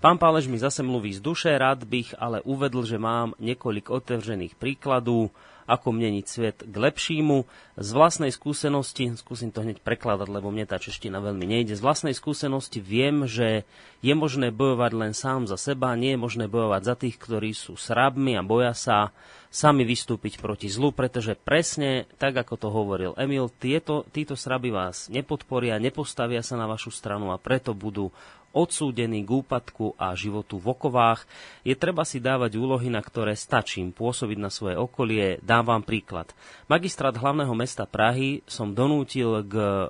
Pán 0.00 0.16
Pálež 0.16 0.48
mi 0.48 0.56
zase 0.56 0.80
mluví 0.80 1.12
z 1.12 1.20
duše, 1.20 1.52
rád 1.52 1.84
bych 1.84 2.16
ale 2.16 2.40
uvedl, 2.40 2.88
že 2.88 2.96
mám 2.96 3.36
niekoľko 3.36 4.00
otevřených 4.00 4.56
príkladů, 4.56 5.28
ako 5.66 5.92
meniť 5.92 6.26
svet 6.26 6.56
k 6.64 6.74
lepšímu. 6.74 7.48
Z 7.80 7.90
vlastnej 7.96 8.32
skúsenosti, 8.32 9.16
skúsim 9.16 9.50
to 9.50 9.64
hneď 9.64 9.80
prekladať, 9.80 10.28
lebo 10.28 10.52
mne 10.52 10.68
tá 10.68 10.76
čeština 10.76 11.20
veľmi 11.20 11.48
nejde, 11.48 11.76
z 11.76 11.84
vlastnej 11.84 12.12
skúsenosti 12.12 12.78
viem, 12.78 13.24
že 13.24 13.64
je 14.00 14.12
možné 14.16 14.52
bojovať 14.52 14.92
len 14.96 15.12
sám 15.12 15.44
za 15.48 15.60
seba, 15.60 15.96
nie 15.96 16.16
je 16.16 16.20
možné 16.20 16.44
bojovať 16.48 16.82
za 16.84 16.94
tých, 16.96 17.16
ktorí 17.20 17.52
sú 17.52 17.76
srabmi 17.76 18.36
a 18.36 18.44
boja 18.44 18.72
sa 18.72 19.12
sami 19.50 19.82
vystúpiť 19.82 20.38
proti 20.38 20.70
zlu, 20.70 20.94
pretože 20.94 21.34
presne 21.34 22.06
tak, 22.22 22.38
ako 22.38 22.54
to 22.54 22.68
hovoril 22.70 23.12
Emil, 23.18 23.50
tieto, 23.50 24.06
títo 24.14 24.38
sraby 24.38 24.70
vás 24.70 25.10
nepodporia, 25.10 25.82
nepostavia 25.82 26.40
sa 26.40 26.54
na 26.54 26.70
vašu 26.70 26.94
stranu 26.94 27.34
a 27.34 27.42
preto 27.42 27.74
budú 27.74 28.14
odsúdení 28.50 29.22
k 29.22 29.30
úpadku 29.30 29.94
a 29.94 30.14
životu 30.18 30.58
v 30.58 30.74
okovách. 30.74 31.22
Je 31.62 31.74
treba 31.78 32.02
si 32.02 32.18
dávať 32.18 32.58
úlohy, 32.58 32.90
na 32.90 32.98
ktoré 32.98 33.38
stačím 33.38 33.94
pôsobiť 33.94 34.38
na 34.38 34.50
svoje 34.50 34.74
okolie. 34.74 35.38
Dám 35.42 35.70
vám 35.70 35.82
príklad. 35.86 36.34
Magistrát 36.66 37.14
hlavného 37.14 37.54
mesta 37.54 37.86
Prahy 37.86 38.42
som 38.50 38.74
donútil 38.74 39.46
k 39.46 39.54
e, 39.54 39.86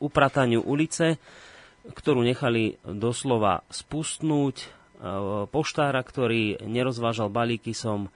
uprataniu 0.00 0.64
ulice, 0.64 1.20
ktorú 1.84 2.24
nechali 2.24 2.80
doslova 2.88 3.60
spustnúť. 3.68 4.56
E, 4.64 4.66
poštára, 5.52 6.00
ktorý 6.00 6.64
nerozvážal 6.64 7.28
balíky, 7.28 7.76
som 7.76 8.08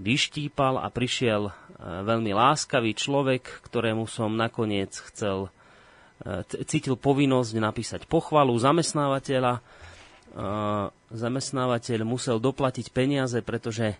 vyštípal 0.00 0.80
a 0.80 0.88
prišiel 0.88 1.52
veľmi 1.80 2.32
láskavý 2.32 2.96
človek, 2.96 3.64
ktorému 3.68 4.08
som 4.08 4.32
nakoniec 4.32 4.96
chcel, 5.12 5.52
cítil 6.68 7.00
povinnosť 7.00 7.52
napísať 7.56 8.00
pochvalu 8.04 8.52
zamestnávateľa. 8.60 9.64
Zamestnávateľ 11.10 12.00
musel 12.06 12.38
doplatiť 12.38 12.92
peniaze, 12.94 13.40
pretože 13.42 13.98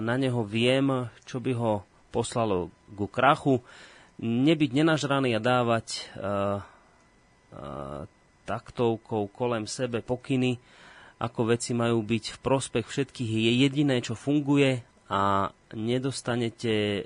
na 0.00 0.14
neho 0.16 0.40
viem, 0.46 1.10
čo 1.26 1.42
by 1.42 1.52
ho 1.58 1.84
poslalo 2.14 2.70
ku 2.94 3.10
krachu. 3.10 3.60
Nebyť 4.20 4.70
nenažraný 4.72 5.36
a 5.36 5.40
dávať 5.42 6.06
taktovkou 8.46 9.30
kolem 9.30 9.66
sebe 9.66 10.00
pokyny, 10.00 10.58
ako 11.20 11.52
veci 11.52 11.76
majú 11.76 12.00
byť 12.00 12.24
v 12.32 12.38
prospech 12.40 12.86
všetkých, 12.88 13.30
je 13.30 13.52
jediné, 13.68 14.00
čo 14.00 14.16
funguje 14.16 14.80
a 15.12 15.52
nedostanete 15.76 17.04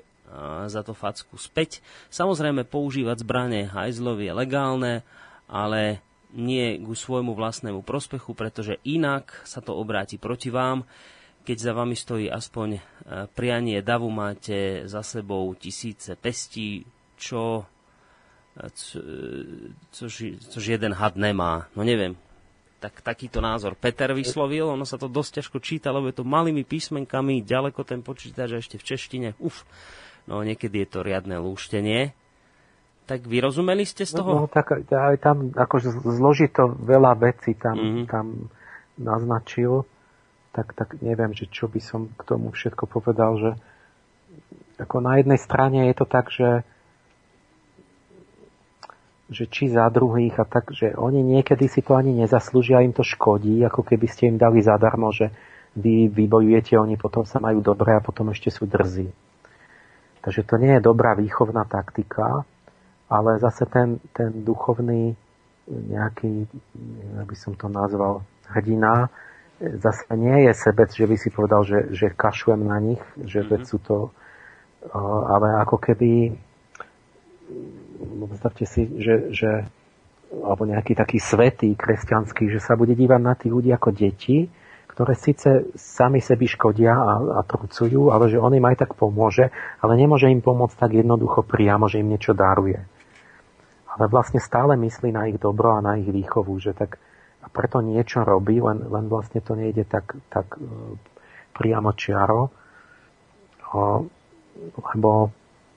za 0.65 0.81
to 0.81 0.97
facku 0.97 1.37
späť. 1.37 1.79
Samozrejme, 2.09 2.65
používať 2.67 3.21
zbranie 3.21 3.69
hajzlov 3.69 4.19
je 4.19 4.31
legálne, 4.33 4.93
ale 5.45 6.01
nie 6.35 6.81
ku 6.83 6.91
svojmu 6.91 7.31
vlastnému 7.31 7.79
prospechu, 7.85 8.35
pretože 8.35 8.81
inak 8.83 9.31
sa 9.47 9.63
to 9.63 9.71
obráti 9.71 10.19
proti 10.19 10.51
vám. 10.51 10.83
Keď 11.45 11.57
za 11.61 11.71
vami 11.77 11.93
stojí 11.93 12.27
aspoň 12.27 12.81
prianie 13.37 13.79
davu, 13.85 14.09
máte 14.09 14.89
za 14.89 15.05
sebou 15.05 15.53
tisíce 15.53 16.17
pestí, 16.17 16.83
čo, 17.15 17.63
co, 18.57 18.97
což, 19.93 20.13
což 20.41 20.63
jeden 20.65 20.91
had 20.97 21.15
nemá. 21.15 21.69
No 21.77 21.85
neviem, 21.85 22.17
tak 22.81 22.99
takýto 22.99 23.39
názor 23.39 23.77
Peter 23.77 24.11
vyslovil. 24.11 24.67
Ono 24.67 24.83
sa 24.83 24.97
to 24.97 25.07
dosť 25.07 25.39
ťažko 25.39 25.57
číta, 25.63 25.93
lebo 25.93 26.09
je 26.09 26.17
to 26.17 26.25
malými 26.27 26.65
písmenkami, 26.67 27.45
ďaleko 27.45 27.81
ten 27.87 28.01
počítač 28.03 28.59
ešte 28.59 28.81
v 28.81 28.87
češtine. 28.91 29.29
Uf, 29.39 29.63
no 30.25 30.41
niekedy 30.41 30.85
je 30.85 30.89
to 30.89 30.99
riadne 31.01 31.37
lúštenie. 31.41 32.13
Tak 33.05 33.29
vyrozumeli 33.29 33.85
ste 33.85 34.05
z 34.09 34.17
toho? 34.17 34.31
No, 34.33 34.39
no 34.45 34.49
tak 34.49 34.73
aj 34.89 35.15
tam 35.21 35.53
akože 35.53 35.93
zložito 36.01 36.73
veľa 36.73 37.13
vecí 37.21 37.53
tam, 37.53 37.77
mm-hmm. 37.77 38.05
tam 38.09 38.49
naznačil. 38.97 39.85
Tak, 40.55 40.73
tak 40.73 40.89
neviem, 41.03 41.35
že 41.35 41.45
čo 41.51 41.69
by 41.69 41.83
som 41.83 42.09
k 42.15 42.21
tomu 42.25 42.49
všetko 42.49 42.87
povedal, 42.87 43.37
že 43.37 43.51
ako 44.81 45.03
na 45.03 45.19
jednej 45.19 45.37
strane 45.37 45.91
je 45.91 45.95
to 45.95 46.05
tak, 46.07 46.31
že 46.31 46.63
že 49.25 49.49
či 49.49 49.73
za 49.73 49.89
druhých 49.89 50.37
a 50.37 50.45
tak, 50.45 50.69
že 50.69 50.93
oni 50.93 51.25
niekedy 51.25 51.65
si 51.65 51.81
to 51.81 51.97
ani 51.97 52.13
nezaslúžia, 52.13 52.85
im 52.85 52.93
to 52.93 53.01
škodí, 53.01 53.57
ako 53.65 53.81
keby 53.81 54.05
ste 54.05 54.29
im 54.29 54.37
dali 54.37 54.61
zadarmo, 54.61 55.09
že 55.09 55.33
vy 55.73 56.13
vybojujete, 56.13 56.77
oni 56.77 56.93
potom 56.93 57.25
sa 57.25 57.41
majú 57.41 57.59
dobre 57.59 57.97
a 57.97 58.05
potom 58.05 58.29
ešte 58.29 58.53
sú 58.53 58.69
drzí. 58.69 59.09
Takže 60.25 60.41
to 60.41 60.57
nie 60.57 60.73
je 60.73 60.81
dobrá 60.81 61.13
výchovná 61.13 61.69
taktika, 61.69 62.41
ale 63.05 63.37
zase 63.37 63.69
ten, 63.69 64.01
ten 64.09 64.33
duchovný 64.41 65.13
nejaký, 65.69 66.49
by 67.29 67.35
som 67.37 67.53
to 67.53 67.69
nazval, 67.69 68.25
hrdina, 68.49 69.13
zase 69.61 70.09
nie 70.17 70.49
je 70.49 70.53
sebec, 70.57 70.89
že 70.89 71.05
by 71.05 71.15
si 71.17 71.29
povedal, 71.29 71.61
že, 71.61 71.93
že 71.93 72.09
kašujem 72.09 72.61
na 72.65 72.77
nich, 72.81 73.01
že 73.21 73.45
mm-hmm. 73.45 73.65
sú 73.65 73.77
to, 73.85 74.09
ale 75.29 75.61
ako 75.61 75.77
keby 75.77 76.33
predstavte 78.25 78.65
si, 78.65 78.89
že, 78.97 79.29
že 79.29 79.49
alebo 80.33 80.65
nejaký 80.67 80.97
taký 80.97 81.21
svetý 81.21 81.77
kresťanský, 81.77 82.49
že 82.49 82.59
sa 82.59 82.75
bude 82.75 82.97
dívať 82.97 83.21
na 83.21 83.37
tých 83.37 83.53
ľudí 83.53 83.69
ako 83.71 83.93
deti, 83.93 84.49
ktoré 84.95 85.13
síce 85.19 85.75
sami 85.75 86.23
sebi 86.23 86.47
škodia 86.47 86.95
a, 86.95 87.11
a 87.19 87.39
trucujú, 87.43 88.15
ale 88.15 88.31
že 88.31 88.39
on 88.39 88.55
im 88.55 88.63
aj 88.63 88.87
tak 88.87 88.91
pomôže, 88.95 89.51
ale 89.83 89.99
nemôže 89.99 90.31
im 90.31 90.39
pomôcť 90.39 90.79
tak 90.79 90.95
jednoducho 90.95 91.43
priamo, 91.43 91.91
že 91.91 91.99
im 91.99 92.15
niečo 92.15 92.31
daruje. 92.31 92.79
Ale 93.91 94.07
vlastne 94.07 94.39
stále 94.39 94.79
myslí 94.79 95.11
na 95.11 95.27
ich 95.27 95.35
dobro 95.35 95.75
a 95.75 95.83
na 95.83 95.99
ich 95.99 96.07
výchovu, 96.07 96.55
že 96.63 96.71
tak 96.71 96.95
a 97.45 97.47
preto 97.51 97.77
niečo 97.83 98.25
robí, 98.25 98.57
len, 98.57 98.89
len 98.89 99.05
vlastne 99.05 99.37
to 99.37 99.53
nejde 99.53 99.85
tak, 99.85 100.17
tak 100.33 100.57
e, 100.57 100.65
priamo 101.53 101.93
čiaro, 101.93 102.49
o, 103.69 104.09
lebo 104.95 105.29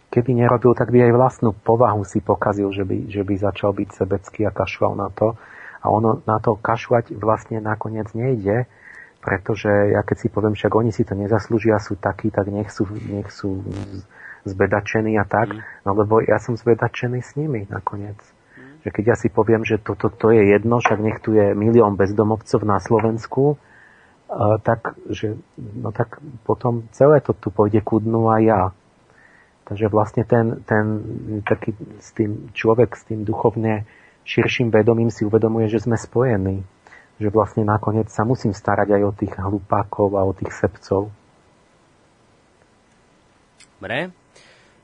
keby 0.08 0.32
nerobil, 0.32 0.72
tak 0.72 0.88
by 0.88 1.04
aj 1.04 1.12
vlastnú 1.12 1.50
povahu 1.52 2.08
si 2.08 2.24
pokazil, 2.24 2.72
že 2.72 2.88
by, 2.88 3.12
že 3.12 3.20
by 3.20 3.34
začal 3.36 3.76
byť 3.76 3.88
sebecký 3.92 4.48
a 4.48 4.54
kašľal 4.54 4.96
na 4.96 5.12
to. 5.12 5.36
A 5.78 5.92
ono 5.92 6.24
na 6.24 6.40
to 6.40 6.56
kašľať 6.56 7.12
vlastne 7.14 7.60
nakoniec 7.60 8.10
nejde, 8.16 8.64
pretože 9.18 9.68
ja 9.68 10.06
keď 10.06 10.16
si 10.16 10.28
poviem, 10.30 10.54
však 10.54 10.72
oni 10.72 10.90
si 10.94 11.02
to 11.02 11.18
nezaslúžia, 11.18 11.82
sú 11.82 11.98
takí, 11.98 12.30
tak 12.30 12.48
nech 12.48 12.70
sú, 12.70 12.86
nech 12.86 13.28
sú 13.34 13.66
zbedačení 14.46 15.18
a 15.18 15.26
tak, 15.26 15.52
mm. 15.52 15.84
no 15.84 15.90
lebo 15.98 16.22
ja 16.22 16.38
som 16.38 16.54
zbedačený 16.54 17.20
s 17.20 17.34
nimi 17.34 17.66
nakoniec. 17.66 18.18
Mm. 18.54 18.86
Že 18.86 18.88
keď 18.94 19.04
ja 19.04 19.16
si 19.18 19.28
poviem, 19.28 19.66
že 19.66 19.82
toto 19.82 20.08
to, 20.08 20.16
to 20.16 20.26
je 20.32 20.54
jedno, 20.54 20.78
však 20.78 20.98
nech 21.02 21.18
tu 21.18 21.34
je 21.34 21.52
milión 21.52 21.98
bezdomovcov 21.98 22.62
na 22.62 22.78
Slovensku, 22.78 23.58
uh, 23.58 24.56
tak, 24.62 24.94
že, 25.10 25.34
no 25.58 25.90
tak 25.90 26.22
potom 26.46 26.86
celé 26.94 27.18
to 27.18 27.34
tu 27.34 27.50
pôjde 27.50 27.82
ku 27.82 27.98
dnu 27.98 28.30
a 28.30 28.38
ja. 28.38 28.62
Takže 29.68 29.92
vlastne 29.92 30.24
ten, 30.24 30.64
ten 30.64 30.84
taký 31.44 31.76
s 32.00 32.16
tým 32.16 32.48
človek 32.56 32.96
s 32.96 33.04
tým 33.04 33.28
duchovne 33.28 33.84
širším 34.24 34.72
vedomím 34.72 35.12
si 35.12 35.28
uvedomuje, 35.28 35.68
že 35.68 35.84
sme 35.84 35.96
spojení. 35.96 36.64
Že 37.18 37.34
vlastne 37.34 37.66
nakoniec 37.66 38.06
sa 38.14 38.22
musím 38.22 38.54
starať 38.54 38.94
aj 38.94 39.02
o 39.02 39.12
tých 39.12 39.34
hlupákov 39.34 40.14
a 40.14 40.22
o 40.22 40.32
tých 40.32 40.54
sebcov. 40.54 41.10
Dobre. 43.78 44.10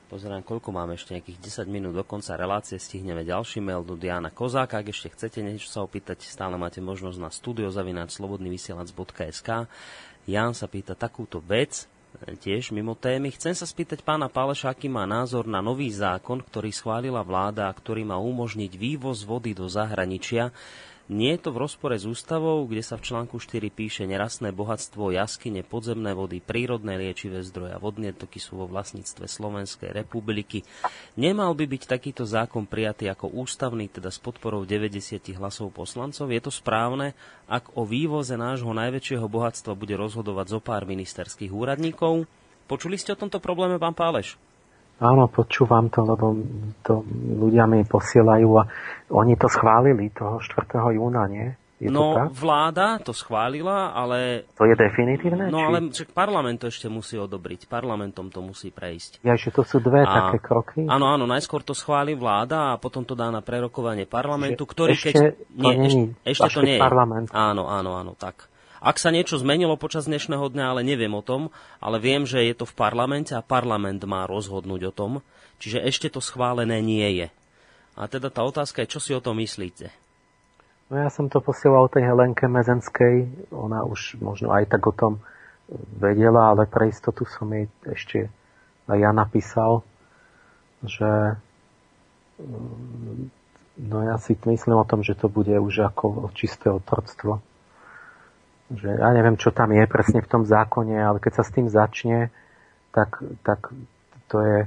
Pozerám, 0.05 0.45
koľko 0.47 0.71
máme 0.71 0.95
ešte 0.95 1.19
nejakých 1.19 1.67
10 1.67 1.67
minút 1.67 1.99
do 1.99 2.07
konca 2.07 2.39
relácie. 2.39 2.79
Stihneme 2.79 3.27
ďalší 3.27 3.59
mail 3.59 3.83
do 3.83 3.99
Diana 3.99 4.31
Kozáka. 4.31 4.79
Ak 4.79 4.87
ešte 4.87 5.11
chcete 5.11 5.43
niečo 5.43 5.67
sa 5.67 5.83
opýtať, 5.83 6.23
stále 6.23 6.55
máte 6.55 6.79
možnosť 6.79 7.19
na 7.19 7.35
studiozavináčslobodnyvysielac.sk 7.35 9.67
Jan 10.31 10.55
sa 10.55 10.71
pýta 10.71 10.95
takúto 10.95 11.43
vec, 11.43 11.91
e, 12.23 12.39
tiež 12.39 12.71
mimo 12.71 12.95
témy. 12.95 13.35
Chcem 13.35 13.59
sa 13.59 13.67
spýtať 13.67 14.07
pána 14.07 14.31
Páleša, 14.31 14.71
aký 14.71 14.87
má 14.87 15.03
názor 15.03 15.51
na 15.51 15.59
nový 15.59 15.91
zákon, 15.91 16.47
ktorý 16.47 16.71
schválila 16.71 17.27
vláda 17.27 17.67
a 17.67 17.75
ktorý 17.75 18.07
má 18.07 18.15
umožniť 18.15 18.71
vývoz 18.79 19.27
vody 19.27 19.51
do 19.51 19.67
zahraničia 19.67 20.55
nie 21.05 21.37
je 21.37 21.45
to 21.45 21.51
v 21.53 21.61
rozpore 21.69 21.93
s 22.01 22.09
ústavou, 22.09 22.65
kde 22.65 22.81
sa 22.81 22.97
v 22.97 23.05
článku 23.13 23.37
4 23.37 23.61
píše 23.69 24.09
nerastné 24.09 24.57
bohatstvo, 24.57 25.13
jaskyne, 25.13 25.61
podzemné 25.61 26.17
vody, 26.17 26.41
prírodné 26.41 26.97
liečivé 26.97 27.45
zdroje 27.45 27.77
a 27.77 27.83
vodné 27.83 28.17
toky 28.17 28.41
sú 28.41 28.57
vo 28.57 28.67
vlastníctve 28.73 29.29
Slovenskej 29.29 29.93
republiky. 29.93 30.65
Nemal 31.21 31.53
by 31.53 31.69
byť 31.69 31.83
takýto 31.85 32.25
zákon 32.25 32.65
prijatý 32.65 33.13
ako 33.13 33.37
ústavný, 33.37 33.85
teda 33.93 34.09
s 34.09 34.17
podporou 34.17 34.65
90 34.65 35.21
hlasov 35.37 35.77
poslancov. 35.77 36.25
Je 36.33 36.41
to 36.41 36.49
správne, 36.49 37.13
ak 37.53 37.77
o 37.77 37.85
vývoze 37.85 38.33
nášho 38.41 38.73
najväčšieho 38.73 39.29
bohatstva 39.29 39.77
bude 39.77 39.93
rozhodovať 40.01 40.57
zo 40.57 40.61
pár 40.65 40.89
ministerských 40.89 41.53
úradníkov? 41.53 42.25
Počuli 42.65 42.97
ste 42.97 43.13
o 43.13 43.21
tomto 43.21 43.45
probléme, 43.45 43.77
pán 43.77 43.93
Páleš? 43.93 44.41
Áno, 45.03 45.27
počúvam 45.27 45.91
to, 45.91 46.07
lebo 46.07 46.39
to 46.87 47.03
ľudia 47.11 47.67
mi 47.67 47.83
posielajú 47.83 48.49
a 48.59 48.63
oni 49.11 49.35
to 49.35 49.51
schválili 49.51 50.15
toho 50.15 50.39
4. 50.39 50.95
júna, 50.95 51.27
nie? 51.27 51.51
Je 51.83 51.91
no, 51.91 52.15
to 52.15 52.17
tak? 52.17 52.29
vláda 52.39 52.87
to 53.03 53.11
schválila, 53.11 53.91
ale... 53.91 54.47
To 54.55 54.63
je 54.63 54.79
definitívne? 54.79 55.51
No, 55.51 55.59
či... 55.59 55.65
ale 55.67 55.79
však 55.91 56.15
parlament 56.15 56.63
to 56.63 56.71
ešte 56.71 56.87
musí 56.87 57.19
odobriť. 57.19 57.67
Parlamentom 57.67 58.31
to 58.31 58.41
musí 58.47 58.71
prejsť. 58.71 59.21
Ja, 59.27 59.35
že 59.35 59.51
to 59.51 59.67
sú 59.67 59.83
dve 59.83 60.07
a... 60.07 60.09
také 60.09 60.39
kroky? 60.39 60.87
Áno, 60.87 61.11
áno, 61.11 61.27
najskôr 61.27 61.67
to 61.67 61.75
schváli 61.75 62.15
vláda 62.15 62.73
a 62.73 62.81
potom 62.81 63.03
to 63.03 63.19
dá 63.19 63.29
na 63.35 63.43
prerokovanie 63.43 64.07
parlamentu, 64.07 64.65
ktorý 64.65 64.95
ešte 64.95 65.13
keď... 65.13 65.23
To 65.35 65.71
nie, 65.75 65.75
nie, 65.77 65.89
ešte, 66.23 66.47
ešte 66.47 66.57
to 66.57 66.61
nie 66.63 66.79
je. 66.79 66.81
Parlament. 66.81 67.29
Áno, 67.35 67.67
áno, 67.67 67.99
áno, 67.99 68.15
tak. 68.15 68.54
Ak 68.85 69.01
sa 69.01 69.09
niečo 69.09 69.41
zmenilo 69.41 69.81
počas 69.81 70.05
dnešného 70.05 70.45
dňa, 70.53 70.77
ale 70.77 70.85
neviem 70.85 71.17
o 71.17 71.25
tom, 71.25 71.49
ale 71.81 71.97
viem, 71.97 72.29
že 72.29 72.45
je 72.45 72.53
to 72.53 72.69
v 72.69 72.77
parlamente 72.77 73.33
a 73.33 73.41
parlament 73.41 74.05
má 74.05 74.29
rozhodnúť 74.29 74.83
o 74.85 74.93
tom, 74.93 75.13
čiže 75.57 75.81
ešte 75.81 76.13
to 76.13 76.21
schválené 76.21 76.85
nie 76.85 77.09
je. 77.17 77.33
A 77.97 78.13
teda 78.13 78.29
tá 78.29 78.45
otázka 78.45 78.85
je, 78.85 78.93
čo 78.93 79.01
si 79.01 79.17
o 79.17 79.25
tom 79.25 79.41
myslíte? 79.41 79.89
No 80.93 81.01
ja 81.01 81.09
som 81.09 81.33
to 81.33 81.41
posielal 81.41 81.89
tej 81.89 82.13
Helenke 82.13 82.45
Mezenskej, 82.45 83.49
ona 83.57 83.89
už 83.89 84.21
možno 84.21 84.53
aj 84.53 84.69
tak 84.69 84.85
o 84.85 84.93
tom 84.93 85.17
vedela, 85.97 86.53
ale 86.53 86.69
pre 86.69 86.93
istotu 86.93 87.25
som 87.25 87.49
jej 87.57 87.73
ešte 87.89 88.29
aj 88.85 89.01
ja 89.01 89.17
napísal, 89.17 89.81
že 90.85 91.41
mm, 92.37 93.33
no 93.81 93.97
ja 94.05 94.21
si 94.21 94.37
myslím 94.37 94.77
o 94.77 94.85
tom, 94.85 95.01
že 95.01 95.17
to 95.17 95.33
bude 95.33 95.57
už 95.57 95.89
ako 95.89 96.29
čisté 96.37 96.69
otroctvo 96.69 97.41
že 98.77 98.91
ja 98.91 99.11
neviem, 99.15 99.39
čo 99.39 99.55
tam 99.55 99.71
je 99.73 99.85
presne 99.87 100.21
v 100.21 100.31
tom 100.31 100.43
zákone, 100.43 100.95
ale 100.97 101.19
keď 101.19 101.33
sa 101.41 101.45
s 101.47 101.55
tým 101.55 101.67
začne, 101.71 102.31
tak, 102.95 103.23
tak 103.43 103.71
to 104.31 104.37
je 104.41 104.59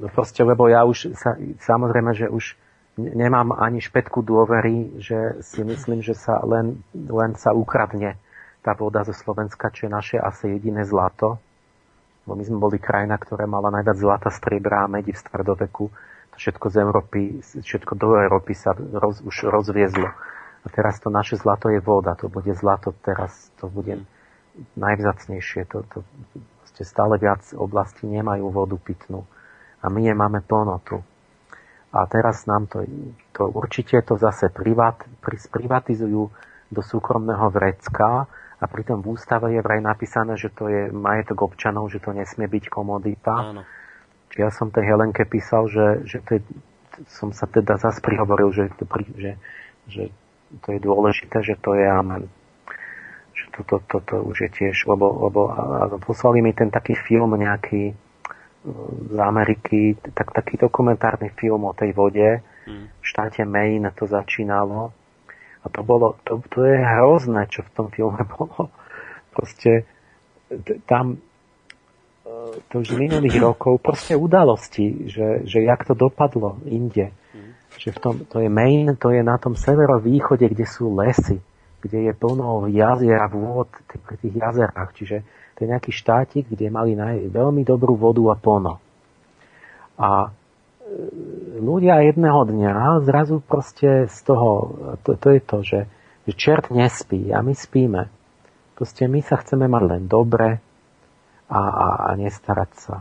no 0.00 0.08
proste, 0.12 0.40
lebo 0.42 0.68
ja 0.68 0.84
už 0.84 1.12
sa, 1.16 1.36
samozrejme, 1.64 2.12
že 2.14 2.26
už 2.28 2.56
nemám 3.00 3.56
ani 3.56 3.80
špetku 3.80 4.20
dôvery, 4.20 5.00
že 5.00 5.40
si 5.40 5.64
myslím, 5.64 6.04
že 6.04 6.12
sa 6.12 6.42
len, 6.44 6.84
len 6.92 7.32
sa 7.38 7.56
ukradne 7.56 8.20
tá 8.60 8.76
voda 8.76 9.00
zo 9.08 9.16
Slovenska, 9.16 9.72
čo 9.72 9.88
je 9.88 9.90
naše 9.90 10.16
asi 10.20 10.52
jediné 10.52 10.84
zlato. 10.84 11.40
Bo 12.28 12.36
my 12.36 12.44
sme 12.44 12.60
boli 12.60 12.76
krajina, 12.76 13.16
ktorá 13.16 13.48
mala 13.48 13.72
najviac 13.72 13.96
zlata, 13.96 14.28
striebra 14.28 14.84
a 14.84 14.92
medi 14.92 15.16
v 15.16 15.22
stredoveku. 15.22 15.88
To 16.30 16.36
všetko 16.36 16.66
z 16.68 16.76
Európy, 16.84 17.20
všetko 17.64 17.92
do 17.96 18.20
Európy 18.20 18.52
sa 18.52 18.76
roz, 18.76 19.24
už 19.24 19.48
rozviezlo. 19.48 20.12
A 20.60 20.66
teraz 20.68 21.00
to 21.00 21.08
naše 21.08 21.40
zlato 21.40 21.72
je 21.72 21.80
voda, 21.80 22.12
to 22.14 22.28
bude 22.28 22.52
zlato 22.52 22.92
teraz, 23.00 23.48
to 23.56 23.72
bude 23.72 24.04
najvzácnejšie. 24.76 25.64
To, 25.72 25.84
to, 25.88 26.04
to 26.76 26.82
stále 26.84 27.16
viac 27.16 27.40
oblastí 27.56 28.04
nemajú 28.04 28.52
vodu 28.52 28.76
pitnú. 28.76 29.24
A 29.80 29.88
my 29.88 30.04
je 30.04 30.14
máme 30.16 30.44
plno 30.44 30.76
tu. 30.84 31.00
A 31.90 32.06
teraz 32.06 32.46
nám 32.46 32.70
to, 32.70 32.86
to 33.34 33.50
určite 33.50 33.98
to 34.06 34.14
zase 34.20 34.52
privat, 34.52 35.02
sprivatizujú 35.24 36.30
do 36.70 36.80
súkromného 36.86 37.50
vrecka 37.50 38.30
a 38.60 38.64
pritom 38.68 39.02
v 39.02 39.18
ústave 39.18 39.50
je 39.56 39.60
vraj 39.64 39.82
napísané, 39.82 40.38
že 40.38 40.52
to 40.54 40.70
je 40.70 40.92
majetok 40.92 41.50
občanov, 41.50 41.90
že 41.90 41.98
to 41.98 42.14
nesmie 42.14 42.46
byť 42.46 42.70
komodita. 42.70 43.34
Áno. 43.34 43.62
Ja 44.38 44.54
som 44.54 44.70
tej 44.70 44.86
Helenke 44.86 45.26
písal, 45.26 45.66
že, 45.66 46.06
že 46.06 46.22
to 46.22 46.38
je, 46.38 46.40
som 47.10 47.34
sa 47.34 47.50
teda 47.50 47.74
zase 47.80 47.98
prihovoril, 47.98 48.54
že, 48.54 48.70
že, 49.18 49.32
že 49.90 50.02
to 50.58 50.68
je 50.74 50.80
dôležité, 50.82 51.46
že 51.46 51.54
to 51.62 51.78
je 51.78 51.86
amen. 51.86 52.26
Že 53.34 53.44
toto 53.62 53.76
to, 53.86 53.98
to, 54.02 54.06
to 54.06 54.16
už 54.26 54.36
je 54.46 54.50
tiež, 54.50 54.76
lebo, 54.90 55.30
lebo 55.30 55.40
a, 55.46 55.62
a 55.86 55.96
poslali 56.02 56.42
mi 56.42 56.50
ten 56.50 56.74
taký 56.74 56.98
film 56.98 57.38
nejaký 57.38 57.94
e, 57.94 57.94
z 59.14 59.16
Ameriky, 59.18 59.94
tak, 60.10 60.34
taký 60.34 60.58
dokumentárny 60.58 61.30
film 61.38 61.70
o 61.70 61.72
tej 61.72 61.94
vode. 61.94 62.42
Mm. 62.66 62.90
V 62.90 63.04
štáte 63.06 63.46
Maine 63.46 63.94
to 63.94 64.10
začínalo. 64.10 64.90
A 65.60 65.66
to 65.68 65.86
bolo, 65.86 66.18
to, 66.26 66.42
to 66.50 66.66
je 66.66 66.80
hrozné, 66.80 67.46
čo 67.46 67.62
v 67.62 67.70
tom 67.70 67.86
filme 67.94 68.20
bolo. 68.34 68.74
Proste 69.30 69.86
tam 70.90 71.14
e, 71.14 71.18
to 72.66 72.82
už 72.82 72.98
z 72.98 72.98
minulých 72.98 73.38
rokov 73.38 73.78
proste 73.78 74.18
udalosti, 74.18 75.06
že, 75.06 75.46
že 75.46 75.62
jak 75.62 75.86
to 75.86 75.94
dopadlo 75.94 76.58
inde 76.66 77.14
že 77.80 77.96
v 77.96 77.98
tom, 77.98 78.14
to 78.28 78.44
je 78.44 78.52
Maine, 78.52 78.92
to 79.00 79.08
je 79.08 79.24
na 79.24 79.40
tom 79.40 79.56
severovýchode, 79.56 80.44
kde 80.52 80.68
sú 80.68 80.92
lesy, 80.92 81.40
kde 81.80 81.98
je 82.04 82.12
plno 82.12 82.68
jazier 82.68 83.16
a 83.16 83.32
vôd 83.32 83.72
pri 83.88 84.16
tých 84.20 84.36
jazerách. 84.36 84.90
Čiže 84.92 85.16
to 85.56 85.64
je 85.64 85.70
nejaký 85.72 85.88
štátik, 85.88 86.44
kde 86.52 86.68
mali 86.68 86.92
naj, 86.92 87.32
veľmi 87.32 87.64
dobrú 87.64 87.96
vodu 87.96 88.20
a 88.28 88.36
plno. 88.36 88.74
A 89.96 90.28
e, 90.28 90.30
ľudia 91.56 92.04
jedného 92.04 92.44
dňa 92.44 93.00
zrazu 93.08 93.40
proste 93.40 94.04
z 94.12 94.18
toho, 94.28 94.48
to, 95.00 95.16
to 95.16 95.28
je 95.32 95.40
to, 95.40 95.58
že, 95.64 95.80
že 96.28 96.32
čert 96.36 96.68
nespí 96.68 97.32
a 97.32 97.40
my 97.40 97.56
spíme. 97.56 98.12
Proste 98.76 99.08
my 99.08 99.24
sa 99.24 99.40
chceme 99.40 99.64
mať 99.64 99.82
len 99.88 100.02
dobre 100.04 100.60
a, 101.48 101.60
a, 101.64 101.88
a 102.08 102.16
nestarať 102.20 102.70
sa. 102.76 102.96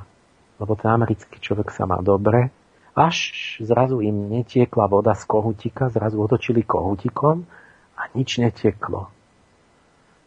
Lebo 0.55 0.79
ten 0.79 0.87
americký 0.87 1.35
človek 1.39 1.67
sa 1.67 1.83
má 1.83 1.99
dobre 1.99 2.51
až 2.95 3.17
zrazu 3.61 4.01
im 4.01 4.29
netiekla 4.29 4.87
voda 4.89 5.13
z 5.13 5.23
kohutika, 5.25 5.89
zrazu 5.89 6.21
otočili 6.21 6.63
kohutikom 6.63 7.45
a 7.97 8.01
nič 8.15 8.39
neteklo. 8.39 9.11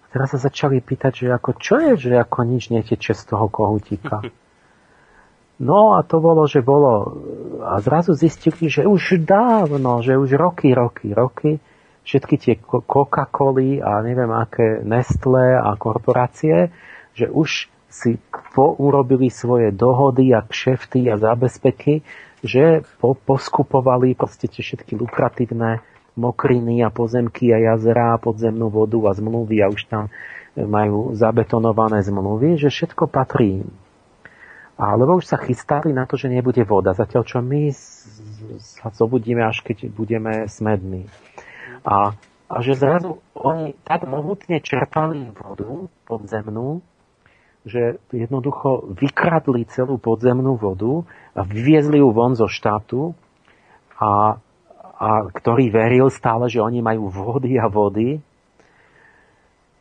A 0.02 0.05
teraz 0.12 0.34
sa 0.34 0.39
začali 0.39 0.82
pýtať, 0.82 1.24
že 1.24 1.26
ako, 1.32 1.50
čo 1.57 1.74
je, 1.81 1.92
že 1.97 2.10
ako 2.18 2.39
nič 2.44 2.70
neteče 2.70 3.12
z 3.16 3.23
toho 3.26 3.47
kohutika. 3.49 4.23
No 5.62 5.94
a 5.94 6.02
to 6.02 6.18
bolo, 6.18 6.50
že 6.50 6.58
bolo, 6.58 7.23
a 7.62 7.78
zrazu 7.78 8.18
zistili, 8.18 8.66
že 8.66 8.82
už 8.82 9.23
dávno, 9.23 10.02
že 10.02 10.18
už 10.18 10.34
roky, 10.34 10.74
roky, 10.74 11.15
roky, 11.15 11.62
všetky 12.02 12.34
tie 12.34 12.55
Coca-Coly 12.58 13.78
a 13.78 14.02
neviem 14.02 14.31
aké 14.34 14.82
Nestle 14.82 15.55
a 15.55 15.70
korporácie, 15.78 16.74
že 17.15 17.31
už 17.31 17.70
si 17.92 18.18
pourobili 18.57 19.28
svoje 19.28 19.70
dohody 19.70 20.32
a 20.34 20.42
kšefty 20.42 21.12
a 21.12 21.20
zabezpeky, 21.20 22.02
že 22.43 22.83
po, 22.99 23.15
poskupovali 23.15 24.19
proste 24.19 24.51
tie 24.51 24.67
všetky 24.67 24.99
lukratívne 24.99 25.81
mokriny 26.19 26.85
a 26.85 26.93
pozemky 26.93 27.55
a 27.55 27.73
jazera 27.73 28.19
a 28.19 28.21
podzemnú 28.21 28.69
vodu 28.69 28.99
a 29.09 29.17
zmluvy 29.17 29.65
a 29.65 29.73
už 29.73 29.89
tam 29.89 30.12
majú 30.59 31.17
zabetonované 31.17 32.05
zmluvy, 32.05 32.61
že 32.61 32.69
všetko 32.69 33.09
patrí 33.09 33.65
im. 33.65 33.71
Alebo 34.77 35.21
už 35.21 35.29
sa 35.31 35.39
chystali 35.41 35.95
na 35.95 36.05
to, 36.05 36.19
že 36.19 36.33
nebude 36.33 36.61
voda, 36.67 36.93
zatiaľ 36.93 37.23
čo 37.25 37.39
my 37.41 37.71
sa 38.59 38.91
zobudíme, 38.93 39.41
až 39.41 39.62
keď 39.62 39.89
budeme 39.89 40.51
smední. 40.51 41.07
A, 41.87 42.17
a 42.51 42.57
že 42.61 42.77
zrazu 42.77 43.23
oni 43.37 43.79
tak 43.87 44.05
mohutne 44.05 44.59
čerpali 44.59 45.31
vodu 45.33 45.87
podzemnú, 46.05 46.83
že 47.62 48.03
jednoducho 48.11 48.91
vykradli 48.91 49.71
celú 49.71 49.97
podzemnú 49.97 50.59
vodu 50.59 51.07
vyviezli 51.36 51.99
ju 52.05 52.12
von 52.12 52.36
zo 52.36 52.44
štátu 52.44 53.17
a, 53.97 54.36
a 55.01 55.09
ktorý 55.33 55.73
veril 55.73 56.12
stále, 56.12 56.52
že 56.52 56.61
oni 56.61 56.85
majú 56.85 57.09
vody 57.09 57.57
a 57.57 57.67
vody. 57.73 58.20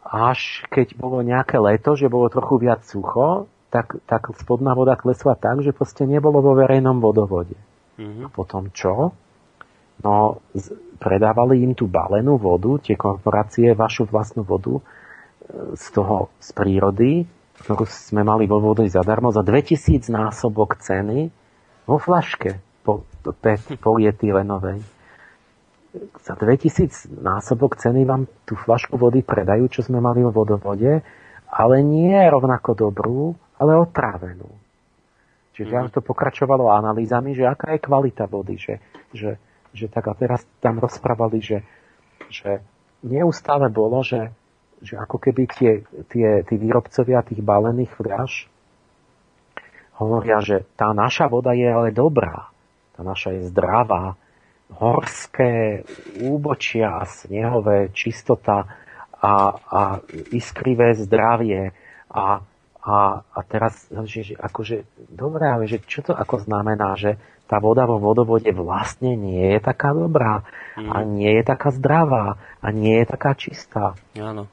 Až 0.07 0.63
keď 0.71 0.95
bolo 0.95 1.23
nejaké 1.23 1.59
leto, 1.59 1.95
že 1.95 2.11
bolo 2.11 2.31
trochu 2.31 2.59
viac 2.59 2.83
sucho, 2.87 3.47
tak, 3.71 3.99
tak 4.03 4.31
spodná 4.35 4.75
voda 4.75 4.99
klesla 4.99 5.39
tak, 5.39 5.63
že 5.63 5.71
proste 5.71 6.03
nebolo 6.03 6.43
vo 6.43 6.51
verejnom 6.55 6.99
vodovode. 6.99 7.55
Mm-hmm. 7.95 8.27
A 8.27 8.29
potom 8.31 8.67
čo? 8.75 9.15
No, 10.03 10.43
z, 10.51 10.75
predávali 10.99 11.63
im 11.63 11.71
tú 11.71 11.87
balenú 11.87 12.35
vodu, 12.35 12.83
tie 12.83 12.99
korporácie, 12.99 13.71
vašu 13.71 14.09
vlastnú 14.11 14.43
vodu 14.43 14.75
e, 14.75 14.83
z 15.79 15.85
toho, 15.95 16.27
z 16.41 16.49
prírody, 16.51 17.23
ktorú 17.63 17.87
sme 17.87 18.27
mali 18.27 18.49
vo 18.49 18.59
vode 18.59 18.83
zadarmo, 18.91 19.31
za 19.31 19.45
2000 19.45 20.11
násobok 20.11 20.81
ceny 20.81 21.31
vo 21.85 21.97
flaške 21.97 22.59
po, 22.81 23.05
PET 23.21 23.77
polietýlenovej. 23.77 24.81
Za 26.23 26.39
2000 26.39 27.11
násobok 27.19 27.75
ceny 27.75 28.07
vám 28.07 28.23
tú 28.47 28.55
flašku 28.55 28.95
vody 28.95 29.21
predajú, 29.21 29.67
čo 29.67 29.83
sme 29.83 29.99
mali 29.99 30.23
vo 30.23 30.31
vodovode, 30.31 31.03
ale 31.51 31.75
nie 31.83 32.15
rovnako 32.15 32.71
dobrú, 32.73 33.35
ale 33.59 33.75
otrávenú. 33.75 34.47
Čiže 35.51 35.75
mm. 35.75 35.91
to 35.91 35.99
pokračovalo 35.99 36.71
analýzami, 36.71 37.35
že 37.35 37.43
aká 37.43 37.75
je 37.75 37.83
kvalita 37.83 38.23
vody, 38.23 38.55
že, 38.55 38.79
že 39.11 39.35
že 39.71 39.87
tak 39.87 40.07
a 40.11 40.13
teraz 40.15 40.43
tam 40.59 40.79
rozprávali, 40.79 41.39
že, 41.39 41.63
že 42.27 42.59
neustále 43.03 43.71
bolo, 43.71 44.03
že, 44.03 44.31
že 44.83 44.99
ako 44.99 45.17
keby 45.17 45.43
tie, 45.47 45.71
tie, 46.11 46.43
tí 46.43 46.55
výrobcovia 46.59 47.23
tých 47.23 47.39
balených 47.39 47.91
fľaš 47.95 48.50
hovoria, 50.01 50.41
že 50.41 50.65
tá 50.73 50.89
naša 50.97 51.29
voda 51.29 51.53
je 51.53 51.69
ale 51.69 51.93
dobrá, 51.93 52.49
tá 52.97 53.05
naša 53.05 53.37
je 53.37 53.41
zdravá, 53.53 54.17
horské 54.73 55.85
úbočia 56.23 56.97
a 56.97 57.05
snehové, 57.05 57.93
čistota 57.93 58.65
a, 59.21 59.33
a 59.53 59.81
iskrivé 60.33 60.97
zdravie 60.97 61.75
a, 62.09 62.41
a, 62.81 62.97
a 63.21 63.39
teraz, 63.45 63.85
že, 64.09 64.33
že 64.33 64.33
akože, 64.39 65.07
dobré, 65.11 65.45
ale 65.45 65.69
že 65.69 65.83
čo 65.85 66.01
to 66.01 66.17
ako 66.17 66.49
znamená, 66.49 66.97
že 66.97 67.21
tá 67.45 67.59
voda 67.59 67.83
vo 67.83 67.99
vodovode 67.99 68.47
vlastne 68.55 69.19
nie 69.19 69.53
je 69.53 69.59
taká 69.59 69.91
dobrá 69.91 70.47
mm. 70.79 70.87
a 70.87 70.95
nie 71.03 71.35
je 71.35 71.43
taká 71.43 71.69
zdravá 71.75 72.39
a 72.63 72.67
nie 72.71 72.95
je 73.03 73.05
taká 73.05 73.35
čistá. 73.35 73.93
Áno. 74.15 74.47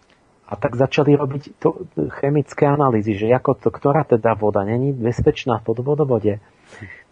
A 0.48 0.56
tak 0.56 0.80
začali 0.80 1.12
robiť 1.12 1.60
to, 1.60 1.84
chemické 2.20 2.64
analýzy, 2.64 3.12
že 3.12 3.28
ako 3.28 3.60
to, 3.60 3.68
ktorá 3.68 4.08
teda 4.08 4.32
voda 4.32 4.64
není 4.64 4.96
bezpečná 4.96 5.60
v 5.60 5.76
vodovode. 5.84 6.40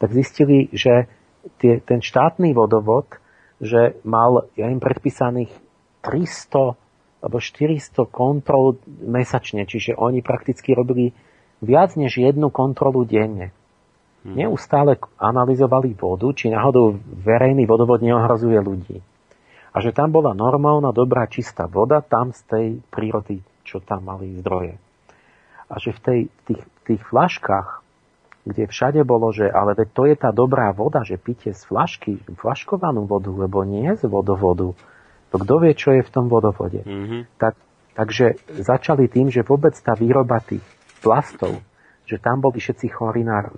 Tak 0.00 0.08
zistili, 0.08 0.73
že 0.73 1.05
tie, 1.60 1.84
ten 1.84 2.00
štátny 2.00 2.56
vodovod, 2.56 3.20
že 3.60 4.00
mal, 4.08 4.48
ja 4.56 4.73
im 4.73 4.81
predpísaných 4.81 5.52
300 6.00 6.81
alebo 7.20 7.36
400 7.40 8.08
kontrol 8.08 8.81
mesačne, 8.86 9.68
čiže 9.68 9.97
oni 9.97 10.24
prakticky 10.24 10.73
robili 10.73 11.12
viac 11.60 11.97
než 11.97 12.20
jednu 12.20 12.48
kontrolu 12.48 13.05
denne. 13.05 13.52
Mhm. 14.26 14.34
neustále 14.34 14.98
analyzovali 15.23 15.94
vodu, 15.94 16.26
či 16.34 16.50
náhodou 16.50 16.98
verejný 17.23 17.62
vodovod 17.62 18.02
neohrozuje 18.02 18.58
ľudí. 18.58 18.98
A 19.76 19.84
že 19.84 19.92
tam 19.92 20.08
bola 20.08 20.32
normálna, 20.32 20.88
dobrá, 20.88 21.28
čistá 21.28 21.68
voda, 21.68 22.00
tam 22.00 22.32
z 22.32 22.40
tej 22.48 22.66
prírody, 22.88 23.44
čo 23.60 23.84
tam 23.84 24.08
mali 24.08 24.40
zdroje. 24.40 24.80
A 25.68 25.76
že 25.76 25.92
v 25.92 26.00
tej, 26.00 26.20
tých, 26.48 26.62
tých 26.88 27.02
flaškách, 27.12 27.84
kde 28.48 28.64
všade 28.72 29.05
bolo, 29.05 29.36
že 29.36 29.52
ale 29.52 29.76
to 29.76 30.08
je 30.08 30.16
tá 30.16 30.32
dobrá 30.32 30.72
voda, 30.72 31.05
že 31.05 31.20
píte 31.20 31.52
z 31.52 31.60
flašky, 31.68 32.16
flaškovanú 32.40 33.05
vodu, 33.05 33.28
lebo 33.28 33.68
nie 33.68 33.92
z 33.92 34.08
vodovodu. 34.08 34.72
To 35.34 35.36
kto 35.36 35.55
vie, 35.60 35.76
čo 35.76 35.92
je 35.92 36.00
v 36.00 36.08
tom 36.14 36.32
vodovode. 36.32 36.80
Mm-hmm. 36.86 37.36
Tak, 37.36 37.58
takže 37.98 38.40
začali 38.56 39.12
tým, 39.12 39.28
že 39.28 39.44
vôbec 39.44 39.76
tá 39.76 39.92
výroba 39.92 40.40
tých 40.40 40.64
plastov, 41.05 41.60
že 42.06 42.16
tam 42.22 42.40
boli 42.40 42.62
všetci 42.62 42.86
chorí 42.94 43.26
na, 43.26 43.50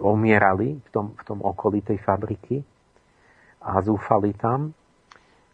omierali 0.00 0.80
v 0.80 0.88
tom, 0.90 1.12
v 1.12 1.22
tom 1.22 1.38
okolí 1.44 1.84
tej 1.84 2.00
fabriky 2.00 2.64
a 3.62 3.78
zúfali 3.84 4.32
tam. 4.34 4.72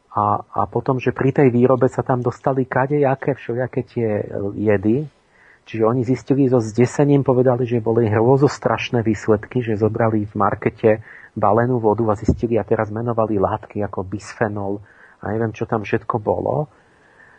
A, 0.08 0.40
a 0.40 0.60
potom, 0.66 0.96
že 0.96 1.12
pri 1.12 1.30
tej 1.36 1.52
výrobe 1.52 1.86
sa 1.86 2.00
tam 2.00 2.24
dostali 2.24 2.64
kadejaké 2.64 3.36
všelijaké 3.36 3.80
tie 3.84 4.08
jedy, 4.56 5.06
Čiže 5.68 5.84
oni 5.84 6.00
zistili 6.00 6.48
so 6.48 6.64
zdesením, 6.64 7.20
povedali, 7.20 7.68
že 7.68 7.84
boli 7.84 8.08
strašné 8.48 9.04
výsledky, 9.04 9.60
že 9.60 9.76
zobrali 9.76 10.24
v 10.24 10.32
markete 10.32 11.04
balenú 11.36 11.76
vodu 11.76 12.08
a 12.08 12.16
zistili 12.16 12.56
a 12.56 12.64
teraz 12.64 12.88
menovali 12.88 13.36
látky 13.36 13.84
ako 13.84 14.00
bisfenol. 14.00 14.80
A 15.20 15.28
neviem, 15.28 15.52
čo 15.52 15.68
tam 15.68 15.84
všetko 15.84 16.24
bolo. 16.24 16.72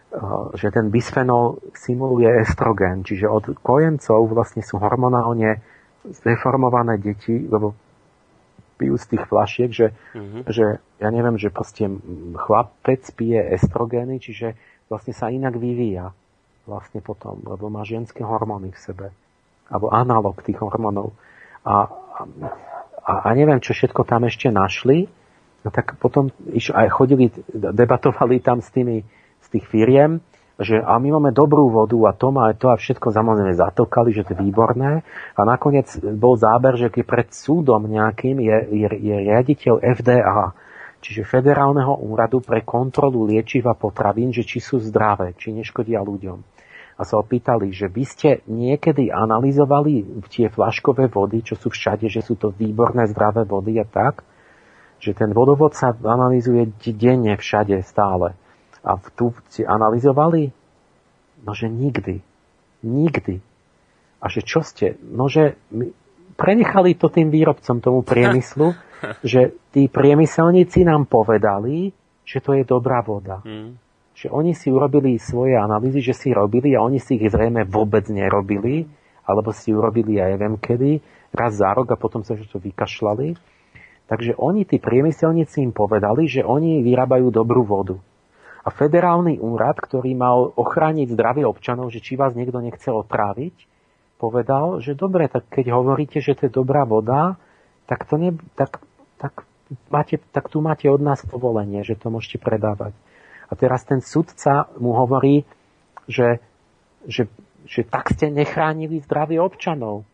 Eh, 0.09 0.17
že 0.57 0.69
ten 0.69 0.93
bisfenol 0.93 1.57
simuluje 1.73 2.29
estrogen, 2.41 3.05
čiže 3.05 3.29
od 3.29 3.45
kojencov 3.61 4.29
vlastne 4.29 4.65
sú 4.65 4.81
hormonálne 4.81 5.61
zdeformované 6.01 6.97
deti, 6.97 7.45
lebo 7.45 7.77
pijú 8.79 8.95
z 8.95 9.05
tých 9.15 9.23
flašiek, 9.27 9.69
že, 9.75 9.87
mm-hmm. 10.15 10.41
že 10.47 10.79
ja 11.03 11.09
neviem, 11.11 11.35
že 11.35 11.51
proste 11.51 11.91
chlapec 12.39 13.03
pije 13.11 13.59
estrogény, 13.59 14.23
čiže 14.23 14.55
vlastne 14.87 15.11
sa 15.11 15.27
inak 15.27 15.59
vyvíja 15.59 16.15
vlastne 16.63 17.03
potom, 17.03 17.43
lebo 17.43 17.67
má 17.67 17.83
ženské 17.83 18.23
hormóny 18.23 18.71
v 18.71 18.79
sebe. 18.79 19.07
Alebo 19.67 19.91
analog 19.91 20.39
tých 20.41 20.57
hormónov. 20.57 21.11
A, 21.67 21.91
a, 23.03 23.11
a 23.27 23.29
neviem, 23.35 23.59
čo 23.59 23.75
všetko 23.75 24.07
tam 24.07 24.25
ešte 24.25 24.49
našli. 24.49 25.11
No 25.61 25.69
tak 25.75 25.99
potom 25.99 26.31
iš, 26.55 26.71
aj 26.71 26.87
chodili, 26.89 27.29
debatovali 27.51 28.39
tam 28.39 28.63
s 28.63 28.71
tými 28.71 29.03
tých 29.49 29.65
firiem, 29.65 30.21
že 30.59 30.75
a 30.83 30.99
my 30.99 31.15
máme 31.15 31.31
dobrú 31.31 31.71
vodu 31.71 31.95
a 32.03 32.11
to 32.11 32.35
má 32.35 32.51
to 32.51 32.67
a 32.67 32.75
všetko 32.75 33.15
samozrejme 33.15 33.55
zatokali, 33.55 34.11
že 34.11 34.27
to 34.27 34.35
je 34.35 34.43
výborné. 34.43 35.07
A 35.39 35.41
nakoniec 35.47 35.87
bol 36.19 36.35
záber, 36.35 36.75
že 36.75 36.91
keď 36.91 37.03
pred 37.07 37.27
súdom 37.31 37.87
nejakým 37.87 38.43
je, 38.43 38.57
je, 38.75 38.89
je 38.91 39.15
riaditeľ 39.23 39.79
FDA, 39.79 40.51
čiže 40.99 41.23
Federálneho 41.23 42.03
úradu 42.03 42.43
pre 42.43 42.67
kontrolu 42.67 43.23
liečiva 43.23 43.71
potravín, 43.71 44.35
že 44.35 44.43
či 44.43 44.59
sú 44.59 44.83
zdravé, 44.83 45.31
či 45.39 45.55
neškodia 45.55 46.03
ľuďom. 46.03 46.39
A 46.99 47.07
sa 47.07 47.15
opýtali, 47.15 47.71
že 47.71 47.87
by 47.87 48.03
ste 48.03 48.43
niekedy 48.51 49.07
analyzovali 49.07 50.27
tie 50.27 50.51
flaškové 50.51 51.07
vody, 51.07 51.39
čo 51.39 51.55
sú 51.55 51.71
všade, 51.71 52.11
že 52.11 52.19
sú 52.19 52.35
to 52.35 52.51
výborné 52.51 53.07
zdravé 53.07 53.47
vody 53.47 53.79
a 53.79 53.87
tak, 53.87 54.27
že 54.99 55.15
ten 55.15 55.31
vodovod 55.31 55.71
sa 55.71 55.95
analýzuje 55.95 56.75
denne 56.91 57.39
všade 57.39 57.79
stále. 57.87 58.35
A 58.83 58.95
tu 59.13 59.35
si 59.51 59.65
analyzovali? 59.67 60.49
No, 61.43 61.51
že 61.55 61.67
nikdy. 61.67 62.19
Nikdy. 62.83 63.35
A 64.19 64.25
že 64.27 64.43
čo 64.43 64.63
ste? 64.63 64.99
No, 64.99 65.31
že 65.31 65.55
prenechali 66.35 66.95
to 66.95 67.11
tým 67.11 67.31
výrobcom, 67.31 67.83
tomu 67.83 67.99
priemyslu, 68.03 68.75
že 69.23 69.55
tí 69.75 69.91
priemyselníci 69.91 70.87
nám 70.87 71.07
povedali, 71.07 71.91
že 72.23 72.39
to 72.39 72.55
je 72.55 72.63
dobrá 72.63 73.03
voda. 73.03 73.43
Mm. 73.43 73.75
Že 74.15 74.27
oni 74.35 74.51
si 74.51 74.67
urobili 74.67 75.15
svoje 75.19 75.55
analýzy, 75.55 76.03
že 76.03 76.15
si 76.15 76.29
robili 76.35 76.75
a 76.75 76.83
oni 76.83 76.99
si 76.99 77.15
ich 77.15 77.31
zrejme 77.31 77.63
vôbec 77.67 78.07
nerobili, 78.11 78.87
alebo 79.23 79.55
si 79.55 79.71
urobili, 79.71 80.19
ja 80.19 80.27
neviem 80.31 80.59
kedy, 80.59 80.99
raz 81.31 81.59
za 81.59 81.71
rok 81.71 81.93
a 81.93 81.99
potom 81.99 82.25
sa 82.25 82.35
to 82.35 82.57
vykašľali. 82.59 83.37
Takže 84.09 84.33
oni, 84.41 84.65
tí 84.65 84.81
priemyselníci 84.81 85.61
im 85.61 85.69
povedali, 85.69 86.25
že 86.25 86.41
oni 86.41 86.81
vyrábajú 86.81 87.29
dobrú 87.29 87.61
vodu. 87.61 88.01
Federálny 88.73 89.37
úrad, 89.39 89.77
ktorý 89.77 90.15
mal 90.15 90.51
ochrániť 90.55 91.13
zdravie 91.13 91.43
občanov, 91.45 91.93
že 91.93 92.01
či 92.01 92.17
vás 92.17 92.33
niekto 92.33 92.59
nechce 92.63 92.89
otráviť, 92.89 93.55
povedal, 94.19 94.83
že 94.83 94.97
dobre, 94.97 95.31
tak 95.31 95.47
keď 95.47 95.71
hovoríte, 95.71 96.19
že 96.19 96.35
to 96.35 96.47
je 96.47 96.51
dobrá 96.51 96.83
voda, 96.83 97.39
tak, 97.87 98.05
to 98.05 98.19
ne, 98.19 98.35
tak, 98.59 98.83
tak, 99.15 99.47
máte, 99.87 100.19
tak 100.35 100.51
tu 100.51 100.59
máte 100.59 100.91
od 100.91 100.99
nás 100.99 101.23
povolenie, 101.23 101.81
že 101.87 101.95
to 101.95 102.11
môžete 102.11 102.43
predávať. 102.43 102.91
A 103.49 103.57
teraz 103.57 103.87
ten 103.87 104.03
sudca 104.03 104.69
mu 104.77 104.93
hovorí, 104.93 105.47
že, 106.05 106.43
že, 107.07 107.31
že 107.65 107.81
tak 107.87 108.13
ste 108.13 108.29
nechránili 108.29 109.01
zdravie 109.01 109.41
občanov. 109.41 110.05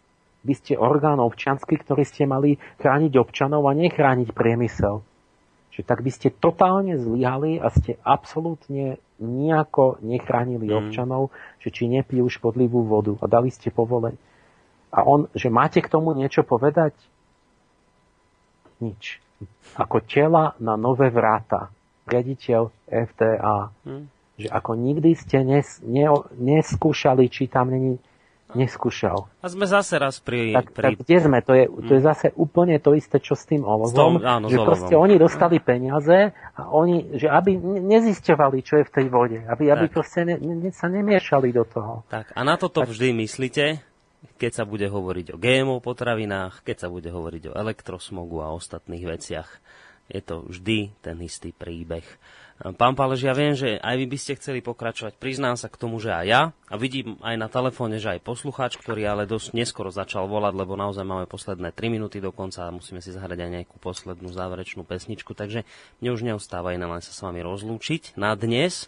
Vy 0.46 0.54
ste 0.56 0.74
orgán 0.78 1.18
občanský, 1.18 1.82
ktorý 1.82 2.06
ste 2.06 2.30
mali 2.30 2.62
chrániť 2.80 3.18
občanov 3.18 3.66
a 3.66 3.74
nechrániť 3.74 4.32
priemysel 4.32 5.02
že 5.76 5.84
tak 5.84 6.00
by 6.00 6.08
ste 6.08 6.32
totálne 6.32 6.96
zlyhali 6.96 7.60
a 7.60 7.68
ste 7.68 8.00
absolútne 8.08 8.96
nejako 9.20 10.00
nechránili 10.00 10.72
mm. 10.72 10.76
občanov, 10.76 11.36
že 11.60 11.68
či 11.72 11.92
nepijú 11.92 12.32
škodlivú 12.32 12.88
vodu 12.88 13.20
a 13.20 13.28
dali 13.28 13.52
ste 13.52 13.76
povoleň. 13.76 14.16
A 14.96 15.04
on, 15.04 15.28
že 15.36 15.52
máte 15.52 15.84
k 15.84 15.92
tomu 15.92 16.16
niečo 16.16 16.48
povedať? 16.48 16.96
Nič. 18.80 19.20
Ako 19.76 20.00
tela 20.08 20.56
na 20.64 20.80
nové 20.80 21.12
vráta. 21.12 21.68
Riaditeľ 22.08 22.72
FDA. 22.88 23.76
Mm. 23.84 24.08
Že 24.40 24.48
ako 24.48 24.72
nikdy 24.80 25.12
ste 25.16 25.44
nes, 25.44 25.84
ne, 25.84 26.08
neskúšali, 26.40 27.28
či 27.28 27.52
tam 27.52 27.76
není 27.76 28.00
neskúšal. 28.54 29.26
A 29.42 29.48
sme 29.50 29.66
zase 29.66 29.98
raz 29.98 30.22
pri... 30.22 30.54
Tak, 30.54 30.72
pri... 30.72 30.84
tak 30.94 30.96
kde 31.02 31.18
sme? 31.18 31.38
To 31.42 31.54
je, 31.58 31.66
to 31.66 31.92
je 31.98 32.02
hm. 32.02 32.08
zase 32.08 32.28
úplne 32.38 32.78
to 32.78 32.94
isté, 32.94 33.18
čo 33.18 33.34
s 33.34 33.50
tým 33.50 33.66
olovom. 33.66 33.90
S 33.90 33.98
tom, 33.98 34.22
áno, 34.22 34.46
že 34.48 34.62
proste 34.62 34.94
oni 34.94 35.18
dostali 35.18 35.58
peniaze 35.58 36.32
a 36.54 36.62
oni, 36.70 37.18
že 37.18 37.26
aby 37.26 37.58
nezisťovali, 37.82 38.58
čo 38.62 38.80
je 38.80 38.86
v 38.86 38.92
tej 38.94 39.08
vode. 39.10 39.40
Aby, 39.50 39.74
aby 39.74 39.86
proste 39.90 40.24
ne, 40.24 40.38
ne, 40.38 40.70
sa 40.70 40.86
nemiešali 40.86 41.50
do 41.50 41.66
toho. 41.66 42.06
Tak 42.08 42.38
a 42.38 42.42
na 42.46 42.56
toto 42.56 42.86
tak... 42.86 42.94
vždy 42.94 43.18
myslíte, 43.26 43.82
keď 44.38 44.52
sa 44.52 44.64
bude 44.64 44.86
hovoriť 44.86 45.34
o 45.34 45.40
GMO 45.42 45.82
potravinách, 45.82 46.62
keď 46.62 46.86
sa 46.86 46.90
bude 46.94 47.10
hovoriť 47.10 47.50
o 47.50 47.58
elektrosmogu 47.58 48.46
a 48.46 48.54
ostatných 48.54 49.06
veciach. 49.06 49.50
je 50.06 50.22
to 50.22 50.46
vždy 50.46 50.94
ten 51.02 51.18
istý 51.22 51.50
príbeh. 51.50 52.06
Pán 52.56 52.96
Pálež, 52.96 53.20
ja 53.20 53.36
viem, 53.36 53.52
že 53.52 53.76
aj 53.84 53.96
vy 54.00 54.06
by 54.08 54.18
ste 54.18 54.40
chceli 54.40 54.64
pokračovať. 54.64 55.20
Priznám 55.20 55.60
sa 55.60 55.68
k 55.68 55.76
tomu, 55.76 56.00
že 56.00 56.16
aj 56.16 56.26
ja. 56.26 56.42
A 56.72 56.80
vidím 56.80 57.20
aj 57.20 57.36
na 57.36 57.52
telefóne, 57.52 58.00
že 58.00 58.16
aj 58.16 58.24
poslucháč, 58.24 58.80
ktorý 58.80 59.04
ale 59.12 59.28
dosť 59.28 59.52
neskoro 59.52 59.92
začal 59.92 60.32
volať, 60.32 60.56
lebo 60.56 60.80
naozaj 60.80 61.04
máme 61.04 61.28
posledné 61.28 61.76
3 61.76 61.92
minúty 61.92 62.24
dokonca 62.24 62.64
a 62.64 62.72
musíme 62.72 63.04
si 63.04 63.12
zahrať 63.12 63.44
aj 63.44 63.50
nejakú 63.60 63.76
poslednú 63.84 64.32
záverečnú 64.32 64.88
pesničku. 64.88 65.36
Takže 65.36 65.68
mne 66.00 66.10
už 66.16 66.22
neustáva 66.24 66.72
iné 66.72 66.88
len 66.88 67.04
sa 67.04 67.12
s 67.12 67.20
vami 67.20 67.44
rozlúčiť 67.44 68.16
na 68.16 68.32
dnes. 68.40 68.88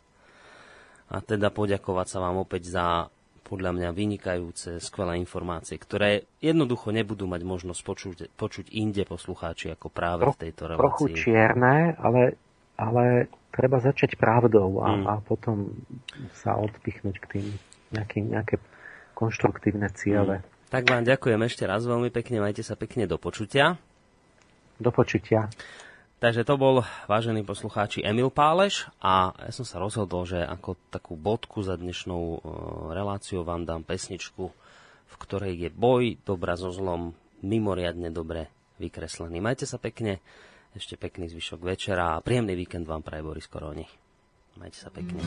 A 1.12 1.20
teda 1.20 1.52
poďakovať 1.52 2.08
sa 2.08 2.24
vám 2.24 2.40
opäť 2.40 2.72
za 2.72 3.12
podľa 3.48 3.72
mňa 3.76 3.90
vynikajúce, 3.96 4.80
skvelé 4.84 5.20
informácie, 5.24 5.80
ktoré 5.80 6.28
jednoducho 6.44 6.92
nebudú 6.92 7.32
mať 7.32 7.42
možnosť 7.48 7.82
počuť, 7.84 8.18
počuť 8.36 8.66
inde 8.76 9.08
poslucháči 9.08 9.72
ako 9.72 9.88
práve 9.88 10.28
v 10.28 10.36
tejto 10.36 10.72
relácii. 10.72 10.84
Trochu 10.84 11.08
čierne, 11.16 11.96
ale, 11.96 12.36
ale 12.76 13.32
treba 13.58 13.82
začať 13.82 14.14
pravdou 14.22 14.86
a, 14.86 14.90
mm. 14.94 15.04
a 15.10 15.14
potom 15.26 15.74
sa 16.38 16.54
odpichnúť 16.62 17.16
k 17.18 17.26
tým 17.26 17.46
nejaký, 17.90 18.20
nejaké 18.22 18.56
konštruktívne 19.18 19.90
ciele. 19.98 20.46
Mm. 20.46 20.46
Tak 20.70 20.84
vám 20.86 21.08
ďakujem 21.08 21.42
ešte 21.48 21.64
raz 21.66 21.82
veľmi 21.88 22.14
pekne, 22.14 22.44
majte 22.44 22.62
sa 22.62 22.78
pekne 22.78 23.10
do 23.10 23.18
počutia. 23.18 23.82
Do 24.78 24.94
počutia. 24.94 25.50
Takže 26.18 26.50
to 26.50 26.58
bol, 26.58 26.82
vážení 27.06 27.46
poslucháči, 27.46 28.02
Emil 28.02 28.34
Páleš 28.34 28.90
a 28.98 29.38
ja 29.38 29.54
som 29.54 29.64
sa 29.64 29.78
rozhodol, 29.78 30.26
že 30.26 30.42
ako 30.42 30.74
takú 30.90 31.14
bodku 31.14 31.62
za 31.62 31.78
dnešnou 31.78 32.22
uh, 32.22 32.40
reláciou 32.90 33.46
vám 33.46 33.70
dám 33.70 33.86
pesničku, 33.86 34.50
v 35.08 35.16
ktorej 35.22 35.54
je 35.56 35.70
boj 35.70 36.18
dobra 36.26 36.58
so 36.58 36.74
zlom 36.74 37.14
mimoriadne 37.46 38.10
dobre 38.10 38.50
vykreslený. 38.82 39.38
Majte 39.38 39.70
sa 39.70 39.78
pekne, 39.78 40.18
ešte 40.78 40.94
pekný 40.94 41.26
zvyšok 41.34 41.66
večera 41.66 42.14
a 42.14 42.22
príjemný 42.22 42.54
víkend 42.54 42.86
vám 42.86 43.02
praje 43.02 43.26
Boris 43.26 43.50
Koroni. 43.50 43.82
Majte 44.62 44.78
sa 44.78 44.90
pekne. 44.94 45.18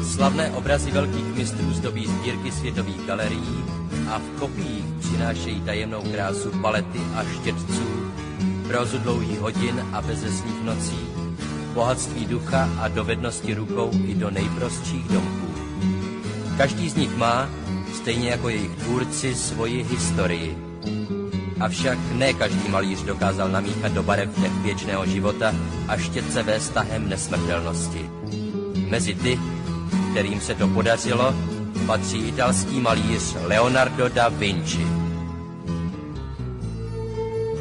Slavné 0.00 0.52
obrazy 0.56 0.90
velkých 0.90 1.28
mistrů 1.36 1.68
zdobí 1.72 2.06
sbírky 2.06 2.52
světových 2.52 3.06
galerií 3.06 3.58
a 4.08 4.18
v 4.18 4.28
kopiích 4.40 4.84
přinášejí 5.00 5.60
tajemnou 5.60 6.02
krásu 6.12 6.50
palety 6.62 7.00
a 7.14 7.24
štětců, 7.24 7.86
prozu 8.68 8.98
dlouhých 8.98 9.40
hodin 9.40 9.76
a 9.92 10.00
bezesných 10.02 10.62
nocí, 10.64 11.00
bohatství 11.74 12.26
ducha 12.26 12.68
a 12.80 12.88
dovednosti 12.88 13.54
rukou 13.54 13.90
i 14.06 14.14
do 14.14 14.30
nejprostších 14.30 15.08
domků. 15.08 15.51
Každý 16.56 16.90
z 16.90 16.94
nich 16.94 17.16
má, 17.16 17.48
stejně 17.94 18.30
jako 18.30 18.48
jejich 18.48 18.76
tvůrci, 18.76 19.34
svoji 19.34 19.82
historii. 19.82 20.58
Avšak 21.60 21.98
ne 22.12 22.32
každý 22.32 22.68
malíř 22.68 23.02
dokázal 23.02 23.48
namíchat 23.48 23.92
do 23.92 24.02
barev 24.02 24.30
těch 24.40 24.52
věčného 24.52 25.06
života 25.06 25.54
a 25.88 25.96
štětce 25.96 26.42
ve 26.42 26.60
stahem 26.60 27.08
nesmrtelnosti. 27.08 28.10
Mezi 28.88 29.14
ty, 29.14 29.38
kterým 30.10 30.40
se 30.40 30.54
to 30.54 30.68
podařilo, 30.68 31.34
patří 31.86 32.18
italský 32.28 32.80
malíř 32.80 33.36
Leonardo 33.42 34.08
da 34.08 34.28
Vinci. 34.28 34.86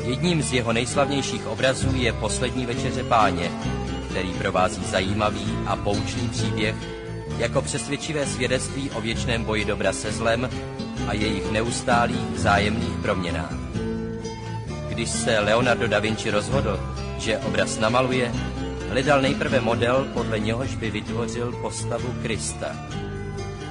Jedním 0.03 0.41
z 0.41 0.53
jeho 0.53 0.73
nejslavnějších 0.73 1.47
obrazů 1.47 1.95
je 1.95 2.13
Poslední 2.13 2.65
večeře 2.65 3.03
páně, 3.03 3.51
který 4.09 4.33
provází 4.33 4.83
zajímavý 4.85 5.57
a 5.65 5.75
poučný 5.75 6.29
příběh 6.29 7.00
jako 7.41 7.61
přesvědčivé 7.61 8.25
svědectví 8.25 8.91
o 8.91 9.01
věčném 9.01 9.43
boji 9.43 9.65
dobra 9.65 9.93
se 9.93 10.11
zlem 10.11 10.49
a 11.07 11.13
jejich 11.13 11.51
neustálých 11.51 12.29
vzájemných 12.33 12.97
proměnách. 13.01 13.53
Když 14.89 15.09
se 15.09 15.39
Leonardo 15.39 15.87
da 15.87 15.99
Vinci 15.99 16.31
rozhodl, 16.31 16.79
že 17.17 17.37
obraz 17.37 17.79
namaluje, 17.79 18.31
hledal 18.89 19.21
nejprve 19.21 19.59
model, 19.61 20.07
podle 20.13 20.39
něhož 20.39 20.75
by 20.75 20.91
vytvořil 20.91 21.51
postavu 21.51 22.15
Krista. 22.21 22.75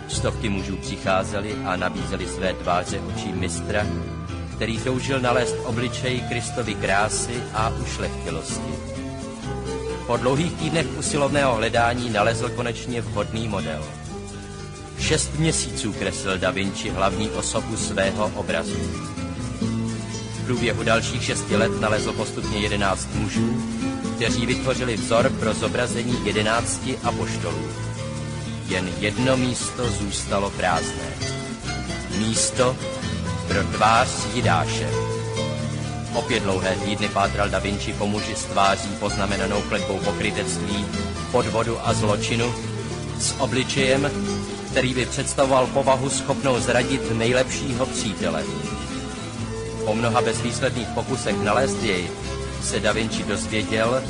Stovky 0.08 0.49
mužů 0.49 0.76
přicházeli 0.76 1.55
a 1.65 1.76
nabízeli 1.76 2.26
své 2.26 2.55
tváře 2.55 3.00
očí 3.00 3.32
mistra, 3.32 3.86
který 4.57 4.78
toužil 4.78 5.20
nalézt 5.20 5.57
obličej 5.65 6.20
Kristovy 6.20 6.74
krásy 6.74 7.42
a 7.55 7.73
ušlechtilosti. 7.82 8.99
Po 10.10 10.16
dlouhých 10.16 10.52
týdnech 10.52 10.86
usilovného 10.98 11.55
hledání 11.55 12.10
nalezl 12.10 12.48
konečně 12.48 13.00
vhodný 13.00 13.48
model. 13.48 13.84
Šest 14.98 15.39
měsíců 15.39 15.92
kreslil 15.92 16.39
Da 16.39 16.50
Vinci 16.50 16.90
hlavní 16.90 17.30
osobu 17.30 17.76
svého 17.76 18.32
obrazu. 18.34 18.76
V 20.34 20.44
průběhu 20.47 20.82
dalších 20.82 21.24
šesti 21.24 21.56
let 21.56 21.80
nalezl 21.80 22.12
postupně 22.12 22.58
jedenáct 22.58 23.08
mužů, 23.14 23.62
kteří 24.16 24.47
vytvořili 24.47 24.97
vzor 24.97 25.30
pro 25.30 25.55
zobrazení 25.55 26.26
jedenácti 26.26 26.98
apoštolů. 27.05 27.68
Jen 28.68 28.89
jedno 28.98 29.36
místo 29.36 29.90
zůstalo 29.90 30.50
prázdné. 30.50 31.12
Místo 32.18 32.76
pro 33.48 33.64
tvář 33.64 34.08
Jidáše. 34.34 35.09
Opět 36.14 36.42
dlouhé 36.42 36.76
týdny 36.84 37.08
pátral 37.08 37.48
Da 37.48 37.58
Vinci 37.58 37.92
po 37.92 38.06
muži 38.06 38.36
s 38.36 38.44
tváří 38.44 38.89
poznamenanou 38.89 39.62
kletbou 39.62 39.98
pokrytectví, 39.98 40.86
podvodu 41.32 41.78
a 41.89 41.94
zločinu, 41.94 42.55
s 43.18 43.34
obličejem, 43.39 44.10
který 44.70 44.94
by 44.94 45.06
představoval 45.06 45.66
povahu 45.66 46.10
schopnou 46.10 46.60
zradit 46.60 47.18
nejlepšího 47.18 47.86
přítele. 47.86 48.44
Po 49.84 49.94
mnoha 49.94 50.22
bezvýsledných 50.22 50.89
pokusech 50.89 51.36
nalézt 51.36 51.82
jej 51.82 52.10
se 52.62 52.80
Da 52.80 52.92
Vinci 52.92 53.22
dozvěděl, 53.22 54.02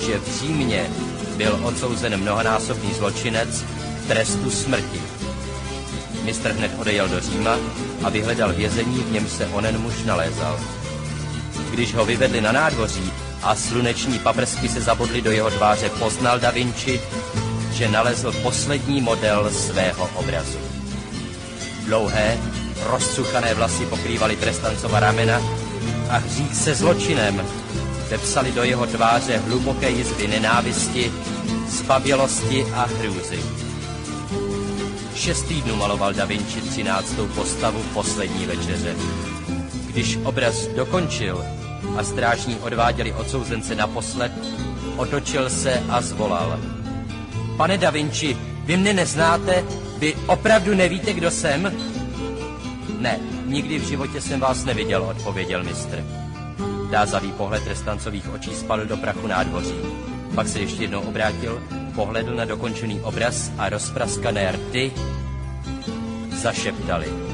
že 0.00 0.18
v 0.18 0.40
Římě 0.40 0.90
byl 1.36 1.60
odsouzen 1.62 2.16
mnohonásobný 2.16 2.94
zločinec 2.94 3.64
k 4.04 4.08
trestu 4.08 4.50
smrti. 4.50 5.02
Mistr 6.24 6.52
hned 6.52 6.72
odejel 6.78 7.08
do 7.08 7.20
Říma 7.20 7.56
a 8.02 8.08
vyhledal 8.08 8.52
vězení, 8.52 8.98
v 8.98 9.12
něm 9.12 9.28
se 9.28 9.46
onen 9.46 9.78
muž 9.80 9.94
nalézal. 10.04 10.60
Když 11.70 11.94
ho 11.94 12.04
vyvedli 12.04 12.40
na 12.40 12.52
nádvoří 12.52 13.12
a 13.42 13.54
sluneční 13.54 14.18
paprsky 14.18 14.68
se 14.68 14.80
zabodly 14.80 15.20
do 15.20 15.30
jeho 15.30 15.50
tváře, 15.50 15.88
poznal 15.88 16.38
Da 16.38 16.50
Vinci, 16.50 17.00
že 17.72 17.88
nalezl 17.88 18.32
poslední 18.42 19.00
model 19.00 19.50
svého 19.50 20.10
obrazu. 20.14 20.58
Dlouhé, 21.86 22.38
rozcuchané 22.90 23.54
vlasy 23.54 23.86
pokrývaly 23.86 24.36
trestancova 24.36 25.00
ramena 25.00 25.42
a 26.10 26.16
hřích 26.16 26.54
se 26.54 26.74
zločinem 26.74 27.46
vepsali 28.10 28.52
do 28.52 28.62
jeho 28.62 28.86
tváře 28.86 29.38
hluboké 29.38 29.90
jizvy 29.90 30.28
nenávisti, 30.28 31.12
spabělosti 31.70 32.66
a 32.74 32.88
hrůzy. 32.98 33.42
Šest 35.14 35.42
týdnů 35.42 35.76
maloval 35.76 36.14
Da 36.14 36.24
Vinci 36.24 36.60
třináctou 36.60 37.26
postavu 37.26 37.82
poslední 37.94 38.46
večeře. 38.46 38.96
Když 39.88 40.18
obraz 40.24 40.66
dokončil 40.66 41.44
a 41.96 42.04
strážní 42.04 42.56
odváděli 42.56 43.12
odsouzence 43.12 43.74
naposled, 43.74 44.32
otočil 44.96 45.50
se 45.50 45.82
a 45.88 46.00
zvolal. 46.00 46.60
Pane 47.56 47.78
Da 47.78 47.90
Vinci, 47.90 48.36
vy 48.64 48.76
mne 48.76 48.92
neznáte? 48.92 49.64
Vy 49.98 50.14
opravdu 50.26 50.74
nevíte, 50.74 51.12
kdo 51.12 51.30
jsem? 51.30 51.72
Ne, 52.98 53.18
nikdy 53.46 53.78
v 53.78 53.82
životě 53.82 54.20
jsem 54.20 54.40
vás 54.40 54.64
neviděl, 54.64 55.02
odpověděl 55.02 55.64
mistr. 55.64 56.04
Dázavý 56.90 57.32
pohled 57.32 57.64
trestancových 57.64 58.32
očí 58.32 58.54
spadl 58.54 58.84
do 58.84 58.96
prachu 58.96 59.26
nádvoří. 59.26 59.74
Pak 60.34 60.48
se 60.48 60.60
ještě 60.60 60.82
jednou 60.82 61.00
obrátil, 61.00 61.62
pohledl 61.94 62.34
na 62.34 62.44
dokončený 62.44 63.00
obraz 63.00 63.50
a 63.58 63.68
rozpraskané 63.68 64.52
rty 64.52 64.92
zašeptali. 66.42 67.27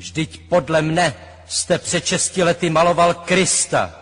Vždyť 0.00 0.40
podle 0.48 0.82
mne 0.82 1.14
jste 1.48 1.78
před 1.78 2.06
šesti 2.06 2.42
lety 2.42 2.70
maloval 2.70 3.14
Krista. 3.14 3.99